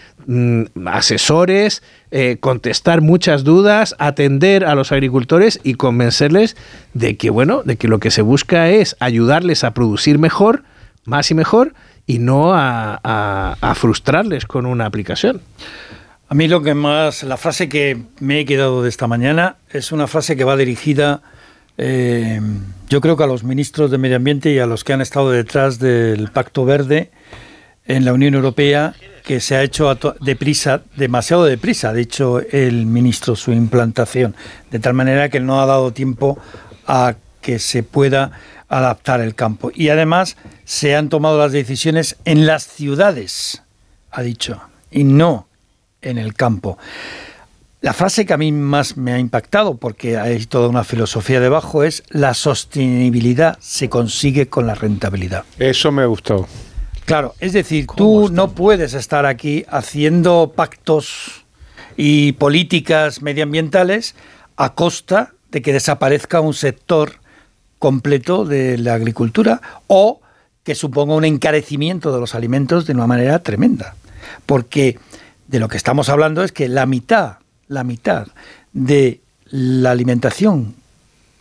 asesores, 0.87 1.83
eh, 2.11 2.37
contestar 2.41 3.01
muchas 3.01 3.45
dudas, 3.45 3.95
atender 3.99 4.65
a 4.65 4.75
los 4.75 4.93
agricultores 4.93 5.61
y 5.63 5.75
convencerles 5.75 6.57
de 6.95 7.17
que, 7.17 7.31
bueno, 7.31 7.63
de 7.65 7.77
que 7.77 7.89
lo 7.89 7.99
que 7.99 8.11
se 8.11 8.23
busca 8.23 8.69
es 8.71 8.97
ayudarles 9.01 9.65
a 9.65 9.73
producir 9.73 10.19
mejor, 10.19 10.63
más 11.05 11.31
y 11.31 11.35
mejor, 11.35 11.75
y 12.07 12.19
no 12.19 12.55
a, 12.55 12.99
a- 13.03 13.57
a 13.61 13.75
frustrarles 13.75 14.47
con 14.47 14.67
una 14.67 14.87
aplicación. 14.87 15.41
A 16.29 16.35
mí 16.35 16.47
lo 16.49 16.63
que 16.63 16.75
más, 16.75 17.23
la 17.23 17.37
frase 17.37 17.69
que 17.69 18.03
me 18.21 18.41
he 18.41 18.45
quedado 18.45 18.83
de 18.83 18.89
esta 18.91 19.07
mañana 19.07 19.57
es 19.71 19.93
una 19.93 20.07
frase 20.07 20.37
que 20.37 20.45
va 20.45 20.57
dirigida, 20.57 21.23
eh, 21.79 22.41
yo 22.89 23.01
creo 23.01 23.17
que 23.17 23.25
a 23.25 23.27
los 23.27 23.45
ministros 23.45 23.91
de 23.91 23.99
Medio 23.99 24.17
Ambiente 24.17 24.51
y 24.53 24.59
a 24.59 24.67
los 24.67 24.85
que 24.85 24.93
han 24.93 25.01
estado 25.01 25.31
detrás 25.31 25.79
del 25.79 26.29
Pacto 26.29 26.65
Verde 26.65 27.11
en 27.89 28.05
la 28.05 28.13
Unión 28.13 28.35
Europea, 28.35 28.95
que 29.25 29.41
se 29.41 29.57
ha 29.57 29.63
hecho 29.63 29.93
deprisa, 30.21 30.83
demasiado 30.97 31.45
deprisa, 31.45 31.91
ha 31.91 31.95
dicho 31.95 32.41
el 32.41 32.87
ministro, 32.87 33.35
su 33.35 33.51
implantación, 33.51 34.37
de 34.71 34.79
tal 34.79 34.95
manera 34.95 35.29
que 35.31 35.41
no 35.41 35.61
ha 35.61 35.67
dado 35.67 35.93
tiempo 35.93 36.39
a 36.87 37.15
que 37.41 37.59
se 37.59 37.83
pueda 37.83 38.31
adaptar 38.69 39.21
el 39.21 39.35
campo. 39.35 39.71
Y 39.75 39.89
además 39.89 40.37
se 40.65 40.95
han 40.95 41.09
tomado 41.09 41.39
las 41.39 41.53
decisiones 41.53 42.17
en 42.25 42.47
las 42.47 42.67
ciudades, 42.67 43.63
ha 44.11 44.23
dicho, 44.23 44.61
y 44.91 45.05
no 45.05 45.49
en 46.03 46.19
el 46.19 46.35
campo. 46.35 46.79
La 47.81 47.93
frase 47.93 48.27
que 48.27 48.35
a 48.35 48.39
mí 48.39 48.51
más 48.53 48.97
me 48.97 49.13
ha 49.13 49.19
impactado, 49.19 49.77
porque 49.77 50.19
hay 50.19 50.45
toda 50.47 50.69
una 50.69 50.85
filosofía 50.85 51.41
debajo, 51.41 51.85
es 51.85 52.03
la 52.11 52.35
sostenibilidad 52.35 53.57
se 53.61 53.89
consigue 53.89 54.49
con 54.49 54.67
la 54.67 54.75
rentabilidad. 54.75 55.45
Eso 55.59 55.93
me 55.93 56.05
gustó. 56.05 56.49
Claro, 57.09 57.35
es 57.41 57.55
decir, 57.55 57.87
tú 57.97 58.29
no 58.31 58.51
puedes 58.51 58.93
estar 58.93 59.25
aquí 59.25 59.65
haciendo 59.71 60.53
pactos 60.55 61.47
y 61.97 62.33
políticas 62.33 63.23
medioambientales 63.23 64.15
a 64.59 64.75
costa 64.75 65.33
de 65.51 65.63
que 65.63 65.73
desaparezca 65.73 66.43
un 66.43 66.53
sector 66.53 67.15
completo 67.79 68.45
de 68.45 68.77
la 68.77 68.93
agricultura 68.93 69.63
o 69.87 70.21
que 70.65 70.75
suponga 70.75 71.15
un 71.15 71.25
encarecimiento 71.25 72.13
de 72.13 72.21
los 72.21 72.35
alimentos 72.35 72.87
de 72.87 72.93
una 72.93 73.07
manera 73.07 73.39
tremenda. 73.39 73.95
Porque 74.45 74.99
de 75.47 75.61
lo 75.61 75.69
que 75.69 75.79
estamos 75.79 76.11
hablando 76.11 76.45
es 76.45 76.53
que 76.53 76.69
la 76.69 76.85
mitad, 76.85 77.39
la 77.69 77.85
mitad 77.85 78.27
de 78.75 79.23
la 79.47 79.93
alimentación 79.93 80.75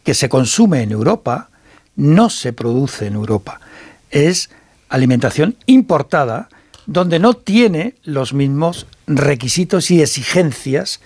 que 0.06 0.14
se 0.14 0.30
consume 0.30 0.82
en 0.82 0.94
Europa 0.94 1.50
no 1.98 2.30
se 2.30 2.54
produce 2.54 3.08
en 3.08 3.16
Europa. 3.16 3.60
Es 4.12 4.50
alimentación 4.90 5.56
importada 5.66 6.50
donde 6.86 7.20
no 7.20 7.34
tiene 7.34 7.96
los 8.04 8.34
mismos 8.34 8.88
requisitos 9.06 9.92
y 9.92 10.02
exigencias 10.02 11.02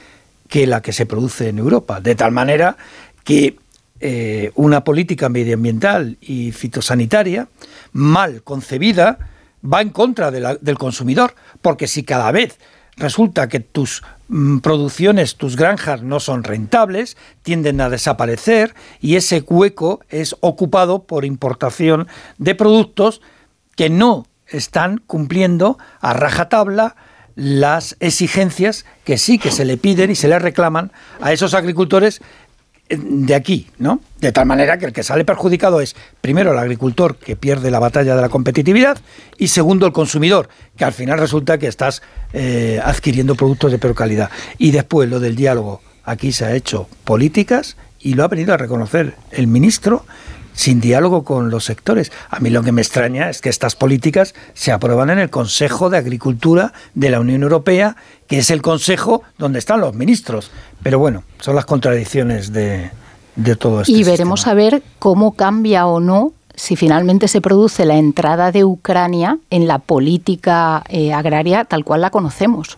que 0.48 0.68
la 0.68 0.82
que 0.82 0.94
se 0.94 1.06
produce 1.06 1.50
en 1.50 1.58
Europa. 1.58 2.02
De 2.02 2.16
tal 2.16 2.32
manera 2.32 2.78
que 3.24 3.58
eh, 4.00 4.52
una 4.56 4.84
política 4.84 5.30
medioambiental 5.30 6.18
y 6.22 6.52
fitosanitaria 6.52 7.48
mal 7.94 8.44
concebida 8.44 9.20
va 9.64 9.82
en 9.82 9.90
contra 9.90 10.32
del 10.32 10.78
consumidor, 10.78 11.36
porque 11.62 11.88
si 11.88 12.04
cada 12.04 12.32
vez 12.32 12.58
resulta 12.98 13.48
que 13.48 13.60
tus 13.60 14.04
mm, 14.28 14.60
producciones, 14.60 15.36
tus 15.36 15.56
granjas 15.56 16.02
no 16.02 16.20
son 16.20 16.44
rentables, 16.44 17.18
tienden 17.44 17.80
a 17.82 17.90
desaparecer 17.90 18.74
y 19.00 19.16
ese 19.16 19.42
hueco 19.42 20.02
es 20.10 20.36
ocupado 20.42 21.04
por 21.04 21.26
importación 21.26 22.08
de 22.38 22.56
productos 22.56 23.22
que 23.76 23.90
no 23.90 24.28
están 24.48 24.98
cumpliendo 24.98 25.78
a 26.00 26.14
rajatabla 26.14 26.96
las 27.36 27.96
exigencias 28.00 28.86
que 29.04 29.18
sí 29.18 29.40
que 29.40 29.52
se 29.52 29.66
le 29.66 29.78
piden 29.78 30.12
y 30.12 30.16
se 30.16 30.28
le 30.28 30.38
reclaman 30.38 30.92
a 31.22 31.32
esos 31.32 31.54
agricultores 31.54 32.22
eh, 32.90 33.00
de 33.00 33.34
aquí, 33.36 33.70
¿no? 33.78 34.02
De 34.20 34.32
tal 34.32 34.46
manera 34.46 34.78
que 34.78 34.86
el 34.86 34.94
que 34.94 35.04
sale 35.04 35.24
perjudicado 35.24 35.80
es 35.80 35.96
primero 36.20 36.52
el 36.52 36.58
agricultor 36.58 37.16
que 37.16 37.36
pierde 37.36 37.72
la 37.72 37.80
batalla 37.80 38.16
de 38.16 38.22
la 38.22 38.30
competitividad 38.30 39.00
y 39.38 39.48
segundo 39.48 39.86
el 39.86 39.94
consumidor, 39.94 40.50
que 40.76 40.86
al 40.86 40.94
final 40.94 41.20
resulta 41.20 41.58
que 41.58 41.68
estás 41.68 42.02
eh, 42.34 42.82
adquiriendo 42.84 43.36
productos 43.36 43.72
de 43.72 43.80
peor 43.80 43.96
calidad. 43.96 44.30
Y 44.58 44.72
después 44.72 45.10
lo 45.10 45.20
del 45.20 45.36
diálogo, 45.36 45.82
aquí 46.04 46.34
se 46.34 46.46
ha 46.46 46.54
hecho 46.54 46.90
políticas 47.06 47.78
y 48.00 48.16
lo 48.16 48.24
ha 48.24 48.28
venido 48.28 48.54
a 48.54 48.58
reconocer 48.58 49.16
el 49.32 49.48
ministro 49.48 50.06
sin 50.54 50.82
diálogo 50.82 51.24
con 51.24 51.50
los 51.50 51.66
sectores. 51.66 52.12
A 52.30 52.40
mí 52.40 52.50
lo 52.50 52.64
que 52.64 52.72
me 52.72 52.82
extraña 52.82 53.30
es 53.30 53.42
que 53.42 53.50
estas 53.50 53.76
políticas 53.76 54.34
se 54.54 54.72
aprueban 54.72 55.10
en 55.10 55.20
el 55.20 55.30
Consejo 55.30 55.90
de 55.90 55.98
Agricultura 55.98 56.74
de 56.94 57.10
la 57.10 57.20
Unión 57.20 57.44
Europea, 57.44 57.96
que 58.28 58.40
es 58.40 58.50
el 58.50 58.62
consejo 58.62 59.24
donde 59.38 59.60
están 59.60 59.82
los 59.82 59.94
ministros. 59.94 60.52
Pero 60.84 61.00
bueno, 61.00 61.24
son 61.40 61.56
las 61.56 61.66
contradicciones 61.66 62.54
de, 62.54 62.92
de 63.36 63.56
todo 63.56 63.82
esto. 63.82 63.92
Y 63.92 64.04
veremos 64.04 64.48
a 64.48 64.54
ver 64.54 64.84
cómo 65.00 65.34
cambia 65.34 65.86
o 65.88 66.00
no 66.00 66.34
si 66.56 66.76
finalmente 66.76 67.28
se 67.28 67.42
produce 67.42 67.86
la 67.86 67.96
entrada 67.96 68.52
de 68.52 68.64
Ucrania 68.66 69.40
en 69.50 69.68
la 69.68 69.80
política 69.80 70.84
eh, 70.90 71.14
agraria 71.14 71.66
tal 71.66 71.84
cual 71.84 72.02
la 72.02 72.10
conocemos. 72.10 72.78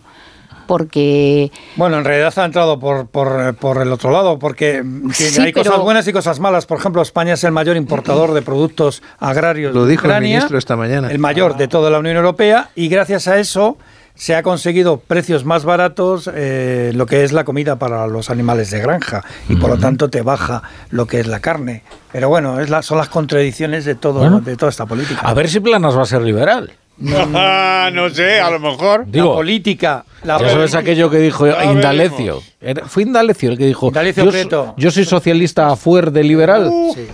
Porque 0.66 1.50
Bueno, 1.76 1.98
en 1.98 2.04
realidad 2.04 2.32
ha 2.38 2.44
entrado 2.44 2.78
por, 2.78 3.06
por, 3.06 3.54
por 3.56 3.80
el 3.82 3.92
otro 3.92 4.10
lado, 4.10 4.38
porque 4.38 4.82
mm, 4.82 5.10
tiene- 5.10 5.32
Sí, 5.32 5.40
hay 5.42 5.52
pero- 5.52 5.70
cosas 5.70 5.82
buenas 5.84 6.08
y 6.08 6.12
cosas 6.12 6.40
malas. 6.40 6.66
Por 6.66 6.78
ejemplo, 6.78 7.02
España 7.02 7.34
es 7.34 7.44
el 7.44 7.52
mayor 7.52 7.76
importador 7.76 8.32
de 8.34 8.42
productos 8.42 9.02
agrarios 9.18 9.74
Lo 9.74 9.84
de 9.84 9.90
dijo 9.92 10.06
el 10.10 10.20
ministro 10.22 10.58
esta 10.58 10.76
mañana. 10.76 11.10
el 11.10 11.18
mayor 11.18 11.56
de 11.56 11.68
toda 11.68 11.90
la 11.90 11.98
Unión 11.98 12.16
Europea, 12.16 12.70
y 12.74 12.88
gracias 12.88 13.28
a 13.28 13.38
eso 13.38 13.76
se 14.16 14.36
ha 14.36 14.44
conseguido 14.44 14.98
precios 14.98 15.44
más 15.44 15.64
baratos 15.64 16.30
eh, 16.32 16.92
lo 16.94 17.04
que 17.04 17.24
es 17.24 17.32
la 17.32 17.42
comida 17.42 17.76
para 17.80 18.06
los 18.06 18.30
animales 18.30 18.70
de 18.70 18.78
granja 18.78 19.24
y 19.48 19.56
por 19.56 19.70
lo 19.70 19.78
tanto 19.78 20.08
te 20.08 20.22
baja 20.22 20.62
lo 20.90 21.06
que 21.08 21.18
es 21.18 21.26
la 21.26 21.40
carne. 21.40 21.82
Pero 22.12 22.28
bueno, 22.28 22.60
es 22.60 22.70
la, 22.70 22.82
son 22.82 22.98
las 22.98 23.08
contradicciones 23.08 23.84
de 23.84 23.96
todo 23.96 24.20
Bueno. 24.20 24.40
de 24.40 24.56
toda 24.56 24.70
esta 24.70 24.86
política. 24.86 25.20
A 25.20 25.34
ver 25.34 25.48
si 25.48 25.58
Planas 25.58 25.96
va 25.98 26.02
a 26.02 26.06
ser 26.06 26.22
liberal. 26.22 26.72
No 26.98 28.08
sé, 28.10 28.40
a 28.40 28.50
lo 28.50 28.60
mejor. 28.60 29.04
Digo, 29.06 29.30
la 29.30 29.34
política, 29.34 30.04
la 30.22 30.38
Ya 30.40 30.48
sabes 30.50 30.74
aquello 30.74 31.10
que 31.10 31.18
dijo 31.18 31.46
Ya 31.46 31.64
Indalecio. 31.64 32.42
Era- 32.60 32.86
Fue 32.86 33.02
Indalecio 33.02 33.50
el 33.50 33.58
que 33.58 33.66
dijo. 33.66 33.88
Indalecio 33.88 34.24
yo, 34.24 34.30
Prieto. 34.30 34.64
so- 34.66 34.74
yo 34.76 34.90
soy 34.90 35.04
socialista 35.04 35.68
a 35.70 35.76
fuer 35.76 36.12
de 36.12 36.22
liberal. 36.24 36.72
Sí. 36.94 37.06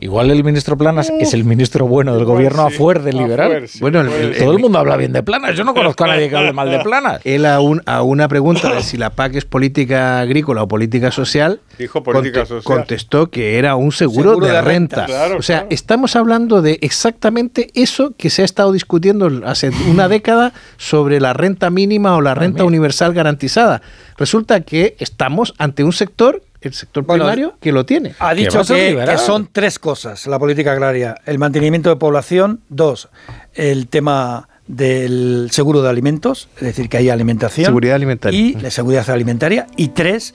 Igual 0.00 0.30
el 0.30 0.44
ministro 0.44 0.78
Planas 0.78 1.10
es 1.18 1.34
el 1.34 1.42
ministro 1.44 1.88
bueno 1.88 2.14
del 2.14 2.24
gobierno 2.24 2.62
a 2.62 2.70
fuer 2.70 3.02
de 3.02 3.12
liberal. 3.12 3.64
Bueno, 3.80 4.00
el- 4.02 4.08
el- 4.12 4.36
todo 4.38 4.52
el 4.52 4.60
mundo 4.60 4.78
habla 4.78 4.96
bien 4.96 5.12
de 5.12 5.24
Planas. 5.24 5.56
Yo 5.56 5.64
no 5.64 5.74
conozco 5.74 6.04
a 6.04 6.06
nadie 6.06 6.28
que 6.30 6.36
hable 6.36 6.52
mal 6.52 6.70
de 6.70 6.78
Planas. 6.78 7.20
Él 7.24 7.44
a, 7.44 7.58
un- 7.60 7.82
a 7.84 8.02
una 8.02 8.28
pregunta 8.28 8.72
de 8.72 8.82
si 8.84 8.96
la 8.96 9.10
PAC 9.10 9.34
es 9.34 9.44
política 9.44 10.20
agrícola 10.20 10.62
o 10.62 10.68
política 10.68 11.10
social, 11.10 11.60
Dijo 11.78 12.04
política 12.04 12.46
social. 12.46 12.62
contestó 12.62 13.28
que 13.30 13.58
era 13.58 13.74
un 13.74 13.90
seguro, 13.90 14.30
Seguro 14.30 14.46
de, 14.46 14.52
de 14.52 14.62
renta. 14.62 14.96
renta. 15.00 15.06
Claro, 15.06 15.38
o 15.38 15.42
sea, 15.42 15.58
claro. 15.62 15.68
estamos 15.74 16.14
hablando 16.14 16.62
de 16.62 16.78
exactamente 16.80 17.68
eso 17.74 18.14
que 18.16 18.30
se 18.30 18.42
ha 18.42 18.44
estado 18.44 18.70
discutiendo 18.70 19.28
hace 19.46 19.70
una 19.90 20.06
década 20.06 20.52
sobre 20.76 21.20
la 21.20 21.32
renta 21.32 21.70
mínima 21.70 22.14
o 22.14 22.20
la 22.20 22.36
renta 22.36 22.62
universal 22.64 23.14
garantizada. 23.14 23.82
Resulta 24.16 24.60
que 24.60 24.94
estamos 25.00 25.54
ante 25.58 25.82
un 25.82 25.92
sector, 25.92 26.42
el 26.60 26.74
sector 26.74 27.04
Bueno, 27.04 27.24
primario, 27.24 27.54
que 27.60 27.72
lo 27.72 27.84
tiene. 27.86 28.14
Ha 28.18 28.34
dicho 28.34 28.62
que, 28.64 29.16
son 29.18 29.48
tres 29.52 29.78
cosas 29.78 30.26
la 30.26 30.38
política 30.38 30.72
agraria. 30.72 31.16
El 31.26 31.38
mantenimiento 31.38 31.90
de 31.90 31.96
población, 31.96 32.60
dos, 32.68 33.08
el 33.54 33.88
tema 33.88 34.48
del 34.66 35.48
seguro 35.50 35.82
de 35.82 35.88
alimentos, 35.88 36.48
es 36.56 36.62
decir, 36.62 36.88
que 36.88 36.98
hay 36.98 37.08
alimentación. 37.08 37.66
Seguridad 37.66 37.96
alimentaria. 37.96 38.38
Y 38.38 38.54
la 38.54 38.70
seguridad 38.70 39.08
alimentaria. 39.10 39.66
Y 39.76 39.88
tres, 39.88 40.34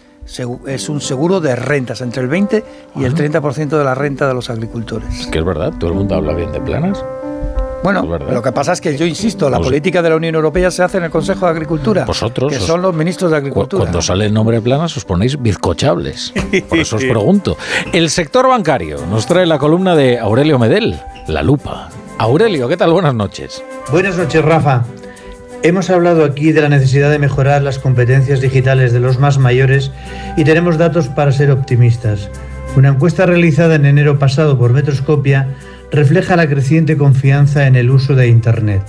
es 0.67 0.89
un 0.89 1.01
seguro 1.01 1.39
de 1.39 1.55
rentas, 1.55 2.01
entre 2.01 2.23
el 2.23 2.29
20 2.29 2.63
y 2.95 3.03
el 3.03 3.13
30% 3.13 3.77
de 3.77 3.83
la 3.83 3.95
renta 3.95 4.27
de 4.27 4.33
los 4.33 4.49
agricultores. 4.49 5.19
Es 5.19 5.27
que 5.27 5.39
es 5.39 5.45
verdad, 5.45 5.73
todo 5.79 5.91
el 5.91 5.97
mundo 5.97 6.15
habla 6.15 6.33
bien 6.33 6.51
de 6.51 6.61
planas. 6.61 7.03
Bueno, 7.83 8.17
lo 8.17 8.41
que 8.41 8.51
pasa 8.53 8.71
es 8.73 8.79
que 8.81 8.97
yo 8.97 9.05
insisto, 9.05 9.49
la 9.49 9.57
Pues- 9.57 9.67
política 9.67 10.01
de 10.01 10.09
la 10.09 10.15
Unión 10.15 10.35
Europea 10.35 10.71
se 10.71 10.83
hace 10.83 10.97
en 10.97 11.03
el 11.03 11.09
Consejo 11.11 11.45
de 11.45 11.51
Agricultura, 11.51 12.05
Vosotros 12.05 12.51
que 12.51 12.57
os- 12.57 12.63
son 12.65 12.81
los 12.81 12.95
ministros 12.95 13.29
de 13.29 13.35
Cu- 13.37 13.41
Agricultura. 13.41 13.81
Cuando 13.83 14.01
sale 14.01 14.25
el 14.25 14.33
nombre 14.33 14.61
planas 14.61 14.95
os 14.95 15.03
ponéis 15.05 15.41
bizcochables. 15.41 16.33
Por 16.69 16.77
eso 16.79 16.95
os 16.95 17.03
pregunto. 17.03 17.57
El 17.91 18.09
sector 18.09 18.47
bancario 18.47 18.97
nos 19.09 19.25
trae 19.25 19.45
la 19.45 19.57
columna 19.57 19.95
de 19.95 20.17
Aurelio 20.19 20.57
Medel, 20.57 20.99
La 21.27 21.43
Lupa. 21.43 21.89
Aurelio, 22.19 22.67
¿qué 22.69 22.77
tal? 22.77 22.91
Buenas 22.93 23.13
noches. 23.15 23.61
Buenas 23.91 24.15
noches, 24.17 24.43
Rafa. 24.45 24.83
Hemos 25.63 25.89
hablado 25.89 26.23
aquí 26.25 26.51
de 26.51 26.61
la 26.61 26.69
necesidad 26.69 27.09
de 27.09 27.19
mejorar 27.19 27.61
las 27.63 27.79
competencias 27.79 28.39
digitales 28.41 28.91
de 28.93 28.99
los 28.99 29.19
más 29.19 29.37
mayores 29.39 29.91
y 30.37 30.43
tenemos 30.43 30.77
datos 30.77 31.07
para 31.07 31.31
ser 31.31 31.51
optimistas. 31.51 32.29
Una 32.75 32.89
encuesta 32.89 33.25
realizada 33.25 33.75
en 33.75 33.85
enero 33.85 34.19
pasado 34.19 34.57
por 34.57 34.71
Metroscopia 34.73 35.47
refleja 35.93 36.35
la 36.35 36.49
creciente 36.49 36.97
confianza 36.97 37.67
en 37.67 37.75
el 37.75 37.91
uso 37.91 38.15
de 38.15 38.27
Internet. 38.27 38.81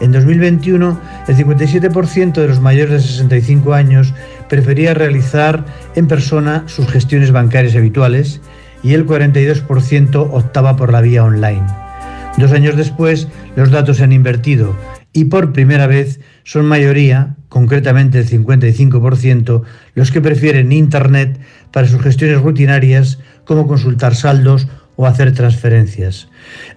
En 0.00 0.12
2021, 0.12 1.00
el 1.26 1.36
57% 1.36 2.34
de 2.34 2.46
los 2.46 2.60
mayores 2.60 3.02
de 3.02 3.08
65 3.08 3.72
años 3.72 4.12
prefería 4.46 4.92
realizar 4.92 5.64
en 5.94 6.06
persona 6.06 6.64
sus 6.66 6.86
gestiones 6.88 7.32
bancarias 7.32 7.74
habituales 7.74 8.42
y 8.82 8.92
el 8.92 9.06
42% 9.06 10.28
optaba 10.30 10.76
por 10.76 10.92
la 10.92 11.00
vía 11.00 11.24
online. 11.24 11.64
Dos 12.36 12.52
años 12.52 12.76
después, 12.76 13.28
los 13.56 13.70
datos 13.70 13.96
se 13.96 14.04
han 14.04 14.12
invertido 14.12 14.76
y 15.14 15.24
por 15.24 15.54
primera 15.54 15.86
vez 15.86 16.20
son 16.44 16.66
mayoría, 16.66 17.36
concretamente 17.48 18.18
el 18.18 18.28
55%, 18.28 19.62
los 19.94 20.10
que 20.10 20.20
prefieren 20.20 20.72
Internet 20.72 21.40
para 21.72 21.88
sus 21.88 22.02
gestiones 22.02 22.42
rutinarias 22.42 23.18
como 23.46 23.66
consultar 23.66 24.14
saldos 24.14 24.68
o 24.96 25.06
hacer 25.06 25.32
transferencias. 25.32 26.28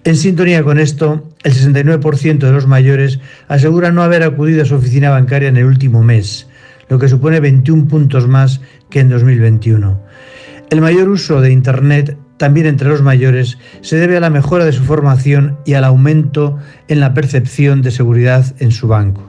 En 0.04 0.16
sintonía 0.16 0.62
con 0.62 0.78
esto, 0.78 1.28
el 1.42 1.52
69% 1.52 2.38
de 2.38 2.52
los 2.52 2.66
mayores 2.66 3.18
asegura 3.48 3.90
no 3.90 4.02
haber 4.02 4.22
acudido 4.22 4.62
a 4.62 4.66
su 4.66 4.76
oficina 4.76 5.10
bancaria 5.10 5.48
en 5.48 5.56
el 5.56 5.64
último 5.64 6.02
mes, 6.02 6.46
lo 6.88 6.98
que 6.98 7.08
supone 7.08 7.40
21 7.40 7.88
puntos 7.88 8.28
más 8.28 8.60
que 8.90 9.00
en 9.00 9.08
2021. 9.08 10.00
El 10.70 10.80
mayor 10.80 11.08
uso 11.08 11.40
de 11.40 11.50
Internet, 11.50 12.16
también 12.36 12.66
entre 12.66 12.88
los 12.88 13.02
mayores, 13.02 13.58
se 13.80 13.96
debe 13.96 14.16
a 14.16 14.20
la 14.20 14.30
mejora 14.30 14.64
de 14.64 14.72
su 14.72 14.84
formación 14.84 15.58
y 15.64 15.74
al 15.74 15.84
aumento 15.84 16.58
en 16.88 17.00
la 17.00 17.12
percepción 17.14 17.82
de 17.82 17.90
seguridad 17.90 18.46
en 18.60 18.70
su 18.70 18.86
banco. 18.86 19.28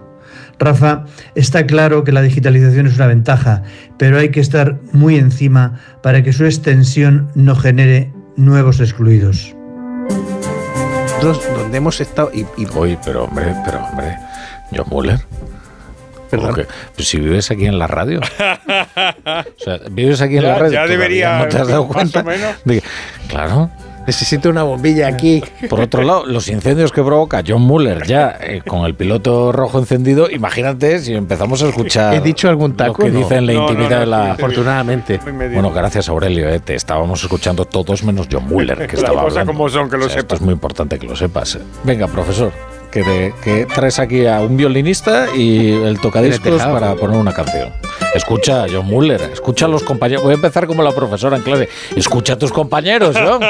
Rafa, 0.60 1.06
está 1.34 1.66
claro 1.66 2.04
que 2.04 2.12
la 2.12 2.22
digitalización 2.22 2.86
es 2.86 2.96
una 2.96 3.08
ventaja, 3.08 3.64
pero 3.98 4.20
hay 4.20 4.30
que 4.30 4.40
estar 4.40 4.80
muy 4.92 5.16
encima 5.16 5.80
para 6.04 6.22
que 6.22 6.34
su 6.34 6.46
extensión 6.46 7.30
no 7.34 7.56
genere 7.56 8.12
nuevos 8.36 8.80
excluidos. 8.80 9.56
Nosotros, 11.22 11.46
donde 11.58 11.78
hemos 11.78 12.02
estado 12.02 12.32
y, 12.34 12.42
y 12.58 12.68
Oye, 12.76 12.98
pero 13.06 13.26
hombre, 13.26 13.54
pero 13.64 13.80
hombre, 13.86 14.18
John 14.76 14.86
Muller. 14.90 15.20
Perdón. 16.30 16.52
¿Cómo 16.52 16.56
que? 16.64 16.68
Pues 16.96 17.08
si 17.10 17.20
vives 17.20 17.52
aquí 17.52 17.66
en 17.66 17.78
la 17.78 17.88
radio. 17.88 18.20
O 19.62 19.64
sea, 19.64 19.80
vives 19.92 20.22
aquí 20.22 20.38
en 20.38 20.44
Ya- 20.44 20.50
la 20.50 20.58
radio. 20.60 20.74
ya 20.74 20.88
debería, 20.88 21.40
¿No 21.40 21.48
te 21.48 21.58
has 21.58 21.68
dado 21.68 21.86
más 21.86 21.94
cuenta? 21.94 22.22
o 22.22 22.24
menos. 22.24 22.56
de 22.66 22.82
que- 22.82 22.88
claro. 23.28 23.70
Necesito 24.12 24.50
una 24.50 24.64
bombilla 24.64 25.08
aquí. 25.08 25.42
Por 25.70 25.80
otro 25.80 26.04
lado, 26.04 26.26
los 26.26 26.50
incendios 26.50 26.92
que 26.92 27.02
provoca 27.02 27.42
John 27.48 27.62
Muller 27.62 28.06
ya 28.06 28.38
eh, 28.42 28.62
con 28.68 28.86
el 28.86 28.94
piloto 28.94 29.54
rojo 29.54 29.80
encendido, 29.80 30.30
imagínate 30.30 31.00
si 31.00 31.14
empezamos 31.14 31.64
a 31.64 31.70
escuchar. 31.70 32.14
¿He 32.14 32.20
dicho 32.20 32.50
algún 32.50 32.76
taco? 32.76 33.04
Lo 33.04 33.06
que 33.08 33.12
No. 33.14 33.20
dice 33.20 33.36
en 33.38 33.46
la 33.48 33.54
No, 33.54 33.62
intimidad 33.62 33.90
no, 33.92 34.00
de 34.02 34.06
la. 34.06 34.32
Afortunadamente. 34.34 35.20
Bueno, 35.26 35.72
gracias 35.72 36.10
Aurelio, 36.10 36.50
eh, 36.50 36.60
te 36.60 36.76
estábamos 36.76 37.22
escuchando 37.24 37.64
todos 37.66 38.04
menos 38.04 38.28
John 38.30 38.46
Muller, 38.48 38.78
que 38.80 38.84
Las 38.98 39.04
estaba 39.06 39.22
cosas 39.24 39.38
hablando. 39.40 39.54
como 39.54 39.70
son, 39.70 39.90
que 39.90 39.98
lo 39.98 40.06
O 40.06 40.10
sea, 40.10 40.20
Esto 40.20 40.36
es 40.36 40.42
muy 40.42 40.54
importante 40.54 41.00
que 41.00 41.08
lo 41.08 41.16
sepas. 41.16 41.58
Venga, 41.86 42.08
profesor, 42.08 42.52
que, 42.92 43.68
traes 43.74 44.00
aquí 44.00 44.26
a 44.26 44.42
un 44.42 44.58
violinista 44.58 45.28
y 45.36 45.72
el 45.72 46.00
tocadiscos 46.00 46.62
para 46.62 46.96
poner 46.96 47.18
una 47.18 47.34
canción. 47.34 47.74
Escucha, 48.14 48.66
John 48.72 48.86
Muller, 48.86 49.22
escucha 49.34 49.66
a 49.66 49.70
los 49.70 49.84
compañeros. 49.84 50.24
Voy 50.24 50.34
a 50.34 50.36
empezar 50.36 50.68
como 50.68 50.84
la 50.84 50.92
profesora 50.92 51.38
en 51.38 51.44
clase. 51.44 51.70
Escucha 51.96 52.34
a 52.34 52.38
tus 52.38 52.52
compañeros, 52.52 53.16
John. 53.16 53.42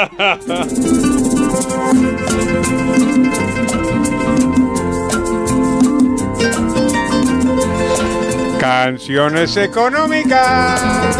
Canciones 8.60 9.56
económicas. 9.56 11.18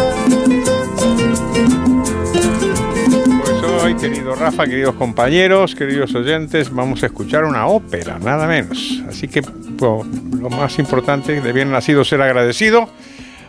Hoy, 3.83 3.95
querido 3.95 4.33
Rafa, 4.33 4.65
queridos 4.65 4.95
compañeros, 4.95 5.75
queridos 5.75 6.15
oyentes, 6.15 6.73
vamos 6.73 7.03
a 7.03 7.07
escuchar 7.07 7.43
una 7.43 7.67
ópera, 7.67 8.17
nada 8.17 8.47
menos. 8.47 9.03
Así 9.09 9.27
que 9.27 9.41
lo 9.81 10.49
más 10.49 10.79
importante 10.79 11.41
de 11.41 11.51
bien 11.51 11.69
nacido 11.69 12.05
ser 12.05 12.21
agradecido. 12.21 12.87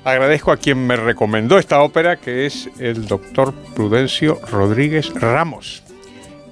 Agradezco 0.03 0.51
a 0.51 0.57
quien 0.57 0.85
me 0.85 0.97
recomendó 0.97 1.57
esta 1.57 1.81
ópera, 1.83 2.17
que 2.17 2.47
es 2.47 2.69
el 2.81 3.07
doctor 3.07 3.55
Prudencio 3.77 4.41
Rodríguez 4.51 5.15
Ramos, 5.15 5.85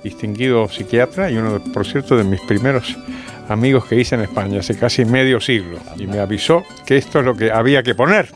distinguido 0.04 0.68
psiquiatra 0.68 1.28
y 1.30 1.36
uno, 1.38 1.60
por 1.72 1.84
cierto, 1.84 2.16
de 2.16 2.22
mis 2.22 2.40
primeros 2.40 2.96
amigos 3.48 3.86
que 3.86 3.96
hice 3.96 4.14
en 4.14 4.20
España 4.20 4.60
hace 4.60 4.76
casi 4.78 5.04
medio 5.04 5.40
siglo. 5.40 5.80
Y 5.98 6.06
me 6.06 6.20
avisó 6.20 6.62
que 6.86 6.98
esto 6.98 7.18
es 7.18 7.24
lo 7.24 7.34
que 7.34 7.50
había 7.50 7.82
que 7.82 7.96
poner. 7.96 8.28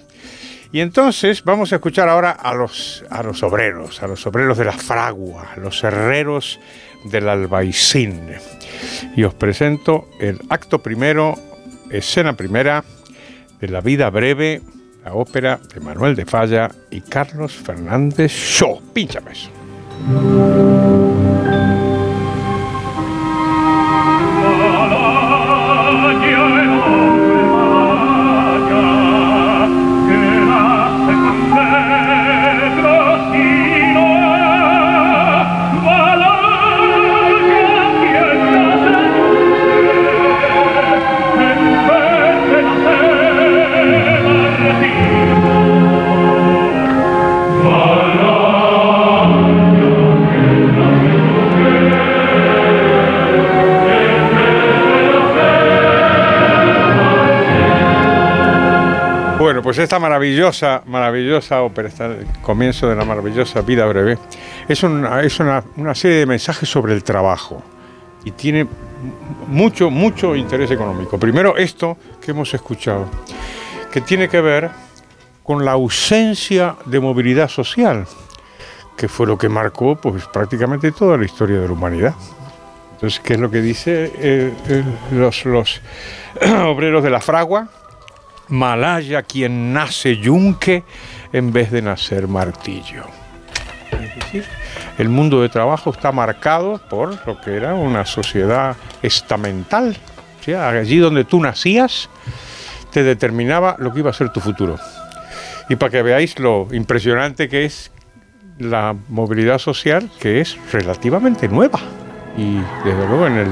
Y 0.72 0.80
entonces 0.80 1.44
vamos 1.44 1.72
a 1.72 1.76
escuchar 1.76 2.08
ahora 2.08 2.32
a 2.32 2.54
los, 2.54 3.04
a 3.10 3.22
los 3.22 3.42
obreros, 3.42 4.02
a 4.02 4.06
los 4.06 4.26
obreros 4.26 4.58
de 4.58 4.64
la 4.64 4.72
fragua, 4.72 5.52
los 5.56 5.82
herreros 5.84 6.58
del 7.04 7.28
albaicín. 7.28 8.32
Y 9.16 9.24
os 9.24 9.34
presento 9.34 10.08
el 10.20 10.40
acto 10.48 10.80
primero, 10.80 11.34
escena 11.90 12.34
primera 12.34 12.84
de 13.60 13.68
La 13.68 13.80
vida 13.80 14.10
breve, 14.10 14.60
la 15.04 15.14
ópera 15.14 15.60
de 15.72 15.80
Manuel 15.80 16.16
de 16.16 16.26
Falla 16.26 16.70
y 16.90 17.00
Carlos 17.00 17.52
Fernández 17.52 18.32
Shaw. 18.32 18.80
Pínchame 18.92 19.32
eso. 19.32 19.50
Pues 59.76 59.84
esta 59.84 59.98
maravillosa, 59.98 60.82
maravillosa 60.86 61.60
ópera, 61.60 61.88
está 61.88 62.06
el 62.06 62.26
comienzo 62.40 62.88
de 62.88 62.96
la 62.96 63.04
maravillosa 63.04 63.60
vida 63.60 63.84
breve, 63.84 64.16
es, 64.66 64.82
una, 64.82 65.20
es 65.20 65.38
una, 65.38 65.62
una 65.76 65.94
serie 65.94 66.16
de 66.16 66.24
mensajes 66.24 66.66
sobre 66.66 66.94
el 66.94 67.04
trabajo 67.04 67.62
y 68.24 68.30
tiene 68.30 68.66
mucho, 69.48 69.90
mucho 69.90 70.34
interés 70.34 70.70
económico. 70.70 71.18
Primero, 71.18 71.58
esto 71.58 71.98
que 72.22 72.30
hemos 72.30 72.54
escuchado, 72.54 73.06
que 73.92 74.00
tiene 74.00 74.30
que 74.30 74.40
ver 74.40 74.70
con 75.42 75.62
la 75.62 75.72
ausencia 75.72 76.76
de 76.86 76.98
movilidad 76.98 77.50
social, 77.50 78.06
que 78.96 79.08
fue 79.08 79.26
lo 79.26 79.36
que 79.36 79.50
marcó 79.50 79.96
pues, 79.96 80.24
prácticamente 80.24 80.90
toda 80.90 81.18
la 81.18 81.26
historia 81.26 81.60
de 81.60 81.66
la 81.66 81.74
humanidad. 81.74 82.14
Entonces, 82.94 83.20
¿qué 83.20 83.34
es 83.34 83.40
lo 83.40 83.50
que 83.50 83.60
dice 83.60 84.10
eh, 84.16 84.54
eh, 84.70 84.84
los, 85.12 85.44
los 85.44 85.82
obreros 86.64 87.04
de 87.04 87.10
la 87.10 87.20
fragua? 87.20 87.68
Malaya 88.48 89.22
quien 89.22 89.72
nace 89.72 90.16
yunque 90.16 90.84
en 91.32 91.52
vez 91.52 91.70
de 91.70 91.82
nacer 91.82 92.28
martillo. 92.28 93.04
El 94.98 95.08
mundo 95.08 95.42
de 95.42 95.48
trabajo 95.48 95.90
está 95.90 96.12
marcado 96.12 96.80
por 96.88 97.26
lo 97.26 97.40
que 97.40 97.56
era 97.56 97.74
una 97.74 98.06
sociedad 98.06 98.76
estamental. 99.02 99.96
¿sí? 100.44 100.54
Allí 100.54 100.98
donde 100.98 101.24
tú 101.24 101.40
nacías 101.40 102.08
te 102.90 103.02
determinaba 103.02 103.76
lo 103.78 103.92
que 103.92 104.00
iba 104.00 104.10
a 104.10 104.14
ser 104.14 104.30
tu 104.30 104.40
futuro. 104.40 104.78
Y 105.68 105.76
para 105.76 105.90
que 105.90 106.02
veáis 106.02 106.38
lo 106.38 106.68
impresionante 106.72 107.48
que 107.48 107.64
es 107.64 107.90
la 108.58 108.96
movilidad 109.08 109.58
social, 109.58 110.10
que 110.20 110.40
es 110.40 110.56
relativamente 110.72 111.48
nueva. 111.48 111.80
Y 112.36 112.56
desde 112.84 113.06
luego 113.06 113.26
en 113.26 113.38
el 113.38 113.48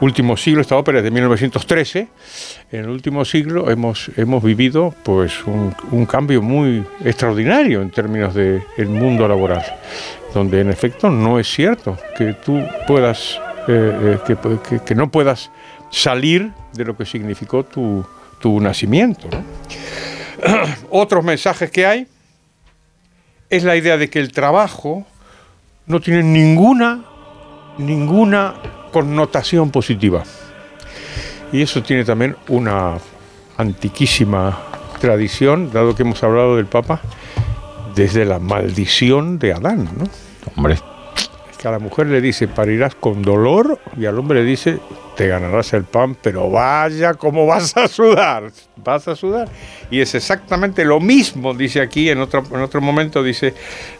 último 0.00 0.36
siglo, 0.36 0.60
esta 0.60 0.76
ópera 0.76 0.98
es 0.98 1.04
de 1.04 1.10
1913, 1.10 2.08
en 2.72 2.80
el 2.80 2.88
último 2.88 3.24
siglo 3.24 3.70
hemos, 3.70 4.10
hemos 4.16 4.42
vivido 4.42 4.92
pues 5.04 5.44
un, 5.44 6.06
cambio 6.06 6.42
muy 6.42 6.84
extraordinario 7.04 7.80
en 7.80 7.90
términos 7.90 8.34
del 8.34 8.88
mundo 8.88 9.28
laboral, 9.28 9.64
donde 10.34 10.60
en 10.60 10.70
efecto 10.70 11.08
no 11.08 11.38
es 11.38 11.48
cierto 11.48 11.96
que 12.16 12.34
tú 12.34 12.60
puedas, 12.86 13.40
eh, 13.68 14.18
eh, 14.28 14.78
que, 14.84 14.94
no 14.94 15.10
puedas 15.10 15.50
salir 15.90 16.50
de 16.72 16.84
lo 16.84 16.96
que 16.96 17.04
significó 17.04 17.64
tu, 17.64 18.04
tu 18.40 18.60
nacimiento. 18.60 19.28
Otros 20.90 21.24
mensajes 21.24 21.70
que 21.70 21.86
hay 21.86 22.06
es 23.48 23.62
la 23.62 23.76
idea 23.76 23.96
de 23.96 24.10
que 24.10 24.18
el 24.18 24.32
trabajo 24.32 25.06
no 25.86 26.00
tiene 26.00 26.24
ninguna, 26.24 27.04
ninguna 27.78 28.54
connotación 28.92 29.70
positiva. 29.70 30.24
Y 31.52 31.62
eso 31.62 31.82
tiene 31.82 32.04
también 32.04 32.36
una 32.48 32.98
antiquísima 33.56 34.58
tradición, 35.00 35.70
dado 35.72 35.94
que 35.94 36.02
hemos 36.02 36.22
hablado 36.22 36.56
del 36.56 36.66
Papa, 36.66 37.00
desde 37.94 38.24
la 38.24 38.38
maldición 38.38 39.38
de 39.38 39.52
Adán, 39.54 39.88
¿no? 39.96 40.04
Hombre. 40.56 40.74
Es 41.50 41.56
que 41.58 41.68
a 41.68 41.70
la 41.70 41.78
mujer 41.78 42.06
le 42.08 42.20
dice, 42.20 42.48
parirás 42.48 42.94
con 42.94 43.22
dolor, 43.22 43.80
y 43.96 44.04
al 44.04 44.18
hombre 44.18 44.40
le 44.42 44.46
dice, 44.46 44.78
te 45.16 45.26
ganarás 45.28 45.72
el 45.72 45.84
pan, 45.84 46.14
pero 46.20 46.50
vaya 46.50 47.14
como 47.14 47.46
vas 47.46 47.74
a 47.76 47.88
sudar, 47.88 48.50
vas 48.76 49.08
a 49.08 49.16
sudar. 49.16 49.48
Y 49.90 50.00
es 50.00 50.14
exactamente 50.14 50.84
lo 50.84 51.00
mismo, 51.00 51.54
dice 51.54 51.80
aquí, 51.80 52.10
en 52.10 52.20
otro, 52.20 52.42
en 52.52 52.60
otro 52.60 52.80
momento 52.82 53.22
dice, 53.22 53.54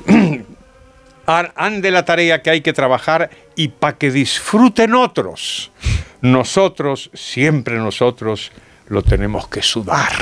"Han- 1.26 1.52
han 1.56 1.80
de 1.80 1.90
la 1.90 2.04
tarea 2.04 2.42
que 2.42 2.50
hay 2.50 2.60
que 2.60 2.72
trabajar 2.74 3.30
y 3.54 3.68
para 3.68 3.96
que 3.96 4.10
disfruten 4.10 4.94
otros. 4.94 5.72
Nosotros, 6.20 7.10
siempre 7.14 7.76
nosotros, 7.76 8.52
lo 8.88 9.02
tenemos 9.02 9.48
que 9.48 9.62
sudar. 9.62 10.12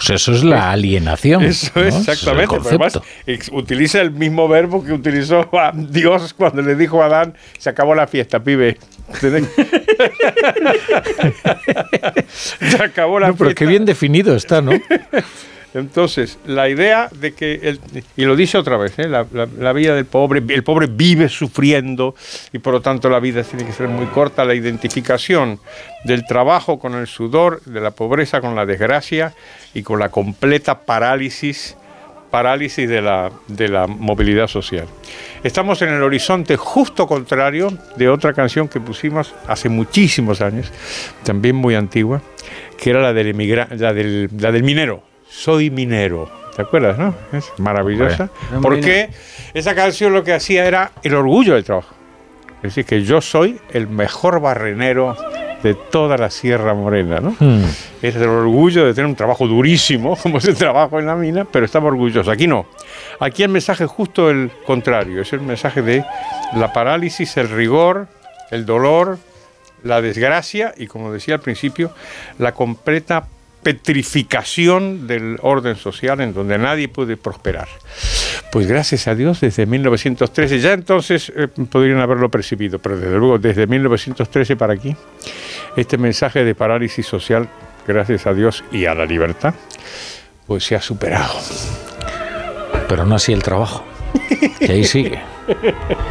Sea, 0.00 0.16
eso 0.16 0.32
es 0.32 0.42
la 0.42 0.72
alienación. 0.72 1.42
Eso 1.44 1.70
¿no? 1.76 1.82
es 1.82 1.94
exactamente. 1.94 2.56
el 2.56 2.62
pero 2.62 2.68
además, 2.84 3.00
utiliza 3.52 4.00
el 4.00 4.10
mismo 4.10 4.48
verbo 4.48 4.82
que 4.84 4.92
utilizó 4.92 5.48
a 5.58 5.70
Dios 5.72 6.34
cuando 6.34 6.62
le 6.62 6.74
dijo 6.74 7.00
a 7.02 7.06
Adán, 7.06 7.34
se 7.58 7.70
acabó 7.70 7.94
la 7.94 8.06
fiesta, 8.06 8.42
pibe. 8.42 8.78
Se 12.60 12.82
acabó 12.82 13.20
la 13.20 13.28
No, 13.28 13.34
pero 13.36 13.50
fiesta. 13.50 13.58
qué 13.58 13.66
bien 13.66 13.84
definido 13.84 14.34
está, 14.34 14.60
¿no? 14.60 14.72
Entonces, 15.74 16.38
la 16.46 16.68
idea 16.68 17.08
de 17.12 17.32
que, 17.34 17.54
el- 17.62 17.80
y 18.16 18.24
lo 18.24 18.36
dice 18.36 18.56
otra 18.58 18.76
vez, 18.76 18.96
¿eh? 18.98 19.08
la, 19.08 19.72
vida 19.72 19.94
del 19.96 20.04
pobre, 20.04 20.40
el 20.48 20.62
pobre 20.62 20.86
vive 20.86 21.28
sufriendo 21.28 22.14
y 22.52 22.60
por 22.60 22.72
lo 22.74 22.80
tanto 22.80 23.10
la 23.10 23.18
vida 23.18 23.42
tiene 23.42 23.64
que 23.66 23.72
ser 23.72 23.88
muy 23.88 24.06
corta, 24.06 24.44
la 24.44 24.54
identificación 24.54 25.58
del 26.04 26.24
trabajo 26.26 26.78
con 26.78 26.94
el 26.94 27.08
sudor, 27.08 27.60
de 27.64 27.80
la 27.80 27.90
pobreza 27.90 28.40
con 28.40 28.54
la 28.54 28.64
desgracia 28.66 29.34
y 29.74 29.82
con 29.82 29.98
la 29.98 30.10
completa 30.10 30.80
parálisis, 30.80 31.76
parálisis 32.30 32.88
de 32.88 33.02
la, 33.02 33.32
de 33.48 33.68
la 33.68 33.88
movilidad 33.88 34.46
social. 34.46 34.86
Estamos 35.42 35.82
en 35.82 35.88
el 35.88 36.02
horizonte 36.04 36.56
justo 36.56 37.08
contrario 37.08 37.76
de 37.96 38.08
otra 38.08 38.32
canción 38.32 38.68
que 38.68 38.80
pusimos 38.80 39.34
hace 39.48 39.68
muchísimos 39.68 40.40
años, 40.40 40.70
también 41.24 41.56
muy 41.56 41.74
antigua, 41.74 42.22
que 42.78 42.90
era 42.90 43.00
la 43.02 43.12
del, 43.12 43.36
la 43.36 44.38
la 44.38 44.52
del 44.52 44.62
minero. 44.62 45.13
Soy 45.34 45.68
minero. 45.68 46.30
¿Te 46.54 46.62
acuerdas, 46.62 46.96
no? 46.96 47.12
Es 47.32 47.52
maravillosa. 47.58 48.30
Porque 48.62 49.10
esa 49.52 49.74
canción 49.74 50.12
lo 50.12 50.22
que 50.22 50.32
hacía 50.32 50.64
era 50.64 50.92
el 51.02 51.14
orgullo 51.14 51.54
del 51.54 51.64
trabajo. 51.64 51.92
Es 52.58 52.62
decir, 52.70 52.84
que 52.84 53.02
yo 53.02 53.20
soy 53.20 53.60
el 53.72 53.88
mejor 53.88 54.40
barrenero 54.40 55.16
de 55.62 55.74
toda 55.74 56.16
la 56.16 56.30
Sierra 56.30 56.72
Morena, 56.72 57.18
¿no? 57.18 57.34
Hmm. 57.38 57.64
Es 58.00 58.14
el 58.14 58.28
orgullo 58.28 58.86
de 58.86 58.94
tener 58.94 59.06
un 59.06 59.16
trabajo 59.16 59.48
durísimo, 59.48 60.16
como 60.22 60.38
es 60.38 60.44
el 60.44 60.54
trabajo 60.54 61.00
en 61.00 61.06
la 61.06 61.16
mina, 61.16 61.44
pero 61.44 61.66
estamos 61.66 61.88
orgullosos. 61.88 62.32
Aquí 62.32 62.46
no. 62.46 62.66
Aquí 63.18 63.42
el 63.42 63.48
mensaje 63.48 63.84
es 63.84 63.90
justo 63.90 64.30
el 64.30 64.52
contrario. 64.64 65.20
Es 65.20 65.32
el 65.32 65.40
mensaje 65.40 65.82
de 65.82 66.04
la 66.54 66.72
parálisis, 66.72 67.36
el 67.38 67.48
rigor, 67.48 68.06
el 68.52 68.64
dolor, 68.64 69.18
la 69.82 70.00
desgracia 70.00 70.72
y, 70.76 70.86
como 70.86 71.12
decía 71.12 71.34
al 71.34 71.40
principio, 71.40 71.92
la 72.38 72.52
completa 72.52 73.26
petrificación 73.64 75.08
del 75.08 75.38
orden 75.42 75.74
social 75.74 76.20
en 76.20 76.32
donde 76.32 76.56
nadie 76.58 76.86
puede 76.88 77.16
prosperar. 77.16 77.66
Pues 78.52 78.68
gracias 78.68 79.08
a 79.08 79.16
Dios, 79.16 79.40
desde 79.40 79.66
1913, 79.66 80.60
ya 80.60 80.72
entonces 80.72 81.32
eh, 81.34 81.48
podrían 81.48 81.98
haberlo 81.98 82.30
percibido, 82.30 82.78
pero 82.78 82.96
desde 82.96 83.16
luego 83.18 83.38
desde 83.38 83.66
1913 83.66 84.54
para 84.54 84.74
aquí, 84.74 84.94
este 85.76 85.98
mensaje 85.98 86.44
de 86.44 86.54
parálisis 86.54 87.04
social, 87.04 87.48
gracias 87.88 88.26
a 88.28 88.34
Dios 88.34 88.62
y 88.70 88.84
a 88.84 88.94
la 88.94 89.04
libertad, 89.04 89.54
pues 90.46 90.62
se 90.62 90.76
ha 90.76 90.80
superado. 90.80 91.34
Pero 92.88 93.04
no 93.04 93.16
así 93.16 93.32
el 93.32 93.42
trabajo. 93.42 93.84
Que 94.60 94.72
ahí 94.72 94.84
sigue. 94.84 95.20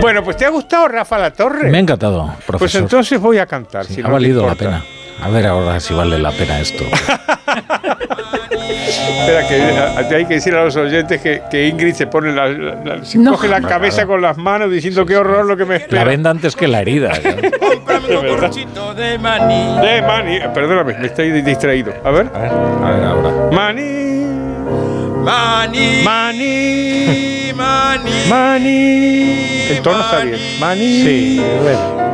Bueno, 0.00 0.24
pues 0.24 0.36
¿te 0.36 0.44
ha 0.44 0.50
gustado 0.50 0.88
Rafa 0.88 1.18
La 1.18 1.32
Torre? 1.32 1.70
Me 1.70 1.78
ha 1.78 1.80
encantado, 1.80 2.26
profesor. 2.46 2.58
Pues 2.58 2.74
entonces 2.74 3.20
voy 3.20 3.38
a 3.38 3.46
cantar. 3.46 3.86
si 3.86 4.00
ha 4.00 4.04
no 4.04 4.10
valido 4.10 4.44
la 4.44 4.54
pena. 4.54 4.84
A 5.22 5.28
ver 5.30 5.46
ahora 5.46 5.80
si 5.80 5.94
vale 5.94 6.18
la 6.18 6.30
pena 6.32 6.60
esto. 6.60 6.84
Espera, 9.20 9.48
que 9.48 9.62
a- 9.62 10.16
hay 10.16 10.26
que 10.26 10.34
decir 10.34 10.54
a 10.54 10.64
los 10.64 10.76
oyentes 10.76 11.20
que, 11.20 11.42
que 11.50 11.66
Ingrid 11.68 11.94
se 11.94 12.06
pone 12.06 12.32
la, 12.32 12.48
la- 12.48 12.74
la- 12.84 13.04
se 13.04 13.18
No. 13.18 13.32
coge 13.32 13.48
la 13.48 13.60
cabeza 13.62 13.96
claro. 13.98 14.08
con 14.10 14.22
las 14.22 14.36
manos 14.36 14.70
diciendo 14.70 15.06
qué 15.06 15.16
horror 15.16 15.46
lo 15.46 15.56
que 15.56 15.64
me 15.64 15.76
espera. 15.76 16.04
La 16.04 16.10
venda 16.10 16.30
antes 16.30 16.54
que 16.54 16.68
la 16.68 16.80
herida. 16.82 17.12
¿eh? 17.24 17.50
De 18.96 19.18
maní. 19.18 19.80
De 19.86 20.02
maní. 20.02 20.38
Perdóname, 20.52 20.98
me 20.98 21.06
estoy 21.06 21.30
distraído. 21.42 21.92
A 22.04 22.10
ver. 22.10 22.26
A 22.34 22.90
ver 22.90 23.04
ahora. 23.04 23.30
Maní. 23.50 24.03
Maní. 25.24 26.02
Maní. 26.04 27.52
Maní. 27.54 28.10
Maní. 28.28 29.66
El 29.70 29.80
tono 29.82 30.00
está 30.00 30.18
bien. 30.20 30.38
Maní. 30.60 31.02
Sí. 31.02 31.42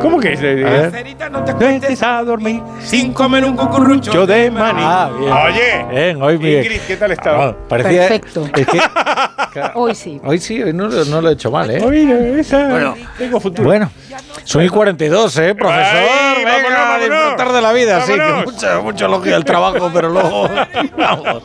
¿Cómo 0.01 0.19
que 0.19 0.33
es? 0.33 0.39
A 0.39 0.43
ver. 0.43 0.91
Cerita, 0.91 1.29
no 1.29 1.43
te 1.43 1.51
a 2.05 2.23
dormir 2.23 2.61
sin 2.79 3.13
comer 3.13 3.43
un 3.43 3.55
cucurrucho 3.57 4.13
yo 4.13 4.25
de 4.25 4.49
maní. 4.49 4.81
Ah, 4.81 5.09
bien. 5.19 5.31
Oye. 5.33 5.85
Bien, 5.91 6.21
hoy 6.21 6.37
bien. 6.37 6.63
Ingrid, 6.63 6.81
¿qué 6.87 6.95
tal 6.95 7.11
estaba? 7.11 7.47
Ah, 7.47 7.55
parecía, 7.67 8.07
Perfecto. 8.07 8.47
Es 8.55 8.65
que 8.67 8.79
Hoy 9.75 9.93
sí. 9.93 10.19
hoy 10.23 10.39
sí, 10.39 10.63
hoy 10.63 10.71
no, 10.71 10.87
no 10.87 11.21
lo 11.21 11.29
he 11.29 11.33
hecho 11.33 11.51
mal, 11.51 11.69
¿eh? 11.69 11.83
Oye, 11.83 12.39
esa. 12.39 12.69
Bueno. 12.69 12.95
Tengo 13.17 13.39
futuro. 13.39 13.67
Bueno, 13.67 13.91
son 14.45 14.63
y 14.63 14.69
42, 14.69 15.37
¿eh, 15.39 15.55
profesor? 15.55 15.85
Ay, 16.09 16.45
Venga. 16.45 16.80
Disfrutar 17.09 17.51
de 17.53 17.61
la 17.61 17.73
vida, 17.73 18.01
sí, 18.01 18.13
que 18.13 18.17
Vámonos. 18.19 18.53
mucho, 18.53 18.83
mucho 18.83 19.05
elogio 19.05 19.35
al 19.35 19.45
trabajo, 19.45 19.89
pero 19.93 20.09
luego... 20.09 20.49
vamos. 20.97 21.43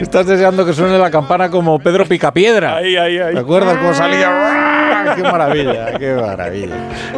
Estás 0.00 0.26
deseando 0.26 0.64
que 0.66 0.72
suene 0.72 0.98
la 0.98 1.10
campana 1.10 1.50
como 1.50 1.78
Pedro 1.78 2.04
Picapiedra. 2.06 2.76
Ahí, 2.76 2.96
ahí, 2.96 3.18
ahí. 3.18 3.34
¿Te 3.34 3.40
acuerdas 3.40 3.76
cómo 3.78 3.94
salía? 3.94 5.12
¡Qué 5.14 5.22
maravilla! 5.22 5.98
¡Qué 5.98 6.14
maravilla! 6.14 6.74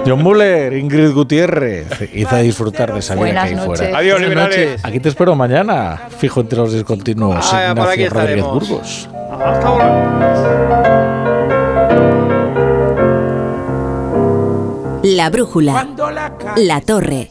John 0.06 0.22
Muller, 0.22 0.72
Ingrid 0.74 1.12
Gutiérrez, 1.12 1.86
hizo 2.12 2.34
a 2.34 2.38
disfrutar 2.40 2.92
de 2.92 2.98
esa 3.00 3.14
vida 3.14 3.32
que 3.32 3.38
hay 3.38 3.54
noches. 3.54 3.78
fuera. 3.80 3.98
Adiós, 3.98 4.14
Buenas 4.20 4.28
liberales. 4.28 4.58
noches. 4.70 4.84
Aquí 4.84 5.00
te 5.00 5.08
espero 5.08 5.34
mañana, 5.34 5.98
fijo 6.18 6.40
entre 6.40 6.58
los 6.58 6.72
discontinuos. 6.72 7.52
Ah, 7.52 7.68
Ignacio 7.70 7.84
Rodríguez 7.84 8.06
estaremos. 8.12 8.52
Burgos. 8.68 9.08
Hasta 9.42 9.66
ahora. 9.66 11.08
La 15.02 15.30
brújula. 15.30 15.86
La 16.56 16.80
torre. 16.80 17.30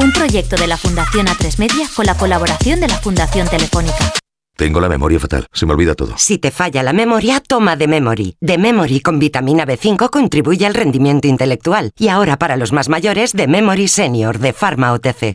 Un 0.00 0.12
proyecto 0.12 0.54
de 0.56 0.68
la 0.68 0.76
Fundación 0.76 1.26
A3 1.26 1.58
Media 1.58 1.88
con 1.94 2.06
la 2.06 2.16
colaboración 2.16 2.78
de 2.78 2.86
la 2.86 2.94
Fundación 2.94 3.48
Telefónica. 3.48 4.12
Tengo 4.56 4.80
la 4.80 4.88
memoria 4.88 5.18
fatal, 5.18 5.46
se 5.52 5.66
me 5.66 5.72
olvida 5.72 5.94
todo. 5.94 6.14
Si 6.16 6.38
te 6.38 6.50
falla 6.50 6.82
la 6.82 6.92
memoria, 6.92 7.40
toma 7.40 7.74
de 7.76 7.88
Memory. 7.88 8.36
De 8.40 8.58
Memory 8.58 9.00
con 9.00 9.18
vitamina 9.18 9.66
B5 9.66 10.08
contribuye 10.10 10.66
al 10.66 10.74
rendimiento 10.74 11.26
intelectual. 11.26 11.90
Y 11.98 12.08
ahora 12.08 12.38
para 12.38 12.56
los 12.56 12.72
más 12.72 12.88
mayores, 12.88 13.32
de 13.32 13.48
Memory 13.48 13.88
Senior 13.88 14.38
de 14.38 14.52
Pharma 14.52 14.92
OTC. 14.92 15.34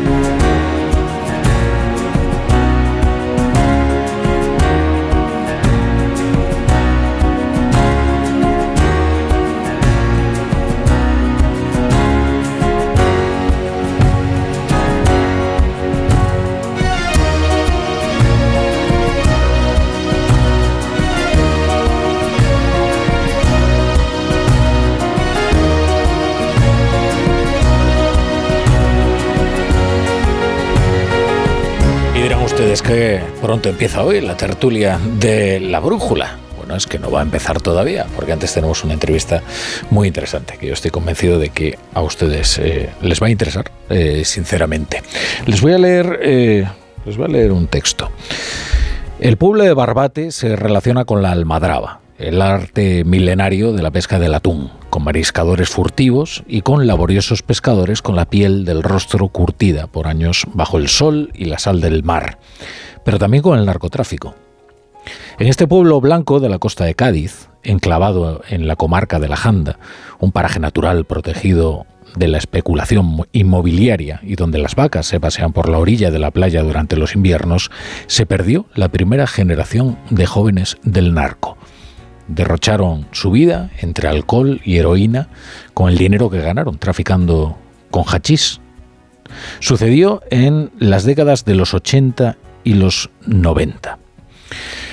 Pronto 33.41 33.69
empieza 33.69 34.03
hoy 34.03 34.21
la 34.21 34.35
tertulia 34.35 34.99
de 35.19 35.59
la 35.59 35.79
brújula. 35.79 36.37
Bueno, 36.57 36.75
es 36.75 36.87
que 36.87 36.99
no 36.99 37.09
va 37.09 37.19
a 37.19 37.23
empezar 37.23 37.61
todavía, 37.61 38.05
porque 38.15 38.33
antes 38.33 38.53
tenemos 38.53 38.83
una 38.83 38.93
entrevista 38.93 39.41
muy 39.89 40.07
interesante, 40.07 40.57
que 40.59 40.67
yo 40.67 40.73
estoy 40.73 40.91
convencido 40.91 41.39
de 41.39 41.49
que 41.49 41.77
a 41.93 42.01
ustedes 42.01 42.59
eh, 42.59 42.89
les 43.01 43.21
va 43.21 43.27
a 43.27 43.29
interesar, 43.29 43.71
eh, 43.89 44.23
sinceramente. 44.25 45.01
Les 45.45 45.61
voy 45.61 45.73
a 45.73 45.77
leer, 45.77 46.19
eh, 46.21 46.67
les 47.05 47.17
voy 47.17 47.25
a 47.25 47.29
leer 47.29 47.51
un 47.51 47.67
texto. 47.67 48.11
El 49.19 49.37
pueblo 49.37 49.63
de 49.63 49.73
Barbate 49.73 50.31
se 50.31 50.55
relaciona 50.55 51.05
con 51.05 51.21
la 51.21 51.31
almadraba, 51.31 52.01
el 52.21 52.41
arte 52.41 53.03
milenario 53.03 53.73
de 53.73 53.81
la 53.81 53.91
pesca 53.91 54.19
del 54.19 54.35
atún, 54.35 54.69
con 54.89 55.03
mariscadores 55.03 55.69
furtivos 55.69 56.43
y 56.47 56.61
con 56.61 56.85
laboriosos 56.85 57.41
pescadores 57.41 58.01
con 58.01 58.15
la 58.15 58.25
piel 58.25 58.63
del 58.63 58.83
rostro 58.83 59.27
curtida 59.29 59.87
por 59.87 60.07
años 60.07 60.45
bajo 60.53 60.77
el 60.77 60.87
sol 60.87 61.31
y 61.33 61.45
la 61.45 61.57
sal 61.57 61.81
del 61.81 62.03
mar, 62.03 62.37
pero 63.03 63.17
también 63.17 63.41
con 63.41 63.57
el 63.57 63.65
narcotráfico. 63.65 64.35
En 65.39 65.47
este 65.47 65.67
pueblo 65.67 65.99
blanco 65.99 66.39
de 66.39 66.49
la 66.49 66.59
costa 66.59 66.85
de 66.85 66.93
Cádiz, 66.93 67.49
enclavado 67.63 68.41
en 68.49 68.67
la 68.67 68.75
comarca 68.75 69.19
de 69.19 69.27
la 69.27 69.35
Janda, 69.35 69.79
un 70.19 70.31
paraje 70.31 70.59
natural 70.59 71.05
protegido 71.05 71.87
de 72.15 72.27
la 72.27 72.37
especulación 72.37 73.25
inmobiliaria 73.31 74.19
y 74.21 74.35
donde 74.35 74.59
las 74.59 74.75
vacas 74.75 75.07
se 75.07 75.19
pasean 75.19 75.53
por 75.53 75.69
la 75.69 75.79
orilla 75.79 76.11
de 76.11 76.19
la 76.19 76.31
playa 76.31 76.61
durante 76.61 76.97
los 76.97 77.15
inviernos, 77.15 77.71
se 78.05 78.25
perdió 78.25 78.65
la 78.75 78.89
primera 78.89 79.25
generación 79.25 79.97
de 80.09 80.25
jóvenes 80.25 80.77
del 80.83 81.13
narco. 81.13 81.57
Derrocharon 82.33 83.07
su 83.11 83.29
vida 83.29 83.69
entre 83.81 84.07
alcohol 84.07 84.61
y 84.63 84.77
heroína 84.77 85.27
con 85.73 85.89
el 85.89 85.97
dinero 85.97 86.29
que 86.29 86.39
ganaron 86.39 86.77
traficando 86.77 87.57
con 87.89 88.05
hachís. 88.05 88.61
Sucedió 89.59 90.21
en 90.29 90.71
las 90.79 91.03
décadas 91.03 91.43
de 91.43 91.55
los 91.55 91.73
80 91.73 92.37
y 92.63 92.75
los 92.75 93.09
90. 93.25 93.99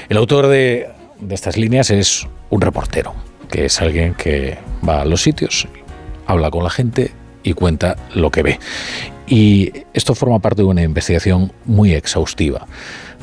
El 0.09 0.17
autor 0.17 0.49
de, 0.49 0.89
de 1.21 1.35
estas 1.35 1.57
líneas 1.57 1.91
es 1.91 2.27
un 2.51 2.61
reportero, 2.61 3.15
que 3.51 3.67
es 3.67 3.81
alguien 3.81 4.15
que 4.15 4.59
va 4.87 5.03
a 5.03 5.05
los 5.05 5.23
sitios, 5.23 5.69
habla 6.27 6.51
con 6.51 6.65
la 6.65 6.71
gente 6.71 7.13
y 7.45 7.53
cuenta 7.53 7.97
lo 8.15 8.31
que 8.31 8.43
ve. 8.43 8.59
Y 9.29 9.73
esto 9.95 10.15
forma 10.15 10.41
parte 10.41 10.63
de 10.63 10.69
una 10.69 10.83
investigación 10.83 11.53
muy 11.67 11.95
exhaustiva 11.95 12.67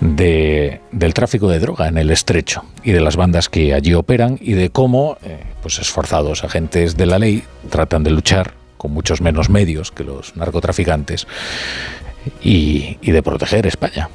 de, 0.02 0.82
del 0.92 1.14
tráfico 1.14 1.48
de 1.50 1.60
droga 1.60 1.88
en 1.88 1.98
el 1.98 2.12
estrecho 2.12 2.64
y 2.84 2.92
de 2.92 3.02
las 3.02 3.16
bandas 3.16 3.50
que 3.50 3.74
allí 3.74 3.94
operan 3.94 4.38
y 4.42 4.54
de 4.54 4.70
cómo 4.70 5.18
eh, 5.24 5.40
pues 5.62 5.80
esforzados 5.80 6.44
agentes 6.44 6.98
de 6.98 7.06
la 7.06 7.20
ley 7.20 7.44
tratan 7.70 8.04
de 8.04 8.12
luchar 8.12 8.54
con 8.78 8.92
muchos 8.92 9.22
menos 9.22 9.50
medios 9.50 9.92
que 9.92 10.04
los 10.04 10.36
narcotraficantes 10.36 11.28
y 12.42 12.98
de 13.02 13.24
proteger 13.24 13.68
España. 13.68 14.10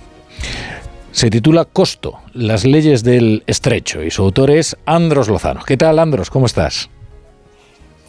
Se 1.12 1.28
titula 1.28 1.64
Costo, 1.64 2.20
las 2.34 2.64
leyes 2.64 3.02
del 3.02 3.42
estrecho 3.48 4.02
y 4.02 4.10
su 4.10 4.22
autor 4.22 4.50
es 4.50 4.76
Andros 4.86 5.28
Lozano. 5.28 5.62
¿Qué 5.66 5.76
tal, 5.76 5.98
Andros? 5.98 6.30
¿Cómo 6.30 6.46
estás? 6.46 6.88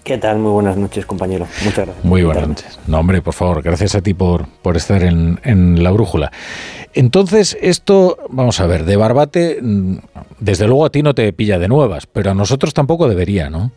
¿Qué 0.03 0.17
tal? 0.17 0.39
Muy 0.39 0.51
buenas 0.51 0.77
noches, 0.77 1.05
compañero. 1.05 1.45
Muchas 1.63 1.85
gracias. 1.85 2.05
Muy 2.05 2.23
buenas 2.23 2.47
noches. 2.47 2.79
No, 2.87 2.99
hombre, 2.99 3.21
por 3.21 3.33
favor, 3.33 3.61
gracias 3.61 3.93
a 3.93 4.01
ti 4.01 4.13
por, 4.13 4.47
por 4.61 4.75
estar 4.75 5.03
en, 5.03 5.39
en, 5.43 5.83
la 5.83 5.91
brújula. 5.91 6.31
Entonces, 6.93 7.55
esto, 7.61 8.17
vamos 8.29 8.59
a 8.59 8.67
ver, 8.67 8.85
de 8.85 8.95
Barbate, 8.95 9.59
desde 10.39 10.67
luego 10.67 10.85
a 10.85 10.89
ti 10.89 11.03
no 11.03 11.13
te 11.13 11.31
pilla 11.33 11.59
de 11.59 11.67
nuevas, 11.67 12.07
pero 12.07 12.31
a 12.31 12.33
nosotros 12.33 12.73
tampoco 12.73 13.07
debería, 13.07 13.49
¿no? 13.49 13.71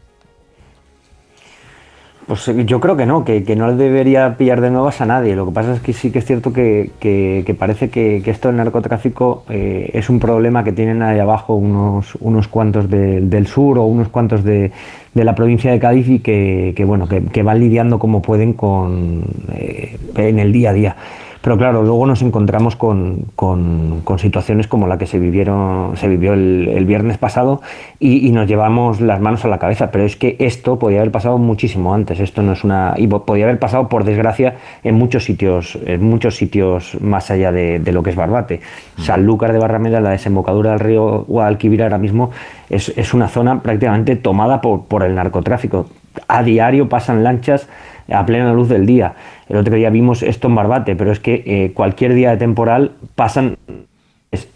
Pues 2.26 2.46
yo 2.64 2.80
creo 2.80 2.96
que 2.96 3.04
no, 3.04 3.22
que, 3.22 3.44
que, 3.44 3.54
no 3.54 3.76
debería 3.76 4.38
pillar 4.38 4.62
de 4.62 4.70
nuevas 4.70 5.02
a 5.02 5.06
nadie. 5.06 5.36
Lo 5.36 5.44
que 5.44 5.52
pasa 5.52 5.74
es 5.74 5.80
que 5.80 5.92
sí 5.92 6.10
que 6.10 6.20
es 6.20 6.24
cierto 6.24 6.54
que, 6.54 6.90
que, 6.98 7.56
parece 7.58 7.90
que, 7.90 8.22
esto 8.24 8.48
del 8.48 8.56
narcotráfico 8.56 9.44
eh, 9.50 9.90
es 9.92 10.08
un 10.08 10.20
problema 10.20 10.64
que 10.64 10.72
tienen 10.72 11.02
ahí 11.02 11.18
abajo 11.18 11.54
unos, 11.54 12.14
unos 12.20 12.48
cuantos 12.48 12.88
de, 12.88 13.20
del 13.20 13.46
sur 13.46 13.78
o 13.78 13.84
unos 13.84 14.08
cuantos 14.08 14.42
de, 14.42 14.72
de, 15.12 15.24
la 15.24 15.34
provincia 15.34 15.70
de 15.70 15.78
Cádiz 15.78 16.08
y 16.08 16.20
que, 16.20 16.84
bueno, 16.86 17.06
que, 17.08 17.42
van 17.42 17.60
lidiando 17.60 17.98
como 17.98 18.22
pueden 18.22 18.54
con, 18.54 19.24
eh, 19.52 19.98
en 20.16 20.38
el 20.38 20.50
día 20.50 20.70
a 20.70 20.72
día. 20.72 20.96
Pero 21.44 21.58
claro, 21.58 21.82
luego 21.82 22.06
nos 22.06 22.22
encontramos 22.22 22.74
con, 22.74 23.26
con, 23.36 24.02
situaciones 24.18 24.66
como 24.66 24.86
la 24.86 24.96
que 24.96 25.06
se, 25.06 25.18
vivieron, 25.18 25.94
se 25.94 26.08
vivió 26.08 26.32
el, 26.32 26.70
el 26.74 26.86
viernes 26.86 27.18
pasado 27.18 27.60
y, 28.00 28.32
nos 28.32 28.48
llevamos 28.48 29.02
las 29.02 29.20
manos 29.20 29.44
a 29.44 29.48
la 29.48 29.58
cabeza. 29.58 29.90
Pero 29.90 30.06
es 30.06 30.16
que 30.16 30.36
esto 30.38 30.78
podía 30.78 31.00
haber 31.00 31.12
pasado 31.12 31.36
muchísimo 31.36 31.92
antes. 31.92 32.18
Esto 32.18 32.40
no 32.40 32.54
es 32.54 32.64
una. 32.64 32.94
y 32.96 33.08
podía 33.08 33.44
haber 33.44 33.58
pasado, 33.58 33.90
por 33.90 34.04
desgracia, 34.04 34.56
en 34.84 34.94
muchos 34.94 35.24
sitios, 35.24 35.78
en 35.84 36.02
muchos 36.02 36.34
sitios 36.36 36.96
más 37.02 37.30
allá 37.30 37.52
de, 37.52 37.92
lo 37.92 38.02
que 38.02 38.08
es 38.08 38.16
Barbate. 38.16 38.62
Sanlúcar 38.96 39.52
de 39.52 39.58
Barrameda, 39.58 40.00
la 40.00 40.10
desembocadura 40.10 40.70
del 40.70 40.80
río 40.80 41.26
Guadalquivir 41.28 41.82
ahora 41.82 41.98
mismo, 41.98 42.30
es, 42.70 42.90
es 42.96 43.12
una 43.12 43.28
zona 43.28 43.60
prácticamente 43.60 44.16
tomada 44.16 44.62
por, 44.62 44.86
por 44.86 45.02
el 45.02 45.14
narcotráfico. 45.14 45.88
A 46.26 46.42
diario 46.42 46.88
pasan 46.88 47.22
lanchas 47.22 47.68
a 48.08 48.24
plena 48.26 48.52
luz 48.52 48.68
del 48.68 48.86
día. 48.86 49.14
El 49.48 49.56
otro 49.56 49.74
día 49.74 49.90
vimos 49.90 50.22
esto 50.22 50.48
en 50.48 50.54
Barbate, 50.54 50.96
pero 50.96 51.12
es 51.12 51.20
que 51.20 51.42
eh, 51.46 51.72
cualquier 51.74 52.14
día 52.14 52.30
de 52.30 52.36
temporal 52.36 52.92
pasan 53.14 53.56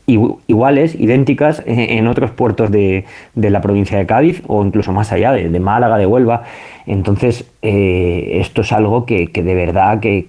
iguales, 0.06 0.96
idénticas 0.98 1.62
en 1.66 2.06
otros 2.08 2.32
puertos 2.32 2.70
de, 2.70 3.04
de, 3.34 3.50
la 3.50 3.60
provincia 3.60 3.96
de 3.96 4.06
Cádiz 4.06 4.42
o 4.48 4.64
incluso 4.64 4.92
más 4.92 5.12
allá, 5.12 5.30
de, 5.32 5.50
de 5.50 5.60
Málaga, 5.60 5.98
de 5.98 6.06
Huelva. 6.06 6.44
Entonces, 6.88 7.44
eh, 7.60 8.38
esto 8.40 8.62
es 8.62 8.72
algo 8.72 9.04
que, 9.04 9.26
que 9.26 9.42
de 9.42 9.54
verdad 9.54 10.00
que, 10.00 10.24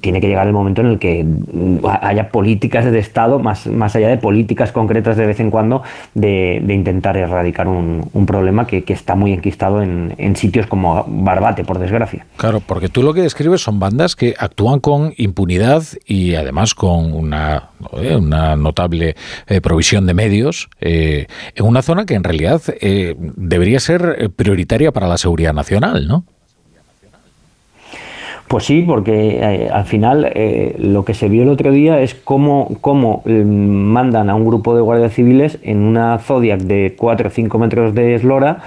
tiene 0.00 0.20
que 0.20 0.28
llegar 0.28 0.46
el 0.46 0.52
momento 0.52 0.80
en 0.80 0.86
el 0.86 0.98
que 1.00 1.26
haya 2.00 2.28
políticas 2.28 2.84
de 2.84 2.98
Estado, 3.00 3.40
más, 3.40 3.66
más 3.66 3.96
allá 3.96 4.06
de 4.06 4.16
políticas 4.16 4.70
concretas 4.70 5.16
de 5.16 5.26
vez 5.26 5.40
en 5.40 5.50
cuando, 5.50 5.82
de, 6.14 6.62
de 6.64 6.72
intentar 6.72 7.16
erradicar 7.16 7.66
un, 7.66 8.04
problema 8.26 8.66
que, 8.66 8.84
está 8.86 9.16
muy 9.16 9.32
enquistado 9.32 9.82
en, 9.82 10.14
en, 10.18 10.36
sitios 10.36 10.68
como 10.68 11.04
Barbate, 11.08 11.64
por 11.64 11.80
desgracia. 11.80 12.24
Claro, 12.36 12.60
porque 12.60 12.88
tú 12.88 13.02
lo 13.02 13.12
que 13.12 13.22
describes 13.22 13.60
son 13.60 13.80
bandas 13.80 14.14
que 14.14 14.34
actúan 14.38 14.78
con 14.78 15.12
impunidad 15.16 15.82
y 16.06 16.36
además 16.36 16.74
con 16.74 17.12
una, 17.12 17.70
una 17.92 18.56
notable 18.56 19.16
eh, 19.46 19.60
provisión 19.60 20.06
de 20.06 20.14
medios 20.14 20.68
eh, 20.80 21.26
en 21.54 21.66
una 21.66 21.82
zona 21.82 22.06
que 22.06 22.14
en 22.14 22.24
realidad 22.24 22.62
eh, 22.80 23.14
debería 23.18 23.80
ser 23.80 24.30
prioritaria 24.36 24.92
para 24.92 25.08
la 25.08 25.18
seguridad 25.18 25.52
nacional, 25.52 26.03
Pues 28.48 28.64
sí, 28.64 28.84
porque 28.86 29.38
eh, 29.40 29.70
al 29.70 29.84
final 29.84 30.30
eh, 30.34 30.76
lo 30.78 31.04
que 31.04 31.14
se 31.14 31.28
vio 31.28 31.42
el 31.42 31.48
otro 31.48 31.72
día 31.72 32.00
es 32.00 32.14
cómo, 32.14 32.76
cómo 32.80 33.22
eh, 33.24 33.42
mandan 33.44 34.28
a 34.30 34.34
un 34.34 34.46
grupo 34.46 34.76
de 34.76 34.82
guardias 34.82 35.14
civiles 35.14 35.58
en 35.62 35.78
una 35.78 36.18
Zodiac 36.18 36.60
de 36.60 36.94
4 36.96 37.28
o 37.28 37.30
5 37.30 37.58
metros 37.58 37.94
de 37.94 38.14
eslora 38.14 38.58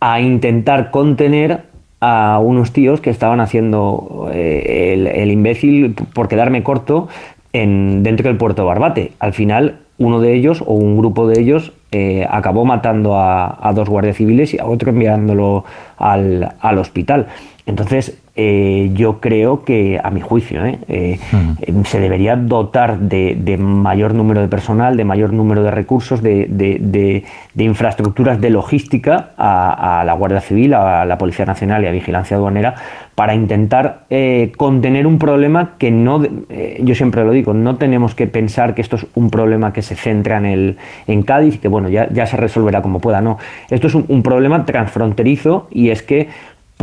a 0.00 0.20
intentar 0.20 0.90
contener 0.90 1.72
a 2.02 2.40
unos 2.40 2.72
tíos 2.72 3.00
que 3.00 3.10
estaban 3.10 3.40
haciendo 3.40 4.28
eh, 4.32 5.12
el, 5.14 5.30
imbécil 5.30 5.94
por 5.94 6.26
quedarme 6.26 6.64
corto 6.64 7.08
en, 7.52 8.02
dentro 8.02 8.26
del 8.28 8.36
puerto 8.36 8.66
Barbate. 8.66 9.12
Al 9.20 9.32
final, 9.32 9.78
uno 10.04 10.20
de 10.20 10.34
ellos 10.34 10.62
o 10.66 10.74
un 10.74 10.96
grupo 10.96 11.28
de 11.28 11.40
ellos 11.40 11.72
eh, 11.90 12.26
acabó 12.28 12.64
matando 12.64 13.18
a, 13.18 13.72
dos 13.74 13.88
guardias 13.88 14.16
civiles 14.16 14.54
y 14.54 14.58
a 14.58 14.66
otro 14.66 14.90
enviándolo 14.90 15.64
al 15.98 16.78
hospital. 16.78 17.28
Entonces, 17.66 18.21
eh, 18.34 18.90
yo 18.94 19.20
creo 19.20 19.62
que, 19.62 20.00
a 20.02 20.10
mi 20.10 20.22
juicio, 20.22 20.64
eh, 20.64 20.78
eh, 20.88 21.18
eh, 21.60 21.72
se 21.84 22.00
debería 22.00 22.34
dotar 22.36 22.98
de, 22.98 23.36
de 23.38 23.58
mayor 23.58 24.14
número 24.14 24.40
de 24.40 24.48
personal, 24.48 24.96
de 24.96 25.04
mayor 25.04 25.32
número 25.34 25.62
de 25.62 25.70
recursos, 25.70 26.22
de, 26.22 26.46
de- 26.48 26.78
de- 26.80 27.24
infraestructuras 27.64 28.40
de 28.40 28.48
logística 28.50 29.30
a, 29.36 30.00
a 30.00 30.04
la 30.04 30.14
Guardia 30.14 30.40
Civil, 30.40 30.72
a 30.74 31.04
la 31.04 31.18
Policía 31.18 31.44
Nacional 31.44 31.84
y 31.84 31.86
a 31.86 31.90
Vigilancia 31.92 32.36
Aduanera 32.36 32.74
para 33.14 33.34
intentar 33.34 34.04
contener 34.56 35.06
un 35.06 35.18
problema 35.18 35.72
que 35.78 35.90
no, 35.90 36.22
yo 36.80 36.94
siempre 36.94 37.22
lo 37.24 37.30
digo, 37.30 37.52
no 37.52 37.76
tenemos 37.76 38.14
que 38.14 38.26
pensar 38.26 38.74
que 38.74 38.80
esto 38.80 38.96
es 38.96 39.06
un 39.14 39.28
problema 39.30 39.72
que 39.74 39.82
se 39.82 39.94
centra 39.96 40.38
en, 40.38 40.46
el, 40.46 40.76
en 41.06 41.22
Cádiz, 41.22 41.58
que 41.60 41.68
bueno, 41.68 41.90
ya, 41.90 42.08
ya 42.10 42.24
se 42.26 42.38
resolverá 42.38 42.80
como 42.80 43.00
pueda, 43.00 43.20
no. 43.20 43.36
Esto 43.70 43.86
es 43.88 43.94
un, 43.94 44.06
un 44.08 44.22
problema 44.22 44.64
transfronterizo 44.64 45.68
y 45.70 45.90
es 45.90 46.02
que 46.02 46.28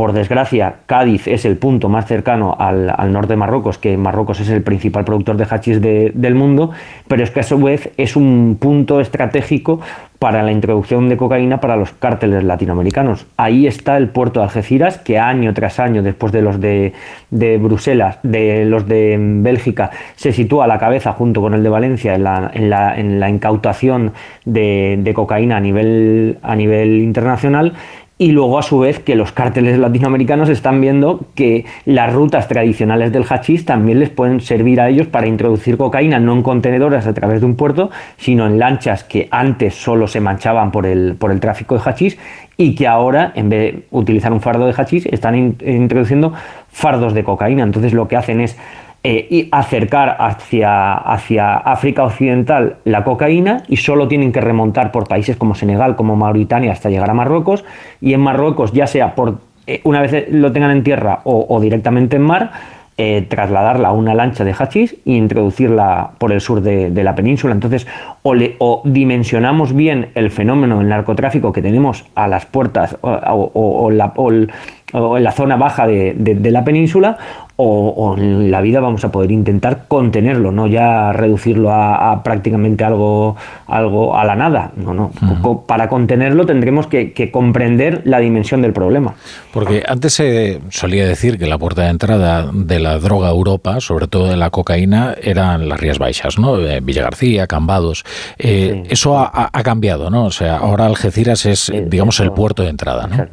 por 0.00 0.14
desgracia, 0.14 0.76
Cádiz 0.86 1.28
es 1.28 1.44
el 1.44 1.58
punto 1.58 1.90
más 1.90 2.06
cercano 2.06 2.56
al, 2.58 2.90
al 2.96 3.12
norte 3.12 3.34
de 3.34 3.36
Marruecos, 3.36 3.76
que 3.76 3.98
Marruecos 3.98 4.40
es 4.40 4.48
el 4.48 4.62
principal 4.62 5.04
productor 5.04 5.36
de 5.36 5.44
hachís 5.44 5.78
de- 5.82 6.10
del 6.14 6.34
mundo, 6.34 6.70
pero 7.06 7.22
es 7.22 7.30
que 7.30 7.40
a 7.40 7.42
su 7.42 7.58
vez 7.58 7.90
es 7.98 8.16
un 8.16 8.56
punto 8.58 8.98
estratégico 9.02 9.78
para 10.18 10.42
la 10.42 10.52
introducción 10.52 11.10
de 11.10 11.18
cocaína 11.18 11.60
para 11.60 11.76
los 11.76 11.92
cárteles 11.92 12.44
latinoamericanos. 12.44 13.26
Ahí 13.36 13.66
está 13.66 13.98
el 13.98 14.08
puerto 14.08 14.40
de 14.40 14.44
Algeciras, 14.44 14.96
que 14.96 15.18
año 15.18 15.52
tras 15.52 15.78
año, 15.78 16.02
después 16.02 16.32
de 16.32 16.40
los 16.40 16.58
de, 16.62 16.94
de 17.30 17.58
Bruselas, 17.58 18.18
de 18.22 18.64
los 18.64 18.88
de 18.88 19.18
Bélgica, 19.20 19.90
se 20.16 20.32
sitúa 20.32 20.64
a 20.64 20.66
la 20.66 20.78
cabeza 20.78 21.12
junto 21.12 21.42
con 21.42 21.52
el 21.52 21.62
de 21.62 21.68
Valencia 21.68 22.14
en 22.14 22.24
la, 22.24 22.50
en 22.54 22.70
la- 22.70 22.98
en 22.98 23.20
la 23.20 23.28
incautación 23.28 24.12
de, 24.46 24.98
de 24.98 25.12
cocaína 25.12 25.58
a 25.58 25.60
nivel, 25.60 26.38
a 26.42 26.56
nivel 26.56 27.00
internacional 27.02 27.74
y 28.20 28.32
luego 28.32 28.58
a 28.58 28.62
su 28.62 28.80
vez 28.80 28.98
que 28.98 29.14
los 29.14 29.32
cárteles 29.32 29.78
latinoamericanos 29.78 30.50
están 30.50 30.78
viendo 30.78 31.20
que 31.34 31.64
las 31.86 32.12
rutas 32.12 32.48
tradicionales 32.48 33.12
del 33.12 33.24
hachís 33.24 33.64
también 33.64 33.98
les 33.98 34.10
pueden 34.10 34.40
servir 34.40 34.78
a 34.78 34.90
ellos 34.90 35.06
para 35.06 35.26
introducir 35.26 35.78
cocaína 35.78 36.20
no 36.20 36.34
en 36.34 36.42
contenedores 36.42 37.06
a 37.06 37.14
través 37.14 37.40
de 37.40 37.46
un 37.46 37.56
puerto, 37.56 37.88
sino 38.18 38.46
en 38.46 38.58
lanchas 38.58 39.04
que 39.04 39.26
antes 39.30 39.74
solo 39.74 40.06
se 40.06 40.20
manchaban 40.20 40.70
por 40.70 40.84
el, 40.84 41.16
por 41.18 41.30
el 41.32 41.40
tráfico 41.40 41.76
de 41.76 41.80
hachís 41.82 42.18
y 42.58 42.74
que 42.74 42.86
ahora 42.86 43.32
en 43.34 43.48
vez 43.48 43.72
de 43.74 43.82
utilizar 43.90 44.34
un 44.34 44.42
fardo 44.42 44.66
de 44.66 44.74
hachís 44.76 45.06
están 45.06 45.34
in- 45.34 45.56
introduciendo 45.66 46.34
fardos 46.68 47.14
de 47.14 47.24
cocaína. 47.24 47.62
Entonces 47.62 47.94
lo 47.94 48.06
que 48.06 48.16
hacen 48.16 48.42
es 48.42 48.54
eh, 49.02 49.26
y 49.30 49.48
acercar 49.50 50.16
hacia, 50.20 50.92
hacia 50.94 51.56
África 51.56 52.04
Occidental 52.04 52.76
la 52.84 53.02
cocaína 53.04 53.62
y 53.68 53.76
solo 53.78 54.08
tienen 54.08 54.30
que 54.32 54.40
remontar 54.42 54.92
por 54.92 55.08
países 55.08 55.36
como 55.36 55.54
Senegal, 55.54 55.96
como 55.96 56.16
Mauritania 56.16 56.72
hasta 56.72 56.90
llegar 56.90 57.08
a 57.08 57.14
Marruecos 57.14 57.64
y 58.00 58.12
en 58.12 58.20
Marruecos 58.20 58.72
ya 58.72 58.86
sea 58.86 59.14
por 59.14 59.38
eh, 59.66 59.80
una 59.84 60.02
vez 60.02 60.26
lo 60.30 60.52
tengan 60.52 60.70
en 60.72 60.82
tierra 60.82 61.20
o, 61.24 61.58
directamente 61.60 62.16
en 62.16 62.22
mar 62.22 62.50
eh, 62.98 63.24
trasladarla 63.26 63.88
a 63.88 63.92
una 63.92 64.12
lancha 64.14 64.44
de 64.44 64.52
hachís 64.52 64.92
e 65.06 65.12
introducirla 65.12 66.10
por 66.18 66.32
el 66.32 66.40
sur 66.42 66.60
de, 66.60 66.90
la 67.02 67.14
península. 67.14 67.54
Entonces, 67.54 67.86
o, 68.22 68.34
le- 68.34 68.56
o 68.58 68.82
dimensionamos 68.84 69.74
bien 69.74 70.10
el 70.14 70.30
fenómeno 70.30 70.78
del 70.80 70.88
narcotráfico 70.88 71.50
que 71.50 71.62
tenemos 71.62 72.04
a 72.14 72.28
las 72.28 72.44
puertas 72.44 72.98
o, 73.00 73.90
la- 73.90 74.12
el- 74.28 74.50
o 74.92 75.16
en 75.18 75.24
la 75.24 75.32
zona 75.32 75.56
baja 75.56 75.86
de, 75.86 76.14
de- 76.16 76.34
de 76.34 76.50
la 76.50 76.64
península, 76.64 77.16
o, 77.62 77.88
o 77.90 78.16
en 78.16 78.50
la 78.50 78.62
vida 78.62 78.80
vamos 78.80 79.04
a 79.04 79.12
poder 79.12 79.30
intentar 79.30 79.84
contenerlo, 79.86 80.50
no 80.50 80.66
ya 80.66 81.12
reducirlo 81.12 81.70
a, 81.70 82.10
a 82.12 82.22
prácticamente 82.22 82.84
algo, 82.84 83.36
algo 83.66 84.16
a 84.16 84.24
la 84.24 84.34
nada. 84.34 84.72
No, 84.76 84.94
no. 84.94 85.10
Co- 85.42 85.66
Para 85.66 85.88
contenerlo 85.88 86.46
tendremos 86.46 86.86
que, 86.86 87.12
que 87.12 87.30
comprender 87.30 88.00
la 88.04 88.18
dimensión 88.18 88.62
del 88.62 88.72
problema. 88.72 89.14
Porque 89.52 89.82
antes 89.86 90.14
se 90.14 90.60
solía 90.70 91.06
decir 91.06 91.38
que 91.38 91.46
la 91.46 91.58
puerta 91.58 91.82
de 91.82 91.90
entrada 91.90 92.48
de 92.50 92.80
la 92.80 92.98
droga 92.98 93.28
a 93.28 93.32
Europa, 93.32 93.80
sobre 93.80 94.08
todo 94.08 94.28
de 94.28 94.38
la 94.38 94.48
cocaína, 94.48 95.14
eran 95.22 95.68
las 95.68 95.78
Rías 95.78 95.98
Baixas, 95.98 96.38
¿no? 96.38 96.58
Eh, 96.58 96.80
Villa 96.82 97.02
García, 97.02 97.46
Cambados. 97.46 98.04
Eh, 98.38 98.84
Eso 98.88 99.18
ha, 99.18 99.50
cambiado, 99.62 100.08
¿no? 100.08 100.24
O 100.24 100.30
sea, 100.30 100.56
ahora 100.56 100.86
Algeciras 100.86 101.44
es, 101.44 101.70
digamos, 101.88 102.20
el 102.20 102.32
puerto 102.32 102.62
de 102.62 102.70
entrada, 102.70 103.06
¿no? 103.06 103.26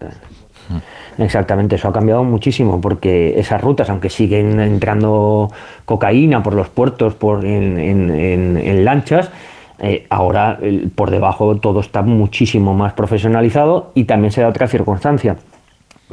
Exactamente, 1.18 1.76
eso 1.76 1.88
ha 1.88 1.94
cambiado 1.94 2.24
muchísimo 2.24 2.80
porque 2.80 3.40
esas 3.40 3.60
rutas, 3.60 3.90
aunque 3.90 4.10
siguen 4.10 4.60
entrando 4.60 5.52
cocaína 5.86 6.44
por 6.44 6.54
los 6.54 6.70
puertos, 6.70 7.16
por 7.16 7.44
en, 7.44 8.86
lanchas, 8.86 9.32
eh, 9.80 10.06
ahora 10.10 10.60
por 10.96 11.10
debajo 11.10 11.58
todo 11.58 11.80
está 11.80 12.02
muchísimo 12.04 12.74
más 12.74 12.94
profesionalizado 12.94 13.92
y 13.96 14.04
también 14.04 14.32
se 14.32 14.42
da 14.42 14.50
otra 14.50 14.68
circunstancia. 14.68 15.38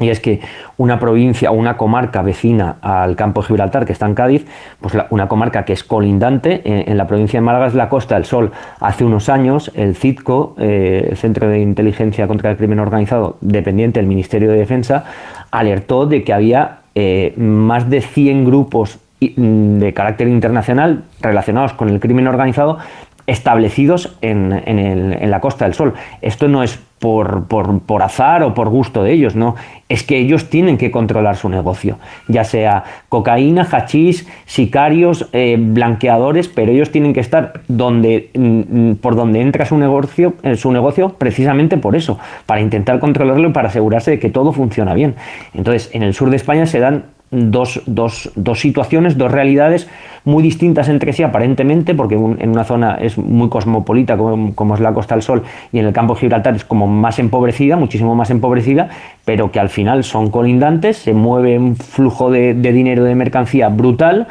Y 0.01 0.09
es 0.09 0.19
que 0.19 0.41
una 0.77 0.99
provincia 0.99 1.53
o 1.53 1.55
una 1.55 1.77
comarca 1.77 2.21
vecina 2.23 2.77
al 2.83 3.15
campo 3.15 3.43
de 3.43 3.47
Gibraltar, 3.47 3.87
que 3.87 3.93
está 3.93 4.07
en 4.07 4.15
Cádiz, 4.15 4.45
pues 4.81 4.93
la- 4.95 5.07
una 5.11 5.29
comarca 5.29 5.65
que 5.65 5.73
es 5.73 5.85
colindante 5.85 6.63
en, 6.65 6.97
la 6.99 7.07
provincia 7.07 7.39
de 7.39 7.45
Málaga 7.45 7.69
es 7.69 7.75
la 7.75 7.89
Costa 7.89 8.17
del 8.17 8.25
Sol. 8.25 8.51
Hace 8.81 9.05
unos 9.05 9.29
años 9.29 9.71
el 9.77 9.95
CITCO, 9.95 10.57
eh, 10.59 11.07
el 11.11 11.17
Centro 11.17 11.49
de 11.49 11.61
Inteligencia 11.61 12.27
contra 12.27 12.51
el 12.51 12.57
Crimen 12.57 12.81
Organizado, 12.81 13.37
dependiente 13.41 14.01
del 14.01 14.09
Ministerio 14.09 14.51
de 14.51 14.59
Defensa, 14.59 15.05
alertó 15.53 16.07
de 16.07 16.25
que 16.25 16.33
había 16.33 16.79
eh, 16.97 17.33
más 17.37 17.89
de 17.89 18.01
100 18.01 18.45
grupos 18.47 18.99
mm, 19.21 19.79
de 19.79 19.95
carácter 19.95 20.27
internacional 20.29 21.05
relacionados 21.21 21.73
con 21.73 21.89
el 21.89 22.01
crimen 22.01 22.27
organizado 22.27 22.79
establecidos 23.27 24.17
en, 24.21 24.53
en 24.67 24.79
el- 24.79 25.13
en 25.21 25.31
la 25.31 25.41
Costa 25.41 25.65
del 25.65 25.75
Sol. 25.75 25.95
Esto 26.23 26.49
no 26.49 26.63
es 26.63 26.79
por, 26.99 27.45
por- 27.49 27.81
por 27.81 28.03
azar 28.03 28.43
o 28.43 28.55
por 28.55 28.69
gusto 28.71 29.03
de 29.03 29.13
ellos, 29.13 29.35
no. 29.37 29.57
Es 29.91 30.03
que 30.05 30.17
ellos 30.19 30.49
tienen 30.49 30.79
que 30.79 30.91
controlar 30.91 31.37
su 31.37 31.49
negocio, 31.51 31.99
ya 32.29 32.45
sea 32.45 32.85
cocaína, 33.11 33.67
hachís, 33.71 34.27
sicarios, 34.47 35.29
eh, 35.33 35.57
blanqueadores, 35.59 36.49
pero 36.49 36.73
ellos 36.73 36.91
tienen 36.91 37.13
que 37.13 37.21
estar 37.21 37.61
donde, 37.69 38.31
mm, 38.35 38.91
mm, 38.91 38.95
por 38.97 39.17
donde 39.17 39.41
entra 39.43 39.67
su 39.67 39.77
negocio, 39.77 40.35
eh, 40.43 40.57
su 40.57 40.73
negocio 40.73 41.11
precisamente 41.19 41.77
por 41.77 41.95
eso, 41.97 42.19
para 42.47 42.61
intentar 42.63 42.99
controlarlo 43.01 43.49
y 43.49 43.53
para 43.53 43.69
asegurarse 43.69 44.13
de 44.13 44.19
que 44.19 44.31
todo 44.31 44.53
funciona 44.53 44.95
bien. 44.95 45.15
Entonces, 45.53 45.91
en 45.93 46.03
el 46.03 46.15
sur 46.15 46.31
de 46.31 46.37
España 46.37 46.65
se 46.65 46.79
dan 46.81 47.05
dos, 47.35 47.83
dos- 47.87 48.31
dos 48.37 48.61
situaciones, 48.61 49.19
dos 49.19 49.31
realidades 49.31 49.89
muy 50.25 50.43
distintas 50.43 50.89
entre 50.89 51.13
sí 51.13 51.23
aparentemente, 51.23 51.95
porque 51.95 52.15
en 52.15 52.49
una 52.49 52.65
zona 52.65 52.95
es 52.95 53.19
muy 53.19 53.49
cosmopolita 53.51 54.17
como, 54.17 54.55
como 54.55 54.75
es 54.75 54.81
la 54.81 54.95
Costa 54.95 55.15
del 55.15 55.23
Sol 55.23 55.43
y 55.73 55.79
en 55.81 55.87
el 55.87 55.93
campo 55.93 56.15
de 56.15 56.21
Gibraltar 56.21 56.55
es 56.57 56.65
como 56.65 56.87
más 56.87 57.19
empobrecida, 57.19 57.77
muchísimo 57.77 58.15
más 58.15 58.31
empobrecida, 58.31 58.89
pero 59.25 59.51
que 59.53 59.61
al 59.61 59.69
final 59.69 60.03
son 60.05 60.31
colindantes, 60.31 60.97
se 60.97 61.13
mueve 61.13 61.59
un 61.59 61.77
flujo 61.77 62.31
de, 62.31 62.55
de 62.55 62.73
dinero 62.73 63.05
de 63.05 63.15
mercancía 63.15 63.69
brutal 63.69 64.27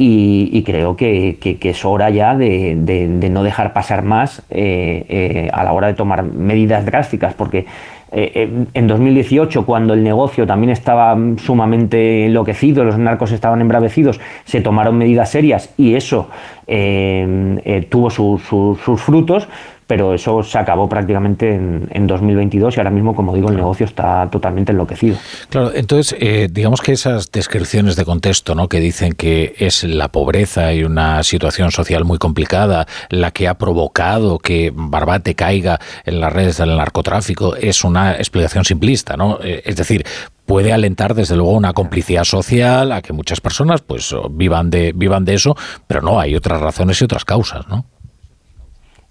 y, 0.00 0.62
creo 0.62 0.96
que, 0.96 1.38
que- 1.40 1.70
es 1.70 1.84
hora 1.84 2.08
ya 2.10 2.36
de, 2.36 2.76
de- 2.78 3.08
de 3.08 3.30
no 3.30 3.42
dejar 3.42 3.72
pasar 3.72 4.02
más 4.04 4.42
eh, 4.50 5.04
eh, 5.08 5.50
a 5.52 5.64
la 5.64 5.72
hora 5.72 5.88
de 5.88 5.94
tomar 5.94 6.22
medidas 6.22 6.84
drásticas, 6.86 7.34
porque 7.34 7.66
eh, 8.10 8.32
eh, 8.34 8.64
en 8.74 8.86
2018, 8.86 9.66
cuando 9.66 9.94
el 9.94 10.02
negocio 10.02 10.46
también 10.46 10.70
estaba 10.70 11.16
sumamente 11.36 12.26
enloquecido, 12.26 12.84
los 12.84 12.98
narcos 12.98 13.32
estaban 13.32 13.60
embravecidos, 13.60 14.20
se 14.44 14.60
tomaron 14.60 14.96
medidas 14.96 15.30
serias 15.30 15.72
y 15.76 15.94
eso 15.94 16.28
eh, 16.66 17.58
eh, 17.64 17.86
tuvo 17.90 18.10
su- 18.10 18.38
su- 18.38 18.78
sus 18.84 19.00
frutos, 19.00 19.48
pero 19.88 20.12
eso 20.12 20.42
se 20.42 20.58
acabó 20.58 20.86
prácticamente 20.86 21.54
en, 21.54 21.88
en 21.90 22.06
2022 22.06 22.76
y 22.76 22.80
ahora 22.80 22.90
mismo, 22.90 23.16
como 23.16 23.34
digo, 23.34 23.48
el 23.48 23.56
negocio 23.56 23.86
está 23.86 24.28
totalmente 24.30 24.70
enloquecido. 24.70 25.16
Claro, 25.48 25.72
entonces, 25.74 26.14
eh, 26.20 26.48
digamos 26.50 26.82
que 26.82 26.92
esas 26.92 27.32
descripciones 27.32 27.96
de 27.96 28.04
contexto, 28.04 28.54
¿no? 28.54 28.68
Que 28.68 28.80
dicen 28.80 29.14
que 29.14 29.54
es 29.58 29.84
la 29.84 30.08
pobreza 30.08 30.74
y 30.74 30.84
una 30.84 31.22
situación 31.22 31.70
social 31.70 32.04
muy 32.04 32.18
complicada 32.18 32.86
la 33.08 33.30
que 33.30 33.48
ha 33.48 33.54
provocado 33.54 34.38
que 34.38 34.70
Barbate 34.74 35.34
caiga 35.34 35.80
en 36.04 36.20
las 36.20 36.34
redes 36.34 36.58
del 36.58 36.76
narcotráfico, 36.76 37.56
es 37.56 37.82
una 37.82 38.12
explicación 38.16 38.66
simplista, 38.66 39.16
¿no? 39.16 39.38
Eh, 39.42 39.62
es 39.64 39.76
decir, 39.76 40.04
puede 40.44 40.70
alentar 40.70 41.14
desde 41.14 41.34
luego 41.34 41.52
una 41.52 41.72
complicidad 41.72 42.24
social 42.24 42.92
a 42.92 43.00
que 43.00 43.14
muchas 43.14 43.40
personas 43.40 43.80
pues 43.80 44.14
vivan 44.30 44.68
de 44.68 44.92
vivan 44.94 45.24
de 45.24 45.34
eso, 45.34 45.56
pero 45.86 46.02
no 46.02 46.20
hay 46.20 46.34
otras 46.34 46.60
razones 46.60 47.00
y 47.00 47.04
otras 47.04 47.24
causas, 47.24 47.66
¿no? 47.68 47.86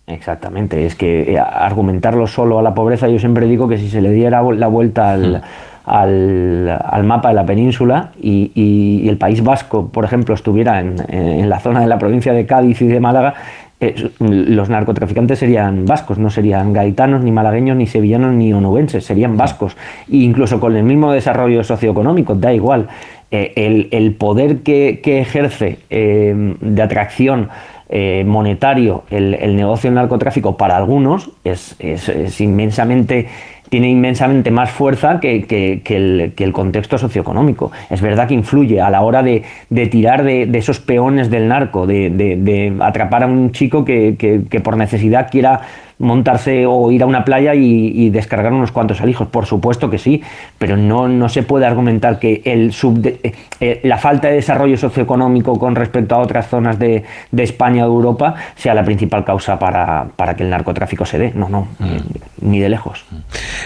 Exactamente, 0.10 0.86
es 0.86 0.96
que 0.96 1.34
eh, 1.34 1.38
argumentarlo 1.38 2.28
solo 2.28 2.60
a 2.60 2.62
la 2.62 2.74
pobreza, 2.74 3.10
yo 3.10 3.20
siempre 3.20 3.46
digo 3.46 3.68
que 3.68 3.78
si 3.78 3.90
se 3.90 4.02
le 4.02 4.12
diera 4.12 4.42
la 4.42 4.68
vuelta 4.68 5.12
al, 5.12 5.42
al, 5.84 6.70
al 6.82 7.04
mapa 7.04 7.28
de 7.30 7.36
la 7.36 7.46
península 7.46 8.12
y, 8.22 8.52
y- 8.56 9.02
y 9.04 9.10
el 9.10 9.18
País 9.18 9.44
Vasco, 9.44 9.90
por 9.90 10.06
ejemplo, 10.06 10.34
estuviera 10.34 10.80
en, 10.80 10.96
en 11.10 11.50
la 11.50 11.60
zona 11.60 11.82
de 11.82 11.88
la 11.88 12.00
provincia 12.00 12.32
de 12.32 12.46
Cádiz 12.46 12.82
y 12.82 12.88
de 12.88 13.02
Málaga, 13.02 13.34
eh, 13.82 14.10
los 14.20 14.70
narcotraficantes 14.70 15.40
serían 15.40 15.86
vascos, 15.86 16.18
no 16.18 16.30
serían 16.30 16.72
gaitanos, 16.72 17.22
ni 17.22 17.32
malagueños, 17.32 17.76
ni 17.76 17.86
sevillanos, 17.86 18.34
ni 18.34 18.54
onubenses, 18.54 19.04
serían 19.06 19.36
vascos. 19.36 19.76
E 20.10 20.16
incluso 20.18 20.60
con 20.62 20.76
el 20.78 20.84
mismo 20.84 21.12
desarrollo 21.12 21.64
socioeconómico, 21.66 22.34
da 22.34 22.54
igual. 22.54 22.88
Eh, 23.30 23.52
el, 23.58 23.90
el 23.92 24.14
poder 24.16 24.60
que, 24.60 25.02
que 25.04 25.20
ejerce 25.20 25.80
eh, 25.90 26.56
de 26.62 26.82
atracción 26.82 27.50
eh, 27.90 28.24
monetario 28.28 29.04
el, 29.10 29.34
el 29.36 29.56
negocio 29.56 29.90
del 29.90 29.96
narcotráfico 29.96 30.58
para 30.58 30.76
algunos 30.78 31.30
es, 31.44 31.76
es- 31.80 32.42
inmensamente 32.42 33.28
tiene 33.70 33.90
inmensamente 33.90 34.50
más 34.50 34.72
fuerza 34.72 35.20
que, 35.20 35.44
que- 35.46 35.82
el, 35.96 36.34
que 36.38 36.44
el 36.46 36.54
contexto 36.54 36.98
socioeconómico. 36.98 37.72
Es 37.90 38.02
verdad 38.02 38.26
que 38.28 38.34
influye 38.34 38.80
a 38.80 38.90
la 38.90 39.02
hora 39.02 39.24
de, 39.24 39.44
de 39.70 39.88
tirar 39.88 40.24
de, 40.24 40.46
de 40.46 40.58
esos 40.58 40.80
peones 40.80 41.30
del 41.30 41.50
narco, 41.50 41.86
de, 41.86 42.10
de- 42.10 42.74
atrapar 42.80 43.24
a 43.24 43.28
un 43.28 43.52
chico 43.52 43.84
que 43.84 44.62
por 44.64 44.78
necesidad 44.78 45.30
quiera 45.30 45.60
montarse 46.00 46.66
o 46.68 46.92
ir 46.92 47.02
a 47.04 47.06
una 47.06 47.26
playa 47.26 47.56
y, 47.56 47.92
y 47.94 48.10
descargar 48.10 48.54
unos 48.54 48.72
cuantos 48.72 49.02
alijos. 49.02 49.28
Por 49.30 49.46
supuesto 49.46 49.90
que 49.90 49.98
sí, 49.98 50.22
pero 50.58 50.78
no, 50.78 51.08
no 51.08 51.28
se 51.30 51.44
puede 51.44 51.66
argumentar 51.66 52.20
que 52.20 52.42
el 52.46 52.72
subde- 52.72 53.20
eh, 53.24 53.34
eh, 53.60 53.80
la 53.84 53.98
falta 53.98 54.28
de 54.28 54.36
desarrollo 54.36 54.78
socioeconómico 54.78 55.58
con 55.58 55.76
respecto 55.76 56.16
a 56.16 56.20
otras 56.20 56.48
zonas 56.48 56.78
de, 56.78 57.04
de 57.32 57.44
España 57.44 57.86
o 57.86 57.90
de 57.90 57.96
Europa 57.96 58.36
sea 58.56 58.74
la 58.76 58.84
principal 58.86 59.26
causa 59.26 59.58
para, 59.58 60.08
para 60.16 60.36
que 60.36 60.44
el 60.44 60.50
narcotráfico 60.50 61.06
se 61.06 61.18
dé. 61.18 61.32
No, 61.34 61.50
no, 61.50 61.68
eh, 61.82 62.02
ni 62.42 62.60
de 62.60 62.70
lejos. 62.70 63.04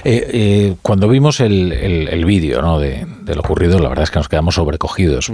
Eh, 0.06 0.27
eh, 0.34 0.76
cuando 0.82 1.08
vimos 1.10 1.40
el, 1.42 1.72
el- 1.74 2.08
el 2.08 2.26
vídeo 2.26 2.61
¿no? 2.61 2.80
de, 2.80 3.06
de 3.24 3.35
lo 3.35 3.42
ocurrido, 3.42 3.77
la 3.80 3.90
verdad 3.90 4.03
es 4.03 4.11
que 4.11 4.19
nos 4.19 4.30
quedamos 4.30 4.56
sobrecogidos. 4.56 5.32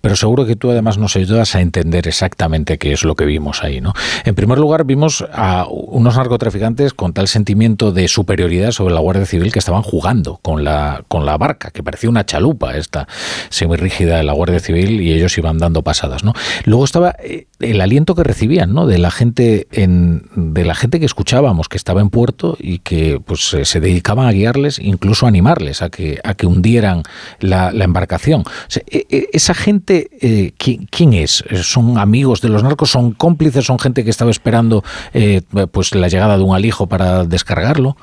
Pero 0.00 0.16
seguro 0.16 0.46
que 0.46 0.56
tú 0.56 0.70
además 0.70 0.98
nos 0.98 1.16
ayudas 1.16 1.54
a 1.54 1.60
entender 1.60 2.06
exactamente 2.06 2.78
qué 2.78 2.92
es 2.92 3.02
lo 3.04 3.14
que 3.16 3.24
vimos 3.24 3.62
ahí. 3.64 3.80
¿no? 3.80 3.92
En 4.24 4.34
primer 4.34 4.58
lugar, 4.58 4.84
vimos 4.84 5.24
a 5.32 5.66
unos 6.04 6.18
narcotraficantes 6.18 6.92
con 6.92 7.14
tal 7.14 7.28
sentimiento 7.28 7.90
de 7.90 8.08
superioridad 8.08 8.72
sobre 8.72 8.92
la 8.92 9.00
Guardia 9.00 9.24
Civil 9.24 9.50
que 9.50 9.58
estaban 9.58 9.80
jugando 9.80 10.38
con 10.42 10.62
la, 10.62 11.02
con 11.08 11.24
la 11.24 11.38
barca, 11.38 11.70
que 11.70 11.82
parecía 11.82 12.10
una 12.10 12.26
chalupa 12.26 12.76
esta 12.76 13.08
semirrígida 13.48 14.18
de 14.18 14.22
la 14.22 14.34
Guardia 14.34 14.60
Civil 14.60 15.00
y 15.00 15.14
ellos 15.14 15.38
iban 15.38 15.56
dando 15.56 15.80
pasadas. 15.80 16.22
¿no? 16.22 16.34
Luego 16.66 16.84
estaba 16.84 17.16
eh, 17.20 17.46
el 17.70 17.80
aliento 17.80 18.14
que 18.14 18.22
recibían 18.22 18.72
¿no? 18.72 18.86
de 18.86 18.98
la 18.98 19.10
gente 19.10 19.66
en, 19.72 20.28
de 20.34 20.64
la 20.64 20.74
gente 20.74 21.00
que 21.00 21.06
escuchábamos 21.06 21.68
que 21.68 21.76
estaba 21.76 22.00
en 22.00 22.10
puerto 22.10 22.56
y 22.58 22.78
que 22.78 23.20
pues 23.24 23.56
se 23.62 23.80
dedicaban 23.80 24.26
a 24.26 24.32
guiarles, 24.32 24.78
incluso 24.78 25.26
a 25.26 25.28
animarles 25.28 25.82
a 25.82 25.90
que, 25.90 26.18
a 26.24 26.34
que 26.34 26.46
hundieran 26.46 27.02
la, 27.40 27.70
embarcación. 27.70 28.44
E- 28.90 29.06
e- 29.10 29.28
esa 29.32 29.54
gente, 29.54 30.08
eh, 30.20 30.52
¿quién, 30.56 31.12
es? 31.12 31.44
¿Son 31.62 31.98
amigos 31.98 32.40
de 32.40 32.48
los 32.48 32.62
narcos? 32.62 32.90
¿Son 32.90 33.12
cómplices? 33.12 33.64
¿Son 33.64 33.78
gente 33.78 34.04
que 34.04 34.10
estaba 34.10 34.30
esperando 34.30 34.82
eh, 35.12 35.42
pues 35.70 35.94
la 35.94 36.08
llegada 36.08 36.36
de 36.36 36.42
un 36.42 36.54
alijo 36.54 36.86
para 36.86 37.24
descargarlo? 37.24 37.96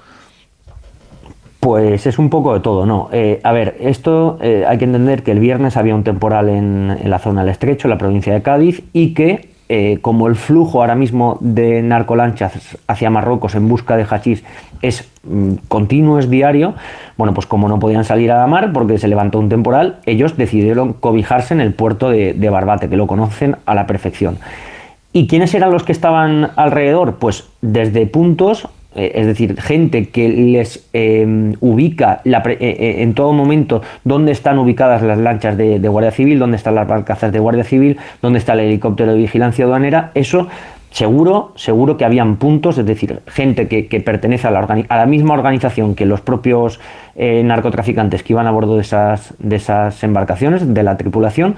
Pues 1.60 2.08
es 2.08 2.18
un 2.18 2.32
poco 2.32 2.56
de 2.56 2.60
todo, 2.60 2.88
¿no? 2.88 3.10
Eh, 3.12 3.40
a 3.44 3.52
ver, 3.52 3.78
esto 3.80 4.40
hay 4.42 4.78
que 4.80 4.86
entender 4.86 5.22
que 5.22 5.32
el 5.32 5.40
viernes 5.40 5.78
había 5.78 5.94
un 5.94 6.04
temporal 6.04 6.50
en 6.50 6.98
la 7.06 7.20
zona 7.20 7.42
del 7.42 7.52
Estrecho, 7.52 7.88
en 7.88 7.92
la 7.92 7.98
provincia 8.00 8.34
de 8.34 8.42
Cádiz, 8.42 8.82
y 8.94 9.14
que 9.14 9.51
eh, 9.74 10.00
como 10.02 10.28
el 10.28 10.36
flujo 10.36 10.82
ahora 10.82 10.96
mismo 10.96 11.38
de 11.40 11.82
narcolanchas 11.82 12.78
hacia 12.88 13.10
Marruecos 13.10 13.56
en 13.56 13.70
busca 13.70 13.96
de 13.96 14.04
hachís 14.04 14.44
es 14.82 15.10
mm, 15.24 15.54
continuo, 15.70 16.20
es 16.20 16.30
diario, 16.30 16.74
bueno, 17.16 17.34
pues 17.34 17.48
como 17.48 17.70
no 17.70 17.80
podían 17.80 18.04
salir 18.04 18.34
a 18.34 18.38
la 18.38 18.48
mar 18.48 18.74
porque 18.74 18.98
se 18.98 19.08
levantó 19.08 19.40
un 19.40 19.48
temporal, 19.48 20.00
ellos 20.06 20.36
decidieron 20.36 20.92
cobijarse 20.92 21.54
en 21.54 21.62
el 21.62 21.74
puerto 21.74 22.10
de, 22.10 22.50
Barbate, 22.50 22.90
que 22.90 22.98
lo 22.98 23.08
conocen 23.08 23.56
a 23.66 23.74
la 23.74 23.88
perfección. 23.88 24.40
¿Y 25.14 25.28
quiénes 25.28 25.54
eran 25.54 25.72
los 25.72 25.84
que 25.84 25.94
estaban 25.94 26.52
alrededor? 26.58 27.16
Pues 27.16 27.48
desde 27.62 28.06
puntos, 28.08 28.68
es 28.96 29.26
decir, 29.26 29.60
gente 29.62 30.10
que 30.10 30.28
les 30.30 30.88
eh, 30.94 31.54
ubica 31.62 32.22
la 32.26 32.44
pre- 32.44 32.58
eh, 32.60 32.76
eh, 32.80 32.96
en 33.04 33.14
todo 33.14 33.32
momento 33.32 33.82
dónde 34.04 34.32
están 34.32 34.60
ubicadas 34.60 35.02
las 35.02 35.18
lanchas 35.18 35.56
de, 35.58 35.80
de 35.80 35.88
Guardia 35.88 36.12
Civil, 36.12 36.40
dónde 36.40 36.58
están 36.58 36.76
las 36.76 36.88
barcazas 36.88 37.32
de 37.32 37.40
Guardia 37.40 37.64
Civil, 37.64 37.98
dónde 38.22 38.40
está 38.40 38.54
el 38.54 38.62
helicóptero 38.62 39.14
de 39.14 39.18
vigilancia 39.20 39.64
aduanera, 39.66 40.12
eso 40.14 40.48
seguro, 40.92 41.54
seguro 41.56 41.98
que 41.98 42.06
habían 42.06 42.36
puntos, 42.36 42.78
es 42.78 42.86
decir, 42.86 43.22
gente 43.28 43.68
que, 43.68 44.00
pertenece 44.02 44.48
a 44.48 44.52
la, 44.52 45.06
misma 45.06 45.34
organización 45.34 45.96
que 45.96 46.06
los 46.06 46.22
propios 46.22 46.80
eh, 47.16 47.42
narcotraficantes 47.44 48.24
que 48.24 48.34
iban 48.34 48.46
a 48.46 48.52
bordo 48.52 48.76
de 48.76 48.82
esas, 48.82 49.34
de 49.40 49.56
esas 49.56 50.04
embarcaciones, 50.04 50.74
de 50.74 50.84
la 50.84 50.98
tripulación, 50.98 51.56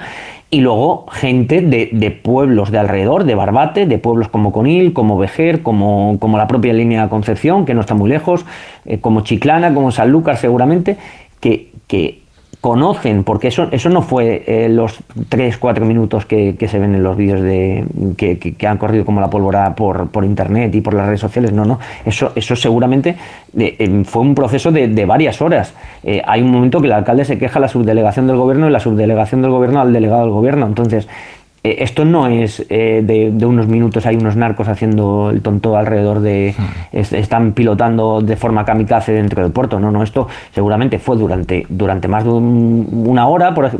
y 0.51 0.61
luego 0.61 1.07
gente 1.11 1.61
de, 1.61 2.11
pueblos 2.11 2.69
de 2.69 2.77
alrededor, 2.77 3.23
de 3.23 3.33
Barbate, 3.33 3.87
de 3.87 3.97
pueblos 3.97 4.27
como 4.27 4.51
Conil, 4.51 4.93
como 4.93 5.17
Vejer, 5.17 5.63
como, 5.63 6.17
la 6.21 6.47
propia 6.47 6.73
línea 6.73 7.09
Concepción, 7.09 7.65
que 7.65 7.73
no 7.73 7.81
está 7.81 7.95
muy 7.95 8.09
lejos, 8.09 8.45
eh, 8.85 8.99
como 8.99 9.21
Chiclana, 9.21 9.73
como 9.73 9.91
Sanlúcar 9.91 10.37
seguramente, 10.37 10.97
que, 11.39 11.71
que 11.87 12.22
conocen, 12.63 13.25
porque 13.25 13.49
eso, 13.49 13.67
eso 13.71 13.89
no 13.89 14.01
fue 14.01 14.41
eh, 14.47 14.69
los 14.69 14.97
3-4 15.29 15.81
minutos 15.81 16.25
que, 16.25 16.55
que 16.55 16.69
se 16.69 16.79
ven 16.79 16.95
en 16.95 17.03
los 17.03 17.17
vídeos 17.17 17.41
de, 17.41 17.83
que, 18.15 18.39
que- 18.39 18.53
que 18.55 18.67
han 18.67 18.77
corrido 18.77 19.03
como 19.03 19.19
la 19.19 19.29
pólvora 19.29 19.75
por, 19.75 20.07
por 20.07 20.23
internet 20.23 20.73
y 20.73 20.79
por 20.79 20.93
las 20.93 21.07
redes 21.07 21.19
sociales, 21.19 21.51
no, 21.51 21.65
no, 21.65 21.77
eso, 22.05 22.31
eso 22.37 22.55
seguramente 22.55 23.17
fue 24.05 24.21
un 24.21 24.33
proceso 24.33 24.71
de, 24.71 24.87
de 24.87 25.05
varias 25.05 25.41
horas. 25.41 25.73
Eh, 26.05 26.21
hay 26.25 26.41
un 26.41 26.51
momento 26.51 26.79
que 26.79 26.87
el 26.87 26.93
alcalde 26.93 27.25
se 27.25 27.37
queja 27.37 27.59
a 27.59 27.63
la 27.63 27.67
subdelegación 27.67 28.27
del 28.27 28.37
gobierno 28.37 28.69
y 28.69 28.71
la 28.71 28.79
subdelegación 28.79 29.41
del 29.41 29.51
gobierno 29.51 29.81
al 29.81 29.91
delegado 29.91 30.21
del 30.21 30.31
gobierno, 30.31 30.65
entonces 30.65 31.09
esto 31.63 32.03
no 32.03 32.27
es 32.27 32.65
eh, 32.69 33.01
de, 33.05 33.31
de 33.31 33.45
unos 33.45 33.67
minutos, 33.67 34.05
hay 34.05 34.15
unos 34.17 34.35
narcos 34.35 34.67
haciendo 34.67 35.29
el 35.29 35.41
tonto 35.41 35.77
alrededor 35.77 36.19
de... 36.19 36.55
es- 36.91 37.13
están 37.13 37.53
pilotando 37.53 38.21
de 38.21 38.35
forma 38.35 38.65
kamikaze 38.65 39.13
dentro 39.13 39.41
del 39.43 39.51
puerto. 39.53 39.79
No, 39.79 39.89
no, 39.91 40.03
esto 40.03 40.27
seguramente 40.51 40.99
fue 40.99 41.15
durante, 41.15 41.65
durante 41.69 42.07
más 42.09 42.23
de 42.25 42.31
un- 42.31 43.05
una 43.07 43.27
hora, 43.27 43.53
por 43.53 43.71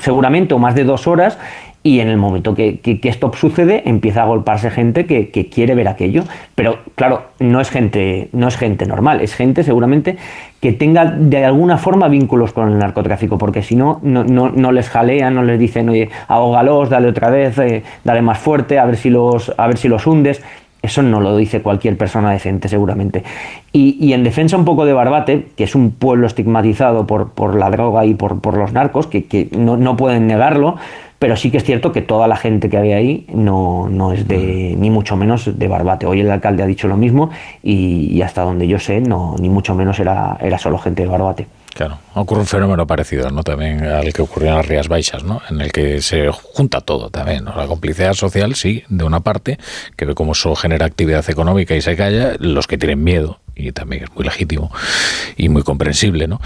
seguramente, 0.00 0.54
o 0.54 0.58
más 0.58 0.74
de 0.74 0.82
dos 0.84 1.06
horas, 1.06 1.38
y 1.82 2.00
en 2.00 2.08
el 2.08 2.16
momento 2.16 2.54
que, 2.54 2.80
que- 2.80 2.98
esto 3.08 3.30
sucede 3.34 3.82
empieza 3.88 4.22
a 4.22 4.26
golparse 4.26 4.70
gente 4.70 5.06
que, 5.06 5.30
que 5.30 5.48
quiere 5.48 5.74
ver 5.74 5.88
aquello. 5.88 6.24
Pero 6.54 6.78
claro, 6.96 7.22
no 7.38 7.60
es 7.60 7.70
gente, 7.70 8.28
no 8.32 8.48
es 8.48 8.56
gente 8.56 8.84
normal, 8.84 9.20
es 9.20 9.34
gente 9.34 9.62
seguramente 9.62 10.16
que 10.60 10.72
tenga 10.72 11.04
de 11.06 11.44
alguna 11.44 11.78
forma 11.78 12.08
vínculos 12.08 12.52
con 12.52 12.70
el 12.72 12.78
narcotráfico, 12.78 13.38
porque 13.38 13.62
si 13.62 13.76
no, 13.76 14.00
no, 14.02 14.24
no, 14.24 14.50
no 14.50 14.72
les 14.72 14.88
jalean, 14.90 15.34
no 15.34 15.42
les 15.44 15.58
dicen, 15.58 15.88
oye, 15.88 16.10
ahógalos, 16.26 16.90
dale 16.90 17.08
otra 17.08 17.30
vez, 17.30 17.56
eh, 17.58 17.82
dale 18.04 18.22
más 18.22 18.38
fuerte, 18.38 18.78
a 18.78 18.84
ver 18.84 18.96
si 18.96 19.08
los, 19.08 19.54
a 19.56 19.66
ver 19.68 19.78
si 19.78 19.88
los 19.88 20.06
hundes. 20.06 20.42
Eso 20.80 21.02
no 21.02 21.20
lo 21.20 21.36
dice 21.36 21.60
cualquier 21.60 21.96
persona 21.96 22.30
decente, 22.30 22.68
seguramente. 22.68 23.24
Y, 23.72 23.96
y 24.00 24.12
en 24.12 24.22
defensa 24.22 24.56
un 24.56 24.64
poco 24.64 24.84
de 24.84 24.92
Barbate, 24.92 25.48
que 25.56 25.64
es 25.64 25.74
un 25.74 25.90
pueblo 25.90 26.28
estigmatizado 26.28 27.04
por, 27.04 27.30
por 27.30 27.56
la 27.56 27.68
droga 27.68 28.04
y 28.06 28.14
por, 28.14 28.40
por 28.40 28.56
los 28.56 28.72
narcos, 28.72 29.08
que, 29.08 29.24
que 29.24 29.48
no, 29.56 29.76
no 29.76 29.96
pueden 29.96 30.28
negarlo, 30.28 30.76
pero 31.18 31.36
sí 31.36 31.50
que 31.50 31.58
es 31.58 31.64
cierto 31.64 31.92
que 31.92 32.02
toda 32.02 32.28
la 32.28 32.36
gente 32.36 32.68
que 32.68 32.76
había 32.76 32.96
ahí 32.96 33.26
no, 33.32 33.88
no 33.88 34.12
es 34.12 34.26
de, 34.28 34.74
ni 34.78 34.90
mucho 34.90 35.16
menos 35.16 35.58
de 35.58 35.68
Barbate. 35.68 36.06
Hoy 36.06 36.20
el 36.20 36.30
alcalde 36.30 36.62
ha 36.62 36.66
dicho 36.66 36.88
lo 36.88 36.96
mismo 36.96 37.30
y, 37.62 38.08
y 38.12 38.22
hasta 38.22 38.42
donde 38.42 38.68
yo 38.68 38.78
sé, 38.78 39.00
no, 39.00 39.34
ni 39.38 39.48
mucho 39.48 39.74
menos 39.74 39.98
era, 39.98 40.36
era 40.40 40.58
solo 40.58 40.78
gente 40.78 41.02
de 41.02 41.08
Barbate. 41.08 41.46
Claro, 41.74 41.98
ocurre 42.14 42.40
un 42.40 42.46
fenómeno 42.46 42.86
parecido, 42.88 43.30
¿no? 43.30 43.44
También 43.44 43.84
al 43.84 44.12
que 44.12 44.22
ocurrió 44.22 44.48
en 44.48 44.56
las 44.56 44.66
Rías 44.66 44.88
Baixas, 44.88 45.22
¿no? 45.22 45.40
En 45.48 45.60
el 45.60 45.70
que 45.70 46.02
se 46.02 46.28
junta 46.32 46.80
todo 46.80 47.08
también, 47.08 47.44
¿no? 47.44 47.54
La 47.54 47.68
complicidad 47.68 48.14
social, 48.14 48.56
sí, 48.56 48.82
de 48.88 49.04
una 49.04 49.20
parte, 49.20 49.58
que 49.94 50.04
ve 50.04 50.14
cómo 50.14 50.32
eso 50.32 50.56
genera 50.56 50.86
actividad 50.86 51.28
económica 51.30 51.76
y 51.76 51.80
se 51.80 51.94
calla, 51.94 52.34
los 52.40 52.66
que 52.66 52.78
tienen 52.78 53.04
miedo, 53.04 53.38
y 53.58 53.72
también 53.72 54.04
es 54.04 54.14
muy 54.14 54.24
legítimo 54.24 54.70
y 55.36 55.48
muy 55.48 55.62
comprensible, 55.62 56.28
¿no? 56.28 56.40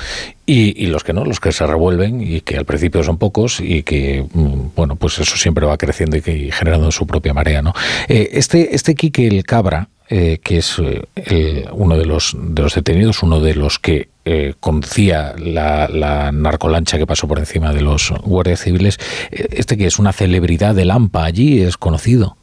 Y, 0.47 0.87
los 0.87 1.05
que 1.05 1.13
no, 1.13 1.25
los 1.25 1.41
que 1.41 1.53
se 1.53 1.67
revuelven 1.67 2.21
y 2.21 2.41
que 2.41 2.57
al 2.57 2.65
principio 2.65 3.03
son 3.03 3.17
pocos 3.19 3.61
y 3.61 3.83
que, 3.85 4.25
mm, 4.33 4.75
bueno, 4.75 4.97
pues 4.97 5.19
eso 5.19 5.37
siempre 5.37 5.67
va 5.67 5.77
creciendo 5.79 6.17
y, 6.17 6.23
que, 6.23 6.51
generando 6.53 6.91
su 6.91 7.07
propia 7.07 7.33
marea, 7.35 7.63
¿no? 7.63 7.73
Eh, 8.09 8.31
este, 8.33 8.75
este 8.75 8.95
Quique 8.95 9.27
el 9.27 9.45
Cabra, 9.45 9.89
eh, 10.09 10.41
que 10.43 10.59
es 10.59 10.79
eh, 10.79 11.03
el- 11.15 11.69
uno 11.73 11.97
de 11.97 12.05
los, 12.05 12.37
de 12.39 12.63
los 12.63 12.75
detenidos, 12.75 13.23
uno 13.23 13.41
de 13.41 13.55
los 13.55 13.79
que 13.79 14.09
eh, 14.25 14.55
conducía 14.61 15.35
la, 15.39 15.89
la 15.89 16.31
narcolancha 16.33 16.99
que 16.99 17.07
pasó 17.07 17.27
por 17.27 17.39
encima 17.39 17.73
de 17.73 17.81
los 17.81 18.13
guardias 18.23 18.61
civiles, 18.61 18.99
eh, 19.31 19.47
este 19.53 19.77
que 19.77 19.87
es 19.87 19.99
una 19.99 20.13
celebridad 20.13 20.75
del 20.75 20.91
AMPA 20.91 21.25
allí, 21.25 21.63
es 21.63 21.77
conocido. 21.77 22.37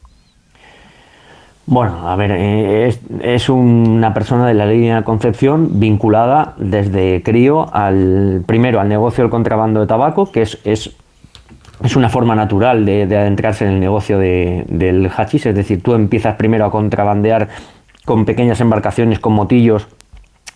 Bueno, 1.71 2.09
a 2.09 2.15
ver, 2.15 2.31
eh, 2.31 2.87
es, 3.21 3.47
una 3.47 4.11
persona 4.11 4.47
de 4.47 4.55
la 4.55 4.65
línea 4.65 5.03
Concepción 5.03 5.79
vinculada 5.79 6.55
desde 6.57 7.21
crío 7.21 7.71
al 7.71 8.41
primero 8.47 8.79
al 8.79 8.89
negocio 8.89 9.23
del 9.23 9.29
contrabando 9.29 9.79
de 9.79 9.85
tabaco, 9.85 10.31
que 10.31 10.41
es, 10.41 10.57
es, 10.63 10.95
es 11.83 11.95
una 11.95 12.09
forma 12.09 12.33
natural 12.33 12.85
de, 12.87 13.05
de 13.05 13.17
adentrarse 13.17 13.65
en 13.67 13.73
el 13.73 13.79
negocio 13.79 14.17
de- 14.17 14.65
del 14.67 15.11
hachís, 15.15 15.45
es 15.45 15.53
decir, 15.53 15.83
tú 15.83 15.93
empiezas 15.93 16.37
primero 16.37 16.65
a 16.65 16.71
contrabandear 16.71 17.49
con 18.03 18.25
pequeñas 18.25 18.59
embarcaciones, 18.61 19.19
con 19.19 19.33
motillos, 19.33 19.87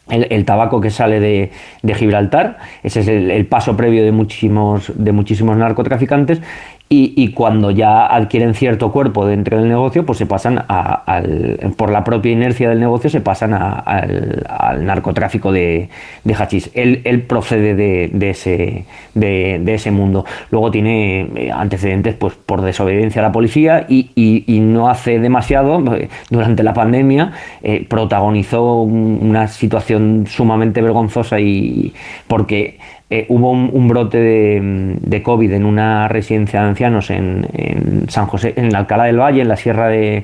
el, 0.10 0.26
el 0.32 0.46
tabaco 0.46 0.82
que 0.82 0.90
sale 0.90 1.20
de, 1.20 1.52
de 1.84 1.94
Gibraltar. 1.94 2.58
Ese 2.82 3.02
es 3.02 3.08
el, 3.08 3.30
el 3.30 3.46
paso 3.46 3.78
previo 3.78 4.04
de 4.04 4.12
muchísimos, 4.12 4.92
de 4.96 5.12
muchísimos 5.12 5.56
narcotraficantes. 5.58 6.42
Y, 6.90 7.30
cuando 7.30 7.72
ya 7.72 8.06
adquieren 8.06 8.54
cierto 8.54 8.92
cuerpo 8.92 9.26
dentro 9.26 9.58
del 9.58 9.68
negocio, 9.68 10.06
pues 10.06 10.20
se 10.20 10.28
pasan 10.28 10.60
a- 10.68 10.94
al, 11.08 11.74
por 11.76 11.90
la 11.90 12.04
propia 12.04 12.32
inercia 12.32 12.70
del 12.70 12.80
negocio, 12.80 13.10
se 13.10 13.20
pasan 13.20 13.54
a- 13.56 13.80
al, 13.80 14.86
narcotráfico 14.86 15.52
de, 15.52 15.90
de 16.24 16.36
hachís. 16.36 16.70
Él, 16.76 17.02
procede 17.28 17.74
de, 17.74 18.12
de 18.14 18.30
ese, 18.30 18.86
de, 19.16 19.74
ese 19.74 19.90
mundo. 19.90 20.24
Luego 20.52 20.70
tiene 20.70 21.30
eh, 21.36 21.52
antecedentes 21.52 22.14
pues, 22.14 22.36
por 22.36 22.62
desobediencia 22.62 23.24
a 23.24 23.26
la 23.26 23.32
policía 23.32 23.88
y, 23.90 24.12
y- 24.14 24.60
no 24.60 24.88
hace 24.88 25.18
demasiado, 25.20 25.96
eh, 25.96 26.10
durante 26.30 26.62
la 26.62 26.76
pandemia, 26.76 27.32
eh, 27.64 27.88
protagonizó 27.90 28.84
un- 28.84 29.18
una 29.22 29.48
situación 29.48 30.26
sumamente 30.28 30.80
vergonzosa 30.84 31.40
y 31.40 31.92
porque 32.28 32.78
eh, 33.16 33.28
hubo 33.30 33.52
un, 33.52 33.88
brote 33.88 34.18
de, 34.18 35.22
COVID 35.22 35.52
en 35.52 35.66
una 35.66 36.08
residencia 36.08 36.64
de 36.64 36.70
ancianos 36.70 37.12
en, 37.12 38.08
San 38.08 38.26
José, 38.26 38.56
en 38.58 38.76
Alcalá 38.76 39.04
del 39.04 39.20
Valle, 39.20 39.44
en 39.44 39.50
la 39.50 39.56
Sierra 39.56 39.88
de, 39.88 40.24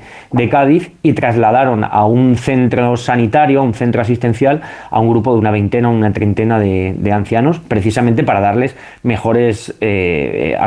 Cádiz, 0.50 0.92
y 1.04 1.14
trasladaron 1.14 1.84
a 1.84 2.06
un 2.08 2.36
centro 2.36 2.98
sanitario, 2.98 3.60
a 3.60 3.62
un 3.62 3.76
centro 3.76 4.02
asistencial, 4.02 4.62
a 4.90 5.00
un 5.00 5.08
grupo 5.08 5.34
de 5.34 5.38
una 5.38 5.52
veintena, 5.52 5.88
una 5.88 6.12
treintena 6.12 6.60
de, 6.60 7.12
ancianos, 7.14 7.60
precisamente 7.60 8.24
para 8.24 8.40
darles 8.40 8.76
mejores, 9.04 9.76
eh, 9.82 10.58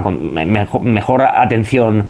mejor, 0.46 0.82
mejor 0.82 1.22
atención. 1.22 2.06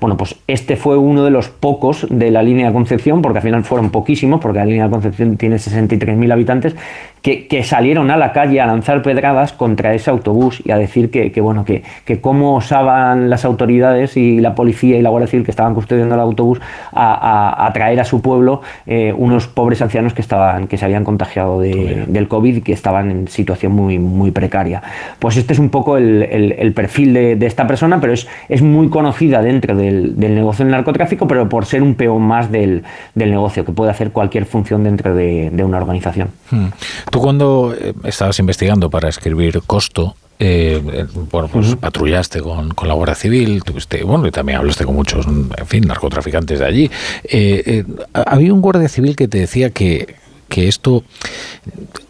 Bueno, 0.00 0.16
pues 0.16 0.36
este 0.46 0.76
fue 0.76 0.96
uno 0.96 1.24
de 1.24 1.30
los 1.30 1.48
pocos 1.48 2.06
de 2.08 2.30
la 2.30 2.42
línea 2.42 2.68
de 2.68 2.72
Concepción, 2.72 3.20
porque 3.20 3.38
al 3.38 3.42
final 3.44 3.64
fueron 3.64 3.90
poquísimos, 3.90 4.40
porque 4.40 4.58
la 4.60 4.64
línea 4.64 4.84
de 4.84 4.90
Concepción 4.90 5.36
tiene 5.36 5.56
63.000 5.56 6.32
habitantes, 6.32 6.74
que, 7.22 7.46
que 7.46 7.62
salieron 7.62 8.10
a 8.10 8.16
la 8.16 8.32
calle 8.32 8.60
a 8.60 8.66
lanzar 8.66 9.00
pedradas 9.02 9.52
contra 9.52 9.94
ese 9.94 10.10
autobús 10.10 10.60
y 10.64 10.72
a 10.72 10.76
decir 10.78 11.10
que, 11.10 11.30
que, 11.32 11.40
bueno, 11.40 11.64
que, 11.64 11.82
que 12.04 12.20
cómo 12.20 12.56
osaban 12.56 13.30
las 13.30 13.44
autoridades 13.44 14.16
y 14.16 14.40
la 14.40 14.54
policía 14.54 14.98
y 14.98 15.02
la 15.02 15.10
Guardia 15.10 15.28
Civil 15.28 15.44
que 15.44 15.52
estaban 15.52 15.74
custodiando 15.74 16.14
el 16.16 16.20
autobús 16.20 16.60
a, 16.92 17.14
a- 17.14 17.66
a 17.66 17.72
traer 17.72 18.00
a 18.00 18.04
su 18.04 18.20
pueblo 18.20 18.60
eh, 18.86 19.14
unos 19.16 19.46
pobres 19.46 19.80
ancianos 19.82 20.14
que 20.14 20.20
estaban, 20.20 20.66
que 20.66 20.76
se 20.76 20.84
habían 20.84 21.04
contagiado 21.04 21.60
de- 21.60 22.04
del 22.08 22.26
COVID 22.28 22.56
y 22.56 22.60
que 22.60 22.72
estaban 22.72 23.10
en 23.10 23.28
situación 23.28 23.72
muy, 23.72 23.98
muy 23.98 24.30
precaria. 24.32 24.82
Pues 25.18 25.36
este 25.36 25.52
es 25.52 25.58
un 25.58 25.70
poco 25.70 25.96
el, 25.96 26.22
el- 26.24 26.52
el 26.58 26.72
perfil 26.72 27.14
de, 27.14 27.36
de 27.36 27.46
esta 27.46 27.66
persona, 27.66 28.00
pero 28.00 28.12
es, 28.12 28.26
es 28.48 28.62
muy 28.62 28.88
conocida 28.88 29.42
dentro 29.42 29.76
del, 29.76 30.18
del 30.18 30.34
negocio 30.34 30.64
del 30.64 30.72
narcotráfico, 30.72 31.28
pero 31.28 31.48
por 31.48 31.66
ser 31.66 31.82
un 31.82 31.94
peón 31.94 32.22
más 32.22 32.50
del, 32.50 32.82
del 33.14 33.30
negocio, 33.30 33.64
que 33.64 33.72
puede 33.72 33.92
hacer 33.92 34.10
cualquier 34.10 34.44
función 34.44 34.82
dentro 34.82 35.14
de, 35.14 35.50
de 35.50 35.62
una 35.64 35.76
organización. 35.78 36.28
Hmm. 36.50 36.66
Tú 37.12 37.20
cuando 37.20 37.74
eh, 37.78 37.92
estabas 38.04 38.38
investigando 38.38 38.88
para 38.88 39.10
escribir 39.10 39.60
Costo, 39.66 40.16
eh, 40.38 40.82
eh, 40.92 41.06
bueno, 41.30 41.46
pues 41.48 41.76
patrullaste 41.76 42.40
con, 42.40 42.70
con 42.70 42.88
la 42.88 42.94
Guardia 42.94 43.14
Civil, 43.14 43.62
tuviste, 43.62 44.02
bueno, 44.02 44.26
y 44.26 44.30
también 44.30 44.58
hablaste 44.58 44.86
con 44.86 44.94
muchos, 44.94 45.26
en 45.26 45.66
fin, 45.66 45.86
narcotraficantes 45.86 46.58
de 46.58 46.64
allí. 46.64 46.90
Eh, 47.24 47.62
eh, 47.66 47.84
había 48.12 48.54
un 48.54 48.62
Guardia 48.62 48.88
Civil 48.88 49.14
que 49.14 49.28
te 49.28 49.38
decía 49.38 49.68
que, 49.68 50.16
que 50.48 50.68
esto, 50.68 51.04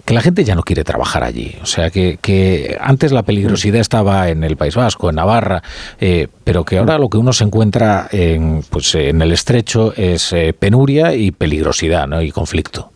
que 0.04 0.14
la 0.14 0.20
gente 0.20 0.44
ya 0.44 0.54
no 0.54 0.62
quiere 0.62 0.84
trabajar 0.84 1.24
allí. 1.24 1.56
O 1.62 1.66
sea, 1.66 1.90
que, 1.90 2.20
que 2.22 2.78
antes 2.80 3.10
la 3.10 3.24
peligrosidad 3.24 3.80
estaba 3.80 4.28
en 4.28 4.44
el 4.44 4.56
País 4.56 4.76
Vasco, 4.76 5.10
en 5.10 5.16
Navarra, 5.16 5.64
eh, 6.00 6.28
pero 6.44 6.64
que 6.64 6.78
ahora 6.78 6.98
lo 6.98 7.10
que 7.10 7.18
uno 7.18 7.32
se 7.32 7.42
encuentra 7.42 8.08
en, 8.12 8.62
pues, 8.70 8.94
en 8.94 9.20
el 9.20 9.32
estrecho 9.32 9.92
es 9.96 10.32
penuria 10.60 11.12
y 11.16 11.32
peligrosidad, 11.32 12.06
¿no? 12.06 12.22
Y 12.22 12.30
conflicto. 12.30 12.91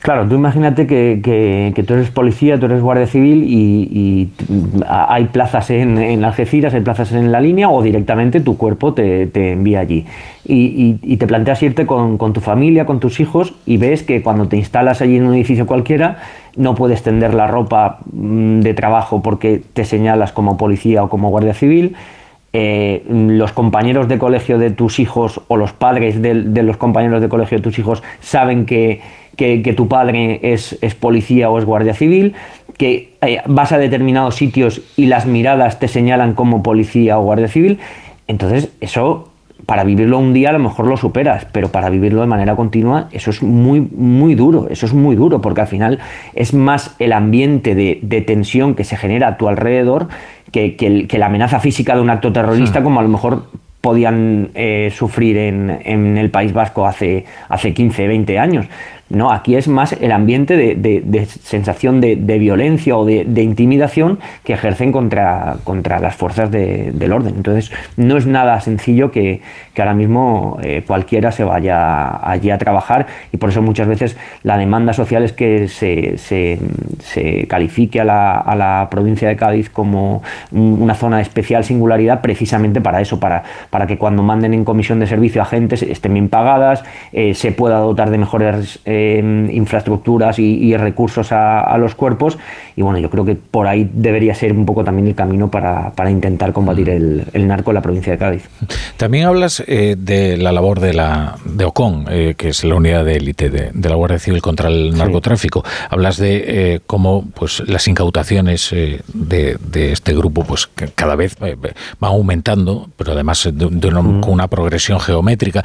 Claro, 0.00 0.28
tú 0.28 0.36
imagínate 0.36 0.86
que, 0.86 1.84
tú 1.86 1.94
eres 1.94 2.10
policía, 2.10 2.58
tú 2.58 2.66
eres 2.66 2.80
guardia 2.80 3.06
civil 3.06 3.44
y, 3.44 4.28
hay 4.86 5.24
plazas 5.26 5.70
en, 5.70 5.98
en 5.98 6.24
Algeciras, 6.24 6.72
hay 6.72 6.82
plazas 6.82 7.12
en 7.12 7.32
la 7.32 7.40
línea 7.40 7.68
o 7.68 7.82
directamente 7.82 8.40
tu 8.40 8.56
cuerpo 8.56 8.94
te, 8.94 9.26
te 9.26 9.52
envía 9.52 9.80
allí. 9.80 10.06
Y, 10.44 11.16
te 11.16 11.26
planteas 11.26 11.62
irte 11.62 11.84
con, 11.84 12.16
con 12.16 12.32
tu 12.32 12.40
familia, 12.40 12.86
con 12.86 13.00
tus 13.00 13.18
hijos 13.18 13.54
y 13.66 13.76
ves 13.76 14.02
que 14.04 14.22
cuando 14.22 14.46
te 14.46 14.56
instalas 14.56 15.02
allí 15.02 15.16
en 15.16 15.26
un 15.26 15.34
edificio 15.34 15.66
cualquiera 15.66 16.18
no 16.56 16.74
puedes 16.74 17.02
tender 17.02 17.34
la 17.34 17.48
ropa 17.48 17.98
mm, 18.12 18.60
de 18.60 18.74
trabajo 18.74 19.20
porque 19.20 19.60
te 19.72 19.84
señalas 19.84 20.32
como 20.32 20.56
policía 20.56 21.02
o 21.02 21.08
como 21.08 21.30
guardia 21.30 21.54
civil. 21.54 21.96
Eh, 22.52 23.04
los 23.08 23.52
compañeros 23.52 24.08
de 24.08 24.18
colegio 24.18 24.58
de 24.58 24.70
tus 24.70 25.00
hijos 25.00 25.42
o 25.48 25.56
los 25.56 25.72
padres 25.72 26.22
de 26.22 26.62
los 26.62 26.78
compañeros 26.78 27.20
de 27.20 27.28
colegio 27.28 27.58
de 27.58 27.62
tus 27.62 27.78
hijos 27.78 28.02
saben 28.20 28.64
que, 28.64 29.02
que- 29.38 29.62
que 29.62 29.72
tu 29.72 29.88
padre 29.88 30.40
es, 30.42 30.76
es 30.82 30.94
policía 30.94 31.48
o 31.48 31.58
es 31.58 31.64
guardia 31.64 31.94
civil, 31.94 32.34
que 32.76 33.14
eh, 33.22 33.40
vas 33.46 33.72
a 33.72 33.78
determinados 33.78 34.34
sitios 34.34 34.82
y 34.96 35.06
las 35.06 35.24
miradas 35.24 35.78
te 35.78 35.88
señalan 35.88 36.34
como 36.34 36.62
policía 36.62 37.18
o 37.18 37.22
guardia 37.22 37.48
civil. 37.48 37.78
Entonces, 38.26 38.70
eso 38.82 39.30
para 39.66 39.84
vivirlo 39.84 40.18
un 40.18 40.32
día 40.32 40.50
a 40.50 40.52
lo 40.52 40.60
mejor 40.60 40.86
lo 40.86 40.96
superas, 40.96 41.44
pero 41.52 41.68
para 41.70 41.90
vivirlo 41.90 42.20
de 42.20 42.26
manera 42.28 42.54
continua 42.56 43.08
eso 43.12 43.30
es 43.30 43.42
muy, 43.42 43.80
muy 43.80 44.34
duro, 44.34 44.68
eso 44.70 44.86
es 44.86 44.92
muy 44.94 45.14
duro, 45.16 45.40
porque 45.40 45.60
al 45.62 45.66
final 45.66 45.98
es 46.34 46.54
más 46.54 46.94
el 47.00 47.12
ambiente 47.12 47.74
de, 47.74 47.98
de 48.02 48.20
tensión 48.22 48.74
que 48.74 48.84
se 48.84 48.96
genera 48.96 49.28
a 49.28 49.36
tu 49.36 49.48
alrededor 49.48 50.08
que, 50.52 50.76
que 50.76 50.86
el- 50.86 51.08
que 51.08 51.18
la 51.18 51.26
amenaza 51.26 51.58
física 51.60 51.94
de 51.96 52.00
un 52.00 52.10
acto 52.10 52.32
terrorista, 52.32 52.82
como 52.82 53.00
a 53.00 53.02
lo 53.02 53.08
mejor 53.08 53.44
podían 53.80 54.50
eh, 54.54 54.92
sufrir 54.94 55.36
en, 55.36 55.78
en 55.84 56.16
el 56.18 56.30
País 56.30 56.52
Vasco 56.52 56.86
hace, 56.86 57.24
hace 57.48 57.72
15, 57.74 58.06
20 58.08 58.38
años. 58.38 58.66
No, 59.10 59.30
aquí 59.32 59.56
es 59.56 59.68
más 59.68 59.92
el 59.94 60.12
ambiente 60.12 60.56
de, 60.56 60.74
de- 60.74 61.24
sensación 61.26 62.00
de, 62.00 62.16
de 62.16 62.38
violencia 62.38 62.96
o 62.96 63.04
de, 63.06 63.24
intimidación 63.42 64.18
que 64.44 64.52
ejercen 64.52 64.92
contra, 64.92 65.56
contra 65.64 65.98
las 65.98 66.14
fuerzas 66.14 66.50
de- 66.50 66.92
del 66.92 67.12
orden. 67.12 67.34
Entonces, 67.36 67.72
no 67.96 68.16
es 68.18 68.26
nada 68.26 68.60
sencillo 68.60 69.10
que, 69.10 69.40
que 69.72 69.80
ahora 69.82 69.94
mismo 69.94 70.58
eh, 70.62 70.82
cualquiera 70.86 71.32
se 71.32 71.42
vaya 71.44 72.28
allí 72.28 72.50
a 72.50 72.58
trabajar 72.58 73.06
y 73.32 73.38
por 73.38 73.48
eso 73.48 73.62
muchas 73.62 73.88
veces 73.88 74.16
la 74.42 74.58
demanda 74.58 74.92
social 74.92 75.22
es 75.24 75.32
que 75.32 75.68
se, 75.68 76.18
se- 76.18 76.58
se 77.00 77.46
califique 77.46 78.00
a 78.00 78.04
la, 78.04 78.38
a 78.38 78.54
la 78.56 78.88
provincia 78.90 79.26
de 79.28 79.36
Cádiz 79.36 79.70
como 79.70 80.22
un- 80.52 80.82
una 80.82 80.94
zona 80.94 81.16
de 81.16 81.22
especial 81.22 81.64
singularidad 81.64 82.20
precisamente 82.20 82.80
para 82.82 83.00
eso, 83.00 83.18
para, 83.18 83.42
para 83.70 83.86
que 83.86 83.96
cuando 83.96 84.22
manden 84.22 84.52
en 84.52 84.64
comisión 84.64 85.00
de 85.00 85.06
servicio 85.06 85.40
agentes 85.40 85.82
estén 85.82 86.12
bien 86.12 86.28
pagadas, 86.28 86.84
eh, 87.12 87.32
se 87.34 87.52
pueda 87.52 87.78
dotar 87.78 88.10
de 88.10 88.18
mejores 88.18 88.80
eh, 88.84 88.97
infraestructuras 88.98 90.38
y, 90.38 90.44
y 90.44 90.76
recursos 90.76 91.32
a, 91.32 91.60
a 91.60 91.78
los 91.78 91.94
cuerpos 91.94 92.38
y 92.76 92.82
bueno, 92.82 92.98
yo 92.98 93.10
creo 93.10 93.24
que 93.24 93.34
por 93.34 93.66
ahí 93.66 93.90
debería 93.92 94.34
ser 94.34 94.52
un 94.52 94.64
poco 94.64 94.84
también 94.84 95.08
el 95.08 95.14
camino 95.14 95.50
para, 95.50 95.90
para 95.92 96.10
intentar 96.10 96.52
combatir 96.52 96.90
el, 96.90 97.24
el 97.32 97.46
narco 97.48 97.70
en 97.70 97.74
la 97.74 97.82
provincia 97.82 98.12
de 98.12 98.18
Cádiz. 98.18 98.48
También 98.96 99.26
hablas 99.26 99.62
eh, 99.66 99.96
de 99.98 100.36
la 100.36 100.52
labor 100.52 100.78
de 100.80 100.94
la 100.94 101.36
de 101.44 101.64
OCON, 101.64 102.06
eh, 102.10 102.34
que 102.36 102.50
es 102.50 102.62
la 102.64 102.76
unidad 102.76 103.04
de 103.04 103.16
élite 103.16 103.50
de, 103.50 103.70
de 103.74 103.88
la 103.88 103.96
Guardia 103.96 104.18
Civil 104.18 104.40
contra 104.42 104.68
el 104.68 104.96
narcotráfico. 104.96 105.64
Hablas 105.90 106.16
de 106.18 106.44
eh, 106.74 106.80
cómo 106.86 107.24
pues 107.34 107.62
las 107.66 107.88
incautaciones 107.88 108.70
de, 108.70 109.56
de 109.60 109.92
este 109.92 110.14
grupo 110.14 110.44
pues 110.44 110.68
cada 110.94 111.16
vez 111.16 111.36
van 111.38 111.58
aumentando, 112.00 112.88
pero 112.96 113.12
además 113.12 113.42
de, 113.44 113.52
de 113.70 113.88
una- 113.88 114.20
con 114.20 114.30
una 114.30 114.46
progresión 114.48 115.00
geométrica. 115.00 115.62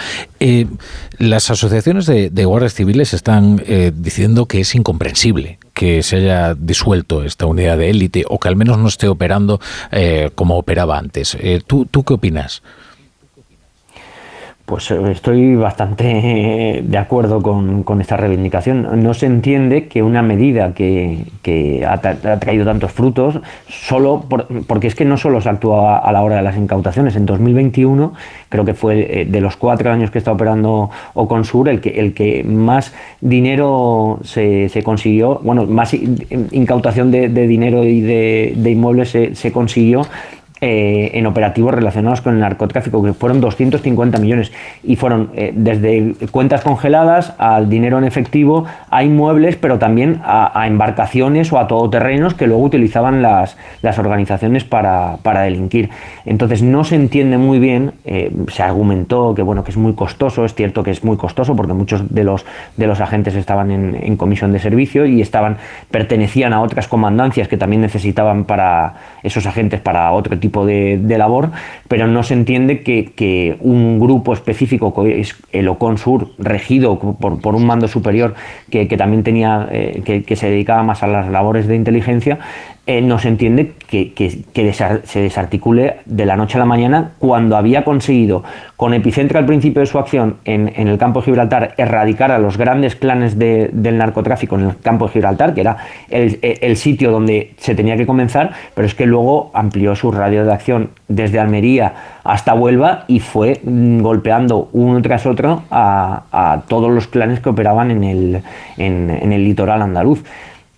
Las 1.19 1.49
asociaciones 1.51 2.05
de, 2.05 2.29
de 2.29 2.45
guardias 2.45 2.73
civiles 2.73 3.13
están 3.24 3.64
eh, 3.66 3.93
diciendo 3.95 4.48
que 4.48 4.60
es 4.60 4.76
incomprensible 4.76 5.58
que 5.74 6.03
se 6.03 6.18
haya 6.18 6.56
disuelto 6.56 7.24
esta 7.24 7.45
unidad 7.45 7.77
de 7.77 7.90
élite 7.90 8.26
o 8.27 8.38
que 8.38 8.50
al 8.50 8.58
menos 8.58 8.77
no 8.77 8.90
esté 8.90 9.08
operando 9.08 9.61
eh, 9.92 10.30
como 10.35 10.58
operaba 10.58 10.98
antes. 10.98 11.38
Eh, 11.40 11.61
¿tú, 11.66 11.88
¿Tú 11.90 12.03
qué 12.03 12.16
opinas? 12.16 12.64
Pues 14.74 14.90
eh, 14.90 15.11
estoy 15.11 15.56
bastante 15.56 16.82
de 16.84 16.98
acuerdo 16.98 17.43
con, 17.43 18.02
esta 18.02 18.18
reivindicación. 18.18 19.03
No 19.03 19.14
se 19.14 19.27
entiende 19.27 19.88
que 19.88 20.02
una 20.02 20.24
medida 20.24 20.74
que, 20.74 21.85
ha, 21.88 22.02
tra- 22.02 22.26
ha 22.26 22.40
traído 22.40 22.66
tantos 22.66 22.92
frutos, 22.92 23.40
solo 23.68 24.22
por- 24.27 24.48
porque 24.66 24.88
es 24.88 24.95
que 24.95 25.06
no 25.06 25.18
solo 25.18 25.42
se 25.42 25.50
actúa 25.50 26.00
a 26.00 26.11
la 26.11 26.24
hora 26.24 26.38
de 26.38 26.42
las 26.42 26.58
incautaciones. 26.58 27.16
En 27.16 27.27
2021, 27.27 28.14
creo 28.50 28.66
que 28.66 28.74
fue 28.74 29.22
eh, 29.22 29.26
de 29.26 29.42
los 29.42 29.58
cuatro 29.58 29.92
años 29.92 30.10
que 30.10 30.18
está 30.18 30.32
operando 30.32 30.90
Oconsur, 31.14 31.69
el 31.69 31.80
que, 31.80 31.90
el 32.00 32.16
que 32.16 32.43
más 32.43 32.95
dinero 33.22 34.22
se, 34.24 34.69
consiguió, 34.84 35.40
bueno, 35.43 35.68
más 35.68 35.93
in- 35.93 36.18
incautación 36.50 37.11
de, 37.11 37.30
dinero 37.30 37.84
y 37.84 38.02
de, 38.02 38.72
inmuebles 38.72 39.11
se 39.34 39.52
consiguió 39.52 40.02
eh, 40.61 41.11
en 41.15 41.25
operativos 41.25 41.73
relacionados 41.73 42.22
con 42.22 42.35
el 42.35 42.40
narcotráfico, 42.40 43.03
que 43.03 43.14
fueron 43.14 43.41
250 43.41 44.17
millones. 44.19 44.51
Y 44.83 44.95
fueron 44.95 45.32
eh, 45.35 45.51
desde 45.53 46.15
cuentas 46.32 46.61
congeladas 46.61 47.33
al 47.38 47.69
dinero 47.69 47.98
en 47.98 48.06
efectivo, 48.06 48.65
a 48.90 49.03
inmuebles, 49.03 49.57
pero 49.57 49.77
también 49.77 50.22
a, 50.23 50.65
embarcaciones 50.65 51.51
o 51.51 51.59
a 51.59 51.67
todoterrenos 51.67 52.33
que 52.35 52.48
luego 52.48 52.64
utilizaban 52.64 53.22
las, 53.22 53.57
las 53.82 53.99
organizaciones 53.99 54.64
para, 54.64 55.17
para, 55.22 55.41
delinquir. 55.41 55.90
Entonces 56.25 56.64
no 56.64 56.83
se 56.85 56.95
entiende 56.95 57.38
muy 57.38 57.59
bien, 57.59 57.91
eh, 58.06 58.32
se 58.48 58.64
argumentó 58.64 59.35
que 59.35 59.41
bueno, 59.41 59.65
que 59.65 59.72
es 59.72 59.77
muy 59.77 59.93
costoso, 59.93 60.45
es 60.45 60.53
cierto 60.53 60.83
que 60.83 60.91
es 60.91 61.03
muy 61.03 61.17
costoso 61.17 61.56
porque 61.56 61.73
muchos 61.73 62.14
de 62.14 62.23
los, 62.23 62.45
de 62.77 62.88
los 62.88 63.01
agentes 63.01 63.35
estaban 63.35 63.72
en, 63.72 63.98
en 64.01 64.15
comisión 64.15 64.53
de 64.53 64.59
servicio 64.59 65.06
y 65.06 65.22
estaban, 65.22 65.57
pertenecían 65.91 66.53
a 66.53 66.61
otras 66.61 66.88
comandancias 66.88 67.48
que 67.48 67.57
también 67.57 67.82
necesitaban 67.82 68.45
para 68.45 68.93
esos 69.23 69.45
agentes 69.45 69.82
para 69.82 70.11
otro 70.11 70.38
tipo 70.40 70.52
de, 70.61 71.17
labor, 71.17 71.51
pero 71.88 72.07
no 72.07 72.23
se 72.23 72.33
entiende 72.33 72.82
que, 72.82 73.57
un 73.59 73.99
grupo 73.99 74.33
específico, 74.33 74.93
que 74.93 75.19
es 75.19 75.35
el 75.51 75.67
OCON 75.67 75.98
Sur, 75.98 76.30
regido 76.38 76.99
por, 76.99 77.56
un 77.56 77.65
mando 77.65 77.88
superior 77.88 78.35
que, 78.69 78.85
también 78.98 79.23
tenía, 79.23 79.67
eh, 79.72 80.23
que, 80.25 80.35
se 80.35 80.49
dedicaba 80.49 80.83
más 80.83 81.03
a 81.03 81.07
las 81.07 81.30
labores 81.30 81.67
de 81.67 81.75
inteligencia, 81.75 82.40
eh, 82.85 83.01
no 83.01 83.17
se 83.17 83.29
entiende 83.29 83.75
que, 83.87 84.11
se 85.05 85.21
desarticule 85.21 85.99
de 86.05 86.25
la 86.25 86.35
noche 86.35 86.57
a 86.57 86.59
la 86.59 86.65
mañana 86.65 87.11
cuando 87.17 87.55
había 87.55 87.85
conseguido, 87.85 88.43
con 88.75 88.93
epicentro 88.93 89.39
al 89.39 89.45
principio 89.45 89.79
de 89.79 89.85
su 89.85 89.99
acción 89.99 90.35
en, 90.43 90.67
el 90.75 90.97
campo 90.97 91.21
de 91.21 91.25
Gibraltar, 91.27 91.75
erradicar 91.77 92.31
a 92.31 92.39
los 92.39 92.57
grandes 92.57 92.97
clanes 92.97 93.39
del 93.39 93.97
narcotráfico 93.97 94.55
en 94.55 94.63
el 94.63 94.77
campo 94.79 95.05
de 95.05 95.13
Gibraltar, 95.13 95.53
que 95.53 95.61
era 95.61 95.77
el, 96.09 96.75
sitio 96.75 97.11
donde 97.11 97.53
se 97.57 97.73
tenía 97.73 97.95
que 97.95 98.05
comenzar, 98.05 98.51
pero 98.73 98.85
es 98.85 98.95
que 98.95 99.05
luego 99.05 99.51
amplió 99.53 99.95
su 99.95 100.11
radio 100.11 100.43
de 100.43 100.51
acción 100.51 100.89
desde 101.07 101.39
Almería 101.39 101.93
hasta 102.25 102.53
Huelva 102.53 103.05
y 103.07 103.21
fue 103.21 103.61
mm, 103.63 104.01
golpeando 104.01 104.67
uno 104.73 105.01
tras 105.01 105.25
otro 105.25 105.63
a, 105.71 106.63
todos 106.67 106.91
los 106.91 107.07
clanes 107.07 107.39
que 107.39 107.47
operaban 107.47 107.91
en 107.91 108.03
el 108.77 109.43
litoral 109.43 109.81
andaluz. 109.81 110.23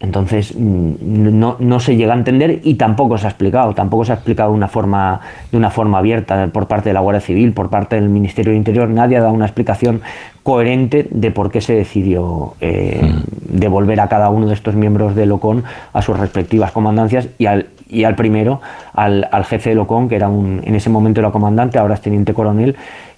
Entonces 0.06 0.54
mm, 0.56 1.40
no, 1.40 1.58
no, 1.60 1.80
se 1.80 1.96
llega 1.96 2.14
a 2.14 2.18
entender 2.18 2.62
y 2.64 2.76
tampoco 2.76 3.18
se 3.18 3.26
ha 3.26 3.30
explicado, 3.30 3.74
tampoco 3.74 4.06
se 4.06 4.12
ha 4.12 4.16
explicado 4.16 4.52
de 4.52 4.58
una 4.58 4.68
forma, 4.68 5.20
de 5.52 5.58
una 5.58 5.72
forma 5.72 5.98
abierta 5.98 6.48
por 6.54 6.68
parte 6.68 6.90
de 6.90 6.94
la 6.94 7.00
Guardia 7.00 7.22
Civil, 7.22 7.54
por 7.54 7.70
parte 7.70 7.96
del 7.96 8.08
Ministerio 8.08 8.52
de 8.52 8.58
Interior, 8.58 8.88
nadie 8.88 9.18
ha 9.18 9.22
dado 9.22 9.34
una 9.34 9.46
explicación 9.46 10.02
coherente 10.44 11.08
de 11.10 11.32
por 11.32 11.50
qué 11.50 11.60
se 11.60 11.74
decidió 11.74 12.54
eh, 12.62 13.02
mm. 13.02 13.58
devolver 13.58 14.00
a 14.00 14.08
cada 14.08 14.30
uno 14.30 14.46
de 14.46 14.54
estos 14.54 14.76
miembros 14.76 15.16
de 15.16 15.26
Locón 15.26 15.64
a 15.92 16.04
sus 16.04 16.20
respectivas 16.20 16.72
comandancias 16.72 17.28
y 17.40 17.48
al, 17.48 17.70
y 17.90 18.04
al 18.04 18.16
primero, 18.16 18.62
al, 18.94 19.28
al 19.32 19.44
jefe 19.46 19.72
de 19.72 19.76
Locón, 19.76 20.08
que 20.08 20.18
era 20.18 20.30
un, 20.30 20.62
en 20.64 20.76
ese 20.76 20.92
momento 20.92 21.20
era 21.20 21.32
comandante, 21.32 21.80
ahora 21.80 21.96
es 21.96 22.02
teniente 22.02 22.36
coronel, 22.36 22.76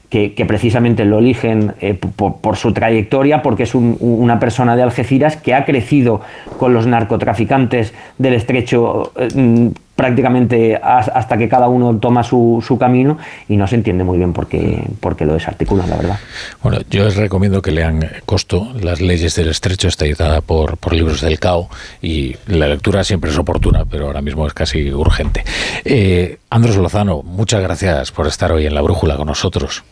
que, 0.09 0.45
precisamente 0.47 1.03
lo 1.05 1.19
eligen 1.19 1.73
eh, 1.81 1.93
por, 1.93 2.55
su 2.55 2.73
trayectoria, 2.73 3.41
porque 3.41 3.63
es 3.63 3.75
una 3.75 4.39
persona 4.39 4.75
de 4.75 4.83
Algeciras 4.83 5.35
que 5.35 5.53
ha 5.53 5.65
crecido 5.65 6.21
con 6.57 6.73
los 6.73 6.87
narcotraficantes 6.87 7.93
del 8.17 8.33
estrecho 8.33 9.11
eh, 9.17 9.27
mm, 9.33 9.67
prácticamente 9.97 10.79
hasta 10.81 11.37
que 11.37 11.49
cada 11.49 11.67
uno 11.67 11.97
toma 11.97 12.23
su, 12.23 12.77
camino 12.79 13.17
y 13.49 13.57
no 13.57 13.65
se 13.65 13.75
entiende 13.75 14.03
muy 14.03 14.19
bien 14.19 14.31
por 14.31 14.47
qué, 14.47 14.85
lo 15.21 15.33
desarticulan, 15.33 15.89
la 15.89 15.97
verdad. 15.97 16.19
Bueno, 16.61 16.77
yo 16.89 17.03
les 17.03 17.15
recomiendo 17.15 17.63
que 17.63 17.71
lean 17.71 18.07
Costo, 18.27 18.71
las 18.79 19.01
leyes 19.01 19.35
del 19.35 19.49
estrecho, 19.49 19.87
está 19.87 20.05
editada 20.05 20.41
por, 20.41 20.77
por 20.77 20.93
libros 20.93 21.21
del 21.21 21.39
CAO 21.39 21.67
y 21.99 22.35
la 22.45 22.67
lectura 22.67 23.03
siempre 23.03 23.31
es 23.31 23.37
oportuna, 23.39 23.85
pero 23.85 24.05
ahora 24.05 24.21
mismo 24.21 24.45
es 24.45 24.53
casi 24.53 24.93
urgente. 24.93 25.43
Eh, 25.83 26.37
Andros 26.51 26.77
Lozano, 26.77 27.23
muchas 27.23 27.61
gracias 27.63 28.11
por 28.11 28.27
estar 28.27 28.51
hoy 28.51 28.67
en 28.67 28.75
La 28.75 28.81
Brújula 28.81 29.17
con 29.17 29.25
nosotros. 29.25 29.83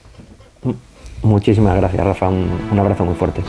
Muchísimas 1.23 1.75
gracias, 1.75 2.05
Rafa. 2.05 2.29
Un, 2.29 2.79
abrazo 2.79 3.05
muy 3.05 3.15
fuerte. 3.15 3.41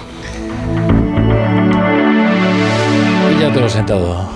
Ya 3.38 3.48
he 3.48 3.68
sentado, 3.68 4.28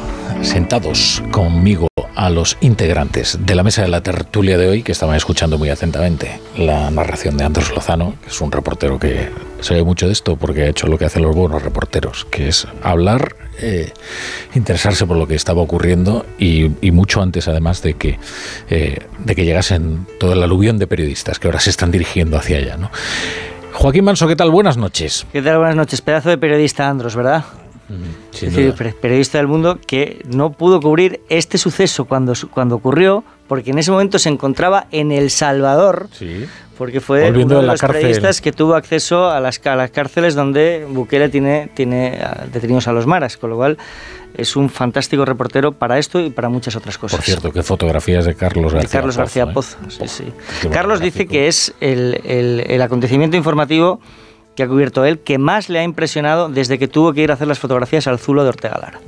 sentados 0.42 1.22
conmigo 1.30 1.88
a 2.14 2.30
los 2.30 2.56
integrantes 2.60 3.38
de 3.40 3.54
la 3.54 3.62
mesa 3.62 3.82
de 3.82 3.88
la 3.88 4.02
tertulia 4.02 4.58
de 4.58 4.68
hoy, 4.68 4.82
que 4.82 4.92
estaban 4.92 5.16
escuchando 5.16 5.58
muy 5.58 5.68
atentamente 5.70 6.40
la 6.56 6.90
narración 6.90 7.36
de 7.36 7.44
Andrés 7.44 7.70
Lozano, 7.70 8.14
que 8.22 8.30
es 8.30 8.40
un 8.40 8.52
reportero 8.52 8.98
que 8.98 9.30
sabe 9.60 9.82
mucho 9.84 10.06
de 10.06 10.12
esto 10.12 10.36
porque 10.36 10.62
ha 10.62 10.68
hecho 10.68 10.86
lo 10.86 10.98
que 10.98 11.04
hacen 11.04 11.22
los 11.22 11.34
buenos 11.34 11.62
reporteros, 11.62 12.26
que 12.26 12.48
es 12.48 12.66
hablar, 12.82 13.36
eh, 13.58 13.92
interesarse 14.54 15.06
por 15.06 15.16
lo 15.16 15.26
que 15.26 15.34
estaba 15.34 15.62
ocurriendo 15.62 16.26
y, 16.38 16.70
mucho 16.90 17.22
antes 17.22 17.48
además 17.48 17.82
de 17.82 17.94
que, 17.94 18.18
eh, 18.68 18.98
de 19.18 19.34
que 19.34 19.44
llegasen 19.44 20.06
todo 20.18 20.32
el 20.32 20.42
aluvión 20.42 20.78
de 20.78 20.86
periodistas 20.86 21.38
que 21.38 21.48
ahora 21.48 21.60
se 21.60 21.70
están 21.70 21.90
dirigiendo 21.90 22.36
hacia 22.36 22.58
allá. 22.58 22.76
Joaquín 23.72 24.04
Manso, 24.04 24.26
¿qué 24.26 24.36
tal? 24.36 24.50
Buenas 24.50 24.76
noches. 24.76 25.26
¿Qué 25.32 25.42
tal? 25.42 25.58
Buenas 25.58 25.76
noches. 25.76 26.02
Pedazo 26.02 26.28
de 26.28 26.38
periodista, 26.38 26.88
Andros, 26.88 27.14
¿verdad? 27.14 27.44
Es 28.32 28.40
decir, 28.40 28.74
periodista 29.00 29.38
del 29.38 29.46
mundo 29.46 29.78
que 29.84 30.22
no 30.26 30.52
pudo 30.52 30.80
cubrir 30.80 31.20
este 31.28 31.58
suceso 31.58 32.04
cuando, 32.04 32.34
cuando 32.50 32.76
ocurrió, 32.76 33.24
porque 33.48 33.70
en 33.70 33.78
ese 33.78 33.90
momento 33.90 34.18
se 34.18 34.28
encontraba 34.28 34.86
en 34.90 35.12
El 35.12 35.30
Salvador, 35.30 36.08
porque 36.78 37.00
fue 37.00 37.30
uno 37.30 37.60
de, 37.60 37.66
los 37.66 37.80
periodistas 37.80 38.40
que 38.40 38.52
tuvo 38.52 38.74
acceso 38.74 39.28
a 39.28 39.40
las, 39.40 39.60
las 39.64 39.90
cárceles 39.90 40.34
donde 40.34 40.86
Bukele 40.88 41.28
tiene, 41.28 41.70
tiene 41.74 42.18
detenidos 42.52 42.88
a 42.88 42.92
los 42.92 43.06
maras, 43.06 43.36
con 43.36 43.50
lo 43.50 43.56
cual 43.56 43.76
es 44.34 44.56
un 44.56 44.70
fantástico 44.70 45.24
reportero 45.24 45.72
para 45.72 45.98
esto 45.98 46.20
y 46.20 46.30
para 46.30 46.48
muchas 46.48 46.76
otras 46.76 46.96
cosas. 46.96 47.18
Por 47.18 47.24
cierto, 47.24 47.52
qué 47.52 47.62
fotografías 47.62 48.24
de 48.24 48.34
Carlos 48.34 48.72
García 48.72 49.00
Carlos 49.00 49.16
García 49.16 49.42
¿eh? 49.44 49.52
Pozo, 49.52 49.76
Carlos 50.72 51.00
dice 51.00 51.26
que 51.26 51.48
es 51.48 51.74
el, 51.80 52.20
el, 52.24 52.64
el 52.66 52.82
acontecimiento 52.82 53.36
informativo 53.36 54.00
que 54.54 54.62
ha 54.62 54.68
cubierto 54.68 55.04
él 55.04 55.20
que 55.20 55.38
más 55.38 55.68
le 55.68 55.78
ha 55.78 55.84
impresionado 55.84 56.48
desde 56.48 56.78
que 56.78 56.88
tuvo 56.88 57.12
que 57.12 57.22
ir 57.22 57.30
a 57.30 57.34
hacer 57.34 57.48
las 57.48 57.58
fotografías 57.58 58.06
al 58.06 58.18
Zulo 58.18 58.42
de 58.42 58.50
Ortega 58.50 58.78
Lara. 58.80 59.00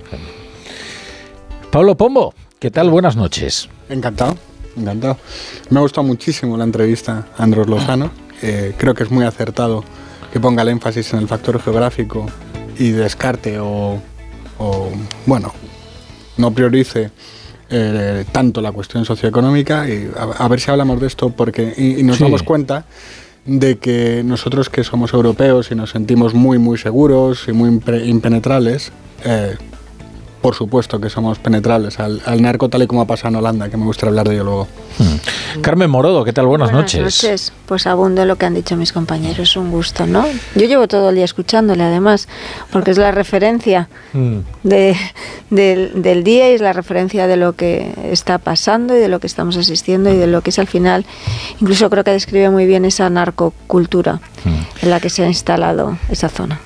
Pablo 1.71 1.97
Pombo, 1.97 2.35
¿qué 2.59 2.71
tal? 2.71 2.91
Buenas 2.91 3.17
noches. 3.17 3.69
Encantado, 3.89 4.37
encantado. 4.77 5.17
Me 5.71 5.79
ha 5.79 5.83
gustado 5.83 6.07
muchísimo 6.07 6.57
la 6.57 6.65
entrevista 6.65 7.27
a 7.37 7.43
Andros 7.43 7.69
Lozano. 7.69 8.11
Eh, 8.43 8.75
creo 8.77 8.95
que 8.95 9.05
es 9.05 9.11
muy 9.11 9.25
acertado 9.25 9.85
que 10.33 10.41
ponga 10.41 10.63
el 10.63 10.69
énfasis 10.69 11.13
en 11.13 11.21
el 11.21 11.29
factor 11.29 11.61
geográfico 11.61 12.27
y 12.79 12.91
descarte 12.91 13.59
o, 13.59 14.01
bueno, 15.27 15.53
no 16.37 16.51
priorice 16.53 17.11
eh, 17.69 18.25
tanto 18.33 18.61
la 18.61 18.73
cuestión 18.73 19.05
socioeconómica 19.05 19.89
y 19.89 20.11
a, 20.17 20.49
ver 20.49 20.61
si 20.61 20.71
hablamos 20.71 21.01
de 21.01 21.07
esto 21.07 21.31
porque 21.31 21.75
y, 21.77 22.03
nos 22.03 22.19
damos 22.19 22.43
cuenta 22.43 22.85
de 23.45 23.79
que 23.79 24.23
nosotros 24.25 24.69
que 24.69 24.85
somos 24.85 25.13
europeos 25.13 25.71
y 25.71 25.75
nos 25.75 25.91
sentimos 25.91 26.35
muy 26.35 26.59
muy 26.59 26.79
seguros 26.79 27.47
y 27.49 27.53
muy 27.53 27.81
impenetrables, 28.05 28.93
eh, 29.25 29.57
por 30.43 30.57
supuesto 30.57 31.01
que 31.01 31.09
somos 31.09 31.39
penetrables 31.39 31.99
al, 32.01 32.21
narco 32.43 32.69
tal 32.69 32.83
y 32.83 32.87
como 32.87 33.01
ha 33.01 33.07
pasado 33.07 33.29
en 33.29 33.37
Holanda, 33.37 33.71
que 33.71 33.77
me 33.77 33.85
gustaría 33.85 34.11
hablar 34.11 34.29
de 34.29 34.35
ello 34.35 34.45
luego. 34.45 34.69
Hmm. 34.99 35.61
Carmen 35.63 35.89
Morodo, 35.89 36.25
¿qué 36.25 36.33
tal? 36.33 36.47
Buenas, 36.47 36.73
noches. 36.73 37.01
Buenas 37.01 37.23
noches. 37.23 37.53
Pues 37.67 37.87
abundo 37.87 38.25
lo 38.25 38.37
que 38.37 38.47
han 38.47 38.55
dicho 38.55 38.77
mis 38.77 38.93
compañeros, 38.93 39.57
un 39.57 39.71
gusto, 39.71 40.07
¿no? 40.07 40.27
Yo 40.57 40.67
llevo 40.67 40.89
todo 40.89 41.11
el 41.11 41.15
día 41.15 41.25
escuchándole, 41.25 41.85
además, 41.85 42.29
porque 42.73 42.91
es 42.91 42.99
la 42.99 43.13
referencia 43.13 43.89
hmm. 44.13 44.39
de, 44.65 44.97
del 45.51 46.25
día 46.25 46.51
y 46.51 46.55
es 46.55 46.61
la 46.61 46.73
referencia 46.73 47.29
de 47.29 47.37
lo 47.37 47.55
que 47.55 47.95
está 48.11 48.39
pasando 48.39 48.97
y 48.97 48.99
de 48.99 49.09
lo 49.09 49.21
que 49.21 49.29
estamos 49.29 49.57
asistiendo 49.57 50.11
y 50.11 50.17
de 50.17 50.27
lo 50.27 50.43
que 50.43 50.51
es 50.51 50.59
al 50.59 50.67
final, 50.67 51.07
incluso 51.61 51.89
creo 51.89 52.03
que 52.03 52.11
describe 52.11 52.51
muy 52.51 52.67
bien 52.67 52.85
esa 52.85 53.09
narcocultura 53.09 54.21
hmm. 54.45 54.83
en 54.83 54.91
la 54.91 54.99
que 54.99 55.09
se 55.09 55.23
ha 55.23 55.29
instalado 55.29 55.99
esa 56.11 56.29
zona. 56.29 56.61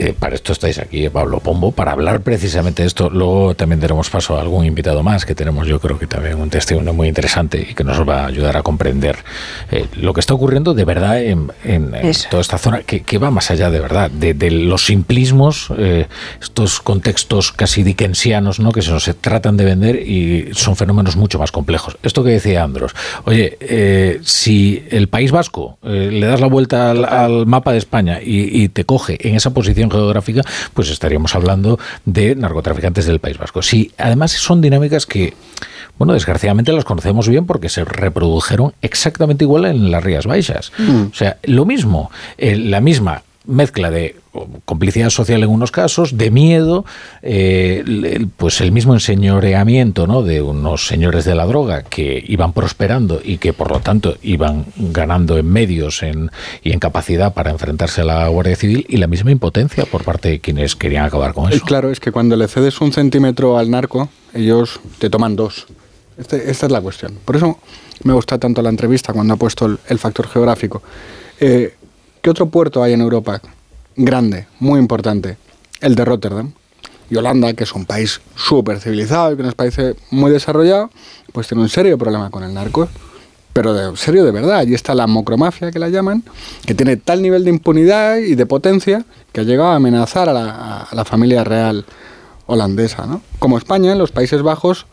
Eh, 0.00 0.14
para 0.18 0.34
esto 0.34 0.54
estáis 0.54 0.78
aquí, 0.78 1.10
Pablo 1.10 1.40
Pombo, 1.40 1.72
para 1.72 1.92
hablar 1.92 2.22
precisamente 2.22 2.82
de 2.82 2.88
esto. 2.88 3.10
Luego 3.10 3.54
también 3.54 3.80
daremos 3.80 4.08
paso 4.08 4.38
a 4.38 4.40
algún 4.40 4.64
invitado 4.64 5.02
más 5.02 5.26
que 5.26 5.34
tenemos, 5.34 5.66
yo 5.66 5.78
creo 5.78 5.98
que 5.98 6.06
también 6.06 6.40
un 6.40 6.48
testimonio 6.48 6.94
muy 6.94 7.06
interesante 7.06 7.66
y 7.70 7.74
que 7.74 7.84
nos 7.84 8.08
va 8.08 8.22
a 8.22 8.26
ayudar 8.28 8.56
a 8.56 8.62
comprender 8.62 9.18
eh, 9.70 9.84
lo 9.96 10.14
que 10.14 10.20
está 10.20 10.32
ocurriendo 10.32 10.72
de 10.72 10.86
verdad 10.86 11.22
en, 11.22 11.50
toda 12.30 12.40
esta 12.40 12.56
zona, 12.56 12.80
que, 12.80 13.18
va 13.18 13.30
más 13.30 13.50
allá 13.50 13.70
de 13.70 13.78
verdad, 13.78 14.10
de, 14.10 14.50
los 14.50 14.86
simplismos, 14.86 15.68
eh, 15.76 16.06
estos 16.40 16.80
contextos 16.80 17.52
casi 17.52 17.82
dickensianos 17.82 18.58
¿no? 18.58 18.72
que 18.72 18.80
se 18.80 18.92
nos 18.92 19.04
tratan 19.20 19.58
de 19.58 19.66
vender 19.66 19.96
y 19.96 20.48
son 20.54 20.76
fenómenos 20.76 21.16
mucho 21.16 21.38
más 21.38 21.52
complejos. 21.52 21.98
Esto 22.02 22.24
que 22.24 22.30
decía 22.30 22.64
Andros, 22.64 22.94
oye, 23.24 24.18
si 24.22 24.82
el 24.90 25.08
País 25.08 25.30
Vasco 25.30 25.76
le 25.82 26.24
das 26.24 26.40
la 26.40 26.46
vuelta 26.46 26.90
al, 26.90 27.44
mapa 27.44 27.72
de 27.72 27.78
España 27.78 28.20
y 28.22 28.70
te 28.70 28.84
coge 28.84 29.18
en 29.28 29.34
esa 29.34 29.52
posición 29.52 29.89
geográfica, 29.90 30.42
pues 30.74 30.90
estaríamos 30.90 31.34
hablando 31.34 31.78
de 32.04 32.34
narcotraficantes 32.34 33.06
del 33.06 33.20
País 33.20 33.38
Vasco. 33.38 33.62
Sí, 33.62 33.92
además 33.98 34.32
son 34.32 34.60
dinámicas 34.60 35.06
que, 35.06 35.34
bueno, 35.98 36.12
desgraciadamente 36.12 36.72
las 36.72 36.84
conocemos 36.84 37.28
bien 37.28 37.46
porque 37.46 37.68
se 37.68 37.84
reprodujeron 37.84 38.74
exactamente 38.82 39.44
igual 39.44 39.64
en 39.66 39.90
las 39.90 40.02
Rías 40.02 40.26
Baixas. 40.26 40.72
Mm. 40.78 41.06
O 41.10 41.14
sea, 41.14 41.38
lo 41.44 41.64
mismo, 41.64 42.10
eh, 42.38 42.56
la 42.56 42.80
misma 42.80 43.22
mezcla 43.50 43.90
de 43.90 44.16
complicidad 44.64 45.10
social 45.10 45.42
en 45.42 45.50
unos 45.50 45.72
casos, 45.72 46.16
de 46.16 46.30
miedo, 46.30 46.84
eh, 47.22 48.26
pues 48.36 48.60
el 48.60 48.70
mismo 48.70 48.94
enseñoreamiento 48.94 50.06
¿no? 50.06 50.22
de 50.22 50.40
unos 50.40 50.86
señores 50.86 51.24
de 51.24 51.34
la 51.34 51.46
droga 51.46 51.82
que 51.82 52.22
iban 52.26 52.52
prosperando 52.52 53.20
y 53.22 53.38
que 53.38 53.52
por 53.52 53.70
lo 53.70 53.80
tanto 53.80 54.16
iban 54.22 54.66
ganando 54.76 55.36
en 55.36 55.46
medios 55.46 56.02
en, 56.02 56.30
y 56.62 56.72
en 56.72 56.78
capacidad 56.78 57.34
para 57.34 57.50
enfrentarse 57.50 58.02
a 58.02 58.04
la 58.04 58.28
Guardia 58.28 58.56
Civil 58.56 58.86
y 58.88 58.98
la 58.98 59.08
misma 59.08 59.32
impotencia 59.32 59.84
por 59.84 60.04
parte 60.04 60.28
de 60.28 60.40
quienes 60.40 60.76
querían 60.76 61.04
acabar 61.04 61.34
con 61.34 61.52
eso. 61.52 61.64
Claro, 61.64 61.90
es 61.90 62.00
que 62.00 62.12
cuando 62.12 62.36
le 62.36 62.46
cedes 62.46 62.80
un 62.80 62.92
centímetro 62.92 63.58
al 63.58 63.70
narco, 63.70 64.08
ellos 64.32 64.80
te 64.98 65.10
toman 65.10 65.34
dos. 65.34 65.66
Este, 66.16 66.50
esta 66.50 66.66
es 66.66 66.72
la 66.72 66.80
cuestión. 66.80 67.18
Por 67.24 67.36
eso 67.36 67.58
me 68.04 68.12
gusta 68.12 68.38
tanto 68.38 68.62
la 68.62 68.70
entrevista 68.70 69.12
cuando 69.12 69.34
ha 69.34 69.36
puesto 69.36 69.78
el, 69.88 69.98
factor 69.98 70.28
geográfico. 70.28 70.82
Eh, 71.38 71.74
¿Qué 72.22 72.28
otro 72.28 72.46
puerto 72.46 72.82
hay 72.82 72.92
en 72.92 73.00
Europa 73.00 73.40
grande, 73.96 74.46
muy 74.58 74.78
importante? 74.78 75.38
El 75.80 75.94
de 75.94 76.04
Rotterdam. 76.04 76.52
Y 77.08 77.16
Holanda, 77.16 77.54
que 77.54 77.64
es 77.64 77.72
un 77.72 77.86
país 77.86 78.20
súper 78.36 78.78
civilizado 78.78 79.32
y 79.32 79.36
que 79.36 79.42
es 79.42 79.48
un 79.48 79.54
país 79.54 79.74
muy 80.10 80.30
desarrollado, 80.30 80.90
pues 81.32 81.48
tiene 81.48 81.62
un 81.62 81.70
serio 81.70 81.96
problema 81.96 82.28
con 82.30 82.42
el 82.42 82.52
narco. 82.52 82.88
Pero 83.54 83.72
de 83.72 83.96
serio 83.96 84.24
de 84.24 84.32
verdad. 84.32 84.58
Allí 84.58 84.74
está 84.74 84.94
la 84.94 85.06
mocromafia, 85.06 85.72
que 85.72 85.78
la 85.78 85.88
llaman, 85.88 86.22
que 86.66 86.74
tiene 86.74 86.98
tal 86.98 87.22
nivel 87.22 87.42
de 87.44 87.50
impunidad 87.50 88.18
y 88.18 88.34
de 88.34 88.44
potencia 88.44 89.04
que 89.32 89.40
ha 89.40 89.44
llegado 89.44 89.70
a 89.70 89.76
amenazar 89.76 90.28
a 90.28 90.88
la, 90.92 91.04
familia 91.06 91.42
real 91.42 91.86
holandesa. 92.46 93.20
Como 93.38 93.56
España, 93.56 93.94
los 93.94 94.12
Países 94.12 94.42
Bajos 94.42 94.86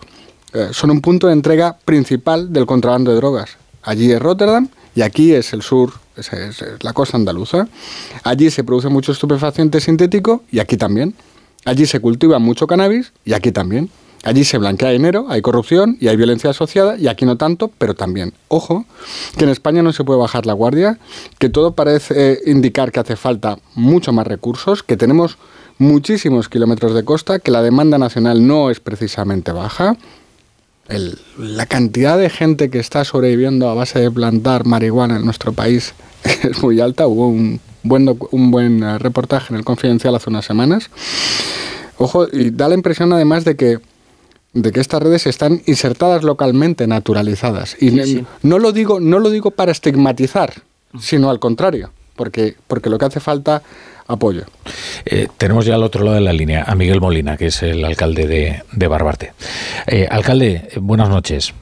eh, 0.53 0.69
son 0.72 0.91
un 0.91 1.01
punto 1.01 1.27
de 1.27 1.33
entrega 1.33 1.77
principal 1.83 2.53
del 2.53 2.65
contrabando 2.65 3.11
de 3.11 3.17
drogas. 3.17 3.57
Allí 3.83 4.11
es 4.11 4.22
Rotterdam 4.22 4.69
y 4.95 5.01
aquí 5.01 5.33
es 5.33 5.53
el 5.53 5.61
sur, 5.61 5.93
es, 6.18 6.64
la 6.82 6.94
costa 6.94 7.18
andaluza. 7.18 7.68
Allí 8.24 8.50
se 8.50 8.64
produce 8.64 8.90
mucho 8.90 9.12
estupefaciente 9.12 9.80
sintético 9.80 10.44
y 10.52 10.60
aquí 10.60 10.78
también. 10.78 11.16
Allí 11.66 11.86
se 11.86 12.00
cultiva 12.00 12.40
mucho 12.40 12.68
cannabis 12.68 13.14
y 13.26 13.34
aquí 13.34 13.52
también. 13.52 13.90
Allí 14.24 14.44
se 14.44 14.58
blanquea 14.58 14.90
dinero, 14.90 15.28
hay 15.30 15.42
corrupción 15.42 15.96
y 16.02 16.08
hay 16.08 16.18
violencia 16.18 16.50
asociada, 16.50 16.98
y 16.98 17.08
aquí 17.08 17.24
no 17.24 17.38
tanto, 17.38 17.72
pero 17.78 17.94
también. 17.94 18.34
Ojo, 18.48 18.86
que 19.38 19.46
en 19.46 19.52
España 19.52 19.84
no 19.84 19.94
se 19.94 20.04
puede 20.04 20.20
bajar 20.20 20.46
la 20.46 20.54
guardia, 20.54 21.00
que 21.40 21.50
todo 21.50 21.76
parece 21.76 22.42
indicar 22.46 22.92
que 22.92 23.00
hace 23.00 23.16
falta 23.16 23.58
mucho 23.76 24.12
más 24.12 24.28
recursos, 24.28 24.82
que 24.84 24.98
tenemos 24.98 25.38
muchísimos 25.78 26.50
kilómetros 26.50 26.94
de 26.94 27.06
costa, 27.06 27.40
que 27.40 27.52
la 27.52 27.62
demanda 27.62 27.98
nacional 27.98 28.46
no 28.46 28.70
es 28.70 28.80
precisamente 28.80 29.52
baja, 29.52 29.96
la 31.38 31.66
cantidad 31.66 32.17
de 32.17 32.30
gente 32.30 32.69
que 32.69 32.80
está 32.80 33.03
sobreviviendo 33.03 33.69
a 33.69 33.74
base 33.74 33.99
de 33.99 34.11
plantar 34.11 34.66
marihuana 34.66 35.17
en 35.17 35.25
nuestro 35.25 35.53
país 35.53 35.93
es 36.43 36.61
muy 36.61 36.80
alta. 36.80 37.07
Hubo 37.07 37.27
un 37.30 37.59
buen, 37.83 38.17
un 38.32 38.51
buen 38.51 38.83
eh, 38.83 38.98
reportaje 38.98 39.53
en 39.53 39.57
el 39.57 39.66
Confidencial 39.66 40.16
hace 40.16 40.30
unas 40.30 40.45
semanas. 40.45 40.90
Ojo, 41.98 42.27
y 42.32 42.51
da 42.51 42.67
la 42.67 42.75
impresión 42.75 43.11
además 43.14 43.43
de 43.43 43.56
que 43.56 43.80
de 44.53 44.72
que 44.72 44.80
estas 44.80 45.03
redes 45.03 45.27
están 45.27 45.61
insertadas 45.67 46.24
localmente, 46.24 46.88
naturalizadas. 46.88 47.77
Y 47.80 48.24
No, 48.41 48.59
lo 48.59 48.72
digo, 48.72 48.99
no 48.99 49.19
lo 49.19 49.30
digo 49.30 49.51
para 49.51 49.72
estigmatizar, 49.72 50.64
sino 50.99 51.30
al 51.30 51.40
contrario, 51.40 51.91
porque, 52.16 52.56
porque 52.67 52.90
lo 52.90 52.98
que 52.98 53.06
hace 53.06 53.19
falta 53.19 53.61
apoyo. 54.08 54.44
Eh, 55.06 55.27
tenemos 55.38 55.66
ya 55.66 55.76
al 55.76 55.84
otro 55.84 56.03
lado 56.03 56.16
de 56.16 56.22
la 56.22 56.34
línea 56.34 56.64
a 56.66 56.76
Miguel 56.76 57.02
Molina, 57.02 57.38
que 57.38 57.48
es 57.48 57.61
el 57.64 57.84
alcalde 57.84 58.27
de, 58.27 58.64
de 58.72 58.88
Barbarte. 58.88 59.34
Eh, 59.86 60.08
alcalde, 60.10 60.69
buenas 60.82 61.10
noches. 61.10 61.53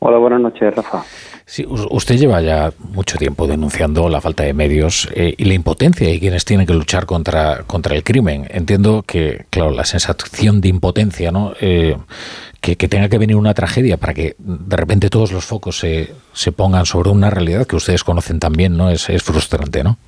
Hola, 0.00 0.18
buenas 0.18 0.40
noches, 0.40 0.74
Rafa. 0.74 1.02
Sí, 1.46 1.66
usted 1.68 2.16
lleva 2.16 2.40
ya 2.40 2.72
mucho 2.78 3.18
tiempo 3.18 3.46
denunciando 3.46 4.08
la 4.08 4.20
falta 4.20 4.44
de 4.44 4.54
medios 4.54 5.08
eh, 5.14 5.34
y 5.36 5.44
la 5.44 5.54
impotencia 5.54 6.08
de 6.08 6.18
quienes 6.18 6.44
tienen 6.46 6.66
que 6.66 6.72
luchar 6.72 7.04
contra, 7.04 7.64
contra 7.66 7.94
el 7.94 8.02
crimen. 8.02 8.46
Entiendo 8.50 9.02
que, 9.06 9.44
claro, 9.50 9.70
la 9.70 9.84
sensación 9.84 10.62
de 10.62 10.68
impotencia, 10.68 11.30
¿no? 11.32 11.52
que, 11.58 12.88
tenga 12.88 13.10
que 13.10 13.18
venir 13.18 13.36
una 13.36 13.52
tragedia 13.52 13.98
para 13.98 14.14
que 14.14 14.36
de 14.38 14.76
repente 14.76 15.10
todos 15.10 15.32
los 15.32 15.44
focos 15.44 15.78
se, 15.78 16.14
se 16.32 16.50
pongan 16.50 16.86
sobre 16.86 17.10
una 17.10 17.28
realidad 17.28 17.66
que 17.66 17.76
ustedes 17.76 18.04
conocen 18.04 18.40
también, 18.40 18.74
¿no? 18.76 18.88
Es, 18.88 19.10
es 19.10 19.22
frustrante, 19.22 19.84
¿no? 19.84 19.98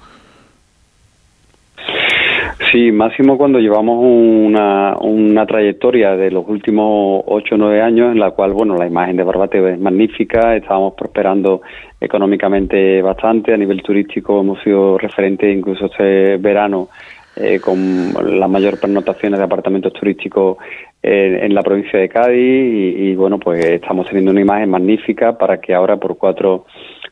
Sí, 2.76 2.92
máximo 2.92 3.38
cuando 3.38 3.58
llevamos 3.58 4.04
una, 4.04 4.96
una 5.00 5.46
trayectoria 5.46 6.14
de 6.14 6.30
los 6.30 6.46
últimos 6.46 7.22
ocho 7.24 7.54
o 7.54 7.58
nueve 7.58 7.80
años 7.80 8.12
en 8.12 8.20
la 8.20 8.32
cual, 8.32 8.52
bueno, 8.52 8.76
la 8.76 8.86
imagen 8.86 9.16
de 9.16 9.24
Barbate 9.24 9.72
es 9.72 9.80
magnífica, 9.80 10.54
estábamos 10.54 10.92
prosperando 10.92 11.62
económicamente 11.98 13.00
bastante, 13.00 13.54
a 13.54 13.56
nivel 13.56 13.82
turístico 13.82 14.42
hemos 14.42 14.62
sido 14.62 14.98
referentes 14.98 15.56
incluso 15.56 15.86
este 15.86 16.36
verano 16.36 16.90
eh, 17.34 17.60
con 17.60 18.12
las 18.38 18.50
mayores 18.50 18.78
pernotaciones 18.78 19.38
de 19.38 19.44
apartamentos 19.46 19.94
turísticos 19.94 20.58
en, 21.02 21.54
la 21.54 21.62
provincia 21.62 21.98
de 21.98 22.10
Cádiz 22.10 22.98
y, 22.98 23.14
bueno, 23.14 23.38
pues 23.38 23.64
estamos 23.64 24.06
teniendo 24.06 24.32
una 24.32 24.42
imagen 24.42 24.68
magnífica 24.68 25.38
para 25.38 25.62
que 25.62 25.72
ahora 25.72 25.96
por 25.96 26.18
cuatro, 26.18 26.66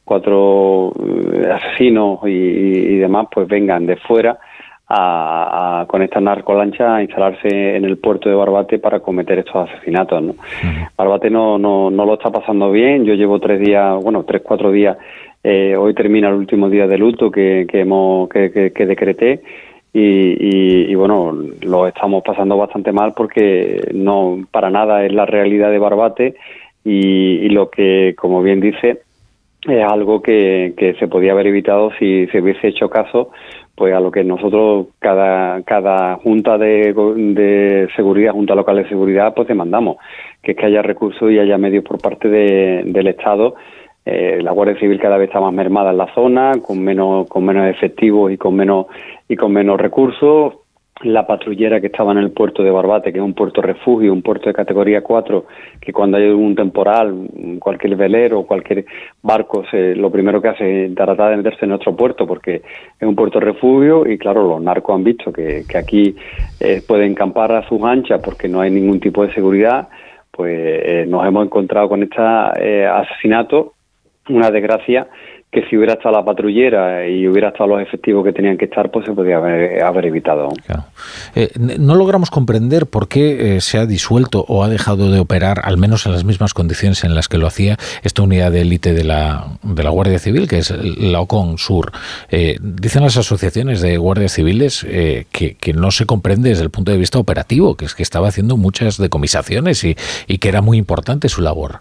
cuatro 0.04 0.92
eh, 1.32 1.50
asesinos 1.50 2.20
y, 2.24 2.28
y 2.28 2.96
demás 2.98 3.28
pues 3.32 3.48
vengan 3.48 3.86
de 3.86 3.96
fuera 3.96 4.38
a, 4.88 5.84
con 5.88 6.02
esta 6.02 6.20
narcolancha 6.20 6.96
a 6.96 7.02
instalarse 7.02 7.76
en 7.76 7.84
el 7.84 7.96
puerto 7.98 8.28
de 8.28 8.34
Barbate 8.34 8.78
para 8.78 9.00
cometer 9.00 9.38
estos 9.38 9.68
asesinatos. 9.68 10.22
¿no? 10.22 10.34
Barbate 10.96 11.30
no, 11.30 11.58
no, 11.58 11.90
no 11.90 12.04
lo 12.04 12.14
está 12.14 12.30
pasando 12.30 12.70
bien. 12.70 13.04
Yo 13.04 13.14
llevo 13.14 13.40
tres 13.40 13.60
días, 13.60 14.02
bueno, 14.02 14.24
tres, 14.24 14.42
cuatro 14.42 14.70
días. 14.70 14.96
Eh, 15.42 15.76
hoy 15.76 15.94
termina 15.94 16.28
el 16.28 16.34
último 16.34 16.68
día 16.68 16.86
de 16.86 16.98
luto 16.98 17.30
que, 17.30 17.66
que, 17.68 17.80
hemos, 17.80 18.28
que, 18.28 18.72
que, 18.74 18.86
decreté. 18.86 19.42
Y, 19.92 20.90
y, 20.90 20.94
bueno, 20.96 21.32
lo 21.62 21.86
estamos 21.86 22.24
pasando 22.24 22.56
bastante 22.56 22.90
mal 22.90 23.12
porque 23.16 23.80
no 23.94 24.44
para 24.50 24.68
nada 24.68 25.04
es 25.06 25.12
la 25.12 25.24
realidad 25.24 25.70
de 25.70 25.78
Barbate 25.78 26.34
y, 26.84 27.36
y 27.36 27.48
lo 27.50 27.70
que, 27.70 28.14
como 28.18 28.42
bien 28.42 28.58
dice, 28.58 29.02
es 29.68 29.84
algo 29.84 30.20
que, 30.20 30.74
que 30.76 30.94
se 30.94 31.06
podía 31.06 31.30
haber 31.30 31.46
evitado 31.46 31.92
si 31.98 32.26
se 32.26 32.40
hubiese 32.40 32.68
hecho 32.68 32.90
caso 32.90 33.30
pues 33.74 33.92
a 33.94 34.00
lo 34.00 34.10
que 34.10 34.22
nosotros 34.24 34.86
cada 34.98 35.62
cada 35.62 36.16
junta 36.16 36.58
de, 36.58 36.92
de 36.92 37.88
seguridad 37.96 38.32
junta 38.32 38.54
local 38.54 38.76
de 38.76 38.88
seguridad 38.88 39.34
pues 39.34 39.48
demandamos 39.48 39.96
que 40.42 40.52
es 40.52 40.56
que 40.56 40.66
haya 40.66 40.82
recursos 40.82 41.30
y 41.30 41.38
haya 41.38 41.58
medios 41.58 41.84
por 41.84 42.00
parte 42.00 42.28
de, 42.28 42.82
del 42.84 43.06
estado. 43.08 43.54
Eh, 44.06 44.40
la 44.42 44.52
guardia 44.52 44.78
civil 44.78 45.00
cada 45.00 45.16
vez 45.16 45.28
está 45.28 45.40
más 45.40 45.54
mermada 45.54 45.90
en 45.90 45.96
la 45.96 46.12
zona 46.14 46.52
con 46.60 46.84
menos 46.84 47.26
con 47.26 47.44
menos 47.44 47.66
efectivos 47.74 48.30
y 48.30 48.36
con 48.36 48.54
menos 48.54 48.86
y 49.28 49.34
con 49.34 49.50
menos 49.50 49.80
recursos 49.80 50.56
la 51.02 51.26
patrullera 51.26 51.80
que 51.80 51.88
estaba 51.88 52.12
en 52.12 52.18
el 52.18 52.30
puerto 52.30 52.62
de 52.62 52.70
Barbate, 52.70 53.12
que 53.12 53.18
es 53.18 53.24
un 53.24 53.34
puerto 53.34 53.60
refugio, 53.60 54.12
un 54.12 54.22
puerto 54.22 54.48
de 54.48 54.54
categoría 54.54 55.02
4, 55.02 55.44
que 55.80 55.92
cuando 55.92 56.16
hay 56.16 56.28
un 56.28 56.54
temporal, 56.54 57.28
cualquier 57.58 57.96
velero, 57.96 58.44
cualquier 58.44 58.86
barco, 59.20 59.64
se, 59.70 59.96
lo 59.96 60.10
primero 60.10 60.40
que 60.40 60.48
hace 60.48 60.86
es 60.86 60.94
tratar 60.94 61.30
de 61.30 61.38
meterse 61.38 61.64
en 61.64 61.72
otro 61.72 61.96
puerto, 61.96 62.26
porque 62.26 62.62
es 62.98 63.08
un 63.08 63.16
puerto 63.16 63.40
refugio 63.40 64.08
y 64.08 64.16
claro, 64.18 64.46
los 64.46 64.62
narcos 64.62 64.94
han 64.94 65.04
visto 65.04 65.32
que, 65.32 65.64
que 65.68 65.78
aquí 65.78 66.14
eh, 66.60 66.80
pueden 66.86 67.14
campar 67.14 67.50
a 67.52 67.68
sus 67.68 67.82
anchas 67.82 68.20
porque 68.24 68.48
no 68.48 68.60
hay 68.60 68.70
ningún 68.70 69.00
tipo 69.00 69.26
de 69.26 69.34
seguridad, 69.34 69.88
pues 70.30 70.52
eh, 70.56 71.06
nos 71.08 71.26
hemos 71.26 71.44
encontrado 71.44 71.88
con 71.88 72.04
este 72.04 72.22
eh, 72.60 72.86
asesinato, 72.86 73.74
una 74.28 74.50
desgracia 74.50 75.08
que 75.54 75.64
si 75.68 75.76
hubiera 75.76 75.94
estado 75.94 76.16
la 76.16 76.24
patrullera 76.24 77.08
y 77.08 77.28
hubiera 77.28 77.48
estado 77.48 77.76
los 77.76 77.80
efectivos 77.80 78.24
que 78.24 78.32
tenían 78.32 78.58
que 78.58 78.64
estar, 78.64 78.90
pues 78.90 79.06
se 79.06 79.12
podría 79.12 79.38
haber, 79.38 80.04
evitado. 80.04 80.48
Eh, 81.34 81.50
no 81.56 81.94
logramos 81.94 82.30
comprender 82.30 82.86
por 82.86 83.06
qué 83.06 83.56
eh, 83.56 83.60
se 83.60 83.78
ha 83.78 83.86
disuelto 83.86 84.44
o 84.48 84.64
ha 84.64 84.68
dejado 84.68 85.10
de 85.12 85.20
operar, 85.20 85.60
al 85.62 85.78
menos 85.78 86.06
en 86.06 86.12
las 86.12 86.24
mismas 86.24 86.52
condiciones 86.54 87.04
en 87.04 87.14
las 87.14 87.28
que 87.28 87.38
lo 87.38 87.46
hacía 87.46 87.76
esta 88.02 88.22
unidad 88.22 88.50
de 88.50 88.62
élite 88.62 88.92
de 88.92 89.04
la, 89.04 89.46
de 89.62 89.82
la 89.84 89.90
Guardia 89.90 90.18
Civil, 90.18 90.48
que 90.48 90.58
es 90.58 90.70
la 90.70 91.20
OCON 91.20 91.56
Sur. 91.56 91.92
Eh, 92.30 92.58
dicen 92.60 93.04
las 93.04 93.16
asociaciones 93.16 93.80
de 93.80 93.96
guardias 93.96 94.32
civiles 94.32 94.84
que, 94.84 95.56
que, 95.56 95.72
no 95.72 95.92
se 95.92 96.04
comprende 96.04 96.48
desde 96.48 96.64
el 96.64 96.70
punto 96.70 96.90
de 96.90 96.98
vista 96.98 97.18
operativo, 97.18 97.76
que 97.76 97.84
es 97.84 97.94
que 97.94 98.02
estaba 98.02 98.28
haciendo 98.28 98.56
muchas 98.56 98.98
decomisaciones 98.98 99.84
y, 99.84 99.96
y 100.26 100.38
que 100.38 100.48
era 100.48 100.60
muy 100.60 100.78
importante 100.78 101.28
su 101.28 101.40
labor. 101.42 101.80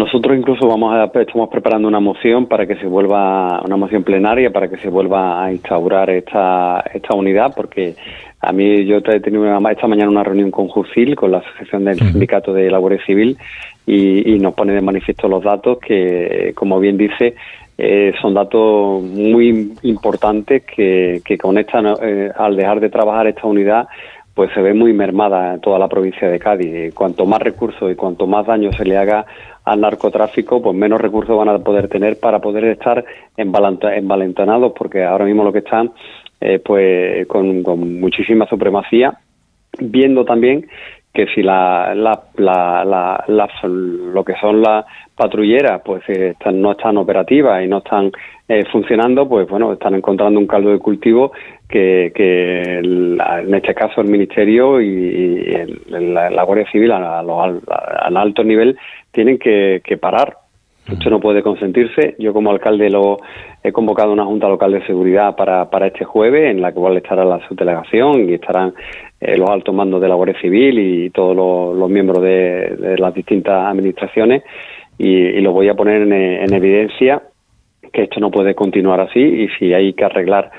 Nosotros 0.00 0.34
incluso 0.34 0.66
vamos 0.66 0.94
a, 0.94 1.10
estamos 1.20 1.50
preparando 1.50 1.86
una 1.86 2.00
moción 2.00 2.46
para 2.46 2.66
que 2.66 2.76
se 2.76 2.86
vuelva, 2.86 3.60
una 3.60 3.76
moción 3.76 4.02
plenaria 4.02 4.50
para 4.50 4.66
que 4.66 4.78
se 4.78 4.88
vuelva 4.88 5.44
a 5.44 5.52
instaurar 5.52 6.08
esta, 6.08 6.82
esta 6.94 7.14
unidad, 7.14 7.52
porque 7.54 7.96
a 8.40 8.50
mí 8.50 8.86
yo 8.86 8.96
he 8.96 9.20
tenido 9.20 9.44
esta 9.68 9.86
mañana 9.86 10.08
una 10.08 10.24
reunión 10.24 10.50
con 10.50 10.68
Jucil, 10.68 11.14
con 11.14 11.32
la 11.32 11.38
Asociación 11.40 11.84
del 11.84 11.98
Sindicato 11.98 12.54
de 12.54 12.70
la 12.70 12.78
Guardia 12.78 13.04
Civil, 13.04 13.36
y, 13.86 14.38
nos 14.38 14.54
pone 14.54 14.72
de 14.72 14.80
manifiesto 14.80 15.28
los 15.28 15.44
datos 15.44 15.78
que, 15.78 16.54
como 16.54 16.80
bien 16.80 16.96
dice, 16.96 17.34
eh, 17.76 18.14
son 18.22 18.32
datos 18.32 19.02
muy 19.02 19.74
importantes 19.82 20.62
que, 20.64 21.20
que 21.22 21.36
con 21.36 21.58
esta, 21.58 21.82
eh, 22.00 22.32
al 22.34 22.56
dejar 22.56 22.80
de 22.80 22.88
trabajar 22.88 23.26
esta 23.26 23.46
unidad, 23.46 23.86
pues 24.34 24.50
se 24.54 24.62
ve 24.62 24.72
muy 24.72 24.94
mermada 24.94 25.52
en 25.52 25.60
toda 25.60 25.78
la 25.78 25.88
provincia 25.88 26.26
de 26.26 26.38
Cádiz. 26.38 26.94
Cuanto 26.94 27.26
más 27.26 27.42
recursos 27.42 27.92
y 27.92 27.94
cuanto 27.94 28.26
más 28.26 28.46
daño 28.46 28.72
se 28.72 28.86
le 28.86 28.96
haga 28.96 29.26
al 29.70 29.80
narcotráfico, 29.80 30.60
pues 30.60 30.76
menos 30.76 31.00
recursos 31.00 31.36
van 31.36 31.48
a 31.48 31.58
poder 31.60 31.88
tener 31.88 32.18
para 32.18 32.40
poder 32.40 32.64
estar 32.64 33.04
envalentonados, 33.36 34.72
porque 34.76 35.04
ahora 35.04 35.24
mismo 35.24 35.44
lo 35.44 35.52
que 35.52 35.60
están, 35.60 35.92
eh, 36.40 36.58
pues 36.58 37.24
con, 37.28 37.62
muchísima 38.00 38.48
supremacía, 38.48 39.14
viendo 39.78 40.24
también 40.24 40.66
que 41.14 41.26
si 41.26 41.42
la, 41.42 41.94
la, 41.94 42.20
la, 42.36 43.24
lo 43.68 44.24
que 44.24 44.34
son 44.40 44.60
las 44.60 44.84
patrulleras 45.14 45.82
pues 45.84 46.02
eh, 46.08 46.30
están, 46.30 46.60
no 46.60 46.72
están 46.72 46.96
operativas 46.96 47.62
y 47.64 47.68
no 47.68 47.78
están 47.78 48.10
eh, 48.48 48.64
funcionando, 48.72 49.28
pues 49.28 49.48
bueno, 49.48 49.72
están 49.72 49.94
encontrando 49.94 50.40
un 50.40 50.48
caldo 50.48 50.70
de 50.70 50.80
cultivo 50.80 51.30
que, 51.70 52.12
que 52.14 52.78
en 52.78 53.54
este 53.54 53.74
caso 53.74 54.00
el 54.00 54.08
Ministerio 54.08 54.80
y, 54.80 55.50
la, 55.88 56.42
Guardia 56.42 56.70
Civil 56.70 56.92
a, 56.92 57.20
alto 57.20 58.44
nivel 58.44 58.76
tienen 59.12 59.38
que, 59.38 59.80
que 59.84 59.96
parar 59.96 60.36
esto 60.90 61.08
no 61.08 61.20
puede 61.20 61.42
consentirse. 61.42 62.16
Yo 62.18 62.32
como 62.32 62.50
alcalde 62.50 62.90
lo 62.90 63.18
he 63.62 63.70
convocado 63.70 64.12
una 64.12 64.24
junta 64.24 64.48
local 64.48 64.72
de 64.72 64.84
seguridad 64.86 65.36
para, 65.36 65.70
para 65.70 65.86
este 65.86 66.04
jueves, 66.04 66.50
en 66.50 66.60
la 66.60 66.72
cual 66.72 66.96
estará 66.96 67.24
la 67.24 67.46
subdelegación 67.46 68.28
y 68.28 68.34
estarán 68.34 68.74
eh, 69.20 69.36
los 69.36 69.48
altos 69.48 69.74
mandos 69.74 70.00
de 70.00 70.08
la 70.08 70.14
Guardia 70.14 70.40
Civil 70.40 70.78
y 70.78 71.10
todos 71.10 71.36
los, 71.76 71.90
miembros 71.90 72.22
de, 72.22 72.96
las 72.98 73.14
distintas 73.14 73.66
administraciones 73.66 74.42
y, 74.98 75.40
lo 75.40 75.52
voy 75.52 75.68
a 75.68 75.74
poner 75.74 76.02
en, 76.02 76.52
evidencia 76.52 77.22
que 77.92 78.02
esto 78.02 78.20
no 78.20 78.30
puede 78.30 78.54
continuar 78.54 79.00
así 79.00 79.20
y 79.20 79.48
si 79.58 79.72
hay 79.72 79.92
que 79.92 80.04
arreglar 80.04 80.50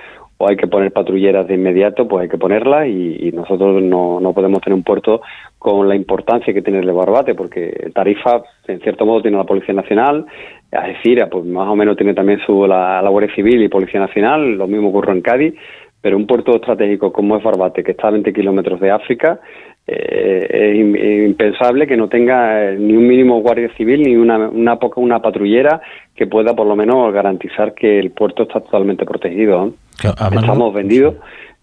o 0.41 0.49
hay 0.49 0.57
que 0.57 0.67
poner 0.67 0.91
patrulleras 0.91 1.47
de 1.47 1.53
inmediato, 1.53 2.07
pues 2.07 2.23
hay 2.23 2.29
que 2.29 2.37
ponerlas 2.39 2.87
y, 2.87 3.31
nosotros 3.31 3.81
no, 3.83 4.19
no, 4.19 4.33
podemos 4.33 4.59
tener 4.61 4.75
un 4.75 4.83
puerto 4.83 5.21
con 5.59 5.87
la 5.87 5.95
importancia 5.95 6.53
que 6.53 6.63
tiene 6.63 6.79
el 6.79 6.87
de 6.87 6.91
Barbate, 6.91 7.35
porque 7.35 7.91
Tarifa, 7.93 8.41
en 8.67 8.79
cierto 8.81 9.05
modo, 9.05 9.21
tiene 9.21 9.37
la 9.37 9.43
Policía 9.43 9.73
Nacional, 9.73 10.25
Algeciras, 10.71 11.29
pues 11.29 11.45
más 11.45 11.67
o 11.67 11.75
menos 11.75 11.95
tiene 11.95 12.13
también 12.13 12.39
su 12.45 12.65
la, 12.65 13.07
Guardia 13.07 13.35
Civil 13.35 13.61
y 13.61 13.69
Policía 13.69 13.99
Nacional, 13.99 14.55
lo 14.55 14.67
mismo 14.67 14.89
ocurre 14.89 15.11
en 15.13 15.21
Cádiz, 15.21 15.53
pero 16.01 16.17
un 16.17 16.25
puerto 16.25 16.55
estratégico 16.55 17.13
como 17.13 17.37
es 17.37 17.43
Barbate, 17.43 17.83
que 17.83 17.91
está 17.91 18.07
a 18.07 18.11
20 18.11 18.33
kilómetros 18.33 18.79
de 18.79 18.89
África, 18.89 19.39
eh, 19.85 20.47
es 20.49 21.25
impensable 21.29 21.85
que 21.85 21.97
no 21.97 22.07
tenga 22.07 22.71
eh, 22.71 22.77
ni 22.79 22.95
un 22.95 23.07
mínimo 23.07 23.41
guardia 23.41 23.69
civil 23.75 24.03
ni 24.03 24.15
una, 24.15 24.49
una, 24.49 24.79
una 24.95 25.21
patrullera 25.21 25.81
que 26.15 26.27
pueda 26.27 26.55
por 26.55 26.67
lo 26.67 26.75
menos 26.75 27.11
garantizar 27.11 27.73
que 27.73 27.99
el 27.99 28.11
puerto 28.11 28.43
está 28.43 28.61
totalmente 28.61 29.05
protegido. 29.05 29.73
Estamos 30.09 30.73
vendidos 30.73 31.15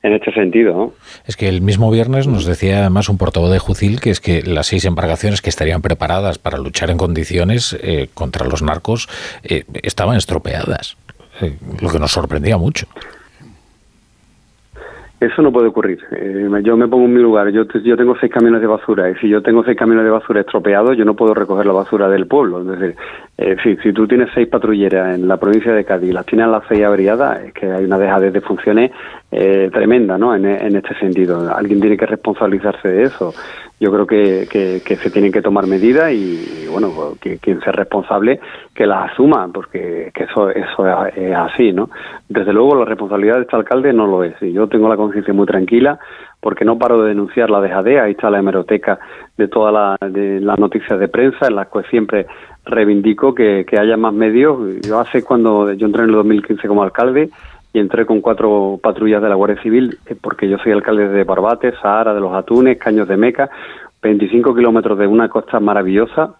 en 0.02 0.12
este 0.12 0.32
sentido. 0.32 0.94
Es 1.26 1.36
que 1.36 1.48
el 1.48 1.60
mismo 1.60 1.90
viernes 1.90 2.26
nos 2.26 2.44
decía 2.44 2.80
además 2.80 3.08
un 3.08 3.18
portavoz 3.18 3.50
de 3.50 3.58
Jucil 3.58 4.00
que 4.00 4.10
es 4.10 4.20
que 4.20 4.42
las 4.42 4.68
seis 4.68 4.84
embarcaciones 4.84 5.42
que 5.42 5.50
estarían 5.50 5.82
preparadas 5.82 6.38
para 6.38 6.58
luchar 6.58 6.90
en 6.90 6.98
condiciones 6.98 7.76
eh, 7.82 8.08
contra 8.14 8.46
los 8.46 8.62
narcos 8.62 9.08
estaban 9.42 10.16
estropeadas, 10.16 10.96
lo 11.80 11.90
que 11.90 11.98
nos 11.98 12.12
sorprendía 12.12 12.56
mucho. 12.56 12.86
Eso 15.20 15.42
no 15.42 15.50
puede 15.50 15.66
ocurrir. 15.66 15.98
Eh, 16.12 16.48
yo 16.62 16.76
me 16.76 16.86
pongo 16.86 17.06
en 17.06 17.14
mi 17.14 17.20
lugar. 17.20 17.50
Yo, 17.50 17.66
tengo 17.66 18.16
seis 18.20 18.32
camiones 18.32 18.60
de 18.60 18.68
basura 18.68 19.10
y 19.10 19.16
si 19.16 19.28
yo 19.28 19.42
tengo 19.42 19.64
seis 19.64 19.76
camiones 19.76 20.04
de 20.04 20.10
basura 20.10 20.40
estropeados, 20.40 20.96
yo 20.96 21.04
no 21.04 21.16
puedo 21.16 21.34
recoger 21.34 21.66
la 21.66 21.72
basura 21.72 22.08
del 22.08 22.28
pueblo. 22.28 22.60
Es 22.60 22.78
decir, 22.78 22.96
eh, 23.36 23.56
si, 23.62 23.76
si, 23.78 23.92
tú 23.92 24.06
tienes 24.06 24.28
seis 24.32 24.46
patrulleras 24.46 25.18
en 25.18 25.26
la 25.26 25.36
provincia 25.36 25.72
de 25.72 25.84
Cádiz 25.84 26.10
y 26.10 26.12
las 26.12 26.24
tienes 26.24 26.46
las 26.46 26.62
seis 26.68 26.84
averiadas, 26.84 27.42
es 27.42 27.52
que 27.52 27.66
hay 27.66 27.84
una 27.84 27.98
dejadez 27.98 28.32
de 28.32 28.40
funciones 28.40 28.92
eh, 29.32 29.68
tremenda 29.72 30.16
¿no? 30.18 30.34
En, 30.34 30.46
este 30.46 30.94
sentido. 31.00 31.52
Alguien 31.52 31.80
tiene 31.80 31.96
que 31.96 32.06
responsabilizarse 32.06 32.88
de 32.88 33.02
eso 33.02 33.34
yo 33.80 33.92
creo 33.92 34.06
que, 34.06 34.48
que, 34.84 34.96
se 34.96 35.10
tienen 35.10 35.30
que 35.30 35.42
tomar 35.42 35.66
medidas 35.66 36.12
y, 36.12 36.66
bueno, 36.70 36.90
pues, 36.94 37.20
que, 37.20 37.38
quien 37.38 37.60
sea 37.60 37.72
responsable 37.72 38.40
que 38.74 38.86
las 38.86 39.12
asuma, 39.12 39.48
porque 39.52 40.10
que 40.12 40.24
eso, 40.24 40.50
eso 40.50 40.86
es 41.06 41.34
así, 41.34 41.72
¿no? 41.72 41.88
Desde 42.28 42.52
luego 42.52 42.74
la 42.74 42.84
responsabilidad 42.84 43.36
de 43.36 43.42
este 43.42 43.56
alcalde 43.56 43.92
no 43.92 44.06
lo 44.06 44.24
es 44.24 44.34
y 44.42 44.52
yo 44.52 44.66
tengo 44.66 44.88
la 44.88 44.96
conciencia 44.96 45.32
muy 45.32 45.46
tranquila 45.46 45.98
porque 46.40 46.64
no 46.64 46.78
paro 46.78 47.02
de 47.02 47.08
denunciar 47.10 47.50
la 47.50 47.60
dejadea, 47.60 48.04
ahí 48.04 48.12
está 48.12 48.30
la 48.30 48.38
hemeroteca 48.38 48.98
de 49.36 49.48
todas 49.48 49.72
la, 49.72 49.96
las 50.08 50.58
noticias 50.58 50.98
de 50.98 51.08
prensa 51.08 51.46
en 51.46 51.56
las 51.56 51.68
cuales 51.68 51.90
siempre 51.90 52.26
reivindico 52.64 53.34
que, 53.34 53.64
que 53.68 53.78
haya 53.78 53.96
más 53.96 54.12
medios. 54.12 54.80
Yo 54.86 55.00
hace 55.00 55.24
cuando 55.24 55.72
yo 55.72 55.86
entré 55.86 56.02
en 56.02 56.10
el 56.10 56.16
2015 56.16 56.68
como 56.68 56.82
alcalde, 56.82 57.30
y 57.72 57.78
entré 57.78 58.06
con 58.06 58.20
cuatro 58.20 58.78
patrullas 58.82 59.22
de 59.22 59.28
la 59.28 59.34
Guardia 59.34 59.62
Civil, 59.62 59.98
eh, 60.06 60.16
porque 60.20 60.48
yo 60.48 60.58
soy 60.58 60.72
alcalde 60.72 61.08
de 61.08 61.24
Barbate, 61.24 61.72
Sahara, 61.80 62.14
de 62.14 62.20
los 62.20 62.34
Atunes, 62.34 62.78
Caños 62.78 63.08
de 63.08 63.16
Meca, 63.16 63.50
25 64.02 64.54
kilómetros 64.54 64.98
de 64.98 65.06
una 65.06 65.28
costa 65.28 65.60
maravillosa, 65.60 66.34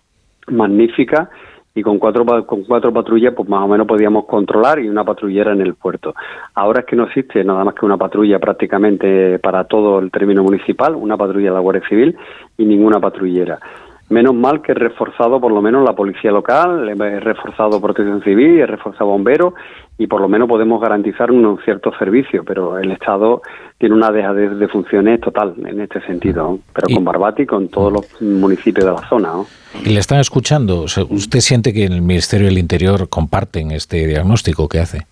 magnífica, 0.49 1.31
y 1.79 1.83
con 1.83 1.99
cuatro, 1.99 2.25
con 2.45 2.65
cuatro 2.65 2.93
patrullas 2.93 3.35
pues 3.35 3.49
más 3.49 3.63
o 3.63 3.69
menos 3.69 3.87
podíamos 3.87 4.25
controlar 4.27 4.81
y 4.81 4.89
una 4.89 5.05
patrullera 5.05 5.53
en 5.53 5.61
el 5.61 5.75
puerto. 5.75 6.15
Ahora 6.55 6.81
es 6.81 6.87
que 6.87 6.97
no 6.97 7.05
existe 7.05 7.45
nada 7.45 7.63
más 7.65 7.75
que 7.75 7.87
una 7.87 7.97
patrulla 7.97 8.39
prácticamente 8.41 9.39
para 9.39 9.65
todo 9.65 10.01
el 10.01 10.11
término 10.11 10.43
municipal, 10.43 10.97
una 10.97 11.17
patrulla 11.17 11.51
de 11.51 11.55
la 11.55 11.61
Guardia 11.61 11.89
Civil 11.89 12.17
y 12.57 12.65
ninguna 12.65 12.99
patrullera. 12.99 13.61
Menos 14.11 14.35
mal 14.35 14.63
que 14.63 14.73
he 14.73 14.75
reforzado 14.75 15.41
por 15.41 15.53
lo 15.53 15.61
menos 15.61 15.85
la 15.85 15.95
policía 15.95 16.31
local, 16.31 16.89
he 16.89 17.21
reforzado 17.21 17.81
protección 17.81 18.23
civil, 18.23 18.61
he 18.61 18.67
reforzado 18.67 19.11
bomberos 19.11 19.53
y 19.99 20.07
por 20.07 20.21
lo 20.21 20.29
menos 20.29 20.49
podemos 20.49 20.81
garantizar 20.81 21.31
un 21.31 21.59
cierto 21.65 21.93
servicio, 21.99 22.45
pero 22.45 22.79
el 22.79 22.93
Estado 22.93 23.43
tiene 23.77 23.95
una 23.95 24.11
deja 24.11 24.33
de, 24.33 24.69
funciones 24.69 25.21
total 25.21 25.55
en 25.67 25.81
este 25.81 26.01
sentido, 26.03 26.59
pero 26.73 26.87
con 26.95 27.05
Barbati 27.05 27.43
y 27.43 27.47
con 27.47 27.69
todos 27.69 27.93
los 27.93 28.23
municipios 28.23 28.87
de 28.87 28.93
la 28.93 29.09
zona. 29.09 29.33
Y 29.85 29.91
le 29.91 30.01
están 30.01 30.21
escuchando, 30.21 30.85
¿usted 30.85 31.41
siente 31.41 31.73
que 31.73 31.85
en 31.85 31.93
el 31.93 32.03
Ministerio 32.03 32.47
del 32.47 32.59
Interior 32.59 33.09
comparten 33.09 33.73
este 33.73 34.07
diagnóstico 34.07 34.69
que 34.69 34.79
hace? 34.79 35.07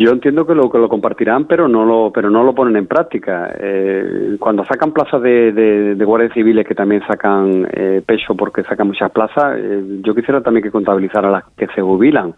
Yo 0.00 0.12
entiendo 0.12 0.46
que 0.46 0.54
lo 0.54 0.70
que 0.70 0.78
lo 0.78 0.88
compartirán, 0.88 1.46
pero 1.46 1.66
no 1.66 1.84
lo 1.84 2.12
pero 2.12 2.30
no 2.30 2.44
lo 2.44 2.54
ponen 2.54 2.76
en 2.76 2.86
práctica. 2.86 3.52
Eh, 3.58 4.36
cuando 4.38 4.64
sacan 4.64 4.92
plazas 4.92 5.20
de, 5.20 5.50
de, 5.50 6.04
guardias 6.04 6.32
civiles 6.34 6.64
que 6.64 6.76
también 6.76 7.02
sacan 7.04 7.66
eh, 7.72 8.00
peso 8.06 8.36
porque 8.36 8.62
sacan 8.62 8.86
muchas 8.86 9.10
plazas, 9.10 9.56
eh, 9.58 10.00
yo 10.04 10.14
quisiera 10.14 10.40
también 10.40 10.62
que 10.62 10.70
contabilizar 10.70 11.26
a 11.26 11.30
las 11.32 11.44
que 11.56 11.66
se 11.74 11.82
jubilan, 11.82 12.32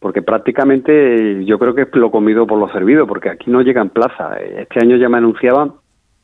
porque 0.00 0.22
prácticamente 0.22 1.44
yo 1.44 1.56
creo 1.56 1.72
que 1.72 1.82
es 1.82 1.94
lo 1.94 2.10
comido 2.10 2.48
por 2.48 2.58
lo 2.58 2.68
servido, 2.70 3.06
porque 3.06 3.30
aquí 3.30 3.48
no 3.48 3.62
llegan 3.62 3.90
plazas. 3.90 4.40
Este 4.40 4.80
año 4.82 4.96
ya 4.96 5.08
me 5.08 5.18
anunciaban, 5.18 5.74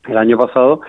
el 0.09 0.17
año 0.17 0.37
pasado 0.37 0.81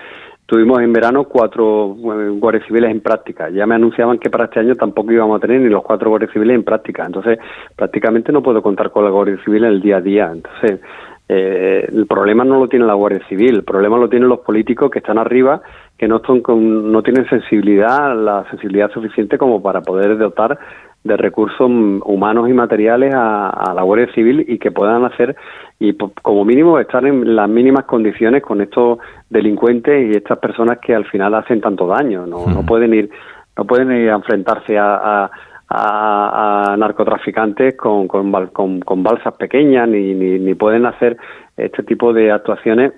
Tuvimos 0.52 0.82
en 0.82 0.92
verano 0.92 1.24
cuatro 1.24 1.96
guardias 1.96 2.66
civiles 2.66 2.90
en 2.90 3.00
práctica. 3.00 3.48
Ya 3.48 3.64
me 3.64 3.74
anunciaban 3.74 4.18
que 4.18 4.28
para 4.28 4.44
este 4.44 4.60
año 4.60 4.74
tampoco 4.74 5.10
íbamos 5.10 5.38
a 5.38 5.40
tener 5.40 5.62
ni 5.62 5.70
los 5.70 5.82
cuatro 5.82 6.10
guardias 6.10 6.30
civiles 6.30 6.54
en 6.54 6.62
práctica. 6.62 7.06
Entonces, 7.06 7.38
prácticamente 7.74 8.32
no 8.32 8.42
puedo 8.42 8.60
contar 8.60 8.90
con 8.90 9.02
la 9.02 9.10
Guardia 9.10 9.42
Civil 9.46 9.64
en 9.64 9.70
el 9.70 9.80
día 9.80 9.96
a 9.96 10.00
día. 10.02 10.30
Entonces, 10.30 10.80
eh, 11.26 11.88
el 11.90 12.06
problema 12.06 12.44
no 12.44 12.58
lo 12.58 12.68
tiene 12.68 12.84
la 12.84 12.92
Guardia 12.92 13.26
Civil, 13.30 13.54
el 13.54 13.64
problema 13.64 13.96
lo 13.96 14.10
tienen 14.10 14.28
los 14.28 14.40
políticos 14.40 14.90
que 14.90 14.98
están 14.98 15.16
arriba, 15.16 15.62
que 15.96 16.06
no, 16.06 16.18
son 16.18 16.42
con, 16.42 16.92
no 16.92 17.02
tienen 17.02 17.26
sensibilidad, 17.30 18.14
la 18.14 18.44
sensibilidad 18.50 18.90
suficiente 18.90 19.38
como 19.38 19.62
para 19.62 19.80
poder 19.80 20.18
dotar 20.18 20.58
de 21.04 21.16
recursos 21.16 21.68
humanos 21.68 22.48
y 22.48 22.52
materiales 22.52 23.12
a, 23.14 23.72
la 23.74 23.82
Guardia 23.82 24.12
Civil 24.14 24.44
y 24.46 24.58
que 24.58 24.70
puedan 24.70 25.04
hacer 25.04 25.34
y 25.78 25.94
como 25.94 26.44
mínimo 26.44 26.78
estar 26.78 27.04
en 27.04 27.34
las 27.34 27.48
mínimas 27.48 27.84
condiciones 27.86 28.42
con 28.42 28.60
estos 28.60 28.98
delincuentes 29.28 30.10
y 30.12 30.16
estas 30.16 30.38
personas 30.38 30.78
que 30.78 30.94
al 30.94 31.04
final 31.06 31.34
hacen 31.34 31.60
tanto 31.60 31.86
daño 31.86 32.26
no, 32.26 32.46
no 32.46 32.64
pueden 32.64 32.94
ir 32.94 33.10
no 33.56 33.64
pueden 33.64 33.90
ir 33.92 34.10
a 34.10 34.14
enfrentarse 34.14 34.78
a, 34.78 35.30
a, 35.68 36.76
narcotraficantes 36.78 37.76
con, 37.76 38.06
con, 38.06 38.80
con, 38.80 39.02
balsas 39.02 39.34
pequeñas 39.34 39.88
ni, 39.88 40.14
ni, 40.14 40.38
ni 40.38 40.54
pueden 40.54 40.86
hacer 40.86 41.16
este 41.56 41.82
tipo 41.82 42.12
de 42.12 42.30
actuaciones 42.30 42.92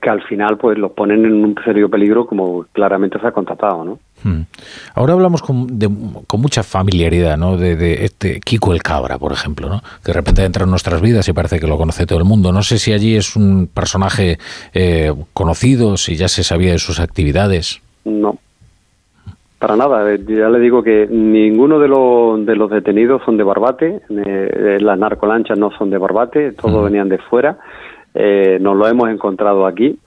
que 0.00 0.10
al 0.10 0.22
final 0.22 0.56
pues 0.56 0.78
los 0.78 0.92
ponen 0.92 1.24
en 1.24 1.44
un 1.44 1.54
serio 1.64 1.88
peligro 1.88 2.26
como 2.26 2.64
claramente 2.72 3.18
se 3.18 3.26
ha 3.26 3.32
constatado, 3.32 3.84
¿no? 3.84 3.98
Hmm. 4.22 4.42
Ahora 4.94 5.12
hablamos 5.12 5.42
con, 5.42 5.66
con 6.26 6.40
mucha 6.40 6.62
familiaridad, 6.62 7.36
¿no? 7.36 7.56
De, 7.56 8.04
este 8.04 8.40
Kiko 8.40 8.72
el 8.72 8.82
Cabra, 8.82 9.18
por 9.18 9.32
ejemplo, 9.32 9.68
¿no? 9.68 9.80
Que 10.04 10.12
de 10.12 10.14
repente 10.14 10.44
entra 10.44 10.64
en 10.64 10.70
nuestras 10.70 11.00
vidas 11.00 11.28
y 11.28 11.32
parece 11.32 11.60
que 11.60 11.66
lo 11.66 11.76
conoce 11.76 12.06
todo 12.06 12.18
el 12.18 12.24
mundo. 12.24 12.52
No 12.52 12.62
sé 12.62 12.78
si 12.78 12.92
allí 12.92 13.16
es 13.16 13.36
un 13.36 13.68
personaje 13.72 14.38
eh, 14.74 15.12
conocido, 15.32 15.96
si 15.96 16.16
ya 16.16 16.28
se 16.28 16.42
sabía 16.42 16.72
de 16.72 16.78
sus 16.78 16.98
actividades. 17.00 17.80
No, 18.04 18.38
para 19.58 19.76
nada. 19.76 20.12
Eh, 20.12 20.20
ya 20.26 20.48
le 20.48 20.58
digo 20.58 20.82
que 20.82 21.06
ninguno 21.08 21.78
de 21.78 21.88
los, 21.88 22.44
de 22.44 22.56
los 22.56 22.70
detenidos 22.70 23.22
son 23.24 23.36
de 23.36 23.44
Barbate, 23.44 24.00
eh, 24.10 24.78
las 24.80 24.98
narcolanchas 24.98 25.58
no 25.58 25.70
son 25.76 25.90
de 25.90 25.98
Barbate, 25.98 26.52
todos 26.52 26.84
venían 26.84 27.08
de 27.08 27.18
fuera 27.18 27.58
eh, 28.16 28.58
nos 28.60 28.76
lo 28.76 28.86
hemos 28.88 29.08
encontrado 29.10 29.66
aquí. 29.66 29.98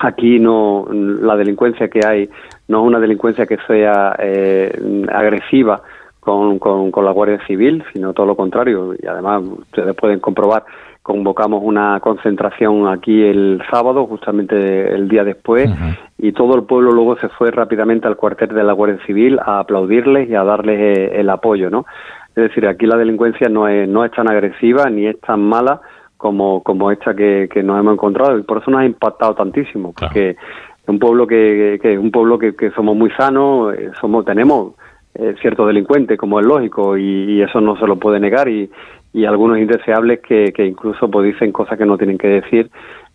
Aquí 0.00 0.38
no 0.38 0.86
la 0.90 1.36
delincuencia 1.36 1.88
que 1.88 2.00
hay 2.06 2.28
no 2.68 2.82
es 2.82 2.86
una 2.86 3.00
delincuencia 3.00 3.46
que 3.46 3.56
sea 3.66 4.14
eh, 4.18 5.06
agresiva 5.10 5.80
con, 6.20 6.58
con, 6.58 7.04
la 7.04 7.12
Guardia 7.12 7.40
Civil, 7.46 7.84
sino 7.92 8.12
todo 8.12 8.26
lo 8.26 8.36
contrario. 8.36 8.94
Y 9.00 9.06
además 9.06 9.42
ustedes 9.42 9.94
pueden 9.94 10.20
comprobar 10.20 10.64
convocamos 11.06 11.62
una 11.62 12.00
concentración 12.00 12.88
aquí 12.88 13.22
el 13.22 13.62
sábado, 13.70 14.06
justamente 14.06 14.92
el 14.92 15.06
día 15.08 15.22
después, 15.22 15.70
y 16.18 16.32
todo 16.32 16.56
el 16.56 16.64
pueblo 16.64 16.90
luego 16.90 17.16
se 17.18 17.28
fue 17.28 17.52
rápidamente 17.52 18.08
al 18.08 18.16
cuartel 18.16 18.48
de 18.48 18.64
la 18.64 18.72
Guardia 18.72 18.98
Civil 19.06 19.38
a 19.38 19.60
aplaudirles 19.60 20.28
y 20.28 20.34
a 20.34 20.42
darles 20.42 20.80
eh, 20.80 21.20
el 21.20 21.30
apoyo, 21.30 21.70
¿no? 21.70 21.86
Es 22.34 22.48
decir, 22.48 22.66
aquí 22.66 22.86
la 22.86 22.96
delincuencia 22.96 23.48
no 23.48 23.68
es, 23.68 23.88
no 23.88 24.04
es 24.04 24.10
tan 24.10 24.28
agresiva 24.28 24.90
ni 24.90 25.06
es 25.06 25.20
tan 25.20 25.42
mala 25.42 25.80
como, 26.16 26.62
como 26.62 26.90
esta 26.90 27.14
que, 27.14 27.48
que 27.52 27.62
nos 27.62 27.78
hemos 27.78 27.94
encontrado 27.94 28.38
y 28.38 28.42
por 28.42 28.58
eso 28.58 28.70
nos 28.70 28.80
ha 28.80 28.86
impactado 28.86 29.34
tantísimo, 29.34 29.92
porque 29.98 30.30
es 30.30 30.88
un 30.88 30.98
pueblo 30.98 31.26
que, 31.26 31.78
que, 31.82 31.98
un 31.98 32.10
pueblo 32.10 32.38
que, 32.38 32.54
que 32.54 32.70
somos 32.70 32.96
muy 32.96 33.10
sanos, 33.12 33.74
eh, 33.74 33.90
somos, 34.00 34.24
tenemos 34.24 34.74
eh, 35.14 35.34
ciertos 35.40 35.66
delincuentes, 35.66 36.18
como 36.18 36.40
es 36.40 36.46
lógico, 36.46 36.96
y, 36.96 37.40
eso 37.42 37.60
no 37.60 37.76
se 37.78 37.86
lo 37.86 37.96
puede 37.96 38.20
negar, 38.20 38.48
y, 38.48 38.70
y 39.12 39.24
algunos 39.24 39.58
indeseables 39.58 40.20
que, 40.20 40.52
que 40.52 40.66
incluso 40.66 41.10
pues, 41.10 41.32
dicen 41.32 41.52
cosas 41.52 41.78
que 41.78 41.86
no 41.86 41.96
tienen 41.96 42.18
que 42.18 42.28
decir, 42.28 42.70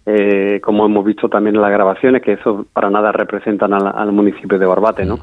eh, 0.06 0.60
como 0.64 0.86
hemos 0.86 1.06
visto 1.06 1.30
también 1.30 1.56
en 1.56 1.62
las 1.62 1.72
grabaciones, 1.72 2.22
que 2.22 2.34
eso 2.34 2.66
para 2.74 2.90
nada 2.90 3.12
representan 3.12 3.74
al, 3.74 3.88
al 3.88 4.12
municipio 4.12 4.58
de 4.58 4.66
Barbate, 4.66 5.06
¿no? 5.06 5.20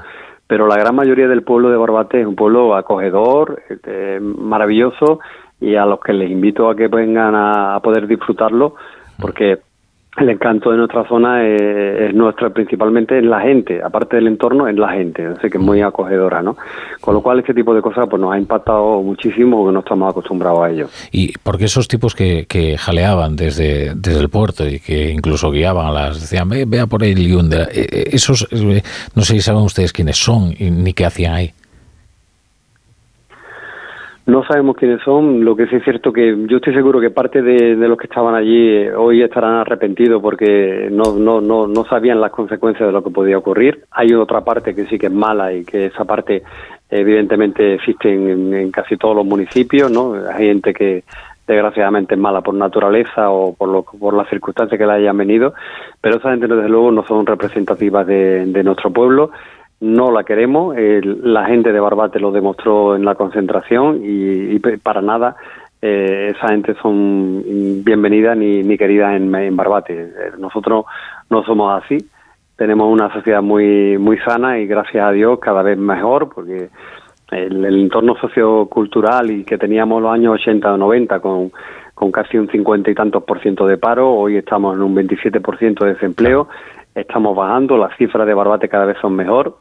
Pero 0.47 0.67
la 0.67 0.77
gran 0.77 0.95
mayoría 0.95 1.29
del 1.29 1.43
pueblo 1.43 1.69
de 1.69 1.77
Barbate 1.77 2.23
es 2.23 2.27
un 2.27 2.35
pueblo 2.35 2.75
acogedor, 2.75 3.63
eh, 3.87 4.19
maravilloso, 4.21 5.21
y 5.61 5.75
a 5.75 5.85
los 5.85 6.01
que 6.01 6.13
les 6.13 6.31
invito 6.31 6.69
a 6.69 6.77
que 6.77 6.89
vengan 6.89 7.35
a, 7.35 7.81
poder 7.81 8.07
disfrutarlo, 8.07 8.75
porque 9.19 9.59
el 10.17 10.31
encanto 10.31 10.71
de 10.71 10.79
nuestra 10.79 11.07
zona 11.07 11.47
es, 11.47 12.13
nuestra 12.15 12.51
principalmente 12.51 13.19
en 13.19 13.31
la 13.31 13.41
gente, 13.41 13.81
aparte 13.83 14.17
del 14.17 14.27
entorno, 14.27 14.69
en 14.69 14.81
la 14.81 14.91
gente, 14.91 15.27
así 15.27 15.49
que 15.49 15.59
es 15.59 15.65
muy 15.65 15.81
acogedora, 15.81 16.43
¿no? 16.43 16.57
Con 17.01 17.15
lo 17.15 17.23
cual 17.23 17.39
este 17.41 17.55
tipo 17.55 17.75
de 17.75 17.83
cosas 17.83 18.07
pues 18.09 18.21
nos 18.21 18.33
ha 18.33 18.39
impactado 18.39 19.03
muchísimo 19.03 19.59
porque 19.59 19.73
no 19.73 19.81
estamos 19.81 20.11
acostumbrados 20.11 20.61
a 20.61 20.71
ello. 20.71 20.89
¿Y 21.13 21.33
porque 21.39 21.67
esos 21.67 21.87
tipos 21.87 22.15
que, 22.15 22.47
que 22.49 22.77
jaleaban 22.77 23.37
desde, 23.37 23.95
desde 23.95 24.21
el 24.21 24.29
puerto 24.29 24.67
y 24.67 24.81
que 24.81 25.11
incluso 25.11 25.51
guiaban 25.51 25.87
a 25.87 25.93
las, 25.93 26.21
decían, 26.21 26.49
Ve, 26.49 26.65
vea 26.67 26.87
por 26.87 27.03
ahí 27.03 27.15
Liunda, 27.15 27.65
eh, 27.65 27.87
eh, 27.91 28.05
esos, 28.13 28.49
eh, 28.51 28.83
no 29.15 29.23
sé 29.23 29.35
si 29.35 29.41
saben 29.41 29.63
ustedes 29.63 29.93
quiénes 29.93 30.17
son 30.17 30.55
ni 30.59 30.93
qué 30.95 31.07
hacían 31.07 31.35
ahí? 31.35 31.53
No 34.29 34.45
sabemos 34.45 34.77
quiénes 34.77 35.01
son, 35.05 35.43
lo 35.43 35.57
que 35.57 35.67
sí 35.69 35.77
es 35.77 35.85
cierto 35.85 36.13
que 36.13 36.37
yo 36.49 36.59
estoy 36.59 36.75
seguro 36.75 37.01
que 37.01 37.09
parte 37.09 37.41
de, 37.41 37.75
los 37.77 37.97
que 37.97 38.09
estaban 38.09 38.35
allí 38.35 38.69
eh, 38.69 38.95
hoy 38.95 39.23
estarán 39.23 39.55
arrepentidos 39.55 40.21
porque 40.21 40.91
no, 40.93 41.15
no, 41.19 41.41
no, 41.41 41.67
no 41.67 41.85
sabían 41.87 42.21
las 42.21 42.31
consecuencias 42.31 42.87
de 42.87 42.93
lo 42.93 43.03
que 43.03 43.09
podía 43.09 43.39
ocurrir. 43.39 43.87
Hay 43.91 44.13
otra 44.13 44.43
parte 44.43 44.75
que 44.75 44.85
sí 44.85 44.99
que 44.99 45.07
es 45.07 45.13
mala 45.15 45.55
y 45.55 45.65
que 45.65 45.87
esa 45.87 46.05
parte 46.05 46.43
evidentemente 46.91 47.77
existe 47.77 48.13
en, 48.13 48.71
casi 48.71 48.99
todos 48.99 49.17
los 49.17 49.25
municipios, 49.25 49.91
¿no? 49.91 50.13
Hay 50.13 50.49
gente 50.49 50.75
que 50.75 51.05
desgraciadamente 51.47 52.15
es 52.15 52.21
mala 52.21 52.43
por 52.43 52.53
naturaleza 52.53 53.31
o 53.31 53.55
por, 53.55 53.71
lo, 53.71 53.83
por 53.83 54.13
las 54.13 54.29
circunstancias 54.29 54.79
que 54.79 54.87
le 54.87 54.93
hayan 54.93 55.17
venido, 55.17 55.55
pero 56.03 56.19
esa 56.19 56.33
gente 56.33 56.49
desde 56.49 56.69
luego 56.69 56.93
no 56.93 57.03
son 57.07 57.25
representativas 57.25 58.07
de, 58.07 58.45
de 58.45 58.63
nuestro 58.63 58.91
pueblo 58.91 59.31
no 59.81 60.11
la 60.11 60.25
queremos. 60.25 60.77
la 60.77 61.47
gente 61.47 61.73
de 61.73 61.81
Barbate 61.81 62.21
lo 62.21 62.33
demostró 62.33 62.97
en 62.97 63.05
la 63.05 63.15
concentración 63.15 64.01
y, 64.03 64.59
para 64.59 65.01
nada 65.01 65.37
eh, 65.81 66.33
esa 66.35 66.49
gente 66.49 66.75
son 66.83 67.85
bienvenidas 67.85 68.37
ni, 68.37 68.65
ni 68.65 68.77
queridas 68.77 69.15
en, 69.15 69.57
Barbate. 69.57 69.95
Eh, 69.95 70.11
nosotros 70.39 70.87
no 71.31 71.45
somos 71.45 71.83
así. 71.83 71.99
Tenemos 72.57 72.93
una 72.93 73.13
sociedad 73.13 73.41
muy 73.41 73.97
muy 73.99 74.19
sana 74.19 74.59
y 74.59 74.67
gracias 74.67 75.07
a 75.07 75.13
Dios 75.13 75.39
cada 75.39 75.63
vez 75.63 75.79
mejor 75.79 76.29
porque 76.35 76.71
el, 77.31 77.65
entorno 77.65 78.17
sociocultural 78.17 79.31
y 79.31 79.45
que 79.45 79.59
teníamos 79.59 80.03
los 80.03 80.13
años 80.13 80.35
80 80.35 80.75
o 80.75 80.77
90 80.77 81.21
con, 81.21 81.53
con 81.95 82.11
casi 82.11 82.39
un 82.39 82.49
50 82.49 82.91
y 82.91 82.95
tantos 82.95 83.23
por 83.23 83.41
ciento 83.41 83.67
de 83.67 83.77
paro, 83.77 84.11
hoy 84.13 84.37
estamos 84.37 84.75
en 84.75 84.83
un 84.83 84.95
27 84.95 85.41
por 85.41 85.59
ciento 85.59 85.85
de 85.85 85.95
desempleo, 85.95 86.49
estamos 86.95 87.37
bajando, 87.37 87.77
las 87.77 87.97
cifras 87.97 88.27
de 88.27 88.35
Barbate 88.35 88.69
cada 88.69 88.87
vez 88.87 88.97
son 89.01 89.15
mejor, 89.15 89.59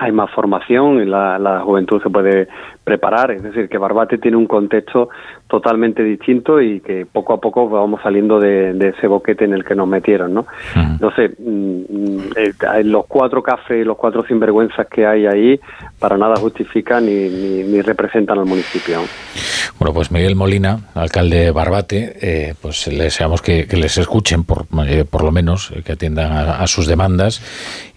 hay 0.00 0.12
más 0.12 0.30
formación 0.30 1.02
y 1.02 1.04
la, 1.04 1.38
la, 1.38 1.60
juventud 1.60 2.02
se 2.02 2.08
puede 2.08 2.48
preparar. 2.82 3.30
Es 3.32 3.42
decir, 3.42 3.68
que 3.68 3.78
Barbate 3.78 4.18
tiene 4.18 4.36
un 4.36 4.46
contexto 4.46 5.10
totalmente 5.46 6.02
distinto 6.02 6.60
y 6.60 6.80
que 6.80 7.04
poco 7.04 7.34
a 7.34 7.40
poco 7.40 7.68
vamos 7.68 8.00
saliendo 8.02 8.40
de, 8.40 8.70
ese 8.96 9.06
boquete 9.06 9.44
en 9.44 9.52
el 9.52 9.64
que 9.64 9.74
nos 9.74 9.86
metieron, 9.86 10.32
¿no? 10.32 10.46
Entonces, 10.74 11.32
mm, 11.38 12.16
eh, 12.36 12.84
los 12.84 13.06
cuatro 13.06 13.42
cafés, 13.42 13.84
los 13.86 13.96
cuatro 13.96 14.24
sinvergüenzas 14.24 14.86
que 14.86 15.04
hay 15.06 15.26
ahí, 15.26 15.60
para 15.98 16.16
nada 16.16 16.36
justifican 16.36 17.04
ni, 17.04 17.28
ni, 17.28 17.82
representan 17.82 18.38
al 18.38 18.46
municipio. 18.46 19.00
Bueno, 19.78 19.94
pues 19.94 20.10
Miguel 20.10 20.36
Molina, 20.36 20.78
alcalde 20.94 21.44
de 21.44 21.50
Barbate, 21.50 22.16
eh, 22.20 22.54
pues 22.60 22.86
le 22.86 23.04
deseamos 23.04 23.42
que, 23.42 23.66
les 23.70 23.98
escuchen, 23.98 24.44
por, 24.44 24.66
eh, 24.86 25.04
por 25.08 25.24
lo 25.24 25.32
menos, 25.32 25.72
que 25.84 25.92
atiendan 25.92 26.32
a, 26.32 26.66
sus 26.66 26.86
demandas 26.86 27.42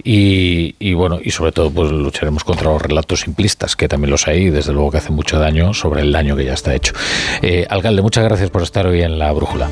y, 0.03 0.75
y, 0.79 0.93
bueno, 0.93 1.19
y 1.21 1.31
sobre 1.31 1.51
todo, 1.51 1.71
pues 1.71 1.91
lucharemos 1.91 2.43
contra 2.43 2.69
los 2.69 2.81
relatos 2.81 3.21
simplistas, 3.21 3.75
que 3.75 3.87
también 3.87 4.11
los 4.11 4.27
hay, 4.27 4.49
desde 4.49 4.73
luego 4.73 4.91
que 4.91 4.97
hace 4.97 5.11
mucho 5.11 5.39
daño 5.39 5.73
sobre 5.73 6.01
el 6.01 6.11
daño 6.11 6.35
que 6.35 6.45
ya 6.45 6.53
está 6.53 6.75
hecho. 6.75 6.93
Eh, 7.41 7.65
alcalde, 7.69 8.01
muchas 8.01 8.23
gracias 8.23 8.49
por 8.49 8.63
estar 8.63 8.85
hoy 8.85 9.01
en 9.01 9.17
la 9.17 9.31
brújula. 9.31 9.69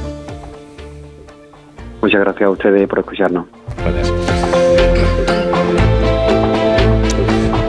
Muchas 2.02 2.22
gracias 2.22 2.48
a 2.48 2.50
ustedes 2.50 2.88
por 2.88 3.00
escucharnos. 3.00 3.46
Gracias. 3.78 4.31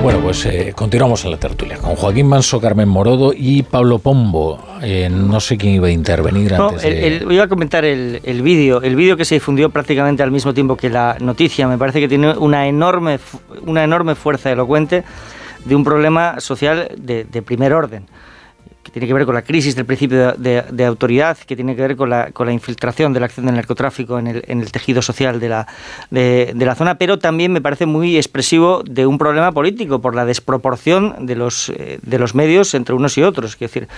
Bueno, 0.02 0.18
pues 0.18 0.44
eh, 0.47 0.72
continuamos 0.74 1.24
en 1.24 1.31
la 1.31 1.36
tertulia 1.36 1.78
con 1.78 1.94
Joaquín 1.94 2.26
Manso, 2.26 2.60
Carmen 2.60 2.89
Morodo 2.89 3.32
y 3.32 3.62
Pablo 3.62 4.00
Pombo. 4.00 4.58
Eh, 4.82 5.08
no 5.08 5.39
sé 5.39 5.56
quién 5.56 5.74
iba 5.74 5.86
a 5.86 5.90
intervenir 5.92 6.55
antes. 6.55 6.84
El, 6.84 7.31
iba 7.31 7.44
a 7.44 7.48
comentar 7.48 7.84
el, 7.84 8.20
el 8.24 8.42
vídeo, 8.42 8.82
el 8.82 8.97
vídeo 8.97 9.16
que 9.16 9.24
se 9.24 9.36
difundió 9.36 9.70
prácticamente 9.70 10.24
al 10.24 10.32
mismo 10.32 10.52
tiempo 10.55 10.76
que 10.76 10.90
la 10.90 11.16
noticia. 11.20 11.68
Me 11.68 11.78
parece 11.78 12.00
que 12.00 12.08
tiene 12.08 12.36
una 12.36 12.66
enorme, 12.66 13.20
una 13.64 13.84
enorme 13.84 14.16
fuerza 14.16 14.50
elocuente 14.50 15.05
de 15.64 15.76
un 15.76 15.84
problema 15.84 16.40
social 16.40 16.90
de, 16.97 17.24
primer 17.42 17.72
orden 17.72 18.06
que 18.83 18.91
tiene 18.91 19.07
que 19.07 19.15
ver 19.15 19.25
con 19.25 19.35
la 19.35 19.43
crisis 19.43 19.77
del 19.77 19.86
principio 19.86 20.33
de, 20.33 20.85
autoridad, 20.85 21.39
que 21.39 21.55
tiene 21.55 21.77
que 21.77 21.83
ver 21.83 21.97
con 21.97 22.11
la, 22.11 22.33
con 22.33 22.47
la, 22.47 22.52
infiltración 22.52 23.12
de 23.12 23.20
la 23.20 23.27
acción 23.27 23.47
del 23.47 23.55
narcotráfico 23.55 24.19
en 24.19 24.27
el, 24.27 24.44
en 24.49 24.61
el 24.61 24.73
tejido 24.73 25.02
social 25.02 25.39
de 25.39 25.49
la, 25.49 25.67
de, 26.11 26.55
la 26.57 26.75
zona, 26.75 26.97
pero 26.97 27.19
también 27.19 27.52
me 27.52 27.61
parece 27.61 27.86
muy 27.86 28.17
expresivo 28.17 28.83
de 28.85 29.07
un 29.07 29.19
problema 29.19 29.52
político 29.52 30.01
por 30.01 30.15
la 30.15 30.25
desproporción 30.25 31.27
de 31.27 31.36
los, 31.36 31.69
eh, 31.70 32.01
de 32.02 32.19
los 32.19 32.35
medios 32.35 32.75
entre 32.75 32.94
unos 32.94 33.17
y 33.19 33.23
otros. 33.23 33.52
Es 33.52 33.59
decir, 33.59 33.89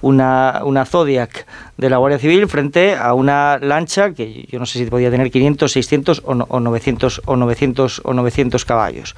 una, 0.00 0.62
una 0.64 0.86
Zodiac 0.86 1.46
de 1.80 1.88
la 1.90 1.96
Guardia 1.96 2.18
Civil 2.18 2.46
frente 2.46 2.94
a 2.94 3.14
una 3.14 3.58
lancha 3.58 4.12
que 4.12 4.46
yo 4.50 4.58
no 4.58 4.66
sé 4.66 4.78
si 4.78 4.84
podía 4.84 5.10
tener 5.10 5.30
500, 5.30 5.72
600 5.72 6.22
o, 6.24 6.32
o 6.32 6.60
900, 6.60 7.22
o 7.24 7.36
900 7.36 8.02
o 8.04 8.14
900 8.14 8.64
caballos. 8.66 9.16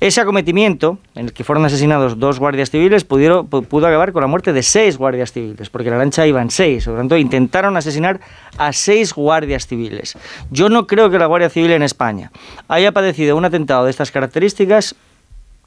Ese 0.00 0.20
acometimiento 0.20 0.98
en 1.14 1.26
el 1.26 1.32
que 1.32 1.42
fueron 1.42 1.64
asesinados 1.64 2.18
dos 2.18 2.38
guardias 2.38 2.70
civiles 2.70 3.04
pudo 3.04 3.86
acabar 3.86 4.12
con 4.12 4.20
la 4.20 4.26
muerte 4.26 4.52
de 4.52 4.62
seis 4.62 4.98
guardias 4.98 5.32
civiles, 5.32 5.70
porque 5.70 5.90
la 5.90 5.96
lancha 5.96 6.26
iba 6.26 6.42
en 6.42 6.50
seis. 6.50 6.84
Por 6.84 6.94
lo 6.94 7.00
tanto, 7.00 7.16
intentaron 7.16 7.76
asesinar 7.76 8.20
a 8.58 8.72
seis 8.72 9.14
guardias 9.14 9.66
civiles. 9.66 10.18
Yo 10.50 10.68
no 10.68 10.86
creo 10.86 11.08
que 11.10 11.18
la 11.18 11.26
Guardia 11.26 11.48
Civil 11.48 11.72
en 11.72 11.82
España 11.82 12.30
haya 12.68 12.92
padecido 12.92 13.36
un 13.36 13.44
atentado 13.46 13.86
de 13.86 13.90
estas 13.90 14.10
características 14.10 14.94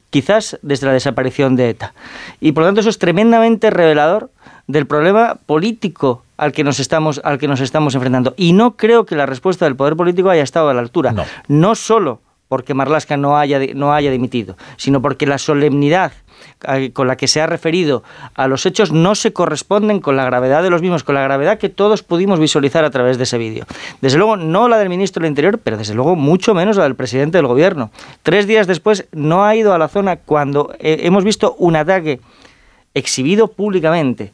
quizás 0.10 0.58
desde 0.62 0.88
la 0.88 0.94
desaparición 0.94 1.56
de 1.56 1.70
ETA. 1.70 1.94
Y 2.40 2.52
por 2.52 2.64
lo 2.64 2.68
tanto 2.68 2.82
eso 2.82 2.90
es 2.90 3.00
tremendamente 3.00 3.70
revelador 3.70 4.32
del 4.70 4.86
problema 4.86 5.40
político 5.48 6.22
al 6.38 6.52
que 6.52 6.64
nos 6.64 6.80
estamos, 6.80 7.20
al 7.24 7.40
que 7.40 7.48
nos 7.48 7.60
estamos 7.60 7.96
enfrentando. 7.96 8.36
Y 8.38 8.54
no 8.54 8.78
creo 8.78 9.04
que 9.04 9.16
la 9.16 9.26
respuesta 9.26 9.66
del 9.66 9.76
poder 9.76 9.96
político 9.96 10.30
haya 10.30 10.44
estado 10.44 10.70
a 10.70 10.76
la 10.76 10.80
altura. 10.80 11.12
No, 11.12 11.26
no 11.48 11.74
solo 11.74 12.22
porque 12.48 12.76
Marlasca 12.76 13.18
no 13.18 13.38
haya, 13.38 13.60
no 13.74 13.94
haya 13.94 14.12
dimitido, 14.12 14.58
sino 14.78 15.02
porque 15.02 15.26
la 15.26 15.40
solemnidad 15.40 16.12
con 16.94 17.08
la 17.08 17.18
que 17.18 17.28
se 17.28 17.42
ha 17.42 17.48
referido 17.48 18.04
a 18.36 18.48
los 18.48 18.66
hechos 18.66 18.92
no 18.92 19.16
se 19.16 19.34
corresponden 19.34 20.00
con 20.00 20.16
la 20.16 20.24
gravedad 20.24 20.62
de 20.62 20.70
los 20.70 20.82
mismos, 20.82 21.04
con 21.04 21.16
la 21.16 21.24
gravedad 21.24 21.58
que 21.58 21.70
todos 21.70 22.04
pudimos 22.04 22.40
visualizar 22.40 22.86
a 22.86 22.92
través 22.92 23.18
de 23.18 23.24
ese 23.24 23.40
vídeo. 23.40 23.66
Desde 24.02 24.20
luego, 24.20 24.38
no 24.38 24.68
la 24.68 24.78
del 24.78 24.90
ministro 24.90 25.22
del 25.22 25.32
Interior, 25.32 25.60
pero 25.62 25.78
desde 25.78 25.96
luego 25.96 26.16
mucho 26.16 26.54
menos 26.54 26.78
la 26.78 26.84
del 26.84 26.96
presidente 26.96 27.40
del 27.40 27.48
gobierno. 27.48 27.90
Tres 28.24 28.46
días 28.46 28.68
después 28.68 29.08
no 29.12 29.44
ha 29.44 29.56
ido 29.56 29.74
a 29.74 29.80
la 29.80 29.88
zona 29.88 30.18
cuando 30.18 30.74
eh, 30.80 31.00
hemos 31.02 31.24
visto 31.24 31.56
un 31.58 31.76
ataque 31.76 32.22
exhibido 32.94 33.48
públicamente 33.48 34.32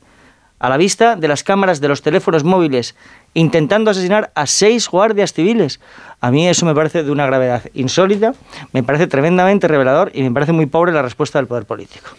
a 0.59 0.69
la 0.69 0.77
vista 0.77 1.15
de 1.15 1.27
las 1.27 1.43
cámaras 1.43 1.81
de 1.81 1.87
los 1.87 2.01
teléfonos 2.01 2.43
móviles, 2.43 2.95
intentando 3.33 3.91
asesinar 3.91 4.31
a 4.35 4.47
seis 4.47 4.89
guardias 4.89 5.33
civiles. 5.33 5.79
A 6.21 6.31
mí 6.31 6.47
eso 6.47 6.65
me 6.65 6.73
parece 6.73 7.03
de 7.03 7.11
una 7.11 7.25
gravedad 7.25 7.63
insólita, 7.73 8.33
me 8.71 8.83
parece 8.83 9.07
tremendamente 9.07 9.67
revelador 9.67 10.11
y 10.13 10.23
me 10.23 10.31
parece 10.31 10.51
muy 10.51 10.65
pobre 10.65 10.91
la 10.91 11.01
respuesta 11.01 11.39
del 11.39 11.47
poder 11.47 11.65
político. 11.65 12.09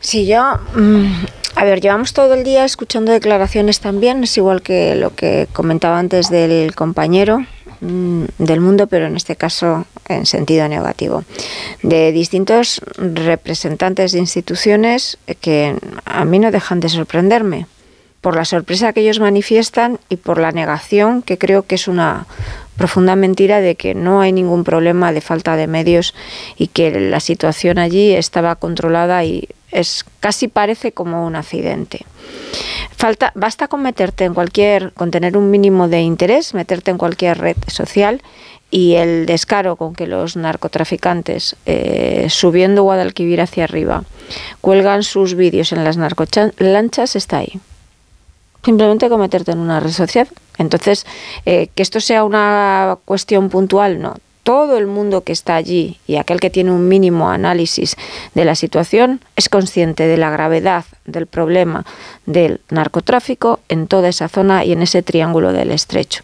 Sí, 0.00 0.26
yo, 0.26 0.58
mm, 0.74 1.24
a 1.56 1.64
ver, 1.64 1.80
llevamos 1.80 2.12
todo 2.12 2.34
el 2.34 2.44
día 2.44 2.64
escuchando 2.64 3.12
declaraciones 3.12 3.80
también, 3.80 4.24
es 4.24 4.36
igual 4.36 4.62
que 4.62 4.96
lo 4.96 5.14
que 5.14 5.48
comentaba 5.52 5.98
antes 5.98 6.28
del 6.28 6.74
compañero 6.74 7.46
del 7.82 8.60
mundo, 8.60 8.86
pero 8.86 9.06
en 9.06 9.16
este 9.16 9.34
caso 9.34 9.86
en 10.08 10.24
sentido 10.24 10.68
negativo, 10.68 11.24
de 11.82 12.12
distintos 12.12 12.80
representantes 12.96 14.12
de 14.12 14.20
instituciones 14.20 15.18
que 15.40 15.76
a 16.04 16.24
mí 16.24 16.38
no 16.38 16.50
dejan 16.50 16.80
de 16.80 16.88
sorprenderme 16.88 17.66
por 18.20 18.36
la 18.36 18.44
sorpresa 18.44 18.92
que 18.92 19.00
ellos 19.00 19.18
manifiestan 19.18 19.98
y 20.08 20.16
por 20.16 20.38
la 20.38 20.52
negación, 20.52 21.22
que 21.22 21.38
creo 21.38 21.64
que 21.64 21.74
es 21.74 21.88
una 21.88 22.26
profunda 22.82 23.14
mentira 23.14 23.60
de 23.60 23.76
que 23.76 23.94
no 23.94 24.22
hay 24.22 24.32
ningún 24.32 24.64
problema 24.64 25.12
de 25.12 25.20
falta 25.20 25.54
de 25.54 25.68
medios 25.68 26.16
y 26.58 26.66
que 26.66 26.90
la 26.90 27.20
situación 27.20 27.78
allí 27.78 28.10
estaba 28.10 28.56
controlada 28.56 29.22
y 29.22 29.48
es 29.70 30.04
casi 30.18 30.48
parece 30.48 30.90
como 30.90 31.24
un 31.24 31.36
accidente. 31.36 32.04
Falta, 32.96 33.30
basta 33.36 33.68
con 33.68 33.82
meterte 33.82 34.24
en 34.24 34.34
cualquier, 34.34 34.92
con 34.94 35.12
tener 35.12 35.36
un 35.36 35.48
mínimo 35.48 35.86
de 35.86 36.00
interés, 36.00 36.54
meterte 36.54 36.90
en 36.90 36.98
cualquier 36.98 37.38
red 37.38 37.56
social 37.68 38.20
y 38.72 38.94
el 38.94 39.26
descaro 39.26 39.76
con 39.76 39.94
que 39.94 40.08
los 40.08 40.34
narcotraficantes, 40.34 41.54
eh, 41.66 42.26
subiendo 42.30 42.82
Guadalquivir 42.82 43.40
hacia 43.40 43.62
arriba, 43.62 44.02
cuelgan 44.60 45.04
sus 45.04 45.36
vídeos 45.36 45.70
en 45.70 45.84
las 45.84 45.98
narcolanchas, 45.98 47.14
está 47.14 47.38
ahí. 47.38 47.60
Simplemente 48.64 49.08
con 49.08 49.20
meterte 49.20 49.52
en 49.52 49.58
una 49.58 49.80
red 49.80 49.90
social. 49.90 50.28
Entonces, 50.58 51.06
eh, 51.46 51.68
que 51.74 51.82
esto 51.82 52.00
sea 52.00 52.24
una 52.24 52.98
cuestión 53.04 53.48
puntual, 53.48 54.00
no 54.00 54.16
todo 54.42 54.76
el 54.76 54.86
mundo 54.86 55.22
que 55.22 55.32
está 55.32 55.54
allí 55.54 55.98
y 56.06 56.16
aquel 56.16 56.40
que 56.40 56.50
tiene 56.50 56.72
un 56.72 56.88
mínimo 56.88 57.30
análisis 57.30 57.96
de 58.34 58.44
la 58.44 58.54
situación 58.54 59.20
es 59.36 59.48
consciente 59.48 60.06
de 60.06 60.16
la 60.16 60.30
gravedad 60.30 60.84
del 61.04 61.26
problema 61.26 61.84
del 62.26 62.60
narcotráfico 62.70 63.60
en 63.68 63.86
toda 63.86 64.08
esa 64.08 64.28
zona 64.28 64.64
y 64.64 64.72
en 64.72 64.82
ese 64.82 65.02
triángulo 65.02 65.52
del 65.52 65.70
estrecho. 65.70 66.22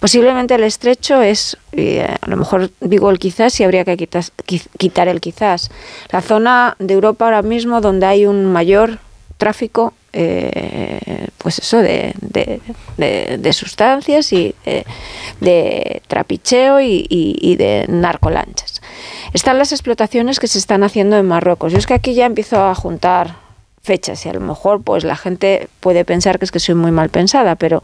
Posiblemente 0.00 0.54
el 0.54 0.64
estrecho 0.64 1.20
es, 1.20 1.58
eh, 1.72 2.16
a 2.20 2.30
lo 2.30 2.36
mejor 2.36 2.70
digo 2.80 3.10
el 3.10 3.18
quizás 3.18 3.60
y 3.60 3.64
habría 3.64 3.84
que 3.84 3.96
quitar 3.96 5.08
el 5.08 5.20
quizás, 5.20 5.70
la 6.10 6.22
zona 6.22 6.74
de 6.78 6.94
Europa 6.94 7.26
ahora 7.26 7.42
mismo 7.42 7.80
donde 7.80 8.06
hay 8.06 8.26
un 8.26 8.46
mayor 8.46 8.98
tráfico 9.36 9.92
eh, 10.12 11.28
pues 11.38 11.58
eso 11.58 11.78
de, 11.78 12.14
de, 12.96 13.52
sustancias 13.52 14.32
y 14.32 14.54
de, 15.40 16.02
trapicheo 16.06 16.80
y, 16.80 17.06
y, 17.08 17.56
de 17.56 17.86
narcolanchas. 17.88 18.80
Están 19.32 19.58
las 19.58 19.72
explotaciones 19.72 20.40
que 20.40 20.48
se 20.48 20.58
están 20.58 20.82
haciendo 20.82 21.16
en 21.16 21.26
Marruecos. 21.26 21.72
Yo 21.72 21.78
es 21.78 21.86
que 21.86 21.94
aquí 21.94 22.14
ya 22.14 22.26
empiezo 22.26 22.64
a 22.64 22.74
juntar 22.74 23.36
fechas 23.82 24.26
y 24.26 24.28
a 24.28 24.34
lo 24.34 24.40
mejor 24.40 24.82
pues 24.82 25.04
la 25.04 25.16
gente 25.16 25.68
puede 25.80 26.04
pensar 26.04 26.38
que 26.38 26.44
es 26.44 26.50
que 26.50 26.60
soy 26.60 26.74
muy 26.74 26.90
mal 26.90 27.08
pensada, 27.08 27.56
pero 27.56 27.82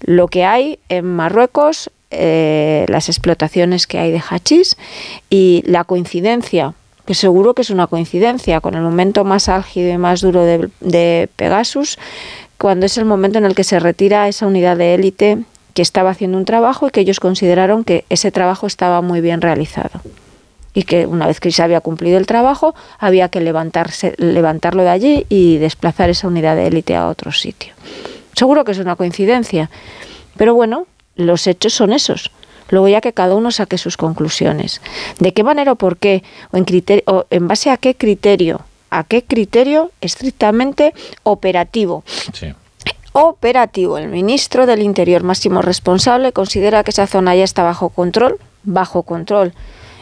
lo 0.00 0.28
que 0.28 0.44
hay 0.44 0.78
en 0.88 1.06
Marruecos, 1.06 1.90
eh, 2.10 2.84
las 2.88 3.08
explotaciones 3.08 3.86
que 3.86 3.98
hay 3.98 4.12
de 4.12 4.20
hachís 4.20 4.76
y 5.30 5.62
la 5.66 5.84
coincidencia 5.84 6.74
que 7.08 7.14
seguro 7.14 7.54
que 7.54 7.62
es 7.62 7.70
una 7.70 7.86
coincidencia 7.86 8.60
con 8.60 8.74
el 8.74 8.82
momento 8.82 9.24
más 9.24 9.48
álgido 9.48 9.90
y 9.90 9.96
más 9.96 10.20
duro 10.20 10.42
de, 10.44 11.30
Pegasus, 11.36 11.98
cuando 12.58 12.84
es 12.84 12.98
el 12.98 13.06
momento 13.06 13.38
en 13.38 13.46
el 13.46 13.54
que 13.54 13.64
se 13.64 13.80
retira 13.80 14.28
esa 14.28 14.46
unidad 14.46 14.76
de 14.76 14.92
élite 14.92 15.38
que 15.72 15.80
estaba 15.80 16.10
haciendo 16.10 16.36
un 16.36 16.44
trabajo 16.44 16.86
y 16.86 16.90
que 16.90 17.00
ellos 17.00 17.18
consideraron 17.18 17.82
que 17.82 18.04
ese 18.10 18.30
trabajo 18.30 18.66
estaba 18.66 19.00
muy 19.00 19.22
bien 19.22 19.40
realizado 19.40 20.02
y 20.74 20.82
que 20.82 21.06
una 21.06 21.26
vez 21.26 21.40
que 21.40 21.50
se 21.50 21.62
había 21.62 21.80
cumplido 21.80 22.18
el 22.18 22.26
trabajo 22.26 22.74
había 22.98 23.30
que 23.30 23.40
levantarse, 23.40 24.12
levantarlo 24.18 24.82
de 24.82 24.90
allí 24.90 25.26
y 25.30 25.56
desplazar 25.56 26.10
esa 26.10 26.28
unidad 26.28 26.56
de 26.56 26.66
élite 26.66 26.94
a 26.94 27.08
otro 27.08 27.32
sitio. 27.32 27.72
Seguro 28.34 28.66
que 28.66 28.72
es 28.72 28.78
una 28.80 28.96
coincidencia, 28.96 29.70
pero 30.36 30.54
bueno, 30.54 30.86
los 31.16 31.46
hechos 31.46 31.72
son 31.72 31.94
esos 31.94 32.30
luego 32.70 32.88
ya 32.88 33.00
que 33.00 33.12
cada 33.12 33.34
uno 33.34 33.50
saque 33.50 33.78
sus 33.78 33.96
conclusiones. 33.96 34.80
¿De 35.18 35.32
qué 35.32 35.42
manera 35.42 35.72
o 35.72 35.76
por 35.76 35.96
qué? 35.96 36.22
¿O 36.52 36.56
en, 36.56 36.66
o 37.06 37.26
en 37.30 37.48
base 37.48 37.70
a 37.70 37.76
qué 37.76 37.94
criterio? 37.94 38.62
¿A 38.90 39.04
qué 39.04 39.22
criterio 39.22 39.90
estrictamente 40.00 40.94
operativo? 41.22 42.04
Operativo. 43.12 43.98
El 43.98 44.08
ministro 44.08 44.66
del 44.66 44.82
Interior 44.82 45.22
máximo 45.22 45.62
responsable 45.62 46.32
considera 46.32 46.84
que 46.84 46.90
esa 46.90 47.06
zona 47.06 47.34
ya 47.34 47.44
está 47.44 47.62
bajo 47.62 47.90
control, 47.90 48.38
bajo 48.64 49.02
control 49.02 49.52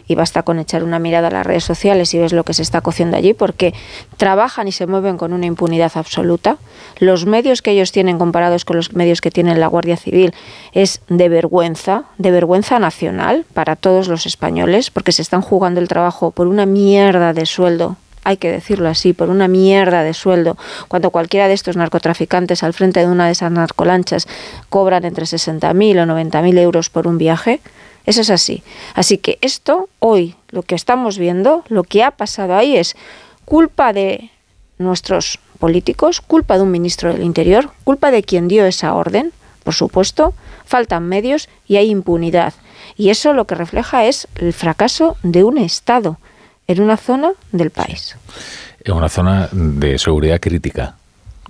y 0.09 0.15
basta 0.15 0.43
con 0.43 0.59
echar 0.59 0.85
una 0.85 0.99
mirada 0.99 1.29
a 1.29 1.31
las 1.31 1.47
redes 1.47 1.65
sociales 1.65 2.13
y 2.15 2.19
ves 2.19 2.33
lo 2.33 2.45
que 2.45 2.55
se 2.55 2.63
está 2.63 2.81
cociendo 2.81 3.17
allí, 3.17 3.35
porque 3.35 3.75
trabajan 4.17 4.69
y 4.69 4.73
se 4.73 4.87
mueven 4.87 5.17
con 5.17 5.33
una 5.33 5.47
impunidad 5.47 5.93
absoluta. 5.95 6.59
Los 6.99 7.27
medios 7.27 7.63
que 7.63 7.73
ellos 7.73 7.93
tienen 7.93 8.19
comparados 8.19 8.65
con 8.65 8.77
los 8.77 8.93
medios 8.95 9.21
que 9.21 9.31
tiene 9.31 9.55
la 9.57 9.67
Guardia 9.67 9.97
Civil 9.97 10.33
es 10.73 11.01
de 11.09 11.29
vergüenza, 11.29 12.05
de 12.19 12.31
vergüenza 12.31 12.79
nacional 12.79 13.45
para 13.55 13.77
todos 13.77 14.09
los 14.09 14.27
españoles, 14.27 14.91
porque 14.91 15.13
se 15.13 15.23
están 15.23 15.43
jugando 15.43 15.81
el 15.81 15.89
trabajo 15.89 16.31
por 16.31 16.47
una 16.47 16.67
mierda 16.67 17.33
de 17.33 17.47
sueldo 17.47 17.97
hay 18.27 18.39
que 18.39 18.51
decirlo 18.51 18.89
así, 18.89 19.13
por 19.13 19.31
una 19.31 19.47
mierda 19.47 20.03
de 20.03 20.13
sueldo, 20.13 20.57
cuando 20.89 21.11
cualquiera 21.11 21.47
de 21.47 21.55
estos 21.55 21.77
narcotraficantes 21.77 22.65
al 22.65 22.75
frente 22.75 22.99
de 22.99 23.07
una 23.07 23.27
de 23.27 23.33
esas 23.33 23.53
narcolanchas 23.53 24.27
cobran 24.69 25.05
entre 25.05 25.27
60.000 25.27 26.03
o 26.03 26.07
90.000 26.13 26.59
euros 26.59 26.91
por 26.91 27.07
un 27.07 27.19
viaje, 27.19 27.61
eso 28.07 28.21
es 28.21 28.31
así. 28.31 28.63
Así 28.95 29.19
que 29.19 29.39
esto, 29.41 29.89
hoy, 29.99 30.37
lo 30.49 30.63
que 30.63 30.75
estamos 30.75 31.19
viendo, 31.19 31.65
lo 31.69 31.83
que 31.83 32.03
ha 32.03 32.13
pasado 32.13 32.57
ahí 32.57 32.77
es 32.77 32.97
culpa 33.45 33.93
de 33.93 34.31
nuestros 34.79 35.39
políticos, 35.59 36.21
culpa 36.21 36.57
de 36.57 36.63
un 36.63 36.71
ministro 36.71 37.13
del 37.13 37.23
Interior, 37.23 37.71
culpa 37.85 38.11
de 38.11 38.23
quien 38.23 38.49
dio 38.49 38.65
esa 38.67 38.95
orden, 38.95 39.33
por 39.65 39.75
supuesto, 39.75 40.35
faltan 40.65 41.09
medios 41.09 41.49
y 41.67 41.77
hay 41.77 41.91
impunidad. 41.91 42.55
Y 42.97 43.11
eso 43.11 43.33
lo 43.33 43.47
que 43.47 43.55
refleja 43.55 44.05
es 44.05 44.29
el 44.37 44.53
fracaso 44.53 45.17
de 45.23 45.43
un 45.45 45.59
Estado 45.59 46.19
en 46.69 46.81
una 46.81 46.97
zona 46.97 47.33
del 47.53 47.71
país. 47.71 48.17
En 48.85 48.95
una 48.95 49.09
zona 49.09 49.49
de 49.53 49.99
seguridad 49.99 50.41
crítica. 50.41 50.97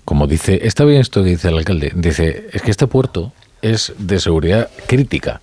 Como 0.05 0.27
dice, 0.27 0.61
está 0.63 0.85
bien 0.85 1.01
esto 1.01 1.23
que 1.23 1.31
dice 1.31 1.49
el 1.49 1.59
alcalde, 1.59 1.93
dice, 1.95 2.49
es 2.53 2.63
que 2.63 2.71
este 2.71 2.87
puerto 2.87 3.33
es 3.73 3.93
de 3.99 4.21
seguridad 4.21 4.71
crítica. 4.87 5.41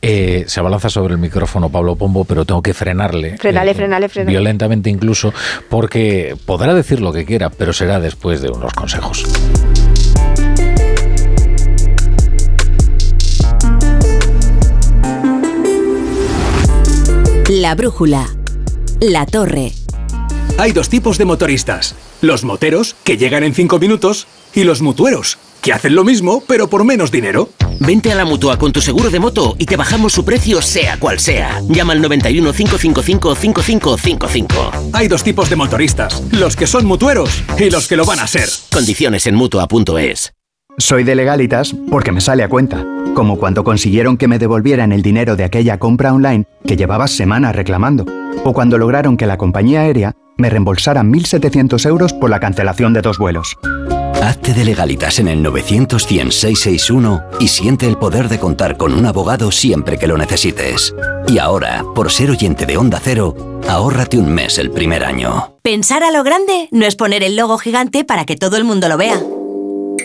Eh, 0.00 0.44
se 0.46 0.60
abalanza 0.60 0.88
sobre 0.88 1.14
el 1.14 1.20
micrófono 1.20 1.70
Pablo 1.70 1.96
Pombo, 1.96 2.24
pero 2.24 2.44
tengo 2.44 2.62
que 2.62 2.74
frenarle. 2.74 3.36
Frenale, 3.38 3.72
eh, 3.72 3.74
frenale, 3.74 4.08
frenale. 4.08 4.30
Violentamente 4.30 4.90
incluso, 4.90 5.32
porque 5.68 6.36
podrá 6.46 6.74
decir 6.74 7.00
lo 7.00 7.12
que 7.12 7.24
quiera, 7.24 7.50
pero 7.50 7.72
será 7.72 8.00
después 8.00 8.40
de 8.40 8.50
unos 8.50 8.72
consejos. 8.72 9.24
La 17.48 17.74
brújula. 17.74 18.26
La 19.00 19.26
torre. 19.26 19.72
Hay 20.58 20.72
dos 20.72 20.88
tipos 20.88 21.18
de 21.18 21.24
motoristas. 21.24 21.94
Los 22.20 22.44
moteros, 22.44 22.96
que 23.04 23.16
llegan 23.16 23.44
en 23.44 23.54
cinco 23.54 23.78
minutos, 23.78 24.26
y 24.54 24.64
los 24.64 24.82
mutueros 24.82 25.38
que 25.62 25.72
hacen 25.72 25.94
lo 25.94 26.04
mismo, 26.04 26.42
pero 26.46 26.68
por 26.68 26.84
menos 26.84 27.10
dinero. 27.10 27.50
Vente 27.80 28.10
a 28.10 28.14
la 28.14 28.24
mutua 28.24 28.58
con 28.58 28.72
tu 28.72 28.80
seguro 28.80 29.10
de 29.10 29.20
moto 29.20 29.54
y 29.58 29.66
te 29.66 29.76
bajamos 29.76 30.12
su 30.12 30.24
precio, 30.24 30.60
sea 30.60 30.98
cual 30.98 31.20
sea. 31.20 31.60
Llama 31.68 31.92
al 31.92 32.02
91 32.02 32.52
555 32.52 33.34
5555. 33.34 34.70
Hay 34.92 35.08
dos 35.08 35.22
tipos 35.22 35.48
de 35.48 35.56
motoristas: 35.56 36.22
los 36.32 36.56
que 36.56 36.66
son 36.66 36.86
mutueros 36.86 37.42
y 37.58 37.70
los 37.70 37.86
que 37.86 37.96
lo 37.96 38.04
van 38.04 38.20
a 38.20 38.26
ser. 38.26 38.48
Condiciones 38.72 39.26
en 39.26 39.34
mutua.es. 39.34 40.32
Soy 40.78 41.02
de 41.02 41.14
legalitas 41.16 41.74
porque 41.90 42.12
me 42.12 42.20
sale 42.20 42.44
a 42.44 42.48
cuenta. 42.48 42.84
Como 43.14 43.38
cuando 43.38 43.64
consiguieron 43.64 44.16
que 44.16 44.28
me 44.28 44.38
devolvieran 44.38 44.92
el 44.92 45.02
dinero 45.02 45.34
de 45.34 45.44
aquella 45.44 45.78
compra 45.78 46.12
online 46.12 46.46
que 46.66 46.76
llevaba 46.76 47.08
semanas 47.08 47.56
reclamando. 47.56 48.06
O 48.44 48.52
cuando 48.52 48.78
lograron 48.78 49.16
que 49.16 49.26
la 49.26 49.38
compañía 49.38 49.80
aérea 49.80 50.14
me 50.36 50.50
reembolsara 50.50 51.02
1.700 51.02 51.84
euros 51.86 52.12
por 52.12 52.30
la 52.30 52.38
cancelación 52.38 52.92
de 52.92 53.02
dos 53.02 53.18
vuelos. 53.18 53.56
Hazte 54.28 54.52
de 54.52 54.62
legalitas 54.62 55.20
en 55.20 55.28
el 55.28 55.42
900 55.42 56.06
y 57.40 57.48
siente 57.48 57.86
el 57.86 57.96
poder 57.96 58.28
de 58.28 58.38
contar 58.38 58.76
con 58.76 58.92
un 58.92 59.06
abogado 59.06 59.50
siempre 59.50 59.98
que 59.98 60.06
lo 60.06 60.18
necesites. 60.18 60.94
Y 61.26 61.38
ahora, 61.38 61.82
por 61.94 62.12
ser 62.12 62.28
oyente 62.28 62.66
de 62.66 62.76
Onda 62.76 63.00
Cero, 63.02 63.34
ahórrate 63.66 64.18
un 64.18 64.30
mes 64.30 64.58
el 64.58 64.70
primer 64.70 65.02
año. 65.02 65.54
Pensar 65.62 66.02
a 66.02 66.10
lo 66.10 66.24
grande 66.24 66.68
no 66.72 66.84
es 66.84 66.94
poner 66.94 67.22
el 67.22 67.36
logo 67.36 67.56
gigante 67.56 68.04
para 68.04 68.26
que 68.26 68.36
todo 68.36 68.58
el 68.58 68.64
mundo 68.64 68.90
lo 68.90 68.98
vea 68.98 69.18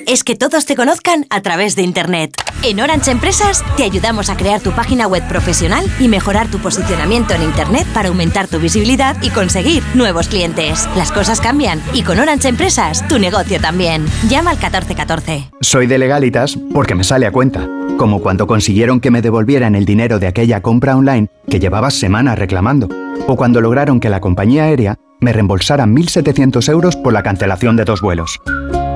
es 0.07 0.23
que 0.23 0.35
todos 0.35 0.65
te 0.65 0.75
conozcan 0.75 1.25
a 1.29 1.41
través 1.41 1.75
de 1.75 1.81
Internet. 1.81 2.35
En 2.63 2.79
Orange 2.79 3.11
Empresas 3.11 3.63
te 3.75 3.83
ayudamos 3.83 4.29
a 4.29 4.37
crear 4.37 4.61
tu 4.61 4.71
página 4.71 5.07
web 5.07 5.27
profesional 5.27 5.85
y 5.99 6.07
mejorar 6.07 6.49
tu 6.49 6.59
posicionamiento 6.59 7.33
en 7.33 7.43
Internet 7.43 7.85
para 7.93 8.09
aumentar 8.09 8.47
tu 8.47 8.59
visibilidad 8.59 9.17
y 9.21 9.29
conseguir 9.29 9.83
nuevos 9.95 10.27
clientes. 10.27 10.87
Las 10.95 11.11
cosas 11.11 11.41
cambian 11.41 11.81
y 11.93 12.03
con 12.03 12.19
Orange 12.19 12.47
Empresas 12.47 13.07
tu 13.07 13.19
negocio 13.19 13.59
también. 13.59 14.05
Llama 14.29 14.51
al 14.51 14.57
1414. 14.57 15.49
Soy 15.61 15.87
de 15.87 15.97
legalitas 15.97 16.57
porque 16.73 16.95
me 16.95 17.03
sale 17.03 17.25
a 17.25 17.31
cuenta. 17.31 17.67
Como 17.97 18.21
cuando 18.21 18.47
consiguieron 18.47 18.99
que 18.99 19.11
me 19.11 19.21
devolvieran 19.21 19.75
el 19.75 19.85
dinero 19.85 20.19
de 20.19 20.27
aquella 20.27 20.61
compra 20.61 20.95
online 20.95 21.29
que 21.49 21.59
llevaba 21.59 21.91
semanas 21.91 22.39
reclamando. 22.39 22.89
O 23.27 23.35
cuando 23.35 23.61
lograron 23.61 23.99
que 23.99 24.09
la 24.09 24.21
compañía 24.21 24.63
aérea 24.63 24.97
me 25.19 25.33
reembolsara 25.33 25.85
1.700 25.85 26.69
euros 26.69 26.95
por 26.95 27.13
la 27.13 27.23
cancelación 27.23 27.75
de 27.75 27.85
dos 27.85 28.01
vuelos. 28.01 28.39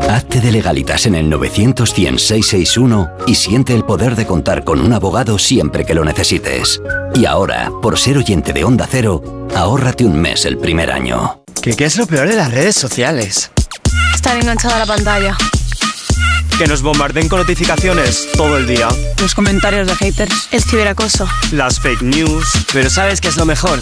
Hazte 0.09 0.39
de 0.39 0.51
legalitas 0.51 1.05
en 1.05 1.15
el 1.15 1.29
900 1.29 1.93
y 3.27 3.35
siente 3.35 3.75
el 3.75 3.83
poder 3.83 4.15
de 4.15 4.25
contar 4.25 4.63
con 4.63 4.79
un 4.79 4.93
abogado 4.93 5.37
siempre 5.37 5.85
que 5.85 5.93
lo 5.93 6.05
necesites. 6.05 6.81
Y 7.13 7.25
ahora, 7.25 7.71
por 7.81 7.99
ser 7.99 8.17
oyente 8.17 8.53
de 8.53 8.63
Onda 8.63 8.87
Cero, 8.89 9.21
ahórrate 9.53 10.05
un 10.05 10.19
mes 10.19 10.45
el 10.45 10.57
primer 10.57 10.91
año. 10.91 11.43
¿Qué, 11.61 11.75
qué 11.75 11.85
es 11.85 11.97
lo 11.97 12.07
peor 12.07 12.29
de 12.29 12.35
las 12.35 12.51
redes 12.51 12.75
sociales? 12.75 13.51
Estar 14.15 14.37
enganchada 14.37 14.77
a 14.77 14.79
la 14.79 14.85
pantalla 14.85 15.37
Que 16.57 16.67
nos 16.67 16.81
bombarden 16.81 17.27
con 17.27 17.39
notificaciones 17.39 18.29
todo 18.37 18.57
el 18.57 18.65
día. 18.65 18.87
Los 19.19 19.35
comentarios 19.35 19.87
de 19.87 19.95
haters. 19.95 20.47
El 20.51 20.63
ciberacoso. 20.63 21.27
Las 21.51 21.81
fake 21.81 22.01
news. 22.01 22.47
Pero 22.71 22.89
¿sabes 22.89 23.19
qué 23.19 23.27
es 23.27 23.35
lo 23.35 23.45
mejor? 23.45 23.81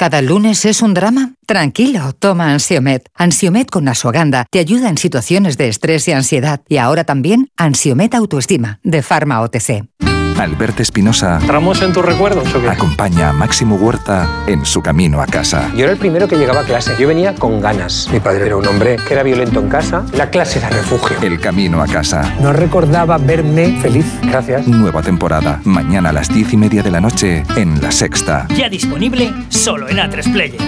¿Cada 0.00 0.22
lunes 0.22 0.64
es 0.64 0.80
un 0.80 0.94
drama? 0.94 1.34
Tranquilo, 1.44 2.14
toma 2.14 2.54
Ansiomet. 2.54 3.10
Ansiomet 3.14 3.68
con 3.68 3.86
Asuaganda 3.86 4.46
te 4.50 4.58
ayuda 4.58 4.88
en 4.88 4.96
situaciones 4.96 5.58
de 5.58 5.68
estrés 5.68 6.08
y 6.08 6.12
ansiedad. 6.12 6.62
Y 6.68 6.78
ahora 6.78 7.04
también 7.04 7.50
Ansiomet 7.58 8.14
Autoestima, 8.14 8.80
de 8.82 9.02
Pharma 9.02 9.42
OTC. 9.42 10.09
Alberto 10.40 10.82
Espinosa. 10.82 11.38
¿Tramos 11.46 11.82
en 11.82 11.92
tus 11.92 12.04
recuerdos 12.04 12.54
o 12.54 12.60
qué? 12.60 12.68
Acompaña 12.68 13.28
a 13.28 13.32
Máximo 13.32 13.76
Huerta 13.76 14.28
en 14.46 14.64
su 14.64 14.82
camino 14.82 15.20
a 15.20 15.26
casa. 15.26 15.70
Yo 15.74 15.84
era 15.84 15.92
el 15.92 15.98
primero 15.98 16.28
que 16.28 16.36
llegaba 16.36 16.60
a 16.60 16.64
clase. 16.64 16.96
Yo 16.98 17.08
venía 17.08 17.34
con 17.34 17.60
ganas. 17.60 18.08
Mi 18.12 18.20
padre 18.20 18.46
era 18.46 18.56
un 18.56 18.66
hombre 18.66 18.96
que 18.96 19.14
era 19.14 19.22
violento 19.22 19.60
en 19.60 19.68
casa. 19.68 20.04
La 20.16 20.30
clase 20.30 20.58
era 20.58 20.70
refugio. 20.70 21.16
El 21.22 21.40
camino 21.40 21.82
a 21.82 21.86
casa. 21.86 22.34
No 22.40 22.52
recordaba 22.52 23.18
verme 23.18 23.78
feliz. 23.80 24.06
Gracias. 24.22 24.66
Nueva 24.66 25.02
temporada. 25.02 25.60
Mañana 25.64 26.10
a 26.10 26.12
las 26.12 26.28
diez 26.28 26.52
y 26.52 26.56
media 26.56 26.82
de 26.82 26.90
la 26.90 27.00
noche 27.00 27.44
en 27.56 27.80
La 27.80 27.90
Sexta. 27.90 28.46
Ya 28.56 28.68
disponible 28.68 29.32
solo 29.48 29.88
en 29.88 29.98
A3 29.98 30.32
Player. 30.32 30.60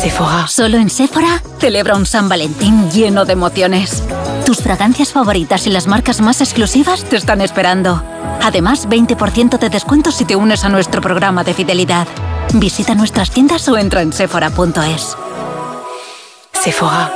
Sephora. 0.00 0.46
Solo 0.46 0.76
en 0.76 0.90
Sephora 0.90 1.42
celebra 1.58 1.96
un 1.96 2.04
San 2.04 2.28
Valentín 2.28 2.90
lleno 2.90 3.24
de 3.24 3.32
emociones. 3.32 4.02
Tus 4.44 4.58
fragancias 4.58 5.10
favoritas 5.10 5.66
y 5.66 5.70
las 5.70 5.86
marcas 5.86 6.20
más 6.20 6.42
exclusivas 6.42 7.04
te 7.04 7.16
están 7.16 7.40
esperando. 7.40 8.02
Además, 8.42 8.86
20% 8.86 9.58
de 9.58 9.70
descuento 9.70 10.12
si 10.12 10.26
te 10.26 10.36
unes 10.36 10.64
a 10.64 10.68
nuestro 10.68 11.00
programa 11.00 11.44
de 11.44 11.54
fidelidad. 11.54 12.06
Visita 12.52 12.94
nuestras 12.94 13.30
tiendas 13.30 13.66
o 13.68 13.78
entra 13.78 14.02
en 14.02 14.12
sephora.es. 14.12 15.16
Sephora. 16.52 17.10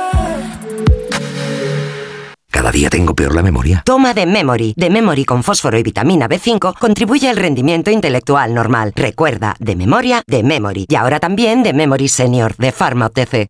Cada 2.49 2.71
día 2.71 2.89
tengo 2.89 3.13
peor 3.13 3.35
la 3.35 3.43
memoria. 3.43 3.83
Toma 3.85 4.15
de 4.15 4.25
Memory. 4.25 4.73
De 4.75 4.89
Memory 4.89 5.23
con 5.23 5.43
fósforo 5.43 5.77
y 5.77 5.83
vitamina 5.83 6.27
B5 6.27 6.79
contribuye 6.79 7.29
al 7.29 7.37
rendimiento 7.37 7.91
intelectual 7.91 8.55
normal. 8.55 8.91
Recuerda, 8.95 9.55
de 9.59 9.75
memoria, 9.75 10.23
de 10.25 10.41
Memory. 10.41 10.87
Y 10.89 10.95
ahora 10.95 11.19
también 11.19 11.61
de 11.61 11.73
Memory 11.73 12.07
Senior, 12.07 12.55
de 12.57 12.71
Pharma 12.71 13.05
OTC. 13.05 13.49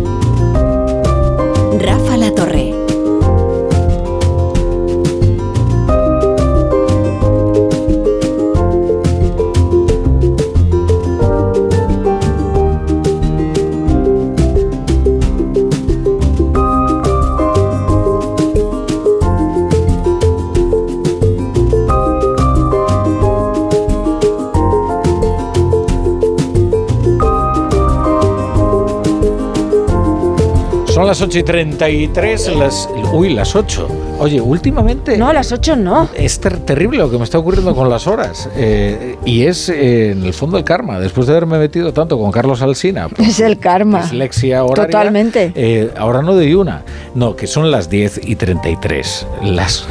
Son 31.01 31.07
las 31.07 31.19
8 31.19 31.39
y 31.39 31.43
33, 31.43 32.55
las, 32.57 32.87
uy, 33.11 33.33
las 33.33 33.55
8. 33.55 34.10
Oye, 34.21 34.39
últimamente... 34.39 35.17
No, 35.17 35.27
a 35.29 35.33
las 35.33 35.51
8 35.51 35.75
no. 35.75 36.07
Es 36.15 36.39
ter- 36.39 36.59
terrible 36.59 36.99
lo 36.99 37.09
que 37.09 37.17
me 37.17 37.23
está 37.23 37.39
ocurriendo 37.39 37.75
con 37.75 37.89
las 37.89 38.05
horas. 38.07 38.47
eh, 38.55 39.15
y 39.25 39.45
es, 39.45 39.67
eh, 39.69 40.11
en 40.11 40.23
el 40.23 40.33
fondo, 40.33 40.57
el 40.57 40.63
karma. 40.63 40.99
Después 40.99 41.25
de 41.27 41.33
haberme 41.33 41.57
metido 41.57 41.91
tanto 41.91 42.19
con 42.19 42.31
Carlos 42.31 42.61
Alsina, 42.61 43.07
Es 43.17 43.39
el 43.39 43.57
karma. 43.57 44.03
dislexia 44.03 44.63
horaria. 44.63 44.85
Totalmente. 44.85 45.51
eh, 45.55 45.91
ahora 45.97 46.21
no 46.21 46.33
doy 46.35 46.53
una. 46.53 46.83
No, 47.15 47.35
que 47.35 47.47
son 47.47 47.71
las 47.71 47.89
10 47.89 48.21
y 48.23 48.35
33. 48.35 49.25
Las 49.43 49.87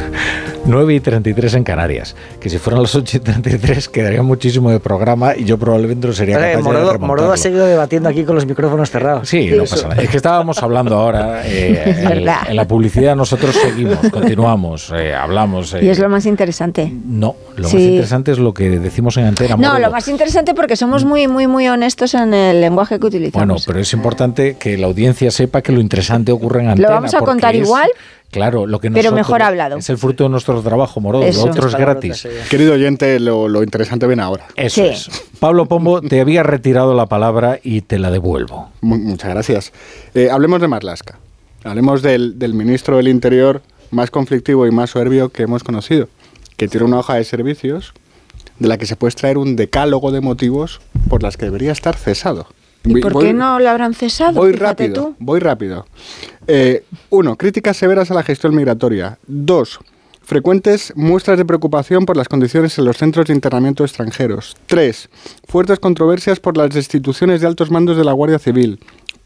9 0.65 0.95
y 0.95 1.01
33 1.01 1.55
en 1.55 1.65
Canarias. 1.65 2.15
Que 2.41 2.49
si 2.51 2.59
fueran 2.59 2.83
las 2.83 2.95
8 2.95 3.17
y 3.17 3.21
33 3.21 3.89
quedaría 3.89 4.23
muchísimo 4.23 4.71
de 4.71 4.79
programa 4.79 5.37
y 5.37 5.45
yo 5.45 5.59
probablemente 5.59 6.07
no 6.07 6.13
sería 6.13 6.37
capaz 6.37 6.47
de 6.49 6.57
Morodo, 6.59 6.93
remontarlo. 6.93 7.07
Morodo 7.07 7.33
ha 7.33 7.37
seguido 7.37 7.67
debatiendo 7.67 8.09
aquí 8.09 8.25
con 8.25 8.35
los 8.37 8.47
micrófonos 8.47 8.91
cerrados. 8.91 9.29
Sí, 9.29 9.51
no 9.57 9.65
pasa 9.65 9.89
nada. 9.89 10.03
Es 10.03 10.09
que 10.09 10.17
estábamos 10.17 10.63
hablando 10.63 10.97
ahora. 10.97 11.43
eh, 11.47 11.83
Es 11.91 11.99
en, 11.99 12.09
verdad. 12.09 12.39
en 12.49 12.57
la 12.57 12.67
publicidad 12.69 13.17
nosotros 13.17 13.55
seguimos, 13.57 13.99
continuamos, 14.21 14.93
eh, 14.95 15.15
hablamos. 15.15 15.75
eh, 15.75 15.85
Y 15.85 15.89
es 15.89 15.99
lo 15.99 16.09
más 16.09 16.27
interesante. 16.27 16.93
No, 17.05 17.35
lo 17.57 17.65
más 17.65 17.75
interesante 17.75 18.33
es 18.33 18.39
lo 18.39 18.55
que 18.55 18.71
decimos 18.79 19.17
en 19.17 19.25
antena. 19.27 19.57
No, 19.57 19.79
lo 19.79 19.91
más 19.91 20.07
interesante 20.09 20.55
porque 20.55 20.77
somos 20.77 21.05
muy, 21.05 21.27
muy, 21.29 21.47
muy 21.47 21.69
honestos 21.69 22.15
en 22.15 22.35
el 22.35 22.61
lenguaje 22.61 22.99
que 23.01 23.07
utilizamos. 23.07 23.47
Bueno, 23.47 23.63
pero 23.67 23.81
es 23.81 23.93
importante 23.93 24.57
que 24.59 24.77
la 24.79 24.87
audiencia 24.87 25.31
sepa 25.31 25.63
que 25.63 25.73
lo 25.73 25.81
interesante 25.81 26.33
ocurre 26.33 26.61
en 26.63 26.69
antena. 26.69 26.89
¿Lo 26.89 26.95
vamos 26.95 27.15
a 27.15 27.19
contar 27.21 27.55
es- 27.55 27.63
igual? 27.67 27.89
Claro, 28.31 28.65
lo 28.65 28.79
que 28.79 28.93
Pero 28.93 29.11
mejor 29.11 29.43
hablado. 29.43 29.77
Es 29.79 29.91
el 29.91 29.99
fruto 29.99 30.23
de 30.23 30.31
nuestro 30.31 30.63
trabajo, 30.63 31.01
Morodo. 31.01 31.25
Eso. 31.25 31.47
Lo 31.47 31.51
otro 31.53 31.67
es 31.67 31.75
gratis. 31.75 32.29
Querido 32.49 32.75
oyente, 32.75 33.19
lo, 33.19 33.49
lo 33.49 33.61
interesante 33.65 34.07
viene 34.07 34.23
ahora. 34.23 34.45
Eso 34.55 34.85
es. 34.85 35.11
Pablo 35.41 35.67
Pombo, 35.67 36.01
te 36.01 36.21
había 36.21 36.45
retirado 36.45 36.95
la 36.95 37.07
palabra 37.07 37.59
y 37.61 37.81
te 37.81 37.99
la 37.99 38.13
devuelvo. 38.13 38.69
Mu- 38.83 38.99
muchas 38.99 39.31
gracias. 39.31 39.73
Eh, 40.15 40.29
hablemos 40.31 40.61
de 40.61 40.69
Marlaska. 40.69 41.19
Hablemos 41.65 42.03
del, 42.03 42.39
del 42.39 42.55
ministro 42.55 42.99
del 42.99 43.09
Interior 43.09 43.63
más 43.91 44.11
conflictivo 44.11 44.67
y 44.67 44.71
más 44.71 44.91
soberbio 44.91 45.29
que 45.31 45.43
hemos 45.45 45.65
conocido, 45.65 46.09
que 46.57 46.69
tiene 46.69 46.87
una 46.87 46.99
hoja 47.01 47.15
de 47.17 47.25
servicios 47.25 47.93
de 48.59 48.69
la 48.69 48.79
que 48.79 48.87
se 48.87 48.97
puede 48.97 49.11
extraer 49.11 49.39
un 49.39 49.57
decálogo 49.57 50.13
de 50.13 50.21
motivos 50.21 50.81
por 51.09 51.23
las 51.23 51.37
que 51.37 51.47
debería 51.47 51.73
estar 51.73 51.97
cesado. 51.97 52.47
¿Y 52.85 53.01
por 53.01 53.13
voy- 53.13 53.27
qué 53.27 53.33
no 53.33 53.59
lo 53.59 53.69
habrán 53.69 53.95
cesado? 53.95 54.33
Voy 54.35 54.53
Fíjate 54.53 54.85
rápido, 54.87 55.03
tú. 55.09 55.17
voy 55.19 55.41
rápido. 55.41 55.87
Eh, 56.47 56.85
uno, 57.11 57.37
críticas 57.37 57.77
severas 57.77 58.11
a 58.11 58.15
la 58.15 58.23
gestión 58.23 58.55
migratoria. 58.55 59.19
Dos, 59.27 59.79
frecuentes 60.23 60.93
muestras 60.97 61.37
de 61.39 61.45
preocupación 61.45 62.07
por 62.07 62.17
las 62.17 62.29
condiciones 62.29 62.79
en 62.79 62.85
los 62.85 62.97
centros 62.97 63.27
de 63.27 63.35
internamiento 63.35 63.85
extranjeros. 63.85 64.57
Tres, 64.67 65.09
fuertes 65.49 65.79
controversias 65.79 66.41
por 66.41 66.57
las 66.57 66.71
destituciones 66.71 67.41
de 67.41 67.47
altos 67.49 67.71
mandos 67.71 67.97
de 67.97 68.05
la 68.05 68.13
Guardia 68.13 68.39
Civil. 68.39 68.79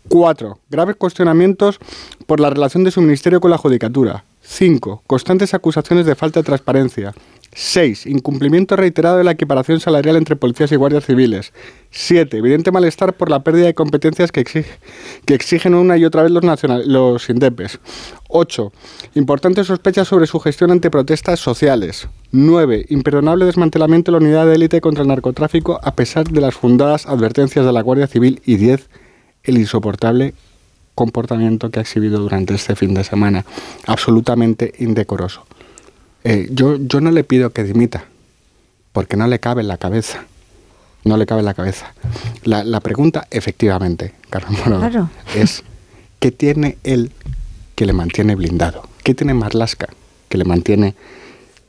Cuatro, 0.09 0.59
graves 0.71 0.97
cuestionamientos 0.97 1.79
por 2.27 2.41
la 2.41 2.51
relación 2.51 2.85
de 2.85 2.91
su 2.91 3.01
ministerio 3.01 3.41
con 3.41 3.51
la 3.51 3.59
judicatura. 3.59 4.25
Cinco, 4.43 5.03
constantes 5.07 5.55
acusaciones 5.55 6.05
de 6.05 6.15
falta 6.15 6.41
de 6.41 6.45
transparencia. 6.45 7.15
6. 7.57 8.07
Incumplimiento 8.07 8.75
reiterado 8.77 9.17
de 9.17 9.25
la 9.25 9.31
equiparación 9.31 9.79
salarial 9.81 10.17
entre 10.17 10.35
policías 10.37 10.73
y 10.73 10.77
guardias 10.77 11.07
civiles. 11.07 11.53
7. 11.91 12.37
Evidente 12.37 12.73
malestar 12.73 13.15
por 13.15 13.31
la 13.31 13.45
pérdida 13.45 13.67
de 13.67 13.75
competencias 13.75 14.33
que, 14.33 14.45
exige- 14.45 14.67
que 15.25 15.35
exigen 15.35 15.75
una 15.75 15.97
y 15.97 16.05
otra 16.05 16.23
vez 16.25 16.33
los, 16.33 16.43
nacional- 16.43 16.83
los 16.87 17.29
INDEPES. 17.31 17.79
8. 18.29 18.73
Importantes 19.15 19.69
sospechas 19.69 20.09
sobre 20.09 20.27
su 20.27 20.41
gestión 20.41 20.73
ante 20.73 20.91
protestas 20.91 21.39
sociales. 21.41 22.09
9. 22.33 22.87
Imperdonable 22.89 23.45
desmantelamiento 23.47 24.11
de 24.13 24.19
la 24.19 24.25
unidad 24.27 24.47
de 24.47 24.57
élite 24.57 24.81
contra 24.81 25.03
el 25.03 25.09
narcotráfico 25.09 25.79
a 25.83 25.95
pesar 25.95 26.27
de 26.29 26.41
las 26.41 26.55
fundadas 26.55 27.07
advertencias 27.07 27.65
de 27.65 27.73
la 27.73 27.83
Guardia 27.83 28.09
Civil. 28.09 28.43
Y 28.45 28.57
10. 28.57 28.89
El 29.45 29.59
insoportable 29.59 30.35
comportamiento 30.95 31.71
que 31.71 31.81
ha 31.81 31.83
exhibido 31.83 32.21
durante 32.21 32.55
este 32.55 32.77
fin 32.77 32.95
de 32.95 33.05
semana. 33.05 33.45
Absolutamente 33.87 34.73
indecoroso. 34.79 35.45
Eh, 36.23 36.49
yo, 36.51 36.77
yo 36.79 37.01
no 37.01 37.11
le 37.11 37.25
pido 37.25 37.51
que 37.51 37.65
dimita, 37.65 38.05
porque 38.93 39.17
no 39.17 39.27
le 39.27 39.41
cabe 39.41 39.63
en 39.63 39.69
la 39.69 39.77
cabeza. 39.77 40.25
No 41.05 41.17
le 41.19 41.27
cabe 41.27 41.41
en 41.41 41.47
la 41.47 41.55
cabeza. 41.55 41.93
La, 42.45 42.65
la 42.65 42.81
pregunta, 42.81 43.27
efectivamente, 43.31 44.15
Carlos 44.31 44.59
Claro. 44.63 45.11
es 45.35 45.63
¿qué 46.21 46.31
tiene 46.31 46.79
él 46.85 47.11
que 47.75 47.85
le 47.85 47.93
mantiene 47.93 48.35
blindado? 48.37 48.89
¿Qué 49.03 49.15
tiene 49.15 49.35
Marlasca 49.35 49.89
que 50.31 50.39
le 50.39 50.45
mantiene 50.45 50.95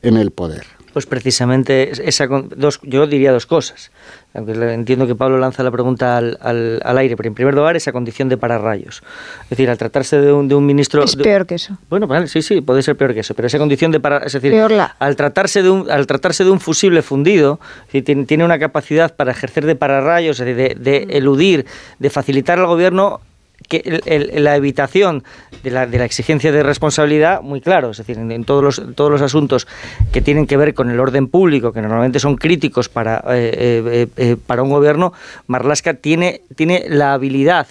en 0.02 0.16
el 0.16 0.30
poder? 0.30 0.66
pues 0.96 1.04
precisamente 1.04 2.08
esa 2.08 2.26
dos, 2.26 2.80
yo 2.82 3.06
diría 3.06 3.30
dos 3.30 3.44
cosas. 3.44 3.90
Aunque 4.36 4.52
entiendo 4.52 5.06
que 5.06 5.14
Pablo 5.14 5.38
lanza 5.38 5.62
la 5.62 5.70
pregunta 5.70 6.16
al, 6.18 6.38
al, 6.40 6.98
aire, 6.98 7.16
pero 7.16 7.28
en 7.28 7.34
primer 7.34 7.54
lugar 7.54 7.76
esa 7.76 7.92
condición 7.92 8.28
de 8.28 8.36
pararrayos. 8.36 9.02
Es 9.44 9.50
decir, 9.50 9.70
al 9.70 9.78
tratarse 9.78 10.20
de 10.20 10.32
un, 10.32 10.48
de 10.48 10.54
un 10.54 10.66
ministro... 10.66 11.02
Es 11.02 11.16
peor 11.16 11.46
que 11.46 11.54
eso. 11.54 11.76
Bueno, 11.88 12.06
vale, 12.06 12.26
sí, 12.26 12.42
sí, 12.42 12.60
puede 12.60 12.82
ser 12.82 12.96
peor 12.96 13.14
que 13.14 13.20
eso, 13.20 13.34
pero 13.34 13.46
esa 13.46 13.58
condición 13.58 13.90
de 13.92 14.00
parar... 14.00 14.24
Es 14.26 14.32
decir, 14.34 14.54
al, 14.98 15.16
tratarse 15.16 15.62
de 15.62 15.70
un, 15.70 15.90
al 15.90 16.06
tratarse 16.06 16.44
de 16.44 16.50
un 16.50 16.60
fusible 16.60 17.02
fundido, 17.02 17.58
tiene, 17.90 18.24
tiene, 18.24 18.44
una 18.44 18.58
capacidad 18.58 19.14
para 19.14 19.32
ejercer 19.32 19.64
de 19.64 19.74
pararrayos, 19.76 20.38
de, 20.38 20.54
de 20.54 21.06
eludir, 21.10 21.66
de 21.98 22.10
facilitar 22.10 22.58
al 22.58 22.66
gobierno 22.66 23.20
que 23.66 24.30
la 24.34 24.56
evitación 24.56 25.24
de 25.62 25.70
la, 25.70 25.86
de 25.86 25.98
la, 25.98 26.04
exigencia 26.04 26.52
de 26.52 26.62
responsabilidad 26.62 27.42
muy 27.42 27.60
claro, 27.60 27.90
es 27.90 27.98
decir, 27.98 28.18
en, 28.18 28.44
todos, 28.44 28.62
los, 28.62 28.94
todos 28.94 29.10
los 29.10 29.22
asuntos 29.22 29.66
que 30.12 30.20
tienen 30.20 30.46
que 30.46 30.56
ver 30.56 30.74
con 30.74 30.90
el 30.90 31.00
orden 31.00 31.28
público, 31.28 31.72
que 31.72 31.82
normalmente 31.82 32.20
son 32.20 32.36
críticos 32.36 32.88
para, 32.88 33.22
eh, 33.30 33.52
eh, 33.58 34.08
eh, 34.16 34.36
para 34.46 34.62
un 34.62 34.70
gobierno, 34.70 35.12
Marlaska 35.46 35.94
tiene, 35.94 36.42
tiene 36.54 36.84
la 36.88 37.14
habilidad 37.14 37.66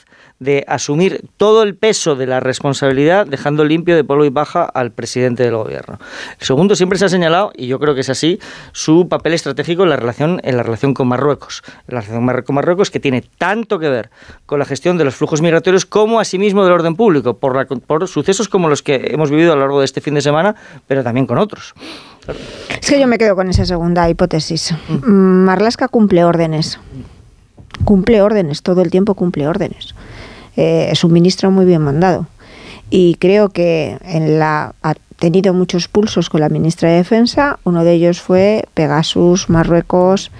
de 0.45 0.63
asumir 0.67 1.25
todo 1.37 1.63
el 1.63 1.75
peso 1.75 2.15
de 2.15 2.27
la 2.27 2.39
responsabilidad, 2.39 3.25
dejando 3.25 3.65
limpio 3.65 3.95
de 3.95 4.03
polvo 4.03 4.23
y 4.23 4.29
baja 4.29 4.63
al 4.63 4.91
presidente 4.91 5.43
del 5.43 5.57
gobierno. 5.57 5.99
El 6.39 6.45
segundo 6.45 6.75
siempre 6.75 6.97
se 6.97 7.05
ha 7.05 7.09
señalado, 7.09 7.51
y 7.55 7.67
yo 7.67 7.79
creo 7.79 7.95
que 7.95 8.01
es 8.01 8.09
así, 8.09 8.39
su 8.71 9.09
papel 9.09 9.33
estratégico 9.33 9.83
en 9.83 9.89
la 9.89 9.97
relación, 9.97 10.39
en 10.43 10.55
la 10.55 10.63
relación 10.63 10.93
con 10.93 11.07
Marruecos. 11.07 11.63
la 11.87 12.01
relación 12.01 12.43
con 12.43 12.55
Marruecos 12.55 12.91
que 12.91 12.99
tiene 12.99 13.23
tanto 13.37 13.79
que 13.79 13.89
ver 13.89 14.09
con 14.45 14.59
la 14.59 14.65
gestión 14.65 14.97
de 14.97 15.03
los 15.03 15.15
flujos 15.15 15.41
migratorios 15.41 15.85
como 15.85 16.19
asimismo 16.19 16.63
del 16.63 16.73
orden 16.73 16.95
público, 16.95 17.37
por, 17.37 17.79
por 17.81 18.07
sucesos 18.07 18.47
como 18.47 18.69
los 18.69 18.81
que 18.81 19.09
hemos 19.11 19.31
vivido 19.31 19.51
a 19.51 19.55
lo 19.55 19.61
largo 19.61 19.79
de 19.79 19.85
este 19.85 19.99
fin 19.99 20.13
de 20.13 20.21
semana, 20.21 20.55
pero 20.87 21.03
también 21.03 21.25
con 21.25 21.37
otros. 21.37 21.73
Es 22.81 22.89
que 22.89 22.99
yo 22.99 23.07
me 23.07 23.17
quedo 23.17 23.35
con 23.35 23.49
esa 23.49 23.65
segunda 23.65 24.09
hipótesis. 24.09 24.73
Mm. 24.87 25.45
Marlaska 25.45 25.87
cumple 25.87 26.23
órdenes. 26.23 26.79
Cumple 27.83 28.21
órdenes, 28.21 28.61
todo 28.61 28.81
el 28.81 28.89
tiempo 28.89 29.15
cumple 29.15 29.47
órdenes 29.47 29.95
eh, 30.55 30.89
es 30.91 31.03
un 31.03 31.13
ministro 31.13 31.51
muy 31.51 31.65
bien 31.65 31.81
mandado. 31.81 32.27
Y 32.89 33.15
creo 33.15 33.49
que 33.49 33.97
en 34.03 34.39
la, 34.39 34.73
ha 34.81 34.93
tenido 35.17 35.53
muchos 35.53 35.87
pulsos 35.87 36.29
con 36.29 36.41
la 36.41 36.49
ministra 36.49 36.89
de 36.89 36.97
Defensa. 36.97 37.59
Uno 37.63 37.83
de 37.83 37.93
ellos 37.93 38.21
fue 38.21 38.65
Pegasus, 38.73 39.49
Marruecos 39.49 40.31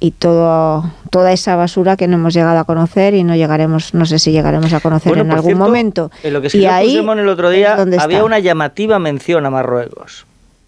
y 0.00 0.10
todo, 0.10 0.84
toda 1.10 1.32
esa 1.32 1.56
basura 1.56 1.96
que 1.96 2.08
no 2.08 2.16
hemos 2.16 2.34
llegado 2.34 2.58
a 2.58 2.64
conocer 2.64 3.14
y 3.14 3.24
no 3.24 3.36
llegaremos, 3.36 3.94
no 3.94 4.04
sé 4.04 4.18
si 4.18 4.32
llegaremos 4.32 4.72
a 4.72 4.80
conocer 4.80 5.16
en 5.16 5.30
algún 5.30 5.56
momento. 5.56 6.10
En 6.22 6.32
lo 6.34 6.42
que 6.42 6.56
y 6.56 6.66
ahí 6.66 6.98
el 6.98 7.28
otro 7.28 7.50
día 7.50 7.76
había 7.98 8.24
una 8.24 8.38
llamativa 8.38 8.98
mención 8.98 9.46
a 9.46 9.50
Marruecos. 9.50 10.26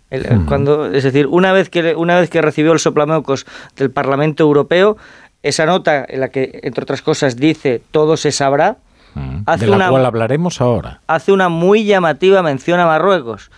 Hmm. 0.08 0.46
cuando, 0.46 0.86
es 0.86 1.02
decir, 1.02 1.26
una 1.26 1.52
vez 1.52 1.68
que 1.68 1.96
una 1.96 2.20
vez 2.20 2.30
que 2.30 2.40
recibió 2.40 2.72
el 2.72 2.78
soplamocos 2.78 3.44
del 3.76 3.90
Parlamento 3.90 4.44
Europeo, 4.44 4.96
esa 5.42 5.66
nota 5.66 6.06
en 6.08 6.20
la 6.20 6.28
que 6.28 6.60
entre 6.62 6.84
otras 6.84 7.02
cosas 7.02 7.36
dice 7.36 7.82
todo 7.90 8.16
se 8.16 8.30
sabrá, 8.30 8.76
de 9.16 9.66
la 9.66 9.88
cual 9.88 10.06
hablaremos 10.06 10.60
ahora. 10.60 11.00
Hace 11.06 11.32
una 11.32 11.48
muy 11.48 11.84
llamativa 11.84 12.42
mención 12.42 12.80
a 12.80 12.86
Marruecos, 12.86 13.50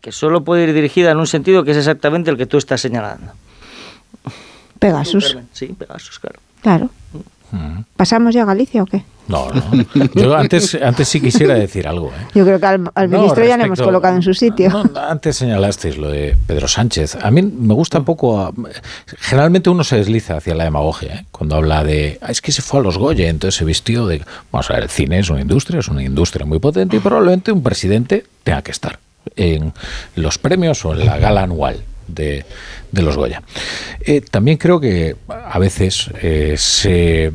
que 0.00 0.12
solo 0.12 0.44
puede 0.44 0.64
ir 0.64 0.72
dirigida 0.72 1.10
en 1.10 1.18
un 1.18 1.26
sentido 1.26 1.64
que 1.64 1.70
es 1.70 1.76
exactamente 1.76 2.30
el 2.30 2.36
que 2.36 2.46
tú 2.46 2.58
estás 2.58 2.80
señalando. 2.80 3.32
Pegasus. 4.78 5.38
Sí, 5.52 5.74
Pegasus, 5.78 6.18
claro. 6.18 6.40
Claro. 6.62 6.90
¿Pasamos 7.96 8.34
ya 8.34 8.42
a 8.42 8.46
Galicia 8.46 8.82
o 8.82 8.86
qué? 8.86 9.04
No, 9.28 9.48
no. 9.50 9.62
Yo 10.14 10.36
antes, 10.36 10.74
antes 10.76 11.08
sí 11.08 11.20
quisiera 11.20 11.54
decir 11.54 11.88
algo. 11.88 12.08
¿eh? 12.08 12.26
Yo 12.34 12.44
creo 12.44 12.60
que 12.60 12.66
al, 12.66 13.08
ministro 13.08 13.44
ya 13.44 13.56
le 13.56 13.64
hemos 13.64 13.80
colocado 13.80 14.14
en 14.14 14.22
su 14.22 14.34
sitio. 14.34 14.70
antes 15.08 15.36
señalasteis 15.36 15.98
lo 15.98 16.08
de 16.08 16.36
Pedro 16.46 16.68
Sánchez. 16.68 17.18
A 17.20 17.30
mí 17.30 17.42
me 17.42 17.74
gusta 17.74 17.98
un 17.98 18.04
poco. 18.04 18.54
Generalmente 19.18 19.70
uno 19.70 19.82
se 19.84 19.96
desliza 19.96 20.36
hacia 20.36 20.54
la 20.54 20.64
demagogia 20.64 21.14
¿eh? 21.14 21.24
cuando 21.30 21.56
habla 21.56 21.82
de. 21.82 22.18
Ah, 22.20 22.30
es 22.30 22.40
que 22.40 22.52
se 22.52 22.62
fue 22.62 22.80
a 22.80 22.82
los 22.82 22.98
Goya, 22.98 23.28
entonces 23.28 23.56
se 23.58 23.64
vistió 23.64 24.06
de. 24.06 24.22
Vamos 24.52 24.70
a 24.70 24.74
ver, 24.74 24.84
el 24.84 24.90
cine 24.90 25.18
es 25.18 25.30
una 25.30 25.40
industria, 25.40 25.80
es 25.80 25.88
una 25.88 26.02
industria 26.02 26.46
muy 26.46 26.58
potente 26.58 26.96
y 26.96 27.00
probablemente 27.00 27.50
un 27.50 27.62
presidente 27.62 28.24
tenga 28.44 28.62
que 28.62 28.70
estar 28.70 28.98
en 29.34 29.72
los 30.14 30.38
premios 30.38 30.84
o 30.84 30.92
en 30.94 31.04
la 31.04 31.18
gala 31.18 31.42
anual 31.42 31.82
de, 32.08 32.44
los 33.04 33.16
Goya. 33.16 33.42
Eh, 34.00 34.20
también 34.20 34.56
creo 34.56 34.80
que 34.80 35.16
a 35.28 35.58
veces 35.58 36.10
se 36.56 37.32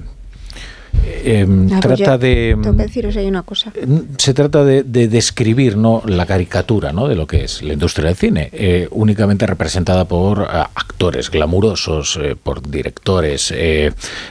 Em, 1.03 1.67
ah, 1.71 1.79
pues 1.81 1.99
trata 1.99 2.17
de 2.17 2.57
tengo 2.61 2.77
que 2.77 2.83
deciros 2.83 3.15
hay 3.17 3.27
una 3.27 3.43
cosa. 3.43 3.71
se 4.17 4.33
trata 4.33 4.63
de, 4.63 4.83
describir 4.83 5.77
no 5.77 6.03
la 6.05 6.25
caricatura 6.25 6.93
no 6.93 7.07
de 7.07 7.15
lo 7.15 7.25
que 7.25 7.43
es 7.43 7.63
la 7.63 7.73
industria 7.73 8.07
del 8.07 8.15
cine 8.15 8.49
eh, 8.51 8.87
únicamente 8.91 9.45
representada 9.47 10.05
por 10.05 10.41
eh, 10.41 10.45
actores 10.75 11.31
glamurosos 11.31 12.19
eh, 12.21 12.35
por 12.41 12.67
directores 12.69 13.53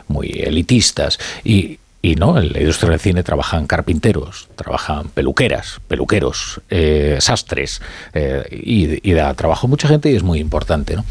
muy 0.09 0.29
elitistas 0.29 1.19
y 1.45 1.80
y 2.03 2.15
no, 2.15 2.39
en 2.39 2.53
la 2.53 2.61
industria 2.61 2.91
del 2.91 3.01
cine 3.01 3.23
trabajan 3.23 3.67
carpinteros, 3.67 4.49
trabajan 4.57 5.09
peluqueras, 5.09 5.81
peluqueros, 5.87 6.63
eh, 6.71 7.19
sastres, 7.21 7.83
eh, 8.15 8.43
y, 8.51 9.13
da 9.13 9.35
trabajo 9.35 9.67
a 9.67 9.71
mucha 9.71 9.87
gente 9.87 10.11
y 10.11 10.17
es 10.17 10.23
muy 10.23 10.39
importante. 10.39 10.97
¿no? 10.97 11.05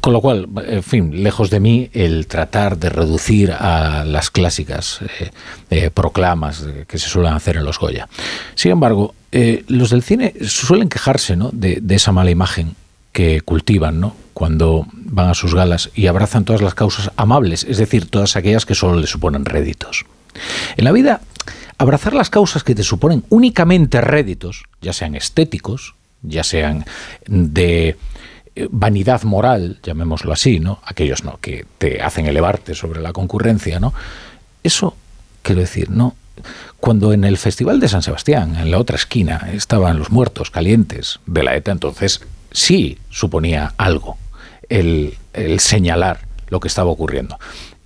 Con 0.00 0.14
lo 0.14 0.22
cual, 0.22 0.48
en 0.66 0.82
fin, 0.82 1.22
lejos 1.22 1.50
de 1.50 1.60
mí 1.60 1.90
el 1.92 2.26
tratar 2.28 2.78
de 2.78 2.88
reducir 2.88 3.52
a 3.52 4.04
las 4.06 4.30
clásicas 4.30 5.00
eh, 5.70 5.90
proclamas 5.90 6.64
que 6.86 6.98
se 6.98 7.10
suelen 7.10 7.34
hacer 7.34 7.58
en 7.58 7.64
los 7.64 7.78
Goya. 7.78 8.08
Sin 8.54 8.72
embargo, 8.72 9.14
los 9.68 9.90
del 9.90 10.02
cine 10.02 10.34
suelen 10.46 10.88
quejarse 10.88 11.36
¿no? 11.36 11.50
de, 11.52 11.78
de 11.82 11.94
esa 11.94 12.12
mala 12.12 12.30
imagen 12.30 12.74
que 13.12 13.42
cultivan, 13.42 14.00
¿no? 14.00 14.14
cuando 14.32 14.86
van 14.94 15.28
a 15.28 15.34
sus 15.34 15.54
galas 15.54 15.90
y 15.94 16.06
abrazan 16.06 16.44
todas 16.44 16.62
las 16.62 16.74
causas 16.74 17.10
amables, 17.16 17.64
es 17.64 17.76
decir, 17.76 18.08
todas 18.08 18.36
aquellas 18.36 18.64
que 18.64 18.74
solo 18.74 18.98
les 18.98 19.10
suponen 19.10 19.44
réditos. 19.44 20.06
En 20.76 20.84
la 20.84 20.92
vida, 20.92 21.20
abrazar 21.78 22.14
las 22.14 22.30
causas 22.30 22.64
que 22.64 22.74
te 22.74 22.82
suponen 22.82 23.24
únicamente 23.28 24.00
réditos, 24.00 24.64
ya 24.80 24.92
sean 24.92 25.14
estéticos, 25.14 25.94
ya 26.22 26.44
sean 26.44 26.84
de 27.26 27.96
eh, 28.54 28.68
vanidad 28.70 29.22
moral, 29.22 29.78
llamémoslo 29.82 30.32
así, 30.32 30.60
¿no? 30.60 30.80
Aquellos 30.84 31.24
no 31.24 31.38
que 31.40 31.66
te 31.78 32.00
hacen 32.02 32.26
elevarte 32.26 32.74
sobre 32.74 33.00
la 33.00 33.12
concurrencia, 33.12 33.80
¿no? 33.80 33.92
Eso 34.62 34.96
quiero 35.42 35.60
decir, 35.60 35.90
no 35.90 36.16
cuando 36.80 37.12
en 37.12 37.24
el 37.24 37.38
Festival 37.38 37.78
de 37.80 37.88
San 37.88 38.02
Sebastián, 38.02 38.56
en 38.56 38.70
la 38.70 38.78
otra 38.78 38.96
esquina, 38.96 39.48
estaban 39.52 39.98
los 39.98 40.10
muertos 40.10 40.50
calientes 40.50 41.20
de 41.26 41.42
la 41.42 41.54
ETA, 41.54 41.72
entonces 41.72 42.22
sí 42.50 42.98
suponía 43.10 43.74
algo 43.76 44.16
el, 44.68 45.14
el 45.32 45.60
señalar 45.60 46.20
lo 46.48 46.60
que 46.60 46.68
estaba 46.68 46.90
ocurriendo. 46.90 47.38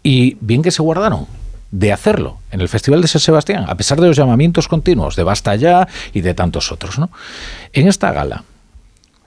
Y 0.02 0.36
bien 0.41 0.62
que 0.62 0.70
se 0.70 0.83
guardaron 0.83 1.26
de 1.70 1.93
hacerlo 1.93 2.39
en 2.51 2.61
el 2.61 2.69
Festival 2.69 3.03
de 3.03 3.09
San 3.09 3.20
Sebastián, 3.20 3.65
a 3.69 3.77
pesar 3.77 4.01
de 4.01 4.07
los 4.07 4.17
llamamientos 4.17 4.69
continuos 4.69 5.17
de 5.17 5.25
Basta 5.25 5.57
Ya 5.57 5.89
y 6.12 6.20
de 6.20 6.35
tantos 6.35 6.73
otros. 6.73 6.99
¿no? 6.99 7.11
En 7.73 7.89
esta 7.89 8.12
gala 8.12 8.45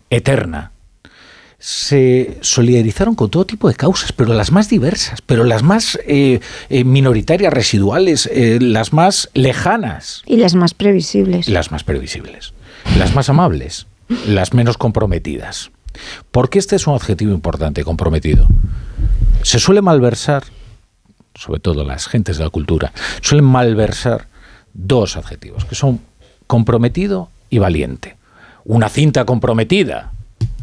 eterna 0.10 0.72
se 1.60 2.38
solidarizaron 2.40 3.16
con 3.16 3.30
todo 3.30 3.46
tipo 3.46 3.68
de 3.68 3.76
causas, 3.76 4.14
pero 4.14 4.34
las 4.34 4.52
más 4.52 4.70
diversas, 4.70 5.22
pero 5.22 5.44
las 5.44 5.62
más 5.62 6.00
eh, 6.08 6.40
eh, 6.70 6.84
minoritarias, 6.86 7.54
residuales, 7.54 8.30
eh, 8.32 8.60
las 8.62 8.94
más 8.94 9.30
lejanas. 9.34 10.24
Y 10.26 10.38
las 10.38 10.56
más 10.56 10.74
previsibles. 10.74 11.50
Las 11.50 11.72
más 11.72 11.84
previsibles. 11.84 12.54
Las 12.98 13.14
más 13.14 13.30
amables, 13.30 13.88
las 14.26 14.54
menos 14.54 14.78
comprometidas. 14.78 15.72
Porque 16.32 16.60
este 16.60 16.78
es 16.78 16.88
un 16.88 16.96
adjetivo 16.96 17.34
importante, 17.34 17.84
comprometido. 17.84 18.48
Se 19.44 19.60
suele 19.60 19.82
malversar 19.82 20.44
sobre 21.40 21.62
todo 21.62 21.86
las 21.86 22.08
gentes 22.08 22.38
de 22.38 22.44
la 22.44 22.50
cultura, 22.50 22.92
suelen 23.22 23.46
malversar 23.46 24.28
dos 24.74 25.16
adjetivos, 25.16 25.66
que 25.66 25.76
son 25.76 26.02
comprometido 26.48 27.30
y 27.50 27.60
valiente. 27.60 28.18
Una 28.66 28.90
cinta 28.90 29.26
comprometida, 29.26 30.12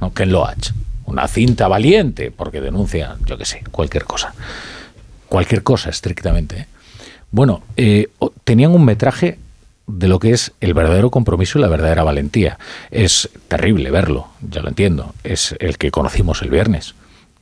¿no? 0.01 0.13
Ken 0.13 0.31
Loach. 0.31 0.73
Una 1.07 1.29
cinta 1.29 1.69
valiente, 1.69 2.31
porque 2.31 2.61
denuncia, 2.61 3.17
yo 3.25 3.39
qué 3.39 3.45
sé, 3.45 3.63
cualquier 3.71 4.05
cosa. 4.05 4.35
Cualquier 5.29 5.63
cosa, 5.63 5.89
estrictamente. 5.89 6.61
¿eh? 6.61 6.67
Bueno, 7.31 7.63
eh, 7.77 8.09
tenían 8.45 8.73
un 8.73 8.85
metraje 8.85 9.39
de 9.87 10.09
lo 10.09 10.19
que 10.19 10.33
es 10.33 10.53
el 10.61 10.75
verdadero 10.75 11.11
compromiso 11.11 11.59
y 11.59 11.63
la 11.63 11.69
verdadera 11.69 12.03
valentía. 12.03 12.59
Es 12.91 13.31
terrible 13.49 13.91
verlo, 13.91 14.29
ya 14.47 14.63
lo 14.63 14.69
entiendo. 14.69 15.15
Es 15.25 15.55
el 15.61 15.79
que 15.79 15.91
conocimos 15.91 16.43
el 16.43 16.51
viernes 16.51 16.95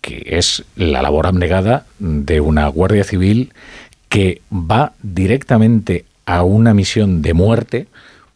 que 0.04 0.22
es 0.26 0.64
la 0.76 1.00
labor 1.00 1.26
abnegada 1.26 1.86
de 1.98 2.42
una 2.42 2.68
Guardia 2.68 3.04
Civil 3.04 3.54
que 4.10 4.42
va 4.52 4.92
directamente 5.02 6.04
a 6.26 6.42
una 6.42 6.74
misión 6.74 7.22
de 7.22 7.32
muerte 7.32 7.86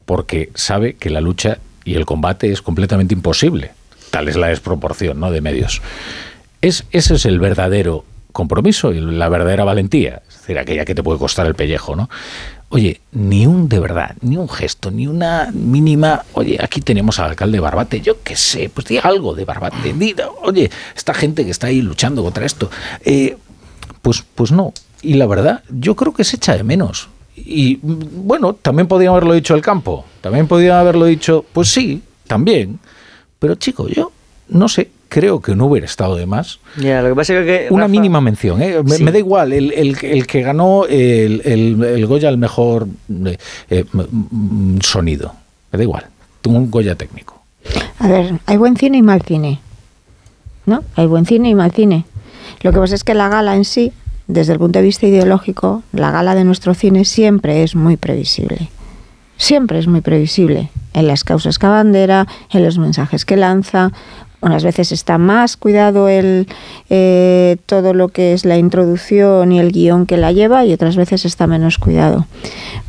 porque 0.06 0.48
sabe 0.54 0.94
que 0.94 1.10
la 1.10 1.20
lucha 1.20 1.58
y 1.84 1.96
el 1.96 2.06
combate 2.06 2.50
es 2.50 2.62
completamente 2.62 3.12
imposible. 3.12 3.72
Tal 4.10 4.30
es 4.30 4.36
la 4.36 4.46
desproporción 4.46 5.20
¿no? 5.20 5.30
de 5.30 5.42
medios. 5.42 5.82
Es, 6.62 6.86
ese 6.90 7.16
es 7.16 7.26
el 7.26 7.38
verdadero 7.38 8.06
compromiso 8.32 8.94
y 8.94 9.00
la 9.00 9.28
verdadera 9.28 9.64
valentía, 9.64 10.22
es 10.26 10.38
decir, 10.38 10.58
aquella 10.58 10.86
que 10.86 10.94
te 10.94 11.02
puede 11.02 11.18
costar 11.18 11.46
el 11.46 11.54
pellejo, 11.54 11.96
¿no? 11.96 12.08
Oye, 12.70 13.00
ni 13.12 13.46
un 13.46 13.66
de 13.68 13.80
verdad, 13.80 14.14
ni 14.20 14.36
un 14.36 14.48
gesto, 14.48 14.90
ni 14.90 15.06
una 15.06 15.50
mínima, 15.54 16.24
oye, 16.34 16.58
aquí 16.60 16.82
tenemos 16.82 17.18
al 17.18 17.30
alcalde 17.30 17.60
Barbate, 17.60 18.02
yo 18.02 18.22
qué 18.22 18.36
sé, 18.36 18.68
pues 18.68 18.86
diga 18.86 19.02
algo 19.04 19.34
de 19.34 19.46
Barbate, 19.46 19.94
oye, 20.42 20.70
esta 20.94 21.14
gente 21.14 21.46
que 21.46 21.50
está 21.50 21.68
ahí 21.68 21.80
luchando 21.80 22.22
contra 22.22 22.44
esto, 22.44 22.70
eh, 23.04 23.38
pues, 24.02 24.22
pues 24.34 24.52
no. 24.52 24.74
Y 25.00 25.14
la 25.14 25.26
verdad, 25.26 25.62
yo 25.70 25.96
creo 25.96 26.12
que 26.12 26.24
se 26.24 26.36
echa 26.36 26.56
de 26.56 26.64
menos. 26.64 27.08
Y 27.36 27.78
bueno, 27.82 28.52
también 28.52 28.86
podía 28.86 29.10
haberlo 29.10 29.32
dicho 29.32 29.54
el 29.54 29.62
campo, 29.62 30.04
también 30.20 30.46
podía 30.46 30.78
haberlo 30.78 31.06
dicho, 31.06 31.46
pues 31.52 31.68
sí, 31.68 32.02
también. 32.26 32.80
Pero 33.38 33.54
chico, 33.54 33.88
yo 33.88 34.12
no 34.48 34.68
sé, 34.68 34.90
creo 35.08 35.40
que 35.40 35.54
no 35.54 35.66
hubiera 35.66 35.86
estado 35.86 36.16
de 36.16 36.26
más. 36.26 36.60
lo 36.76 36.82
que 36.82 37.14
pasa 37.14 37.38
es 37.38 37.46
que, 37.46 37.68
Una 37.70 37.88
mínima 37.88 38.20
mención, 38.20 38.62
¿eh? 38.62 38.82
me, 38.82 39.12
da 39.12 39.18
igual, 39.18 39.52
el, 39.52 39.72
el, 39.72 40.26
que 40.26 40.42
ganó 40.42 40.84
el, 40.86 41.42
el, 41.44 42.06
Goya 42.06 42.28
al 42.28 42.38
mejor 42.38 42.88
eh, 43.24 43.38
eh, 43.70 43.84
sonido, 44.80 45.34
me 45.72 45.78
da 45.78 45.82
igual, 45.82 46.06
un 46.46 46.70
Goya 46.70 46.94
técnico. 46.94 47.42
A 47.98 48.08
ver, 48.08 48.38
hay 48.46 48.56
buen 48.56 48.76
cine 48.76 48.98
y 48.98 49.02
mal 49.02 49.22
cine, 49.22 49.60
¿no? 50.66 50.84
Hay 50.94 51.06
buen 51.06 51.26
cine 51.26 51.48
y 51.50 51.54
mal 51.54 51.72
cine. 51.72 52.04
Lo 52.62 52.72
que 52.72 52.78
pasa 52.78 52.94
es 52.94 53.04
que 53.04 53.14
la 53.14 53.28
gala 53.28 53.56
en 53.56 53.64
sí, 53.64 53.92
desde 54.26 54.52
el 54.52 54.58
punto 54.58 54.78
de 54.78 54.84
vista 54.84 55.06
ideológico, 55.06 55.82
la 55.92 56.10
gala 56.10 56.34
de 56.34 56.44
nuestro 56.44 56.74
cine 56.74 57.04
siempre 57.04 57.62
es 57.62 57.74
muy 57.74 57.96
previsible. 57.96 58.68
Siempre 59.36 59.78
es 59.78 59.86
muy 59.86 60.00
previsible 60.00 60.70
en 60.94 61.06
las 61.06 61.22
causas 61.22 61.58
que 61.58 61.66
abandera, 61.66 62.26
en 62.50 62.64
los 62.64 62.78
mensajes 62.78 63.24
que 63.24 63.36
lanza, 63.36 63.92
unas 64.40 64.64
veces 64.64 64.92
está 64.92 65.18
más 65.18 65.56
cuidado 65.56 66.08
el, 66.08 66.46
eh, 66.90 67.56
todo 67.66 67.94
lo 67.94 68.08
que 68.08 68.32
es 68.32 68.44
la 68.44 68.56
introducción 68.56 69.52
y 69.52 69.60
el 69.60 69.72
guion 69.72 70.06
que 70.06 70.16
la 70.16 70.32
lleva 70.32 70.64
y 70.64 70.72
otras 70.72 70.96
veces 70.96 71.24
está 71.24 71.46
menos 71.46 71.78
cuidado. 71.78 72.26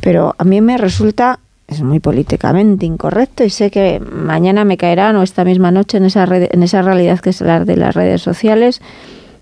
Pero 0.00 0.34
a 0.38 0.44
mí 0.44 0.60
me 0.60 0.78
resulta, 0.78 1.40
es 1.66 1.82
muy 1.82 2.00
políticamente 2.00 2.86
incorrecto 2.86 3.44
y 3.44 3.50
sé 3.50 3.70
que 3.70 4.00
mañana 4.00 4.64
me 4.64 4.76
caerán 4.76 5.16
o 5.16 5.22
esta 5.22 5.44
misma 5.44 5.70
noche 5.70 5.98
en 5.98 6.04
esa, 6.04 6.24
en 6.30 6.62
esa 6.62 6.82
realidad 6.82 7.20
que 7.20 7.30
es 7.30 7.40
la 7.40 7.64
de 7.64 7.76
las 7.76 7.94
redes 7.94 8.22
sociales 8.22 8.80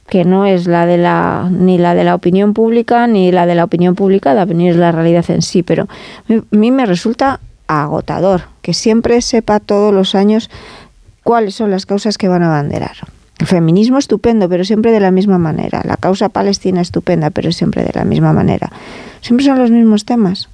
que 0.09 0.25
no 0.25 0.47
es 0.47 0.67
la 0.67 0.87
de 0.87 0.97
la 0.97 1.49
ni 1.51 1.77
la 1.77 1.95
de 1.95 2.03
la 2.03 2.15
opinión 2.15 2.55
pública 2.55 3.07
ni 3.07 3.31
la 3.31 3.45
de 3.45 3.55
la 3.55 3.65
opinión 3.65 3.95
publicada, 3.95 4.47
ni 4.47 4.71
es 4.71 4.77
la 4.77 4.91
realidad 4.91 5.25
en 5.29 5.43
sí, 5.43 5.63
pero 5.63 5.87
a 6.31 6.43
mí 6.51 6.71
me 6.71 6.87
resulta 6.87 7.41
agotador 7.67 8.45
que 8.63 8.73
siempre 8.73 9.21
sepa 9.21 9.61
todos 9.61 9.93
los 9.93 10.15
años 10.15 10.51
cuáles 11.29 11.57
son 11.57 11.71
las 11.71 11.85
causas 11.85 12.17
que 12.17 12.27
van 12.27 12.43
a 12.43 12.47
abanderar. 12.47 12.97
El 13.39 13.47
feminismo 13.47 13.99
estupendo, 13.99 14.49
pero 14.49 14.65
siempre 14.65 14.93
de 14.93 15.01
la 15.01 15.11
misma 15.11 15.37
manera. 15.37 15.83
La 15.85 15.99
causa 15.99 16.31
palestina 16.31 16.81
estupenda, 16.81 17.29
pero 17.29 17.53
siempre 17.53 17.85
de 17.85 17.93
la 17.93 18.07
misma 18.07 18.33
manera. 18.33 18.73
Siempre 19.21 19.45
son 19.45 19.59
los 19.59 19.71
mismos 19.71 20.07
temas. 20.07 20.49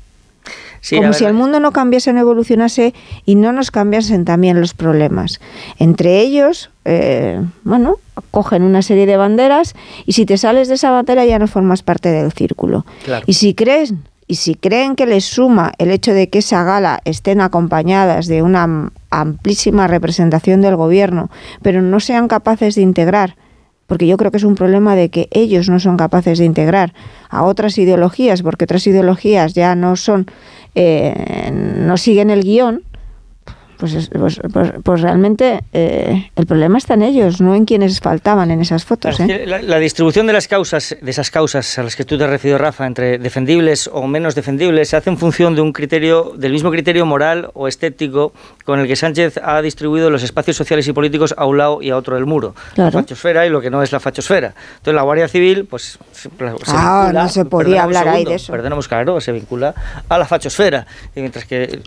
Como 0.91 1.13
si 1.13 1.27
el 1.27 1.33
mundo 1.33 1.61
no 1.61 1.71
cambiase, 1.71 2.13
no 2.13 2.19
evolucionase 2.19 2.93
y 3.25 3.37
no 3.37 3.53
nos 3.53 3.71
cambiasen 3.71 4.25
también 4.25 4.61
los 4.61 4.75
problemas. 4.75 5.41
Entre 5.79 6.19
ellos, 6.19 6.71
eh, 6.85 7.41
bueno, 7.63 7.99
cogen 8.33 8.65
una 8.65 8.83
serie 8.83 9.07
de 9.07 9.17
banderas 9.17 9.77
y 10.07 10.15
si 10.15 10.27
te 10.27 10.39
sales 10.39 10.67
de 10.67 10.75
esa 10.75 10.91
bandera 10.91 11.25
ya 11.25 11.39
no 11.39 11.47
formas 11.47 11.85
parte 11.85 12.11
del 12.11 12.33
círculo. 12.33 12.85
Y 13.27 13.35
si 13.35 13.55
crees 13.55 13.95
y 14.27 14.37
si 14.37 14.55
creen 14.55 14.97
que 14.97 15.07
les 15.07 15.25
suma 15.25 15.73
el 15.79 15.91
hecho 15.91 16.15
de 16.15 16.31
que 16.31 16.39
esa 16.39 16.65
gala 16.65 17.01
estén 17.05 17.41
acompañadas 17.41 18.27
de 18.27 18.43
una 18.43 18.91
amplísima 19.11 19.87
representación 19.87 20.61
del 20.61 20.77
gobierno, 20.77 21.31
pero 21.63 21.83
no 21.83 22.01
sean 22.01 22.29
capaces 22.29 22.75
de 22.75 22.83
integrar, 22.83 23.37
porque 23.87 24.07
yo 24.07 24.17
creo 24.17 24.31
que 24.31 24.39
es 24.39 24.45
un 24.45 24.55
problema 24.55 24.97
de 24.97 25.11
que 25.11 25.29
ellos 25.31 25.69
no 25.69 25.79
son 25.79 25.97
capaces 25.97 26.39
de 26.39 26.47
integrar 26.47 26.95
a 27.29 27.43
otras 27.43 27.77
ideologías, 27.77 28.43
porque 28.43 28.65
otras 28.65 28.87
ideologías 28.87 29.53
ya 29.53 29.75
no 29.75 29.97
son, 29.97 30.27
eh, 30.75 31.51
no 31.53 31.97
siguen 31.99 32.31
el 32.31 32.43
guion, 32.43 32.83
pues, 33.79 34.11
pues, 34.11 34.41
pues, 34.53 34.73
pues, 34.83 35.01
realmente 35.01 35.61
eh, 35.73 36.31
el 36.37 36.47
problema 36.47 36.79
está 36.79 36.95
en 36.95 37.03
ellos, 37.03 37.41
no 37.41 37.55
en 37.55 37.65
quienes 37.65 38.01
faltaban 38.01 38.51
en 38.51 38.61
esas 38.61 38.85
fotos. 38.85 39.19
¿eh? 39.21 39.45
La, 39.47 39.79
distribución 39.79 40.27
de 40.27 40.33
las 40.33 40.49
causas, 40.49 40.97
de 41.01 41.11
esas 41.11 41.31
causas 41.31 41.79
a 41.79 41.83
las 41.83 41.97
que 41.97 42.05
tú 42.05 42.17
te 42.17 42.25
has 42.25 42.31
referido, 42.31 42.59
Rafa, 42.59 42.87
entre 42.87 43.19
defendibles 43.19 43.91
o 43.93 44.07
menos 44.07 44.35
defendibles, 44.35 44.89
se 44.89 44.97
hace 44.97 45.11
en 45.11 45.19
función 45.19 45.55
de 45.55 45.63
un 45.63 45.73
criterio, 45.73 46.33
del 46.37 46.53
mismo 46.53 46.71
criterio 46.71 47.05
moral 47.07 47.51
o 47.55 47.69
estético 47.69 48.33
con 48.65 48.81
el 48.81 48.87
que 48.87 48.97
Sánchez 48.97 49.39
ha 49.43 49.61
distribuido 49.61 50.11
los 50.11 50.23
espacios 50.23 50.57
sociales 50.57 50.87
y 50.89 50.93
políticos 50.93 51.35
a 51.37 51.45
un 51.45 51.59
lado 51.59 51.83
y 51.83 51.91
a 51.91 51.97
otro 51.97 52.15
del 52.15 52.27
muro. 52.27 52.55
La 52.77 52.91
fachosfera 52.91 53.47
y 53.47 53.51
lo 53.51 53.61
que 53.61 53.71
no 53.71 53.83
es 53.83 53.93
la 53.93 54.01
fachosfera. 54.01 54.55
Entonces 54.79 54.95
la 54.95 55.03
Guardia 55.03 55.29
Civil, 55.29 55.67
pues 55.67 55.99
se, 56.13 56.31
ah, 56.69 57.11
no 57.13 57.29
se 57.29 57.45
podía 57.45 57.83
hablar 57.83 58.09
ahí 58.09 58.25
de 58.25 58.37
eso. 58.37 58.53
Perdonemos, 58.53 58.89
claro, 58.89 59.21
se 59.21 59.33
vincula 59.33 59.75
a 60.09 60.19
la 60.19 60.25
fachosfera, 60.25 60.87
mientras 61.15 61.45
que 61.45 61.81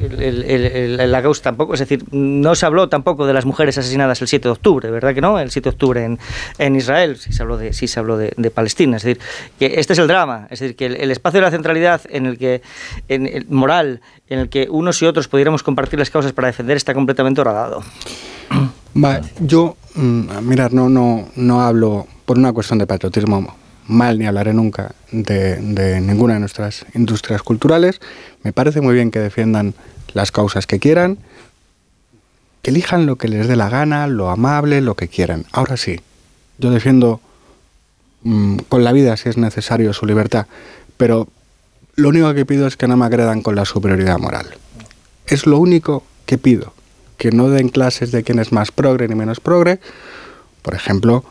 la 1.07 1.21
causa 1.21 1.43
tampoco 1.43 1.76
es 1.81 1.87
decir, 1.87 2.05
no 2.11 2.55
se 2.55 2.65
habló 2.65 2.89
tampoco 2.89 3.25
de 3.25 3.33
las 3.33 3.45
mujeres 3.45 3.77
asesinadas 3.77 4.21
el 4.21 4.27
7 4.27 4.47
de 4.47 4.51
octubre, 4.51 4.91
¿verdad 4.91 5.13
que 5.13 5.21
no? 5.21 5.39
El 5.39 5.51
7 5.51 5.69
de 5.69 5.73
octubre 5.73 6.03
en, 6.03 6.19
en 6.57 6.75
Israel, 6.75 7.17
sí 7.17 7.33
se 7.33 7.41
habló, 7.43 7.57
de, 7.57 7.73
sí 7.73 7.87
se 7.87 7.99
habló 7.99 8.17
de, 8.17 8.51
Palestina. 8.51 8.97
Es 8.97 9.03
decir, 9.03 9.21
que 9.59 9.79
este 9.79 9.93
es 9.93 9.99
el 9.99 10.07
drama, 10.07 10.47
es 10.49 10.59
decir, 10.59 10.75
que 10.75 10.87
el, 10.87 11.11
espacio 11.11 11.39
de 11.39 11.45
la 11.45 11.51
centralidad 11.51 12.01
en 12.09 12.25
el 12.25 12.37
que, 12.37 12.61
en 13.07 13.27
el 13.27 13.45
moral, 13.49 14.01
en 14.29 14.39
el 14.39 14.49
que 14.49 14.67
unos 14.69 15.01
y 15.01 15.05
otros 15.05 15.27
pudiéramos 15.27 15.63
compartir 15.63 15.99
las 15.99 16.09
causas 16.09 16.33
para 16.33 16.47
defender 16.47 16.77
está 16.77 16.93
completamente 16.93 17.41
horadado. 17.41 17.83
yo, 19.39 19.77
mm, 19.95 20.47
mirar, 20.47 20.73
no, 20.73 20.89
no, 20.89 21.29
no 21.35 21.61
hablo 21.61 22.07
por 22.25 22.37
una 22.37 22.53
cuestión 22.53 22.79
de 22.79 22.87
patriotismo 22.87 23.55
mal 23.87 24.19
ni 24.19 24.25
hablaré 24.25 24.53
nunca 24.53 24.93
de, 25.11 25.55
de, 25.55 26.01
ninguna 26.01 26.35
de 26.35 26.39
nuestras 26.41 26.85
industrias 26.93 27.41
culturales. 27.41 27.99
Me 28.43 28.53
parece 28.53 28.81
muy 28.81 28.93
bien 28.93 29.11
que 29.11 29.19
defiendan 29.19 29.73
las 30.13 30.31
causas 30.31 30.67
que 30.67 30.79
quieran, 30.79 31.17
elijan 32.67 33.05
lo 33.05 33.15
que 33.15 33.27
les 33.27 33.47
dé 33.47 33.55
la 33.55 33.69
gana, 33.69 34.07
lo 34.07 34.29
amable, 34.29 34.81
lo 34.81 34.95
que 34.95 35.07
quieran. 35.07 35.45
Ahora 35.51 35.77
sí, 35.77 36.01
yo 36.57 36.69
defiendo 36.69 37.21
mm, 38.23 38.57
con 38.69 38.83
la 38.83 38.91
vida 38.91 39.15
si 39.15 39.29
es 39.29 39.37
necesario 39.37 39.93
su 39.93 40.05
libertad, 40.05 40.47
pero 40.97 41.27
lo 41.95 42.09
único 42.09 42.33
que 42.33 42.45
pido 42.45 42.67
es 42.67 42.75
que 42.75 42.87
no 42.87 42.97
me 42.97 43.05
agredan 43.05 43.41
con 43.41 43.55
la 43.55 43.65
superioridad 43.65 44.19
moral. 44.19 44.47
Es 45.25 45.45
lo 45.45 45.57
único 45.57 46.03
que 46.25 46.37
pido, 46.37 46.73
que 47.17 47.31
no 47.31 47.49
den 47.49 47.69
clases 47.69 48.11
de 48.11 48.23
quién 48.23 48.39
es 48.39 48.51
más 48.51 48.71
progre 48.71 49.07
ni 49.07 49.15
menos 49.15 49.39
progre, 49.39 49.79
por 50.61 50.75
ejemplo, 50.75 51.23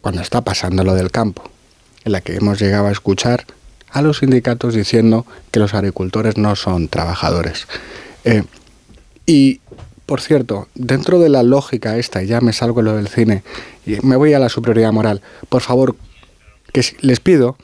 cuando 0.00 0.20
está 0.20 0.40
pasando 0.42 0.82
lo 0.82 0.94
del 0.94 1.10
campo, 1.10 1.44
en 2.04 2.12
la 2.12 2.20
que 2.20 2.34
hemos 2.34 2.58
llegado 2.60 2.88
a 2.88 2.92
escuchar 2.92 3.46
a 3.90 4.02
los 4.02 4.18
sindicatos 4.18 4.74
diciendo 4.74 5.26
que 5.50 5.60
los 5.60 5.74
agricultores 5.74 6.36
no 6.36 6.56
son 6.56 6.88
trabajadores. 6.88 7.66
Eh, 8.24 8.42
y 9.26 9.59
por 10.10 10.20
cierto, 10.20 10.66
dentro 10.74 11.20
de 11.20 11.28
la 11.28 11.44
lógica 11.44 11.96
esta, 11.96 12.20
y 12.20 12.26
ya 12.26 12.40
me 12.40 12.52
salgo 12.52 12.82
lo 12.82 12.96
del 12.96 13.06
cine, 13.06 13.44
y 13.86 14.04
me 14.04 14.16
voy 14.16 14.32
a 14.32 14.40
la 14.40 14.48
superioridad 14.48 14.90
moral, 14.90 15.22
por 15.48 15.62
favor, 15.62 15.94
que 16.72 16.84
les 17.02 17.20
pido 17.20 17.56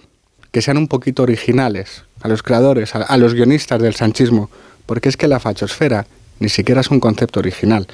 que 0.52 0.62
sean 0.62 0.76
un 0.76 0.86
poquito 0.86 1.24
originales 1.24 2.04
a 2.20 2.28
los 2.28 2.44
creadores, 2.44 2.94
a, 2.94 3.16
los 3.16 3.34
guionistas 3.34 3.82
del 3.82 3.96
sanchismo, 3.96 4.48
porque 4.86 5.08
es 5.08 5.16
que 5.16 5.26
la 5.26 5.40
fachosfera 5.40 6.06
ni 6.38 6.48
siquiera 6.48 6.82
es 6.82 6.90
un 6.92 7.00
concepto 7.00 7.40
original. 7.40 7.88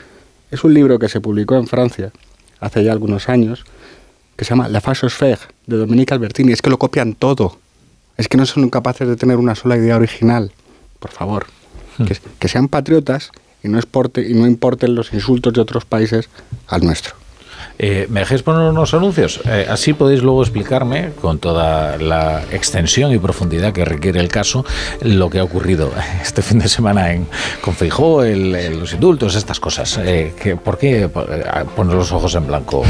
Es 0.50 0.64
un 0.64 0.74
libro 0.74 0.98
que 0.98 1.08
se 1.08 1.22
publicó 1.22 1.56
en 1.56 1.66
Francia 1.66 2.12
hace 2.60 2.84
ya 2.84 2.92
algunos 2.92 3.31
años, 3.31 3.64
que 4.36 4.44
se 4.44 4.50
llama 4.50 4.68
La 4.68 4.82
fachosphère, 4.82 5.48
de 5.66 5.78
Dominique 5.78 6.12
Albertini. 6.12 6.52
Es 6.52 6.60
que 6.60 6.68
lo 6.68 6.78
copian 6.78 7.14
todo. 7.14 7.56
Es 8.18 8.28
que 8.28 8.36
no 8.36 8.44
son 8.44 8.68
capaces 8.68 9.08
de 9.08 9.16
tener 9.16 9.39
una 9.39 9.55
sola 9.55 9.78
idea 9.78 9.97
original. 9.97 10.52
Por 10.98 11.10
favor, 11.10 11.47
hmm. 11.97 12.05
que 12.39 12.48
sean 12.48 12.68
patriotas 12.68 13.32
y 13.62 13.68
no, 13.68 13.78
exporte, 13.78 14.26
y 14.28 14.34
no 14.34 14.47
importen 14.47 14.94
los 14.94 15.12
insultos 15.12 15.52
de 15.52 15.60
otros 15.60 15.84
países 15.84 16.28
al 16.68 16.84
nuestro. 16.84 17.15
Eh, 17.78 18.07
¿Me 18.10 18.20
dejáis 18.20 18.42
poner 18.42 18.70
unos 18.70 18.94
anuncios? 18.94 19.41
Eh, 19.44 19.66
así 19.68 19.92
podéis 19.92 20.23
luego 20.23 20.42
explicarme, 20.42 21.10
con 21.20 21.39
toda 21.39 21.97
la 21.99 22.42
extensión 22.52 23.12
y 23.12 23.18
profundidad 23.18 23.73
que 23.73 23.84
requiere 23.84 24.20
el 24.20 24.28
caso, 24.28 24.65
lo 25.00 25.31
que 25.31 25.39
ha 25.39 25.44
ocurrido 25.44 25.91
este 26.23 26.42
fin 26.42 26.58
de 26.58 26.68
semana 26.68 27.12
en, 27.12 27.26
con 27.60 27.74
Feijó, 27.74 28.23
los 28.23 28.92
indultos, 28.92 29.34
estas 29.34 29.58
cosas. 29.58 29.99
Eh, 30.05 30.34
que, 30.41 30.57
¿Por 30.57 30.78
qué 30.78 31.08
poner 31.08 31.97
los 31.97 32.12
ojos 32.12 32.34
en 32.34 32.47
blanco? 32.47 32.82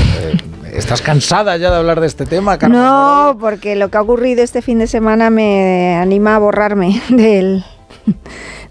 ¿Estás 0.72 1.02
cansada 1.02 1.56
ya 1.56 1.70
de 1.70 1.76
hablar 1.76 2.00
de 2.00 2.06
este 2.06 2.26
tema, 2.26 2.56
No, 2.56 3.36
porque 3.38 3.76
lo 3.76 3.90
que 3.90 3.98
ha 3.98 4.02
ocurrido 4.02 4.42
este 4.42 4.62
fin 4.62 4.78
de 4.78 4.86
semana 4.86 5.30
me 5.30 5.96
anima 5.96 6.36
a 6.36 6.38
borrarme 6.38 7.00
del 7.08 7.64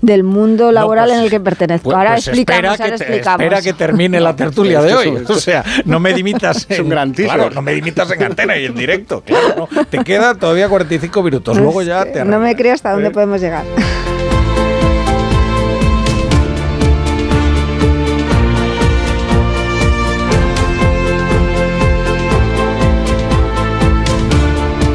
del 0.02 0.24
mundo 0.24 0.72
laboral 0.72 1.12
en 1.12 1.20
el 1.20 1.30
que 1.30 1.40
pertenezco. 1.40 1.86
Pues, 1.86 1.98
ahora, 1.98 2.12
pues 2.12 2.28
explicamos, 2.28 2.80
espera, 2.80 2.98
que 2.98 3.20
espera 3.20 3.62
que 3.62 3.74
termine 3.74 4.20
la 4.20 4.36
tertulia 4.36 4.82
de 4.82 4.94
hoy. 4.94 5.24
O 5.28 5.36
sea, 5.36 5.64
no 5.86 6.00
me 6.00 6.14
dimitas 6.14 6.66
en, 6.70 6.92
un 6.92 7.14
claro, 7.14 7.50
no 7.50 7.62
me 7.62 7.74
dimitas 7.74 8.12
en 8.12 8.24
antena 8.24 8.58
y 8.58 8.66
en 8.66 8.76
directo. 8.76 9.22
Claro, 9.22 9.70
Te 9.90 10.04
queda 10.04 10.36
todavía 10.36 10.68
45 10.68 11.24
minutos. 11.24 11.58
Luego 11.58 11.82
ya 11.82 12.06
te 12.06 12.26
No 12.26 12.40
me 12.40 12.56
creo 12.56 12.74
hasta 12.74 12.92
dónde 12.92 13.12
podemos 13.12 13.40
llegar. 13.40 13.64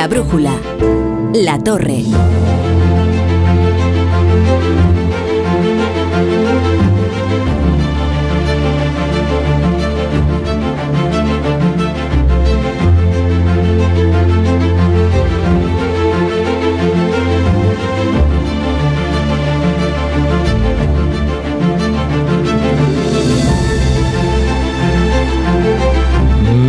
La 0.00 0.08
brújula. 0.08 0.58
La 1.34 1.58
torre. 1.58 2.04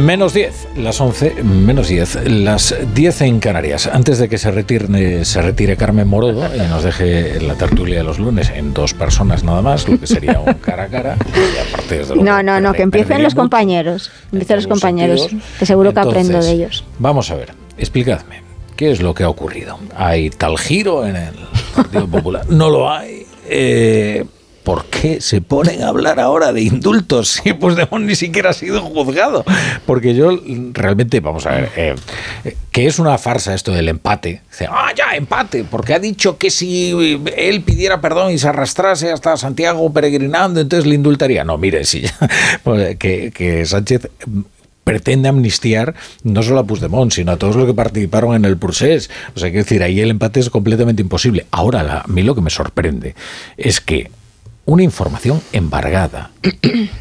Menos 0.03 0.33
10, 0.33 0.60
las 0.75 1.01
11, 1.01 1.43
menos 1.43 1.87
10, 1.87 2.29
las 2.29 2.75
10 2.93 3.21
en 3.21 3.39
Canarias. 3.39 3.87
Antes 3.87 4.17
de 4.19 4.29
que 4.29 4.37
se 4.37 4.51
retire, 4.51 5.25
se 5.25 5.41
retire 5.41 5.75
Carmen 5.75 6.07
Morodo 6.07 6.49
y 6.55 6.59
nos 6.67 6.83
deje 6.83 7.39
la 7.41 7.55
tertulia 7.55 7.97
de 7.97 8.03
los 8.03 8.19
lunes 8.19 8.49
en 8.53 8.73
dos 8.73 8.93
personas 8.93 9.43
nada 9.43 9.61
más, 9.61 9.87
lo 9.87 9.99
que 9.99 10.07
sería 10.07 10.39
un 10.39 10.53
cara 10.61 10.83
a 10.83 10.87
cara. 10.87 11.17
y 11.35 11.69
aparte, 11.69 11.97
desde 11.99 12.15
luego, 12.15 12.29
No, 12.29 12.43
no, 12.43 12.61
no, 12.61 12.73
que 12.73 12.83
empiecen 12.83 13.23
los 13.23 13.35
compañeros. 13.35 14.11
Empiecen 14.31 14.57
los 14.57 14.67
compañeros, 14.67 15.27
que 15.59 15.65
seguro 15.65 15.93
que 15.93 15.99
aprendo 15.99 16.41
de 16.41 16.51
ellos. 16.51 16.83
Vamos 16.99 17.29
a 17.31 17.35
ver, 17.35 17.53
explicadme, 17.77 18.41
¿qué 18.75 18.91
es 18.91 19.01
lo 19.01 19.13
que 19.13 19.23
ha 19.23 19.29
ocurrido? 19.29 19.77
¿Hay 19.95 20.29
tal 20.29 20.57
giro 20.57 21.05
en 21.05 21.15
el 21.15 21.33
Partido 21.75 22.07
Popular? 22.07 22.45
¿No 22.49 22.69
lo 22.69 22.89
hay? 22.89 23.25
Eh, 23.47 24.23
¿Por 24.63 24.85
qué 24.85 25.21
se 25.21 25.41
ponen 25.41 25.81
a 25.83 25.87
hablar 25.87 26.19
ahora 26.19 26.53
de 26.53 26.61
indultos 26.61 27.29
si 27.43 27.53
Puigdemont 27.53 28.05
ni 28.05 28.15
siquiera 28.15 28.51
ha 28.51 28.53
sido 28.53 28.81
juzgado? 28.81 29.43
Porque 29.85 30.13
yo 30.13 30.39
realmente, 30.73 31.19
vamos 31.19 31.45
a 31.45 31.51
ver, 31.51 31.71
eh, 31.75 31.95
eh, 32.45 32.55
que 32.71 32.85
es 32.85 32.99
una 32.99 33.17
farsa 33.17 33.53
esto 33.53 33.71
del 33.71 33.89
empate. 33.89 34.41
Ah, 34.69 34.91
ya, 34.95 35.15
empate, 35.15 35.63
porque 35.63 35.93
ha 35.93 35.99
dicho 35.99 36.37
que 36.37 36.51
si 36.51 37.19
él 37.35 37.61
pidiera 37.61 38.01
perdón 38.01 38.31
y 38.31 38.37
se 38.37 38.47
arrastrase 38.47 39.11
hasta 39.11 39.35
Santiago 39.37 39.91
peregrinando, 39.91 40.59
entonces 40.59 40.87
le 40.87 40.95
indultaría. 40.95 41.43
No, 41.43 41.57
mire, 41.57 41.83
sí, 41.83 42.03
pues, 42.63 42.97
que, 42.97 43.31
que 43.31 43.65
Sánchez 43.65 44.09
pretende 44.83 45.29
amnistiar 45.29 45.95
no 46.23 46.43
solo 46.43 46.59
a 46.59 46.63
Puigdemont, 46.65 47.11
sino 47.11 47.31
a 47.31 47.37
todos 47.37 47.55
los 47.55 47.65
que 47.65 47.73
participaron 47.73 48.35
en 48.35 48.45
el 48.45 48.57
procés. 48.57 49.09
O 49.35 49.39
sea, 49.39 49.49
quiero 49.49 49.63
decir, 49.63 49.83
ahí 49.83 49.99
el 50.01 50.11
empate 50.11 50.39
es 50.39 50.49
completamente 50.49 51.01
imposible. 51.01 51.45
Ahora, 51.51 52.01
a 52.01 52.07
mí 52.07 52.23
lo 52.23 52.35
que 52.35 52.41
me 52.41 52.49
sorprende 52.49 53.15
es 53.57 53.81
que 53.81 54.11
una 54.65 54.83
información 54.83 55.41
embargada, 55.51 56.31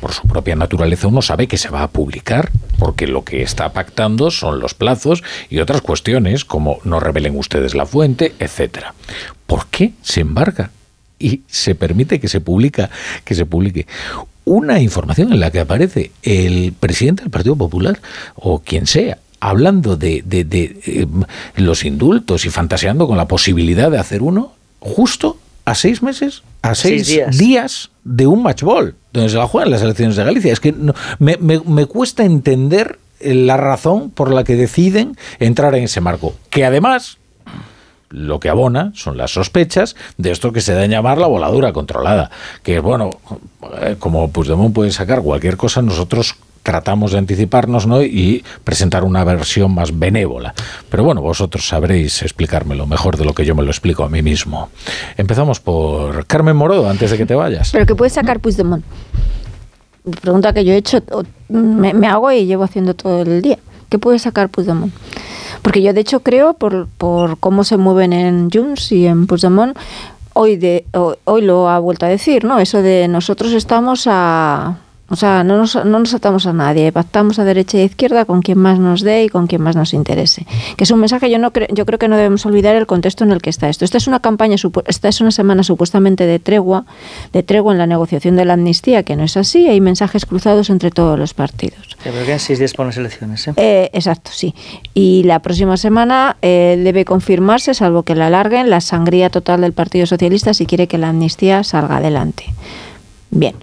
por 0.01 0.13
su 0.13 0.23
propia 0.23 0.57
naturaleza, 0.57 1.09
uno 1.09 1.23
sabe 1.23 1.47
que 1.47 1.59
se 1.59 1.69
va 1.69 1.83
a 1.83 1.91
publicar, 1.91 2.51
porque 2.79 3.07
lo 3.07 3.25
que 3.25 3.43
está 3.43 3.73
pactando 3.73 4.31
son 4.31 4.61
los 4.61 4.75
plazos 4.75 5.23
y 5.51 5.59
otras 5.61 5.81
cuestiones, 5.81 6.45
como 6.45 6.79
no 6.85 7.01
revelen 7.01 7.37
ustedes 7.37 7.75
la 7.75 7.87
fuente, 7.87 8.35
etcétera. 8.39 8.95
¿Por 9.47 9.67
qué 9.67 9.93
se 10.03 10.21
embarga? 10.21 10.71
y 11.23 11.43
se 11.49 11.75
permite 11.75 12.19
que 12.19 12.29
se 12.29 12.41
publica 12.41 12.89
que 13.25 13.35
se 13.35 13.45
publique 13.45 13.87
una 14.47 14.81
información 14.81 15.33
en 15.33 15.39
la 15.39 15.51
que 15.51 15.61
aparece 15.61 16.11
el 16.23 16.73
presidente 16.73 17.23
del 17.23 17.31
Partido 17.31 17.57
Popular 17.57 18.01
o 18.35 18.61
quien 18.61 18.87
sea 18.87 19.19
hablando 19.39 19.97
de, 19.97 20.25
eh, 20.27 21.07
los 21.57 21.85
indultos 21.85 22.45
y 22.45 22.51
fantaseando 22.51 23.07
con 23.07 23.17
la 23.17 23.29
posibilidad 23.29 23.91
de 23.91 23.99
hacer 23.99 24.23
uno 24.23 24.53
justo 24.81 25.39
a 25.71 25.75
seis 25.75 26.03
meses, 26.03 26.43
a 26.63 26.75
Seis 26.75 27.07
seis, 27.07 27.17
días. 27.17 27.39
días. 27.39 27.91
de 28.05 28.27
un 28.27 28.43
match 28.43 28.63
ball, 28.63 28.95
donde 29.13 29.29
se 29.29 29.37
la 29.37 29.47
juegan 29.47 29.71
las 29.71 29.83
elecciones 29.83 30.17
de 30.17 30.25
Galicia. 30.25 30.53
Es 30.53 30.61
que 30.61 30.73
no- 30.73 30.95
me, 31.19 31.37
me- 31.39 31.61
me 31.61 31.87
cuesta 31.87 32.25
entender 32.25 32.99
eh, 33.21 33.35
la 33.35 33.57
razón 33.57 34.11
por 34.11 34.33
la 34.33 34.43
que 34.45 34.57
deciden 34.57 35.17
entrar 35.39 35.75
en 35.75 35.85
ese 35.85 36.01
marco. 36.01 36.35
Que 36.49 36.65
además, 36.65 37.19
lo 38.09 38.41
que 38.41 38.49
abona 38.49 38.91
son 38.97 39.17
las 39.17 39.31
sospechas 39.33 39.95
de 40.17 40.31
esto 40.33 40.53
que 40.53 40.61
se 40.61 40.73
da 40.75 40.85
en 40.85 40.91
llamar 40.91 41.19
la 41.19 41.27
voladura 41.29 41.73
controlada. 41.73 42.31
Que 42.63 42.81
bueno, 42.81 43.11
eh, 43.83 43.97
como 43.99 44.31
Puigdemont 44.33 44.75
puede 44.75 44.91
sacar 44.91 45.23
cualquier 45.23 45.57
cosa, 45.57 45.83
nosotros 45.83 46.35
tratamos 46.71 47.11
de 47.11 47.19
anticiparnos 47.19 47.89
¿no? 47.89 48.01
y 48.01 48.45
presentar 48.63 49.03
una 49.03 49.25
versión 49.25 49.75
más 49.75 49.99
benévola. 49.99 50.55
Pero 50.89 51.03
bueno, 51.03 51.21
vosotros 51.21 51.67
sabréis 51.67 52.23
explicármelo 52.23 52.87
mejor 52.87 53.17
de 53.17 53.25
lo 53.25 53.35
que 53.35 53.45
yo 53.45 53.57
me 53.57 53.65
lo 53.65 53.71
explico 53.73 54.05
a 54.05 54.09
mí 54.09 54.23
mismo. 54.23 54.69
Empezamos 55.17 55.59
por 55.59 56.27
Carmen 56.27 56.55
Morodo, 56.55 56.89
antes 56.89 57.11
de 57.11 57.17
que 57.19 57.27
te 57.27 57.35
vayas. 57.35 57.73
Pero 57.73 57.87
que 57.87 57.97
puede 57.97 58.11
sacar 58.11 58.39
Puigdemont. 58.39 58.85
Pregunta 60.23 60.53
que 60.53 60.65
yo 60.65 60.73
he 60.73 60.77
hecho, 60.77 61.03
me, 61.49 62.07
hago 62.07 62.31
y 62.31 62.47
llevo 62.47 62.63
haciendo 62.63 62.95
todo 62.95 63.23
el 63.23 63.43
día. 63.43 63.59
¿Qué 63.89 63.99
puede 63.99 64.21
sacar 64.21 64.49
Puigdemont? 64.49 64.95
Porque 65.63 65.83
yo 65.83 65.93
de 65.93 66.01
hecho 66.03 66.21
creo, 66.21 66.55
por, 66.55 66.87
por 66.87 67.37
cómo 67.39 67.65
se 67.65 67.79
mueven 67.79 68.13
en 68.13 68.49
Junts 68.49 68.93
y 68.93 69.09
en 69.09 69.27
Puigdemont, 69.27 69.77
hoy, 70.35 70.55
de, 70.55 70.85
ho- 70.95 71.17
hoy 71.25 71.43
lo 71.43 71.69
ha 71.69 71.81
vuelto 71.81 72.07
a 72.07 72.09
decir, 72.09 72.45
¿no? 72.45 72.61
Eso 72.61 72.81
de 72.81 73.09
nosotros 73.09 73.53
estamos 73.55 74.05
a... 74.09 74.77
O 75.11 75.17
sea, 75.17 75.43
no 75.45 75.57
nos, 75.57 75.75
no 75.75 75.99
nos 75.99 76.15
atamos 76.15 76.47
a 76.47 76.53
nadie, 76.53 76.93
pactamos 76.93 77.39
a 77.41 77.45
derecha 77.45 77.79
y 77.79 77.81
a 77.81 77.85
izquierda 77.85 78.25
con 78.25 78.43
quien 78.43 78.59
más 78.59 78.79
nos 78.79 79.01
dé 79.03 79.25
y 79.25 79.29
con 79.29 79.49
quien 79.49 79.61
más 79.61 79.75
nos 79.75 79.93
interese. 79.93 80.47
Que 80.77 80.85
es 80.85 80.91
un 80.93 81.01
mensaje, 81.01 81.29
yo, 81.29 81.39
no 81.39 81.53
cre- 81.53 81.67
yo 81.75 81.85
creo 81.85 81.99
que 81.99 82.07
no 82.09 82.17
debemos 82.17 82.47
olvidar 82.47 82.77
el 82.77 82.87
contexto 82.87 83.25
en 83.25 83.33
el 83.33 83.43
que 83.43 83.51
está 83.51 83.69
esto. 83.69 83.85
Esta 83.85 83.99
es 83.99 84.07
una 84.07 84.21
campaña, 84.21 84.55
esta 84.87 85.09
es 85.09 85.21
una 85.21 85.33
semana 85.33 85.65
supuestamente 85.65 86.27
de 86.27 86.39
tregua, 86.39 86.85
de 87.33 87.43
tregua 87.43 87.73
en 87.73 87.79
la 87.79 87.87
negociación 87.87 88.37
de 88.37 88.45
la 88.45 88.53
amnistía, 88.55 89.03
que 89.03 89.17
no 89.17 89.25
es 89.25 89.37
así, 89.37 89.69
hay 89.69 89.81
mensajes 89.81 90.27
cruzados 90.27 90.71
entre 90.71 90.91
todos 90.91 91.19
los 91.19 91.35
partidos. 91.35 91.97
Seis 92.39 92.59
días 92.59 92.79
las 92.79 92.97
elecciones, 92.97 93.47
¿eh? 93.49 93.53
Eh, 93.57 93.91
exacto, 93.93 94.31
sí. 94.33 94.55
Y 94.95 95.25
la 95.25 95.41
próxima 95.41 95.77
semana 95.77 96.37
eh, 96.41 96.81
debe 96.83 97.05
confirmarse, 97.05 97.75
salvo 97.75 98.05
que 98.05 98.15
la 98.15 98.29
alarguen, 98.29 98.71
la 98.71 98.81
sangría 98.81 99.29
total 99.29 99.61
del 99.63 99.73
Partido 99.73 100.07
Socialista 100.07 100.55
si 100.55 100.67
quiere 100.67 100.87
que 100.87 100.99
la 100.99 101.09
amnistía 101.09 101.65
salga 101.65 101.97
adelante. 101.97 102.45
Bien. 103.31 103.55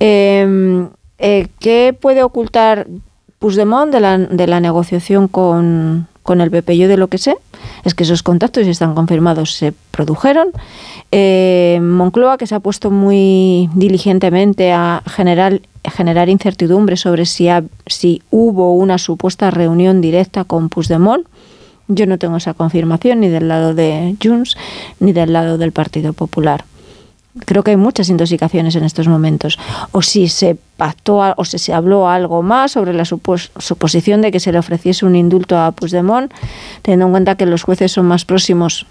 Eh, 0.00 0.86
eh, 1.18 1.46
¿Qué 1.60 1.96
puede 1.98 2.24
ocultar 2.24 2.88
Puigdemont 3.38 3.92
de 3.92 4.00
la, 4.00 4.18
de 4.18 4.46
la 4.48 4.60
negociación 4.60 5.28
con, 5.28 6.08
el 6.26 6.50
PP? 6.50 6.76
Yo 6.76 6.88
de 6.88 6.96
lo 6.96 7.06
que 7.06 7.18
sé 7.18 7.36
es 7.84 7.94
que 7.94 8.02
esos 8.02 8.24
contactos, 8.24 8.64
si 8.64 8.70
están 8.70 8.94
confirmados, 8.94 9.54
se 9.54 9.72
produjeron. 9.92 10.48
Eh, 11.12 11.78
Moncloa, 11.80 12.38
que 12.38 12.48
se 12.48 12.56
ha 12.56 12.60
puesto 12.60 12.90
muy 12.90 13.70
diligentemente 13.74 14.72
a 14.72 15.02
generar, 15.06 15.60
generar 15.84 16.28
incertidumbre 16.28 16.96
sobre 16.96 17.24
si, 17.24 17.48
si 17.86 18.22
hubo 18.30 18.74
una 18.74 18.98
supuesta 18.98 19.50
reunión 19.52 20.00
directa 20.00 20.42
con 20.42 20.68
Puigdemont. 20.68 21.26
Yo 21.86 22.06
no 22.06 22.18
tengo 22.18 22.36
esa 22.36 22.54
confirmación 22.54 23.20
ni 23.20 23.28
del 23.28 23.46
lado 23.46 23.74
de 23.74 24.16
Junts 24.20 24.56
ni 24.98 25.12
del 25.12 25.32
lado 25.32 25.58
del 25.58 25.72
Partido 25.72 26.12
Popular 26.14 26.64
creo 27.46 27.62
que 27.62 27.72
hay 27.72 27.76
muchas 27.76 28.08
intoxicaciones 28.08 28.76
en 28.76 28.84
estos 28.84 29.08
momentos. 29.08 29.58
O 29.92 30.02
si 30.02 30.28
se 30.28 30.56
pactó 30.76 31.20
o 31.36 31.44
si 31.44 31.58
se 31.58 31.72
habló 31.72 32.08
algo 32.08 32.42
más 32.42 32.72
sobre 32.72 32.92
la 32.92 33.04
suposición 33.04 34.22
de 34.22 34.30
que 34.32 34.40
se 34.40 34.52
le 34.52 34.58
ofreciese 34.58 35.06
un 35.06 35.16
indulto 35.16 35.58
a 35.58 35.72
Puigdemont, 35.72 36.32
teniendo 36.82 37.06
en 37.06 37.12
cuenta 37.12 37.34
que 37.36 37.46
los 37.46 37.62
jueces 37.62 37.92
son 37.92 38.06
más 38.06 38.24
próximos 38.24 38.86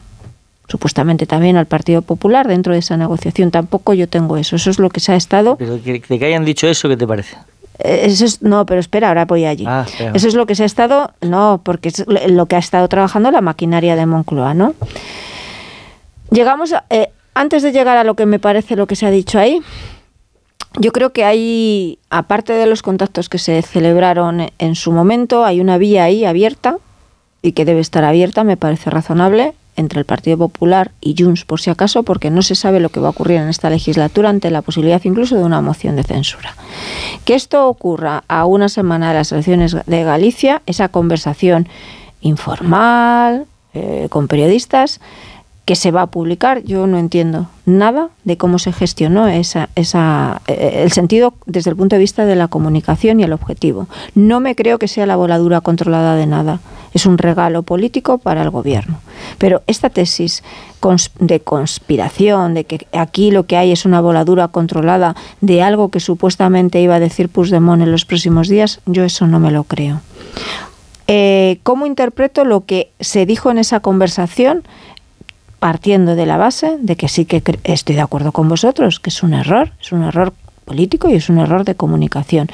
supuestamente 0.68 1.26
también 1.26 1.58
al 1.58 1.66
Partido 1.66 2.02
Popular 2.02 2.48
dentro 2.48 2.74
de 2.74 2.80
esa 2.80 2.96
negociación. 2.96 3.52
Tampoco 3.52 3.94
yo 3.94 4.08
tengo 4.08 4.38
eso. 4.38 4.56
Eso 4.56 4.70
es 4.70 4.80
lo 4.80 4.90
que 4.90 5.02
se 5.02 5.12
ha 5.12 5.16
estado. 5.16 5.58
Pero 5.58 5.78
de 5.78 6.00
que 6.00 6.26
hayan 6.26 6.46
dicho 6.46 6.68
eso, 6.68 6.88
¿qué 6.88 6.96
te 6.96 7.06
parece? 7.06 7.36
Eh, 7.80 8.04
eso 8.06 8.26
es, 8.26 8.42
no, 8.42 8.66
pero 8.66 8.80
espera, 8.80 9.10
ahora 9.10 9.26
voy 9.26 9.46
allí. 9.46 9.66
Ah, 9.68 9.86
eso 10.14 10.28
es 10.28 10.34
lo 10.34 10.46
que 10.46 10.56
se 10.56 10.64
ha 10.64 10.66
estado, 10.66 11.12
no, 11.22 11.60
porque 11.64 11.90
es 11.90 12.06
lo 12.08 12.46
que 12.46 12.56
ha 12.56 12.60
estado 12.60 12.88
trabajando 12.88 13.32
la 13.32 13.42
maquinaria 13.42 13.96
de 13.96 14.06
Moncloa, 14.06 14.54
¿no? 14.54 14.74
Llegamos 16.30 16.72
a, 16.72 16.86
eh, 16.90 17.10
antes 17.34 17.64
de 17.64 17.72
llegar 17.72 17.98
a 17.98 18.04
lo 18.04 18.16
que 18.16 18.26
me 18.26 18.40
parece 18.40 18.76
lo 18.76 18.88
que 18.88 18.96
se 18.96 19.06
ha 19.06 19.12
dicho 19.12 19.40
ahí, 19.40 19.62
yo 20.80 20.92
creo 20.92 21.12
que 21.12 21.26
hay, 21.26 22.00
aparte 22.10 22.54
de 22.54 22.66
los 22.66 22.82
contactos 22.82 23.28
que 23.28 23.38
se 23.38 23.62
celebraron 23.62 24.52
en 24.58 24.76
su 24.76 24.92
momento, 24.92 25.44
hay 25.44 25.60
una 25.60 25.78
vía 25.78 26.06
ahí 26.06 26.24
abierta 26.24 26.78
y 27.42 27.52
que 27.52 27.66
debe 27.66 27.82
estar 27.82 28.04
abierta, 28.04 28.44
me 28.44 28.56
parece 28.56 28.90
razonable, 28.90 29.54
entre 29.76 30.00
el 30.00 30.06
Partido 30.06 30.38
Popular 30.38 30.92
y 31.02 31.16
Junts, 31.18 31.46
por 31.46 31.60
si 31.60 31.70
acaso, 31.70 32.04
porque 32.04 32.30
no 32.30 32.42
se 32.42 32.56
sabe 32.56 32.80
lo 32.80 32.90
que 32.90 33.00
va 33.00 33.08
a 33.08 33.12
ocurrir 33.12 33.38
en 33.38 33.50
esta 33.50 33.70
legislatura 33.70 34.30
ante 34.30 34.52
la 34.52 34.62
posibilidad 34.62 35.02
incluso 35.04 35.36
de 35.36 35.44
una 35.44 35.62
moción 35.62 35.96
de 35.96 36.04
censura. 36.04 36.56
Que 37.26 37.36
esto 37.36 37.68
ocurra 37.68 38.24
a 38.28 38.46
una 38.46 38.70
semana 38.70 39.10
de 39.10 39.16
las 39.16 39.32
elecciones 39.32 39.76
de 39.86 40.04
Galicia, 40.04 40.62
esa 40.66 40.90
conversación 40.90 41.68
informal, 42.22 43.46
eh, 43.74 44.08
con 44.10 44.28
periodistas, 44.28 45.00
que 45.66 45.76
se 45.76 45.92
va 45.92 46.02
a 46.02 46.08
publicar, 46.08 46.64
yo 46.64 46.88
no 46.88 46.98
entiendo 46.98 47.48
nada 47.66 48.10
de 48.24 48.36
cómo 48.36 48.58
se 48.58 48.74
gestionó 48.74 49.28
esa, 49.28 49.70
esa, 49.76 50.42
eh, 50.48 50.82
el 50.84 50.92
sentido 50.92 51.36
desde 51.46 51.70
el 51.70 51.76
punto 51.76 51.96
de 51.96 52.00
vista 52.00 52.26
de 52.26 52.36
la 52.36 52.48
comunicación 52.48 53.20
y 53.20 53.24
el 53.24 53.34
objetivo. 53.34 53.88
No 54.16 54.40
me 54.40 54.56
creo 54.56 54.80
que 54.80 54.88
sea 54.88 55.06
la 55.06 55.16
voladura 55.16 55.62
controlada 55.62 56.16
de 56.16 56.26
nada. 56.26 56.60
Es 56.94 57.06
un 57.06 57.18
regalo 57.18 57.64
político 57.64 58.18
para 58.18 58.42
el 58.42 58.50
gobierno. 58.50 59.00
Pero 59.38 59.62
esta 59.68 59.90
tesis 59.90 60.44
de 61.20 61.40
conspiración, 61.40 62.56
de 62.56 62.64
que 62.66 62.88
aquí 62.92 63.32
lo 63.32 63.46
que 63.46 63.56
hay 63.56 63.72
es 63.72 63.86
una 63.86 64.02
voladura 64.02 64.48
controlada 64.48 65.16
de 65.42 65.62
algo 65.62 65.90
que 65.90 66.00
supuestamente 66.00 66.82
iba 66.82 66.96
a 66.96 67.00
decir 67.00 67.30
Puigdemont 67.30 67.84
en 67.84 67.92
los 67.92 68.06
próximos 68.06 68.50
días, 68.50 68.82
yo 68.88 69.04
eso 69.04 69.28
no 69.28 69.40
me 69.40 69.52
lo 69.52 69.64
creo. 69.64 70.02
Eh, 71.14 71.60
¿Cómo 71.64 71.86
interpreto 71.86 72.46
lo 72.46 72.66
que 72.66 72.92
se 73.00 73.26
dijo 73.26 73.52
en 73.52 73.58
esa 73.58 73.82
conversación? 73.82 74.64
Partiendo 75.62 76.16
de 76.16 76.26
la 76.26 76.38
base 76.38 76.80
de 76.82 76.96
que 76.96 77.08
sí 77.08 77.26
que 77.26 77.44
estoy 77.66 77.94
de 77.94 78.02
acuerdo 78.02 78.32
con 78.32 78.50
vosotros, 78.50 79.00
que 79.00 79.12
es 79.12 79.22
un 79.22 79.36
error, 79.36 79.74
es 79.80 79.92
un 79.92 80.02
error 80.02 80.34
político 80.66 81.08
y 81.08 81.14
es 81.14 81.30
un 81.30 81.38
error 81.38 81.66
de 81.66 81.76
comunicación. 81.76 82.48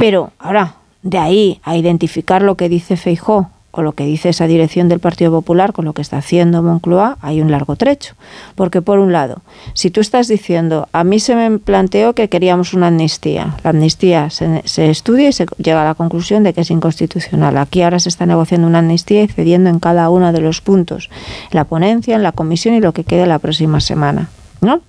Pero 0.00 0.32
ahora, 0.38 0.76
de 1.02 1.18
ahí 1.18 1.60
a 1.64 1.76
identificar 1.76 2.40
lo 2.40 2.54
que 2.56 2.70
dice 2.70 2.96
Feijó 2.96 3.50
o 3.76 3.82
lo 3.82 3.92
que 3.92 4.04
dice 4.04 4.30
esa 4.30 4.46
dirección 4.46 4.88
del 4.88 5.00
Partido 5.00 5.30
Popular 5.30 5.72
con 5.72 5.84
lo 5.84 5.92
que 5.92 6.02
está 6.02 6.16
haciendo 6.16 6.62
Moncloa, 6.62 7.18
hay 7.20 7.40
un 7.40 7.50
largo 7.50 7.76
trecho. 7.76 8.14
Porque 8.54 8.82
por 8.82 8.98
un 8.98 9.12
lado, 9.12 9.42
si 9.74 9.90
tú 9.90 10.00
estás 10.00 10.28
diciendo, 10.28 10.88
a 10.92 11.04
mí 11.04 11.20
se 11.20 11.34
me 11.34 11.58
planteó 11.58 12.14
que 12.14 12.28
queríamos 12.28 12.72
una 12.72 12.88
amnistía, 12.88 13.54
la 13.62 13.70
amnistía 13.70 14.30
se, 14.30 14.62
se 14.64 14.90
estudia 14.90 15.28
y 15.28 15.32
se 15.32 15.46
llega 15.58 15.82
a 15.82 15.84
la 15.84 15.94
conclusión 15.94 16.42
de 16.42 16.54
que 16.54 16.62
es 16.62 16.70
inconstitucional. 16.70 17.58
Aquí 17.58 17.82
ahora 17.82 17.98
se 17.98 18.08
está 18.08 18.24
negociando 18.24 18.66
una 18.66 18.78
amnistía 18.78 19.22
y 19.22 19.28
cediendo 19.28 19.68
en 19.68 19.78
cada 19.78 20.08
uno 20.08 20.32
de 20.32 20.40
los 20.40 20.60
puntos, 20.60 21.10
la 21.50 21.64
ponencia, 21.64 22.16
en 22.16 22.22
la 22.22 22.32
comisión 22.32 22.74
y 22.74 22.80
lo 22.80 22.92
que 22.92 23.04
quede 23.04 23.26
la 23.26 23.38
próxima 23.38 23.80
semana. 23.80 24.30
¿No? 24.62 24.80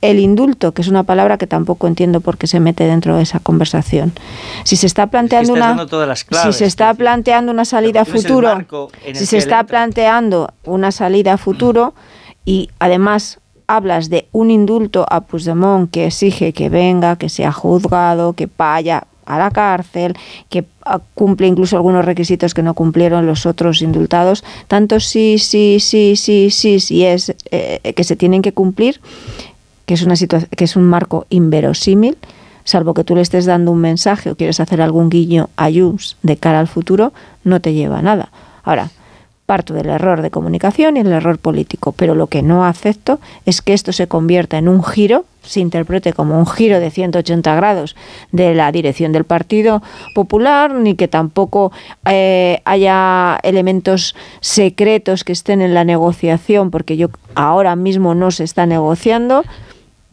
El 0.00 0.18
indulto, 0.18 0.72
que 0.72 0.82
es 0.82 0.88
una 0.88 1.02
palabra 1.02 1.38
que 1.38 1.46
tampoco 1.46 1.86
entiendo 1.86 2.20
por 2.20 2.38
qué 2.38 2.46
se 2.46 2.60
mete 2.60 2.84
dentro 2.84 3.16
de 3.16 3.22
esa 3.22 3.40
conversación. 3.40 4.12
Si 4.64 4.76
se 4.76 4.86
está 4.86 5.06
planteando 5.08 5.52
una 5.52 5.86
si 6.42 6.52
se 6.52 6.64
está 6.64 6.94
planteando 6.94 7.52
una 7.52 7.64
salida 7.64 8.02
a 8.02 8.04
futuro, 8.04 8.58
si 9.12 9.26
se 9.26 9.38
está 9.38 9.64
planteando 9.64 10.50
una 10.64 10.92
salida 10.92 11.34
a 11.34 11.38
futuro 11.38 11.94
y 12.44 12.70
además 12.78 13.38
hablas 13.66 14.10
de 14.10 14.28
un 14.32 14.50
indulto 14.50 15.06
a 15.08 15.22
Puigdemont 15.22 15.90
que 15.90 16.06
exige 16.06 16.52
que 16.52 16.68
venga, 16.68 17.16
que 17.16 17.28
sea 17.28 17.52
juzgado, 17.52 18.34
que 18.34 18.48
vaya 18.58 19.04
a 19.26 19.38
la 19.38 19.50
cárcel, 19.50 20.14
que 20.48 20.64
ah, 20.84 21.00
cumple 21.14 21.46
incluso 21.46 21.76
algunos 21.76 22.04
requisitos 22.04 22.52
que 22.52 22.62
no 22.62 22.74
cumplieron 22.74 23.26
los 23.26 23.46
otros 23.46 23.82
indultados, 23.82 24.44
tanto 24.68 25.00
sí, 25.00 25.38
sí, 25.38 25.78
sí, 25.80 26.16
sí, 26.16 26.50
sí, 26.50 26.80
sí 26.80 27.04
es 27.04 27.34
eh, 27.50 27.94
que 27.94 28.04
se 28.04 28.16
tienen 28.16 28.42
que 28.42 28.52
cumplir, 28.52 29.00
que 29.86 29.94
es, 29.94 30.02
una 30.02 30.14
que 30.16 30.64
es 30.64 30.76
un 30.76 30.84
marco 30.84 31.26
inverosímil, 31.30 32.16
salvo 32.64 32.94
que 32.94 33.04
tú 33.04 33.14
le 33.14 33.22
estés 33.22 33.44
dando 33.44 33.70
un 33.70 33.80
mensaje 33.80 34.30
o 34.30 34.36
quieres 34.36 34.60
hacer 34.60 34.80
algún 34.80 35.10
guiño 35.10 35.50
a 35.56 35.70
Junts 35.70 36.16
de 36.22 36.36
cara 36.36 36.60
al 36.60 36.68
futuro, 36.68 37.12
no 37.44 37.60
te 37.60 37.74
lleva 37.74 37.98
a 37.98 38.02
nada. 38.02 38.30
Ahora, 38.62 38.90
parto 39.46 39.74
del 39.74 39.88
error 39.88 40.22
de 40.22 40.30
comunicación 40.30 40.96
y 40.96 41.00
el 41.00 41.12
error 41.12 41.38
político, 41.38 41.92
pero 41.92 42.14
lo 42.14 42.28
que 42.28 42.42
no 42.42 42.64
acepto 42.64 43.20
es 43.44 43.60
que 43.60 43.74
esto 43.74 43.92
se 43.92 44.06
convierta 44.06 44.56
en 44.56 44.68
un 44.68 44.82
giro, 44.82 45.26
se 45.42 45.60
interprete 45.60 46.14
como 46.14 46.38
un 46.38 46.46
giro 46.46 46.80
de 46.80 46.90
180 46.90 47.54
grados 47.54 47.94
de 48.32 48.54
la 48.54 48.72
dirección 48.72 49.12
del 49.12 49.24
Partido 49.24 49.82
Popular, 50.14 50.72
ni 50.72 50.94
que 50.94 51.08
tampoco 51.08 51.72
eh, 52.06 52.62
haya 52.64 53.38
elementos 53.42 54.16
secretos 54.40 55.24
que 55.24 55.32
estén 55.32 55.60
en 55.60 55.74
la 55.74 55.84
negociación, 55.84 56.70
porque 56.70 56.96
yo 56.96 57.08
ahora 57.34 57.76
mismo 57.76 58.14
no 58.14 58.30
se 58.30 58.44
está 58.44 58.64
negociando 58.64 59.44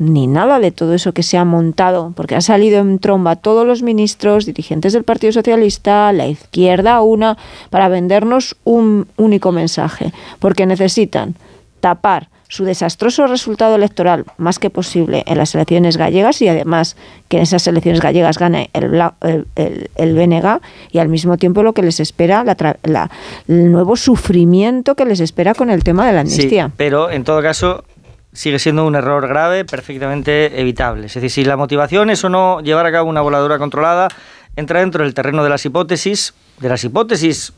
ni 0.01 0.25
nada 0.25 0.57
de 0.59 0.71
todo 0.71 0.95
eso 0.95 1.13
que 1.13 1.21
se 1.21 1.38
ha 1.38 1.45
montado, 1.45 2.11
porque 2.15 2.35
ha 2.35 2.41
salido 2.41 2.80
en 2.80 2.97
tromba 2.97 3.35
todos 3.35 3.67
los 3.67 3.83
ministros, 3.83 4.47
dirigentes 4.47 4.93
del 4.93 5.03
Partido 5.03 5.31
Socialista, 5.31 6.11
la 6.11 6.25
izquierda 6.25 7.01
una, 7.01 7.38
para 7.69 7.88
vendernos 7.88 8.55
un 8.63 9.07
único 9.17 9.51
mensaje, 9.51 10.11
porque 10.39 10.65
necesitan 10.65 11.35
tapar 11.81 12.30
su 12.47 12.65
desastroso 12.65 13.27
resultado 13.27 13.75
electoral 13.75 14.25
más 14.38 14.57
que 14.57 14.71
posible 14.71 15.23
en 15.27 15.38
las 15.38 15.53
elecciones 15.53 15.97
gallegas 15.97 16.41
y 16.41 16.47
además 16.47 16.97
que 17.30 17.38
en 17.38 17.43
esas 17.43 17.65
elecciones 17.67 18.01
gallegas 18.01 18.39
gane 18.39 18.71
el, 18.73 19.01
el, 19.55 19.89
el, 19.95 20.15
BNG 20.15 20.59
y 20.91 20.97
al 20.97 21.07
mismo 21.09 21.38
tiempo 21.38 21.63
lo 21.63 21.73
que 21.73 21.81
les 21.83 21.99
espera, 21.99 22.43
la, 22.43 23.11
el 23.47 23.71
nuevo 23.71 23.95
sufrimiento 23.95 24.95
que 24.95 25.05
les 25.05 25.21
espera 25.21 25.53
con 25.53 25.69
el 25.69 25.83
tema 25.83 26.05
de 26.07 26.13
la 26.13 26.21
amnistía. 26.21 26.65
Sí, 26.65 26.73
pero 26.75 27.09
en 27.09 27.23
todo 27.23 27.41
caso 27.41 27.85
sigue 28.33 28.59
siendo 28.59 28.85
un 28.85 28.95
error 28.95 29.27
grave, 29.27 29.65
perfectamente 29.65 30.59
evitable. 30.59 31.07
Es 31.07 31.13
decir, 31.13 31.29
si 31.29 31.43
la 31.43 31.57
motivación 31.57 32.09
es 32.09 32.23
o 32.23 32.29
no 32.29 32.61
llevar 32.61 32.85
a 32.85 32.91
cabo 32.91 33.09
una 33.09 33.21
voladura 33.21 33.57
controlada, 33.57 34.07
entra 34.55 34.79
dentro 34.79 35.03
del 35.03 35.13
terreno 35.13 35.43
de 35.43 35.49
las 35.49 35.65
hipótesis, 35.65 36.33
de 36.59 36.69
las 36.69 36.83
hipótesis 36.83 37.53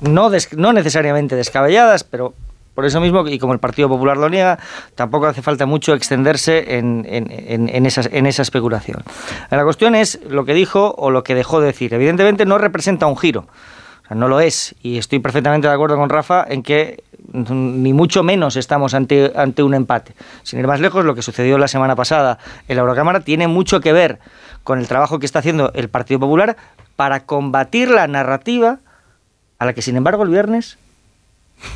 no, 0.00 0.28
necesariamente 0.72 1.36
descabelladas, 1.36 2.04
pero 2.04 2.34
por 2.74 2.84
eso 2.84 3.00
mismo, 3.00 3.26
y 3.26 3.38
como 3.38 3.54
el 3.54 3.58
Partido 3.58 3.88
Popular 3.88 4.18
lo 4.18 4.28
niega, 4.28 4.58
tampoco 4.94 5.26
hace 5.26 5.40
falta 5.40 5.64
mucho 5.64 5.94
extenderse 5.94 6.76
en, 6.76 7.06
en, 7.08 7.30
en, 7.70 7.86
esa, 7.86 8.02
en 8.10 8.26
esa 8.26 8.42
especulación. 8.42 9.02
La 9.50 9.64
cuestión 9.64 9.94
es 9.94 10.20
lo 10.28 10.44
que 10.44 10.52
dijo 10.52 10.94
o 10.98 11.10
lo 11.10 11.24
que 11.24 11.34
dejó 11.34 11.60
de 11.60 11.68
decir. 11.68 11.94
Evidentemente 11.94 12.44
no 12.44 12.58
representa 12.58 13.06
un 13.06 13.16
giro 13.16 13.46
no 14.14 14.28
lo 14.28 14.40
es. 14.40 14.74
Y 14.82 14.98
estoy 14.98 15.18
perfectamente 15.18 15.66
de 15.68 15.74
acuerdo 15.74 15.96
con 15.96 16.08
Rafa 16.08 16.44
en 16.48 16.62
que 16.62 17.02
ni 17.32 17.92
mucho 17.92 18.22
menos 18.22 18.56
estamos 18.56 18.94
ante, 18.94 19.32
ante 19.34 19.62
un 19.62 19.74
empate. 19.74 20.14
Sin 20.42 20.58
ir 20.58 20.66
más 20.66 20.80
lejos, 20.80 21.04
lo 21.04 21.14
que 21.14 21.22
sucedió 21.22 21.58
la 21.58 21.68
semana 21.68 21.96
pasada 21.96 22.38
en 22.68 22.76
la 22.76 22.82
Eurocámara 22.82 23.20
tiene 23.20 23.48
mucho 23.48 23.80
que 23.80 23.92
ver 23.92 24.18
con 24.64 24.78
el 24.78 24.88
trabajo 24.88 25.18
que 25.18 25.26
está 25.26 25.38
haciendo 25.40 25.72
el 25.74 25.88
Partido 25.88 26.20
Popular 26.20 26.56
para 26.96 27.24
combatir 27.24 27.90
la 27.90 28.06
narrativa 28.06 28.80
a 29.58 29.64
la 29.64 29.72
que, 29.72 29.82
sin 29.82 29.96
embargo, 29.96 30.22
el 30.22 30.30
viernes 30.30 30.78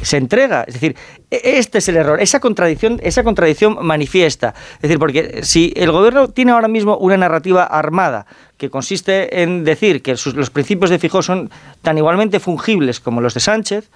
se 0.02 0.16
entrega. 0.16 0.64
Es 0.66 0.74
decir, 0.74 0.96
e, 1.30 1.40
este 1.58 1.78
es 1.78 1.88
el 1.88 1.96
error, 1.96 2.20
esa 2.20 2.40
contradicción, 2.40 3.00
esa 3.02 3.24
contradicción 3.24 3.78
manifiesta. 3.84 4.54
Es 4.76 4.82
decir, 4.82 4.98
porque 4.98 5.40
si 5.42 5.72
el 5.76 5.90
gobierno 5.90 6.28
tiene 6.28 6.52
ahora 6.52 6.68
mismo 6.68 6.96
una 6.98 7.16
narrativa 7.16 7.64
armada 7.64 8.26
que 8.56 8.70
consiste 8.70 9.42
en 9.42 9.64
decir 9.64 10.02
que 10.02 10.16
los 10.34 10.50
principios 10.50 10.90
de 10.90 10.98
Fijó 10.98 11.22
son 11.22 11.50
tan 11.82 11.96
igualmente 11.96 12.40
fungibles 12.40 13.00
como 13.00 13.20
los 13.20 13.34
de 13.34 13.40
Sánchez, 13.40 13.88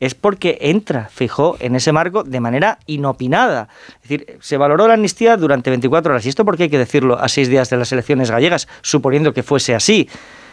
es 0.00 0.14
porque 0.14 0.58
entra 0.62 1.08
Fijó 1.10 1.56
en 1.60 1.76
ese 1.76 1.92
marco 1.92 2.24
de 2.24 2.40
manera 2.40 2.78
inopinada. 2.86 3.68
Es 4.02 4.08
decir, 4.08 4.38
se 4.40 4.56
valoró 4.56 4.88
la 4.88 4.94
amnistía 4.94 5.36
durante 5.36 5.70
24 5.70 6.12
horas. 6.12 6.26
Y 6.26 6.30
esto 6.30 6.44
porque 6.44 6.64
hay 6.64 6.70
que 6.70 6.78
decirlo 6.78 7.18
a 7.18 7.28
seis 7.28 7.48
días 7.48 7.68
de 7.70 7.76
las 7.76 7.92
elecciones 7.92 8.30
gallegas, 8.30 8.66
suponiendo 8.80 9.34
que 9.34 9.42
fuese 9.42 9.74
así. 9.74 10.08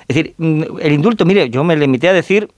Es 0.07 0.15
decir, 0.15 0.35
mm, 0.37 0.63
el 0.81 0.93
indulto, 0.93 1.25
mire, 1.25 1.49
yo 1.49 1.63
me 1.63 1.75
limité 1.75 2.09
a 2.09 2.13
decir 2.13 2.51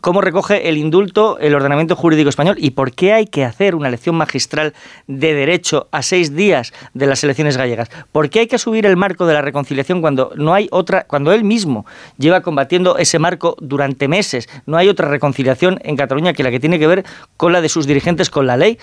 cómo 0.00 0.20
recoge 0.20 0.68
el 0.68 0.76
indulto 0.76 1.38
el 1.38 1.54
ordenamiento 1.54 1.96
jurídico 1.96 2.28
español 2.28 2.56
y 2.58 2.70
por 2.72 2.92
qué 2.92 3.12
hay 3.12 3.26
que 3.26 3.44
hacer 3.44 3.74
una 3.74 3.90
lección 3.90 4.16
magistral 4.16 4.74
de 5.06 5.34
derecho 5.34 5.88
a 5.90 6.02
seis 6.02 6.34
días 6.34 6.72
de 6.94 7.06
las 7.06 7.24
elecciones 7.24 7.56
gallegas. 7.56 7.88
¿Por 8.12 8.28
qué 8.30 8.40
hay 8.40 8.46
que 8.46 8.58
subir 8.58 8.86
el 8.86 8.96
marco 8.96 9.26
de 9.26 9.34
la 9.34 9.42
reconciliación 9.42 10.00
cuando 10.00 10.32
no 10.36 10.54
hay 10.54 10.68
otra, 10.70 11.04
cuando 11.04 11.32
él 11.32 11.44
mismo 11.44 11.86
lleva 12.18 12.42
combatiendo 12.42 12.98
ese 12.98 13.18
marco 13.18 13.56
durante 13.60 14.08
meses? 14.08 14.48
No 14.66 14.76
hay 14.76 14.88
otra 14.88 15.08
reconciliación 15.08 15.78
en 15.82 15.96
Cataluña 15.96 16.32
que 16.32 16.42
la 16.42 16.50
que 16.50 16.60
tiene 16.60 16.78
que 16.78 16.86
ver 16.86 17.04
con 17.36 17.52
la 17.52 17.60
de 17.60 17.68
sus 17.68 17.86
dirigentes 17.86 18.30
con 18.30 18.46
la 18.46 18.56
ley. 18.56 18.78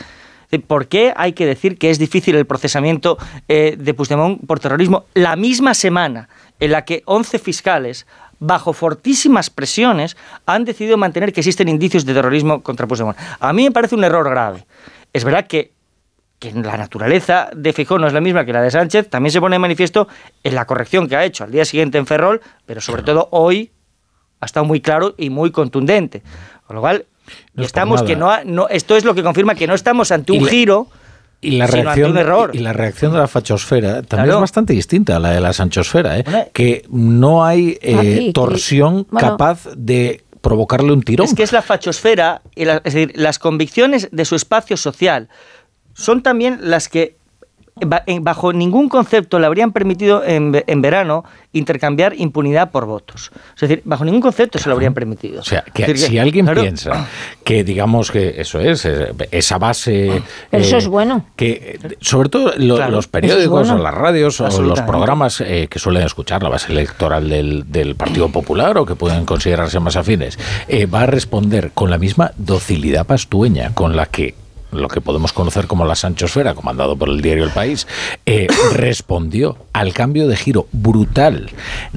¿Por 0.68 0.88
qué 0.88 1.12
hay 1.16 1.34
que 1.34 1.46
decir 1.46 1.78
que 1.78 1.90
es 1.90 2.00
difícil 2.00 2.36
el 2.36 2.46
procesamiento 2.46 3.18
eh, 3.48 3.76
de 3.78 3.94
Puigdemont 3.94 4.46
por 4.46 4.60
terrorismo 4.60 5.06
la 5.14 5.36
misma 5.36 5.74
semana 5.74 6.30
en 6.60 6.72
la 6.72 6.86
que 6.86 7.02
11 7.06 7.40
fiscales 7.40 8.06
bajo 8.40 8.74
fortísimas 8.74 9.50
presiones, 9.50 10.18
han 10.46 10.66
decidido 10.66 10.98
mantener 10.98 11.34
que 11.34 11.42
existen 11.42 11.68
indicios 11.68 12.06
de 12.06 12.14
terrorismo 12.14 12.62
contra 12.62 12.88
Puigdemont. 12.88 13.18
A 13.40 13.54
mí 13.54 13.64
me 13.64 13.72
parece 13.72 13.96
un 13.96 14.04
error 14.04 14.30
grave. 14.30 14.66
Es 15.14 15.24
verdad 15.24 15.48
que, 15.48 15.72
que 16.40 16.52
la 16.52 16.78
naturaleza 16.78 17.50
de 17.56 17.74
Fijón 17.74 18.02
no 18.02 18.08
es 18.08 18.14
la 18.14 18.22
misma 18.22 18.46
que 18.46 18.54
la 18.54 18.62
de 18.62 18.72
Sánchez, 18.72 19.10
también 19.10 19.32
se 19.32 19.40
pone 19.40 19.56
de 19.56 19.60
manifiesto 19.60 20.08
en 20.44 20.56
la 20.56 20.66
corrección 20.66 21.08
que 21.08 21.16
ha 21.16 21.24
hecho 21.24 21.44
al 21.44 21.52
día 21.52 21.66
siguiente 21.66 21.98
en 21.98 22.06
Ferrol, 22.06 22.42
pero 22.66 22.82
sobre 22.82 23.04
todo 23.04 23.30
hoy 23.32 23.72
ha 24.42 24.46
estado 24.46 24.66
muy 24.66 24.82
claro 24.82 25.16
y 25.18 25.30
muy 25.30 25.52
contundente. 25.52 26.22
Con 26.68 26.76
lo 26.76 26.82
cual, 26.82 27.06
estamos 27.58 28.04
que 28.04 28.16
no, 28.16 28.44
no, 28.44 28.68
esto 28.70 28.96
es 28.96 29.06
lo 29.06 29.16
que 29.16 29.24
confirma 29.24 29.56
que 29.56 29.68
no 29.68 29.74
estamos 29.74 30.12
ante 30.12 30.34
un 30.34 30.46
giro 30.46 30.88
y 31.42 31.52
la, 31.52 31.68
reacción, 31.68 32.18
y 32.54 32.60
la 32.60 32.74
reacción 32.74 33.12
de 33.12 33.20
la 33.20 33.28
fachosfera 33.28 34.02
también 34.02 34.34
es 34.34 34.42
bastante 34.42 34.74
distinta 34.74 35.18
a 35.18 35.20
la 35.20 35.32
de 35.32 35.42
la 35.42 35.54
sanchosfera, 35.54 36.20
¿eh? 36.20 36.26
que 36.54 36.86
no 36.90 37.46
hay 37.46 37.78
eh, 37.82 38.32
torsión 38.34 39.04
capaz 39.04 39.68
de 39.76 40.24
provocarle 40.42 40.92
un 40.92 41.04
tirón. 41.04 41.26
Es 41.26 41.34
que 41.34 41.44
es 41.44 41.52
la 41.52 41.62
fachosfera, 41.62 42.42
es 42.56 42.84
decir, 42.84 43.12
las 43.16 43.40
convicciones 43.40 44.10
de 44.12 44.26
su 44.26 44.36
espacio 44.36 44.78
social 44.78 45.30
son 45.94 46.24
también 46.24 46.60
las 46.62 46.90
que 46.90 47.18
bajo 48.22 48.54
ningún 48.54 48.88
concepto 48.88 49.38
le 49.38 49.46
habrían 49.46 49.74
permitido 49.74 50.24
en, 50.24 50.64
en, 50.66 50.82
verano 50.82 51.26
intercambiar 51.52 52.14
impunidad 52.16 52.72
por 52.72 52.86
votos. 52.86 53.32
Es 53.54 53.62
decir, 53.62 53.82
bajo 53.84 54.06
ningún 54.06 54.22
concepto 54.22 54.60
se 54.60 54.70
lo 54.70 54.76
habrían 54.76 54.94
permitido. 54.94 55.42
O 55.42 55.44
sea, 55.44 55.62
que 55.62 55.98
si 55.98 56.18
alguien 56.18 56.46
piensa 56.48 57.08
que, 57.44 57.66
digamos 57.66 58.12
que 58.12 58.40
eso 58.40 58.62
es, 58.62 58.86
eh, 58.86 59.14
esa 59.32 59.58
base... 59.58 60.24
eso 60.52 60.78
es 60.78 60.88
bueno. 60.88 61.26
Que 61.36 61.78
sobre 62.00 62.30
todo 62.30 62.54
los 62.58 63.08
periódicos 63.08 63.70
o 63.70 63.78
las 63.78 63.94
radios 63.94 64.40
o 64.40 64.62
los 64.62 64.80
programas 64.82 65.42
eh, 65.42 65.68
que 65.70 65.78
suelen 65.78 66.04
escuchar 66.04 66.44
la 66.44 66.50
base 66.50 66.72
electoral 66.72 67.28
del, 67.28 67.70
del, 67.70 67.96
Partido 67.96 68.30
Popular 68.30 68.78
o 68.78 68.86
que 68.86 68.96
pueden 68.96 69.26
considerarse 69.26 69.80
más 69.80 69.96
afines, 69.96 70.40
eh, 70.68 70.86
va 70.86 71.02
a 71.02 71.06
responder 71.06 71.72
con 71.74 71.90
la 71.90 71.98
misma 71.98 72.32
docilidad 72.38 73.06
pastueña 73.06 73.74
con 73.74 73.96
la 73.96 74.06
que 74.06 74.45
lo 74.76 74.88
que 74.88 75.02
podemos 75.02 75.34
conocer 75.34 75.68
como 75.68 75.86
la 75.86 75.96
Sanchosfera, 75.96 76.54
comandado 76.54 76.96
por 76.96 77.10
el 77.10 77.22
diario 77.22 77.44
El 77.44 77.52
País, 77.52 77.88
eh, 78.26 78.48
respondió 78.74 79.58
al 79.74 79.94
cambio 79.94 80.28
de 80.28 80.36
giro 80.36 80.68
brutal, 80.72 81.50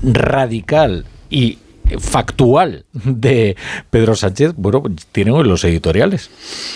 radical 0.02 1.04
y 1.30 1.58
factual 1.98 2.84
de 2.92 3.56
Pedro 3.90 4.14
Sánchez, 4.14 4.52
bueno, 4.56 4.82
tienen 5.12 5.34
hoy 5.34 5.44
los 5.44 5.64
editoriales, 5.64 6.30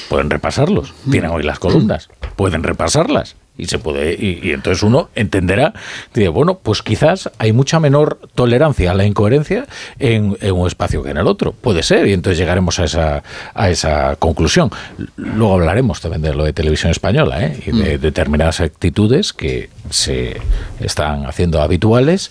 pueden 0.08 0.30
repasarlos, 0.30 0.94
tienen 1.10 1.30
hoy 1.30 1.42
las 1.42 1.58
columnas, 1.58 2.08
pueden 2.36 2.62
repasarlas 2.62 3.36
y 3.56 3.66
se 3.66 3.78
puede 3.78 4.14
y, 4.14 4.50
entonces 4.52 4.82
uno 4.82 5.10
entenderá 5.14 5.74
dice, 6.14 6.28
bueno 6.28 6.58
pues 6.62 6.82
quizás 6.82 7.30
hay 7.38 7.52
mucha 7.52 7.80
menor 7.80 8.18
tolerancia 8.34 8.92
a 8.92 8.94
la 8.94 9.04
incoherencia 9.04 9.66
en, 9.98 10.36
un 10.52 10.66
espacio 10.66 11.02
que 11.02 11.10
en 11.10 11.18
el 11.18 11.26
otro 11.26 11.52
puede 11.52 11.82
ser 11.82 12.06
y 12.08 12.12
entonces 12.12 12.38
llegaremos 12.38 12.78
a 12.78 12.84
esa 12.84 13.22
a 13.54 13.70
esa 13.70 14.16
conclusión 14.16 14.70
luego 15.16 15.54
hablaremos 15.54 16.00
también 16.00 16.22
de 16.22 16.34
lo 16.34 16.44
de 16.44 16.52
televisión 16.52 16.90
española 16.90 17.44
¿eh? 17.44 17.62
y 17.66 17.72
de 17.72 17.98
mm. 17.98 18.00
determinadas 18.00 18.60
actitudes 18.60 19.32
que 19.32 19.68
se 19.90 20.40
están 20.80 21.26
haciendo 21.26 21.60
habituales 21.60 22.30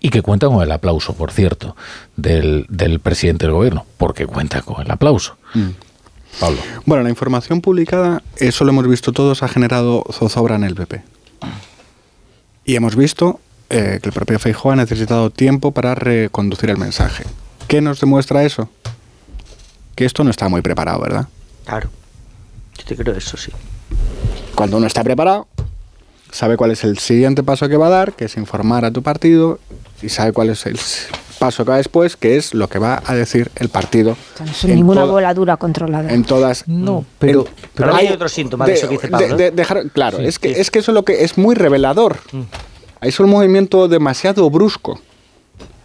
y 0.00 0.10
que 0.10 0.22
cuentan 0.22 0.52
con 0.52 0.62
el 0.62 0.70
aplauso, 0.70 1.14
por 1.14 1.32
cierto, 1.32 1.76
del, 2.16 2.66
del 2.68 3.00
presidente 3.00 3.46
del 3.46 3.54
gobierno, 3.54 3.84
porque 3.96 4.26
cuenta 4.26 4.62
con 4.62 4.84
el 4.84 4.90
aplauso. 4.90 5.36
Mm. 5.54 5.70
Pablo. 6.40 6.58
Bueno, 6.86 7.02
la 7.02 7.10
información 7.10 7.60
publicada, 7.60 8.22
eso 8.36 8.64
lo 8.64 8.70
hemos 8.70 8.86
visto 8.88 9.12
todos, 9.12 9.42
ha 9.42 9.48
generado 9.48 10.04
zozobra 10.12 10.56
en 10.56 10.64
el 10.64 10.74
PP. 10.74 11.02
Y 12.64 12.76
hemos 12.76 12.96
visto 12.96 13.40
eh, 13.70 13.98
que 14.02 14.08
el 14.08 14.12
propio 14.12 14.38
Feijóo 14.38 14.72
ha 14.72 14.76
necesitado 14.76 15.30
tiempo 15.30 15.72
para 15.72 15.94
reconducir 15.94 16.70
el 16.70 16.76
mensaje. 16.76 17.24
¿Qué 17.66 17.80
nos 17.80 18.00
demuestra 18.00 18.44
eso? 18.44 18.68
Que 19.94 20.04
esto 20.04 20.24
no 20.24 20.30
está 20.30 20.48
muy 20.48 20.62
preparado, 20.62 21.00
¿verdad? 21.00 21.28
Claro. 21.64 21.90
Yo 22.78 22.84
te 22.84 22.96
creo 22.96 23.14
eso, 23.14 23.36
sí. 23.36 23.50
Cuando 24.54 24.76
uno 24.76 24.86
está 24.86 25.02
preparado, 25.02 25.48
sabe 26.30 26.56
cuál 26.56 26.70
es 26.70 26.84
el 26.84 26.98
siguiente 26.98 27.42
paso 27.42 27.68
que 27.68 27.76
va 27.76 27.88
a 27.88 27.90
dar, 27.90 28.12
que 28.12 28.26
es 28.26 28.36
informar 28.36 28.84
a 28.84 28.90
tu 28.90 29.02
partido, 29.02 29.58
y 30.00 30.08
sabe 30.08 30.32
cuál 30.32 30.50
es 30.50 30.64
el 30.66 30.78
paso 31.38 31.64
que 31.64 31.70
va 31.70 31.76
después, 31.78 32.16
que 32.16 32.36
es 32.36 32.54
lo 32.54 32.68
que 32.68 32.78
va 32.78 33.02
a 33.04 33.14
decir 33.14 33.50
el 33.56 33.68
partido. 33.68 34.16
no 34.40 34.50
es 34.50 34.64
ninguna 34.64 35.04
voladura 35.04 35.56
controlada. 35.56 36.12
En 36.12 36.24
todas. 36.24 36.66
No, 36.68 37.04
pero, 37.18 37.46
pero 37.74 37.94
hay, 37.94 38.08
otro 38.08 38.28
síntoma 38.28 38.66
de, 38.66 38.74
eso 38.74 38.88
que 38.88 38.94
dice 38.94 39.08
Pablo. 39.08 39.38
¿eh? 39.38 39.50
dejar, 39.50 39.90
claro, 39.90 40.18
es, 40.18 40.38
que, 40.38 40.60
es 40.60 40.70
que 40.70 40.80
eso 40.80 40.92
es 40.92 40.94
lo 40.94 41.04
que 41.04 41.24
es 41.24 41.38
muy 41.38 41.54
revelador. 41.54 42.18
Mm. 42.32 42.42
Es 43.00 43.20
un 43.20 43.30
movimiento 43.30 43.88
demasiado 43.88 44.50
brusco 44.50 45.00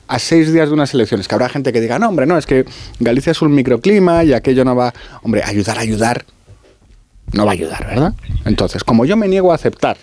a 0.07 0.19
seis 0.19 0.51
días 0.51 0.69
de 0.69 0.73
unas 0.73 0.93
elecciones. 0.93 1.27
Que 1.27 1.35
habrá 1.35 1.49
gente 1.49 1.71
que 1.71 1.81
diga, 1.81 1.99
no, 1.99 2.09
hombre, 2.09 2.25
no, 2.25 2.37
es 2.37 2.45
que 2.45 2.65
Galicia 2.99 3.31
es 3.31 3.41
un 3.41 3.53
microclima 3.53 4.23
y 4.23 4.33
aquello 4.33 4.65
no 4.65 4.75
va. 4.75 4.93
Hombre, 5.21 5.43
ayudar, 5.43 5.77
ayudar. 5.77 6.25
No 7.31 7.45
va 7.45 7.51
a 7.51 7.53
ayudar, 7.53 7.87
¿verdad? 7.87 8.13
Entonces, 8.45 8.83
como 8.83 9.05
yo 9.05 9.15
me 9.15 9.27
niego 9.27 9.51
a 9.51 9.55
aceptar 9.55 9.97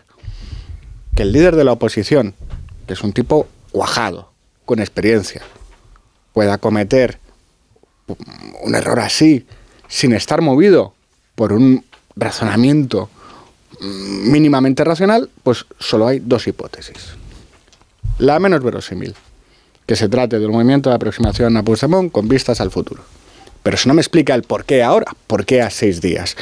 que 1.14 1.22
el 1.22 1.32
líder 1.32 1.54
de 1.54 1.64
la 1.64 1.72
oposición, 1.72 2.34
que 2.86 2.94
es 2.94 3.02
un 3.02 3.12
tipo 3.12 3.46
cuajado, 3.72 4.29
con 4.70 4.78
experiencia 4.78 5.42
pueda 6.32 6.58
cometer 6.58 7.18
un 8.62 8.72
error 8.76 9.00
así 9.00 9.44
sin 9.88 10.12
estar 10.12 10.42
movido 10.42 10.94
por 11.34 11.52
un 11.52 11.84
razonamiento 12.14 13.10
mínimamente 13.80 14.84
racional, 14.84 15.28
pues 15.42 15.66
solo 15.80 16.06
hay 16.06 16.20
dos 16.20 16.46
hipótesis. 16.46 17.14
La 18.18 18.38
menos 18.38 18.62
verosímil, 18.62 19.16
que 19.86 19.96
se 19.96 20.08
trate 20.08 20.38
de 20.38 20.46
un 20.46 20.52
movimiento 20.52 20.88
de 20.88 20.94
aproximación 20.94 21.56
a 21.56 21.64
Puigdemont 21.64 22.12
con 22.12 22.28
vistas 22.28 22.60
al 22.60 22.70
futuro. 22.70 23.02
Pero 23.64 23.74
eso 23.74 23.88
no 23.88 23.94
me 23.94 24.02
explica 24.02 24.36
el 24.36 24.44
por 24.44 24.64
qué 24.64 24.84
ahora, 24.84 25.16
por 25.26 25.44
qué 25.44 25.62
a 25.62 25.70
seis 25.70 26.00
días. 26.00 26.36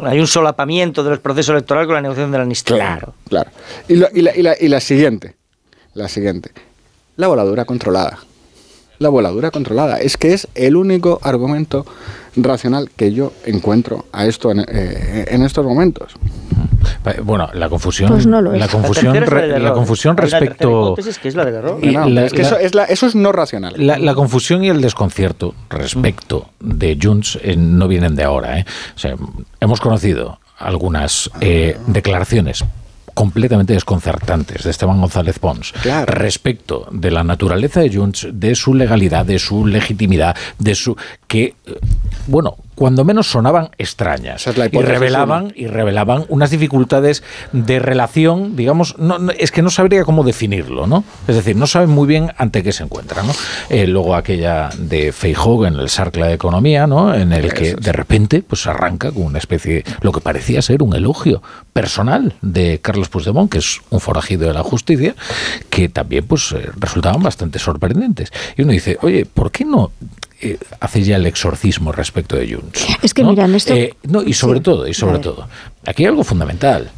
Hay 0.00 0.18
un 0.18 0.26
solapamiento 0.26 1.04
de 1.04 1.10
los 1.10 1.20
procesos 1.20 1.52
electorales 1.52 1.86
con 1.86 1.94
la 1.94 2.02
negociación 2.02 2.32
de 2.32 2.38
la 2.38 2.42
amnistía. 2.42 2.76
Claro, 2.76 3.14
claro. 3.28 3.50
Y, 3.86 3.94
y 3.94 4.68
la 4.68 4.80
siguiente, 4.80 5.36
la 5.94 6.08
siguiente 6.08 6.50
la 7.18 7.26
voladura 7.26 7.66
controlada. 7.66 8.18
La 9.00 9.10
voladura 9.10 9.50
controlada. 9.50 9.98
Es 9.98 10.16
que 10.16 10.32
es 10.32 10.48
el 10.54 10.76
único 10.76 11.20
argumento 11.22 11.84
racional 12.36 12.90
que 12.96 13.12
yo 13.12 13.32
encuentro 13.44 14.06
a 14.12 14.26
esto 14.26 14.50
en, 14.50 14.60
eh, 14.60 15.26
estos 15.44 15.64
momentos. 15.64 16.14
Bueno, 17.24 17.48
la 17.54 17.68
confusión, 17.68 18.10
pues 18.10 18.26
no 18.26 18.40
la 18.40 18.68
confusión, 18.68 19.14
la, 19.14 19.72
confusión 19.72 20.16
respecto. 20.16 20.94
que 20.94 21.28
es 21.28 21.34
la 21.34 22.24
es 22.24 22.32
eso, 22.88 23.06
es 23.06 23.14
no 23.14 23.32
racional. 23.32 23.74
La, 23.76 24.14
confusión 24.14 24.62
y 24.62 24.68
el 24.68 24.80
desconcierto 24.80 25.54
respecto 25.70 26.50
de 26.60 26.98
Junts 27.00 27.38
eh, 27.42 27.56
no 27.56 27.88
vienen 27.88 28.14
de 28.14 28.24
ahora. 28.24 28.60
¿eh? 28.60 28.64
hemos 29.60 29.80
conocido 29.80 30.38
algunas 30.58 31.30
declaraciones 31.86 32.64
completamente 33.18 33.72
desconcertantes 33.72 34.62
de 34.62 34.70
Esteban 34.70 35.00
González 35.00 35.40
Pons 35.40 35.74
respecto 36.06 36.86
de 36.92 37.10
la 37.10 37.24
naturaleza 37.24 37.80
de 37.80 37.92
Junts, 37.92 38.28
de 38.32 38.54
su 38.54 38.74
legalidad, 38.74 39.26
de 39.26 39.40
su 39.40 39.66
legitimidad, 39.66 40.36
de 40.60 40.76
su 40.76 40.96
que 41.28 41.54
eh, 41.66 41.78
bueno, 42.26 42.56
cuando 42.74 43.04
menos 43.04 43.30
sonaban 43.30 43.70
extrañas 43.78 44.46
y 44.46 44.82
revelaban 44.82 45.52
y 45.56 45.66
revelaban 45.66 46.26
unas 46.28 46.50
dificultades 46.50 47.22
de 47.52 47.78
relación, 47.78 48.54
digamos, 48.54 48.98
no, 48.98 49.30
es 49.32 49.50
que 49.50 49.62
no 49.62 49.70
sabría 49.70 50.04
cómo 50.04 50.24
definirlo, 50.24 50.86
¿no? 50.86 51.04
Es 51.26 51.34
decir, 51.34 51.56
no 51.56 51.66
saben 51.66 51.90
muy 51.90 52.06
bien 52.06 52.32
ante 52.36 52.62
qué 52.62 52.72
se 52.72 52.84
encuentran, 52.84 53.26
¿no? 53.26 53.32
Eh, 53.70 53.86
luego 53.86 54.14
aquella 54.14 54.68
de 54.78 55.12
Feijóo 55.12 55.66
en 55.66 55.74
el 55.74 55.88
Sarcla 55.88 56.26
de 56.26 56.34
Economía, 56.34 56.86
¿no? 56.86 57.14
En 57.14 57.32
el 57.32 57.52
que 57.52 57.74
de 57.74 57.92
repente 57.92 58.42
pues 58.46 58.66
arranca 58.66 59.10
con 59.10 59.24
una 59.24 59.38
especie 59.38 59.84
lo 60.02 60.12
que 60.12 60.20
parecía 60.20 60.62
ser 60.62 60.82
un 60.82 60.94
elogio 60.94 61.42
personal 61.72 62.34
de 62.42 62.80
Carlos 62.80 63.08
Puigdemont, 63.08 63.50
que 63.50 63.58
es 63.58 63.80
un 63.90 64.00
forajido 64.00 64.46
de 64.46 64.54
la 64.54 64.62
justicia, 64.62 65.16
que 65.70 65.88
también 65.88 66.26
pues 66.26 66.52
eh, 66.52 66.70
resultaban 66.76 67.22
bastante 67.22 67.58
sorprendentes. 67.58 68.30
Y 68.56 68.62
uno 68.62 68.72
dice, 68.72 68.98
"Oye, 69.02 69.26
¿por 69.26 69.50
qué 69.50 69.64
no 69.64 69.90
eh, 70.40 70.58
hace 70.80 71.02
ya 71.02 71.16
el 71.16 71.26
exorcismo 71.26 71.92
respecto 71.92 72.36
de 72.36 72.54
Junts. 72.54 72.86
Es 73.02 73.12
que 73.14 73.24
miran 73.24 73.54
esto. 73.54 73.74
Eh, 73.74 73.94
no, 74.04 74.22
y 74.22 74.32
sobre 74.32 74.60
todo, 74.60 74.86
y 74.86 74.94
sobre 74.94 75.18
todo, 75.18 75.48
aquí 75.84 76.04
hay 76.04 76.08
algo 76.08 76.24
fundamental, 76.24 76.90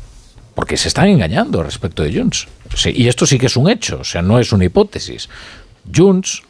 porque 0.55 0.77
se 0.77 0.89
están 0.89 1.09
engañando 1.09 1.63
respecto 1.63 2.03
de 2.03 2.13
Junts. 2.13 2.49
y 2.87 3.09
esto 3.09 3.27
sí 3.27 3.39
que 3.39 3.47
es 3.47 3.57
un 3.57 3.71
hecho, 3.71 4.01
o 4.01 4.05
sea, 4.05 4.23
no 4.23 4.39
es 4.39 4.53
una 4.53 4.65
hipótesis. 4.65 5.29
Junts, 5.95 6.43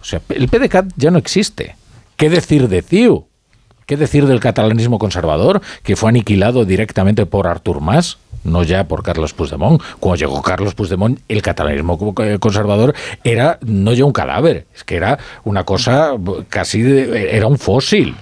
o 0.00 0.04
sea, 0.04 0.20
el 0.28 0.48
PDCAT 0.48 0.92
ya 0.96 1.10
no 1.10 1.18
existe. 1.18 1.76
¿Qué 2.16 2.30
decir 2.30 2.68
de 2.68 2.82
CIU? 2.82 3.26
¿Qué 3.86 3.96
decir 3.96 4.26
del 4.26 4.40
catalanismo 4.40 4.98
conservador, 4.98 5.60
que 5.82 5.96
fue 5.96 6.08
aniquilado 6.08 6.64
directamente 6.64 7.26
por 7.26 7.48
Artur 7.48 7.80
Mas? 7.80 8.18
No 8.44 8.62
ya 8.62 8.88
por 8.88 9.02
Carlos 9.02 9.32
Puigdemont. 9.32 9.82
Cuando 10.00 10.16
llegó 10.16 10.42
Carlos 10.42 10.74
Puigdemont, 10.74 11.20
el 11.28 11.42
catalanismo 11.42 11.98
conservador 12.40 12.94
era 13.24 13.58
no 13.62 13.92
ya 13.92 14.04
un 14.04 14.12
cadáver, 14.12 14.66
es 14.74 14.84
que 14.84 14.96
era 14.96 15.18
una 15.44 15.64
cosa 15.64 16.12
casi, 16.48 16.82
de, 16.82 17.36
era 17.36 17.46
un 17.46 17.58
fósil. 17.58 18.14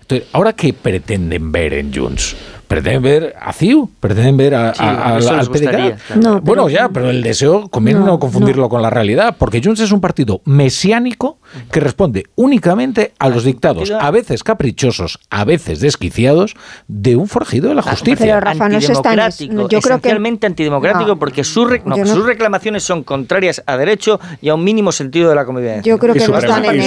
Entonces, 0.00 0.28
¿ahora 0.32 0.52
qué 0.52 0.72
pretenden 0.72 1.50
ver 1.50 1.74
en 1.74 1.92
Junts? 1.92 2.36
Pretenden 2.68 3.02
ver 3.02 3.34
a 3.40 3.52
CIU, 3.52 3.88
pretenden 4.00 4.36
ver 4.36 4.54
a, 4.54 4.74
Sí, 4.74 4.82
a- 4.82 5.14
al 5.16 5.22
PDK. 5.48 5.60
claro. 5.70 5.96
No, 6.16 6.40
bueno, 6.40 6.64
pero- 6.64 6.68
ya, 6.68 6.88
pero 6.88 7.10
el 7.10 7.22
deseo 7.22 7.68
conviene 7.68 8.00
no, 8.00 8.06
No, 8.06 8.18
confundirlo 8.18 8.68
con 8.68 8.82
la 8.82 8.90
realidad, 8.90 9.36
porque 9.38 9.60
Junts 9.62 9.80
es 9.80 9.92
un 9.92 10.00
partido 10.00 10.40
mesiánico 10.44 11.38
que 11.70 11.80
responde 11.80 12.24
únicamente 12.34 13.12
a 13.18 13.28
los 13.28 13.44
dictados, 13.44 13.90
a 13.90 14.10
veces 14.10 14.42
caprichosos, 14.42 15.18
a 15.30 15.44
veces 15.44 15.80
desquiciados, 15.80 16.54
de 16.88 17.16
un 17.16 17.28
forjido 17.28 17.68
de 17.68 17.74
la 17.76 17.82
justicia. 17.82 18.16
Pero 18.26 18.40
Rafa, 18.40 18.68
no 18.68 18.80
se 18.80 18.92
están- 18.92 19.20
antidemocrático, 19.20 19.68
yo 19.68 19.80
creo 19.80 19.80
que- 19.80 20.08
esencialmente 20.08 20.46
antidemocrático 20.46 21.08
No. 21.08 21.18
porque 21.18 21.44
sus, 21.44 21.68
rec- 21.68 22.06
sus 22.06 22.26
reclamaciones 22.26 22.82
son 22.82 23.02
contrarias 23.04 23.62
a 23.66 23.76
derecho 23.76 24.18
y 24.40 24.48
a 24.48 24.54
un 24.54 24.64
mínimo 24.64 24.92
sentido 24.92 25.28
de 25.28 25.34
la 25.36 25.44
convivencia. 25.44 25.82
Yo 25.82 25.98
creo 25.98 26.14
que 26.14 26.26
no 26.26 26.36
están 26.38 26.64
en 26.64 26.82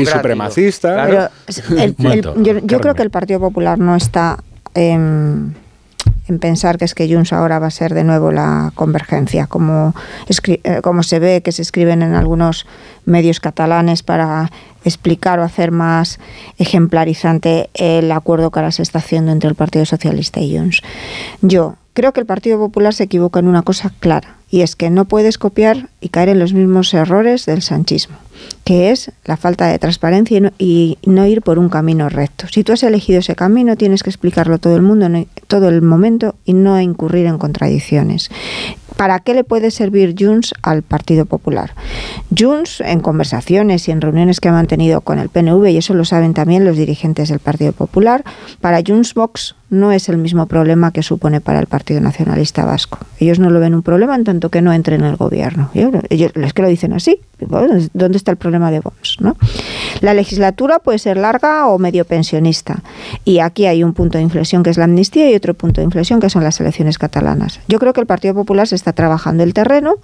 y, 0.00 0.06
supremacista. 0.06 1.04
Pero 1.06 1.28
el- 1.80 1.94
el- 1.98 2.22
yo, 2.42 2.58
yo 2.62 2.80
creo 2.80 2.94
que 2.94 3.02
el 3.02 3.10
Partido 3.10 3.40
Popular 3.40 3.78
no 3.78 3.94
está 3.96 4.38
en, 4.74 5.54
en 6.28 6.38
pensar 6.38 6.78
que 6.78 6.84
es 6.84 6.94
que 6.94 7.12
Junts 7.12 7.32
ahora 7.32 7.58
va 7.58 7.66
a 7.66 7.70
ser 7.70 7.94
de 7.94 8.04
nuevo 8.04 8.32
la 8.32 8.72
convergencia, 8.74 9.46
como, 9.46 9.94
eh, 10.28 10.80
como 10.82 11.02
se 11.02 11.18
ve 11.18 11.42
que 11.42 11.52
se 11.52 11.62
escriben 11.62 12.02
en 12.02 12.14
algunos 12.14 12.66
medios 13.04 13.40
catalanes 13.40 14.02
para 14.02 14.50
explicar 14.84 15.38
o 15.38 15.44
hacer 15.44 15.70
más 15.70 16.18
ejemplarizante 16.58 17.70
el 17.74 18.10
acuerdo 18.10 18.50
que 18.50 18.58
ahora 18.58 18.72
se 18.72 18.82
está 18.82 18.98
haciendo 18.98 19.32
entre 19.32 19.48
el 19.48 19.54
Partido 19.54 19.84
Socialista 19.84 20.40
y 20.40 20.56
Junts. 20.56 20.82
Yo 21.40 21.76
creo 21.94 22.12
que 22.12 22.20
el 22.20 22.26
Partido 22.26 22.58
Popular 22.58 22.94
se 22.94 23.04
equivoca 23.04 23.40
en 23.40 23.48
una 23.48 23.62
cosa 23.62 23.92
clara, 24.00 24.36
y 24.50 24.62
es 24.62 24.76
que 24.76 24.90
no 24.90 25.04
puedes 25.04 25.38
copiar 25.38 25.88
y 26.00 26.08
caer 26.08 26.30
en 26.30 26.38
los 26.38 26.52
mismos 26.52 26.92
errores 26.94 27.46
del 27.46 27.62
sanchismo, 27.62 28.16
que 28.64 28.90
es 28.90 29.10
la 29.24 29.36
falta 29.36 29.66
de 29.66 29.78
transparencia 29.78 30.36
y 30.38 30.40
no, 30.40 30.50
y 30.58 30.98
no 31.04 31.26
ir 31.26 31.42
por 31.42 31.58
un 31.58 31.68
camino 31.68 32.08
recto. 32.08 32.46
Si 32.48 32.62
tú 32.64 32.72
has 32.72 32.82
elegido 32.82 33.20
ese 33.20 33.34
camino, 33.34 33.76
tienes 33.76 34.02
que 34.02 34.10
explicarlo 34.10 34.58
todo 34.58 34.76
el 34.76 34.82
mundo, 34.82 35.08
no- 35.08 35.26
todo 35.48 35.68
el 35.68 35.82
momento 35.82 36.34
y 36.44 36.52
no 36.54 36.80
incurrir 36.80 37.26
en 37.26 37.38
contradicciones. 37.38 38.30
¿Para 38.96 39.20
qué 39.20 39.32
le 39.34 39.42
puede 39.42 39.70
servir 39.70 40.14
Junts 40.18 40.52
al 40.62 40.82
Partido 40.82 41.24
Popular? 41.24 41.74
Junts, 42.38 42.80
en 42.82 43.00
conversaciones 43.00 43.88
y 43.88 43.90
en 43.90 44.00
reuniones 44.00 44.38
que 44.38 44.48
ha 44.48 44.52
mantenido 44.52 45.00
con 45.00 45.18
el 45.18 45.28
PNV, 45.30 45.66
y 45.70 45.78
eso 45.78 45.94
lo 45.94 46.04
saben 46.04 46.34
también 46.34 46.64
los 46.64 46.76
dirigentes 46.76 47.30
del 47.30 47.38
Partido 47.38 47.72
Popular, 47.72 48.22
para 48.60 48.80
Junts 48.86 49.14
Vox 49.14 49.56
no 49.70 49.90
es 49.92 50.10
el 50.10 50.18
mismo 50.18 50.46
problema 50.46 50.92
que 50.92 51.02
supone 51.02 51.40
para 51.40 51.58
el 51.58 51.66
Partido 51.66 52.00
Nacionalista 52.02 52.66
Vasco. 52.66 52.98
Ellos 53.18 53.38
no 53.38 53.48
lo 53.48 53.58
ven 53.58 53.74
un 53.74 53.82
problema 53.82 54.14
en 54.14 54.24
tanto 54.24 54.50
que 54.50 54.60
no 54.60 54.72
entre 54.74 54.96
en 54.96 55.04
el 55.04 55.16
gobierno. 55.16 55.70
Ellos, 55.72 56.30
que 56.54 56.62
lo 56.62 56.68
dicen 56.68 56.92
así. 56.92 57.18
¿Dónde 57.94 58.18
está 58.18 58.31
el 58.32 58.36
problema 58.38 58.70
de 58.70 58.80
Vox? 58.80 59.16
¿no? 59.20 59.36
La 60.00 60.14
legislatura 60.14 60.78
puede 60.80 60.98
ser 60.98 61.16
larga 61.16 61.66
o 61.68 61.78
medio 61.78 62.04
pensionista. 62.04 62.82
Y 63.24 63.38
aquí 63.38 63.66
hay 63.66 63.84
un 63.84 63.92
punto 63.94 64.18
de 64.18 64.24
inflexión 64.24 64.62
que 64.62 64.70
es 64.70 64.76
la 64.78 64.84
amnistía 64.84 65.30
y 65.30 65.34
otro 65.34 65.54
punto 65.54 65.80
de 65.80 65.84
inflexión 65.84 66.20
que 66.20 66.28
son 66.30 66.42
las 66.44 66.60
elecciones 66.60 66.98
catalanas. 66.98 67.60
Yo 67.68 67.78
creo 67.78 67.92
que 67.92 68.00
el 68.00 68.06
Partido 68.06 68.34
Popular 68.34 68.66
se 68.66 68.74
está 68.74 68.92
trabajando 68.92 69.42
el 69.44 69.54
terreno 69.54 69.94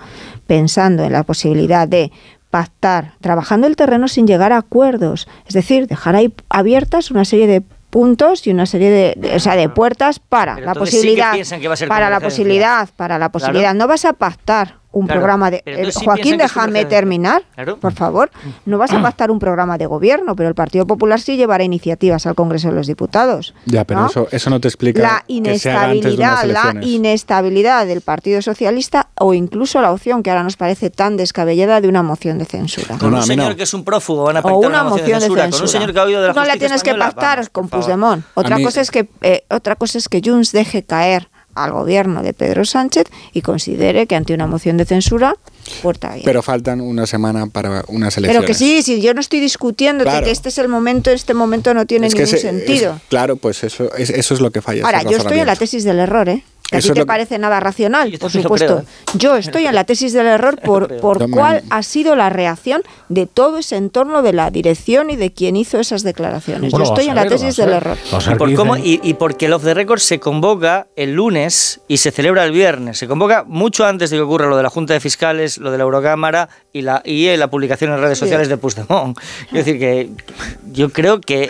pensando 0.46 1.02
en 1.04 1.12
la 1.12 1.22
posibilidad 1.24 1.88
de 1.88 2.12
pactar, 2.50 3.12
trabajando 3.20 3.66
el 3.66 3.76
terreno 3.76 4.08
sin 4.08 4.26
llegar 4.26 4.52
a 4.52 4.56
acuerdos, 4.58 5.28
es 5.46 5.52
decir, 5.54 5.86
dejar 5.86 6.16
ahí 6.16 6.32
abiertas 6.48 7.10
una 7.10 7.24
serie 7.26 7.46
de 7.46 7.62
puntos 7.90 8.46
y 8.46 8.50
una 8.50 8.64
serie 8.66 8.90
de, 8.90 9.14
de- 9.18 9.36
o 9.36 9.40
sea, 9.40 9.54
de 9.56 9.68
puertas 9.68 10.18
para 10.18 10.54
Pero 10.54 10.66
la 10.66 10.72
entonces 10.72 11.00
sí 11.00 11.14
que 11.14 11.22
posibilidad 11.22 11.32
que 11.60 11.86
para 11.88 12.08
la 12.10 12.20
posibilidad, 12.20 12.88
para 12.96 13.18
la 13.18 13.30
posibilidad, 13.30 13.74
no 13.74 13.86
vas 13.86 14.04
a 14.06 14.12
pactar 14.14 14.76
un 14.90 15.06
Claro, 15.06 15.20
programa 15.20 15.50
de 15.50 15.62
eh, 15.66 15.92
sí 15.92 16.04
Joaquín, 16.04 16.38
déjame 16.38 16.84
terminar, 16.86 17.42
Claro. 17.54 17.76
por 17.78 17.92
favor. 17.92 18.30
No 18.64 18.78
vas 18.78 18.92
a 18.92 19.02
pactar 19.02 19.30
un 19.30 19.38
programa 19.38 19.76
de 19.76 19.86
gobierno, 19.86 20.34
pero 20.34 20.48
el 20.48 20.54
Partido 20.54 20.86
Popular 20.86 21.20
sí 21.20 21.36
llevará 21.36 21.62
iniciativas 21.64 22.26
al 22.26 22.34
Congreso 22.34 22.68
de 22.68 22.74
los 22.74 22.86
Diputados. 22.86 23.54
Ya, 23.66 23.84
pero 23.84 24.00
¿no? 24.00 24.06
eso, 24.06 24.28
eso 24.30 24.50
no 24.50 24.60
te 24.60 24.68
explica 24.68 25.02
la 25.02 25.24
que 25.42 25.58
se 25.58 25.70
haga 25.70 25.90
antes 25.90 26.02
de 26.04 26.14
unas 26.14 26.44
inestabilidad, 26.44 26.74
la 26.74 26.84
inestabilidad 26.86 27.86
del 27.86 28.00
Partido 28.00 28.40
Socialista 28.42 29.08
o 29.18 29.34
incluso 29.34 29.80
la 29.82 29.92
opción 29.92 30.22
que 30.22 30.30
ahora 30.30 30.42
nos 30.42 30.56
parece 30.56 30.90
tan 30.90 31.16
descabellada 31.16 31.80
de 31.80 31.88
una 31.88 32.02
moción 32.02 32.38
de 32.38 32.44
censura. 32.46 32.96
Con 32.98 33.12
un 33.12 33.22
señor 33.22 33.56
que 33.56 33.64
es 33.64 33.74
un 33.74 33.84
prófugo 33.84 34.24
van 34.24 34.38
a 34.38 34.40
o 34.40 34.42
pactar 34.42 34.70
una 34.70 34.84
moción 34.84 35.06
de 35.06 35.20
censura. 35.20 35.50
Con 35.50 35.62
un 35.62 35.68
señor 35.68 35.92
que 35.92 35.98
ha 35.98 36.04
oído 36.04 36.22
de 36.22 36.28
la 36.28 36.32
no 36.34 36.44
la 36.44 36.56
tienes 36.56 36.82
que 36.82 36.94
pactar 36.94 37.38
vamos, 37.38 37.50
con. 37.50 37.68
Puigdemont. 37.68 38.24
Otra 38.34 38.58
cosa 38.62 38.80
es 38.80 38.90
que 38.90 39.08
eh, 39.20 39.44
otra 39.50 39.76
cosa 39.76 39.98
es 39.98 40.08
que 40.08 40.22
Junts 40.24 40.52
deje 40.52 40.82
caer 40.82 41.28
al 41.64 41.72
gobierno 41.72 42.22
de 42.22 42.32
Pedro 42.32 42.64
Sánchez 42.64 43.06
y 43.32 43.42
considere 43.42 44.06
que 44.06 44.16
ante 44.16 44.34
una 44.34 44.46
moción 44.46 44.76
de 44.76 44.84
censura 44.84 45.34
puerta 45.82 46.08
abierta. 46.08 46.24
Pero 46.28 46.42
faltan 46.42 46.80
una 46.80 47.06
semana 47.06 47.46
para 47.46 47.84
unas 47.88 48.14
Pero 48.14 48.26
elecciones. 48.26 48.46
que 48.48 48.54
sí, 48.54 48.82
sí, 48.82 49.00
yo 49.00 49.12
no 49.14 49.20
estoy 49.20 49.40
discutiendo 49.40 50.04
Claro. 50.04 50.24
que 50.24 50.30
este 50.30 50.48
es 50.48 50.58
el 50.58 50.68
momento, 50.68 51.10
este 51.10 51.34
momento 51.34 51.74
no 51.74 51.84
tiene 51.86 52.06
Es 52.06 52.14
que 52.14 52.22
ningún 52.22 52.34
ese- 52.36 52.48
sentido. 52.48 52.94
es- 52.96 53.02
claro, 53.08 53.36
pues 53.36 53.62
eso 53.64 53.92
es, 53.96 54.10
eso 54.10 54.34
es 54.34 54.40
lo 54.40 54.50
que 54.50 54.62
falla. 54.62 54.84
Ahora, 54.84 55.02
yo 55.02 55.16
estoy 55.18 55.38
en 55.40 55.46
la 55.46 55.56
tesis 55.56 55.84
del 55.84 55.98
error, 55.98 56.28
¿eh? 56.28 56.42
Que 56.70 56.76
a 56.76 56.80
ti 56.80 56.88
es 56.88 56.92
te 56.94 57.00
que- 57.00 57.06
parece 57.06 57.38
nada 57.38 57.60
racional, 57.60 58.12
por 58.20 58.30
supuesto. 58.30 58.84
Yo 59.14 59.36
estoy 59.36 59.66
en 59.66 59.74
la 59.74 59.84
tesis 59.84 60.12
del 60.12 60.26
error 60.26 60.58
por, 60.60 60.98
por 61.00 61.30
cuál 61.30 61.62
ha 61.70 61.82
sido 61.82 62.14
la 62.14 62.28
reacción 62.28 62.82
de 63.08 63.26
todo 63.26 63.56
ese 63.58 63.76
entorno 63.76 64.20
de 64.22 64.34
la 64.34 64.50
dirección 64.50 65.08
y 65.08 65.16
de 65.16 65.32
quien 65.32 65.56
hizo 65.56 65.80
esas 65.80 66.02
declaraciones. 66.02 66.70
Bueno, 66.70 66.84
yo 66.84 66.92
estoy 66.92 67.08
en 67.08 67.14
la 67.14 67.22
ver, 67.22 67.32
tesis 67.32 67.56
del 67.56 67.70
error. 67.70 67.96
Y, 68.30 68.34
por 68.34 68.54
cómo- 68.54 68.76
y- 68.76 69.00
y 69.02 69.14
porque 69.14 69.46
el 69.46 69.54
Off 69.54 69.64
the 69.64 69.72
Record 69.72 70.00
se 70.00 70.20
convoca 70.20 70.88
el 70.94 71.14
lunes 71.14 71.80
y 71.88 71.96
se 71.96 72.10
celebra 72.10 72.44
el 72.44 72.52
viernes. 72.52 72.98
Se 72.98 73.08
convoca 73.08 73.44
mucho 73.46 73.86
antes 73.86 74.10
de 74.10 74.16
que 74.18 74.22
ocurra 74.22 74.46
lo 74.46 74.56
de 74.58 74.62
la 74.62 74.68
Junta 74.70 74.92
de 74.92 75.00
Fiscales, 75.00 75.56
lo 75.56 75.70
de 75.70 75.78
la 75.78 75.84
Eurocámara 75.84 76.50
y 76.72 76.82
la, 76.82 77.00
y 77.04 77.34
la 77.36 77.48
publicación 77.48 77.92
en 77.92 78.00
redes 78.00 78.18
Sí. 78.18 78.24
sociales 78.26 78.48
de 78.48 78.58
Puigdemont. 78.58 79.16
Quiero 79.48 79.64
decir 79.64 79.78
que 79.78 80.10
yo 80.70 80.90
creo 80.90 81.20
que... 81.22 81.48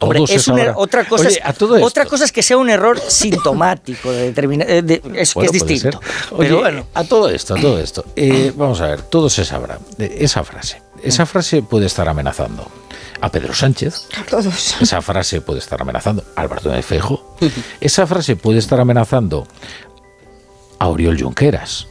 Hombre, 0.00 0.22
es 0.28 0.48
otra, 0.76 1.04
cosa 1.04 1.26
Oye, 1.26 1.40
es, 1.44 1.82
otra 1.82 2.04
cosa 2.04 2.28
que 2.28 2.42
sea 2.42 2.56
un 2.56 2.70
error 2.70 3.00
sintomático, 3.00 4.12
de 4.12 4.28
eh, 4.28 4.82
de- 4.82 5.02
es, 5.16 5.34
que 5.34 5.48
distinto. 5.48 6.00
Oye, 6.30 6.48
Pero 6.48 6.60
bueno, 6.60 6.86
a 6.94 7.02
todo 7.02 7.28
esto, 7.28 7.54
a 7.56 7.60
todo 7.60 7.80
esto. 7.80 8.04
eh, 8.14 8.52
vamos 8.54 8.80
a 8.80 8.86
ver, 8.86 9.02
todo 9.02 9.28
se 9.28 9.44
sabrá. 9.44 9.78
Esa 9.98 10.44
frase. 10.44 10.80
Esa 11.02 11.26
frase 11.26 11.62
puede 11.62 11.86
estar 11.86 12.08
amenazando 12.08 12.70
a 13.20 13.28
Pedro 13.30 13.54
Sánchez. 13.54 14.06
A 14.16 14.24
todos. 14.24 14.76
Esa 14.80 15.02
frase 15.02 15.40
puede 15.40 15.58
estar 15.58 15.80
amenazando 15.82 16.22
a 16.36 16.40
Alberto 16.42 16.70
de 16.70 16.82
Feijo. 16.82 17.36
Esa 17.80 18.06
frase 18.06 18.36
puede 18.36 18.58
estar 18.58 18.78
amenazando 18.78 19.46
a 20.78 20.88
Oriol 20.88 21.20
Junqueras. 21.20 21.88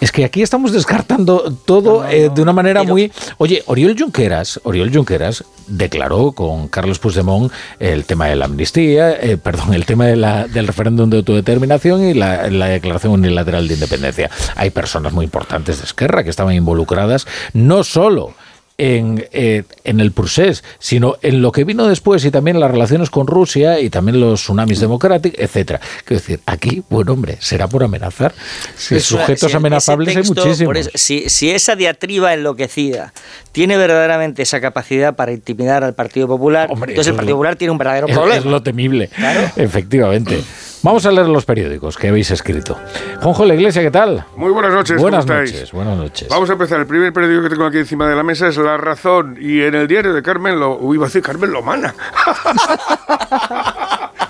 Es 0.00 0.12
que 0.12 0.24
aquí 0.24 0.42
estamos 0.42 0.72
descartando 0.72 1.52
todo 1.64 2.08
eh, 2.08 2.30
de 2.32 2.42
una 2.42 2.52
manera 2.52 2.84
muy... 2.84 3.10
Oye, 3.38 3.62
Oriol 3.66 3.96
Junqueras, 3.98 4.60
Oriol 4.62 4.92
Junqueras 4.94 5.42
declaró 5.66 6.30
con 6.32 6.68
Carlos 6.68 6.98
Puigdemont 7.00 7.52
el 7.80 8.04
tema 8.04 8.26
de 8.28 8.36
la 8.36 8.44
amnistía, 8.44 9.12
eh, 9.20 9.36
perdón, 9.36 9.74
el 9.74 9.84
tema 9.84 10.06
de 10.06 10.14
la- 10.16 10.46
del 10.46 10.66
referéndum 10.68 11.10
de 11.10 11.18
autodeterminación 11.18 12.04
y 12.08 12.14
la, 12.14 12.48
la 12.50 12.66
declaración 12.66 13.12
unilateral 13.12 13.66
de 13.66 13.74
independencia. 13.74 14.30
Hay 14.54 14.70
personas 14.70 15.12
muy 15.12 15.24
importantes 15.24 15.78
de 15.78 15.84
Esquerra 15.84 16.22
que 16.22 16.30
estaban 16.30 16.54
involucradas 16.54 17.26
no 17.52 17.82
solo 17.82 18.34
en, 18.78 19.26
eh, 19.32 19.64
en 19.84 19.98
el 20.00 20.12
procés, 20.12 20.62
sino 20.78 21.16
en 21.22 21.42
lo 21.42 21.50
que 21.50 21.64
vino 21.64 21.86
después 21.88 22.24
y 22.24 22.30
también 22.30 22.60
las 22.60 22.70
relaciones 22.70 23.10
con 23.10 23.26
Rusia 23.26 23.80
y 23.80 23.90
también 23.90 24.20
los 24.20 24.40
tsunamis 24.40 24.78
democráticos, 24.80 25.38
etcétera. 25.40 25.80
Quiero 26.04 26.20
decir, 26.20 26.40
aquí, 26.46 26.82
buen 26.88 27.08
hombre, 27.08 27.36
será 27.40 27.66
por 27.66 27.82
amenazar. 27.82 28.32
Si 28.76 29.00
sujetos 29.00 29.50
si 29.50 29.56
amenazables 29.56 30.08
ese 30.10 30.18
hay 30.18 30.22
texto, 30.24 30.44
muchísimos. 30.44 30.76
eso, 30.76 30.90
si, 30.94 31.28
si 31.28 31.50
esa 31.50 31.74
diatriba 31.74 32.32
enloquecida 32.32 33.12
tiene 33.50 33.76
verdaderamente 33.76 34.42
esa 34.42 34.60
capacidad 34.60 35.16
para 35.16 35.32
intimidar 35.32 35.82
al 35.82 35.94
Partido 35.94 36.28
Popular, 36.28 36.68
entonces 36.70 37.08
el 37.08 37.14
Partido 37.14 37.32
lo- 37.34 37.36
Popular 37.38 37.56
tiene 37.56 37.72
un 37.72 37.78
verdadero 37.78 38.06
problema. 38.06 38.36
Es 38.36 38.44
lo 38.44 38.62
temible, 38.62 39.10
efectivamente. 39.56 40.38
Vamos 40.82 41.04
a 41.06 41.10
leer 41.10 41.26
los 41.28 41.44
periódicos 41.44 41.96
que 41.96 42.08
habéis 42.08 42.30
escrito. 42.30 42.78
Juanjo 43.20 43.44
La 43.44 43.54
Iglesia, 43.54 43.82
¿qué 43.82 43.90
tal? 43.90 44.24
Muy 44.36 44.52
buenas 44.52 44.72
noches, 44.72 44.92
¿cómo 44.92 45.02
Buenas 45.02 45.24
estáis? 45.24 45.52
noches, 45.52 45.72
buenas 45.72 45.96
noches. 45.98 46.28
Vamos 46.28 46.48
a 46.48 46.52
empezar. 46.52 46.78
El 46.80 46.86
primer 46.86 47.12
periódico 47.12 47.42
que 47.42 47.48
tengo 47.50 47.66
aquí 47.66 47.78
encima 47.78 48.08
de 48.08 48.14
la 48.14 48.22
mesa 48.22 48.46
es 48.48 48.56
La 48.58 48.76
Razón. 48.76 49.36
Y 49.40 49.62
en 49.62 49.74
el 49.74 49.88
diario 49.88 50.14
de 50.14 50.22
Carmen, 50.22 50.58
lo, 50.60 50.78
uy, 50.78 50.96
iba 50.96 51.06
a 51.06 51.08
decir 51.08 51.22
Carmen 51.22 51.50
Lomana. 51.52 51.94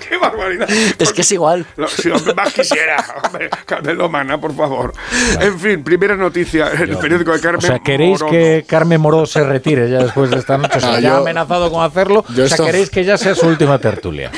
¡Qué 0.09 0.17
barbaridad! 0.17 0.67
Es 0.97 1.13
que 1.13 1.21
es 1.21 1.31
igual. 1.31 1.65
Lo- 1.77 1.87
si 1.87 2.09
más 2.35 2.51
quisiera. 2.51 2.97
Hombre, 3.23 3.49
Carmen 3.67 3.95
Lomana, 3.97 4.39
por 4.39 4.55
favor. 4.55 4.93
En 5.39 5.59
fin, 5.59 5.83
primera 5.83 6.15
noticia. 6.15 6.69
El 6.69 6.97
periódico 6.97 7.31
de 7.31 7.39
Carmen 7.41 7.63
O 7.63 7.67
sea, 7.67 7.77
¿queréis 7.79 8.23
que 8.23 8.65
Carmen 8.67 8.99
Moró 8.99 9.27
se 9.27 9.43
retire 9.43 9.87
ya 9.89 9.99
después 9.99 10.31
de 10.31 10.37
esta 10.39 10.57
noche? 10.57 10.77
O 10.77 10.81
sea, 10.81 10.93
No, 10.93 10.99
ya 10.99 11.13
ha 11.13 11.17
amenazado 11.19 11.71
con 11.71 11.83
hacerlo. 11.83 12.25
yo 12.35 12.45
o 12.45 12.47
sea, 12.47 12.55
esto- 12.55 12.65
¿queréis 12.65 12.89
que 12.89 13.03
ya 13.05 13.17
sea 13.19 13.35
su 13.35 13.45
última 13.47 13.77
tertulia? 13.77 14.31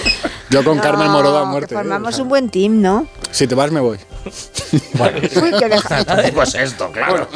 Yo 0.52 0.66
con 0.66 0.80
Carmen 0.80 1.08
No, 1.08 1.14
Morodo 1.14 1.38
a 1.40 1.46
muerte. 1.46 1.74
¿eh? 1.74 1.78
Formamos 1.78 2.20
un 2.20 2.28
buen 2.28 2.50
team, 2.50 2.82
¿no? 2.82 3.08
Si 3.32 3.48
te 3.48 3.56
vas, 3.56 3.72
me 3.72 3.80
voy. 3.80 3.98
Bueno, 4.94 5.20
deja- 5.20 6.32
pues 6.34 6.56
esto, 6.56 6.92
claro. 6.92 7.28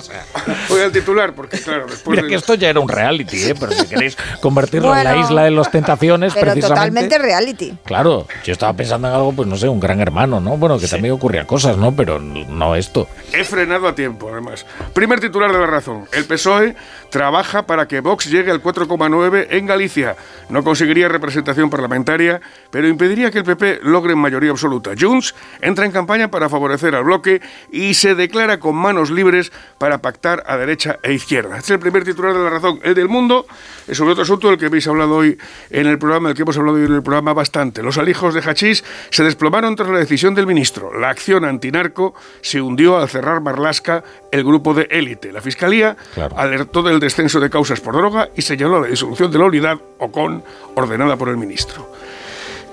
Voy 0.69 0.81
al 0.81 0.91
titular, 0.91 1.33
porque 1.33 1.57
claro, 1.59 1.85
después 1.89 2.07
Mira 2.15 2.23
de... 2.23 2.29
que 2.29 2.35
esto 2.35 2.53
ya 2.53 2.69
era 2.69 2.79
un 2.79 2.87
reality, 2.87 3.43
¿eh? 3.43 3.55
pero 3.59 3.71
si 3.73 3.85
queréis 3.87 4.17
convertirlo 4.41 4.95
en 4.95 5.03
la 5.03 5.11
Bueno, 5.11 5.25
isla 5.25 5.43
de 5.43 5.51
las 5.51 5.71
tentaciones, 5.71 6.33
Pero 6.33 6.51
precisamente. 6.51 6.67
totalmente 6.75 7.17
reality. 7.17 7.73
Claro, 7.83 8.27
yo 8.43 8.53
estaba 8.53 8.73
pensando 8.73 9.07
en 9.07 9.15
algo, 9.15 9.33
pues 9.33 9.47
no 9.47 9.57
sé, 9.57 9.67
un 9.67 9.79
gran 9.79 9.99
hermano, 9.99 10.39
¿no? 10.39 10.57
Bueno, 10.57 10.77
que 10.79 10.87
también 10.87 11.13
ocurría 11.13 11.45
cosas, 11.45 11.77
¿no? 11.77 11.93
Pero 11.95 12.19
no 12.19 12.75
esto. 12.75 13.07
He 13.33 13.43
frenado 13.43 13.87
a 13.87 13.95
tiempo, 13.95 14.29
además. 14.31 14.65
Primer 14.93 15.19
titular 15.19 15.51
de 15.51 15.59
la 15.59 15.65
razón. 15.67 16.05
El 16.13 16.25
PSOE 16.25 16.75
trabaja 17.09 17.65
para 17.65 17.87
que 17.87 17.99
Vox 18.01 18.25
llegue 18.29 18.51
al 18.51 18.61
4,9 18.61 19.47
en 19.49 19.65
Galicia. 19.65 20.15
No 20.49 20.63
conseguiría 20.63 21.07
representación 21.07 21.69
parlamentaria, 21.69 22.39
pero 22.69 22.87
impediría 22.87 23.31
que 23.31 23.39
el 23.39 23.43
PP 23.43 23.79
logre 23.83 24.15
mayoría 24.15 24.51
absoluta. 24.51 24.91
Junts 24.99 25.33
entra 25.61 25.85
en 25.85 25.91
campaña 25.91 26.29
para 26.29 26.47
favorecer 26.49 26.74
al 26.83 27.03
bloque 27.03 27.41
y 27.71 27.93
se 27.93 28.15
declara 28.15 28.59
con 28.59 28.75
manos 28.75 29.09
libres 29.09 29.51
para 29.77 29.99
pactar 29.99 30.43
a 30.45 30.57
derecha 30.57 30.99
e 31.03 31.13
izquierda. 31.13 31.57
Este 31.57 31.67
es 31.67 31.71
el 31.71 31.79
primer 31.79 32.03
titular 32.03 32.33
de 32.33 32.43
la 32.43 32.49
razón. 32.49 32.79
El 32.83 32.95
del 32.95 33.07
mundo 33.07 33.45
es 33.87 33.97
sobre 33.97 34.11
otro 34.11 34.23
asunto 34.23 34.49
del 34.49 34.57
que 34.57 34.65
habéis 34.65 34.87
hablado 34.87 35.15
hoy 35.15 35.37
en 35.69 35.87
el 35.87 35.97
programa, 35.97 36.29
del 36.29 36.35
que 36.35 36.43
hemos 36.43 36.57
hablado 36.57 36.77
hoy 36.77 36.85
en 36.85 36.93
el 36.93 37.03
programa 37.03 37.33
bastante. 37.33 37.81
Los 37.81 37.97
alijos 37.97 38.33
de 38.33 38.41
Hachís 38.41 38.83
se 39.09 39.23
desplomaron 39.23 39.75
tras 39.75 39.89
la 39.89 39.99
decisión 39.99 40.35
del 40.35 40.47
ministro. 40.47 40.97
La 40.99 41.09
acción 41.09 41.45
antinarco 41.45 42.13
se 42.41 42.61
hundió 42.61 42.97
al 42.97 43.09
cerrar 43.09 43.41
Marlasca 43.41 44.03
el 44.31 44.43
grupo 44.43 44.73
de 44.73 44.87
élite. 44.91 45.31
La 45.31 45.41
Fiscalía 45.41 45.95
alertó 46.35 46.83
del 46.83 46.99
descenso 46.99 47.39
de 47.39 47.49
causas 47.49 47.79
por 47.79 47.95
droga 47.95 48.29
y 48.35 48.41
señaló 48.41 48.81
la 48.81 48.87
disolución 48.87 49.31
de 49.31 49.39
la 49.39 49.45
unidad 49.45 49.79
OCON 49.97 50.43
ordenada 50.75 51.15
por 51.17 51.29
el 51.29 51.37
ministro. 51.37 51.89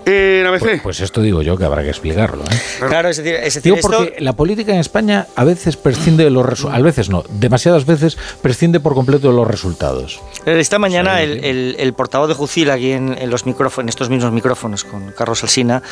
En 0.05 0.47
ABC. 0.47 0.61
Pues, 0.61 0.81
pues 0.83 1.01
esto 1.01 1.21
digo 1.21 1.43
yo 1.43 1.57
que 1.57 1.65
habrá 1.65 1.83
que 1.83 1.89
explicarlo. 1.91 2.43
¿eh? 2.45 2.57
Claro, 2.89 3.09
es 3.09 3.17
decir, 3.19 3.35
es 3.35 3.55
decir, 3.55 3.63
Digo 3.63 3.77
esto- 3.77 4.07
la 4.19 4.33
política 4.35 4.73
en 4.73 4.79
España 4.81 5.27
a 5.37 5.45
veces 5.45 5.77
prescinde 5.77 6.25
de 6.25 6.31
los 6.31 6.45
resultados. 6.45 6.81
A 6.81 6.83
veces 6.83 7.09
no, 7.11 7.23
demasiadas 7.29 7.87
veces 7.87 8.17
prescinde 8.41 8.81
por 8.81 8.95
completo 8.95 9.29
de 9.31 9.35
los 9.37 9.47
resultados. 9.47 10.21
Eh, 10.47 10.59
Esta 10.59 10.79
mañana 10.79 11.23
el, 11.23 11.45
el- 11.45 11.77
el 11.79 11.93
portavoz 11.95 12.29
de 12.29 12.35
Jucil 12.35 12.71
aquí 12.71 12.93
en, 12.93 13.17
en 13.19 13.31
los 13.31 13.47
micrófonos, 13.47 13.85
en 13.85 13.89
estos 13.91 14.09
mismos 14.11 14.33
micrófonos 14.33 14.85
con 14.85 15.13
Carlos 15.13 15.43
Alsina, 15.43 15.83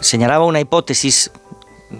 señalaba 0.00 0.44
una 0.46 0.60
hipótesis 0.60 1.30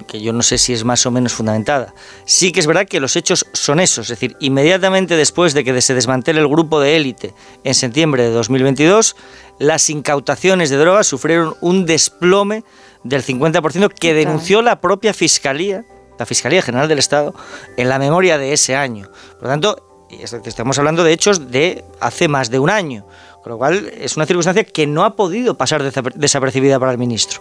que 0.09 0.23
yo 0.23 0.33
no 0.33 0.43
sé 0.43 0.57
si 0.57 0.73
es 0.73 0.85
más 0.85 1.05
o 1.05 1.11
menos 1.11 1.35
fundamentada. 1.35 1.93
Sí 2.25 2.51
que 2.51 2.61
es 2.61 2.67
verdad 2.67 2.87
que 2.89 2.99
los 2.99 3.15
hechos 3.15 3.45
son 3.53 3.79
esos, 3.79 4.07
es 4.07 4.09
decir, 4.19 4.37
inmediatamente 4.41 5.17
después 5.17 5.53
de 5.53 5.65
que 5.65 5.79
se 5.83 5.93
desmantele 5.93 6.41
el 6.41 6.49
grupo 6.49 6.81
de 6.81 6.97
élite 6.97 7.35
en 7.63 7.75
septiembre 7.75 8.23
de 8.23 8.31
2022, 8.31 9.17
las 9.59 9.91
incautaciones 9.91 10.71
de 10.71 10.77
drogas 10.77 11.07
sufrieron 11.07 11.55
un 11.61 11.87
desplome 11.87 12.65
del 13.05 13.25
50% 13.25 13.93
que 13.93 14.15
denunció 14.15 14.63
la 14.63 14.81
propia 14.81 15.13
Fiscalía, 15.15 15.85
la 16.19 16.27
Fiscalía 16.27 16.63
General 16.63 16.89
del 16.89 16.99
Estado, 16.99 17.35
en 17.77 17.89
la 17.89 17.99
memoria 17.99 18.39
de 18.39 18.53
ese 18.53 18.77
año. 18.77 19.09
Por 19.35 19.43
lo 19.43 19.49
tanto, 19.49 20.09
estamos 20.11 20.79
hablando 20.79 21.05
de 21.05 21.13
hechos 21.13 21.51
de 21.51 21.85
hace 22.01 22.29
más 22.29 22.51
de 22.51 22.59
un 22.59 22.71
año, 22.71 23.07
con 23.43 23.53
lo 23.53 23.59
cual 23.59 23.91
es 23.97 24.17
una 24.17 24.27
circunstancia 24.27 24.65
que 24.65 24.87
no 24.87 25.05
ha 25.05 25.17
podido 25.17 25.57
pasar 25.57 25.83
desapercibida 26.15 26.79
para 26.79 26.93
el 26.93 26.99
ministro. 26.99 27.41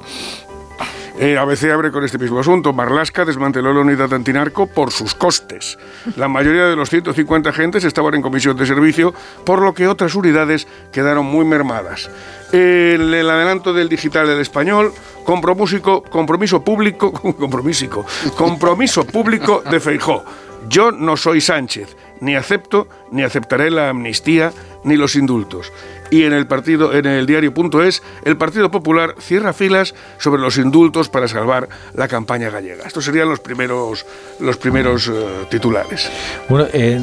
Eh, 1.22 1.38
ABC 1.38 1.66
abre 1.66 1.91
con 1.91 2.03
este 2.03 2.17
mismo 2.17 2.40
asunto. 2.40 2.74
Marlasca 2.74 3.25
desmanteló 3.25 3.72
la 3.72 3.82
unidad 3.82 4.11
antinarco 4.11 4.66
por 4.66 4.90
sus 4.90 5.14
costes. 5.14 5.77
La 6.17 6.27
mayoría 6.27 6.66
de 6.66 6.75
los 6.75 6.90
150 6.90 7.48
agentes 7.51 7.83
estaban 7.83 8.16
en 8.16 8.24
comisión 8.24 8.58
de 8.58 8.66
servicio, 8.66 9.14
por 9.45 9.61
lo 9.61 9.75
que 9.75 9.88
otras 9.88 10.16
unidades 10.16 10.67
quedaron 10.91 11.27
muy 11.27 11.45
mermadas. 11.45 12.09
El, 12.51 13.14
el 13.14 13.30
adelanto 13.30 13.72
del 13.72 13.88
digital 13.88 14.25
del 14.25 14.40
español, 14.40 14.93
compromiso, 15.24 16.01
compromiso 16.01 16.64
público, 16.64 17.11
compromísico, 17.38 18.03
compromiso 18.35 19.06
público 19.06 19.61
de 19.69 19.80
Feijó. 19.80 20.24
Yo 20.69 20.91
no 20.91 21.17
soy 21.17 21.40
Sánchez, 21.40 21.95
ni 22.19 22.35
acepto 22.35 22.88
ni 23.11 23.22
aceptaré 23.22 23.69
la 23.69 23.90
amnistía 23.90 24.53
ni 24.83 24.95
los 24.95 25.16
indultos. 25.16 25.72
Y 26.11 26.23
en 26.23 26.33
el 26.33 26.45
partido, 26.45 26.93
en 26.93 27.06
el 27.06 27.25
diario.es, 27.25 28.03
el 28.25 28.38
Partido 28.38 28.69
Popular 28.69 29.15
cierra 29.19 29.53
filas 29.53 29.95
sobre 30.17 30.41
los 30.41 30.57
indultos 30.57 31.09
para 31.09 31.27
salvar 31.27 31.69
la 31.93 32.07
campaña 32.09 32.49
gallega. 32.49 32.85
Estos 32.85 33.06
serían 33.06 33.30
los 33.30 33.40
primeros, 33.40 34.06
los 34.40 34.57
primeros 34.57 35.07
eh, 35.07 35.45
titulares. 35.49 36.11
Bueno, 36.49 36.67
eh, 36.73 36.99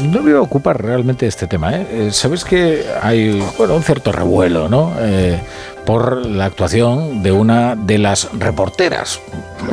no 0.00 0.22
me 0.22 0.34
ocupa 0.34 0.74
realmente 0.74 1.26
este 1.26 1.46
tema. 1.46 1.74
¿eh? 1.74 1.86
Eh, 1.90 2.10
Sabes 2.12 2.44
que 2.44 2.84
hay 3.02 3.42
bueno, 3.56 3.74
un 3.74 3.82
cierto 3.82 4.12
revuelo, 4.12 4.68
¿no? 4.68 4.94
Por 5.88 6.26
la 6.26 6.44
actuación 6.44 7.22
de 7.22 7.32
una 7.32 7.74
de 7.74 7.96
las 7.96 8.28
reporteras 8.38 9.20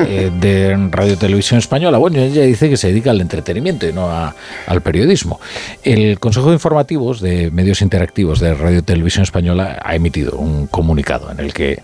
eh, 0.00 0.30
de 0.40 0.74
Radio 0.90 1.18
Televisión 1.18 1.58
Española. 1.58 1.98
Bueno, 1.98 2.18
ella 2.20 2.40
dice 2.40 2.70
que 2.70 2.78
se 2.78 2.88
dedica 2.88 3.10
al 3.10 3.20
entretenimiento 3.20 3.86
y 3.86 3.92
no 3.92 4.08
a- 4.08 4.34
al 4.66 4.80
periodismo. 4.80 5.38
El 5.82 6.18
Consejo 6.18 6.46
de 6.48 6.54
Informativos 6.54 7.20
de 7.20 7.50
Medios 7.50 7.82
Interactivos 7.82 8.40
de 8.40 8.54
Radio 8.54 8.82
Televisión 8.82 9.24
Española 9.24 9.78
ha 9.84 9.94
emitido 9.94 10.38
un 10.38 10.66
comunicado 10.68 11.30
en 11.30 11.38
el 11.38 11.52
que 11.52 11.72
eh, 11.72 11.80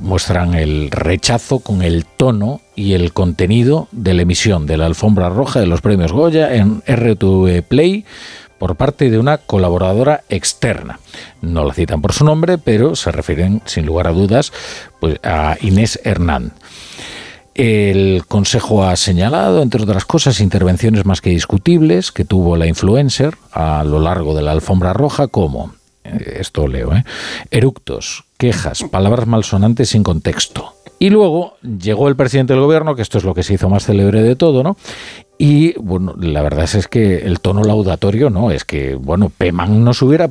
muestran 0.00 0.52
el 0.52 0.90
rechazo 0.90 1.60
con 1.60 1.80
el 1.80 2.04
tono 2.04 2.60
y 2.76 2.92
el 2.92 3.14
contenido 3.14 3.88
de 3.90 4.12
la 4.12 4.20
emisión 4.20 4.66
de 4.66 4.76
la 4.76 4.84
alfombra 4.84 5.30
roja 5.30 5.60
de 5.60 5.66
los 5.66 5.80
premios 5.80 6.12
Goya 6.12 6.54
en 6.54 6.82
RTV 6.86 7.62
Play 7.66 8.04
por 8.62 8.76
parte 8.76 9.10
de 9.10 9.18
una 9.18 9.38
colaboradora 9.38 10.22
externa. 10.28 11.00
No 11.40 11.64
la 11.64 11.74
citan 11.74 12.00
por 12.00 12.12
su 12.12 12.24
nombre, 12.24 12.58
pero 12.58 12.94
se 12.94 13.10
refieren 13.10 13.60
sin 13.64 13.86
lugar 13.86 14.06
a 14.06 14.12
dudas 14.12 14.52
pues, 15.00 15.18
a 15.24 15.56
Inés 15.62 15.98
Hernán. 16.04 16.52
El 17.56 18.22
Consejo 18.28 18.84
ha 18.84 18.94
señalado, 18.94 19.62
entre 19.62 19.82
otras 19.82 20.04
cosas, 20.04 20.38
intervenciones 20.38 21.04
más 21.04 21.20
que 21.20 21.30
discutibles 21.30 22.12
que 22.12 22.24
tuvo 22.24 22.56
la 22.56 22.68
influencer 22.68 23.34
a 23.50 23.82
lo 23.82 23.98
largo 23.98 24.32
de 24.32 24.42
la 24.42 24.52
alfombra 24.52 24.92
roja, 24.92 25.26
como, 25.26 25.74
eh, 26.04 26.36
esto 26.38 26.68
leo, 26.68 26.94
¿eh? 26.94 27.02
eructos, 27.50 28.26
quejas, 28.38 28.84
palabras 28.84 29.26
malsonantes 29.26 29.88
sin 29.88 30.04
contexto. 30.04 30.76
Y 31.02 31.10
luego 31.10 31.56
llegó 31.62 32.06
el 32.06 32.14
presidente 32.14 32.52
del 32.52 32.62
gobierno, 32.62 32.94
que 32.94 33.02
esto 33.02 33.18
es 33.18 33.24
lo 33.24 33.34
que 33.34 33.42
se 33.42 33.54
hizo 33.54 33.68
más 33.68 33.86
célebre 33.86 34.22
de 34.22 34.36
todo, 34.36 34.62
¿no? 34.62 34.76
Y 35.36 35.72
bueno, 35.80 36.14
la 36.16 36.42
verdad 36.42 36.62
es 36.62 36.86
que 36.86 37.26
el 37.26 37.40
tono 37.40 37.64
laudatorio, 37.64 38.30
¿no? 38.30 38.52
Es 38.52 38.64
que, 38.64 38.94
bueno, 38.94 39.28
Peman 39.36 39.82
no 39.82 39.94
se 39.94 40.04
hubiera 40.04 40.30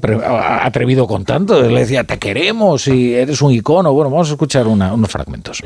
atrevido 0.64 1.08
con 1.08 1.26
tanto. 1.26 1.62
Le 1.62 1.82
decía, 1.82 2.06
te 2.06 2.18
queremos 2.20 2.88
y 2.88 3.14
eres 3.16 3.42
un 3.42 3.52
icono. 3.52 3.92
Bueno, 3.92 4.10
vamos 4.12 4.30
a 4.30 4.32
escuchar 4.32 4.66
unos 4.66 5.12
fragmentos. 5.12 5.62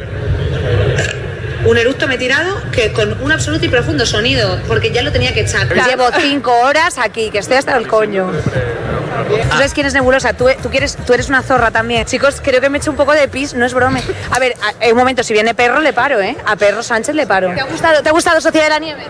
Un 1.66 1.77
eructo 1.77 2.08
me 2.08 2.16
he 2.16 2.18
tirado 2.18 2.61
que 2.72 2.92
con 2.94 3.22
un 3.24 3.32
absoluto 3.32 3.66
y 3.66 3.69
profundo 3.69 4.06
sonido, 4.06 4.60
porque 4.68 4.92
ya 4.92 5.02
lo 5.02 5.11
tenía 5.11 5.34
que 5.34 5.42
echar. 5.42 5.68
Llevo 5.88 6.08
cinco 6.19 6.52
horas 6.61 6.98
aquí, 7.00 7.30
que 7.32 7.40
estoy 7.40 7.58
hasta 7.58 7.76
el 7.77 7.88
coño. 7.88 8.32
¿Tú 8.32 9.35
sabes 9.50 9.74
quién 9.74 9.88
es 9.88 9.94
Nebulosa? 9.94 10.34
¿Tú, 10.34 10.48
tú, 10.61 10.69
quieres, 10.69 10.98
tú 11.06 11.14
eres 11.14 11.30
una 11.30 11.42
zorra 11.42 11.72
también. 11.72 12.06
Chicos, 12.06 12.42
creo 12.44 12.61
que 12.61 12.69
me 12.69 12.77
he 12.77 12.82
hecho 12.82 12.92
un 12.92 12.98
poco 12.98 13.14
de 13.14 13.27
pis, 13.27 13.53
no 13.56 13.66
es 13.66 13.74
brome. 13.74 14.03
A 14.32 14.40
ver, 14.40 14.56
a- 14.61 14.88
un 14.92 14.98
momento, 14.98 15.24
si 15.24 15.34
viene 15.34 15.56
Perro, 15.56 15.80
le 15.80 15.94
paro, 15.94 16.22
¿eh? 16.22 16.38
A 16.45 16.56
Perro 16.56 16.84
Sánchez 16.84 17.16
le 17.16 17.26
paro. 17.26 17.52
¿Te 17.56 17.61
ha 17.61 17.66
gustado, 17.66 18.03
¿te 18.03 18.10
ha 18.10 18.11
gustado 18.11 18.40
Sociedad 18.42 18.66
de 18.66 18.69
la 18.72 18.80
Nieve? 18.80 19.03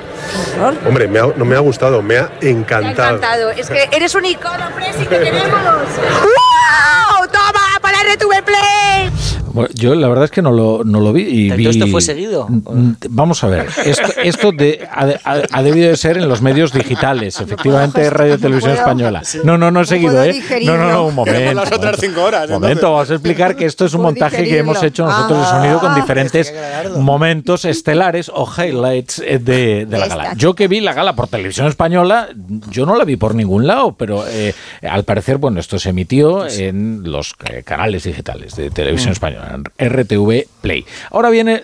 Hombre, 0.87 1.07
me 1.07 1.19
ha- 1.19 1.33
no 1.35 1.43
me 1.43 1.55
ha 1.55 1.59
gustado, 1.59 2.01
me 2.01 2.17
ha 2.17 2.29
Me 2.41 2.47
ha 2.47 2.51
encantado. 2.51 3.17
encantado. 3.17 3.49
Es 3.51 3.67
que 3.69 3.89
eres 3.91 4.15
un 4.15 4.25
icono, 4.25 4.69
Presi, 4.75 5.05
que 5.05 5.19
queremos. 5.19 5.49
¡Wow! 5.49 7.27
¡Toma! 7.27 7.79
¡Para 7.81 7.97
RTV 8.03 8.43
Play! 8.43 9.11
Bueno, 9.55 9.69
yo 9.73 9.95
la 9.95 10.07
verdad 10.07 10.25
es 10.25 10.31
que 10.31 10.41
no 10.41 10.51
lo, 10.51 10.83
no 10.83 10.99
lo 10.99 11.11
vi 11.13 11.23
y 11.23 11.49
vi... 11.51 11.67
¿Esto 11.67 11.87
fue 11.87 12.01
seguido? 12.01 12.47
Mm, 12.49 12.91
Vamos 13.09 13.43
a 13.43 13.47
ver, 13.47 13.67
esto, 13.85 14.11
esto 14.23 14.51
de- 14.51 14.87
ha, 14.91 15.05
ha- 15.23 15.41
ha 15.51 15.63
debido 15.63 15.89
de 15.89 15.97
ser 15.97 16.17
en 16.17 16.27
los 16.27 16.41
medios 16.41 16.71
digitales, 16.73 17.39
efectivamente 17.39 18.09
Radio 18.09 18.37
Televisión 18.37 18.73
Española. 18.73 19.23
No, 19.43 19.57
no, 19.57 19.71
no 19.71 19.81
he 19.81 19.85
seguido, 19.85 20.23
¿eh? 20.23 20.41
No, 20.63 20.77
no, 20.77 20.91
no, 20.91 21.05
un 21.07 21.15
momento. 21.15 21.53
las 21.53 21.71
otras 21.71 21.97
cinco 21.99 22.23
horas. 22.23 22.47
Un 22.49 22.55
momento, 22.61 22.91
vamos 22.91 23.09
a 23.09 23.13
explicar 23.13 23.55
que 23.55 23.65
esto 23.65 23.85
es 23.85 23.93
un 23.93 24.01
montaje 24.01 24.43
que 24.43 24.57
hemos 24.59 24.81
hecho 24.83 25.05
nosotros 25.05 25.39
de 25.39 25.45
sonido 25.45 25.79
con 25.79 25.95
diferentes 25.95 26.53
momentos 26.97 27.65
estelares 27.65 28.29
o 28.33 28.45
highlights 28.57 29.19
eh, 29.19 29.39
de, 29.39 29.85
de 29.85 29.97
la 29.97 30.07
gala. 30.07 30.33
Yo 30.35 30.53
que 30.55 30.67
vi 30.67 30.81
la 30.81 30.93
gala 30.93 31.15
por 31.15 31.27
televisión 31.27 31.67
española, 31.67 32.29
yo 32.69 32.85
no 32.85 32.95
la 32.95 33.05
vi 33.05 33.15
por 33.15 33.35
ningún 33.35 33.67
lado, 33.67 33.93
pero 33.93 34.25
eh, 34.27 34.53
al 34.81 35.03
parecer, 35.03 35.37
bueno, 35.37 35.59
esto 35.59 35.79
se 35.79 35.89
emitió 35.89 36.47
en 36.47 37.01
los 37.03 37.35
eh, 37.45 37.63
canales 37.63 38.03
digitales 38.03 38.55
de 38.55 38.69
televisión 38.69 39.11
española, 39.13 39.44
en 39.44 39.44
RTV 39.77 40.47
Play. 40.61 40.85
Ahora 41.11 41.29
viene 41.29 41.63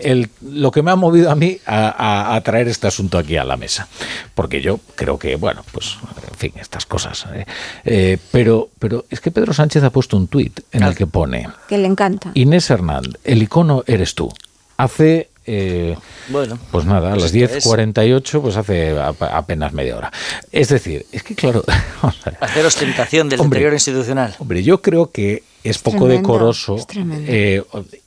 el, 0.00 0.28
lo 0.42 0.70
que 0.70 0.82
me 0.82 0.90
ha 0.90 0.96
movido 0.96 1.30
a 1.30 1.34
mí 1.34 1.58
a, 1.66 1.88
a- 1.88 2.34
a 2.34 2.40
traer 2.42 2.68
este 2.68 2.86
asunto 2.86 3.18
aquí 3.18 3.36
a 3.36 3.44
la 3.44 3.56
mesa, 3.56 3.88
porque 4.34 4.60
yo 4.60 4.80
creo 4.94 5.18
que, 5.18 5.36
bueno, 5.36 5.64
pues, 5.72 5.96
en 6.30 6.36
fin, 6.38 6.52
estas 6.60 6.86
cosas. 6.86 7.26
eh, 7.34 7.46
eh, 7.84 8.18
pero, 8.30 8.68
pero 8.78 9.04
es 9.10 9.20
que 9.20 9.30
Pedro 9.30 9.52
Sánchez 9.52 9.82
ha 9.84 9.90
puesto 9.90 10.16
un 10.16 10.28
tuit 10.28 10.60
en 10.72 10.82
el 10.82 10.94
que 10.94 11.06
pone... 11.06 11.48
Que 11.68 11.78
le 11.78 11.86
encanta. 11.86 12.30
Inés 12.34 12.68
Hernández, 12.70 13.20
el 13.24 13.42
icono 13.42 13.84
eres 13.86 14.14
tú. 14.14 14.32
Hace, 14.76 15.28
eh, 15.46 15.96
Bueno. 16.28 16.58
pues 16.70 16.84
nada, 16.84 17.08
a 17.10 17.14
Pues 17.14 17.32
las 17.32 17.34
esto 17.34 17.74
es. 17.74 17.94
10.48, 17.94 18.40
pues 18.42 18.56
hace 18.56 18.96
apenas 18.98 19.72
media 19.72 19.96
hora. 19.96 20.12
Es 20.50 20.68
decir, 20.70 21.06
es 21.12 21.22
que 21.22 21.34
claro. 21.34 21.62
Hacer 22.40 22.66
ostentación 22.66 23.28
del 23.28 23.40
Hombre. 23.40 23.58
interior 23.60 23.74
institucional. 23.74 24.34
Hombre, 24.38 24.62
yo 24.62 24.82
creo 24.82 25.10
que 25.12 25.42
es 25.64 25.78
poco 25.78 25.98
tremendo, 26.06 26.22
decoroso 26.28 26.76
es 26.76 26.86
eh, 26.96 27.62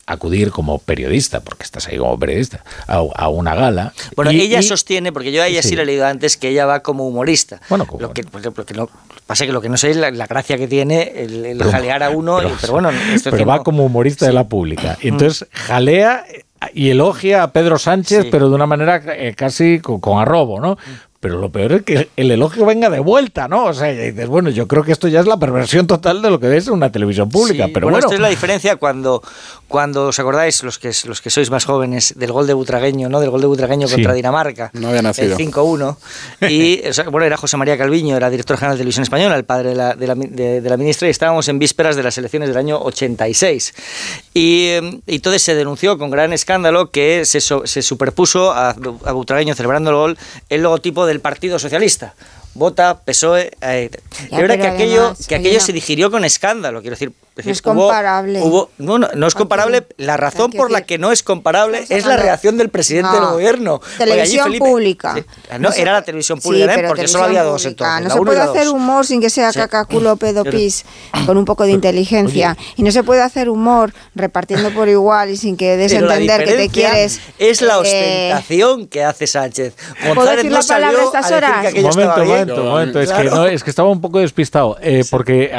acudir 0.06 0.52
como 0.52 0.78
periodista, 0.80 1.40
porque 1.40 1.64
estás 1.64 1.88
ahí 1.88 1.98
como 1.98 2.18
periodista, 2.20 2.64
a, 2.88 2.96
a 3.16 3.30
una 3.30 3.56
gala. 3.56 3.94
Bueno, 4.16 4.32
y- 4.32 4.42
ella 4.42 4.60
y- 4.60 4.64
sostiene, 4.64 5.12
porque 5.12 5.32
yo 5.32 5.42
a 5.42 5.48
ella 5.48 5.62
sí. 5.64 5.70
Sí. 5.70 5.76
le 5.76 5.84
he 5.84 5.86
leído 5.86 6.06
antes, 6.06 6.38
que 6.38 6.50
ella 6.50 6.66
va 6.66 6.82
como 6.82 7.08
humorista. 7.08 7.62
Bueno, 7.70 7.88
lo 8.00 8.14
que, 8.14 8.24
pues, 8.24 8.44
lo 8.46 8.54
que 8.54 8.74
no, 8.74 8.90
pasa 9.26 9.46
que 9.46 9.52
lo 9.52 9.62
que 9.62 9.70
no 9.70 9.78
sé 9.78 9.92
es 9.92 9.98
la, 9.98 10.12
la 10.12 10.28
gracia 10.28 10.58
que 10.58 10.68
tiene 10.68 11.14
el, 11.16 11.46
el 11.46 11.58
Pero- 11.58 11.72
jalear 11.72 12.04
a 12.04 12.10
uno, 12.10 12.38
pero- 12.38 12.50
y- 12.50 12.54
pero, 12.62 12.74
bueno, 12.74 12.90
esto 12.92 13.32
pero 13.32 13.38
que 13.38 13.46
va 13.46 13.58
no- 13.58 13.64
como 13.64 13.86
humorista 13.86 14.26
de 14.28 14.34
la 14.34 14.44
pública. 14.48 14.98
Y 15.02 15.08
entonces 15.08 15.48
jalea 15.52 16.26
y 16.74 16.90
elogia 16.90 17.44
a 17.44 17.52
Pedro 17.52 17.78
Sánchez, 17.78 18.28
pero 18.32 18.50
de 18.50 18.56
una 18.56 18.66
manera 18.66 19.02
eh, 19.16 19.34
casi 19.36 19.80
con, 19.80 20.00
con 20.00 20.20
arrobo, 20.20 20.60
¿no? 20.60 20.78
Pero 21.26 21.40
lo 21.40 21.50
peor 21.50 21.72
es 21.72 21.82
que 21.82 22.08
el 22.18 22.30
elogio 22.30 22.68
venga 22.68 22.88
de 22.92 23.00
vuelta, 23.00 23.48
¿no? 23.48 23.64
O 23.66 23.74
sea, 23.74 23.92
y 23.92 23.98
dices, 24.12 24.28
bueno, 24.28 24.52
yo 24.52 24.68
creo 24.68 24.84
que 24.84 24.92
esto 24.92 25.08
ya 25.08 25.22
es 25.22 25.26
la 25.26 25.38
perversión 25.40 25.88
total 25.88 26.22
de 26.22 26.30
lo 26.30 26.40
que 26.40 26.56
es 26.56 26.68
una 26.68 26.92
televisión 26.92 27.30
pública. 27.30 27.66
Sí, 27.66 27.72
pero 27.74 27.88
bueno, 27.88 27.96
bueno, 27.96 28.06
esto 28.06 28.14
es 28.14 28.20
la 28.22 28.28
diferencia 28.30 28.76
cuando, 28.76 29.24
cuando 29.68 30.06
os 30.10 30.20
acordáis, 30.20 30.62
los 30.62 30.78
que, 30.78 30.92
los 31.08 31.22
que 31.22 31.32
sois 31.32 31.50
más 31.50 31.66
jóvenes, 31.66 32.14
del 32.16 32.32
gol 32.32 32.46
de 32.46 32.54
Butragueño, 32.54 33.10
¿no? 33.10 33.20
Del 33.20 33.32
gol 33.32 33.42
de 33.42 33.48
Butragueño 33.48 33.88
Sí. 33.88 33.96
contra 33.96 34.14
Dinamarca. 34.14 34.70
No 34.74 34.90
había 34.90 35.02
nacido. 35.02 35.36
El 35.36 35.48
5-1. 35.52 35.98
Y, 36.48 36.88
o 36.88 36.94
sea, 36.94 37.06
bueno, 37.06 37.26
era 37.26 37.38
José 37.38 37.58
María 37.58 37.76
Calviño, 37.76 38.16
era 38.16 38.30
director 38.30 38.56
general 38.58 38.78
de 38.78 38.82
Televisión 38.82 39.02
Española, 39.02 39.36
el 39.36 39.46
padre 39.46 39.70
de 39.70 39.76
la, 39.76 39.96
de 39.96 40.06
la, 40.06 40.14
de- 40.14 40.62
de 40.62 40.70
la 40.70 40.78
ministra, 40.78 41.08
y 41.08 41.12
estábamos 41.12 41.48
en 41.48 41.58
vísperas 41.58 41.96
de 41.96 42.04
las 42.04 42.16
elecciones 42.20 42.50
del 42.50 42.58
año 42.60 42.78
86. 42.80 43.74
Y, 44.36 44.68
eh, 44.68 45.00
y 45.08 45.16
entonces 45.16 45.42
se 45.42 45.56
denunció 45.56 45.98
con 45.98 46.12
gran 46.12 46.34
escándalo 46.34 46.92
que 46.92 47.26
se, 47.26 47.42
se 47.42 47.82
superpuso 47.82 48.52
a, 48.52 48.76
a 49.06 49.12
Butragueño 49.12 49.56
celebrando 49.56 49.90
el 49.90 49.96
gol 49.96 50.18
el 50.50 50.62
logotipo 50.62 51.08
del 51.16 51.22
Partido 51.22 51.58
Socialista. 51.58 52.14
Vota, 52.54 53.02
PSOE. 53.04 53.52
eh, 53.62 53.90
Ya, 54.30 54.38
pero 54.38 54.56
que 54.56 54.68
aquello, 54.68 55.02
además, 55.08 55.28
que 55.28 55.36
aquello 55.36 55.60
se 55.60 55.74
digirió 55.74 56.12
con 56.12 56.24
escándalo, 56.26 56.82
quiero 56.82 56.96
decir. 56.96 57.12
No 57.36 57.42
decir, 57.42 57.52
es 57.52 57.62
comparable. 57.62 58.42
Hubo, 58.42 58.70
no, 58.78 58.98
no, 58.98 59.10
no 59.14 59.28
es 59.28 59.34
comparable. 59.36 59.86
La 59.98 60.16
razón 60.16 60.52
por 60.52 60.72
la 60.72 60.82
que 60.86 60.98
no 60.98 61.12
es 61.12 61.22
comparable 61.22 61.86
es 61.90 62.06
la 62.06 62.16
reacción 62.16 62.56
del 62.58 62.70
presidente 62.70 63.10
No. 63.12 63.20
del 63.20 63.30
gobierno. 63.34 63.82
Televisión 63.98 64.46
Felipe- 64.46 64.60
pública. 64.66 65.16
Ah, 65.50 65.58
No, 65.58 65.68
No 65.68 65.72
se- 65.74 65.82
era 65.82 65.92
la 65.92 66.02
televisión 66.04 66.40
Sí, 66.40 66.48
pública, 66.48 66.72
¿eh? 66.72 66.76
pero 66.78 66.88
porque 66.88 67.10
solo 67.10 67.26
había 67.26 67.44
dos 67.44 67.64
pública. 67.64 67.98
entonces. 67.98 68.08
No 68.08 68.14
se 68.22 68.26
puede 68.26 68.40
hacer 68.40 68.64
dos. 68.66 68.74
humor 68.74 69.06
sin 69.06 69.20
que 69.20 69.30
sea 69.30 69.52
Sí. 69.52 69.60
cacaculo, 69.60 70.16
pedo, 70.16 70.44
Pero- 70.46 70.56
pis, 70.58 70.86
con 71.26 71.36
un 71.38 71.44
poco 71.44 71.66
de 71.66 71.72
inteligencia. 71.74 72.56
Y 72.78 72.84
no 72.84 72.92
se 72.92 73.04
puede 73.04 73.22
hacer 73.22 73.50
humor 73.50 73.94
repartiendo 74.16 74.70
por 74.72 74.88
igual 74.88 75.30
y 75.32 75.36
sin 75.36 75.58
que 75.58 75.76
des 75.76 75.92
Pero 75.92 76.10
entender 76.10 76.46
que 76.46 76.54
te 76.54 76.70
quieres. 76.70 77.20
Es 77.38 77.62
la 77.62 77.74
eh, 77.84 78.32
ostentación 78.32 78.88
que 78.88 79.04
hace 79.04 79.28
Sánchez. 79.28 79.76
¿Puedo 80.00 80.16
González 80.16 80.38
decir 80.38 80.52
no 80.52 80.60
la 80.60 80.64
palabra 80.66 81.02
a 81.02 81.04
estas 81.04 81.32
horas? 81.32 81.74
que 81.74 81.82
momento, 81.82 82.16
bien. 82.16 82.28
momento, 82.28 82.64
momento. 82.64 83.02
Es, 83.02 83.12
que 83.12 83.24
no, 83.26 83.46
es 83.46 83.62
estaba 83.68 83.90
un 83.90 84.00
poco 84.00 84.20
despistado, 84.20 84.78
eh, 84.82 85.04
porque 85.12 85.52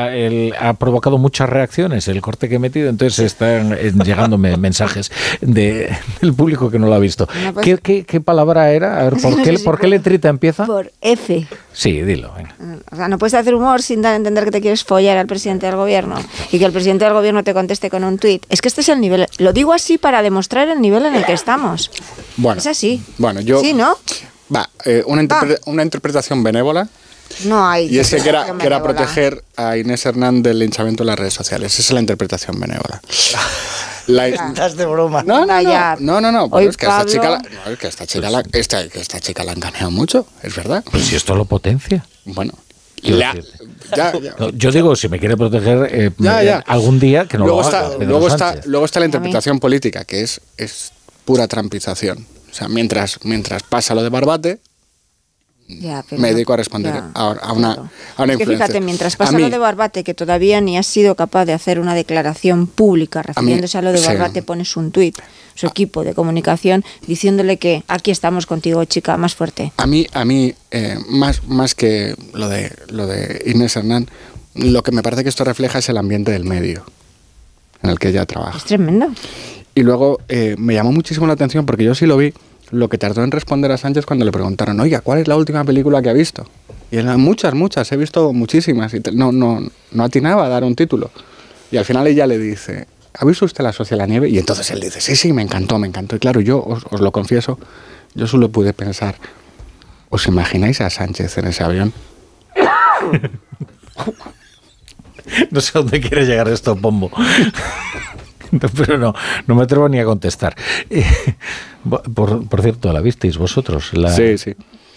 ha 0.58 0.72
provocado 0.72 1.18
muchas 1.18 1.50
reacciones 1.50 1.65
el 1.68 2.20
corte 2.20 2.48
que 2.48 2.56
he 2.56 2.58
metido, 2.58 2.88
entonces 2.88 3.18
están 3.20 3.72
eh, 3.72 3.92
llegándome 4.04 4.56
mensajes 4.58 5.10
de, 5.40 5.94
del 6.20 6.34
público 6.34 6.70
que 6.70 6.78
no 6.78 6.86
lo 6.86 6.94
ha 6.94 6.98
visto. 6.98 7.28
No, 7.44 7.54
pues- 7.54 7.64
¿Qué, 7.64 7.78
qué, 7.78 8.04
qué 8.04 8.20
palabra 8.20 8.70
era? 8.72 9.00
A 9.00 9.04
ver, 9.04 9.14
¿por 9.20 9.30
no 9.36 9.42
qué, 9.44 9.58
¿por 9.58 9.78
qué 9.78 9.86
letrita 9.88 10.28
empieza? 10.28 10.66
Por 10.66 10.92
F. 11.00 11.46
Sí, 11.72 12.00
dilo. 12.02 12.32
venga. 12.34 12.54
O 12.90 12.96
sea, 12.96 13.08
no 13.08 13.18
puedes 13.18 13.34
hacer 13.34 13.54
humor 13.54 13.82
sin 13.82 14.02
dar 14.02 14.12
a 14.14 14.16
entender 14.16 14.44
que 14.44 14.50
te 14.50 14.60
quieres 14.60 14.84
follar 14.84 15.16
al 15.18 15.26
presidente 15.26 15.66
del 15.66 15.76
gobierno 15.76 16.16
y 16.52 16.58
que 16.58 16.64
el 16.64 16.72
presidente 16.72 17.04
del 17.04 17.14
gobierno 17.14 17.44
te 17.44 17.52
conteste 17.54 17.90
con 17.90 18.04
un 18.04 18.18
tuit. 18.18 18.44
Es 18.48 18.60
que 18.62 18.68
este 18.68 18.80
es 18.80 18.88
el 18.88 19.00
nivel. 19.00 19.26
Lo 19.38 19.52
digo 19.52 19.72
así 19.72 19.98
para 19.98 20.22
demostrar 20.22 20.68
el 20.68 20.80
nivel 20.80 21.04
en 21.06 21.14
el 21.14 21.24
que 21.24 21.32
estamos. 21.34 21.90
Bueno, 22.36 22.58
Es 22.60 22.66
así. 22.66 23.02
bueno 23.18 23.40
yo. 23.40 23.60
Sí, 23.60 23.72
¿no? 23.74 23.96
Va, 24.54 24.68
eh, 24.84 25.02
una, 25.06 25.22
interpre- 25.22 25.58
una 25.66 25.82
interpretación 25.82 26.42
benévola. 26.42 26.88
No 27.44 27.66
hay. 27.68 27.86
Y 27.94 27.98
es 27.98 28.10
que 28.10 28.28
era, 28.28 28.56
que 28.56 28.66
era 28.66 28.82
proteger 28.82 29.44
a 29.56 29.76
Inés 29.76 30.06
Hernán 30.06 30.42
del 30.42 30.58
linchamiento 30.58 31.02
en 31.02 31.08
las 31.08 31.18
redes 31.18 31.34
sociales. 31.34 31.72
Esa 31.78 31.82
es 31.82 31.90
la 31.92 32.00
interpretación 32.00 32.58
benévola. 32.58 33.00
La- 34.06 34.28
Estás 34.28 34.76
de 34.76 34.86
broma. 34.86 35.24
no, 35.24 35.44
no, 35.44 35.60
no, 35.62 35.96
no, 35.98 36.20
no, 36.20 36.30
no, 36.32 36.44
Hoy 36.52 36.66
es 36.66 36.76
que 36.76 36.86
a 36.86 37.00
esta 37.00 37.06
chica, 37.06 37.28
la, 37.30 37.38
no, 37.38 37.72
es 37.72 37.78
que 37.78 37.86
a 37.86 37.90
esta 37.90 38.06
chica, 38.06 38.30
la, 38.30 38.40
esta, 38.52 38.80
esta 38.82 39.18
chica 39.18 39.42
la 39.42 39.50
han 39.50 39.58
caneado 39.58 39.90
mucho, 39.90 40.28
es 40.44 40.54
verdad. 40.54 40.84
Pues 40.88 41.06
si 41.06 41.16
esto 41.16 41.34
lo 41.34 41.44
potencia. 41.44 42.06
Bueno, 42.24 42.52
la- 43.02 43.34
ya, 43.96 44.12
ya. 44.16 44.34
No, 44.38 44.50
yo 44.50 44.70
digo, 44.70 44.94
si 44.94 45.08
me 45.08 45.18
quiere 45.18 45.36
proteger 45.36 45.88
eh, 45.92 46.10
Ya, 46.18 46.40
ya. 46.44 46.58
algún 46.68 47.00
día, 47.00 47.26
que 47.26 47.36
no 47.36 47.46
luego 47.46 47.62
lo 47.62 47.66
haga. 47.66 47.86
está, 47.88 48.04
luego, 48.04 48.28
está, 48.28 48.48
Sánchez. 48.50 48.66
luego 48.66 48.86
está 48.86 49.00
la 49.00 49.06
interpretación 49.06 49.58
política, 49.58 50.04
que 50.04 50.20
es, 50.22 50.40
es 50.56 50.92
pura 51.24 51.48
trampización. 51.48 52.26
O 52.50 52.54
sea, 52.54 52.68
mientras, 52.68 53.18
mientras 53.24 53.64
pasa 53.64 53.94
lo 53.96 54.04
de 54.04 54.08
Barbate, 54.08 54.60
Ya, 55.68 56.04
pero- 56.08 56.22
me 56.22 56.32
dedico 56.32 56.52
a 56.52 56.56
responder 56.58 56.94
ya, 56.94 57.10
a, 57.14 57.32
a 57.32 57.52
una, 57.52 57.74
claro. 57.74 57.90
a 58.16 58.22
una 58.22 58.38
fíjate, 58.38 58.80
mientras 58.80 59.16
pasa 59.16 59.32
mí- 59.32 59.42
lo 59.42 59.50
de 59.50 59.58
Barbate, 59.58 60.04
que 60.04 60.14
todavía 60.14 60.60
ni 60.60 60.78
has 60.78 60.86
sido 60.86 61.14
capaz 61.16 61.44
de 61.44 61.52
hacer 61.54 61.80
una 61.80 61.94
declaración 61.94 62.66
pública 62.68 63.22
refiriéndose 63.22 63.76
a, 63.78 63.82
lo 63.82 63.90
de 63.92 63.98
sí. 63.98 64.06
Barbate, 64.06 64.42
pones 64.42 64.76
un 64.76 64.92
tuit, 64.92 65.16
su 65.56 65.66
equipo 65.66 66.04
de 66.04 66.14
comunicación, 66.14 66.84
diciéndole 67.06 67.56
que 67.56 67.82
aquí 67.88 68.10
estamos 68.12 68.46
contigo, 68.46 68.84
chica, 68.84 69.16
más 69.16 69.34
fuerte. 69.34 69.72
A 69.78 69.86
mí, 69.88 70.06
a 70.12 70.24
mí 70.24 70.54
eh, 70.70 70.98
más, 71.08 71.42
más 71.48 71.74
que 71.74 72.14
lo 72.32 72.48
de, 72.48 72.70
lo 72.90 73.06
de 73.08 73.42
Inés 73.46 73.74
Hernán, 73.76 74.08
lo 74.54 74.82
que 74.84 74.92
me 74.92 75.02
parece 75.02 75.24
que 75.24 75.28
esto 75.30 75.42
refleja 75.44 75.80
es 75.80 75.88
el 75.88 75.96
ambiente 75.96 76.30
del 76.30 76.44
medio 76.44 76.84
en 77.82 77.90
el 77.90 77.98
que 77.98 78.08
ella 78.08 78.24
trabaja. 78.24 78.56
Es 78.58 78.64
tremendo. 78.64 79.08
Y 79.74 79.82
luego 79.82 80.20
eh, 80.28 80.54
me 80.58 80.74
llamó 80.74 80.92
muchísimo 80.92 81.26
la 81.26 81.34
atención 81.34 81.66
porque 81.66 81.84
yo 81.84 81.94
sí 81.94 82.06
lo 82.06 82.16
vi, 82.16 82.32
lo 82.70 82.88
que 82.88 82.98
tardó 82.98 83.22
en 83.22 83.30
responder 83.30 83.70
a 83.72 83.76
Sánchez 83.76 84.06
cuando 84.06 84.24
le 84.24 84.32
preguntaron, 84.32 84.78
oiga, 84.80 85.00
¿cuál 85.00 85.20
es 85.20 85.28
la 85.28 85.36
última 85.36 85.64
película 85.64 86.02
que 86.02 86.10
ha 86.10 86.12
visto? 86.12 86.46
Y 86.90 86.96
él, 86.98 87.06
muchas, 87.18 87.54
muchas, 87.54 87.90
he 87.92 87.96
visto 87.96 88.32
muchísimas. 88.32 88.94
Y 88.94 89.02
no, 89.12 89.32
no, 89.32 89.60
no 89.92 90.04
atinaba 90.04 90.46
a 90.46 90.48
dar 90.48 90.64
un 90.64 90.74
título. 90.74 91.10
Y 91.70 91.76
al 91.76 91.84
final 91.84 92.06
ella 92.06 92.26
le 92.26 92.38
dice, 92.38 92.86
¿ha 93.14 93.24
visto 93.24 93.44
usted 93.44 93.64
La 93.64 93.72
Sociedad 93.72 94.04
de 94.04 94.06
la 94.06 94.06
Nieve? 94.06 94.28
Y 94.28 94.38
entonces 94.38 94.70
él 94.70 94.80
dice, 94.80 95.00
sí, 95.00 95.16
sí, 95.16 95.32
me 95.32 95.42
encantó, 95.42 95.78
me 95.78 95.88
encantó. 95.88 96.16
Y 96.16 96.18
claro, 96.18 96.40
yo 96.40 96.62
os, 96.62 97.00
lo 97.00 97.12
confieso, 97.12 97.58
yo 98.14 98.26
solo 98.26 98.50
pude 98.50 98.72
pensar, 98.72 99.16
¿os 100.10 100.26
imagináis 100.26 100.80
a 100.80 100.90
Sánchez 100.90 101.38
en 101.38 101.46
ese 101.46 101.64
avión? 101.64 101.92
No 105.50 105.60
sé 105.60 105.72
dónde 105.74 106.00
quiere 106.00 106.24
llegar 106.24 106.46
esto, 106.48 106.76
Pombo. 106.76 107.10
Pero 108.76 108.96
no, 108.96 109.12
no 109.48 109.54
me 109.56 109.64
atrevo 109.64 109.88
ni 109.88 109.98
a 109.98 110.04
contestar. 110.04 110.54
Por, 112.14 112.48
por 112.48 112.62
cierto, 112.62 112.92
¿la 112.92 113.00
visteis 113.00 113.36
vosotros? 113.38 113.92
La- 113.94 114.10
Sí, 114.10 114.38
sí. 114.38 114.54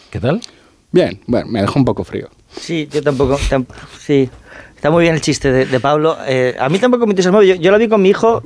¿Qué 0.09 0.19
tal? 0.19 0.41
Bien, 0.91 1.19
bueno, 1.27 1.47
me 1.49 1.61
dejó 1.61 1.77
un 1.77 1.85
poco 1.85 2.03
frío. 2.03 2.29
Sí, 2.59 2.87
yo 2.91 3.01
tampoco. 3.03 3.37
tam- 3.49 3.65
sí, 3.99 4.27
está 4.75 4.89
muy 4.89 5.03
bien 5.03 5.13
el 5.13 5.21
chiste 5.21 5.51
de, 5.51 5.65
de 5.67 5.79
Pablo. 5.79 6.17
Eh, 6.27 6.55
a 6.59 6.67
mí 6.69 6.79
tampoco 6.79 7.05
me 7.05 7.11
entusiasmó. 7.11 7.43
Yo, 7.43 7.53
yo 7.55 7.71
la 7.71 7.77
vi 7.77 7.87
con 7.87 8.01
mi 8.01 8.09
hijo, 8.09 8.41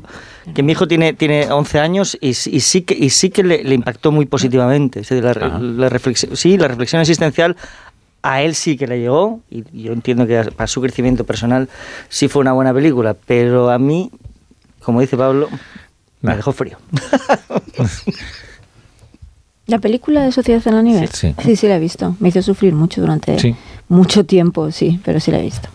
que 0.54 0.62
mi 0.62 0.74
hijo 0.74 0.88
tiene, 0.88 1.14
tiene 1.14 1.50
11 1.50 1.80
años 1.80 2.18
y, 2.20 2.34
sí- 2.34 2.50
y 2.54 2.60
sí 2.60 2.82
que, 2.82 2.94
y 2.96 3.10
sí 3.12 3.30
que 3.30 3.44
le, 3.44 3.64
le 3.64 3.76
impactó 3.76 4.12
muy 4.12 4.26
positivamente. 4.26 5.02
La 5.62 5.88
reflexión, 5.90 6.36
sí, 6.36 6.58
la 6.58 6.68
reflexión 6.68 7.00
existencial 7.02 7.56
a 8.24 8.42
él 8.42 8.56
sí 8.56 8.76
que 8.78 8.88
le 8.88 9.00
llegó 9.00 9.42
y 9.50 9.64
yo 9.84 9.92
entiendo 9.94 10.26
que 10.28 10.42
para 10.56 10.68
su 10.68 10.82
crecimiento 10.82 11.24
personal 11.26 11.68
sí 12.10 12.28
fue 12.30 12.42
una 12.42 12.52
buena 12.54 12.74
película, 12.74 13.16
pero 13.26 13.70
a 13.70 13.78
mí, 13.80 14.12
como 14.82 15.02
dice 15.02 15.16
Pablo, 15.18 15.50
me 16.24 16.35
dejó 16.35 16.52
frío. 16.52 16.77
¿La 19.68 19.80
película 19.80 20.24
de 20.24 20.32
Sociedad 20.32 20.61
en 20.68 20.76
la 20.76 20.82
Nieve? 20.82 21.08
Sí. 21.14 21.34
sí, 21.42 21.56
sí 21.56 21.68
la 21.68 21.77
he 21.77 21.80
visto. 21.80 22.16
Me 22.19 22.30
hizo 22.30 22.42
sufrir 22.42 22.74
mucho 22.74 23.00
durante 23.02 23.40
Sí. 23.40 23.56
mucho 23.88 24.26
tiempo, 24.26 24.72
sí, 24.72 25.00
pero 25.06 25.19
sí 25.22 25.32
la 25.32 25.40
he 25.40 25.43
visto. 25.43 25.69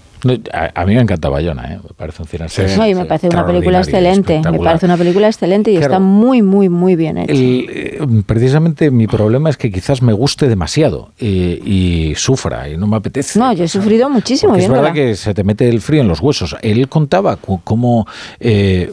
A, 0.52 0.82
a 0.82 0.86
mí 0.86 0.94
me 0.94 1.00
encanta 1.00 1.28
Bayona, 1.28 1.74
¿eh? 1.74 1.78
me 1.82 1.94
parece 1.94 2.22
un 2.22 2.28
cine 2.28 2.46
no, 2.76 2.86
y 2.86 2.94
me 2.94 3.04
parece 3.04 3.28
una 3.28 3.46
película 3.46 3.78
excelente. 3.78 4.40
Me 4.50 4.58
parece 4.58 4.86
una 4.86 4.96
película 4.96 5.26
excelente 5.28 5.70
y 5.70 5.76
Claro. 5.76 5.92
está 5.94 5.98
muy, 6.00 6.42
muy, 6.42 6.68
muy 6.68 6.96
bien 6.96 7.18
hecha. 7.18 7.32
El, 7.32 7.66
eh, 7.68 7.98
precisamente 8.26 8.90
mi 8.90 9.06
problema 9.06 9.50
es 9.50 9.56
que 9.56 9.70
quizás 9.70 10.02
me 10.02 10.12
guste 10.12 10.48
demasiado 10.48 11.12
eh, 11.18 11.60
y 11.64 12.14
sufra 12.16 12.68
y 12.68 12.76
no 12.76 12.86
me 12.86 12.96
apetece. 12.96 13.38
No, 13.38 13.52
yo 13.52 13.64
he 13.64 13.68
sufrido 13.68 14.08
muchísimo 14.10 14.56
es 14.56 14.68
verdad 14.68 14.92
que 14.92 15.14
se 15.14 15.34
te 15.34 15.44
mete 15.44 15.68
el 15.68 15.80
frío 15.80 16.00
en 16.02 16.08
los 16.08 16.20
huesos. 16.20 16.56
Él 16.62 16.88
contaba 16.88 17.36
cómo, 17.36 18.06
eh, 18.40 18.92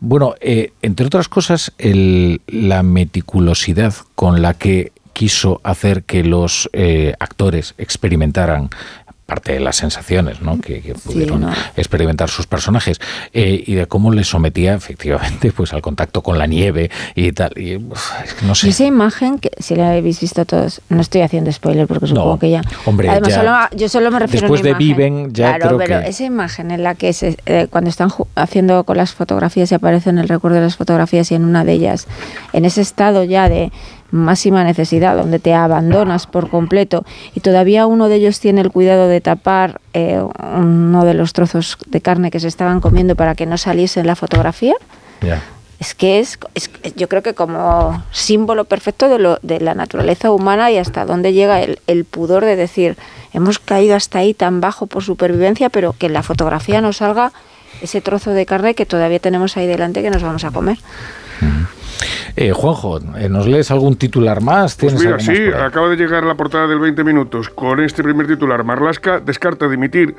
bueno, 0.00 0.34
eh, 0.40 0.72
entre 0.82 1.06
otras 1.06 1.28
cosas, 1.28 1.72
el- 1.78 2.40
la 2.46 2.82
meticulosidad 2.82 3.94
con 4.14 4.42
la 4.42 4.54
que 4.54 4.92
quiso 5.12 5.60
hacer 5.64 6.02
que 6.02 6.22
los 6.22 6.68
eh, 6.74 7.14
actores 7.18 7.74
experimentaran 7.78 8.68
parte 9.26 9.52
de 9.54 9.60
las 9.60 9.74
sensaciones 9.76 10.40
¿no? 10.40 10.60
que, 10.60 10.80
que 10.80 10.94
pudieron 10.94 11.40
no. 11.40 11.52
experimentar 11.76 12.30
sus 12.30 12.46
personajes 12.46 13.00
eh, 13.32 13.62
y 13.66 13.74
de 13.74 13.86
cómo 13.86 14.12
les 14.12 14.28
sometía 14.28 14.74
efectivamente 14.74 15.50
pues 15.56 15.72
al 15.72 15.82
contacto 15.82 16.22
con 16.22 16.38
la 16.38 16.46
nieve 16.46 16.90
y 17.16 17.32
tal 17.32 17.50
y 17.58 17.74
uf, 17.76 18.12
es 18.24 18.34
que 18.34 18.46
no 18.46 18.52
Y 18.52 18.54
sé 18.54 18.68
esa 18.68 18.84
imagen, 18.84 19.38
que 19.40 19.50
si 19.58 19.74
la 19.74 19.90
habéis 19.90 20.20
visto 20.20 20.44
todos, 20.44 20.80
no 20.88 21.00
estoy 21.00 21.22
haciendo 21.22 21.50
spoiler 21.50 21.88
porque 21.88 22.06
supongo 22.06 22.34
No, 22.34 22.38
que 22.38 22.50
ya. 22.50 22.62
hombre, 22.84 23.08
Además, 23.10 23.28
ya- 23.30 23.36
solo- 23.36 23.56
yo 23.76 23.88
solo 23.88 24.10
me 24.12 24.20
refiero 24.20 24.42
después 24.48 24.60
a 24.60 24.62
una 24.68 24.78
de 24.78 24.84
imagen. 24.84 24.96
Viven, 25.16 25.34
ya 25.34 25.56
Claro, 25.56 25.76
creo 25.76 25.78
pero 25.88 26.00
que- 26.04 26.08
esa 26.10 26.24
imagen 26.24 26.70
en 26.70 26.82
la 26.84 26.94
que 26.94 27.12
se, 27.12 27.36
eh, 27.46 27.66
cuando 27.68 27.90
están 27.90 28.10
haciendo 28.36 28.84
con 28.84 28.96
las 28.96 29.12
fotografías 29.12 29.72
y 29.72 29.74
aparece 29.74 30.10
en 30.10 30.18
el 30.18 30.28
recuerdo 30.28 30.58
de 30.58 30.62
las 30.64 30.76
fotografías 30.76 31.32
y 31.32 31.34
en 31.34 31.44
una 31.44 31.64
de 31.64 31.72
ellas, 31.72 32.06
en 32.52 32.64
ese 32.64 32.80
estado 32.80 33.24
ya 33.24 33.48
de, 33.48 33.72
máxima 34.10 34.64
necesidad, 34.64 35.16
donde 35.16 35.38
te 35.38 35.54
abandonas 35.54 36.26
por 36.26 36.48
completo 36.50 37.04
y 37.34 37.40
todavía 37.40 37.86
uno 37.86 38.08
de 38.08 38.16
ellos 38.16 38.40
tiene 38.40 38.60
el 38.60 38.70
cuidado 38.70 39.08
de 39.08 39.20
tapar 39.20 39.80
eh, 39.94 40.22
uno 40.56 41.04
de 41.04 41.14
los 41.14 41.32
trozos 41.32 41.78
de 41.86 42.00
carne 42.00 42.30
que 42.30 42.40
se 42.40 42.48
estaban 42.48 42.80
comiendo 42.80 43.16
para 43.16 43.34
que 43.34 43.46
no 43.46 43.58
saliese 43.58 44.00
en 44.00 44.06
la 44.06 44.16
fotografía. 44.16 44.74
Es 45.78 45.94
que 45.94 46.20
es, 46.20 46.38
yo 46.96 47.08
creo 47.08 47.22
que 47.22 47.34
como 47.34 48.02
símbolo 48.10 48.64
perfecto 48.64 49.08
de, 49.08 49.18
lo, 49.18 49.38
de 49.42 49.60
la 49.60 49.74
naturaleza 49.74 50.30
humana 50.30 50.70
y 50.70 50.78
hasta 50.78 51.04
dónde 51.04 51.34
llega 51.34 51.60
el, 51.60 51.80
el, 51.86 52.06
pudor 52.06 52.46
de 52.46 52.56
decir, 52.56 52.96
hemos 53.34 53.58
caído 53.58 53.94
hasta 53.94 54.20
ahí 54.20 54.32
tan 54.32 54.62
bajo 54.62 54.86
por 54.86 55.02
supervivencia, 55.02 55.68
pero 55.68 55.92
que 55.92 56.06
en 56.06 56.14
la 56.14 56.22
fotografía 56.22 56.80
nos 56.80 56.98
salga 56.98 57.32
ese 57.82 58.00
trozo 58.00 58.30
de 58.30 58.46
carne 58.46 58.74
que 58.74 58.86
todavía 58.86 59.18
tenemos 59.18 59.56
ahí 59.58 59.66
delante 59.66 60.02
que 60.02 60.10
nos 60.10 60.22
vamos 60.22 60.44
a 60.44 60.50
comer. 60.50 60.78
Eh, 62.36 62.52
Juanjo, 62.52 63.00
eh, 63.16 63.28
¿nos 63.28 63.46
lees 63.46 63.70
algún 63.70 63.96
titular 63.96 64.42
más? 64.42 64.76
Pues 64.76 64.94
mira, 65.02 65.18
sí, 65.18 65.48
acaba 65.48 65.88
de 65.88 65.96
llegar 65.96 66.24
la 66.24 66.34
portada 66.34 66.66
del 66.66 66.78
20 66.78 67.02
minutos 67.02 67.48
con 67.48 67.80
este 67.80 68.02
primer 68.02 68.26
titular. 68.26 68.62
Marlasca 68.62 69.20
descarta 69.20 69.68
dimitir 69.68 70.14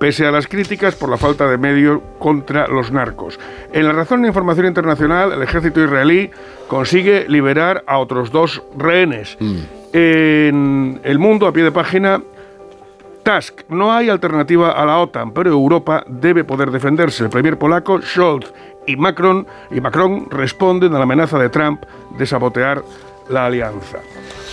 pese 0.00 0.26
a 0.26 0.32
las 0.32 0.46
críticas 0.46 0.96
por 0.96 1.10
la 1.10 1.18
falta 1.18 1.48
de 1.48 1.58
medios 1.58 2.00
contra 2.18 2.66
los 2.66 2.90
narcos. 2.90 3.38
En 3.72 3.86
la 3.86 3.92
razón 3.92 4.22
de 4.22 4.28
información 4.28 4.66
internacional, 4.66 5.32
el 5.32 5.42
ejército 5.42 5.84
israelí 5.84 6.30
consigue 6.68 7.26
liberar 7.28 7.84
a 7.86 7.98
otros 7.98 8.32
dos 8.32 8.62
rehenes. 8.76 9.36
Mm. 9.38 9.58
En 9.92 11.00
el 11.04 11.18
mundo, 11.18 11.46
a 11.46 11.52
pie 11.52 11.64
de 11.64 11.72
página, 11.72 12.22
Task. 13.22 13.62
No 13.68 13.92
hay 13.92 14.08
alternativa 14.08 14.72
a 14.72 14.86
la 14.86 14.98
OTAN, 14.98 15.32
pero 15.32 15.50
Europa 15.50 16.04
debe 16.08 16.44
poder 16.44 16.70
defenderse. 16.70 17.24
El 17.24 17.30
primer 17.30 17.58
polaco, 17.58 18.00
Scholz, 18.00 18.52
y 18.90 18.96
Macron, 18.96 19.46
y 19.70 19.80
Macron 19.80 20.28
responden 20.30 20.94
a 20.94 20.98
la 20.98 21.04
amenaza 21.04 21.38
de 21.38 21.48
Trump 21.48 21.84
de 22.18 22.26
sabotear 22.26 22.82
la 23.28 23.46
alianza. 23.46 23.98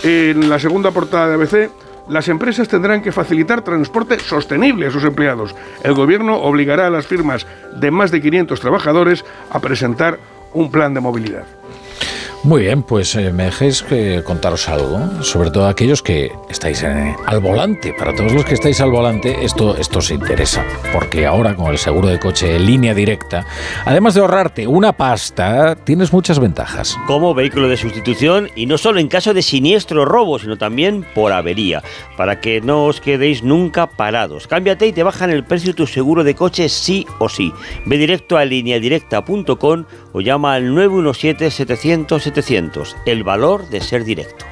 En 0.02 0.48
la 0.48 0.58
segunda 0.58 0.92
portada 0.92 1.28
de 1.28 1.34
ABC, 1.34 1.70
las 2.08 2.28
empresas 2.28 2.68
tendrán 2.68 3.02
que 3.02 3.12
facilitar 3.12 3.62
transporte 3.62 4.18
sostenible 4.20 4.86
a 4.86 4.90
sus 4.90 5.04
empleados. 5.04 5.54
El 5.82 5.94
gobierno 5.94 6.36
obligará 6.36 6.86
a 6.86 6.90
las 6.90 7.06
firmas 7.06 7.46
de 7.74 7.90
más 7.90 8.10
de 8.10 8.22
500 8.22 8.60
trabajadores 8.60 9.24
a 9.50 9.58
presentar 9.58 10.18
un 10.54 10.70
plan 10.70 10.94
de 10.94 11.00
movilidad. 11.00 11.44
Muy 12.44 12.62
bien, 12.62 12.84
pues 12.84 13.16
eh, 13.16 13.32
me 13.32 13.46
dejéis 13.46 13.82
que 13.82 14.22
contaros 14.22 14.68
algo, 14.68 15.22
sobre 15.22 15.50
todo 15.50 15.66
aquellos 15.66 16.02
que 16.02 16.30
estáis 16.48 16.84
al 16.84 17.40
volante. 17.40 17.92
Para 17.92 18.14
todos 18.14 18.32
los 18.32 18.44
que 18.44 18.54
estáis 18.54 18.80
al 18.80 18.92
volante, 18.92 19.44
esto, 19.44 19.76
esto 19.76 19.98
os 19.98 20.10
interesa, 20.12 20.64
porque 20.92 21.26
ahora 21.26 21.56
con 21.56 21.72
el 21.72 21.78
seguro 21.78 22.06
de 22.06 22.20
coche 22.20 22.54
en 22.54 22.64
línea 22.64 22.94
directa, 22.94 23.44
además 23.84 24.14
de 24.14 24.20
ahorrarte 24.20 24.68
una 24.68 24.92
pasta, 24.92 25.74
tienes 25.74 26.12
muchas 26.12 26.38
ventajas. 26.38 26.96
Como 27.08 27.34
vehículo 27.34 27.68
de 27.68 27.76
sustitución 27.76 28.48
y 28.54 28.66
no 28.66 28.78
solo 28.78 29.00
en 29.00 29.08
caso 29.08 29.34
de 29.34 29.42
siniestro 29.42 30.04
robo, 30.04 30.38
sino 30.38 30.56
también 30.56 31.04
por 31.16 31.32
avería, 31.32 31.82
para 32.16 32.40
que 32.40 32.60
no 32.60 32.84
os 32.84 33.00
quedéis 33.00 33.42
nunca 33.42 33.88
parados. 33.88 34.46
Cámbiate 34.46 34.86
y 34.86 34.92
te 34.92 35.02
bajan 35.02 35.30
el 35.30 35.44
precio 35.44 35.72
de 35.72 35.76
tu 35.76 35.88
seguro 35.88 36.22
de 36.22 36.36
coche 36.36 36.68
sí 36.68 37.04
o 37.18 37.28
sí. 37.28 37.52
Ve 37.84 37.98
directo 37.98 38.38
a 38.38 38.44
lineadirecta.com 38.44 39.84
o 40.12 40.20
llama 40.20 40.54
al 40.54 40.72
917-700-700. 40.72 42.94
El 43.06 43.24
valor 43.24 43.68
de 43.68 43.80
ser 43.80 44.04
directo. 44.04 44.44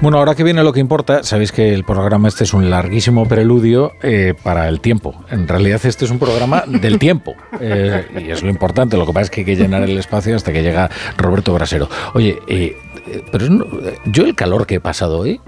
Bueno, 0.00 0.18
ahora 0.18 0.34
que 0.34 0.44
viene 0.44 0.62
lo 0.62 0.72
que 0.72 0.80
importa, 0.80 1.22
sabéis 1.22 1.52
que 1.52 1.72
el 1.72 1.84
programa 1.84 2.28
este 2.28 2.44
es 2.44 2.52
un 2.52 2.68
larguísimo 2.68 3.26
preludio 3.26 3.92
eh, 4.02 4.34
para 4.42 4.68
el 4.68 4.80
tiempo. 4.80 5.14
En 5.30 5.48
realidad 5.48 5.80
este 5.84 6.04
es 6.04 6.10
un 6.10 6.18
programa 6.18 6.64
del 6.66 6.98
tiempo 6.98 7.34
eh, 7.60 8.06
y 8.20 8.30
es 8.30 8.42
lo 8.42 8.50
importante. 8.50 8.96
Lo 8.96 9.06
que 9.06 9.12
pasa 9.12 9.24
es 9.24 9.30
que 9.30 9.40
hay 9.40 9.46
que 9.46 9.56
llenar 9.56 9.82
el 9.82 9.96
espacio 9.96 10.36
hasta 10.36 10.52
que 10.52 10.62
llega 10.62 10.90
Roberto 11.16 11.54
Brasero. 11.54 11.88
Oye, 12.14 12.38
eh, 12.48 12.76
pero 13.32 13.46
yo 14.04 14.24
el 14.24 14.34
calor 14.34 14.66
que 14.66 14.76
he 14.76 14.80
pasado 14.80 15.20
hoy 15.20 15.40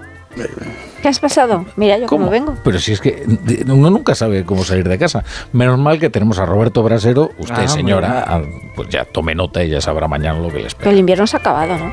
¿Qué 1.01 1.07
has 1.07 1.19
pasado? 1.19 1.65
Mira, 1.75 1.97
yo 1.97 2.07
como 2.07 2.29
vengo. 2.29 2.55
Pero 2.63 2.79
si 2.79 2.93
es 2.93 3.01
que 3.01 3.25
uno 3.67 3.89
nunca 3.89 4.15
sabe 4.15 4.45
cómo 4.45 4.63
salir 4.63 4.87
de 4.87 4.97
casa. 4.97 5.23
Menos 5.53 5.79
mal 5.79 5.99
que 5.99 6.09
tenemos 6.09 6.39
a 6.39 6.45
Roberto 6.45 6.83
Brasero. 6.83 7.31
Usted, 7.37 7.63
ah, 7.63 7.67
señora, 7.67 8.25
ah, 8.27 8.41
pues 8.75 8.89
ya 8.89 9.05
tome 9.05 9.33
nota 9.35 9.63
y 9.63 9.69
ya 9.69 9.81
sabrá 9.81 10.07
mañana 10.07 10.39
lo 10.39 10.49
que 10.49 10.59
le 10.59 10.67
espera. 10.67 10.83
Pero 10.83 10.91
el 10.91 10.99
invierno 10.99 11.25
se 11.27 11.37
ha 11.37 11.39
acabado, 11.39 11.77
¿no? 11.77 11.91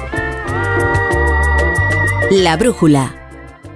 La 2.30 2.56
brújula. 2.56 3.14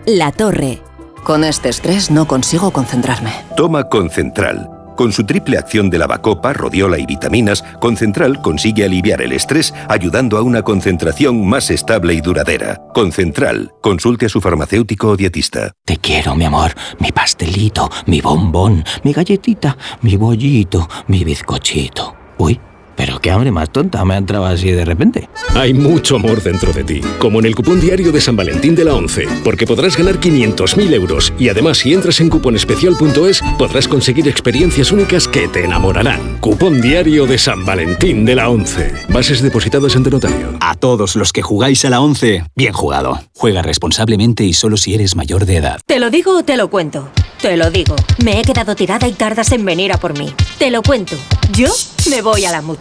La 0.07 0.33
torre. 0.33 0.81
Con 1.25 1.45
este 1.45 1.69
estrés 1.69 2.11
no 2.11 2.27
consigo 2.27 2.73
concentrarme. 2.73 3.33
Toma 3.57 3.89
Concentral 3.89 4.80
con 5.01 5.13
su 5.15 5.25
triple 5.25 5.57
acción 5.57 5.89
de 5.89 5.97
lavacopa, 5.97 6.53
rodiola 6.53 6.99
y 6.99 7.07
vitaminas, 7.07 7.65
Concentral 7.81 8.43
consigue 8.43 8.85
aliviar 8.85 9.23
el 9.23 9.33
estrés 9.33 9.73
ayudando 9.89 10.37
a 10.37 10.43
una 10.43 10.61
concentración 10.61 11.49
más 11.49 11.71
estable 11.71 12.13
y 12.13 12.21
duradera. 12.21 12.83
Concentral, 12.93 13.73
consulte 13.81 14.27
a 14.27 14.29
su 14.29 14.43
farmacéutico 14.43 15.09
o 15.09 15.17
dietista. 15.17 15.73
Te 15.87 15.97
quiero, 15.97 16.35
mi 16.35 16.45
amor, 16.45 16.75
mi 16.99 17.13
pastelito, 17.13 17.91
mi 18.05 18.21
bombón, 18.21 18.85
mi 19.03 19.15
galletita, 19.15 19.75
mi 20.03 20.17
bollito, 20.17 20.87
mi 21.07 21.25
bizcochito. 21.25 22.15
Uy. 22.37 22.61
Pero 22.97 23.19
qué 23.21 23.31
hambre 23.31 23.51
más 23.51 23.71
tonta 23.71 24.05
me 24.05 24.15
ha 24.15 24.19
entrado 24.19 24.47
así 24.47 24.71
de 24.71 24.85
repente. 24.85 25.29
Hay 25.55 25.75
mucho 25.75 26.17
amor 26.17 26.43
dentro 26.43 26.73
de 26.73 26.85
ti, 26.85 27.01
como 27.19 27.41
en 27.41 27.47
el 27.47 27.55
cupón 27.55 27.81
diario 27.81 28.13
de 28.13 28.21
San 28.21 28.37
Valentín 28.37 28.75
de 28.75 28.85
la 28.85 28.95
11, 28.95 29.27
porque 29.45 29.67
podrás 29.67 29.97
ganar 29.97 30.21
500.000 30.21 30.93
euros 30.93 31.33
y 31.39 31.49
además 31.49 31.79
si 31.79 31.93
entras 31.93 32.21
en 32.21 32.29
cuponespecial.es 32.29 33.43
podrás 33.59 33.89
conseguir 33.89 34.29
experiencias 34.29 34.93
únicas 34.93 35.27
que 35.29 35.49
te 35.49 35.65
enamorarán. 35.65 36.39
Cupón 36.41 36.81
diario 36.81 37.27
de 37.27 37.39
San 37.39 37.65
Valentín 37.65 38.25
de 38.25 38.35
la 38.35 38.49
11. 38.49 38.93
Bases 39.09 39.43
depositadas 39.43 39.97
ante 39.97 40.11
notario. 40.11 40.57
A 40.61 40.75
todos 40.75 41.17
los 41.17 41.33
que 41.33 41.43
jugáis 41.43 41.85
a 41.85 41.91
la 41.91 42.01
11, 42.01 42.45
bien 42.55 42.73
jugado. 42.73 43.21
Juega 43.35 43.63
responsablemente 43.63 44.45
y 44.45 44.53
solo 44.53 44.77
si 44.77 44.95
eres 44.95 45.17
mayor 45.17 45.47
de 45.47 45.57
edad. 45.57 45.81
¿Te 45.87 45.99
lo 45.99 46.11
digo 46.11 46.39
o 46.39 46.43
te 46.43 46.57
lo 46.57 46.69
cuento? 46.69 47.11
Te 47.41 47.57
lo 47.57 47.71
digo. 47.71 47.97
Me 48.23 48.39
he 48.39 48.43
quedado 48.43 48.75
tirada 48.77 49.09
y 49.09 49.13
tardas 49.13 49.53
en 49.53 49.65
venir 49.65 49.93
a 49.93 49.99
por 49.99 50.19
mí. 50.19 50.35
Te 50.59 50.71
lo 50.71 50.83
cuento. 50.83 51.17
Yo 51.53 51.69
me 52.11 52.21
voy 52.21 52.45
a 52.45 52.53
la 52.53 52.61
mutua. 52.61 52.80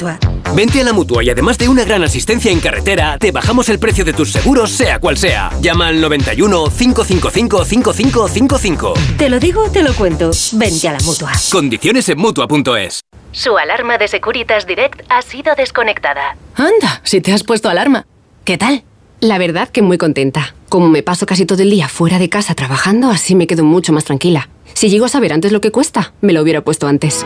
Vente 0.56 0.82
a 0.82 0.84
la 0.84 0.94
mutua 0.94 1.24
y 1.24 1.30
además 1.30 1.58
de 1.58 1.70
una 1.70 1.84
gran 1.84 2.04
asistencia 2.04 2.52
en 2.52 2.60
carretera, 2.60 3.18
te 3.18 3.32
bajamos 3.32 3.70
el 3.70 3.80
precio 3.80 4.04
de 4.06 4.14
tus 4.14 4.32
seguros, 4.32 4.72
sea 4.72 5.00
cual 5.00 5.18
sea. 5.18 5.52
Llama 5.62 5.88
al 5.88 6.02
91 6.02 6.66
555 6.66 7.66
5555. 7.66 8.94
Te 9.18 9.30
lo 9.30 9.40
digo, 9.40 9.70
te 9.70 9.84
lo 9.84 9.94
cuento. 9.94 10.32
Vente 10.54 10.88
a 10.88 10.94
la 10.94 11.00
mutua. 11.00 11.32
Condiciones 11.52 12.10
en 12.10 12.18
mutua.es. 12.18 13.02
Su 13.32 13.58
alarma 13.58 13.98
de 13.98 14.08
Securitas 14.08 14.66
Direct 14.66 15.02
ha 15.10 15.22
sido 15.22 15.54
desconectada. 15.56 16.36
Anda, 16.56 17.02
si 17.04 17.22
te 17.22 17.32
has 17.32 17.44
puesto 17.44 17.70
alarma. 17.70 18.06
¿Qué 18.44 18.58
tal? 18.58 18.84
La 19.20 19.38
verdad 19.38 19.70
que 19.70 19.82
muy 19.82 19.98
contenta. 19.98 20.56
Como 20.70 20.88
me 20.88 21.04
paso 21.04 21.26
casi 21.26 21.46
todo 21.46 21.62
el 21.62 21.70
día 21.70 21.88
fuera 21.90 22.20
de 22.20 22.30
casa 22.30 22.56
trabajando, 22.56 23.10
así 23.10 23.36
me 23.36 23.48
quedo 23.48 23.64
mucho 23.64 23.94
más 23.94 24.06
tranquila. 24.06 24.50
Si 24.74 24.90
llego 24.90 25.06
a 25.06 25.10
saber 25.10 25.34
antes 25.34 25.52
lo 25.52 25.62
que 25.62 25.72
cuesta, 25.72 26.14
me 26.22 26.34
lo 26.34 26.42
hubiera 26.42 26.62
puesto 26.62 26.88
antes. 26.88 27.26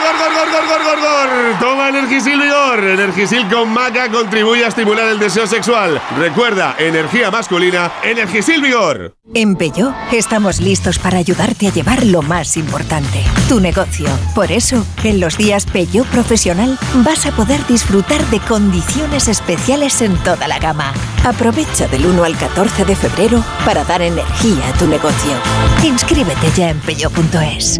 gor, 0.00 0.16
gor, 0.18 0.32
gor, 0.34 0.50
gor, 0.50 0.66
gor, 0.66 0.82
gor, 0.84 1.00
gor! 1.00 1.58
Toma 1.60 1.88
Energisil 1.88 2.40
Vigor. 2.40 2.84
Energisil 2.84 3.48
con 3.48 3.70
maca 3.70 4.10
contribuye 4.10 4.64
a 4.64 4.68
estimular 4.68 5.08
el 5.08 5.18
deseo 5.18 5.46
sexual. 5.46 6.00
Recuerda, 6.18 6.74
energía 6.78 7.30
masculina, 7.30 7.92
Energisil 8.02 8.62
Vigor. 8.62 9.14
En 9.34 9.56
Peyo 9.56 9.94
estamos 10.12 10.60
listos 10.60 10.98
para 10.98 11.18
ayudarte 11.18 11.68
a 11.68 11.72
llevar 11.72 12.04
lo 12.04 12.22
más 12.22 12.56
importante, 12.56 13.22
tu 13.48 13.60
negocio. 13.60 14.08
Por 14.34 14.50
eso, 14.50 14.84
en 15.04 15.20
los 15.20 15.36
días 15.36 15.66
Peyo 15.66 16.04
Profesional 16.04 16.78
vas 17.04 17.26
a 17.26 17.32
poder 17.32 17.64
disfrutar 17.66 18.24
de 18.26 18.40
condiciones 18.40 19.28
especiales 19.28 20.02
en 20.02 20.16
toda 20.24 20.48
la 20.48 20.58
gama. 20.58 20.92
Aprovecha 21.24 21.86
del 21.88 22.06
1 22.06 22.24
al 22.24 22.36
14 22.36 22.84
de 22.84 22.96
febrero 22.96 23.44
para 23.64 23.84
dar 23.84 24.02
energía 24.02 24.68
a 24.68 24.78
tu 24.78 24.86
negocio. 24.86 25.32
Inscríbete 25.84 26.50
ya 26.56 26.70
en 26.70 26.80
peyo.es. 26.80 27.78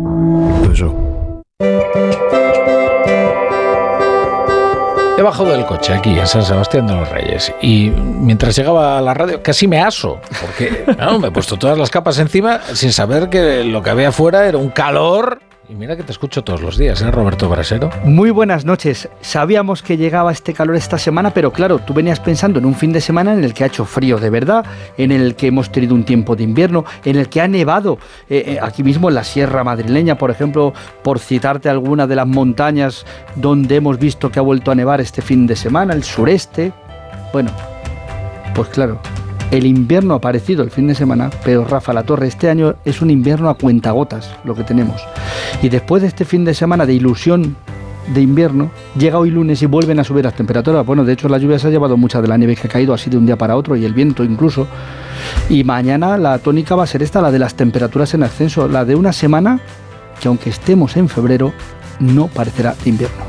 He 5.21 5.23
bajado 5.23 5.51
del 5.51 5.67
coche 5.67 5.93
aquí 5.93 6.19
en 6.19 6.27
San 6.27 6.43
Sebastián 6.43 6.87
de 6.87 6.95
los 6.95 7.07
Reyes. 7.11 7.53
Y 7.61 7.91
mientras 7.91 8.57
llegaba 8.57 8.97
a 8.97 9.03
la 9.03 9.13
radio 9.13 9.43
casi 9.43 9.69
me 9.69 9.79
aso, 9.79 10.19
porque 10.41 10.87
me 11.21 11.29
he 11.29 11.31
puesto 11.31 11.59
todas 11.59 11.77
las 11.77 11.91
capas 11.91 12.19
encima 12.19 12.63
sin 12.73 12.91
saber 12.91 13.29
que 13.29 13.63
lo 13.65 13.83
que 13.83 13.91
había 13.91 14.09
afuera 14.09 14.47
era 14.47 14.57
un 14.57 14.71
calor 14.71 15.43
Y 15.71 15.77
mira 15.77 15.97
que 15.97 16.03
te 16.03 16.11
escucho 16.11 16.43
todos 16.43 16.61
los 16.63 16.77
días, 16.77 17.01
¿eh, 17.01 17.13
Roberto 17.13 17.49
Brasero? 17.49 17.91
Muy 18.05 18.33
buenas 18.33 18.65
noches. 18.65 19.09
Sabíamos 19.21 19.85
que 19.85 19.97
llegaba 19.97 20.33
este 20.33 20.53
calor 20.53 20.75
esta 20.75 20.99
semana, 20.99 21.33
pero 21.33 21.53
claro, 21.53 21.79
tú 21.79 21.95
venías 21.95 22.19
pensando 22.19 22.59
en 22.59 22.65
un 22.65 22.75
fin 22.75 22.93
de 22.93 23.01
semana 23.01 23.33
en 23.33 23.45
el 23.45 23.55
que 23.55 23.63
ha 23.63 23.69
hecho 23.69 23.85
frío 23.85 24.19
de 24.19 24.31
verdad, 24.31 24.67
en 24.99 25.13
el 25.13 25.37
que 25.37 25.47
hemos 25.47 25.71
tenido 25.71 25.95
un 25.95 26.03
tiempo 26.03 26.35
de 26.35 26.43
invierno, 26.43 26.85
en 27.05 27.15
el 27.15 27.29
que 27.29 27.41
ha 27.41 27.47
nevado 27.47 27.99
eh, 28.29 28.43
eh, 28.47 28.59
aquí 28.61 28.83
mismo 28.83 29.11
en 29.11 29.15
la 29.15 29.23
Sierra 29.23 29.63
Madrileña, 29.63 30.19
por 30.19 30.33
ejemplo, 30.33 30.75
por 31.05 31.21
citarte 31.21 31.69
alguna 31.69 32.09
de 32.09 32.17
las 32.17 32.27
montañas 32.27 33.07
donde 33.37 33.77
hemos 33.77 33.97
visto 33.97 34.29
que 34.29 34.41
ha 34.41 34.43
vuelto 34.43 34.73
a 34.73 34.75
nevar 34.75 35.01
este 35.01 35.23
fin 35.23 35.47
de 35.47 35.55
semana, 35.55 35.95
el 35.95 36.03
sureste. 36.03 36.73
Bueno, 37.33 37.53
pues 38.57 38.71
claro, 38.71 39.01
el 39.51 39.67
invierno 39.67 40.15
ha 40.15 40.19
aparecido 40.19 40.63
el 40.63 40.71
fin 40.71 40.87
de 40.87 40.95
semana, 40.95 41.31
pero 41.45 41.65
Rafa 41.65 41.93
La 41.93 42.05
Torre, 42.05 42.29
este 42.29 42.49
año 42.49 42.77
es 42.85 43.03
un 43.03 43.11
invierno 43.11 43.49
a 43.49 43.55
cuentagotas 43.55 44.31
lo 44.45 44.55
que 44.55 44.65
tenemos. 44.65 45.03
Y 45.63 45.69
después 45.69 46.03
de 46.03 46.09
este 46.09 46.25
fin 46.25 46.45
de 46.45 46.55
semana 46.55 46.87
de 46.87 46.95
ilusión 46.95 47.57
de 48.15 48.21
invierno, 48.21 48.71
llega 48.97 49.19
hoy 49.19 49.31
lunes 49.31 49.61
y 49.63 49.67
vuelven 49.67 49.99
a 49.99 50.05
subir 50.05 50.25
las 50.25 50.35
temperaturas. 50.35 50.87
Bueno, 50.87 51.05
de 51.05 51.13
hecho 51.13 51.29
la 51.29 51.39
lluvia 51.39 51.59
se 51.59 51.67
ha 51.67 51.71
llevado 51.71 51.97
mucha 51.97 52.23
de 52.23 52.29
la 52.29 52.37
nieve 52.37 52.57
que 52.57 52.69
ha 52.69 52.71
caído 52.71 52.95
así 52.95 53.11
de 53.11 53.19
un 53.19 53.27
día 53.27 53.37
para 53.37 53.57
otro 53.57 53.77
y 53.77 53.85
el 53.85 53.93
viento 53.93 54.25
incluso. 54.25 54.67
Y 55.49 55.65
mañana 55.65 56.17
la 56.17 56.39
tónica 56.39 56.77
va 56.77 56.85
a 56.85 56.87
ser 56.87 57.03
esta, 57.03 57.21
la 57.21 57.31
de 57.31 57.39
las 57.39 57.55
temperaturas 57.55 58.15
en 58.15 58.23
ascenso, 58.23 58.69
la 58.69 58.85
de 58.85 58.95
una 58.95 59.13
semana 59.13 59.61
que 60.21 60.29
aunque 60.29 60.51
estemos 60.51 60.97
en 60.97 61.09
febrero, 61.09 61.53
no 61.99 62.29
parecerá 62.29 62.75
de 62.85 62.91
invierno. 62.91 63.25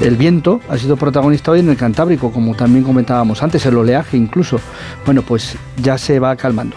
El 0.00 0.16
viento 0.16 0.62
ha 0.70 0.78
sido 0.78 0.96
protagonista 0.96 1.50
hoy 1.50 1.60
en 1.60 1.68
el 1.68 1.76
Cantábrico, 1.76 2.32
como 2.32 2.54
también 2.54 2.84
comentábamos 2.84 3.42
antes, 3.42 3.66
el 3.66 3.76
oleaje 3.76 4.16
incluso. 4.16 4.58
Bueno, 5.04 5.20
pues 5.20 5.56
ya 5.76 5.98
se 5.98 6.18
va 6.18 6.34
calmando. 6.36 6.74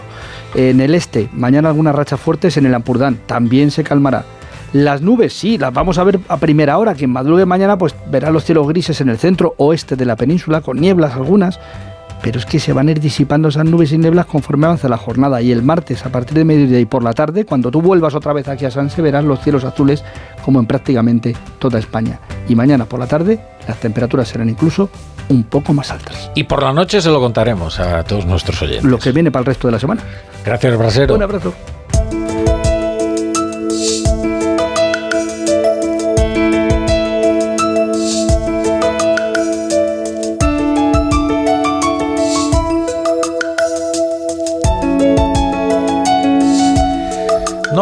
En 0.54 0.78
el 0.80 0.94
este, 0.94 1.30
mañana 1.32 1.70
algunas 1.70 1.94
rachas 1.94 2.20
fuertes 2.20 2.58
en 2.58 2.66
el 2.66 2.74
Ampurdán, 2.74 3.18
también 3.26 3.70
se 3.70 3.82
calmará. 3.82 4.26
Las 4.74 5.00
nubes, 5.00 5.32
sí, 5.32 5.56
las 5.56 5.72
vamos 5.72 5.96
a 5.96 6.04
ver 6.04 6.20
a 6.28 6.36
primera 6.36 6.76
hora. 6.76 6.94
Quien 6.94 7.10
madrugue 7.10 7.46
mañana, 7.46 7.78
pues 7.78 7.94
verá 8.10 8.30
los 8.30 8.44
cielos 8.44 8.68
grises 8.68 9.00
en 9.00 9.08
el 9.08 9.16
centro 9.16 9.54
oeste 9.56 9.96
de 9.96 10.04
la 10.04 10.16
península, 10.16 10.60
con 10.60 10.78
nieblas 10.78 11.14
algunas. 11.14 11.58
Pero 12.24 12.38
es 12.38 12.46
que 12.46 12.58
se 12.58 12.72
van 12.72 12.88
a 12.88 12.92
ir 12.92 13.00
disipando 13.00 13.48
esas 13.48 13.66
nubes 13.66 13.92
y 13.92 13.98
nieblas 13.98 14.24
conforme 14.24 14.64
avance 14.64 14.88
la 14.88 14.96
jornada. 14.96 15.42
Y 15.42 15.52
el 15.52 15.62
martes, 15.62 16.06
a 16.06 16.08
partir 16.08 16.34
de 16.38 16.46
mediodía 16.46 16.80
y 16.80 16.86
por 16.86 17.04
la 17.04 17.12
tarde, 17.12 17.44
cuando 17.44 17.70
tú 17.70 17.82
vuelvas 17.82 18.14
otra 18.14 18.32
vez 18.32 18.48
aquí 18.48 18.64
a 18.64 18.70
Sanse, 18.70 19.02
verás 19.02 19.24
los 19.24 19.40
cielos 19.40 19.62
azules 19.62 20.02
como 20.42 20.58
en 20.58 20.64
prácticamente 20.64 21.36
toda 21.58 21.78
España. 21.78 22.18
Y 22.48 22.54
mañana 22.54 22.86
por 22.86 22.98
la 22.98 23.06
tarde, 23.06 23.38
las 23.68 23.78
temperaturas 23.78 24.26
serán 24.26 24.48
incluso 24.48 24.88
un 25.28 25.44
poco 25.44 25.74
más 25.74 25.90
altas. 25.90 26.30
Y 26.34 26.44
por 26.44 26.62
la 26.62 26.72
noche 26.72 27.02
se 27.02 27.10
lo 27.10 27.20
contaremos 27.20 27.78
a 27.78 28.02
todos 28.04 28.24
nuestros 28.24 28.62
oyentes. 28.62 28.84
Lo 28.84 28.98
que 28.98 29.12
viene 29.12 29.30
para 29.30 29.40
el 29.40 29.46
resto 29.46 29.68
de 29.68 29.72
la 29.72 29.78
semana. 29.78 30.00
Gracias, 30.46 30.78
Brasero. 30.78 31.16
Un 31.16 31.24
abrazo. 31.24 31.52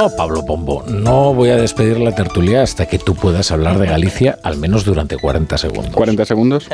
No, 0.03 0.11
Pablo 0.11 0.45
Pombo, 0.45 0.83
no 0.89 1.33
voy 1.33 1.51
a 1.51 1.57
despedir 1.57 2.01
la 2.01 2.13
tertulia 2.13 2.65
hasta 2.65 2.87
que 2.87 2.99
tú 2.99 3.15
puedas 3.15 3.53
hablar 3.53 3.79
de 3.79 3.87
Galicia 3.87 4.37
al 4.43 4.57
menos 4.57 4.85
durante 4.85 5.17
40 5.17 5.57
segundos. 5.57 5.95
40 5.95 6.25
segundos. 6.25 6.67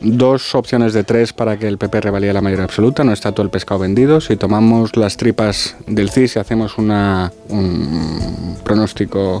Dos 0.00 0.56
opciones 0.56 0.94
de 0.94 1.04
tres 1.04 1.32
para 1.32 1.56
que 1.60 1.68
el 1.68 1.78
PP 1.78 2.00
revalide 2.00 2.32
la 2.32 2.40
mayoría 2.40 2.64
absoluta. 2.64 3.04
No 3.04 3.12
está 3.12 3.30
todo 3.30 3.44
el 3.44 3.50
pescado 3.50 3.78
vendido. 3.78 4.20
Si 4.20 4.34
tomamos 4.34 4.96
las 4.96 5.16
tripas 5.16 5.76
del 5.86 6.10
CIS 6.10 6.34
y 6.34 6.38
hacemos 6.40 6.76
una, 6.76 7.30
un 7.50 8.56
pronóstico, 8.64 9.40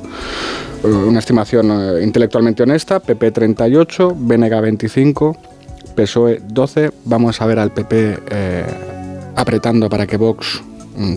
eh, 0.84 0.86
una 0.86 1.18
estimación 1.18 1.72
eh, 1.72 2.04
intelectualmente 2.04 2.62
honesta, 2.62 3.00
PP 3.00 3.32
38, 3.32 4.14
BNG 4.16 4.60
25, 4.60 5.36
PSOE 5.96 6.42
12. 6.46 6.92
Vamos 7.06 7.40
a 7.40 7.46
ver 7.46 7.58
al 7.58 7.72
PP 7.72 8.18
eh, 8.30 8.64
apretando 9.34 9.90
para 9.90 10.06
que 10.06 10.16
Vox 10.16 10.62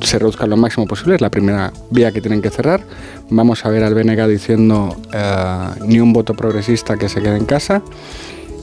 se 0.02 0.20
reduzca 0.20 0.46
lo 0.48 0.58
máximo 0.58 0.86
posible, 0.88 1.16
es 1.16 1.22
la 1.22 1.30
primera 1.30 1.72
vía 1.92 2.12
que 2.12 2.22
tienen 2.22 2.42
que 2.42 2.50
cerrar. 2.50 2.82
Vamos 3.30 3.66
a 3.66 3.70
ver 3.70 3.84
al 3.84 3.94
BNG 3.94 4.28
diciendo 4.28 4.96
eh, 5.14 5.68
ni 5.86 6.00
un 6.00 6.14
voto 6.14 6.34
progresista 6.34 6.98
que 6.98 7.10
se 7.10 7.22
quede 7.22 7.38
en 7.38 7.46
casa. 7.46 7.82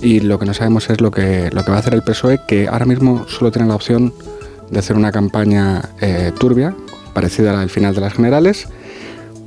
Y 0.03 0.21
lo 0.21 0.39
que 0.39 0.45
no 0.45 0.53
sabemos 0.55 0.91
es 0.91 1.01
lo 1.01 1.11
que, 1.11 1.49
lo 1.53 1.65
que 1.65 1.71
va 1.71 1.79
a 1.79 1.81
hacer 1.81 1.95
el 1.95 2.03
PSOE, 2.03 2.41
que 2.47 2.69
ahora 2.69 2.85
mismo 2.85 3.27
solo 3.29 3.51
tiene 3.51 3.69
la 3.69 3.75
opción 3.75 4.13
de 4.71 4.79
hacer 4.79 4.97
una 4.97 5.13
campaña 5.13 5.83
eh, 6.01 6.33
turbia, 6.39 6.75
parecida 7.15 7.51
a 7.51 7.55
la 7.55 7.61
del 7.61 7.71
final 7.71 7.95
de 7.95 8.01
las 8.01 8.13
generales, 8.13 8.67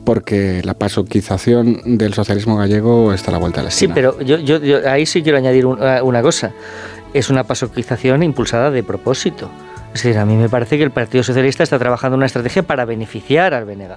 porque 0.05 0.61
la 0.63 0.73
pasoquización 0.73 1.97
del 1.97 2.13
socialismo 2.13 2.55
gallego 2.57 3.11
está 3.13 3.29
a 3.29 3.33
la 3.33 3.37
vuelta 3.39 3.59
de 3.59 3.65
la 3.65 3.71
Sí, 3.71 3.85
esquina. 3.85 3.93
pero 3.95 4.21
yo, 4.21 4.37
yo- 4.37 4.59
yo 4.59 4.89
ahí 4.89 5.05
sí 5.05 5.21
quiero 5.21 5.37
añadir 5.37 5.65
un- 5.65 5.77
eh, 5.81 6.01
una 6.01 6.21
cosa. 6.21 6.53
Es 7.13 7.29
una 7.29 7.43
pasoquización 7.43 8.23
impulsada 8.23 8.71
de 8.71 8.83
propósito. 8.83 9.49
Es 9.93 10.03
decir, 10.03 10.17
a 10.17 10.25
mí 10.25 10.35
me 10.35 10.49
parece 10.49 10.77
que 10.77 10.83
el 10.83 10.91
Partido 10.91 11.23
Socialista 11.23 11.63
está 11.63 11.79
trabajando 11.79 12.15
una 12.17 12.25
estrategia 12.27 12.63
para 12.63 12.85
beneficiar 12.85 13.53
al 13.53 13.65
BNG. 13.65 13.95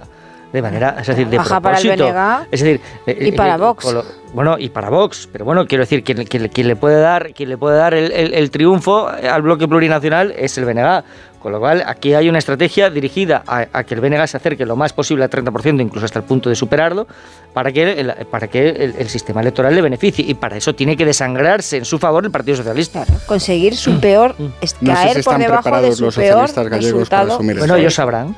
De 0.51 0.61
manera, 0.61 0.97
es 0.99 1.07
decir, 1.07 1.27
de 1.29 1.37
Baja 1.37 1.61
para 1.61 1.77
el. 1.77 1.81
BNG 1.87 2.47
es 2.51 2.59
decir, 2.61 2.81
eh, 3.05 3.17
y 3.21 3.27
eh, 3.29 3.33
para 3.33 3.55
eh, 3.55 3.57
Vox. 3.57 3.85
bueno, 4.33 4.57
y 4.59 4.67
para 4.69 4.89
Vox, 4.89 5.29
pero 5.31 5.45
bueno, 5.45 5.65
quiero 5.65 5.83
decir, 5.83 6.03
quien, 6.03 6.25
quien- 6.25 6.49
quien 6.49 6.67
le 6.67 6.75
puede 6.75 6.99
dar, 6.99 7.31
quien 7.33 7.47
le 7.47 7.57
puede 7.57 7.77
dar 7.77 7.93
el, 7.93 8.11
el- 8.11 8.33
el 8.33 8.51
triunfo 8.51 9.07
al 9.07 9.41
bloque 9.43 9.65
plurinacional 9.67 10.33
es 10.37 10.57
el 10.57 10.65
BNG. 10.65 11.03
Con 11.41 11.51
lo 11.51 11.59
cual, 11.59 11.83
aquí 11.87 12.13
hay 12.13 12.29
una 12.29 12.37
estrategia 12.37 12.91
dirigida 12.91 13.43
a, 13.47 13.67
a 13.73 13.83
que 13.83 13.95
el 13.95 14.01
BNG 14.01 14.27
se 14.27 14.37
acerque 14.37 14.65
lo 14.65 14.75
más 14.75 14.93
posible 14.93 15.23
al 15.23 15.29
30%, 15.31 15.81
incluso 15.81 16.05
hasta 16.05 16.19
el 16.19 16.25
punto 16.25 16.49
de 16.49 16.55
superarlo, 16.55 17.07
para 17.53 17.71
que 17.71 17.99
el, 17.99 18.13
para 18.29 18.47
que 18.47 18.69
el, 18.69 18.95
el 18.97 19.09
sistema 19.09 19.41
electoral 19.41 19.73
le 19.73 19.81
beneficie. 19.81 20.23
Y 20.27 20.35
para 20.35 20.57
eso 20.57 20.75
tiene 20.75 20.95
que 20.95 21.03
desangrarse 21.03 21.77
en 21.77 21.85
su 21.85 21.97
favor 21.97 22.25
el 22.25 22.31
Partido 22.31 22.57
Socialista. 22.57 23.05
Conseguir 23.25 23.75
su 23.75 23.99
peor, 23.99 24.35
es 24.61 24.75
No 24.81 24.95
sé 24.95 25.01
caer 25.01 25.23
por 25.23 25.37
debajo 25.39 25.57
de 25.57 25.61
preparados 25.61 25.97
su 25.97 26.05
los 26.05 26.15
peor 26.15 26.47
socialistas 26.47 26.67
gallegos 26.69 27.09
para 27.09 27.21
resultado. 27.23 27.33
asumir 27.33 27.57
Bueno, 27.57 27.75
ellos 27.75 27.95
sabrán. 27.95 28.35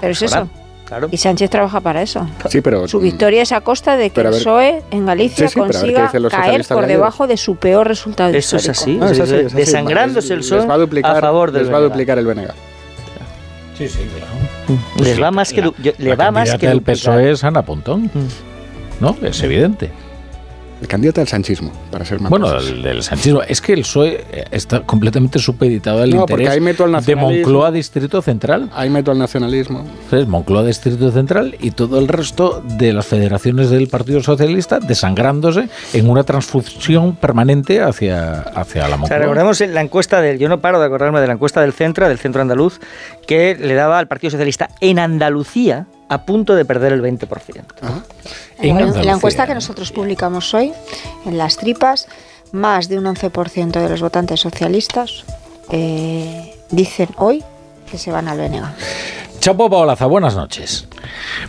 Pero 0.00 0.12
es 0.12 0.22
eso. 0.22 0.48
Claro. 0.88 1.08
Y 1.12 1.16
Sánchez 1.18 1.50
trabaja 1.50 1.80
para 1.80 2.02
eso. 2.02 2.26
Sí, 2.48 2.60
pero 2.60 2.88
Su 2.88 2.98
victoria 2.98 3.42
es 3.42 3.52
a 3.52 3.60
costa 3.60 3.96
de 3.96 4.10
que 4.10 4.14
a 4.20 4.24
el 4.24 4.30
ver- 4.30 4.40
PSOE 4.40 4.82
en 4.90 5.06
Galicia 5.06 5.46
Sí, 5.48 5.54
sí, 5.54 5.60
ver 5.60 5.66
consiga 5.72 6.10
caer 6.10 6.64
por 6.66 6.76
gallegos. 6.82 6.88
debajo 6.88 7.26
de 7.26 7.36
su 7.36 7.56
peor 7.56 7.86
resultado 7.86 8.30
Eso 8.34 8.56
es 8.56 8.66
histórico. 8.68 8.82
así. 8.82 8.96
No, 8.96 9.06
es 9.06 9.20
así, 9.20 9.34
es 9.34 9.46
así. 9.46 9.56
Desangrándose 9.56 10.34
el 10.34 10.42
va 10.68 10.74
a 10.74 10.78
duplicar, 10.78 11.16
a 11.16 11.20
favor 11.20 11.52
del 11.52 11.62
les 11.64 11.72
va 11.72 11.76
a 11.78 11.80
duplicar 11.82 12.18
el 12.18 12.26
BNG. 12.26 12.48
Sí, 13.76 13.88
sí, 13.88 13.98
claro. 14.16 14.80
Les 15.04 15.22
va 15.22 15.30
más 15.30 15.52
que, 15.52 15.62
yo- 15.62 15.72
le 15.98 16.08
La 16.10 16.16
va 16.16 16.30
más 16.32 16.50
que 16.56 16.68
duplicar. 16.68 16.94
PSOE 16.96 17.30
es 17.30 17.44
Ana 17.44 17.62
Pontón. 17.62 18.10
¿No? 19.00 19.16
Es 19.22 19.40
evidente. 19.44 19.90
El 20.80 20.86
candidato 20.86 21.20
al 21.20 21.28
sanchismo, 21.28 21.72
para 21.90 22.04
ser 22.04 22.20
más 22.20 22.30
Bueno, 22.30 22.56
el 22.56 22.82
del 22.82 23.02
sanchismo. 23.02 23.42
Es 23.42 23.60
que 23.60 23.72
el 23.72 23.80
PSOE 23.80 24.24
eh, 24.30 24.44
está 24.52 24.80
completamente 24.82 25.38
supeditado 25.38 26.02
al 26.02 26.10
No, 26.10 26.26
porque 26.26 26.44
interés 26.44 26.50
ahí 26.50 26.60
meto 26.60 26.84
al 26.84 27.04
de. 27.04 27.16
Moncloa 27.16 27.72
Distrito 27.72 28.22
Central. 28.22 28.70
Ahí 28.72 28.88
meto 28.88 29.10
al 29.10 29.18
nacionalismo. 29.18 29.84
Es 30.12 30.26
Moncloa 30.26 30.64
Distrito 30.64 31.10
Central 31.10 31.56
y 31.60 31.72
todo 31.72 31.98
el 31.98 32.06
resto 32.06 32.62
de 32.78 32.92
las 32.92 33.06
federaciones 33.06 33.70
del 33.70 33.88
Partido 33.88 34.22
Socialista 34.22 34.78
desangrándose 34.78 35.68
en 35.92 36.08
una 36.08 36.22
transfusión 36.22 37.16
permanente 37.16 37.82
hacia, 37.82 38.40
hacia 38.40 38.82
la 38.82 38.86
O 38.86 38.90
sea, 38.90 38.98
Moncloa. 38.98 39.18
recordemos 39.18 39.60
la 39.60 39.80
encuesta 39.80 40.20
del. 40.20 40.38
Yo 40.38 40.48
no 40.48 40.60
paro 40.60 40.78
de 40.78 40.86
acordarme 40.86 41.20
de 41.20 41.26
la 41.26 41.32
encuesta 41.32 41.60
del 41.60 41.72
Centro, 41.72 42.08
del 42.08 42.18
Centro 42.18 42.40
Andaluz, 42.40 42.78
que 43.26 43.56
le 43.58 43.74
daba 43.74 43.98
al 43.98 44.06
Partido 44.06 44.30
Socialista 44.30 44.68
en 44.80 45.00
Andalucía 45.00 45.86
a 46.08 46.22
punto 46.22 46.54
de 46.54 46.64
perder 46.64 46.92
el 46.92 47.02
20%. 47.02 47.62
En 48.60 49.06
la 49.06 49.12
encuesta 49.12 49.46
que 49.46 49.54
nosotros 49.54 49.92
publicamos 49.92 50.52
hoy, 50.54 50.72
en 51.26 51.38
las 51.38 51.56
tripas, 51.56 52.08
más 52.52 52.88
de 52.88 52.98
un 52.98 53.04
11% 53.04 53.70
de 53.72 53.88
los 53.88 54.00
votantes 54.00 54.40
socialistas 54.40 55.24
eh, 55.70 56.54
dicen 56.70 57.08
hoy 57.16 57.44
que 57.90 57.98
se 57.98 58.10
van 58.10 58.28
al 58.28 58.38
BNG. 58.38 58.64
Chapo 59.40 59.70
Paolaza, 59.70 60.06
buenas 60.06 60.34
noches. 60.34 60.88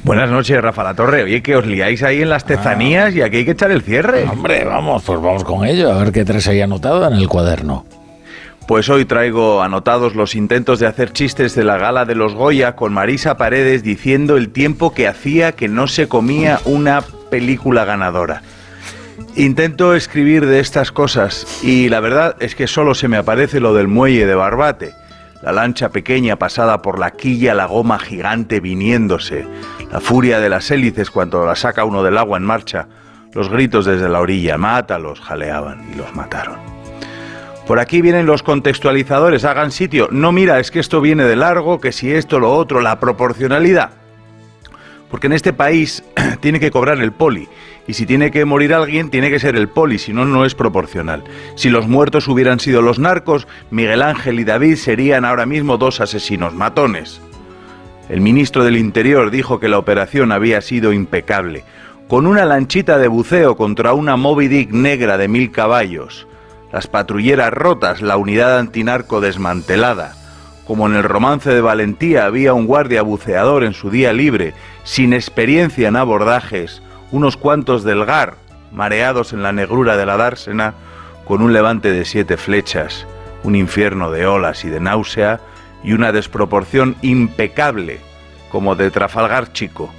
Buenas 0.03 0.29
noches, 0.29 0.61
Rafa 0.61 0.83
La 0.83 0.93
Torre. 0.93 1.23
Oye, 1.23 1.41
que 1.41 1.55
os 1.55 1.65
liáis 1.65 2.03
ahí 2.03 2.21
en 2.21 2.29
las 2.29 2.45
tezanías 2.45 3.15
y 3.15 3.21
aquí 3.21 3.37
hay 3.37 3.45
que 3.45 3.51
echar 3.51 3.71
el 3.71 3.81
cierre. 3.81 4.23
Hombre, 4.23 4.63
vamos, 4.63 5.03
pues 5.03 5.19
vamos 5.19 5.43
con 5.43 5.65
ello, 5.65 5.91
a 5.91 5.97
ver 5.97 6.11
qué 6.11 6.23
tres 6.23 6.47
hay 6.47 6.61
anotado 6.61 7.05
en 7.07 7.13
el 7.13 7.27
cuaderno. 7.27 7.85
Pues 8.69 8.87
hoy 8.87 9.05
traigo 9.05 9.63
anotados 9.63 10.13
los 10.13 10.35
intentos 10.35 10.77
de 10.77 10.85
hacer 10.85 11.11
chistes 11.11 11.55
de 11.55 11.63
la 11.63 11.79
gala 11.79 12.05
de 12.05 12.13
los 12.13 12.35
Goya 12.35 12.75
con 12.75 12.93
Marisa 12.93 13.35
Paredes 13.35 13.81
diciendo 13.81 14.37
el 14.37 14.49
tiempo 14.49 14.93
que 14.93 15.07
hacía 15.07 15.53
que 15.53 15.67
no 15.67 15.87
se 15.87 16.07
comía 16.07 16.59
una 16.65 17.01
película 17.31 17.83
ganadora. 17.83 18.43
Intento 19.35 19.95
escribir 19.95 20.45
de 20.45 20.59
estas 20.59 20.91
cosas 20.91 21.63
y 21.63 21.89
la 21.89 21.99
verdad 21.99 22.35
es 22.41 22.53
que 22.53 22.67
solo 22.67 22.93
se 22.93 23.07
me 23.07 23.17
aparece 23.17 23.59
lo 23.59 23.73
del 23.73 23.87
muelle 23.87 24.27
de 24.27 24.35
Barbate, 24.35 24.93
la 25.41 25.51
lancha 25.51 25.89
pequeña 25.89 26.35
pasada 26.35 26.83
por 26.83 26.99
la 26.99 27.09
quilla, 27.09 27.55
la 27.55 27.65
goma 27.65 27.97
gigante 27.97 28.59
viniéndose, 28.59 29.47
la 29.91 29.99
furia 29.99 30.39
de 30.39 30.49
las 30.49 30.69
hélices 30.69 31.09
cuando 31.09 31.43
la 31.43 31.55
saca 31.55 31.85
uno 31.85 32.03
del 32.03 32.19
agua 32.19 32.37
en 32.37 32.43
marcha, 32.43 32.87
los 33.33 33.49
gritos 33.49 33.87
desde 33.87 34.09
la 34.09 34.19
orilla, 34.19 34.59
mátalos, 34.59 35.21
jaleaban 35.21 35.89
y 35.91 35.95
los 35.95 36.15
mataron. 36.15 36.78
Por 37.69 37.79
aquí 37.79 38.01
vienen 38.01 38.25
los 38.25 38.41
contextualizadores, 38.41 39.45
hagan 39.45 39.69
sitio. 39.69 40.07
No, 40.09 40.31
mira, 40.31 40.59
es 40.59 40.71
que 40.71 40.79
esto 40.79 41.01
viene 41.01 41.25
de 41.25 41.35
largo, 41.35 41.79
que 41.79 41.91
si 41.91 42.11
esto, 42.11 42.39
lo 42.39 42.51
otro, 42.51 42.81
la 42.81 42.99
proporcionalidad. 42.99 43.91
Porque 45.11 45.27
en 45.27 45.33
este 45.33 45.53
país 45.53 46.03
tiene 46.39 46.59
que 46.59 46.71
cobrar 46.71 46.99
el 46.99 47.11
poli. 47.11 47.47
Y 47.85 47.93
si 47.93 48.07
tiene 48.07 48.31
que 48.31 48.43
morir 48.43 48.73
alguien, 48.73 49.11
tiene 49.11 49.29
que 49.29 49.37
ser 49.37 49.55
el 49.55 49.69
poli, 49.69 49.99
si 49.99 50.13
no, 50.13 50.25
no 50.25 50.45
es 50.45 50.55
proporcional. 50.55 51.23
Si 51.53 51.69
los 51.69 51.87
muertos 51.87 52.27
hubieran 52.27 52.59
sido 52.59 52.81
los 52.81 52.97
narcos, 52.97 53.47
Miguel 53.69 54.01
Ángel 54.01 54.39
y 54.39 54.45
David 54.45 54.75
serían 54.75 55.23
ahora 55.23 55.45
mismo 55.45 55.77
dos 55.77 56.01
asesinos 56.01 56.55
matones. 56.55 57.21
El 58.09 58.21
ministro 58.21 58.63
del 58.63 58.77
Interior 58.77 59.29
dijo 59.29 59.59
que 59.59 59.69
la 59.69 59.77
operación 59.77 60.31
había 60.31 60.61
sido 60.61 60.91
impecable, 60.91 61.65
con 62.07 62.25
una 62.25 62.45
lanchita 62.45 62.97
de 62.97 63.09
buceo 63.09 63.55
contra 63.55 63.93
una 63.93 64.17
Moby 64.17 64.47
Dick 64.47 64.71
negra 64.71 65.19
de 65.19 65.27
mil 65.27 65.51
caballos, 65.51 66.25
las 66.71 66.87
patrulleras 66.87 67.51
rotas, 67.51 68.01
la 68.01 68.17
unidad 68.17 68.57
antinarco 68.57 69.21
desmantelada. 69.21 70.13
Como 70.65 70.87
en 70.87 70.95
el 70.95 71.03
romance 71.03 71.49
de 71.49 71.61
Valentía 71.61 72.25
había 72.25 72.53
un 72.53 72.67
guardia 72.67 73.01
buceador 73.01 73.63
en 73.63 73.73
su 73.73 73.89
día 73.89 74.13
libre, 74.13 74.53
sin 74.83 75.13
experiencia 75.13 75.87
en 75.87 75.95
abordajes, 75.95 76.81
unos 77.11 77.37
cuantos 77.37 77.83
del 77.83 78.05
GAR, 78.05 78.35
mareados 78.71 79.33
en 79.33 79.41
la 79.41 79.51
negrura 79.51 79.97
de 79.97 80.05
la 80.05 80.17
dársena, 80.17 80.75
con 81.25 81.41
un 81.41 81.53
levante 81.53 81.91
de 81.91 82.05
siete 82.05 82.37
flechas, 82.37 83.07
un 83.43 83.55
infierno 83.55 84.11
de 84.11 84.27
olas 84.27 84.63
y 84.63 84.69
de 84.69 84.79
náusea, 84.79 85.39
y 85.83 85.93
una 85.93 86.11
desproporción 86.11 86.95
impecable, 87.01 87.99
como 88.51 88.75
de 88.75 88.91
Trafalgar 88.91 89.53
chico. 89.53 89.89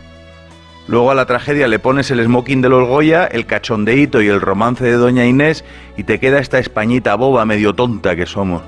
Luego 0.90 1.12
a 1.12 1.14
la 1.14 1.24
tragedia 1.24 1.68
le 1.68 1.78
pones 1.78 2.10
el 2.10 2.20
smoking 2.20 2.62
de 2.62 2.68
los 2.68 2.88
Goya, 2.88 3.24
el 3.24 3.46
cachondeíto 3.46 4.22
y 4.22 4.26
el 4.26 4.40
romance 4.40 4.82
de 4.82 4.94
Doña 4.94 5.24
Inés 5.24 5.64
y 5.96 6.02
te 6.02 6.18
queda 6.18 6.40
esta 6.40 6.58
españita 6.58 7.14
boba 7.14 7.44
medio 7.44 7.74
tonta 7.74 8.16
que 8.16 8.26
somos. 8.26 8.64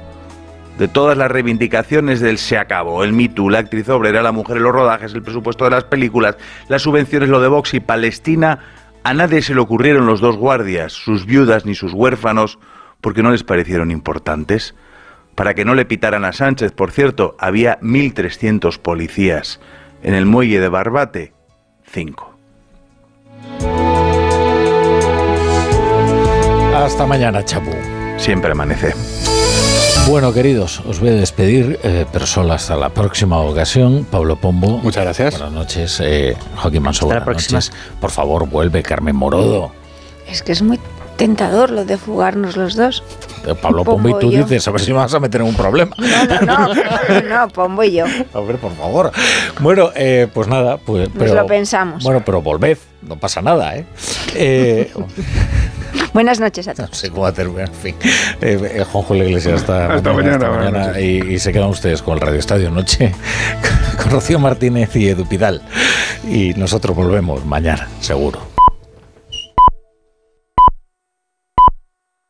De 0.79 0.87
todas 0.87 1.19
las 1.19 1.33
reivindicaciones 1.33 2.21
del 2.21 2.39
se 2.39 2.59
acabó, 2.59 3.03
el 3.03 3.13
Me 3.13 3.29
Too, 3.29 3.51
la 3.51 3.59
actriz 3.59 3.89
obrera, 3.89 4.23
la 4.23 4.31
mujer 4.31 4.59
en 4.59 4.63
los 4.63 4.73
rodajes, 4.73 5.13
el 5.15 5.23
presupuesto 5.25 5.65
de 5.65 5.73
las 5.73 5.83
películas, 5.83 6.37
las 6.69 6.83
subvenciones, 6.83 7.29
lo 7.29 7.41
de 7.41 7.49
Vox 7.49 7.75
y 7.75 7.81
Palestina, 7.81 8.61
a 9.03 9.15
nadie 9.15 9.43
se 9.43 9.57
le 9.57 9.61
ocurrieron 9.61 10.07
los 10.07 10.21
dos 10.21 10.37
guardias, 10.37 10.93
sus 10.93 11.27
viudas 11.27 11.67
ni 11.67 11.75
sus 11.75 11.93
huérfanos, 11.93 12.61
porque 13.01 13.25
no 13.25 13.33
les 13.33 13.43
parecieron 13.43 13.91
importantes. 13.91 14.77
Para 15.35 15.55
que 15.55 15.65
no 15.65 15.75
le 15.75 15.87
pitaran 15.87 16.25
a 16.25 16.33
Sánchez, 16.33 16.71
por 16.71 16.93
cierto, 16.93 17.35
había 17.41 17.81
1.300 17.81 18.79
policías. 18.79 19.59
En 20.05 20.15
el 20.15 20.25
muelle 20.25 20.61
de 20.61 20.69
Barbate, 20.69 21.33
5. 21.93 22.33
Hasta 26.75 27.07
mañana, 27.07 27.45
Chapu. 27.45 27.71
Siempre 28.17 28.53
amanece. 28.53 28.95
Bueno, 30.09 30.33
queridos, 30.33 30.81
os 30.81 30.99
voy 31.01 31.11
a 31.11 31.13
despedir, 31.13 31.79
eh, 31.85 32.07
pero 32.13 32.27
solo 32.27 32.53
hasta 32.55 32.75
la 32.77 32.89
próxima 32.89 33.39
ocasión. 33.41 34.05
Pablo 34.11 34.37
Pombo. 34.37 34.79
Muchas 34.79 35.05
gracias. 35.05 35.35
Buenas 35.39 35.53
noches. 35.53 36.01
Eh, 36.03 36.37
Joaquín 36.57 36.83
Manso, 36.83 37.05
Hasta 37.07 37.15
la 37.15 37.25
buenas 37.25 37.47
próxima. 37.47 37.59
noches. 37.59 37.73
Por 38.01 38.11
favor, 38.11 38.49
vuelve 38.49 38.83
Carmen 38.83 39.15
Morodo. 39.15 39.71
Es 40.27 40.43
que 40.43 40.53
es 40.53 40.63
muy 40.63 40.79
tentador 41.17 41.71
lo 41.71 41.85
de 41.85 41.97
fugarnos 41.97 42.57
los 42.57 42.77
dos. 42.77 43.03
Eh, 43.47 43.55
Pablo 43.61 43.85
Pombo 43.85 44.09
y 44.09 44.21
tú 44.21 44.31
yo. 44.31 44.39
dices, 44.43 44.67
a 44.69 44.71
ver 44.71 44.81
si 44.81 44.93
me 44.93 44.99
vas 44.99 45.15
a 45.15 45.21
meter 45.21 45.41
en 45.41 45.49
un 45.49 45.55
problema. 45.55 45.95
No, 45.99 46.75
no, 46.75 47.23
no, 47.29 47.49
Pombo 47.49 47.83
y 47.85 47.93
yo. 47.93 48.05
A 48.07 48.41
ver, 48.41 48.59
por 48.59 48.73
favor. 48.75 49.13
Bueno, 49.61 49.91
eh, 49.95 50.29
pues 50.33 50.49
nada, 50.49 50.77
pues. 50.77 51.13
Nos 51.15 51.31
lo 51.31 51.47
pensamos. 51.47 52.03
Bueno, 52.05 52.23
pero 52.25 52.43
volved, 52.43 52.79
no 53.03 53.17
pasa 53.17 53.43
nada, 53.43 53.77
¿eh? 53.77 53.85
eh 54.35 54.93
Buenas 56.13 56.41
noches 56.41 56.69
a 56.69 56.75
todos. 56.75 56.91
no 56.91 56.95
sé 56.95 57.11
cómo 57.11 57.27
hacer, 57.27 57.47
en 57.47 57.73
fin. 57.73 57.95
Eh, 58.41 58.59
eh, 58.75 58.85
Juanjo 58.85 59.15
la 59.15 59.25
Iglesia, 59.25 59.55
hasta, 59.55 59.95
Hasta 59.95 60.13
mañana, 60.13 60.49
buenas 60.49 60.73
mañana. 60.73 61.01
Y, 61.01 61.35
y 61.35 61.39
se 61.39 61.53
quedan 61.53 61.69
ustedes 61.69 62.03
con 62.03 62.15
el 62.15 62.21
Radio 62.21 62.39
Estadio 62.39 62.71
Noche, 62.71 63.15
con 64.03 64.11
Rocío 64.11 64.39
Martínez 64.39 64.95
y 64.97 65.09
Edu 65.09 65.27
Pidal. 65.27 65.63
Y 66.29 66.53
nosotros 66.55 66.95
volvemos 66.95 67.45
mañana, 67.47 67.89
seguro. 68.01 68.41